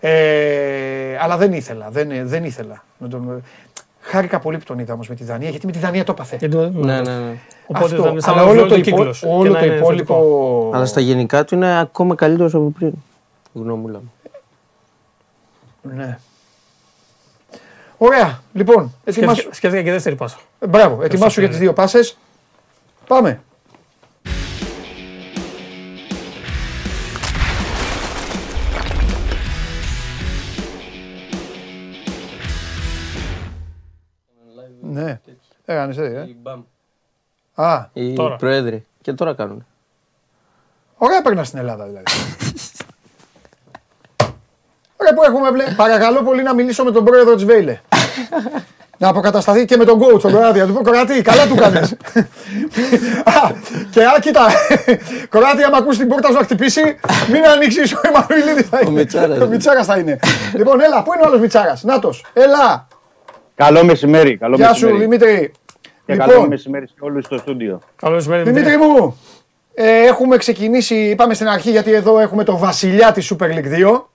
Ε, 0.00 1.18
αλλά 1.20 1.36
δεν 1.36 1.52
ήθελα. 1.52 1.88
Δεν, 1.90 2.28
δεν 2.28 2.44
ήθελα. 2.44 2.84
Να 4.06 4.12
τον... 4.12 4.20
Χάρηκα 4.20 4.38
πολύ 4.38 4.58
που 4.58 4.64
τον 4.64 4.78
είδα 4.78 4.92
όμως 4.94 5.08
με 5.08 5.14
τη 5.14 5.24
Δανία, 5.24 5.50
γιατί 5.50 5.66
με 5.66 5.72
τη 5.72 5.78
Δανία 5.78 6.04
το 6.04 6.12
έπαθε. 6.12 6.36
Γιατί- 6.36 6.56
Ναι, 6.56 7.00
ναι, 7.00 7.00
ναι. 7.00 7.36
Οπότε 7.66 7.84
Αυτό. 7.84 7.96
ήταν 7.96 8.20
σαν 8.20 8.32
αλλά 8.34 8.42
να 8.42 8.50
όλο 8.50 8.60
όλο 8.60 8.68
το, 8.68 8.68
το 8.68 8.74
υπό... 8.74 8.90
κύκλος 8.96 9.20
και 9.20 9.26
όλο 9.26 9.52
να 9.52 9.58
το 9.58 9.64
είναι 9.64 9.74
υπόλοιπο. 9.74 10.70
Αλλά 10.74 10.86
στα 10.86 11.00
γενικά 11.00 11.44
του 11.44 11.54
είναι 11.54 11.78
ακόμα 11.78 12.14
καλύτερος 12.14 12.54
από 12.54 12.72
πριν. 12.78 12.92
Γνώμουλα 13.54 13.98
μου. 13.98 14.12
Ναι. 15.94 16.18
Ωραία. 17.98 18.40
Λοιπόν, 18.52 18.94
ετοιμάσου. 19.04 19.34
Σκέφτηκα 19.34 19.54
σκέφτηκα 19.54 19.82
και 19.82 19.90
δεύτερη 19.90 20.14
πάσα. 20.16 20.36
Ε, 20.58 20.66
Μπράβο, 20.66 21.02
ετοιμάσου 21.02 21.40
για 21.40 21.48
τις 21.48 21.58
δύο 21.58 21.72
πάσες. 21.72 22.16
Πάμε. 23.06 23.40
Ναι, 35.02 35.20
έκανες 35.64 35.98
έτσι, 35.98 36.16
ε. 36.16 36.22
Η 36.28 36.36
μπαμ. 36.42 36.60
Α, 37.54 37.84
Οι 37.92 38.12
Τώρα. 38.14 38.36
πρόεδροι. 38.36 38.86
Και 39.02 39.12
τώρα 39.12 39.34
κάνουν. 39.34 39.66
ωραία 40.96 41.22
περνά 41.22 41.44
στην 41.44 41.58
Ελλάδα 41.58 41.84
δηλαδή. 41.84 42.04
Ωραία 44.96 45.14
που 45.14 45.22
έχουμε 45.24 45.50
μπλε. 45.50 45.64
Παρακαλώ 45.76 46.22
πολύ 46.22 46.42
να 46.42 46.54
μιλήσω 46.54 46.84
με 46.84 46.90
τον 46.90 47.04
πρόεδρο 47.04 47.34
της 47.34 47.44
Βέιλε. 47.44 47.80
Να 48.98 49.08
αποκατασταθεί 49.08 49.64
και 49.64 49.76
με 49.76 49.84
τον 49.84 50.00
coach, 50.02 50.20
τον 50.20 50.32
Κροάτι. 50.32 50.58
Να 50.58 50.66
του 50.66 50.72
πω 50.72 50.80
Κροάτι, 50.82 51.22
καλά 51.22 51.46
του 51.46 51.54
κάνεις. 51.54 51.92
Α, 53.24 53.50
και 53.90 54.04
α, 54.04 54.18
κοίτα, 54.20 54.46
Κροάτι, 55.28 55.62
άμα 55.62 55.76
ακούσει 55.76 55.98
την 55.98 56.08
πόρτα 56.08 56.28
σου 56.28 56.34
να 56.34 56.42
χτυπήσει, 56.42 56.80
μην 57.30 57.46
ανοίξεις 57.46 57.92
ο 57.94 58.00
Εμμανουηλίδης 58.02 58.68
θα 58.68 58.78
είναι. 58.80 58.90
Μιτσάρας. 58.90 59.40
Ο 59.40 59.46
Μιτσάρας 59.46 59.86
θα 59.86 59.98
είναι. 59.98 60.18
λοιπόν, 60.54 60.80
έλα, 60.80 61.02
πού 61.02 61.12
είναι 61.14 61.22
ο 61.22 61.26
άλλος 61.26 61.40
Μιτσάρας. 61.40 61.82
Νάτος, 61.82 62.24
έλα. 62.32 62.86
Καλό 63.56 63.84
μεσημέρι. 63.84 64.36
Καλό 64.36 64.56
Γεια 64.56 64.72
σου, 64.72 64.86
μεσημέρι. 64.86 64.98
Δημήτρη. 64.98 65.52
Και 66.06 66.16
καλό 66.16 66.32
Λοιπόν, 66.32 66.48
μεσημέρι 66.48 66.86
σε 66.86 66.94
όλους 66.98 67.24
στο 67.24 67.38
στούντιο. 67.38 67.80
Καλό 67.96 68.14
μεσημέρι. 68.14 68.42
Δημήτρη 68.42 68.76
μου, 68.76 69.20
ε, 69.74 70.06
έχουμε 70.06 70.36
ξεκινήσει, 70.36 70.94
είπαμε 70.94 71.34
στην 71.34 71.48
αρχή 71.48 71.70
γιατί 71.70 71.92
εδώ 71.92 72.18
έχουμε 72.18 72.44
το 72.44 72.58
βασιλιά 72.58 73.12
της 73.12 73.32
Super 73.34 73.44
League 73.44 73.68
2. 73.68 74.08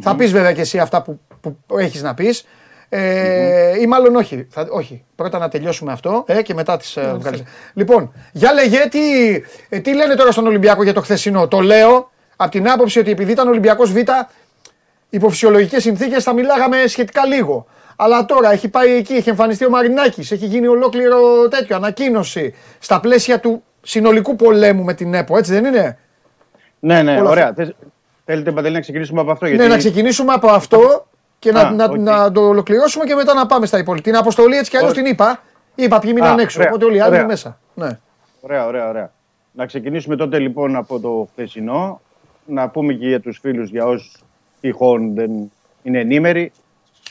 Θα 0.00 0.16
πεις 0.16 0.32
βέβαια 0.32 0.52
και 0.52 0.60
εσύ 0.60 0.78
αυτά 0.78 1.02
που, 1.02 1.20
που 1.66 1.78
έχεις 1.78 2.02
να 2.02 2.14
πεις. 2.14 2.46
Ε, 2.88 3.80
Ή 3.80 3.86
μάλλον 3.86 4.16
όχι. 4.16 4.46
Θα, 4.50 4.66
όχι. 4.70 5.04
Πρώτα 5.14 5.38
να 5.38 5.48
τελειώσουμε 5.48 5.92
αυτό 5.92 6.24
ε, 6.26 6.42
και 6.42 6.54
μετά 6.54 6.76
τις 6.76 6.96
ε, 6.96 7.14
βγάλεις. 7.18 7.42
Λοιπόν, 7.74 8.12
για 8.32 8.52
λέγε 8.52 8.88
τι, 8.90 9.34
ε, 9.68 9.78
τι 9.78 9.94
λένε 9.94 10.14
τώρα 10.14 10.30
στον 10.32 10.46
Ολυμπιακό 10.46 10.82
για 10.82 10.92
το 10.92 11.00
χθεσινό; 11.00 11.48
Το 11.48 11.60
λέω 11.60 12.10
από 12.36 12.50
την 12.50 12.70
άποψη 12.70 12.98
ότι 12.98 13.10
επειδή 13.10 13.32
ήταν 13.32 13.48
Ολυμπιακός 13.48 13.92
Β, 13.92 13.96
υπό 15.08 15.28
φυσιολογικές 15.28 15.82
συνθήκες 15.82 16.22
θα 16.22 16.32
μιλάγαμε 16.32 16.86
σχετικά 16.86 17.26
λίγο. 17.26 17.66
Αλλά 17.96 18.24
τώρα 18.24 18.52
έχει 18.52 18.68
πάει 18.68 18.92
εκεί, 18.92 19.12
έχει 19.12 19.28
εμφανιστεί 19.28 19.64
ο 19.64 19.70
Μαρινάκης, 19.70 20.30
έχει 20.32 20.46
γίνει 20.46 20.66
ολόκληρο 20.66 21.48
τέτοιο, 21.48 21.76
ανακοίνωση 21.76 22.54
στα 22.78 23.00
πλαίσια 23.00 23.40
του 23.40 23.62
συνολικού 23.82 24.36
πολέμου 24.36 24.82
με 24.84 24.94
την 24.94 25.14
ΕΠΟ, 25.14 25.36
έτσι 25.38 25.52
δεν 25.52 25.64
είναι; 25.64 25.98
Ναι, 26.78 27.02
ναι, 27.02 27.20
Όλα 27.20 27.30
ωραία. 27.30 27.48
αυτά. 27.48 27.64
Θες- 27.64 27.74
Θέλετε, 28.24 28.52
Παντελή, 28.52 28.74
να 28.74 28.80
ξεκινήσουμε 28.80 29.20
από 29.20 29.30
αυτό. 29.30 29.46
Ναι, 29.46 29.66
να 29.66 29.76
ξεκινήσουμε 29.76 30.32
από 30.32 30.48
αυτό 30.48 31.06
και 31.38 31.52
να, 31.52 31.60
Α, 31.60 31.70
να, 31.70 31.84
οκ. 31.84 31.96
να 31.98 32.32
το 32.32 32.40
ολοκληρώσουμε 32.40 33.04
και 33.04 33.14
μετά 33.14 33.34
να 33.34 33.46
πάμε 33.46 33.66
στα 33.66 33.78
υπόλοιπα. 33.78 34.04
Την 34.10 34.16
αποστολή 34.16 34.56
έτσι 34.56 34.70
κι 34.70 34.76
αλλιώς 34.76 34.90
Ωραία. 34.92 35.02
την 35.02 35.12
είπα. 35.12 35.42
Είπα 35.74 35.98
ποιοι 35.98 36.10
μείναν 36.14 36.38
Α, 36.38 36.42
έξω, 36.42 36.58
ωραία, 36.58 36.70
οπότε 36.70 36.84
όλοι 36.84 36.96
οι 36.96 37.00
άλλοι 37.00 37.08
ωραία. 37.08 37.20
είναι 37.20 37.28
μέσα. 37.28 37.58
Ναι. 37.74 37.98
Ωραία, 38.40 38.66
ωραία, 38.66 38.88
ωραία. 38.88 39.12
Να 39.52 39.66
ξεκινήσουμε 39.66 40.16
τότε 40.16 40.38
λοιπόν 40.38 40.76
από 40.76 41.00
το 41.00 41.28
χθεσινό. 41.32 42.00
Να 42.46 42.68
πούμε 42.68 42.92
και 42.92 43.06
για 43.06 43.20
τους 43.20 43.38
φίλους, 43.38 43.70
για 43.70 43.84
όσους 43.86 44.16
τυχόν 44.60 45.14
δεν 45.14 45.30
είναι 45.82 45.98
ενήμεροι, 45.98 46.52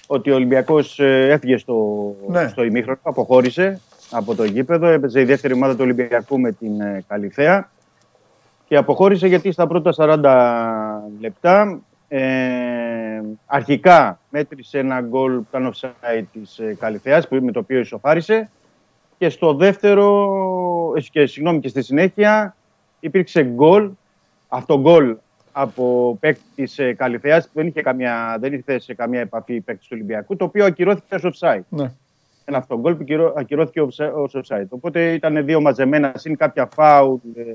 ότι 0.08 0.32
ο 0.32 0.36
Ολυμπιακός 0.36 1.00
ε, 1.00 1.28
έφυγε 1.30 1.58
στο, 1.58 2.06
Ναι. 2.28 2.48
στο 2.48 2.64
ημίχρονο, 2.64 3.00
αποχώρησε 3.04 3.80
από 4.12 4.36
το 4.36 4.44
γήπεδο, 4.44 4.88
έπαιζε 4.88 5.20
η 5.20 5.24
δεύτερη 5.24 5.54
ομάδα 5.54 5.74
του 5.74 5.80
Ολυμπιακού 5.82 6.40
με 6.40 6.52
την 6.52 6.82
ε, 6.82 7.04
Καλυθέα 7.08 7.70
και 8.68 8.78
αποχώρησε 8.78 9.28
γιατί 9.28 9.52
στα 9.52 9.68
πρώτα 9.68 9.94
40 9.98 11.12
λεπτά 11.20 11.80
ε, 12.08 13.22
αρχικά 13.46 14.20
μέτρησε 14.30 14.80
ένα 14.80 15.02
γκολ 15.02 15.36
που 15.36 15.46
ήταν 15.50 15.74
offside 15.74 16.24
της 16.34 16.60
ε, 16.60 16.76
Καλυθέας 16.80 17.28
που- 17.28 17.36
με 17.44 17.52
το 17.52 17.60
οποίο 17.60 17.80
ισοφάρισε 17.80 18.50
και 19.18 19.30
στο 19.30 19.54
δεύτερο, 19.54 20.30
ε, 20.96 21.02
και, 21.02 21.26
συγγνώμη, 21.26 21.60
και 21.60 21.68
στη 21.68 21.82
συνέχεια 21.84 22.56
υπήρξε 23.00 23.44
γκολ, 23.44 23.90
αυτό 24.48 24.80
γκολ 24.80 25.16
από 25.58 26.18
παίκτης 26.20 26.46
της 26.56 26.80
ε, 26.80 26.94
Καλυθέας 26.94 27.46
που 27.46 27.52
δεν 27.54 27.68
είχε, 27.68 27.82
καμία, 27.82 28.38
δεν 28.40 28.54
ήρθε 28.54 28.80
σε 28.80 28.94
καμία 28.94 29.20
επαφή 29.20 29.62
παίκτη 29.62 29.82
του 29.82 29.90
Ολυμπιακού, 29.92 30.36
το 30.36 30.46
οποίο 30.46 30.66
ακυρώθηκε 30.66 31.16
ως 31.16 31.40
offside. 31.40 31.62
ναι. 31.70 31.92
Ένα 32.46 32.58
αυτό 32.58 32.80
γκολ 32.80 32.96
που 32.96 33.04
κυρώ- 33.04 33.34
ακυρώθηκε 33.38 33.82
ως 33.82 34.00
ως 34.00 34.36
offside. 34.36 34.66
Οπότε 34.70 35.14
ήταν 35.14 35.46
δύο 35.46 35.62
μαζεμένα, 35.62 36.12
συν 36.16 36.38
κάποια 36.38 36.66
φάουλ, 36.74 37.18
ε, 37.36 37.54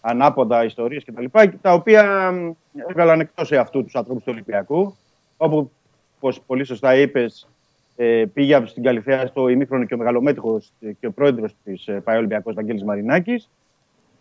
ανάποδα 0.00 0.64
ιστορίες 0.64 1.04
κτλ. 1.04 1.24
Τα 1.60 1.72
οποία 1.72 2.30
μ, 2.32 2.50
έβγαλαν 2.88 3.20
εκτός 3.20 3.52
αυτού 3.52 3.84
τους 3.84 3.94
ανθρώπους 3.94 4.22
του 4.24 4.30
Ολυμπιακού. 4.34 4.94
Όπου, 5.36 5.70
όπως 6.16 6.40
πολύ 6.46 6.64
σωστά 6.64 6.96
είπες, 6.96 7.48
ε, 7.96 8.24
πήγε 8.34 8.62
στην 8.66 8.82
Καλυθέα 8.82 9.26
στο 9.26 9.48
ημίχρονο 9.48 9.84
και 9.84 9.94
ο 9.94 9.98
μεγαλομέτυχος 9.98 10.72
ε, 10.80 10.92
και 11.00 11.06
ο 11.06 11.12
πρόεδρος 11.12 11.54
της 11.64 11.86
ε, 11.86 11.92
ΠαΕ 12.04 12.16
Ολυμπιακός, 12.16 12.54
Βαγγέλης 12.54 12.84
Μαρινάκης. 12.84 13.48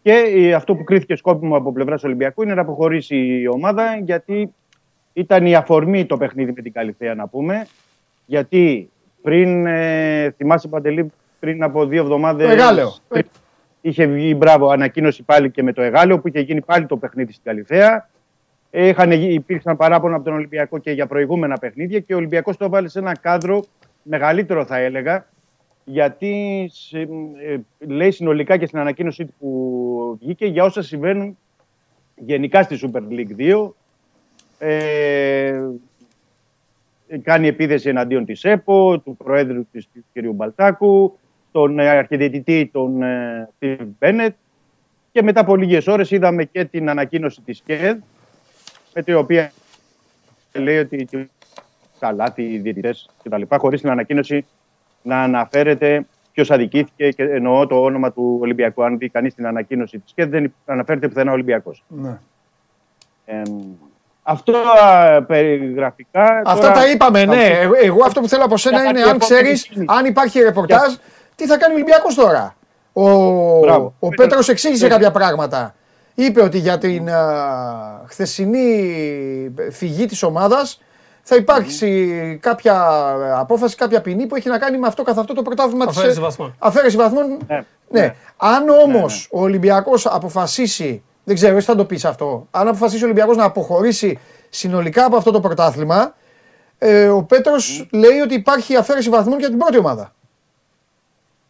Και 0.08 0.14
ε, 0.36 0.54
αυτό 0.54 0.76
που 0.76 0.84
κρίθηκε 0.84 1.16
σκόπιμο 1.16 1.56
από 1.58 1.72
πλευράς 1.74 2.04
Ολυμπιακού 2.04 2.44
είναι 2.44 2.54
να 2.54 2.62
αποχωρήσει 2.62 3.16
η 3.16 3.48
ομάδα 3.48 3.96
γιατί 4.04 4.54
ήταν 5.14 5.46
η 5.46 5.56
αφορμή 5.56 6.06
το 6.06 6.18
παιχνίδι 6.18 6.52
με 6.56 6.62
την 6.62 6.72
Καλυθέα 6.74 7.16
να 7.16 7.28
πούμε. 7.28 7.68
Γιατί 8.26 8.90
πριν, 9.22 9.66
ε, 9.66 10.32
θυμάσαι 10.38 10.68
Παντελή, 10.68 11.12
πριν 11.40 11.64
από 11.64 11.86
δύο 11.86 12.02
εβδομάδες... 12.02 12.46
Το 12.48 12.52
Εγάλεο. 12.54 12.96
πριν- 13.08 13.26
Είχε 13.82 14.06
βγει, 14.06 14.34
μπράβο, 14.38 14.70
ανακοίνωση 14.70 15.24
πάλι 15.24 15.52
και 15.52 15.64
με 15.64 15.74
το 15.74 15.82
Εγάλεο 15.82 16.20
που 16.20 16.28
είχε 16.28 16.40
γίνει 16.40 16.62
πάλι 16.62 16.86
το 16.86 16.98
παιχνίδι 16.98 17.32
στην 17.32 17.44
Καλυθέα. 17.44 18.10
Ε, 18.72 18.88
Είχαν, 18.88 19.12
γι- 19.12 19.34
υπήρξαν 19.34 19.78
παράπονα 19.78 20.16
από 20.16 20.24
τον 20.26 20.34
Ολυμπιακό 20.34 20.78
και 20.78 20.92
για 20.92 21.08
προηγούμενα 21.08 21.58
παιχνίδια 21.58 22.00
και 22.00 22.14
ο 22.14 22.18
Ολυμπιακός 22.18 22.58
το 22.58 22.66
έβαλε 22.66 22.88
σε 22.90 23.00
ένα 23.00 23.18
κάδρο 23.22 23.64
μεγαλύτερο 24.02 24.66
θα 24.66 24.78
έλεγα 24.78 25.26
γιατί 25.90 26.68
σε- 26.74 27.00
ε, 27.00 27.58
λέει 27.80 28.12
συνολικά 28.12 28.58
και 28.58 28.66
στην 28.66 28.80
ανακοίνωσή 28.80 29.26
του 29.26 29.34
που 29.40 30.18
βγήκε 30.22 30.46
για 30.46 30.64
όσα 30.64 30.82
συμβαίνουν 30.82 31.38
γενικά 32.16 32.64
στη 32.64 32.80
Super 32.82 33.02
League 33.10 33.36
2 33.38 33.70
ε, 34.60 35.62
κάνει 37.24 37.48
επίθεση 37.48 37.90
εναντίον 37.90 38.26
της 38.26 38.44
ΕΠΟ, 38.44 39.00
του 39.00 39.16
Προέδρου 39.18 39.66
της 39.72 39.88
του 39.94 40.04
κ. 40.14 40.26
Μπαλτάκου, 40.34 41.18
τον 41.52 41.80
ε, 41.80 41.90
αρχιδιαιτητή 41.90 42.70
τον 42.74 43.02
ε, 43.04 43.50
Steve 43.60 43.88
Bennett 44.00 44.30
και 45.12 45.24
μετά 45.24 45.40
από 45.40 45.56
λίγες 45.56 45.88
ώρες 45.88 46.12
είδαμε 46.12 46.44
και 46.44 46.66
την 46.66 46.90
ανακοίνωση 46.90 47.42
της 47.42 47.62
ΚΕΔ 47.66 47.98
με 48.94 49.02
την 49.04 49.16
οποία 49.16 49.52
λέει 50.54 50.78
ότι 50.78 51.30
τα 52.00 52.12
λάθη, 52.12 52.44
οι 52.44 52.58
διαιτητές 52.58 53.10
κτλ. 53.24 53.42
χωρίς 53.50 53.82
την 53.82 53.90
ανακοίνωση 53.90 54.46
να 55.08 55.22
αναφέρεται 55.22 56.06
ποιος 56.34 56.52
αδικήθηκε 56.52 57.10
και 57.12 57.24
εννοώ 57.24 57.68
το 57.68 57.84
όνομα 57.84 58.12
του 58.12 58.38
Ολυμπιακού. 58.42 58.84
Αν 58.84 58.98
δει 58.98 59.10
κανείς 59.10 59.34
την 59.36 59.48
ανακοίνωση 59.48 60.00
της 60.00 60.14
ΚΕΔ, 60.16 60.30
δεν 60.30 60.54
αναφέρεται 60.66 61.08
πουθενά 61.08 61.32
Ολυμπιακός. 61.32 61.84
ναι. 61.88 62.18
αυτό 64.24 64.54
α, 64.58 65.24
περιγραφικά. 65.24 66.42
Αυτά 66.46 66.62
τώρα 66.68 66.72
τα 66.74 66.90
είπαμε, 66.92 67.20
θα 67.20 67.26
ναι. 67.26 67.36
πει- 67.50 67.58
Εγώ, 67.62 67.74
εγώ 67.84 68.04
αυτό 68.06 68.22
που 68.22 68.28
θέλω 68.28 68.44
από 68.44 68.58
σένα 68.58 68.82
Για 68.82 68.90
είναι 68.90 69.00
κάτι 69.00 69.10
αν 69.10 69.16
επόμενη 69.16 69.42
ξέρεις, 69.42 69.68
κίνηση. 69.68 69.86
αν 69.98 70.06
υπάρχει 70.06 70.40
ρεπορτάζ, 70.40 70.94
τι 71.36 71.46
θα 71.46 71.58
κάνει 71.58 71.74
ο 71.74 71.76
Ολυμπιακός 71.76 72.16
τώρα; 72.16 72.56
Ο, 72.94 73.02
Μπράβο. 73.60 73.94
ο 74.00 74.08
Πέτρο- 74.10 74.28
Πέτρος 74.28 74.50
εξήγησε 74.50 74.84
Πέτρο. 74.88 74.98
κάποια 74.98 75.12
πράγματα. 75.20 75.76
Είπε 76.16 76.42
ότι 76.42 76.58
για 76.58 76.78
την 76.78 77.10
α, 77.10 78.04
χθεσινή 78.08 79.54
φυγή 79.72 80.06
της 80.06 80.24
ομάδας 80.24 80.82
θα 81.30 81.36
υπάρξει 81.36 82.38
κάποια 82.42 82.76
απόφαση, 83.40 83.76
κάποια 83.76 84.02
ποινή 84.02 84.26
που 84.26 84.36
έχει 84.36 84.50
να 84.50 84.58
κάνει 84.60 84.78
με 84.78 84.88
αυτό 84.88 85.04
καθ' 85.04 85.18
αυτό 85.20 85.34
το 85.34 85.42
πρωτάθλημα 85.42 85.86
της- 85.86 85.98
Αφαίρεση 85.98 86.20
βαθμών. 86.20 86.56
Αφαίρεση 86.60 86.98
βαθμών. 86.98 87.28
Ναι, 87.28 87.38
Ναι. 87.48 88.00
ναι. 88.02 88.16
Αν 88.38 88.70
όμως 88.70 89.28
ο 89.32 89.42
Ολυμπιακός 89.42 90.06
αποφασίσει, 90.06 91.04
δεν 91.24 91.36
ξέρω, 91.36 91.56
εσύ 91.58 91.66
θα 91.66 91.76
το 91.76 91.86
πεις 91.86 92.06
αυτό, 92.06 92.48
αν 92.52 92.68
αποφασίσει 92.68 93.02
ο 93.04 93.06
Ολυμπιακός 93.06 93.38
να 93.38 93.44
αποχωρήσει 93.44 94.20
συνολικά 94.50 95.06
από 95.06 95.16
αυτό 95.16 95.32
το 95.32 95.40
πρωτάθλημα, 95.40 96.16
ε, 96.78 97.08
ο 97.10 97.24
Πέτρος 97.24 97.88
λέει 97.92 98.20
ότι 98.20 98.34
υπάρχει 98.34 98.76
αφαίρεση 98.76 99.10
βαθμών 99.10 99.40
για 99.40 99.50
την 99.50 99.58
πρώτη 99.58 99.78
ομάδα. 99.78 100.14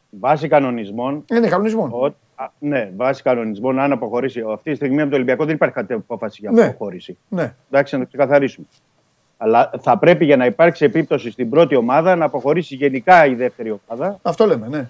Βάσει 0.10 0.48
κανονισμών. 0.48 1.26
Είναι 1.34 1.48
κανονισμό. 1.48 1.90
Ο, 1.92 2.06
α, 2.36 2.48
ναι, 2.60 2.92
βάσει 2.96 3.22
κανονισμών, 3.24 3.80
αν 3.80 3.92
αποχωρήσει. 3.92 4.44
Αυτή 4.54 4.70
τη 4.70 4.76
στιγμή 4.76 5.02
από 5.02 5.10
το 5.10 5.16
Ολυμπιακό 5.16 5.46
δεν 5.46 5.56
υπάρχει 5.56 5.76
κάτι 5.76 5.94
απόφαση 5.94 6.38
για 6.42 6.52
Ναι. 6.52 6.64
αποχώρηση. 6.64 7.18
Ναι. 7.30 7.54
Εντάξει, 7.72 7.96
να 7.96 8.02
το 8.02 8.08
ξεκαθαρίσουμε. 8.08 8.68
Αλλά 9.38 9.72
θα 9.82 9.98
πρέπει 9.98 10.26
για 10.26 10.38
να 10.38 10.46
υπάρξει 10.46 10.86
επίπτωση 10.86 11.32
στην 11.32 11.50
πρώτη 11.50 11.76
ομάδα 11.76 12.16
να 12.16 12.26
αποχωρήσει 12.26 12.76
γενικά 12.76 13.26
η 13.26 13.36
δεύτερη 13.36 13.80
ομάδα. 13.88 14.20
Αυτό 14.22 14.46
λέμε, 14.46 14.68
ναι. 14.68 14.88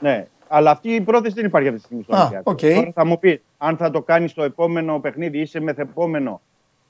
Ναι. 0.00 0.26
Αλλά 0.48 0.70
αυτή 0.70 0.90
η 0.94 1.00
πρόθεση 1.00 1.34
δεν 1.34 1.44
υπάρχει 1.44 1.68
αυτή 1.68 1.80
τη 1.80 1.84
στιγμή 1.86 2.02
στο 2.02 2.16
Α, 2.16 2.20
Ολυμπιακό. 2.20 2.50
οκ. 2.50 2.60
Τώρα 2.60 2.90
θα 2.94 3.04
μου 3.06 3.18
πεις, 3.18 3.40
αν 3.58 3.76
θα 3.76 3.90
το 3.90 4.02
κάνεις 4.02 4.30
στο 4.30 4.42
επόμενο 4.42 4.98
παιχνίδι 5.00 5.38
ή 5.38 5.46
σε 5.46 5.60
μεθεπόμενο 5.60 6.40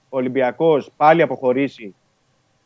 ο 0.09 0.17
Ολυμπιακός 0.17 0.91
πάλι 0.97 1.23
αποχωρήσει. 1.23 1.95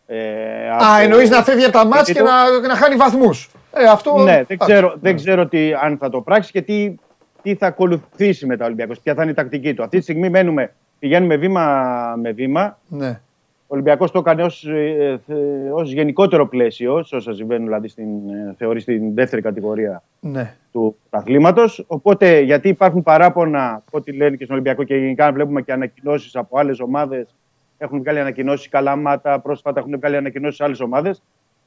Ε, 0.07 0.69
Α, 0.71 0.75
από- 0.77 1.03
εννοείς 1.03 1.31
να 1.31 1.43
φεύγει 1.43 1.65
από 1.65 1.73
τα 1.73 1.87
μάτς 1.87 2.13
και 2.13 2.23
να, 2.23 2.61
να 2.67 2.75
χάνει 2.77 2.95
βαθμούς. 2.97 3.51
Ε, 3.73 3.85
αυτό. 3.85 4.19
Ναι, 4.19 4.43
δεν 4.47 4.63
Α, 4.63 4.65
ξέρω, 4.67 4.95
δεν 5.01 5.17
ξέρω 5.17 5.47
τι, 5.47 5.73
αν 5.75 5.97
θα 5.99 6.11
το 6.11 6.21
πράξει 6.21 6.51
και 6.53 6.63
τι, 6.63 6.95
τι 7.43 7.55
θα 7.55 7.67
ακολουθήσει 7.67 8.47
μετά 8.47 8.63
ο 8.63 8.67
Ολυμπιακός, 8.67 9.01
ποια 9.01 9.15
θα 9.15 9.23
είναι 9.23 9.31
η 9.31 9.35
τακτική 9.35 9.75
του. 9.75 9.83
Αυτή 9.83 9.97
τη 9.97 10.03
στιγμή 10.03 10.29
μένουμε, 10.31 10.73
πηγαίνουμε 10.99 11.37
βήμα 11.37 12.15
με 12.23 12.31
βήμα. 12.33 12.79
Ναι. 12.89 13.21
Ο 13.67 13.75
Ολυμπιακός 13.75 14.11
το 14.11 14.19
έκανε 14.19 14.43
ως, 14.43 14.65
ε, 14.67 15.21
θε- 15.27 15.73
ως 15.73 15.93
γενικότερο 15.93 16.49
πλαίσιο, 16.49 17.03
σε 17.03 17.17
όσα 17.17 17.35
συμβαίνουν 17.35 17.65
δηλαδή 17.65 17.89
στην, 17.89 18.07
ε, 18.29 18.55
θεωρεί 18.59 18.81
στην 18.81 19.15
δεύτερη 19.15 19.43
κατηγορία 19.43 20.03
Ναι. 20.21 20.55
του 20.73 20.97
αθλήματο. 21.11 21.65
Οπότε, 21.87 22.41
γιατί 22.41 22.69
υπάρχουν 22.69 23.03
παράπονα, 23.03 23.75
από 23.87 23.99
ό,τι 23.99 24.13
λένε 24.13 24.37
και 24.37 24.45
στον 24.45 24.55
Ολυμπιακό 24.57 24.83
και 24.83 24.97
γενικά 24.97 25.33
βλέπουμε 25.33 25.63
και 25.63 25.73
ανακοινώσεις 25.73 26.37
από 26.37 26.59
άλλες 26.59 26.81
ομάδες. 26.81 27.35
Έχουν 27.79 27.99
βγάλει 27.99 28.19
ανακοινώσεις 28.21 28.69
καλάματα, 28.69 29.41
πρόσφατα 29.41 29.81
έχουν 29.81 29.97
βγάλει 29.99 30.17
ανακοινώσεις 30.17 30.61
άλλες 30.61 30.81
ομάδες. 30.81 31.23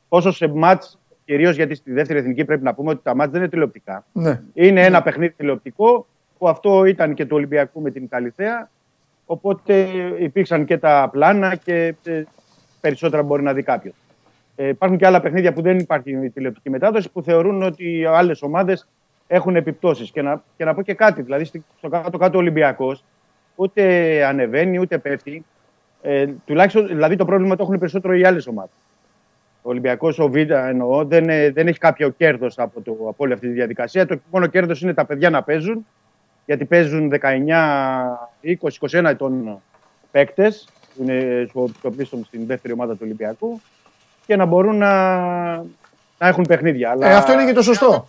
Όσο 0.08 0.32
σε 0.32 0.48
μάτς, 0.48 1.00
κυρίως 1.26 1.56
γιατί 1.56 1.76
στη 1.76 1.92
δεύτερη 1.92 2.20
εθνική 2.20 2.46
πρέπει 2.46 2.64
να 2.64 2.74
πούμε 2.74 2.90
ότι 2.90 3.00
τα 3.04 3.16
μάτς 3.16 3.32
δεν 3.32 3.42
είναι 3.42 3.50
τηλεοπτικά. 3.50 4.06
ναι. 4.12 4.42
Είναι 4.54 4.86
ένα 4.86 5.02
παιχνίδι 5.02 5.34
τηλεοπτικό 5.38 6.08
που 6.38 6.48
αυτό 6.48 6.86
ήταν 6.86 7.14
και 7.14 7.26
του 7.26 7.36
Ολυμπιακού 7.36 7.82
με 7.82 7.92
την 7.92 8.08
Καλυθέα. 8.10 8.70
Οπότε 9.30 9.88
υπήρξαν 10.20 10.66
και 10.66 10.78
τα 10.78 11.10
πλάνα 11.12 11.56
και 11.56 11.96
ε, 12.06 12.24
περισσότερα 12.82 13.24
μπορεί 13.24 13.44
να 13.44 13.54
δει 13.54 13.64
κάποιος. 13.64 13.96
Ε, 14.56 14.68
υπάρχουν 14.68 14.98
και 14.98 15.06
άλλα 15.06 15.22
παιχνίδια 15.22 15.54
που 15.54 15.62
δεν 15.62 15.78
υπάρχει 15.78 16.12
η 16.26 16.30
τηλεοπτική 16.30 16.70
μετάδοση 16.70 17.12
που 17.12 17.22
θεωρούν 17.22 17.62
ότι 17.64 18.06
άλλες 18.06 18.42
ομάδες 18.42 18.88
έχουν 19.28 19.56
επιπτώσεις. 19.56 20.12
Και 20.12 20.22
να, 20.22 20.44
και 20.58 20.66
να 20.66 20.74
πω 20.74 20.82
και 20.82 20.94
κάτι, 20.94 21.22
δηλαδή 21.22 21.44
στη- 21.44 21.64
στο 21.78 21.90
κάτω-κάτω 21.90 22.38
Ολυμπιακός 22.38 23.04
ούτε 23.56 24.24
ανεβαίνει 24.26 24.80
ούτε 24.80 24.98
πέφτει. 24.98 25.46
Ε, 26.02 26.28
τουλάχιστον 26.46 26.88
δηλαδή 26.88 27.16
το 27.16 27.26
πρόβλημα 27.26 27.56
το 27.56 27.64
έχουν 27.64 27.80
περισσότερο 27.80 28.14
οι 28.16 28.26
άλλες 28.26 28.48
ομάδες. 28.48 28.72
Ο 29.62 29.70
Ολυμπιακός, 29.70 30.20
ο 30.20 30.30
Β' 30.30 30.36
εννοώ, 30.52 31.06
δεν, 31.06 31.30
ε, 31.30 31.50
δεν 31.52 31.68
έχει 31.68 31.80
κάποιο 31.80 32.10
κέρδος 32.10 32.58
από, 32.60 32.82
το- 32.82 32.92
από 32.92 33.16
όλη 33.18 33.34
αυτή 33.34 33.48
τη 33.48 33.54
διαδικασία. 33.54 34.06
Το 34.06 34.20
μόνο 34.32 34.48
κέρδος 34.48 34.82
είναι 34.82 34.94
τα 34.94 35.06
παιδιά 35.06 35.30
να 35.30 35.44
παίζουν, 35.44 35.86
γιατί 36.48 36.66
παίζουν 36.66 37.12
19, 37.12 37.18
20, 38.44 39.00
21 39.02 39.04
ετών 39.06 39.62
παίκτες, 40.12 40.68
που 40.96 41.04
είναι 41.04 41.46
στο, 41.50 41.70
στο 41.78 41.92
πίσω 41.92 42.20
στην 42.26 42.46
δεύτερη 42.46 42.74
ομάδα 42.74 42.92
του 42.94 43.00
Ολυμπιακού, 43.04 43.62
και 44.26 44.36
να 44.36 44.46
μπορούν 44.46 44.78
να, 44.78 45.16
να 46.18 46.28
έχουν 46.28 46.44
παιχνίδια. 46.48 46.90
Αλλά, 46.92 47.08
Ε, 47.10 47.14
αυτό 47.16 47.34
είναι 47.34 47.46
και 47.46 47.54
το 47.54 47.62
σωστό. 47.62 48.08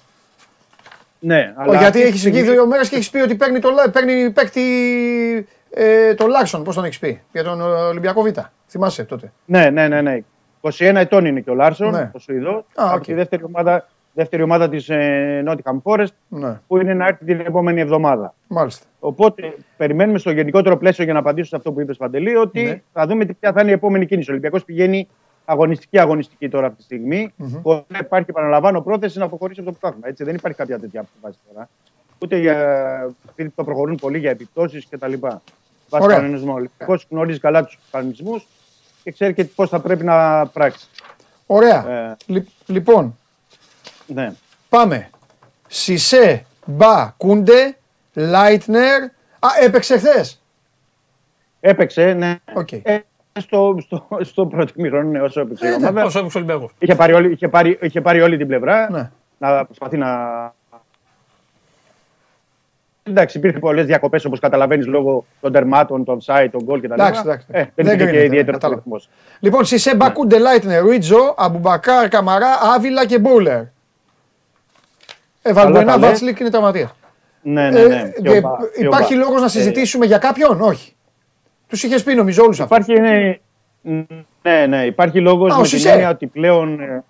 Ναι, 1.20 1.54
Ο, 1.58 1.60
αλλά 1.62 1.70
γιατί 1.72 1.84
αυτή 1.84 2.00
τη 2.00 2.06
έχεις 2.06 2.20
στιγμή- 2.20 2.40
εκεί 2.40 2.50
δύο 2.50 2.66
μέρες 2.66 2.88
και 2.88 2.94
έχεις 2.96 3.10
πει 3.10 3.18
ότι 3.18 3.34
παίρνει, 3.34 3.58
το, 3.58 3.70
Λα- 3.70 3.90
παίρνει 3.90 4.30
παίκτη 4.30 4.62
ε, 5.70 6.14
το 6.14 6.26
Λάρσον. 6.26 6.64
Πώς 6.64 6.74
τον 6.74 6.84
έχεις 6.84 6.98
πει; 6.98 7.20
Για 7.32 7.44
τον 7.44 7.60
ε, 7.60 7.64
Ολυμπιακό 7.64 8.22
Β. 8.22 8.26
Θυμάσαι 8.68 9.04
τότε. 9.04 9.32
Ναι, 9.44 9.70
ναι, 9.70 9.88
ναι, 9.88 10.00
ναι. 10.00 10.18
21 10.60 10.70
ετών 10.94 11.24
είναι 11.24 11.40
και 11.40 11.50
ο 11.50 11.54
Λάρσον, 11.54 11.90
Ναι. 11.90 12.10
ο 12.14 12.18
Σουηδός, 12.18 12.54
Α, 12.54 12.84
από 12.86 12.94
οκ. 12.94 13.02
τη 13.04 13.14
δεύτερη 13.14 13.42
ομάδα, 13.44 13.88
δεύτερη 14.18 14.42
ομάδα 14.42 14.68
της 14.68 14.88
ε, 14.88 15.42
Nottingham 15.46 15.82
Forest, 15.82 16.06
Ναι, 16.28 16.60
που 16.66 16.78
είναι 16.80 16.94
να 16.94 17.06
έρθει 17.06 17.24
την 17.24 17.40
επόμενη 17.40 17.80
εβδομάδα. 17.80 18.34
μάλιστα. 18.48 18.84
Οπότε 19.00 19.54
περιμένουμε 19.76 20.18
στο 20.18 20.30
γενικότερο 20.30 20.76
πλαίσιο 20.76 21.04
για 21.04 21.12
να 21.12 21.18
απαντήσω 21.18 21.48
σε 21.48 21.56
αυτό 21.56 21.72
που 21.72 21.80
είπες 21.80 21.96
Παντελή, 21.96 22.36
ότι 22.36 22.62
Ναι. 22.62 22.80
θα 22.92 23.06
δούμε 23.06 23.24
τι- 23.24 23.34
ποια 23.34 23.52
θα 23.52 23.60
είναι 23.60 23.70
η 23.70 23.72
επόμενη 23.72 24.06
κίνηση. 24.06 24.28
Ο 24.28 24.32
Ολυμπιακός 24.32 24.64
πηγαίνει 24.64 25.08
αγωνιστική-αγωνιστική 25.44 26.48
τώρα 26.48 26.66
αυτή 26.66 26.78
τη 26.78 26.82
στιγμή. 26.84 27.32
Μμμ. 27.36 27.60
Χωρίς 27.62 27.84
να 27.88 27.98
υπάρχει, 27.98 28.26
επαναλαμβάνω, 28.30 28.80
πρόθεση 28.80 29.18
να 29.18 29.24
αποχωρήσει 29.24 29.60
από 29.60 29.70
το 29.70 29.76
πρωτάθλημα. 29.80 30.08
Έτσι, 30.08 30.24
δεν 30.24 30.34
υπάρχει 30.34 30.58
κάποια 30.58 30.78
τέτοια 30.78 31.00
αποφάση 31.00 31.38
τώρα. 31.52 31.68
Ούτε 32.22 32.36
για. 32.38 32.54
επειδή 33.30 33.48
το 33.54 33.64
προχωρούν 33.64 33.94
πολύ 33.96 34.18
για 34.18 34.30
επιπτώσεις 34.30 34.88
κτλ. 34.88 35.12
Βάσει 35.90 36.04
Ωραία. 36.04 36.16
κανονισμό. 36.16 36.52
Ο 36.52 36.54
Ολυμπιακός 36.54 37.06
γνωρίζει 37.10 37.38
καλά 37.40 37.64
τους 37.64 37.78
κανονισμούς 37.90 38.46
και 39.02 39.10
ξέρει 39.10 39.34
και 39.34 39.44
πώς 39.44 39.68
θα 39.68 39.80
πρέπει 39.80 40.04
να 40.04 40.46
πράξει. 40.46 40.88
Ωραία. 41.46 41.88
Ε, 41.90 42.16
Λι- 42.26 42.46
λοιπόν, 42.66 43.16
ναι. 44.14 44.32
πάμε. 44.68 45.10
Σισε, 45.68 46.44
Μπα, 46.66 47.14
Κούντε, 47.16 47.76
Λάιτνερ. 48.14 49.02
Α, 49.38 49.48
έπαιξε 49.64 49.96
χθες. 49.98 50.42
Έπαιξε, 51.60 52.12
ναι. 52.12 52.36
Οκ. 52.54 52.72
Ε, 52.72 52.98
στο, 53.40 53.76
στο, 53.80 54.06
στο 54.20 54.46
πρώτο 54.46 54.72
ημίχρονο, 54.76 55.08
ναι, 55.10 55.20
όσο 55.20 55.40
έπαιξε 55.40 55.68
η 55.68 55.72
ομάδα. 55.72 56.04
Όσο 56.04 56.18
έπαιξε 56.18 56.38
ο 56.38 56.40
Ολυμπιακός. 56.40 56.72
Είχε 56.78 56.94
πάρει, 56.94 57.12
όλη, 57.12 57.32
είχε, 57.32 57.48
πάρει, 57.48 57.78
είχε 57.82 58.00
πάρει 58.00 58.20
όλη 58.20 58.36
την 58.36 58.46
πλευρά 58.46 58.90
Ναι. 58.90 59.10
να 59.38 59.64
προσπαθεί 59.64 59.96
να. 59.96 60.08
Εντάξει, 63.02 63.38
υπήρχε 63.38 63.58
πολλές 63.58 63.86
διακοπές 63.86 64.24
όπως 64.24 64.40
καταλαβαίνεις 64.40 64.86
λόγω 64.86 65.24
των 65.40 65.52
τερμάτων, 65.52 66.04
των 66.04 66.18
οφσάιντ, 66.26 66.48
των 66.52 66.62
γκολ 66.64 66.80
κτλ. 66.80 66.92
Εντάξει, 66.92 67.20
εντάξει. 67.24 67.46
Ε, 67.50 67.58
δεν 67.58 67.70
Δεν 67.74 67.84
υπήρχε 67.86 67.96
κρίνεται, 68.04 68.18
και 68.18 68.24
ιδιαίτερος 68.24 68.60
κατάλαβα. 68.60 68.82
ρυθμός. 68.84 69.08
Λοιπόν, 69.40 69.64
Σισε, 69.64 69.90
Ναι. 69.90 69.96
Μπα, 69.96 70.10
Κούντε, 70.10 70.38
Λάιτνερ, 70.38 70.84
Ουίτζο, 70.84 71.34
Αμπουμπακάρ, 71.36 72.08
Καμαρά, 72.08 72.48
Άβιλα 72.74 73.06
και 73.06 73.18
Μπούλερ. 73.18 73.62
Ε, 75.48 75.52
Βαλμπουενά, 75.52 75.92
τα 75.92 75.98
λες. 75.98 76.08
Βάτσλικ 76.08 76.40
είναι 76.40 76.50
τραυματία. 76.50 76.90
Ναι, 77.42 77.70
ναι, 77.70 77.80
Ε, 77.80 77.86
ναι. 77.88 78.12
Και 78.22 78.28
ο 78.28 78.32
ε, 78.34 78.40
Μπα- 78.40 78.56
και 78.78 78.84
ο 78.84 78.86
υπάρχει 78.86 79.14
Μπα. 79.14 79.20
λόγος 79.20 79.40
να 79.40 79.48
συζητήσουμε 79.48 80.06
για 80.06 80.18
κάποιον, 80.18 80.60
όχι. 80.60 80.92
Τους 81.66 81.82
είχες 81.82 82.02
πει 82.02 82.14
νομίζω 82.14 82.42
όλους 82.42 82.60
αυτούς. 82.60 82.76
Υπάρχει, 82.86 83.00
ναι, 83.00 83.38
ναι, 84.42 84.66
ναι, 84.66 84.84
υπάρχει 84.84 85.20
λόγος 85.20 85.52
Α, 85.52 85.54
ο 85.54 85.60
με 85.60 85.62
την 85.66 85.78
Σισε. 85.78 85.90
έννοια 85.90 86.10
ότι 86.10 86.26
πλέον. 86.26 86.80
ε, 86.80 87.04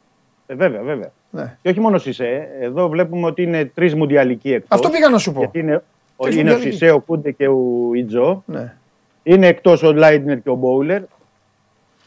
ε, 0.47 0.55
βέβαια, 0.55 0.83
βέβαια. 0.83 1.11
Ναι. 1.31 1.57
Και 1.63 1.69
όχι 1.69 1.81
μόνο 1.81 1.99
Σισε. 1.99 2.49
Εδώ 2.61 2.89
βλέπουμε 2.89 3.27
ότι 3.27 3.43
είναι 3.43 3.65
τρεις 3.65 3.95
μουντιαλικοί 3.95 4.53
εκτός. 4.53 4.69
Αυτό 4.71 4.89
πήγα 4.91 5.09
να 5.09 5.19
σου 5.19 5.33
πω. 5.33 5.39
Γιατί 5.39 5.59
είναι, 5.59 5.83
ο- 6.17 6.25
Τρεις 6.25 6.35
είναι 6.37 6.51
ο 6.51 6.53
μουντιαλικοί. 6.53 6.77
Σισε, 6.79 6.91
ο 6.93 6.99
Κούντε 7.01 7.31
και 7.31 7.49
ο 7.49 7.59
Ιτζο. 7.95 8.43
Ναι. 8.47 8.75
Είναι 9.23 9.47
εκτός 9.47 9.83
ο 9.83 9.93
Λάιντνερ 9.93 10.41
και 10.43 10.51
ο 10.51 10.55
Μπόουλερ. 10.55 11.03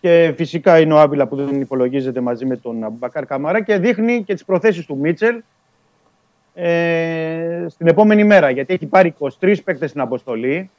Και 0.02 0.34
φυσικά 0.38 0.80
είναι 0.80 0.94
ο 0.94 1.00
Άβυλα 1.00 1.28
που 1.28 1.36
δεν 1.36 1.62
υπολογίζεται 1.62 2.22
μαζί 2.22 2.46
με 2.46 2.56
τον 2.58 2.84
Αμπακάρ 2.84 3.26
Καμαρά 3.26 3.62
και 3.64 3.78
δείχνει 3.78 4.24
και 4.24 4.34
τις 4.34 4.46
προθέσεις 4.46 4.86
του 4.86 4.98
Μίτσελ 4.98 5.42
ε, 6.54 7.66
στην 7.70 7.88
επόμενη 7.88 8.24
μέρα. 8.24 8.50
Γιατί 8.50 8.74
έχει 8.74 8.86
πάρει 8.86 9.14
23 9.40 9.56
παίκτες 9.64 9.90
στην 9.90 10.02
αποστολή. 10.02 10.70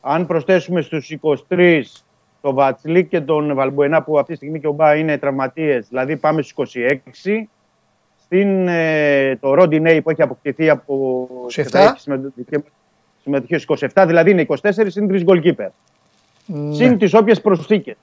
Αν 0.00 0.26
προσθέσουμε 0.26 0.80
στους 0.80 1.10
23 1.48 1.80
τον 2.40 2.54
Βατσλί 2.54 3.04
και 3.04 3.20
τον 3.20 3.54
Βαλμπουενά 3.54 4.02
που 4.02 4.18
αυτή 4.18 4.30
τη 4.30 4.36
στιγμή 4.36 4.60
και 4.60 4.66
ο 4.66 4.72
Μπά 4.72 4.94
είναι 4.94 5.18
τραυματίες, 5.18 5.88
δηλαδή 5.88 6.16
πάμε 6.16 6.42
στους 6.42 6.72
26. 6.72 7.48
Στην, 8.24 8.68
ε, 8.68 9.36
το 9.40 9.54
Ρόντι 9.54 10.00
που 10.02 10.10
έχει 10.10 10.22
αποκτηθεί 10.22 10.68
από 10.70 11.28
27. 11.48 11.48
και 11.54 11.62
θα 11.78 11.78
έχει 11.82 12.00
συμμετοχή- 12.00 12.64
συμμετοχή 13.22 13.58
στους 13.58 13.64
27, 13.94 14.04
δηλαδή 14.06 14.30
είναι 14.30 14.40
24 14.40 14.90
συν 14.90 15.08
3 15.08 15.24
goalkeeper. 15.26 15.68
Ναι. 16.46 16.74
Συν 16.74 16.98
τις 16.98 17.14
όποιες 17.14 17.40
προσθήκες. 17.40 17.96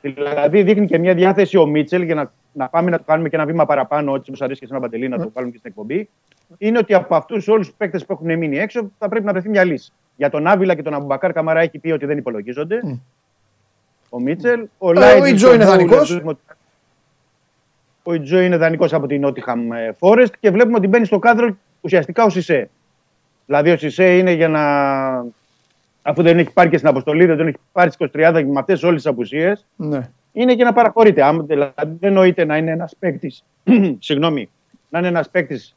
Δηλαδή 0.00 0.62
δείχνει 0.62 0.86
και 0.86 0.98
μια 0.98 1.14
διάθεση 1.14 1.56
ο 1.56 1.66
Μίτσελ 1.66 2.02
για 2.02 2.14
να, 2.14 2.32
να 2.52 2.68
πάμε 2.68 2.90
να 2.90 2.96
το 2.98 3.02
κάνουμε 3.06 3.28
και 3.28 3.36
ένα 3.36 3.44
βήμα 3.44 3.66
παραπάνω, 3.66 4.14
έτσι 4.14 4.30
όπω 4.34 4.44
αρέσει 4.44 4.60
και 4.60 4.66
σε 4.66 4.72
ένα 4.72 4.82
παντελή, 4.82 5.08
να 5.08 5.18
το 5.18 5.30
βάλουμε 5.34 5.52
και 5.52 5.58
στην 5.58 5.70
εκπομπή. 5.70 6.08
Είναι 6.58 6.78
ότι 6.78 6.94
από 6.94 7.14
αυτούς 7.14 7.48
όλους 7.48 7.66
τους 7.66 7.76
παίκτες 7.76 8.06
που 8.06 8.12
έχουν 8.12 8.38
μείνει 8.38 8.58
έξω 8.58 8.90
θα 8.98 9.08
πρέπει 9.08 9.24
να 9.24 9.32
βρεθεί 9.32 9.48
μια 9.48 9.64
λύση. 9.64 9.92
Για 10.16 10.30
τον 10.30 10.46
Άβιλα 10.46 10.74
και 10.74 10.82
τον 10.82 10.94
Αμπουμπακάρ 10.94 11.32
Καμαρά 11.32 11.60
έχει 11.60 11.78
πει 11.78 11.90
ότι 11.90 12.06
δεν 12.06 12.18
υπολογίζονται. 12.18 12.80
Ο 14.08 14.20
Μίτσελ. 14.20 14.66
Ο, 14.78 14.90
Ε, 14.90 14.94
Λάιντ 14.94 15.20
ο 15.22 15.24
και 15.24 15.30
Ουίτζο 15.30 15.46
είναι 15.54 15.64
Μπούλερ 15.64 15.70
δανεικός. 15.78 16.08
βλέπουμε 16.10 16.30
ότι- 16.30 16.40
Ο 18.02 18.12
Ουίτζο 18.14 18.40
είναι 18.40 18.56
δανεικός 18.56 18.92
από 18.92 19.06
την 19.06 19.26
Nottingham 19.26 19.58
Forest 19.98 20.30
και 20.40 20.50
βλέπουμε 20.50 20.76
ότι 20.76 20.86
μπαίνει 20.86 21.04
στο 21.04 21.18
κάδρο 21.18 21.56
ουσιαστικά 21.80 22.24
ο 22.24 22.28
Σισε. 22.28 22.70
Δηλαδή 23.46 23.70
ο 23.70 23.76
Σισε 23.76 24.16
είναι 24.18 24.32
για 24.32 24.48
να. 24.48 24.62
Αφού 26.10 26.22
δεν 26.22 26.38
έχει 26.38 26.52
πάρει 26.52 26.68
και 26.68 26.76
στην 26.76 26.88
αποστολή, 26.88 27.24
δεν 27.24 27.36
τον 27.36 27.46
έχει 27.46 27.56
πάρει 27.72 27.90
στις 27.90 28.08
23 28.14 28.44
με 28.46 28.58
αυτές 28.60 28.82
όλες 28.82 29.02
τις 29.02 29.10
απουσίες, 29.10 29.66
Ναι. 29.76 30.00
είναι 30.32 30.54
και 30.54 30.64
να 30.64 30.72
παραχωρείται. 30.72 31.22
Αν, 31.22 31.46
δηλαδή, 31.46 31.72
δεν 32.00 32.12
νοείται 32.12 32.44
να 32.44 32.56
είναι 32.56 32.70
ένας 32.70 32.96
παίκτης, 32.98 33.44
συγγνώμη, 33.98 34.48
να 34.88 34.98
είναι 34.98 35.08
ένας 35.08 35.30
παίκτης 35.30 35.76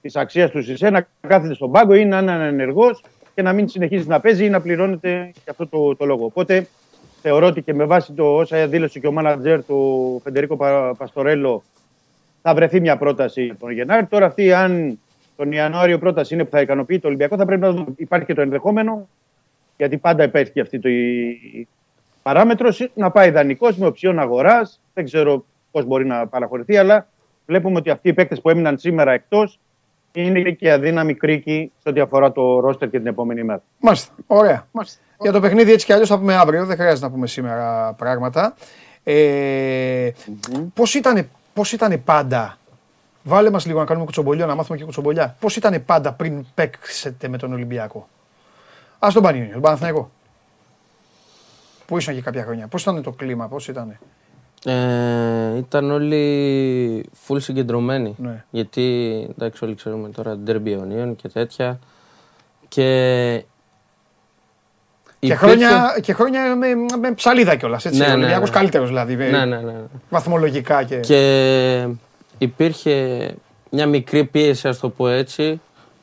της 0.00 0.16
αξίας 0.16 0.50
του 0.50 0.62
Σισε, 0.62 0.90
να 0.90 1.06
κάθεται 1.28 1.54
στον 1.54 1.70
πάγκο 1.70 1.94
ή 1.94 2.04
να 2.04 2.18
είναι 2.18 2.46
ενεργός 2.46 3.04
και 3.34 3.42
να 3.42 3.52
μην 3.52 3.68
συνεχίζει 3.68 4.06
να 4.08 4.20
παίζει 4.20 4.44
ή 4.44 4.48
να 4.50 4.60
πληρώνεται 4.60 5.10
για 5.32 5.50
αυτό 5.50 5.66
το, 5.66 5.96
το 5.96 6.04
λόγο. 6.04 6.24
Οπότε 6.24 6.66
θεωρώ 7.22 7.46
ότι 7.46 7.62
και 7.62 7.74
με 7.74 7.84
βάση 7.84 8.12
το 8.12 8.34
όσα 8.36 8.66
δήλωσε 8.66 8.98
και 8.98 9.06
ο 9.06 9.12
μάνατζερ 9.12 9.64
του 9.64 10.20
Φεντερίκο 10.24 10.56
Πα- 10.56 10.94
Παστορέλο 10.98 11.62
θα 12.42 12.54
βρεθεί 12.54 12.80
μια 12.80 12.96
πρόταση 12.96 13.54
τον 13.60 13.70
Γενάρη. 13.70 14.06
Τώρα 14.06 14.26
αυτή, 14.26 14.52
αν 14.52 14.98
τον 15.36 15.52
Ιανουάριο 15.52 15.94
η 15.94 15.98
πρόταση 15.98 16.34
είναι 16.34 16.44
που 16.44 16.50
θα 16.50 16.60
ικανοποιεί 16.60 16.98
το 16.98 17.06
Ολυμπιακό, 17.08 17.36
θα 17.36 17.44
πρέπει 17.44 17.60
να 17.60 17.70
δούμε. 17.70 17.84
Υπάρχει 17.96 18.26
και 18.26 18.34
το 18.34 18.40
ενδεχόμενο, 18.40 19.08
γιατί 19.78 19.96
πάντα 19.98 20.24
υπάρχει 20.24 20.52
και 20.52 20.60
αυτή 20.60 20.78
το, 20.78 20.88
η 20.88 21.68
παράμετρος, 22.22 22.90
να 22.94 23.10
πάει 23.10 23.30
δανεικός 23.30 23.76
με 23.76 23.86
οψιόν 23.86 24.18
αγοράς. 24.18 24.80
Δεν 24.94 25.04
ξέρω 25.04 25.44
πώς 25.70 25.84
μπορεί 25.84 26.06
να 26.06 26.26
παραχωρηθεί, 26.26 26.76
αλλά 26.76 27.08
βλέπουμε 27.46 27.78
ότι 27.78 27.90
αυτοί 27.90 28.08
οι 28.08 28.12
παίκτες 28.12 28.40
που 28.40 28.50
έμειναν 28.50 28.78
σήμερα 28.78 29.12
εκτός 29.12 29.58
είναι 30.12 30.50
και 30.50 30.72
αδύναμη 30.72 31.14
κρίκη 31.14 31.72
σε 31.82 31.88
ό,τι 31.88 32.00
αφορά 32.00 32.32
το 32.32 32.60
ρόστερ 32.60 32.90
και 32.90 32.98
την 32.98 33.06
επόμενη 33.06 33.42
μέρα. 33.42 33.62
Μάλιστα. 33.80 34.14
Ωραία. 34.26 34.66
Για 35.20 35.32
το 35.32 35.40
παιχνίδι 35.40 35.72
έτσι 35.72 35.86
κι 35.86 35.92
αλλιώς 35.92 36.08
θα 36.08 36.18
πούμε 36.18 36.34
αύριο. 36.34 36.66
Δεν 36.66 36.76
χρειάζεται 36.76 37.06
να 37.06 37.12
πούμε 37.12 37.26
σήμερα 37.26 37.92
πράγματα. 37.98 38.54
Ε, 39.04 40.10
Πώς 40.74 40.94
ήταν, 40.94 41.28
πώς 41.54 41.72
ήτανε 41.72 41.96
πάντα, 41.96 42.58
βάλε 43.22 43.50
μας 43.50 43.66
λίγο 43.66 43.78
να 43.78 43.84
κάνουμε 43.84 44.04
κουτσομπολιό, 44.04 44.46
να 44.46 44.54
μάθουμε 44.54 44.78
και 44.78 44.84
κουτσομπολιά. 44.84 45.36
Πώς 45.40 45.56
ήταν 45.56 45.84
πάντα 45.84 46.12
πριν 46.12 46.46
παίξετε 46.54 47.28
με 47.28 47.38
τον 47.38 47.52
Ολυμπιακό; 47.52 48.08
Ας 48.98 49.14
τον 49.14 49.22
Πανιόνιο, 49.22 49.52
τον 49.52 49.60
Παναθηναϊκό. 49.62 50.10
Πού 51.86 51.96
ήσουν 51.96 52.14
και 52.14 52.20
κάποια 52.20 52.42
χρόνια, 52.42 52.66
πώς 52.66 52.82
ήταν 52.82 53.02
το 53.02 53.10
κλίμα, 53.12 53.46
πώς 53.48 53.68
ήταν. 53.68 53.98
Ε, 54.64 55.56
ήταν 55.56 55.90
όλοι 55.90 57.10
full 57.28 57.36
συγκεντρωμένοι. 57.40 58.14
Ναι. 58.18 58.44
Γιατί 58.50 59.26
εντάξει, 59.30 59.64
όλοι 59.64 59.74
ξέρουμε 59.74 60.08
τώρα 60.08 60.38
derby 60.46 60.66
Ιωνίων 60.66 61.16
και 61.16 61.28
τέτοια. 61.28 61.78
Και 62.68 63.44
Και 65.20 65.26
υπήρχε- 65.26 65.38
χρόνια, 65.48 65.98
και 66.02 66.12
χρόνια 66.12 66.56
με, 66.56 66.66
με 67.00 67.12
ψαλίδα 67.12 67.56
κιόλας. 67.56 67.84
Έτσι. 67.84 67.98
Ναι, 67.98 68.04
ο 68.04 68.08
ναι, 68.08 68.14
Ολυμπιακός 68.14 68.48
ναι. 68.50 68.56
καλύτερος 68.56 68.88
δηλαδή. 68.88 69.14
Ναι, 69.16 69.28
ναι, 69.28 69.44
ναι. 69.44 69.56
ναι. 69.60 69.72
Βαθμολογικά 70.10 70.82
και. 70.82 70.96
Και 71.00 71.88
υπήρχε 72.38 73.34
μια 73.70 73.86
μικρή 73.86 74.24
πίεση, 74.24 74.68
ας 74.68 74.78
το 74.78 74.88
πω 74.88 75.08
έτσι, 75.08 75.60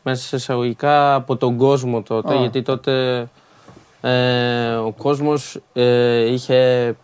μέσα 0.07 0.25
σε 0.27 0.35
εισαγωγικά 0.35 1.15
από 1.15 1.35
τον 1.35 1.57
κόσμο 1.57 2.01
τότε, 2.01 2.33
Α. 2.33 2.39
γιατί 2.39 2.61
τότε 2.61 3.25
ε, 4.01 4.73
ο 4.73 4.91
κόσμος 4.97 5.59
ε, 5.73 6.31
είχε 6.31 6.95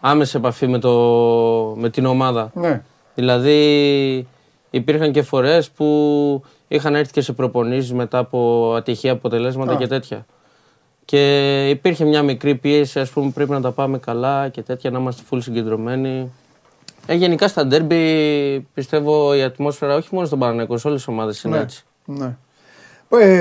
άμεση 0.00 0.36
επαφή 0.36 0.66
με, 0.66 0.78
το, 0.78 0.92
με 1.76 1.90
την 1.90 2.06
ομάδα. 2.06 2.50
Ναι. 2.54 2.82
Δηλαδή 3.14 4.26
υπήρχαν 4.70 5.12
και 5.12 5.22
φορές 5.22 5.70
που 5.70 6.42
είχαν 6.68 6.94
έρθει 6.94 7.12
και 7.12 7.20
σε 7.20 7.32
προπονήσεις 7.32 7.92
μετά 7.92 8.18
από 8.18 8.72
ατυχή 8.76 9.08
αποτελέσματα 9.08 9.72
Α. 9.72 9.76
και 9.76 9.86
τέτοια. 9.86 10.26
Και 11.04 11.68
υπήρχε 11.68 12.04
μια 12.04 12.22
μικρή 12.22 12.54
πίεση, 12.54 13.00
ας 13.00 13.10
πούμε, 13.10 13.30
πρέπει 13.30 13.50
να 13.50 13.60
τα 13.60 13.70
πάμε 13.70 13.98
καλά 13.98 14.48
και 14.48 14.62
τέτοια, 14.62 14.90
να 14.90 14.98
είμαστε 14.98 15.22
full 15.30 15.38
συγκεντρωμένοι. 15.42 16.30
Ε, 17.06 17.14
γενικά 17.14 17.48
στα 17.48 17.66
ντέρμπι 17.66 18.60
πιστεύω 18.74 19.34
η 19.34 19.42
ατμόσφαιρα 19.42 19.94
όχι 19.96 20.08
μόνο 20.10 20.26
στον 20.26 20.38
Παναγενικό, 20.38 20.76
σε 20.78 20.86
όλες 20.88 20.98
τις 21.04 21.08
ομάδες 21.08 21.42
είναι 21.42 21.56
Ναι. 21.56 21.62
έτσι. 21.62 21.85
Ναι. 22.06 22.36
Ε, 23.08 23.40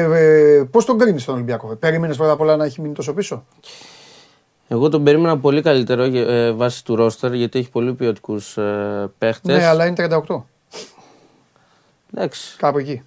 ε, 0.57 0.63
Πώς 0.63 0.85
τον 0.85 0.97
κρίνεις 0.97 1.25
τον 1.25 1.33
Ολυμπιακό, 1.35 1.75
Περίμενες 1.75 2.17
πρώτα 2.17 2.31
απ' 2.31 2.41
όλα 2.41 2.55
να 2.55 2.65
έχει 2.65 2.81
μείνει 2.81 2.93
τόσο 2.93 3.13
πίσω; 3.13 3.45
Εγώ 4.67 4.89
τον 4.89 5.03
περίμενα 5.03 5.37
πολύ 5.37 5.61
καλύτερο 5.61 6.03
ε, 6.03 6.51
βάσει 6.51 6.85
του 6.85 6.95
ρόστερ 6.95 7.33
γιατί 7.33 7.59
έχει 7.59 7.69
πολύ 7.69 7.93
ποιοτικούς 7.93 8.57
ε, 8.57 9.11
παίχτες. 9.17 9.57
Ναι, 9.57 9.65
αλλά 9.65 9.85
είναι 9.85 10.21
38. 10.27 10.41
Εντάξει. 12.13 12.57
Κάπου 12.57 12.77
εκεί. 12.77 13.03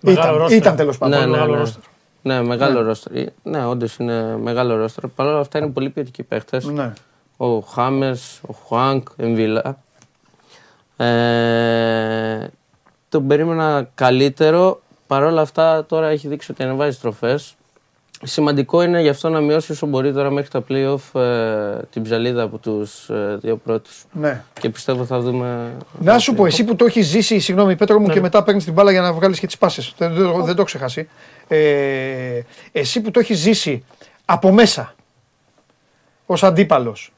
Μεγάλο 0.00 0.26
ήταν 0.28 0.38
ρόστερ. 0.38 0.58
ήταν 0.58 0.76
τέλος 0.76 0.98
πάντων. 0.98 1.18
Ναι, 1.18 1.24
ναι, 1.24 1.30
μεγάλο 1.30 1.52
ναι. 1.52 1.58
ρόστερ. 1.58 1.82
Ναι, 2.22 2.42
μεγάλο 2.42 2.82
ρόστερ. 2.82 3.16
Ε, 3.16 3.32
Ναι, 3.42 3.66
όντως 3.66 3.96
είναι 3.96 4.36
μεγάλο 4.36 4.76
ρόστερ. 4.76 5.06
Παρ' 5.08 5.26
όλα 5.26 5.40
αυτά 5.40 5.58
είναι 5.58 5.68
πολύ 5.68 5.90
ποιοτικοί 5.90 6.22
παίχτες. 6.22 6.64
Ναι. 6.64 6.92
Ο 7.36 7.58
Χάμες, 7.58 8.40
ο 8.48 8.52
Χουάνκ, 8.52 9.08
Εμβίλα. 9.16 9.82
Ε, 10.96 12.46
τον 13.16 13.26
περίμενα 13.26 13.88
καλύτερο. 13.94 14.80
Παρ' 15.06 15.22
όλα 15.22 15.40
αυτά 15.40 15.84
τώρα 15.86 16.08
έχει 16.08 16.28
δείξει 16.28 16.52
ότι 16.52 16.62
ανεβάζει 16.62 16.98
τροφέ. 16.98 17.38
Σημαντικό 18.22 18.82
είναι 18.82 19.00
γι' 19.00 19.08
αυτό 19.08 19.28
να 19.28 19.40
μειώσει 19.40 19.72
όσο 19.72 19.86
μπορεί 19.86 20.12
τώρα 20.12 20.30
μέχρι 20.30 20.50
τα 20.50 20.64
playoff 20.68 21.20
ε, 21.20 21.78
την 21.90 22.02
ψαλίδα 22.02 22.42
από 22.42 22.58
τους 22.58 23.08
ε, 23.08 23.38
δύο 23.40 23.56
πρώτους. 23.56 24.04
ναι. 24.12 24.42
Και 24.60 24.68
πιστεύω 24.70 25.04
θα 25.04 25.20
δούμε. 25.20 25.76
Να 26.00 26.18
σου 26.18 26.34
πω, 26.34 26.46
εσύ 26.46 26.64
που 26.64 26.76
το 26.76 26.84
έχεις 26.84 27.06
ζήσει, 27.06 27.38
συγγνώμη 27.38 27.76
Πέτρο 27.76 27.98
Ναι. 27.98 28.06
μου, 28.06 28.12
και 28.12 28.20
μετά 28.20 28.42
παίρνεις 28.42 28.64
την 28.64 28.72
μπάλα 28.72 28.90
για 28.90 29.00
να 29.00 29.12
βγάλεις 29.12 29.38
και 29.38 29.46
τις 29.46 29.58
πάσες. 29.58 29.94
Δεν, 29.98 30.14
δεν, 30.14 30.24
δεν 30.32 30.44
το 30.44 30.52
έχω 30.52 30.64
ξεχάσει. 30.64 31.08
Ε, 31.48 32.40
εσύ 32.72 33.00
που 33.00 33.10
το 33.10 33.20
έχεις 33.20 33.38
ζήσει 33.38 33.84
από 34.24 34.52
μέσα 34.52 34.94
ως 36.26 36.42
αντίπαλος. 36.42 37.12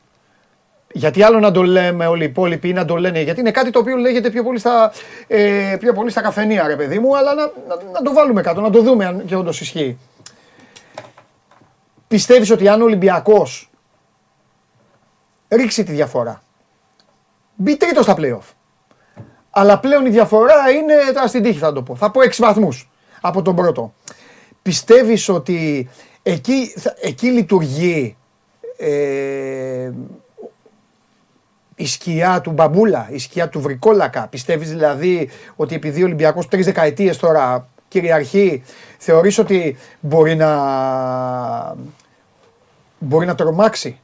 Γιατί 0.99 1.23
άλλο 1.23 1.39
να 1.39 1.51
το 1.51 1.63
λέμε 1.63 2.07
όλοι 2.07 2.23
οι 2.23 2.27
υπόλοιποι 2.27 2.69
ή 2.69 2.73
να 2.73 2.85
το 2.85 2.97
λένε, 2.97 3.21
γιατί 3.21 3.41
είναι 3.41 3.51
κάτι 3.51 3.71
το 3.71 3.79
οποίο 3.79 3.97
λέγεται 3.97 4.31
πιο 4.31 4.43
πολύ 4.43 4.59
στα, 4.59 4.93
ε, 5.27 5.77
πιο 5.81 5.93
πολύ 5.93 6.11
στα 6.11 6.21
καφενεία, 6.21 6.67
ρε 6.67 6.77
παιδί 6.77 6.99
μου, 6.99 7.17
αλλά 7.17 7.35
να, 7.35 7.43
να, 7.43 7.91
να 7.93 8.03
το 8.03 8.13
βάλουμε 8.13 8.41
κάτω, 8.43 8.61
να 8.61 8.71
το 8.71 8.83
δούμε 8.83 9.05
αν 9.07 9.25
και 9.25 9.37
όντως 9.37 9.61
ισχύει. 9.61 9.99
Πιστεύεις 12.09 12.51
ότι 12.51 12.69
αν 12.69 12.81
ο 12.81 12.85
Ολυμπιακός 12.85 13.71
ρίξει 15.49 15.85
τη 15.85 15.93
διαφορά, 15.93 16.43
μπει 17.55 17.77
τρίτος 17.77 18.05
στα 18.05 18.15
playoff, 18.19 18.55
αλλά 19.51 19.79
πλέον 19.79 20.07
η 20.07 20.11
διαφορά 20.11 20.71
είναι 20.71 20.95
τώρα 21.15 21.27
στην 21.27 21.43
τύχη 21.43 21.59
θα 21.59 21.73
το 21.73 21.83
πω. 21.83 21.97
Θα 21.97 22.11
πω 22.11 22.21
6 22.21 22.31
βαθμούς 22.39 22.91
από 23.21 23.43
τον 23.43 23.57
πρώτο. 23.57 23.95
Πιστεύεις 24.63 25.29
ότι 25.29 25.89
εκεί, 26.23 26.67
θα- 26.77 26.95
εκεί 27.01 27.27
λειτουργεί 27.31 28.17
ε, 28.79 29.91
η 31.79 31.87
σκιά 31.87 32.41
του 32.41 32.51
Μπαμπούλα, 32.51 33.09
η 33.11 33.19
σκιά 33.19 33.49
του 33.49 33.61
Βρικόλακα. 33.61 34.27
Πιστεύεις 34.31 34.69
δηλαδή 34.71 35.31
ότι 35.57 35.75
επειδή 35.75 36.03
ο 36.03 36.05
Ολυμπιακός 36.05 36.49
τρεις 36.49 36.65
δεκαετίες 36.65 37.17
τώρα 37.17 37.69
κυριαρχεί, 37.89 38.63
θεωρείς 38.99 39.39
ότι 39.39 39.77
μπορεί 40.01 40.37
να, 40.37 40.51
μπορεί 42.99 43.27
να 43.27 43.35
τρομάξει 43.35 43.99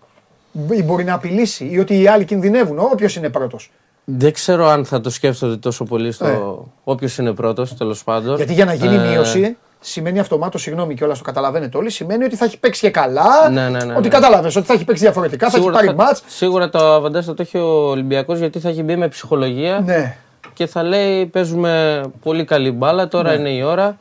ή 0.70 0.82
μπορεί 0.82 1.05
να 1.05 1.14
απειλήσει 1.14 1.68
ή 1.70 1.78
ότι 1.78 2.01
οι 2.01 2.06
άλλοι 2.06 2.24
κινδυνεύουν, 2.24 2.78
όποιος 2.78 3.16
είναι 3.16 3.28
πρώτος; 3.28 3.70
Δεν 4.05 4.32
ξέρω 4.32 4.66
αν 4.66 4.84
θα 4.84 5.01
το 5.01 5.10
σκέφτονται 5.10 5.56
τόσο 5.56 5.84
πολύ 5.84 6.12
στο 6.12 6.26
Ε. 6.26 6.40
όποιος 6.84 7.18
είναι 7.18 7.32
πρώτος, 7.32 7.76
τέλος 7.76 8.05
πάντων. 8.05 8.36
Γιατί 8.36 8.52
για 8.52 8.64
να 8.64 8.74
γίνει 8.74 8.94
Ε, 8.94 9.09
μείωση 9.09 9.56
σημαίνει 9.86 10.19
αυτομάτως, 10.19 10.62
συγγνώμη 10.62 10.94
κιόλας 10.94 11.19
το 11.19 11.24
καταλαβαίνετε 11.24 11.77
όλοι, 11.77 11.90
σημαίνει 11.90 12.24
ότι 12.24 12.36
θα 12.36 12.44
έχει 12.44 12.59
παίξει 12.59 12.81
και 12.81 12.90
καλά. 12.90 13.48
Ναι, 13.51 13.69
ναι, 13.69 13.85
ναι, 13.85 13.93
ότι 13.93 14.02
ναι. 14.02 14.09
κατάλαβες, 14.09 14.56
ότι 14.56 14.66
θα 14.66 14.73
έχει 14.73 14.85
παίξει 14.85 15.02
διαφορετικά, 15.02 15.51
θα 15.51 15.59
έχει 15.59 15.70
πάρει 15.70 15.86
θα- 15.86 15.94
μάτς. 15.94 16.23
σίγουρα 16.27 16.69
το 16.70 16.78
αβαντάζ 16.93 17.24
θα 17.27 17.35
το 17.35 17.43
έχει 17.43 17.59
ο 17.59 17.89
Ολυμπιακός 17.89 18.39
γιατί 18.39 18.61
θα 18.61 18.69
έχει 18.69 18.82
μπει 18.82 18.97
με 18.97 19.09
ψυχολογία 19.09 19.81
Ναι. 19.85 20.16
και 20.52 20.66
θα 20.66 20.82
λέει 20.82 21.27
παίζουμε 21.27 22.02
πολύ 22.23 22.44
καλή 22.44 22.70
μπάλα, 22.70 23.09
τώρα 23.09 23.35
είναι 23.35 23.51
η 23.51 23.62
ώρα. 23.62 23.97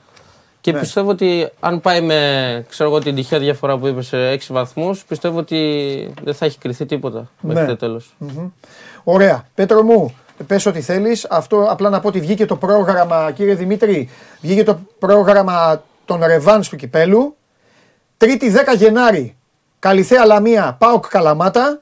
Και 0.62 0.72
Ναι. 0.72 0.80
πιστεύω 0.80 1.10
ότι 1.10 1.50
αν 1.60 1.82
πάει 1.82 2.02
με 2.02 2.66
ξέρω 2.70 2.90
εγώ, 2.90 3.00
την 3.00 3.16
τυχαία 3.16 3.40
διαφορά 3.40 3.78
που 3.78 3.88
είπες 3.88 4.08
σε 4.08 4.18
6 4.30 4.54
βαθμούς, 4.54 5.04
πιστεύω 5.06 5.40
ότι 5.40 6.14
δεν 6.24 6.34
θα 6.34 6.46
έχει 6.46 6.58
κρυθεί 6.58 6.86
τίποτα 6.86 7.30
μέχρι 7.42 7.62
Ναι. 7.62 7.68
το 7.68 7.76
τέλος. 7.78 8.16
Ωραία. 9.04 9.46
Πέτρο 9.56 9.84
μου, 9.84 10.14
πες 10.46 10.66
ό,τι 10.66 10.82
θέλεις. 10.82 11.26
Αυτό 11.30 11.68
απλά 11.70 11.90
να 11.90 12.00
πω 12.00 12.08
ότι 12.08 12.20
βγήκε 12.20 12.46
το 12.46 12.56
πρόγραμμα, 12.56 13.32
κύριε 13.32 13.56
Δημήτρη, 13.56 14.10
βγήκε 14.42 14.64
το 14.64 14.80
πρόγραμμα 15.00 15.84
των 16.06 16.24
Ρεβάνς 16.24 16.70
του 16.70 16.76
Κυπέλου. 16.76 17.36
Τρίτη 18.18 18.50
10 18.50 18.76
Γενάρη, 18.76 19.36
Καλιθέα 19.80 20.26
Λαμία, 20.26 20.76
Πάοκ 20.80 21.08
Καλαμάτα. 21.08 21.82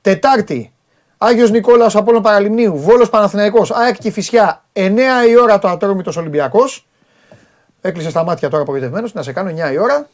Τετάρτη, 0.00 0.72
Άγιος 1.18 1.50
Νικόλαος 1.50 1.96
Απόλλων 1.96 2.22
Παραλιμνίου, 2.22 2.78
Βόλος 2.78 3.10
Παναθηναϊκός, 3.10 3.70
ΑΕΚ 3.70 3.96
Κηφισιά, 3.98 4.64
9 4.72 5.26
η 5.28 5.36
ώρα 5.42 5.58
το 5.58 5.68
Ατρόμητος 5.68 6.16
Ολυμπιακός. 6.16 6.86
Έκλεισε 7.80 8.10
στα 8.10 8.24
μάτια 8.24 8.48
τώρα 8.48 8.62
απογοητευμένος, 8.62 9.12
να 9.12 9.22
σε 9.22 9.32
κάνω 9.32 9.48
9 9.48 9.72
η 9.72 9.78
ώρα. 9.78 10.08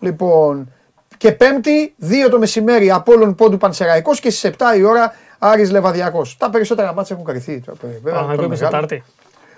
Λοιπόν, 0.00 0.72
και 1.16 1.32
Πέμπτη, 1.32 1.94
2 1.98 2.28
το 2.30 2.38
μεσημέρι, 2.38 2.90
Απόλλων 2.90 3.34
Πόντου 3.34 3.56
Πανσεραϊκός 3.56 4.20
και 4.20 4.30
στις 4.30 4.44
7 4.44 4.76
η 4.76 4.82
ώρα 4.82 5.14
Άρης 5.38 5.70
Λεβαδιακός. 5.70 6.36
Τα 6.36 6.50
περισσότερα 6.50 6.92
μάτια 6.92 7.14
έχουν 7.14 7.26
καρυθεί. 7.28 7.60
τώρα, 7.60 7.78
βέβαια, 7.80 8.12
Παναγιώτο 8.14 8.36
τον 8.36 8.44
είπες 8.46 8.60
μεγάλο. 8.60 8.86
Τετάρτη. 8.86 9.04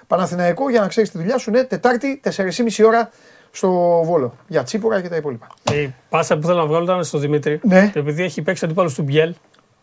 Παναθηναϊκό, 0.07 0.70
για 0.70 0.81
να 0.81 0.89
ξέρεις 0.89 1.11
τη 1.11 1.19
δουλειά 1.19 1.39
σου, 1.39 1.51
ναι, 1.51 1.65
Τετάρτη, 1.65 2.20
4,5 2.24 2.85
ώρα 2.86 3.11
στο 3.51 3.70
Βόλο. 4.05 4.35
Για 4.47 4.62
τσίπορα 4.62 5.01
και 5.01 5.09
τα 5.09 5.16
υπόλοιπα. 5.16 5.47
Η 5.73 5.94
πάσα 6.09 6.39
που 6.39 6.47
θέλω 6.47 6.59
να 6.59 6.66
βγάλω 6.66 6.85
ήταν 6.85 7.05
στο 7.05 7.19
Δημήτρη. 7.19 7.61
Ναι. 7.62 7.93
Επειδή 7.94 8.23
έχει 8.23 8.43
παίξει 8.43 8.65
αντίπαλος 8.65 8.94
του 8.94 9.02
Μπιέλ, 9.02 9.35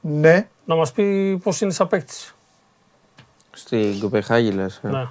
Ναι, 0.01 0.47
να 0.65 0.75
μας 0.75 0.91
πει 0.91 1.37
πώς 1.43 1.61
είναι 1.61 1.71
σαν 1.71 1.87
παίκτης. 1.87 2.35
Στην 3.51 3.99
Κοπεχάγη 3.99 4.51
λες. 4.51 4.79
Ναι. 4.83 5.07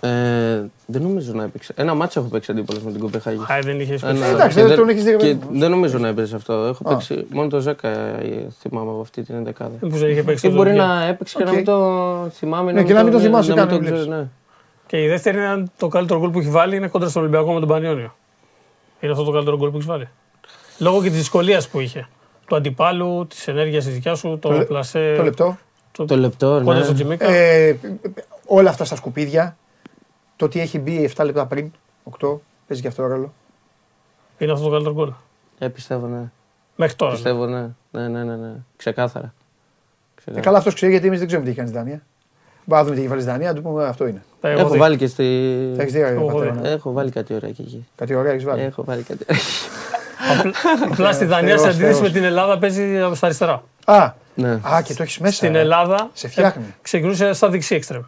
Ε, 0.00 0.62
δεν 0.86 1.02
νομίζω 1.02 1.32
να 1.32 1.42
έπαιξε. 1.44 1.72
Ένα 1.76 1.94
μάτσο 1.94 2.20
έχω 2.20 2.28
παίξει 2.28 2.50
αντίπαλος 2.50 2.82
με 2.82 2.90
την 2.90 3.00
Κοπεχάγη. 3.00 3.38
Α, 3.38 3.58
δεν 3.62 3.80
είχες 3.80 4.00
παίξει. 4.00 4.16
Ένα- 4.16 4.26
εντάξει, 4.26 4.56
και 4.56 4.64
δεν 4.66 4.76
τον 4.76 4.88
έχεις 4.88 5.04
δει, 5.04 5.10
και 5.10 5.16
παιδί 5.16 5.38
μου. 5.50 5.58
Δεν 5.58 5.70
νομίζω 5.70 5.98
να 5.98 6.08
έπαιζε 6.08 6.36
αυτό. 6.36 6.52
Έχω 6.52 6.82
Α. 6.84 6.88
παίξει 6.90 7.26
μόνο 7.30 7.48
το 7.48 7.60
10 7.60 7.88
ε, 7.88 8.46
θυμάμαι 8.60 8.90
από 8.90 9.00
αυτή 9.00 9.22
την 9.22 9.34
ενδεκάδα. 9.34 9.72
Μήπως 9.80 9.98
δεν 10.00 10.10
είχε 10.10 10.22
παίξει 10.22 10.46
Ή 10.46 10.50
το 10.50 10.56
μπορεί 10.56 10.70
Μπιέλ. 10.70 10.86
να 10.86 11.04
έπαιξε 11.04 11.36
και 11.38 11.44
να 11.44 11.50
Οκ. 11.50 11.56
μην 11.56 11.64
το 11.64 12.28
θυμάμαι. 12.34 12.72
Ναι, 12.72 12.82
και 12.82 12.92
να 12.92 13.02
μην 13.02 13.12
το 13.12 13.20
θυμάσαι 13.20 13.52
καν, 13.54 13.68
το 13.68 13.78
βλέπεις. 13.78 14.00
ξέρω, 14.00 14.16
ναι. 14.16 14.26
Και 14.86 15.02
η 15.02 15.08
δεύτερη 15.08 15.36
είναι 15.38 15.64
το 15.76 15.88
καλύτερο 15.88 16.18
γκολ 16.20 16.30
που 16.30 16.38
έχει 16.38 16.50
βάλει 16.50 16.76
είναι 16.76 16.88
κόντρα 16.88 17.08
στον 17.08 17.22
Ολυμπιακό 17.22 17.52
με 17.52 17.58
τον 17.60 17.68
Πανιόνιο. 17.68 18.14
Είναι 19.00 19.12
αυτό 19.12 19.24
το 19.24 19.30
καλύτερο 19.30 19.56
γκολ 19.56 19.68
που 19.70 19.76
έχεις 19.76 19.88
βάλει. 19.88 20.08
Λόγω 20.78 21.02
και 21.02 21.08
της 21.08 21.18
δυσκολίας 21.18 21.68
που 21.68 21.80
είχε. 21.80 22.08
Του 22.46 22.56
αντιπάλου, 22.56 23.26
της 23.28 23.48
ενέργειας 23.48 23.84
της 23.84 23.94
δικιάς 23.94 24.18
σου, 24.18 24.28
το, 24.40 24.48
Το 24.48 24.54
λε- 24.54 24.66
πλασέ. 24.66 25.14
το 25.16 25.22
λεπτό. 25.22 25.58
Το 26.06 26.16
λεπτό, 26.16 26.46
Κόντρα 26.64 26.74
ναι. 26.74 26.82
στον 26.82 26.94
Τσιμίκα. 26.94 27.26
Ε, 27.30 27.78
όλα 28.46 28.70
αυτά 28.70 28.84
στα 28.84 28.96
σκουπίδια. 28.96 29.56
Το 30.38 30.44
ότι 30.44 30.60
έχει 30.60 30.78
μπει 30.78 31.10
7 31.16 31.24
λεπτά 31.24 31.46
πριν, 31.46 31.70
8, 32.20 32.28
παίζει 32.66 32.82
και 32.82 32.88
αυτό 32.88 33.06
ρόλο. 33.06 33.32
Είναι 34.38 34.52
αυτό 34.52 34.64
το 34.64 34.70
καλύτερο 34.70 34.94
γκολ. 34.94 35.12
Ε, 35.58 35.68
πιστεύω, 35.68 36.06
ναι. 36.06 36.30
Μέχρι 36.76 36.94
τώρα. 36.96 37.12
Πιστεύω, 37.12 37.46
ναι. 37.46 37.60
Ναι, 37.90 38.08
ναι, 38.08 38.24
ναι, 38.24 38.36
ναι. 38.36 38.50
Ξεκάθαρα. 38.76 39.26
Ε, 39.26 39.30
Ξεκάθαρα. 40.14 40.44
καλά, 40.44 40.58
αυτός 40.58 40.74
ξέρει 40.74 40.90
γιατί 40.92 41.06
εμείς 41.06 41.18
δεν 41.18 41.26
ξέρουμε 41.26 41.48
τι 41.48 41.52
έχει 41.60 41.60
κάνει 41.64 41.74
στη 41.74 41.84
Δανία. 41.84 42.02
Μπορεί 42.64 42.80
να 42.80 42.82
δούμε 42.82 42.94
τι 42.94 43.00
έχει 43.00 43.08
βάλει 43.10 43.20
στη 43.22 43.30
Δανία, 43.30 43.48
να 43.48 43.54
του 43.54 43.62
πούμε 43.62 43.84
αυτό 43.84 44.06
είναι. 44.06 44.22
Τα 44.40 44.48
έχω 44.48 44.60
Έχω 44.60 44.68
δει. 44.70 44.78
βάλει 44.78 44.96
και 44.96 45.06
στη. 45.06 45.24
Τα 45.76 45.82
έχεις 45.82 45.92
δει, 45.94 46.00
ρε, 46.00 46.08
έχω 46.08 46.26
πατέρα, 46.26 46.52
δει. 46.52 46.60
ναι. 46.60 46.68
Έχω 46.68 46.92
βάλει 46.92 47.10
κάτι 47.10 47.34
ωραία 47.34 47.50
και 47.50 47.62
εκεί. 47.62 47.86
Κάτι 47.96 48.14
ωραία 48.14 48.32
έχεις 48.32 48.44
βάλει. 48.44 48.62
Έχω 48.62 48.84
βάλει 48.84 49.02
κάτι. 49.02 49.24
Απλά- 50.38 50.52
Απλά 50.92 51.12
στη 51.12 51.24
Δανία, 51.24 51.48
Θεός, 51.48 51.60
σε 51.60 51.68
αντίθεση 51.68 51.92
Θεός. 51.92 52.00
με 52.00 52.10
την 52.10 52.24
Ελλάδα, 52.24 52.58
παίζει 52.58 53.00
στα 53.14 53.26
αριστερά. 53.26 53.62
Α, 53.84 54.12
ναι. 54.34 54.50
α, 54.50 54.82
και 54.84 54.94
το 54.94 55.02
έχεις 55.02 55.18
μέσα. 55.18 55.34
Στην 55.34 55.54
ε. 55.54 55.58
Ελλάδα 55.58 56.10
Σε 56.12 56.28
φτιάχνει. 56.28 56.64
ε, 56.64 56.74
ξεκινούσε 56.82 57.32
στα 57.32 57.48
δεξί 57.48 57.74
έξτρεμ. 57.74 58.02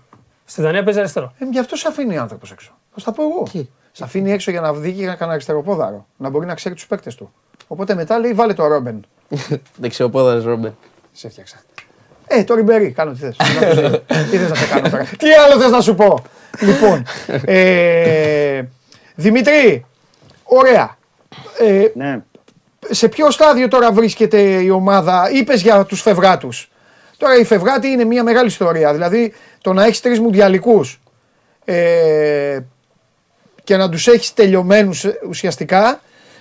Στη 0.51 0.63
Δανία 0.63 0.85
παίζει 0.85 0.99
αριστερό. 0.99 1.33
Ε, 1.39 1.45
γι' 1.51 1.59
αυτό 1.59 1.77
σε 1.77 1.89
αφήνει 1.89 2.19
ο 2.19 2.21
άνθρωπος 2.21 2.51
έξω. 2.53 2.73
Θα 2.95 3.01
στα 3.01 3.13
πω 3.13 3.23
εγώ. 3.23 3.43
Τι; 3.53 3.69
Σε 3.93 4.05
αφήνει 4.05 4.33
έξω 4.33 4.51
για 4.51 4.61
να 4.61 4.73
δει 4.73 4.93
και 4.93 5.07
να 5.07 5.15
κάνει 5.15 5.33
αριστεροπόδαρο. 5.33 6.07
Να 6.17 6.29
μπορεί 6.29 6.47
να 6.47 6.55
ξέρει 6.55 6.75
τους 6.75 6.87
παίκτες 6.87 7.15
του. 7.15 7.33
Οπότε 7.67 7.95
μετά 7.95 8.19
λέει 8.19 8.33
βάλε 8.33 8.55
το 8.55 8.67
Ρόμπεν. 8.67 9.07
Δεξιοπόδαρος 9.77 10.45
Ρόμπερ. 10.45 10.71
Σε 11.13 11.29
φτιάξα. 11.29 11.57
Ε, 12.27 12.45
το 12.45 12.55
Ριμπερί, 12.55 12.91
κάνω 12.91 13.13
τι 13.13 13.19
θες. 13.19 13.37
τι 14.31 14.37
θες 14.37 14.49
να 14.49 14.55
σε 14.55 14.67
κάνω 14.67 14.89
τώρα. 14.91 15.05
τι 15.19 15.33
άλλο 15.33 15.61
θες 15.61 15.71
να 15.71 15.81
σου 15.81 15.95
πω. 15.95 16.23
λοιπόν, 16.61 17.05
ε, 17.45 18.63
Δημήτρη, 19.15 19.87
ωραία. 20.45 20.97
Ε, 21.59 21.85
Ναι. 21.95 22.21
σε 22.91 23.09
ποιο 23.09 23.31
στάδιο 23.31 23.69
τώρα 23.69 23.93
βρίσκεται 23.93 24.41
η 24.41 24.71
ομάδα, 24.71 25.31
είπες 25.33 25.63
για 25.63 25.85
τους 25.85 26.01
φευγάτους. 26.03 26.71
Τώρα 27.17 27.37
η 27.39 27.45
φευγάτη 27.45 27.89
είναι 27.89 28.05
μια 28.05 28.23
μεγάλη 28.23 28.47
ιστορία. 28.49 28.93
Δηλαδή 28.93 29.33
το 29.63 29.73
να 29.73 29.85
έχεις 29.85 30.01
τρεις 30.01 30.21
μουντιαλικούς 30.21 31.01
ε, 31.65 32.61
και 33.65 33.77
να 33.77 33.89
τους 33.89 34.07
έχεις 34.07 34.35
τελειωμένους 34.35 35.07
ουσιαστικά 35.29 36.01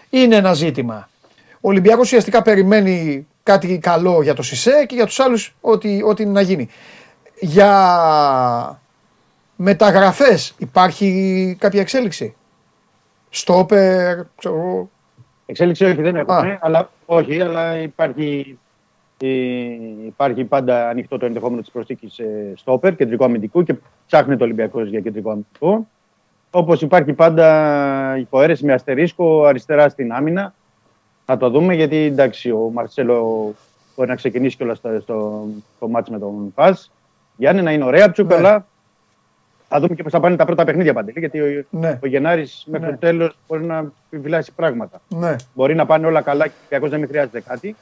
είναι 0.10 0.36
ένα 0.36 0.54
ζήτημα. 0.54 1.10
Ο 1.54 1.70
Ολυμπιακός 1.70 2.06
ουσιαστικά 2.06 2.42
περιμένει 2.42 3.28
κάτι 3.44 3.78
καλό 3.78 4.22
για 4.22 4.34
το 4.34 4.42
Σισε 4.42 4.86
και 4.88 4.96
για 4.96 5.06
τους 5.06 5.20
άλλους 5.20 5.56
ό,τι, 5.62 6.04
ό,τι 6.04 6.24
είναι 6.24 6.32
να 6.32 6.42
γίνει. 6.42 6.70
Για 7.40 8.82
μεταγραφές 9.56 10.54
υπάρχει 10.58 11.56
κάποια 11.60 11.82
εξέλιξη; 11.82 12.36
Στόπερ, 13.30 14.18
ξέρω 14.38 14.56
εγώ. 14.56 14.90
Εξέλιξη 15.46 15.86
όχι, 15.86 16.02
δεν 16.02 16.16
έχουμε. 16.16 16.52
Α. 16.52 16.58
Αλλά, 16.62 16.90
όχι, 17.06 17.42
αλλά 17.42 17.78
υπάρχει, 17.78 18.58
ε, 18.58 18.69
υπάρχει 20.06 20.44
πάντα 20.44 20.90
ανοιχτό 20.90 21.18
το 21.18 21.26
ενδεχόμενο 21.26 21.62
της 21.62 21.72
προσθήκης 21.72 22.20
ε, 22.20 22.54
στόπερ, 22.56 22.96
κεντρικό 22.96 23.24
αμυντικού 23.26 23.64
και 23.64 23.76
ψάχνει 24.08 24.38
το 24.38 24.44
Ολυμπιακός 24.44 24.90
για 24.90 25.00
κεντρικό 25.00 25.32
αμυντικό. 25.32 25.88
Όπως 26.52 26.82
υπάρχει 26.82 27.14
πάντα 27.14 28.18
υποαίρεση 28.20 28.66
με 28.66 28.74
αστερίσκο 28.74 29.44
αριστερά 29.46 29.90
στην 29.90 30.12
άμυνα. 30.14 30.54
Θα 31.26 31.38
το 31.38 31.50
δούμε 31.50 31.74
γιατί 31.76 31.96
εντάξει, 31.96 32.52
ο 32.52 32.70
Μαρσέλο 32.74 33.24
μπορεί 33.96 34.10
να 34.10 34.16
ξεκινήσει 34.16 34.58
κιόλας 34.58 34.78
στο, 34.78 35.00
στο, 35.02 35.48
στο 35.76 35.88
μάτς 35.88 36.10
με 36.10 36.20
τον 36.20 36.54
Πας. 36.54 36.92
Γιάννη 37.38 37.62
να 37.62 37.72
είναι 37.72 37.84
ωραία, 37.84 38.12
ψούκα, 38.12 38.40
Ναι. 38.40 38.48
αλλά 38.48 38.66
θα 39.70 39.80
δούμε 39.80 39.96
και 39.96 40.04
πώς 40.04 40.12
θα 40.12 40.20
πάνε 40.20 40.36
τα 40.36 40.46
πρώτα 40.46 40.64
παιχνίδια 40.64 40.94
παντελή. 40.94 41.20
Γιατί 41.20 41.42
ο, 41.42 41.66
Ναι. 41.70 42.00
ο 42.04 42.08
Γενάρης 42.08 42.64
μέχρι 42.68 42.86
Ναι. 42.88 42.94
το 42.94 43.00
τέλος 43.00 43.38
μπορεί 43.48 43.66
να 43.66 43.92
επιβιλάσει 44.12 44.52
πράγματα. 44.56 45.02
Ναι. 45.08 45.36
Μπορεί 45.54 45.76
να 45.76 45.86
πάνε 45.86 46.06
όλα 46.08 46.22
καλά 46.22 46.46
και 46.48 46.52
ο 46.54 46.58
Ολυμπιακός 46.60 46.92
να 46.92 46.98
μην 46.98 47.08
χρειάζεται 47.08 47.42
κάτι, 47.42 47.76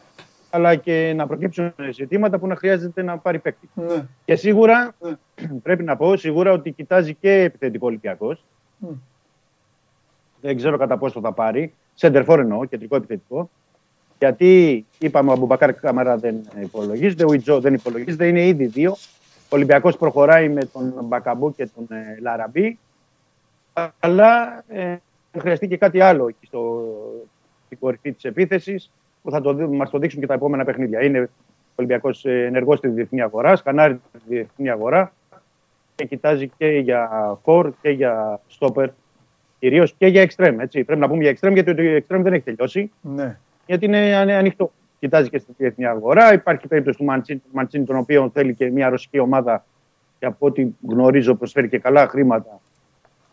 αλλά 0.49 0.76
και 0.76 1.14
να 1.15 1.28
προκύψουν 1.28 1.74
ζητήματα 1.94 2.40
που 2.40 2.48
να 2.48 2.56
χρειάζεται 2.56 3.02
να 3.02 3.18
πάρει 3.18 3.40
παίκτη. 3.40 3.69
ναι. 3.74 4.06
Και 4.26 4.36
σίγουρα, 4.36 4.95
Ναι. 4.99 5.18
πρέπει 5.64 5.84
να 5.84 5.95
πω, 5.95 6.15
σίγουρα 6.18 6.52
ότι 6.52 6.72
κοιτάζει 6.72 7.14
και 7.14 7.32
επιθετικό 7.32 7.88
Ολυμπιακός. 7.88 8.44
Μμ. 8.78 8.88
Δεν 10.41 10.56
ξέρω 10.56 10.78
κατά 10.78 10.98
πόσο 10.98 11.19
θα 11.22 11.32
πάρει. 11.32 11.74
Σεντερφόρ 11.94 12.40
εννοώ, 12.40 12.65
κεντρικό 12.65 12.95
επιθετικό. 12.95 13.49
Γιατί 14.19 14.86
είπαμε 14.99 15.30
ο 15.30 15.34
Αμπουμπακάρ 15.34 15.74
Καμαρά 15.74 16.18
δεν 16.18 16.36
υπολογίζεται, 16.61 17.26
ο 17.26 17.34
Ιτζό 17.34 17.60
δεν 17.60 17.74
υπολογίζεται, 17.74 18.28
είναι 18.28 18.48
ήδη 18.48 18.65
δύο. 18.65 18.91
Ο 19.44 19.56
Ολυμπιακός 19.56 19.98
προχωράει 19.98 20.49
με 20.49 20.65
τον 20.65 20.94
Μπακαμπού 21.03 21.56
και 21.56 21.69
τον 21.76 21.88
ε, 21.90 22.18
Λαραμπή. 22.22 22.80
Αλλά 23.99 24.64
ε, 24.68 24.95
χρειαστεί 25.40 25.68
και 25.68 25.78
κάτι 25.78 26.02
άλλο 26.02 26.28
εκεί 26.28 26.45
στο, 26.45 26.86
στην 27.65 27.80
κορυφή 27.80 28.11
της 28.11 28.24
επίθεσης 28.24 28.91
που 29.27 29.33
θα 29.33 29.41
το, 29.41 29.53
δει- 29.53 29.67
μας 29.75 29.89
το 29.89 29.97
δείξουν 29.97 30.19
και 30.19 30.27
τα 30.27 30.33
επόμενα 30.33 30.63
παιχνίδια. 30.63 31.03
Είναι 31.03 31.19
ο 31.21 31.29
Ολυμπιακό 31.75 32.09
ενεργός 32.23 32.77
στη 32.77 32.87
διεθνή 32.87 33.21
αγορά, 33.21 33.55
σκανάρει 33.55 33.93
τη 33.93 34.19
διεθνή 34.27 34.69
αγορά 34.69 35.11
και 35.95 36.05
κοιτάζει 36.05 36.51
και 36.57 36.67
για 36.67 37.09
φορ 37.43 37.71
και 37.81 37.89
για 37.89 38.39
στόπερ. 38.47 38.89
Κυρίως 39.59 39.93
και 39.97 40.07
για 40.07 40.21
εξτρέμ. 40.21 40.59
Έτσι. 40.59 40.83
Πρέπει 40.83 41.01
να 41.01 41.07
πούμε 41.07 41.21
για 41.21 41.29
εξτρέμ 41.29 41.53
γιατί 41.53 41.75
το 41.75 41.81
εξτρέμ 41.81 42.21
δεν 42.21 42.33
έχει 42.33 42.43
τελειώσει. 42.43 42.91
ναι. 43.01 43.37
Γιατί 43.65 43.85
είναι 43.85 44.15
ανε- 44.15 44.35
ανοιχτό. 44.35 44.71
Κοιτάζει 44.99 45.29
και 45.29 45.37
στη 45.37 45.53
διεθνή 45.57 45.85
αγορά. 45.85 46.33
Υπάρχει 46.33 46.67
περίπτωση 46.67 46.97
του 46.97 47.03
Μαντσίνη, 47.03 47.39
του 47.39 47.49
Μαντσίνη, 47.51 47.85
τον 47.85 47.97
οποίο 47.97 48.29
θέλει 48.33 48.53
και 48.53 48.71
μια 48.71 48.89
ρωσική 48.89 49.19
ομάδα 49.19 49.65
και 50.19 50.25
από 50.25 50.45
ό,τι 50.45 50.67
γνωρίζω 50.87 51.35
προσφέρει 51.35 51.69
και 51.69 51.79
καλά 51.79 52.07
χρήματα 52.07 52.59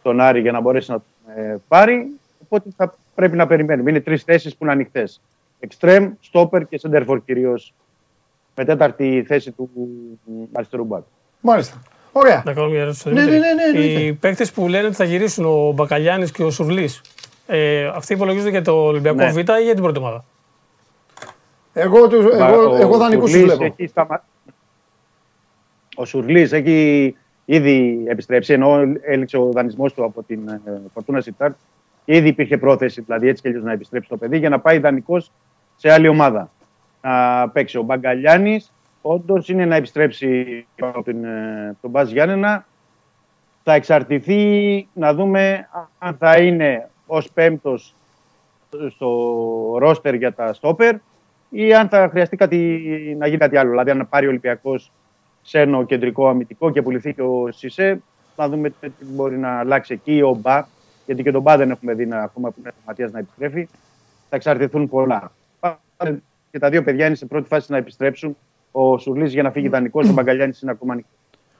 στον 0.01 0.21
Άρη 0.21 0.41
για 0.41 0.53
να 0.53 0.61
μπορέσει 0.61 0.91
να 0.91 0.97
τον 0.97 1.43
ε, 1.45 1.57
πάρει. 1.69 2.07
Οπότε 2.43 2.69
θα 2.77 2.95
πρέπει 3.15 3.37
να 3.37 3.47
περιμένουμε. 3.47 3.91
Είναι 3.91 4.01
τρεις 4.01 4.23
θέσεις 4.23 4.57
που 4.57 4.65
είναι 4.65 4.73
ανοιχτές. 4.73 5.21
Εξτρέμ, 5.65 6.13
στόπερ 6.21 6.67
και 6.67 6.79
σεντερφόρ 6.79 7.25
κυρίως. 7.25 7.75
Με 8.55 8.65
τέταρτη 8.65 9.25
θέση 9.27 9.51
του 9.53 9.71
αριστερού 10.53 10.85
μπακ. 10.85 11.03
Μάλιστα. 11.41 11.83
Ωραία. 12.13 12.43
Να 12.47 12.53
κάνω 12.53 12.69
μια 12.69 12.81
ερώτηση 12.81 13.01
στον 13.01 13.13
Ναι, 13.13 13.21
Δημήτρη. 13.25 13.41
ναι, 13.41 13.55
ναι, 13.55 13.79
ναι, 13.79 13.85
Οι 14.03 14.13
παίκτες 14.13 14.53
που 14.53 14.69
λένε 14.69 14.87
ότι 14.87 14.95
θα 14.97 15.05
γυρίσουν 15.05 15.45
ο 15.45 15.73
Μπακαλιάνη 15.73 16.29
και 16.29 16.43
ο 16.45 16.51
Σουρλή, 16.51 16.89
ε, 17.47 17.87
αυτοί 17.87 18.13
υπολογίζονται 18.13 18.51
για 18.51 18.63
το 18.63 18.73
Ολυμπιακό 18.73 19.17
Ναι. 19.17 19.31
Β 19.33 19.37
ή 19.39 19.43
για 19.43 19.75
την 19.75 19.83
πρώτη 19.83 19.99
ομάδα; 19.99 20.25
Εγώ, 21.73 22.09
τους, 22.09 22.25
εγώ, 22.25 22.71
Ο 22.71 22.77
εγώ 22.77 22.97
δανεικούς 22.97 23.31
τους 23.31 23.41
Σουρλής 23.41 23.57
βλέπω. 23.57 23.75
έχει 23.79 23.87
σταμα- 23.91 24.25
Ο 25.97 26.05
Σουρλής 26.05 26.53
έχει 26.53 27.17
ήδη 27.45 28.05
επιστρέψει, 28.07 28.53
ενώ 28.53 28.81
έληξε 29.03 29.37
ο 29.37 29.51
δανεισμός 29.53 29.93
του 29.95 30.05
από 30.05 30.23
την 30.23 30.49
ε, 30.49 30.61
Φορτούνα 30.95 31.21
Σιτάρτ. 31.21 31.55
Ήδη 32.05 32.29
υπήρχε 32.29 32.59
πρόθεση, 32.59 33.01
δηλαδή 33.01 33.29
έτσι 33.29 33.43
και 33.43 33.49
αλλιώς 33.49 33.63
να 33.65 33.73
επιστρέψει 33.73 34.09
το 34.09 34.17
παιδί 34.17 34.39
για 34.39 34.49
να 34.49 34.61
πάει 34.61 34.79
δανεικός 34.79 35.31
σε 35.77 35.93
άλλη 35.93 36.09
ομάδα. 36.09 36.51
Να 37.01 37.49
παίξει 37.49 37.79
ο 37.79 37.83
Μπαγκαλιάνης, 37.83 38.73
όντως 39.03 39.49
είναι 39.49 39.65
να 39.65 39.77
επιστρέψει 39.77 40.67
από 40.81 41.03
την, 41.03 41.25
ε, 41.25 41.69
από 41.69 41.79
τον 41.81 41.91
Μπάζ 41.91 42.11
Γιάννενα. 42.11 42.67
Θα 43.63 43.75
εξαρτηθεί 43.75 44.89
να 44.93 45.15
δούμε 45.15 45.69
αν 45.99 46.17
θα 46.17 46.39
είναι 46.39 46.89
ως 47.07 47.31
πέμπτος 47.31 47.95
στο 48.91 49.11
ρόστερ 49.79 50.15
για 50.15 50.33
τα 50.33 50.53
στόπερ 50.53 50.95
ή 51.51 51.75
αν 51.75 51.89
θα 51.89 52.09
χρειαστεί 52.11 52.37
κάτι, 52.37 52.57
να 53.19 53.27
γίνει 53.27 53.39
κάτι 53.39 53.57
άλλο. 53.57 53.71
Δηλαδή, 53.71 53.91
αν 53.91 54.07
πάρει 54.09 54.27
ο 54.27 54.29
Ολυμπιακός 54.29 54.93
ξένο 55.43 55.85
κεντρικό 55.85 56.29
αμυντικό 56.29 56.71
και 56.71 56.83
πουληθεί 56.83 57.15
και 57.15 57.23
ο 57.23 57.49
Σισε, 57.51 58.03
να 58.37 58.49
δούμε 58.49 58.71
τι 58.71 58.91
μπορεί 59.01 59.39
να 59.39 59.59
αλλάξει 59.59 59.93
εκεί. 59.93 60.23
Ο 60.23 60.35
Μπα, 60.35 60.67
γιατί 61.07 61.23
και 61.23 61.31
τον 61.31 61.43
Μπα 61.43 61.57
δεν 61.57 61.71
έχουμε 61.71 61.95
δει 61.95 62.07
να, 62.07 62.23
ακόμα 62.23 62.51
που 62.51 62.57
είναι 62.59 62.69
ο 62.69 62.83
Ματίας 62.87 63.13
να 63.13 63.19
επιστρέφει. 63.19 63.69
Θα 64.29 64.37
εξαρτηθούν 64.37 64.89
πολλά. 64.89 65.33
Πάνε 65.97 66.23
Και 66.51 66.59
τα 66.59 66.69
δύο 66.69 66.83
παιδιά 66.83 67.07
είναι 67.07 67.15
σε 67.15 67.27
πρώτη 67.27 67.49
φάση 67.49 67.73
να 67.73 67.77
επιστρέψουν. 67.77 68.37
Ο 68.71 68.99
Σουρλής 68.99 69.33
για 69.33 69.43
να 69.43 69.51
φύγει 69.51 69.69
δανεικό, 69.69 70.01
ο 70.09 70.13
Μπαγκαλιάνη 70.13 70.53
είναι 70.63 70.71
ακόμα 70.71 70.93
ανοιχτός. 70.93 71.19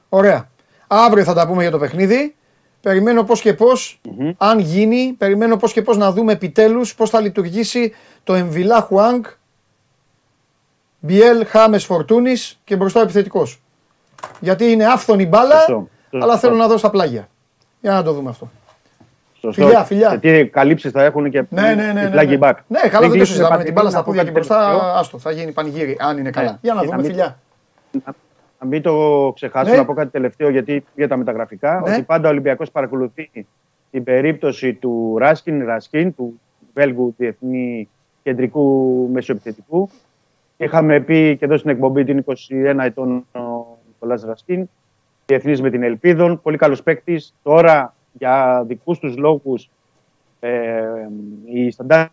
Ωραία. 0.09 0.49
Αύριο 0.87 1.23
θα 1.23 1.33
τα 1.33 1.47
πούμε 1.47 1.61
για 1.61 1.71
το 1.71 1.79
παιχνίδι. 1.79 2.35
Περιμένω 2.81 3.23
πώς 3.23 3.41
και 3.41 3.53
πώς, 3.53 4.01
αν 4.37 4.59
γίνει, 4.59 5.15
περιμένω 5.17 5.57
πώς 5.57 5.73
και 5.73 5.81
πώς 5.81 5.97
να 5.97 6.11
δούμε 6.11 6.31
επιτέλους 6.31 6.95
πώς 6.95 7.09
θα 7.09 7.19
λειτουργήσει 7.19 7.93
το 8.23 8.33
Εμβιλά 8.33 8.81
Χουάνγκ, 8.81 9.23
Μπιέλ, 10.99 11.45
Χάμες, 11.45 11.85
Φορτούνης 11.85 12.59
και 12.63 12.75
μπροστά 12.75 12.99
ο 12.99 13.03
επιθετικός. 13.03 13.61
Γιατί 14.39 14.65
είναι 14.71 14.85
άφθονη 14.85 15.25
μπάλα, 15.25 15.55
Σωστό. 15.55 15.89
Σωστό. 16.01 16.17
αλλά 16.25 16.37
θέλω 16.37 16.55
να 16.55 16.67
δω 16.67 16.77
στα 16.77 16.89
πλάγια. 16.89 17.29
Για 17.81 17.91
να 17.91 18.03
το 18.03 18.13
δούμε 18.13 18.29
αυτό. 18.29 18.51
Σωστό. 19.53 19.65
Φιλιά, 19.65 19.83
φιλιά. 19.83 20.09
Γιατί 20.09 20.49
καλύψεις 20.49 20.91
θα 20.91 21.03
έχουν 21.03 21.29
και 21.29 21.43
Ναι, 21.49 21.61
ναι, 21.61 21.73
ναι. 21.73 22.01
οι 22.01 22.03
ναι, 22.03 22.11
flagging 22.13 22.27
ναι. 22.27 22.37
back. 22.41 22.53
Ναι, 22.67 22.79
καλά, 22.79 22.99
δεν 22.99 23.01
το 23.01 23.07
κλείσουν 23.09 23.25
συζητάμε. 23.25 23.49
Με 23.51 23.57
τα 23.57 23.63
την 23.63 23.73
μπάλα 23.73 23.89
στα 23.89 23.97
να 23.97 24.03
πω 24.03 24.11
πόδια 24.11 24.23
και 24.23 24.31
κάτι 24.31 24.45
μπροστά, 24.47 24.65
τελευταίο. 24.67 24.89
άστο, 24.99 25.17
θα 25.17 25.31
γίνει 25.31 25.51
πανηγύρι, 25.51 25.97
αν 25.99 26.17
είναι 26.17 26.29
καλά. 26.29 26.51
Ναι. 26.51 26.57
Για 26.61 26.73
να 26.73 26.79
Και 26.79 26.85
δούμε, 26.85 26.97
να 26.97 27.01
μην- 27.03 27.11
φιλιά. 27.11 27.39
Να 28.59 28.67
μην 28.67 28.81
το 28.81 29.31
ξεχάσω, 29.35 29.71
Ναι. 29.71 29.77
να 29.77 29.85
πω 29.85 29.93
κάτι 29.93 30.09
τελευταίο 30.11 30.49
γιατί 30.49 30.85
για 30.95 31.07
τα 31.07 31.17
μεταγραφικά. 31.17 31.81
Ναι. 31.85 31.93
Ότι 31.93 32.01
πάντα 32.03 32.27
ο 32.27 32.31
Ολυμπιακός 32.31 32.71
παρακολουθεί 32.71 33.29
την 33.91 34.03
περίπτωση 34.03 34.73
του 34.73 35.15
Ράσκιν, 35.19 35.65
Ρασκίν, 35.65 36.15
του 36.15 36.39
Βέλγου 36.73 37.13
Διεθνή 37.17 37.89
Κεντρικού 38.23 39.09
Μεσοεπιθετικού. 39.13 39.89
Είχαμε 40.57 40.99
πει 40.99 41.35
και 41.39 41.45
εδώ 41.45 41.57
στην 41.57 41.69
εκπομπή 41.69 42.03
την 42.03 42.17
21 42.17 42.83
ετών 42.85 43.25
ο 43.33 43.77
Νικολάς 43.87 44.23
Ρασκίν, 44.23 44.69
διεθνής 45.25 45.61
με 45.61 45.69
την 45.69 45.83
Ελπίδων, 45.83 46.41
πολύ 46.41 46.57
καλός 46.57 46.83
παίκτης. 46.83 47.33
Τώρα 47.43 47.94
για 48.17 48.63
δικούς 48.67 48.99
τους 48.99 49.17
λόγους 49.17 49.69
ε, 50.39 51.07
η 51.45 51.71
Σταντάρ 51.71 52.07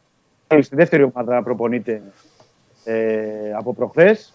στη 0.60 0.76
δεύτερη 0.76 1.02
ομάδα 1.02 1.42
προπονείται 1.42 2.02
ε, 2.84 3.52
από 3.56 3.74
προχθές. 3.74 4.34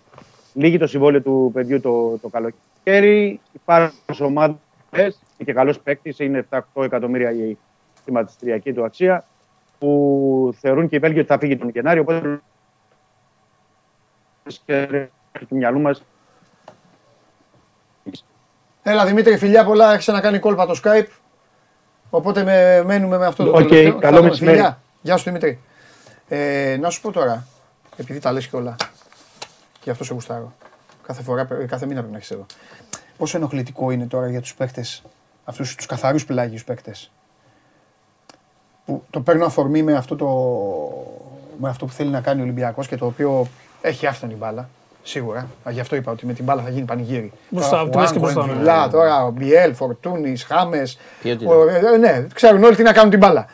Λύγει 0.53 0.77
το 0.77 0.88
συμβόλαιο 0.88 1.22
του 1.22 1.52
παιδιού 1.53 1.81
το, 1.81 2.18
το 2.18 2.27
καλοκαίρι. 2.30 3.39
Υπάρχουν 3.53 4.26
ομάδες 4.26 5.19
και 5.38 5.53
καλός 5.53 5.80
παίκτης, 5.80 6.19
είναι 6.19 6.48
7-8 6.49 6.84
εκατομμύρια 6.84 7.31
η 7.31 7.57
χρηματιστηριακή 8.03 8.73
του 8.73 8.84
αξία, 8.84 9.26
που 9.80 10.56
θεωρούν 10.60 10.89
και 10.89 10.95
οι 10.95 10.99
Βέλγοι 10.99 11.19
ότι 11.19 11.27
θα 11.27 11.38
φύγει 11.38 11.57
τον 11.57 11.69
Γενάρη. 11.69 11.99
Οπότε 11.99 12.41
και 14.65 15.07
του 15.48 15.56
μυαλού 15.56 15.80
μας 15.80 16.03
Έλα 18.89 19.06
Δημήτρη, 19.06 19.38
φιλιά 19.38 19.65
πολλά, 19.65 19.94
έχεις 19.94 20.07
να 20.07 20.22
κάνει 20.22 20.39
κόλπα 20.39 20.65
το 20.65 20.80
Skype. 20.84 21.07
Οπότε 22.10 22.44
με, 22.44 22.84
μένουμε 22.86 23.18
με 23.18 23.26
αυτό 23.26 23.44
το 23.44 23.50
Οκ, 23.52 23.58
τελευταίο. 23.68 24.00
καλό 24.00 24.18
Θα- 24.18 24.24
μεσημέρι. 24.24 24.56
φιλιά. 24.58 24.80
Γεια 25.02 25.18
σου 25.18 25.24
Δημήτρη. 25.24 25.60
Ε, 26.28 26.78
να 26.82 26.90
σου 26.90 27.02
πω 27.02 27.12
τώρα, 27.12 27.48
επειδή 27.98 28.20
τα 28.20 28.32
λες 28.32 28.48
και 28.48 28.56
όλα, 28.56 28.76
και 29.80 29.90
αυτό 29.92 30.04
σε 30.04 30.14
γουστάρω. 30.14 30.54
Κάθε, 31.08 31.22
φορά, 31.24 31.46
πρέ- 31.46 31.68
κάθε 31.68 31.86
μήνα 31.86 31.98
πρέπει 32.00 32.12
να 32.12 32.18
έχεις 32.18 32.32
εδώ. 32.32 32.46
Πόσο 33.18 33.38
ενοχλητικό 33.38 33.92
είναι 33.92 34.06
τώρα 34.06 34.30
για 34.30 34.42
τους 34.42 34.56
παίκτες, 34.56 35.04
αυτούς 35.44 35.76
τους 35.76 35.86
καθαρούς 35.86 36.26
πλάγιους 36.26 36.64
παίκτες, 36.64 37.12
που 38.86 39.04
το 39.10 39.22
παίρνω 39.22 39.46
αφορμή 39.46 39.84
με 39.84 39.94
αυτό, 39.94 40.16
το, 40.16 40.28
με 41.60 41.70
αυτό 41.70 41.86
που 41.86 41.92
θέλει 41.92 42.10
να 42.10 42.22
κάνει 42.22 42.40
ο 42.40 42.44
Ολυμπιακός 42.44 42.88
και 42.88 42.98
το 42.98 43.06
οποίο 43.06 43.48
έχει 43.82 44.08
άφθονη 44.08 44.34
μπάλα. 44.34 44.70
Σίγουρα. 45.10 45.48
Α, 45.64 45.72
Γι' 45.72 45.80
αυτό 45.80 45.96
είπα 45.96 46.12
ότι 46.12 46.26
με 46.26 46.34
την 46.34 46.44
μπάλα 46.44 46.62
θα 46.62 46.70
γίνει 46.70 46.86
πανηγύρι. 46.86 47.32
Μπροστά, 47.50 47.70
Τώρα, 47.70 47.82
από 47.82 47.92
τη 47.92 47.98
μέση 47.98 48.14
και 48.14 48.20
Χουάνκο, 48.20 48.40
μπροστά, 48.42 48.54
ναι. 48.54 48.70
Εμβιλά, 48.70 48.90
τώρα 48.90 49.26
ο 49.26 49.30
Μπιέλ, 49.32 49.74
Φορτούνης, 49.74 50.44
Χάμες. 50.44 50.98
Ποιότητα. 51.22 51.52
Ναι, 52.00 52.26
ξέρουν 52.34 52.64
όλοι 52.64 52.76
τι 52.76 52.84
να 52.84 52.94
κάνουν 52.94 53.10
την 53.10 53.20
μπάλα. 53.20 53.46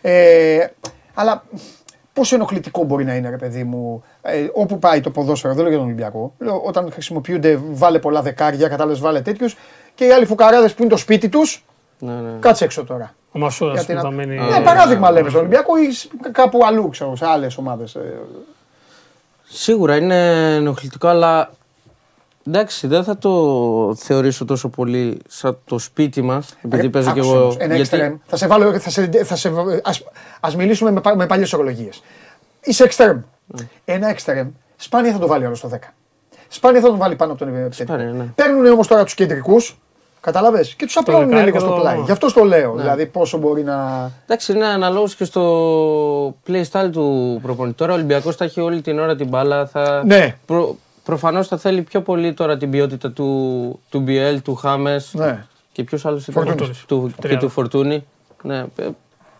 Ε, 0.00 0.66
Αλλά 1.14 1.44
πόσο 2.12 2.34
ενοχλητικό 2.34 2.84
μπορεί 2.84 3.04
να 3.04 3.14
είναι, 3.14 3.30
ρε 3.30 3.36
παιδί 3.36 3.64
μου, 3.64 4.02
ε, 4.22 4.46
όπου 4.52 4.78
πάει 4.78 5.00
το 5.00 5.10
ποδόσφαιρο, 5.10 5.52
δεν 5.52 5.60
λέω 5.62 5.68
για 5.70 5.78
τον 5.78 5.86
Ολυμπιακό. 5.86 6.32
Λέω, 6.38 6.60
όταν 6.64 6.88
χρησιμοποιούνται, 6.92 7.60
βάλε 7.70 7.98
πολλά 7.98 8.22
δεκάρια, 8.22 8.68
κατάλαβε, 8.68 8.98
βάλε 9.00 9.20
τέτοιους 9.20 9.56
και 9.94 10.04
οι 10.06 10.10
άλλοι 10.12 10.26
φουκαράδες 10.26 10.74
που 10.74 10.82
είναι 10.82 10.90
το 10.90 10.96
σπίτι 10.96 11.28
τους, 11.28 11.64
Ναι, 11.98 12.12
ναι. 12.12 12.30
κάτσε 12.40 12.64
έξω 12.64 12.84
τώρα. 12.84 13.14
Ο 13.32 13.38
Μασούρας 13.38 13.74
Γιατί 13.74 13.86
που 13.92 13.94
να- 13.98 14.00
θα 14.02 14.10
μένει. 14.10 14.36
Ναι, 14.38 14.60
παράδειγμα 14.64 15.10
λέμε 15.10 15.28
στον 15.28 15.40
Ολυμπιακό 15.40 15.76
ή 15.78 15.92
σ- 15.92 16.10
κάπου 16.32 16.60
αλλού, 16.66 16.88
ξέρω, 16.88 17.16
σε 17.16 17.26
άλλες 17.26 17.56
ομάδες. 17.58 17.96
Σίγουρα 19.58 19.96
είναι 19.96 20.54
ενοχλητικό, 20.54 21.08
αλλά 21.08 21.50
εντάξει, 22.46 22.86
δεν 22.86 23.04
θα 23.04 23.18
το 23.18 23.94
θεωρήσω 23.98 24.44
τόσο 24.44 24.68
πολύ 24.68 25.18
σαν 25.28 25.58
το 25.64 25.78
σπίτι 25.78 26.22
μας. 26.22 26.56
Επειδή 26.62 26.90
παίζω 26.90 27.12
κι 27.12 27.18
εγώ. 27.18 27.54
Ένα 27.58 27.74
εξτρέμ. 27.74 28.16
Θα 28.26 28.36
σε 28.36 28.46
βάλω, 28.46 28.78
θα 28.78 28.90
σε, 28.90 29.10
θα 29.24 29.36
σε, 29.36 29.52
ας, 29.82 30.02
ας 30.40 30.56
μιλήσουμε 30.56 30.90
με, 30.90 31.00
πα- 31.00 31.16
με 31.16 31.26
παλιές 31.26 31.52
ορολογίες. 31.52 32.02
Είσαι 32.60 32.84
εξτρέμ. 32.84 33.20
Ναι. 33.46 33.68
Ένα 33.84 34.08
εξτρέμ, 34.08 34.48
σπάνια 34.76 35.12
θα 35.12 35.18
το 35.18 35.26
βάλει 35.26 35.44
άλλο 35.44 35.54
στο 35.54 35.70
10. 35.72 35.76
Σπάνια 36.48 36.80
θα 36.80 36.86
τον 36.86 36.98
βάλει 36.98 37.16
πάνω 37.16 37.32
από 37.32 37.44
τον 37.44 37.54
επιθετικό. 37.56 37.94
Σπάνια, 37.94 38.12
ναι. 38.12 38.24
Παίρνουν 38.34 38.66
όμως 38.66 38.86
τώρα 38.86 39.04
τους 39.04 39.14
κεντρικούς, 39.14 39.78
καταλαβέ, 40.26 40.64
και 40.76 40.84
τους 40.86 40.96
απλώνουν 40.96 41.28
δεκάρι 41.28 41.44
λίγο 41.44 41.56
και 41.56 41.62
στο 41.64 41.74
το- 41.74 41.80
πλάι. 41.80 42.00
Γι' 42.04 42.10
αυτό 42.10 42.32
το 42.32 42.44
λέω. 42.44 42.74
Ναι. 42.74 42.80
Δηλαδή 42.82 43.06
πόσο 43.06 43.38
μπορεί 43.38 43.62
να. 43.62 44.10
Εντάξει, 44.24 44.52
είναι 44.52 44.66
αναλόγως 44.66 45.14
και 45.14 45.24
στο 45.24 46.34
playstyle 46.48 46.88
του 46.92 47.38
προπονητή. 47.42 47.76
Τώρα 47.76 47.92
ο 47.92 47.94
Ολυμπιακός 47.94 48.36
θα 48.36 48.44
έχει 48.44 48.60
όλη 48.60 48.80
την 48.80 48.98
ώρα 48.98 49.16
την 49.16 49.28
μπάλα. 49.28 49.66
Θα... 49.66 50.02
Ναι. 50.06 50.36
Προ... 50.46 50.76
Προφανώς 51.04 51.46
θα 51.48 51.56
θέλει 51.56 51.82
πιο 51.82 52.00
πολύ 52.00 52.34
τώρα 52.34 52.56
την 52.56 52.70
ποιότητα 52.70 53.10
του, 53.10 53.80
του 53.90 54.04
BL, 54.08 54.36
του 54.42 54.54
Χάμες 54.54 55.10
Ναι. 55.14 55.44
και 55.72 55.82
ποιος 55.84 56.06
άλλος 56.06 56.26
ήταν. 56.26 56.44
Φορτούνης. 56.44 56.84
Του, 56.88 57.10
και 57.14 57.20
Τριάδα. 57.20 57.40
του 57.40 57.48
Φορτούνη. 57.48 58.06
Ναι. 58.42 58.64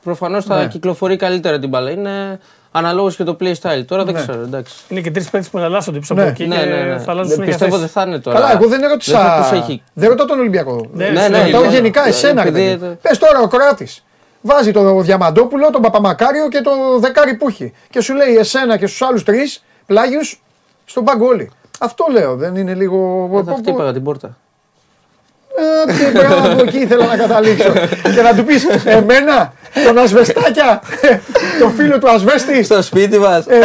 Προφανώς 0.02 0.44
θα 0.44 0.58
Ναι. 0.58 0.68
κυκλοφορεί 0.68 1.16
καλύτερα 1.16 1.58
την 1.58 1.68
μπάλα. 1.68 1.90
Είναι 1.90 2.40
αναλόγως 2.78 3.16
και 3.16 3.24
το 3.24 3.36
playstyle. 3.40 3.84
Τώρα 3.86 4.04
δεν 4.04 4.14
Ναι. 4.14 4.20
ξέρω. 4.20 4.40
Εντάξει. 4.40 4.74
Είναι 4.88 5.00
και 5.00 5.10
τρεις 5.10 5.30
παίκτες 5.30 5.50
που 5.50 5.58
εναλλάσσονται 5.58 5.98
πίσω 5.98 6.14
Ναι. 6.14 6.20
από 6.20 6.30
εκεί 6.30 6.46
Ναι, 6.46 6.56
και 6.56 6.64
ναι, 6.64 6.76
ναι. 6.76 6.98
θα 6.98 7.10
αλλάζουν 7.10 7.16
Δεν- 7.16 7.24
συνέχεια 7.26 7.44
Πιστεύω 7.46 7.70
δεν 7.70 7.80
θέσεις. 7.80 7.92
θα 7.92 8.02
είναι 8.02 8.18
τώρα. 8.18 8.38
Καλά, 8.40 8.52
εγώ 8.52 8.66
δεν 8.68 8.82
ερώτησα. 8.82 9.18
Δεν 9.22 9.30
θα 9.30 9.40
τους 9.50 9.58
έχει. 9.60 9.82
Δεν 9.92 10.08
ρωτάω 10.08 10.26
τον 10.26 10.38
Ολυμπιακό. 10.38 10.86
Ναι, 10.92 11.08
ναι, 11.08 11.28
ναι, 11.28 11.42
Ρωτάω 11.44 11.62
ναι. 11.62 11.68
γενικά 11.68 12.02
Ναι, 12.02 12.08
εσένα. 12.08 12.46
επειδή- 12.46 12.84
Πες 13.02 13.18
τώρα 13.18 13.40
ο 13.40 13.46
Κράτης. 13.46 14.04
Βάζει 14.40 14.70
τον 14.72 15.02
Διαμαντόπουλο, 15.02 15.70
τον 15.70 15.80
Παπαμακάριο 15.82 16.48
και 16.48 16.60
τον 16.60 16.74
δεκάρι 17.00 17.34
που 17.34 17.48
έχει. 17.48 17.72
Και 17.90 18.00
σου 18.00 18.14
λέει 18.14 18.34
εσένα 18.36 18.76
και 18.76 18.86
στους 18.86 19.02
άλλους 19.02 19.22
τρεις 19.22 19.64
πλάγιους 19.86 20.42
στον 20.84 21.04
πάγκο 21.04 21.26
όλοι. 21.26 21.50
Αυτό 21.80 22.06
λέω, 22.10 22.36
δεν 22.36 22.56
είναι 22.56 22.74
λίγο. 22.74 23.28
Δεν 23.32 23.44
θα 23.44 23.54
χτύπαγα 23.54 23.92
την 23.92 24.02
πόρτα. 24.02 24.36
Ε, 25.58 25.92
και 25.92 26.18
μπράβο, 26.18 26.62
εκεί 26.62 26.78
ήθελα 26.78 27.06
να 27.06 27.16
καταλήξω. 27.16 27.72
και 28.14 28.22
να 28.22 28.34
του 28.34 28.44
πεις 28.44 28.64
εμένα, 28.84 29.52
τον 29.86 29.98
Ασβεστάκια, 29.98 30.82
τον 31.60 31.72
φίλο 31.72 31.98
του 31.98 32.10
Ασβέστη. 32.10 32.62
Στο 32.62 32.82
σπίτι 32.82 33.18
μας. 33.18 33.46
Ε, 33.46 33.60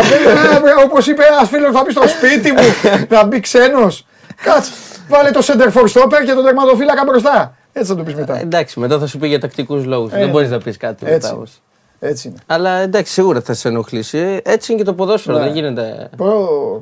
Όπως 0.86 1.08
είπε 1.08 1.24
ένας 1.24 1.50
φίλος, 1.50 1.72
θα 1.76 1.84
πει 1.84 1.92
στο 1.92 2.08
σπίτι 2.08 2.52
μου 2.52 2.62
να 3.10 3.26
μπει 3.26 3.40
ξένος. 3.40 4.06
Κάτσε, 4.44 4.72
βάλε 5.08 5.32
το 5.32 5.40
center 5.44 5.72
for 5.72 5.84
stopper 5.84 6.26
και 6.26 6.32
τον 6.34 6.44
τερματοφύλακα 6.44 7.04
μπροστά. 7.06 7.56
Έτσι 7.74 7.92
θα 7.92 7.98
το 7.98 8.04
πεις 8.04 8.16
μετά. 8.16 8.40
Εντάξει, 8.40 8.80
μετά 8.80 9.00
θα 9.00 9.08
σου 9.08 9.18
πει 9.18 9.28
για 9.28 9.40
τακτικούς 9.40 9.86
λόγους. 9.86 10.12
Ε, 10.14 10.18
δεν 10.18 10.30
μπορείς 10.30 10.50
να 10.50 10.58
πεις 10.58 10.78
κάτι 10.78 11.06
έτσι. 11.06 11.14
μετά 11.14 11.34
όμως. 11.34 11.62
Έτσι 12.00 12.28
είναι. 12.28 12.38
Αλλά 12.46 12.70
εντάξει, 12.70 13.14
σίγουρα 13.14 13.42
θα 13.42 13.54
σε 13.54 13.68
ενοχλήσει. 13.68 14.40
Έτσι 14.44 14.72
είναι 14.72 14.82
και 14.82 14.88
το 14.88 14.94
ποδόσφαιρο. 14.94 15.38
Ναι. 15.38 15.44
Δεν 15.44 15.54
γίνεται. 15.54 16.10
Πω, 16.18 16.26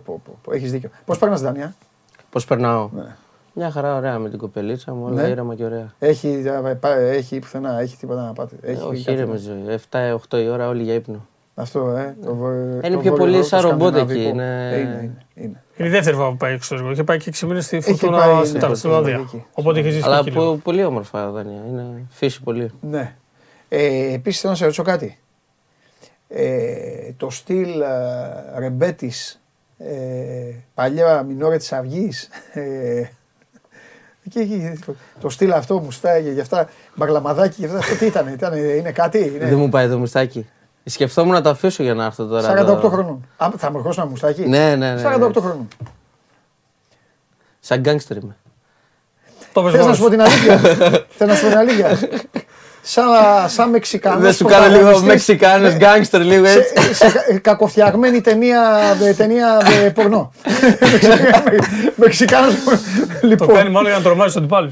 πω, 0.06 0.22
πω, 0.26 0.40
πω, 0.44 0.53
έχεις 0.53 0.72
δίκιο. 0.72 0.90
Πώς 1.06 1.18
παίρνεις 1.18 1.41
Δανία. 1.41 1.76
Πώς 2.30 2.45
περνάω; 2.45 2.90
Ναι. 3.53 3.63
Μια 3.63 3.71
χαρά 3.71 3.95
ωραία 3.95 4.19
με 4.19 4.30
την 4.30 4.39
κοπελίτσα 4.39 4.93
μου, 4.93 5.03
όλα 5.05 5.21
Ναι. 5.21 5.27
ήρεμα 5.27 5.55
και 5.55 5.63
ωραία. 5.65 5.93
Έχει, 5.99 6.43
ε, 6.67 6.73
πά- 6.73 6.97
έχει 6.97 7.39
πουθενά, 7.39 7.80
έχει 7.80 7.97
τίποτα 7.97 8.26
να 8.26 8.34
πάτε. 8.34 8.55
Ε, 8.61 8.71
Έχει 8.71 8.81
όχι, 8.84 9.03
κάτι 9.03 9.17
ήρεμη 9.17 9.31
να- 9.31 9.38
ζωή. 9.38 9.80
7-8 9.89 10.38
η 10.41 10.47
ώρα 10.49 10.67
όλοι 10.67 10.84
για 10.84 10.93
ύπνο. 10.93 11.26
Αυτό, 11.55 11.89
ε. 11.89 12.15
Το, 12.26 12.35
βο- 12.35 12.49
Είναι 12.51 12.89
το 12.89 12.97
πιο 12.99 13.11
πολύ 13.11 13.31
βόρειο 13.31 13.43
σαν 13.43 13.61
το 13.61 13.69
ρομπότ 13.69 13.93
σκανδιναβικό. 13.93 14.19
εκεί, 14.19 14.30
είναι- 14.30 14.69
Ε, 14.71 14.80
είναι, 14.80 14.89
είναι, 14.89 15.26
είναι. 15.35 15.63
Είναι 15.77 15.88
η 15.88 15.91
δεύτερη 15.91 16.15
φορά 16.15 16.30
που 16.30 16.38
πάει 16.38 16.53
έξω. 16.53 16.76
Εγώ. 16.76 16.91
Είχε 16.91 17.03
πάει 17.03 17.17
και 17.17 17.30
6 17.30 17.45
μήνες 17.45 17.65
στη 17.65 17.77
Έχει 17.77 17.89
Φορτούνα 17.93 18.17
πάει, 18.17 18.41
στην 18.45 18.53
ναι, 18.53 18.59
Τάρ- 18.59 18.76
στην 18.76 18.89
Ολλανδία. 18.89 19.15
εκεί. 19.15 19.45
Οπότε 19.53 19.80
είχε 19.80 19.89
ζήσει 19.89 20.03
Αλλά 20.05 20.21
και 20.21 20.30
εκεί 20.30 20.38
λίγο. 20.38 20.51
πο- 20.51 20.59
πολύ 20.63 20.84
όμορφα 20.84 21.30
Δανία. 21.31 21.61
Είναι 21.69 21.85
φύση 22.09 22.41
πολύ. 22.43 22.71
Ναι. 22.81 23.15
Ε, 23.69 24.13
Επίσης 24.13 24.39
θέλω 24.39 24.51
να 24.51 24.57
σε 24.57 24.63
ρωτήσω 24.63 24.84
κάτι. 24.84 25.17
Ε, 26.27 27.11
το 27.17 27.30
στυλ 27.30 27.81
ε, 27.81 28.59
ρεμπέτης, 28.59 29.41
ε, 29.77 30.53
παλιά 30.73 31.23
μινόρε 31.23 31.57
της 31.57 31.71
Αυγής, 31.71 32.30
ε, 32.53 33.03
εκεί, 34.38 34.53
εκεί, 34.53 34.80
το 35.22 35.30
στυλ 35.30 35.51
αυτό 35.51 35.80
μουστάγια 35.80 36.34
και 36.34 36.41
αυτά, 36.41 36.69
μπαγλαμαδάκι 36.95 37.60
και 37.60 37.65
αυτά, 37.65 37.77
αυτό 37.77 37.95
τι 37.95 38.06
ήταν, 38.06 38.27
ήταν 38.27 38.57
είναι 38.57 38.91
κάτι, 38.91 39.30
Δεν 39.30 39.47
είναι 39.47 39.56
μου 39.56 39.69
πάει 39.69 39.89
το 39.89 39.97
μουστάκι. 39.97 40.47
Σκεφτόμουν 40.85 41.34
να 41.34 41.41
το 41.41 41.49
αφήσω 41.49 41.84
για 41.84 41.93
να 41.93 42.06
έρθω 42.06 42.26
τώρα. 42.26 42.53
48 42.53 42.57
εδώ. 42.57 42.89
χρόνων. 42.89 43.27
Α, 43.38 43.49
θα 43.57 43.72
μου 43.72 43.77
ερχόσουν 43.77 44.01
ένα 44.01 44.11
μουστάκι; 44.11 44.47
Ναι, 44.47 44.76
ναι, 44.76 44.93
ναι. 44.93 45.01
48 45.26 45.31
χρόνων. 45.35 45.68
Σαν 47.60 47.80
γκάγκστερ 47.80 48.18
είμαι. 48.18 48.35
Το 49.53 49.64
πες 49.64 49.72
Θες 49.72 49.80
να 49.80 49.85
μόνος 49.85 49.97
σου 49.97 50.03
πω 50.03 50.10
την 50.10 50.22
αλήθεια; 50.22 50.57
Θέλω 51.18 51.31
να 51.31 51.35
σου 51.35 51.43
πω 51.43 51.49
την 51.49 51.57
αλήθεια; 51.57 51.99
Σαν, 52.81 53.06
σαν 53.49 53.69
Μεξικανός 53.69 54.22
Δεν 54.22 54.34
σου 54.34 54.45
κάνω 54.45 54.65
λίγο 54.65 54.72
πρωταγωνιστής, 54.89 55.07
Μεξικάνος 55.07 55.73
ε, 55.73 55.76
γκάγκστερ 55.76 56.22
λίγο 56.22 56.45
έτσι. 56.45 56.73
σε, 56.81 56.93
σε 56.93 57.11
κα- 57.11 57.39
κακοφτιαγμένη 57.39 58.22
ταινία, 58.22 58.80
ε, 59.03 59.14
ταινία 59.14 59.61
ε, 59.85 59.89
πορνό. 59.89 60.31
Μεξικάνος 61.95 62.53
Το 62.64 63.27
λοιπόν. 63.27 63.47
κάνει 63.47 63.69
μάλλον 63.69 63.89
για 63.89 63.97
να 63.97 64.03
τρομάζει 64.03 64.34
του 64.34 64.39
αντιπάλου. 64.39 64.72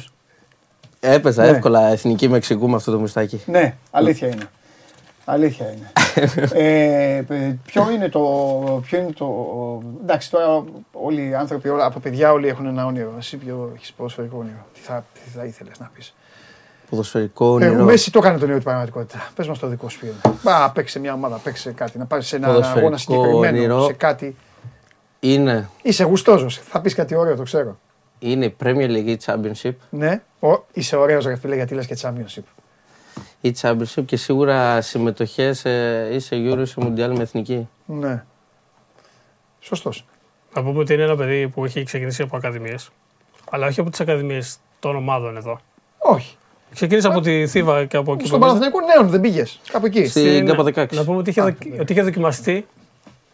Έπαιζα 0.99 1.43
Ναι. 1.43 1.49
εύκολα 1.49 1.87
εθνική 1.91 2.27
Μεξικού 2.27 2.69
με 2.69 2.75
αυτό 2.75 2.91
το 2.91 2.97
μουστάκι. 2.99 3.41
Ναι, 3.45 3.75
αλήθεια 3.91 4.27
είναι. 4.27 4.43
Αλήθεια 5.25 5.65
είναι. 5.65 5.91
ε, 7.17 7.21
παι- 7.21 7.55
ποιο 7.65 7.89
είναι 7.93 8.09
το. 8.09 8.19
Ποιο 8.85 8.97
είναι 8.99 9.11
το 9.11 9.27
εντάξει, 10.01 10.31
τώρα 10.31 10.63
όλοι 10.91 11.27
οι 11.29 11.35
άνθρωποι, 11.35 11.69
όλα, 11.69 11.85
από 11.85 11.99
παιδιά 11.99 12.31
όλοι 12.31 12.47
έχουν 12.47 12.65
ένα 12.65 12.85
όνειρο. 12.85 13.13
Εσύ 13.19 13.37
ποιο 13.37 13.71
έχεις 13.75 13.91
ποδοσφαιρικό 13.97 14.37
όνειρο. 14.39 14.65
Τι 14.73 14.79
θα, 14.83 15.05
τι 15.13 15.37
θα 15.37 15.43
ήθελες 15.45 15.79
να 15.79 15.89
πεις; 15.95 16.13
Ποδοσφαιρικό 16.89 17.45
Ε, 17.45 17.49
ο 17.49 17.53
όνειρο. 17.69 17.83
Μέση 17.83 18.11
το 18.11 18.19
έκανε 18.19 18.37
το 18.37 18.41
όνειρο 18.43 18.57
την 18.57 18.67
πραγματικότητα. 18.67 19.29
Πες 19.35 19.47
μας 19.47 19.59
το 19.59 19.67
δικό 19.67 19.89
σου 19.89 19.97
φίλο. 19.99 20.13
Μπα, 20.43 20.71
παίξε 20.71 20.99
μια 20.99 21.13
ομάδα, 21.13 21.35
παίξε 21.37 21.71
κάτι. 21.71 21.97
Να 21.97 22.05
πάρεις 22.05 22.27
σε 22.27 22.35
ένα 22.35 22.47
Ποδοσφαιρικό 22.47 22.79
αγώνα 22.79 22.97
συγκεκριμένο, 22.97 23.57
όνειρο. 23.57 23.85
σε 23.85 23.93
κάτι. 23.93 24.35
Είναι, 25.19 25.69
Είσαι 25.81 26.03
γουστόζος. 26.03 26.57
Θα 26.57 26.81
πεις 26.81 26.93
κάτι 26.93 27.15
ωραίο, 27.15 27.35
το 27.35 27.43
ξέρω. 27.43 27.77
είναι 28.19 28.45
η 28.45 28.55
Premier 28.63 28.89
League 28.89 29.05
ή 29.05 29.17
Championship. 29.25 29.71
Ναι, 29.89 30.21
ο, 30.39 30.65
είσαι 30.73 30.95
ωραίος 30.95 31.25
ρε 31.25 31.35
φίλε 31.35 31.55
γιατί 31.55 31.73
λες 31.73 31.85
και 31.85 31.97
Championship. 32.01 32.43
Ή 33.41 33.55
Championship 33.61 34.05
και 34.05 34.17
σίγουρα 34.17 34.81
συμμετοχές 34.81 35.63
ή 36.11 36.19
σε 36.19 36.35
Euro 36.35 36.59
ή 36.61 36.65
σε 36.65 36.75
Mundial 36.79 37.11
με 37.15 37.21
εθνική. 37.21 37.69
Ναι. 37.85 38.23
Σωστός. 39.59 40.05
Να 40.55 40.63
πούμε 40.63 40.79
ότι 40.79 40.93
είναι 40.93 41.03
ένα 41.03 41.15
παιδί 41.15 41.47
που 41.47 41.65
έχει 41.65 41.83
ξεκινήσει 41.83 42.21
από 42.21 42.37
ακαδημίες. 42.37 42.89
Αλλά 43.51 43.67
όχι 43.67 43.79
από 43.79 43.89
τις 43.89 43.99
ακαδημίες 43.99 44.57
των 44.79 44.95
ομάδων 44.95 45.37
εδώ. 45.37 45.59
Όχι. 45.97 46.37
Ξεκίνησε 46.77 47.07
από 47.07 47.21
τη 47.21 47.47
Θήβα 47.47 47.85
και 47.85 47.97
από 47.97 48.13
εκεί. 48.13 48.25
Στον 48.25 48.39
που 48.39 48.45
έπαιζε. 48.45 48.59
Παναθηναϊκό 48.59 48.93
νέων 48.99 49.11
δεν 49.11 49.21
πήγες. 49.21 49.59
Κάπου 49.71 49.85
εκεί. 49.85 50.07
Στην 50.07 50.21
Στην- 50.23 50.45
ΚΑΠΑ 50.47 50.63
16. 50.63 50.95
Να 50.95 51.03
πούμε 51.03 51.17
ότι 51.17 51.29
είχε, 51.29 51.41
δοκι- 51.41 51.79
ότι 51.81 51.91
είχε 51.93 52.01
δοκιμαστεί 52.01 52.65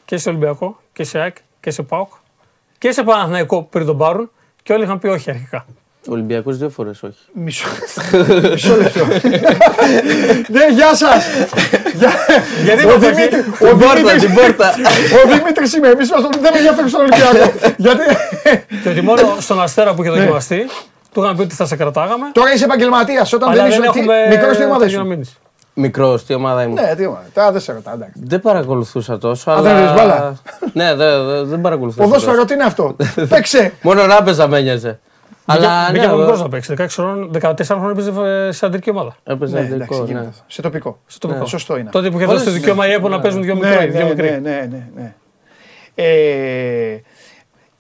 και 0.05 0.17
σε 0.17 0.29
Ολυμπιακό 0.29 0.79
και 0.93 1.03
σε 1.03 1.19
ΑΕΚ 1.19 1.35
και 1.59 1.71
σε 1.71 1.81
ΠΑΟΚ 1.81 2.07
και 2.77 2.91
σε 2.91 3.03
Παναθηναϊκό 3.03 3.63
πριν 3.71 3.85
τον 3.85 3.97
πάρουν 3.97 4.31
και 4.63 4.73
όλοι 4.73 4.83
είχαν 4.83 4.99
πει 4.99 5.07
όχι 5.07 5.29
αρχικά. 5.29 5.65
Ολυμπιακός 6.07 6.57
δύο 6.57 6.69
φορές 6.69 7.03
όχι. 7.03 7.17
Μισό, 7.33 7.67
μισό 8.51 8.75
λεπτό. 8.75 9.05
Ναι, 10.47 10.67
γεια 10.73 10.95
σας. 10.95 11.25
Γιατί 12.63 12.85
ο 12.85 12.89
το 12.89 12.99
Δημήτρη, 12.99 13.39
όχι; 13.39 13.63
ο 13.63 13.67
Την 13.67 13.77
πόρτα, 13.77 13.93
Δημήτρης, 13.95 14.21
την 14.23 14.33
πόρτα. 14.33 14.73
ο 15.25 15.31
Δημήτρης 15.37 15.73
είμαι, 15.73 15.87
εμείς 15.87 16.09
είμαστε- 16.09 16.39
δεν 16.41 16.51
με 16.51 16.57
ενδιαφέρει 16.57 16.89
στον 16.89 17.01
Ολυμπιακό. 17.01 17.51
Γιατί 17.85 18.01
Και 18.83 18.89
ότι 18.89 19.01
μόνο 19.01 19.21
στον 19.39 19.61
Αστέρα 19.61 19.93
που 19.93 20.03
είχε 20.03 20.11
δοκιμαστεί, 20.11 20.65
του 21.13 21.23
είχαν 21.23 21.35
πει 21.35 21.41
ότι 21.41 21.55
θα 21.55 21.65
σε 21.65 21.75
κρατάγαμε. 21.75 22.25
τώρα 22.33 22.53
είσαι 22.53 22.63
επαγγελματίας, 22.63 23.33
όταν 23.33 23.49
Αλλά 23.49 23.61
δεν 23.61 23.71
δεν 23.71 23.79
είσαι 23.79 23.89
έχουμε. 23.99 24.15
μικρός 24.29 24.57
τι 24.57 24.63
ομάδα 24.63 24.79
τέτοιο 24.79 24.97
να 24.97 25.03
σου. 25.03 25.09
μείνεις. 25.09 25.37
Μικρός, 25.75 26.25
τι 26.25 26.33
ομάδα 26.33 26.63
ήμουν; 26.63 26.73
Ναι, 26.73 26.95
τι 26.95 27.05
ομάδα, 27.05 27.23
τώρα 27.33 27.51
δεν 27.51 27.61
σε 27.61 27.71
ρωτάω, 27.73 27.93
εντάξει. 27.93 28.19
Δεν 28.23 28.41
παρακολουθούσα 28.41 29.17
τόσο, 29.17 29.51
Α, 29.51 29.53
αλλά. 29.53 29.61
δεν 29.61 29.75
έβλεπες 29.75 29.93
μπάλα; 29.95 30.35
ναι, 30.73 30.95
δεν, 30.95 31.25
δεν, 31.25 31.45
δεν 31.47 31.61
παρακολουθούσα. 31.61 32.03
Ποδόσφαιρο 32.03 32.33
τόσο. 32.35 32.45
τι 32.47 32.53
είναι 32.53 32.63
αυτό; 32.63 32.95
Παίξε. 33.29 33.73
Μόνο 33.81 34.05
να 34.05 34.23
παίζα 34.23 34.47
με 34.47 34.57
ένοιαζε. 34.57 34.99
Αλλά 35.45 35.87
Μπήκε 35.91 36.05
από 36.05 36.15
ναι, 36.15 36.21
μικρός 36.21 36.41
να 36.41 36.49
παίξει. 36.49 36.73
16 36.77 36.85
χρόνων, 36.89 37.31
14 37.41 37.53
χρόνων 37.65 37.91
έπαιζε 37.91 38.11
σε 38.51 38.65
αντρική 38.65 38.89
ομάδα. 38.89 39.15
έπαιζα 39.23 39.59
Ναι, 39.59 39.65
αντρικό, 39.65 39.75
εντάξει, 39.83 39.99
ναι. 40.01 40.05
γίνεται 40.07 40.27
αυτό. 40.27 40.43
Σε 40.47 40.61
τοπικό. 40.61 40.99
Στο 41.05 41.27
τοπικό. 41.27 41.45
Σωστό 41.45 41.77
είναι. 41.77 41.89
Τότε 41.89 42.09
που 42.09 42.15
είχε 42.17 42.25
Όλες 42.27 42.33
δώσει 42.37 42.45
το 42.45 42.51
τις- 42.51 42.59
δικαίωμα 42.59 42.87
η 42.87 42.91
ΕΠΟ 42.91 43.09
να 43.09 43.19
παίζουν 43.19 43.41
δύο 43.41 43.53
Ναι, 43.55 43.69
μικροί. 43.69 43.85
δύο 43.89 44.01
ναι, 44.03 44.09
μικροί. 44.09 44.29
ναι, 44.29 44.37
ναι, 44.37 44.67
ναι, 44.71 44.83
ναι. 44.95 45.13
Ε, 45.95 47.01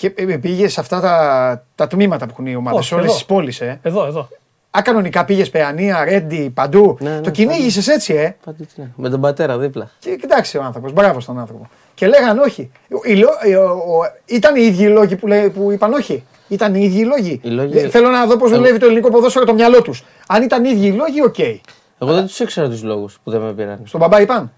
και 0.09 0.37
πήγες 0.37 0.73
σε 0.73 0.79
αυτά 0.79 0.99
τα, 0.99 1.63
τα 1.75 1.87
τμήματα 1.87 2.25
που 2.25 2.31
έχουν 2.33 2.45
οι 2.47 2.55
ομάδες, 2.55 2.79
Όχι, 2.79 2.87
σε 2.87 2.93
όλες 2.93 3.05
εδώ. 3.05 3.13
τις 3.15 3.25
πόλεις. 3.25 3.61
Ε. 3.61 3.79
Εδώ, 3.81 4.05
εδώ. 4.05 4.27
Α, 4.77 4.81
κανονικά 4.81 5.25
πήγες 5.25 5.49
Παιανία, 5.49 6.03
Ρέντι, 6.03 6.49
παντού. 6.53 6.97
Ναι, 6.99 7.09
ναι, 7.09 7.21
το 7.21 7.29
κυνήγησες 7.29 7.87
έτσι, 7.87 8.13
ε. 8.13 8.35
Πάντη, 8.45 8.65
τι 8.65 8.73
ναι. 8.81 8.87
Με 8.95 9.09
τον 9.09 9.21
πατέρα 9.21 9.57
δίπλα. 9.57 9.89
Και 9.99 10.15
κοιτάξτε 10.15 10.57
ο 10.57 10.63
άνθρωπος, 10.63 10.93
μπράβο 10.93 11.19
στον 11.19 11.39
άνθρωπο. 11.39 11.69
Και 11.93 12.07
λέγαν 12.07 12.37
όχι. 12.39 12.71
Οι 13.03 13.15
λο- 13.15 13.29
οι- 13.47 13.55
ο- 13.55 13.69
ο- 13.71 14.11
ήταν 14.25 14.55
οι 14.55 14.61
ίδιοι 14.65 14.83
οι 14.83 14.87
λόγοι 14.87 15.15
που, 15.15 15.27
λέ- 15.27 15.49
που 15.49 15.71
είπαν 15.71 15.93
όχι. 15.93 16.23
Ήταν 16.47 16.75
οι 16.75 16.83
ίδιοι 16.83 16.99
οι 16.99 17.05
λόγοι. 17.05 17.39
Οι 17.43 17.49
λόγοι- 17.49 17.75
Ε, 17.75 17.89
Θέλω 17.89 18.09
να 18.09 18.25
δω 18.25 18.37
πώς 18.37 18.49
Εγώ- 18.51 18.59
δουλεύει 18.59 18.77
το 18.79 18.85
ελληνικό 18.85 19.09
ποδόσφαιρο 19.09 19.45
το 19.45 19.53
μυαλό 19.53 19.81
τους. 19.81 20.03
Αν 20.27 20.43
ήταν 20.43 20.63
οι 20.65 20.69
ίδιοι 20.73 20.87
οι 20.87 20.91
λόγοι, 20.91 21.21
οκ. 21.23 21.39
Εγώ 21.99 22.13
δεν 22.13 22.25
τους 22.25 22.39
ήξερα 22.39 22.69
τους 22.69 22.83
λόγους 22.83 23.19
που 23.23 23.31
δεν 23.31 23.41
με 23.41 23.53
πήραν. 23.53 23.81
Στον 23.85 23.99
μπαμπά 23.99 24.21
είπαν. 24.21 24.51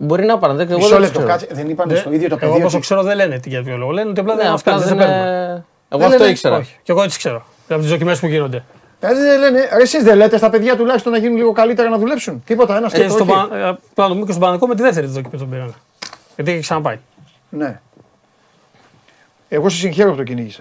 Μπορεί 0.00 0.24
να 0.24 0.38
πάνε. 0.38 0.54
δεν- 0.54 0.68
Εγώ 0.68 0.76
Μισό 0.76 0.88
δεν 0.90 1.00
λεπτό, 1.00 1.18
ξέρω. 1.18 1.30
κάτσε. 1.32 1.46
Δεν 1.50 1.68
είπαν 1.68 1.88
Δεν- 1.88 1.96
στο 1.98 2.12
ίδιο 2.12 2.28
το 2.28 2.38
Εγώ 2.40 2.50
παιδί. 2.50 2.60
όπως 2.62 2.72
ότι- 2.72 2.82
ξέρω 2.82 3.02
δεν 3.02 3.16
λένε 3.16 3.38
τι 3.38 3.48
για 3.48 3.62
ποιο 3.62 3.76
λόγο. 3.76 3.90
Λένε 3.90 4.10
ότι 4.10 4.20
απλά 4.20 4.34
Ναι, 4.34 4.38
δεν 4.40 4.48
μα 4.48 4.54
αυτά 4.54 4.70
κάνει, 4.70 4.82
δεν 4.82 4.96
δεν 4.96 5.06
παίρνουμε. 5.06 5.28
είναι. 5.28 5.42
Εγώ 5.88 6.00
Δεν 6.00 6.02
αυτό 6.06 6.18
λένε- 6.18 6.30
ήξερα. 6.30 6.56
Όχι. 6.56 6.76
Και 6.82 6.92
εγώ 6.92 7.02
έτσι 7.02 7.18
ξέρω. 7.18 7.44
Από 7.68 7.80
τις 7.80 7.90
δοκιμές 7.90 8.20
που 8.20 8.26
γίνονται. 8.26 8.64
Δηλαδή 9.00 9.20
δεν 9.22 9.38
λένε, 9.38 9.60
ρε, 9.76 9.82
εσείς 9.82 10.02
δεν 10.02 10.16
λέτε 10.16 10.36
στα 10.36 10.50
παιδιά 10.50 10.76
τουλάχιστον 10.76 11.12
να 11.12 11.18
γίνουν 11.18 11.36
λίγο 11.36 11.52
καλύτερα 11.52 11.88
να 11.88 11.98
δουλέψουν; 11.98 12.42
Τίποτα, 12.46 12.76
ένας 12.76 12.92
και 12.92 13.00
Ε, 13.02 13.06
το 13.06 13.10
στο 13.12 13.22
όχι. 13.22 13.32
Πα- 13.48 13.56
ε, 13.56 13.62
Απλά 13.68 13.74
να 13.96 14.06
το 14.06 14.12
πούμε 14.12 14.24
και 14.24 14.30
στον 14.30 14.40
Παναγικό 14.40 14.66
με 14.66 14.74
τη 14.74 14.82
δεύτερη 14.82 15.06
τη 15.06 15.12
δοκιμή 15.12 15.38
τον 15.38 15.50
πήραν. 15.50 15.74
Γιατί 16.34 16.50
έχει 16.50 16.60
ξαναπάει. 16.60 16.98
Ναι. 17.48 17.80
Εγώ 19.48 19.68
σε 19.68 19.76
συγχαίρω 19.76 20.10
που 20.10 20.16
το 20.16 20.22
κυνήγησε. 20.22 20.60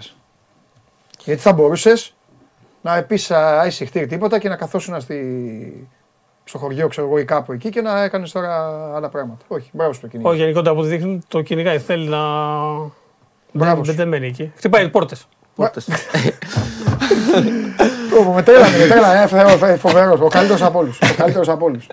Γιατί 1.23 1.41
θα 1.41 1.53
μπορούσες 1.53 2.13
να 2.81 3.03
πεις 3.03 3.31
άισιχτήρ 3.31 4.07
τίποτα 4.07 4.39
και 4.39 4.49
να 4.49 4.55
καθόσουν 4.55 5.01
στη... 5.01 5.87
στο 6.47 6.57
χωριό, 6.57 6.87
ξέρω 6.87 7.07
εγώ, 7.07 7.17
ή 7.17 7.25
κάπου 7.25 7.51
εκεί 7.51 7.69
και 7.69 7.81
να 7.81 8.03
έκανες 8.03 8.31
τώρα 8.31 8.55
άλλα 8.95 9.09
πράγματα. 9.09 9.45
Όχι, 9.47 9.69
μπράβο 9.73 9.93
στο 9.93 10.07
κυνήγησε. 10.07 10.33
Όχι, 10.33 10.41
γενικότερα 10.41 10.71
από 10.71 10.79
ό,τι 10.81 10.89
δείχνει 10.89 11.19
το 11.27 11.41
κυνηγάει. 11.41 11.79
Θέλει 11.79 12.07
να. 12.07 12.17
Μπράβο 13.51 13.75
Δεν, 13.75 13.85
σου. 13.85 13.93
δεν 13.93 14.07
μένει 14.07 14.27
εκεί. 14.27 14.51
Χτυπάει 14.55 14.89
πόρτες. 14.89 15.27
Πόρτες. 15.55 15.87
Ω, 18.19 18.33
Με 18.33 18.43
τρέλανε, 18.43 18.77
με 18.77 18.87
τρέλανε. 18.87 19.21
Ε, 19.21 19.27
Θεό, 19.27 19.67
ε, 19.67 19.75
φοβερός, 19.75 20.19
Ο 20.19 20.27
καλύτερος 20.27 20.61
από 20.61 20.79
όλους. 20.79 20.99
Ο 21.01 21.13
καλύτερος 21.17 21.49
από 21.49 21.65
όλους. 21.65 21.87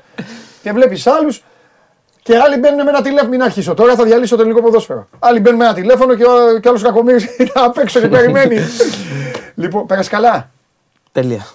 Και 0.63 0.73
βλέπεις 0.73 1.07
άλλους 1.07 1.45
και 2.23 2.37
άλλοι 2.37 2.57
μπαίνουν 2.59 2.85
με 2.85 2.91
ένα 2.91 3.03
τηλέφωνο. 3.03 3.31
Μην 3.31 3.43
αρχίσω 3.43 3.75
τώρα, 3.75 3.95
θα 3.95 4.05
διαλύσω 4.05 4.37
το 4.37 4.43
ελληνικό 4.43 4.63
ποδόσφαιρο. 4.63 5.07
Άλλοι 5.19 5.41
μπαίνουν 5.41 5.59
με 5.59 5.65
ένα 5.65 5.75
τηλέφωνο 5.75 6.15
και 6.15 6.25
ο 6.25 6.59
και 6.61 6.69
άλλος 6.69 6.83
κακομίρι 6.83 7.25
είναι 7.39 7.51
απ' 7.55 7.79
έξω 7.79 8.01
και 8.01 8.09
περιμένει. 8.09 8.57
λοιπόν, 9.63 9.87
πέρασε 9.87 10.11
καλά; 10.11 10.51
Τέλεια. 11.13 11.47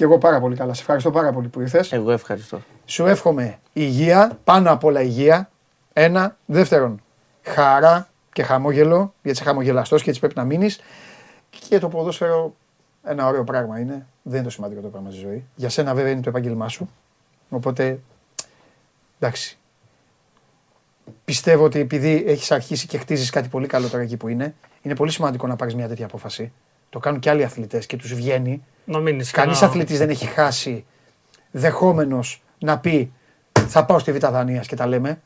Και 0.00 0.06
εγώ 0.06 0.18
πάρα 0.18 0.40
πολύ 0.40 0.56
καλά. 0.56 0.74
Σε 0.74 0.80
ευχαριστώ 0.80 1.10
πάρα 1.10 1.32
πολύ 1.32 1.48
που 1.48 1.60
ήρθες. 1.60 1.92
Εγώ 1.92 2.10
ευχαριστώ. 2.10 2.60
Σου 2.84 3.06
εύχομαι 3.06 3.58
υγεία, 3.72 4.38
πάνω 4.44 4.72
απ' 4.72 4.84
όλα 4.84 5.02
υγεία. 5.02 5.50
Ένα. 5.92 6.36
Δεύτερον, 6.46 7.02
χαρά 7.42 8.08
και 8.32 8.42
χαμόγελο, 8.42 9.14
γιατί 9.22 9.38
είσαι 9.38 9.48
χαμογελαστός 9.48 10.02
και 10.02 10.08
έτσι 10.08 10.20
πρέπει 10.20 10.36
να 10.36 10.44
μείνεις. 10.44 10.80
Και 11.50 11.78
το 11.78 11.88
ποδόσφαιρο 11.88 12.54
ένα 13.04 13.26
ωραίο 13.26 13.44
πράγμα 13.44 13.78
είναι. 13.78 14.06
Δεν 14.22 14.34
είναι 14.34 14.42
το 14.42 14.50
σημαντικό 14.50 14.80
το 14.80 14.88
πράγμα 14.88 15.10
στη 15.10 15.20
ζωή. 15.20 15.44
Για 15.54 15.68
σένα 15.68 15.94
βέβαια 15.94 16.10
είναι 16.10 16.20
το 16.20 16.28
επάγγελμά 16.28 16.68
σου. 16.68 16.90
Οπότε, 17.48 18.00
εντάξει. 19.18 19.58
Πιστεύω 21.24 21.64
ότι 21.64 21.78
επειδή 21.78 22.24
έχεις 22.26 22.50
αρχίσει 22.50 22.86
και 22.86 22.98
χτίζεις 22.98 23.30
κάτι 23.30 23.48
πολύ 23.48 23.66
καλό 23.66 23.88
τώρα 23.88 24.02
εκεί 24.02 24.16
που 24.16 24.28
είναι, 24.28 24.54
είναι 24.82 24.94
πολύ 24.94 25.10
σημαντικό 25.10 25.46
να 25.46 25.56
πάρεις 25.56 25.74
μια 25.74 25.88
τέτοια 25.88 26.04
απόφαση. 26.04 26.52
Το 26.90 26.98
κάνουν 26.98 27.20
και 27.20 27.30
άλλοι 27.30 27.44
αθλητές 27.44 27.86
και 27.86 27.96
τους 27.96 28.14
βγαίνει. 28.14 28.62
Να 28.90 28.98
μείνει. 28.98 29.24
Κανεί 29.24 29.52
αθλητής 29.60 29.98
δεν 29.98 30.10
έχει 30.10 30.26
χάσει 30.26 30.84
δεχόμενος 31.50 32.42
να 32.58 32.78
πει 32.78 33.12
θα 33.68 33.84
πάω 33.84 33.98
στη 33.98 34.12
Β' 34.12 34.26
Δανίας 34.26 34.66
και 34.66 34.76
τα 34.76 34.86
λέμε. 34.86 35.20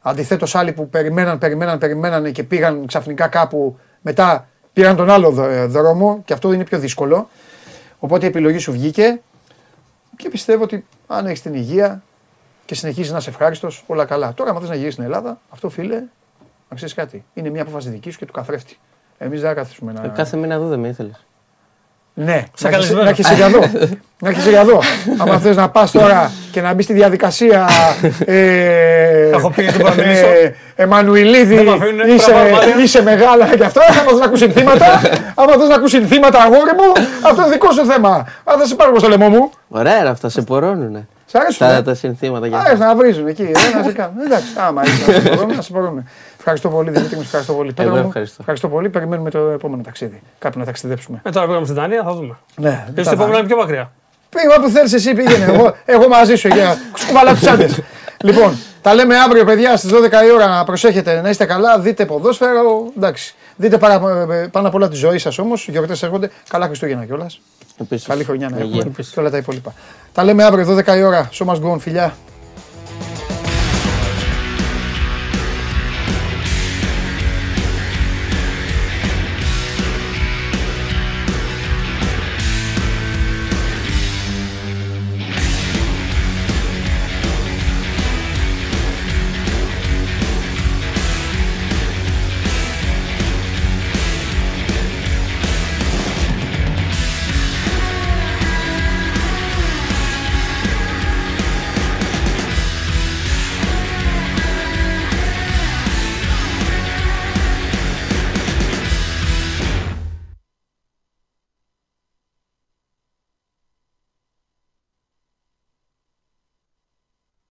Αντιθέτως, 0.00 0.54
άλλοι 0.54 0.72
που 0.72 0.88
περιμέναν, 0.88 1.38
περιμέναν, 1.38 1.78
περιμέναν 1.78 2.32
και 2.32 2.42
πήγαν 2.42 2.86
ξαφνικά 2.86 3.28
κάπου, 3.28 3.78
μετά 4.00 4.48
πήραν 4.72 4.96
τον 4.96 5.10
άλλο 5.10 5.30
δ- 5.30 5.66
δρόμο 5.68 6.22
και 6.24 6.32
αυτό 6.32 6.52
είναι 6.52 6.64
πιο 6.64 6.78
δύσκολο. 6.78 7.28
Οπότε 7.98 8.24
η 8.24 8.28
επιλογή 8.28 8.58
σου 8.58 8.72
βγήκε 8.72 9.20
και 10.16 10.28
πιστεύω 10.28 10.62
ότι 10.62 10.86
αν 11.06 11.26
έχεις 11.26 11.42
την 11.42 11.54
υγεία 11.54 12.02
και 12.64 12.74
συνεχίζεις 12.74 13.12
να 13.12 13.18
είσαι 13.18 13.30
ευχάριστος, 13.30 13.84
όλα 13.86 14.04
καλά. 14.04 14.34
Τώρα, 14.34 14.50
αν 14.50 14.58
θες 14.60 14.68
να 14.68 14.74
γυρίσεις 14.74 14.92
στην 14.94 15.04
Ελλάδα, 15.04 15.40
αυτό 15.50 15.68
φίλε, 15.68 16.02
να 16.68 16.76
ξέρεις 16.76 16.94
κάτι. 16.94 17.24
Είναι 17.34 17.50
μια 17.50 17.62
απόφαση 17.62 17.88
δική 17.88 18.10
σου 18.10 18.18
και 18.18 18.26
του 18.26 18.32
καθρέφτη. 18.32 18.76
Εμείς 19.18 19.40
δεν 19.40 19.48
θα 19.48 19.54
καθίσουμε 19.54 19.92
να. 19.92 20.04
Ε, 20.04 20.08
Κάθε 20.08 20.36
μήνα 20.36 20.54
εδώ 20.54 20.68
δεν 20.68 20.78
με 20.80 20.88
ήθελες. 20.88 21.24
Ναι, 22.16 22.42
Σαν 22.54 22.70
να 22.70 22.76
έχεις- 22.76 22.90
καλεσμένο. 22.90 23.02
να 23.02 23.08
έχεις 23.10 23.30
για 23.30 23.46
εδώ. 23.46 23.58
να 24.18 24.28
έχεις 24.28 24.46
για 24.46 24.60
εδώ. 24.60 24.80
Άμα 25.22 25.38
θες 25.38 25.56
να 25.56 25.68
πας 25.68 25.90
τώρα 25.90 26.30
και 26.50 26.60
να 26.60 26.74
μπεις 26.74 26.84
στη 26.84 26.92
διαδικασία 26.92 27.68
ε, 28.24 29.28
Θα 29.30 29.36
έχω 29.36 29.50
πει 29.50 29.62
γιατί 29.62 29.78
μπορώ 29.78 29.94
να 29.94 30.02
μιλήσω. 30.02 30.26
ε, 30.26 30.54
Εμμανουηλίδη, 30.76 31.54
Δεν 31.54 31.64
μ' 31.64 31.68
αφήνουνε, 31.68 32.12
είσαι, 32.12 32.30
πρέπει 32.30 32.50
να 32.52 32.58
πάω 32.58 32.80
είσαι 32.80 33.02
μεγάλα 33.02 33.56
και 33.56 33.64
αυτό, 33.64 33.80
άμα 34.00 34.10
θες 34.10 34.18
να 34.18 34.24
ακούσει 34.24 34.42
συνθήματα, 34.44 34.86
άμα 35.40 35.52
θες 35.52 35.68
να 35.68 35.74
ακούσει 35.74 35.96
συνθήματα 35.96 36.38
αγόρι 36.42 36.70
μου, 36.76 36.92
αυτό 37.28 37.42
είναι 37.42 37.50
δικό 37.52 37.70
σου 37.72 37.84
θέμα. 37.84 38.26
Αν 38.44 38.58
θα 38.58 38.66
σε 38.66 38.74
πάρω 38.74 38.90
εγώ 38.90 38.98
στο 38.98 39.08
λαιμό 39.08 39.28
μου, 39.28 39.50
Ωραία, 39.68 40.02
ρε, 40.02 40.08
αυτά 40.08 40.28
σε 40.28 40.42
πορώνουνε. 40.42 41.06
σ' 41.26 41.34
αρέσουν. 41.34 41.66
Τα, 41.66 41.72
ε; 41.74 41.82
τα 41.82 41.94
συνθήματα 41.94 42.46
για 42.46 42.58
Άρεσε 42.58 42.84
να 42.84 42.94
βρίζουν 42.96 43.26
εκεί, 43.26 43.42
ε, 43.42 43.76
να 43.76 43.82
σε 43.84 43.92
κάνουν. 43.92 44.14
Εντάξει, 44.26 44.46
άμα 44.66 44.82
είσαι 44.84 45.10
να 45.10 45.20
σε 45.20 45.34
μπορούμε, 45.34 45.54
να 45.54 45.62
σε 45.62 45.68
μπορούμε. 45.72 46.04
Ευχαριστώ 46.46 46.68
πολύ, 46.68 46.90
Δημήτρη 46.90 47.16
μου, 47.16 47.22
ευχαριστώ 47.22 47.52
πολύ. 47.52 47.72
Πέτρο 47.72 47.94
μου, 47.96 48.06
ευχαριστώ. 48.06 48.36
ευχαριστώ 48.38 48.68
πολύ. 48.68 48.88
Περιμένουμε 48.88 49.30
το 49.30 49.38
επόμενο 49.38 49.82
ταξίδι. 49.82 50.22
Κάπου 50.38 50.58
να 50.58 50.64
ταξιδέψουμε. 50.64 51.20
Ε, 51.24 51.30
τώρα 51.30 51.46
πήγαμε 51.46 51.64
στην 51.64 51.76
Δανία, 51.76 52.02
θα 52.02 52.14
δούμε. 52.14 52.36
Ναι, 52.56 52.86
Και 52.94 53.02
στο 53.02 53.12
επόμενο 53.12 53.38
είναι 53.38 53.46
πιο 53.46 53.56
μακριά. 53.56 53.90
Πήγα 54.28 54.54
όπου 54.58 54.68
θέλεις 54.68 54.92
εσύ, 54.92 55.12
πήγαινε. 55.14 55.44
Εγώ, 55.44 55.74
εγώ 55.84 56.08
μαζί 56.08 56.34
σου 56.34 56.48
για 56.48 56.76
σκουβαλά 56.94 57.34
τους 57.34 57.46
άντρες. 57.46 57.80
λοιπόν, 58.22 58.56
τα 58.82 58.94
λέμε 58.94 59.16
αύριο, 59.18 59.44
παιδιά, 59.44 59.76
στις 59.76 59.90
12 59.90 59.96
η 60.26 60.30
ώρα. 60.34 60.46
Να 60.46 60.64
προσέχετε, 60.64 61.20
να 61.20 61.28
είστε 61.28 61.44
καλά. 61.44 61.78
Δείτε 61.78 62.06
ποδόσφαιρο. 62.06 62.92
Εντάξει. 62.96 63.34
Δείτε 63.56 63.78
παρα, 63.78 64.00
πάνω 64.50 64.68
απ' 64.68 64.74
όλα 64.74 64.88
τη 64.88 64.96
ζωή 64.96 65.18
σας 65.18 65.38
όμως. 65.38 65.68
Γιορτές 65.68 66.02
έρχονται. 66.02 66.30
Καλά 66.48 66.66
Χριστούγεννα 66.66 67.04
κιόλας. 67.04 67.40
Επίσης. 67.80 68.06
Καλή 68.06 68.24
χρονιά 68.24 68.48
να 68.48 68.58
Υγεία. 68.58 68.78
έχουμε. 68.78 68.94
Και 69.12 69.20
όλα 69.20 69.30
τα 69.30 69.36
υπόλοιπα. 69.36 69.72
Τα 70.12 70.24
λέμε 70.24 70.44
αύριο, 70.44 70.64
12 70.66 70.96
η 70.96 71.02
ώρα. 71.02 71.28
Σώμα 71.32 71.54
γκον, 71.58 71.80
φιλιά. 71.80 72.14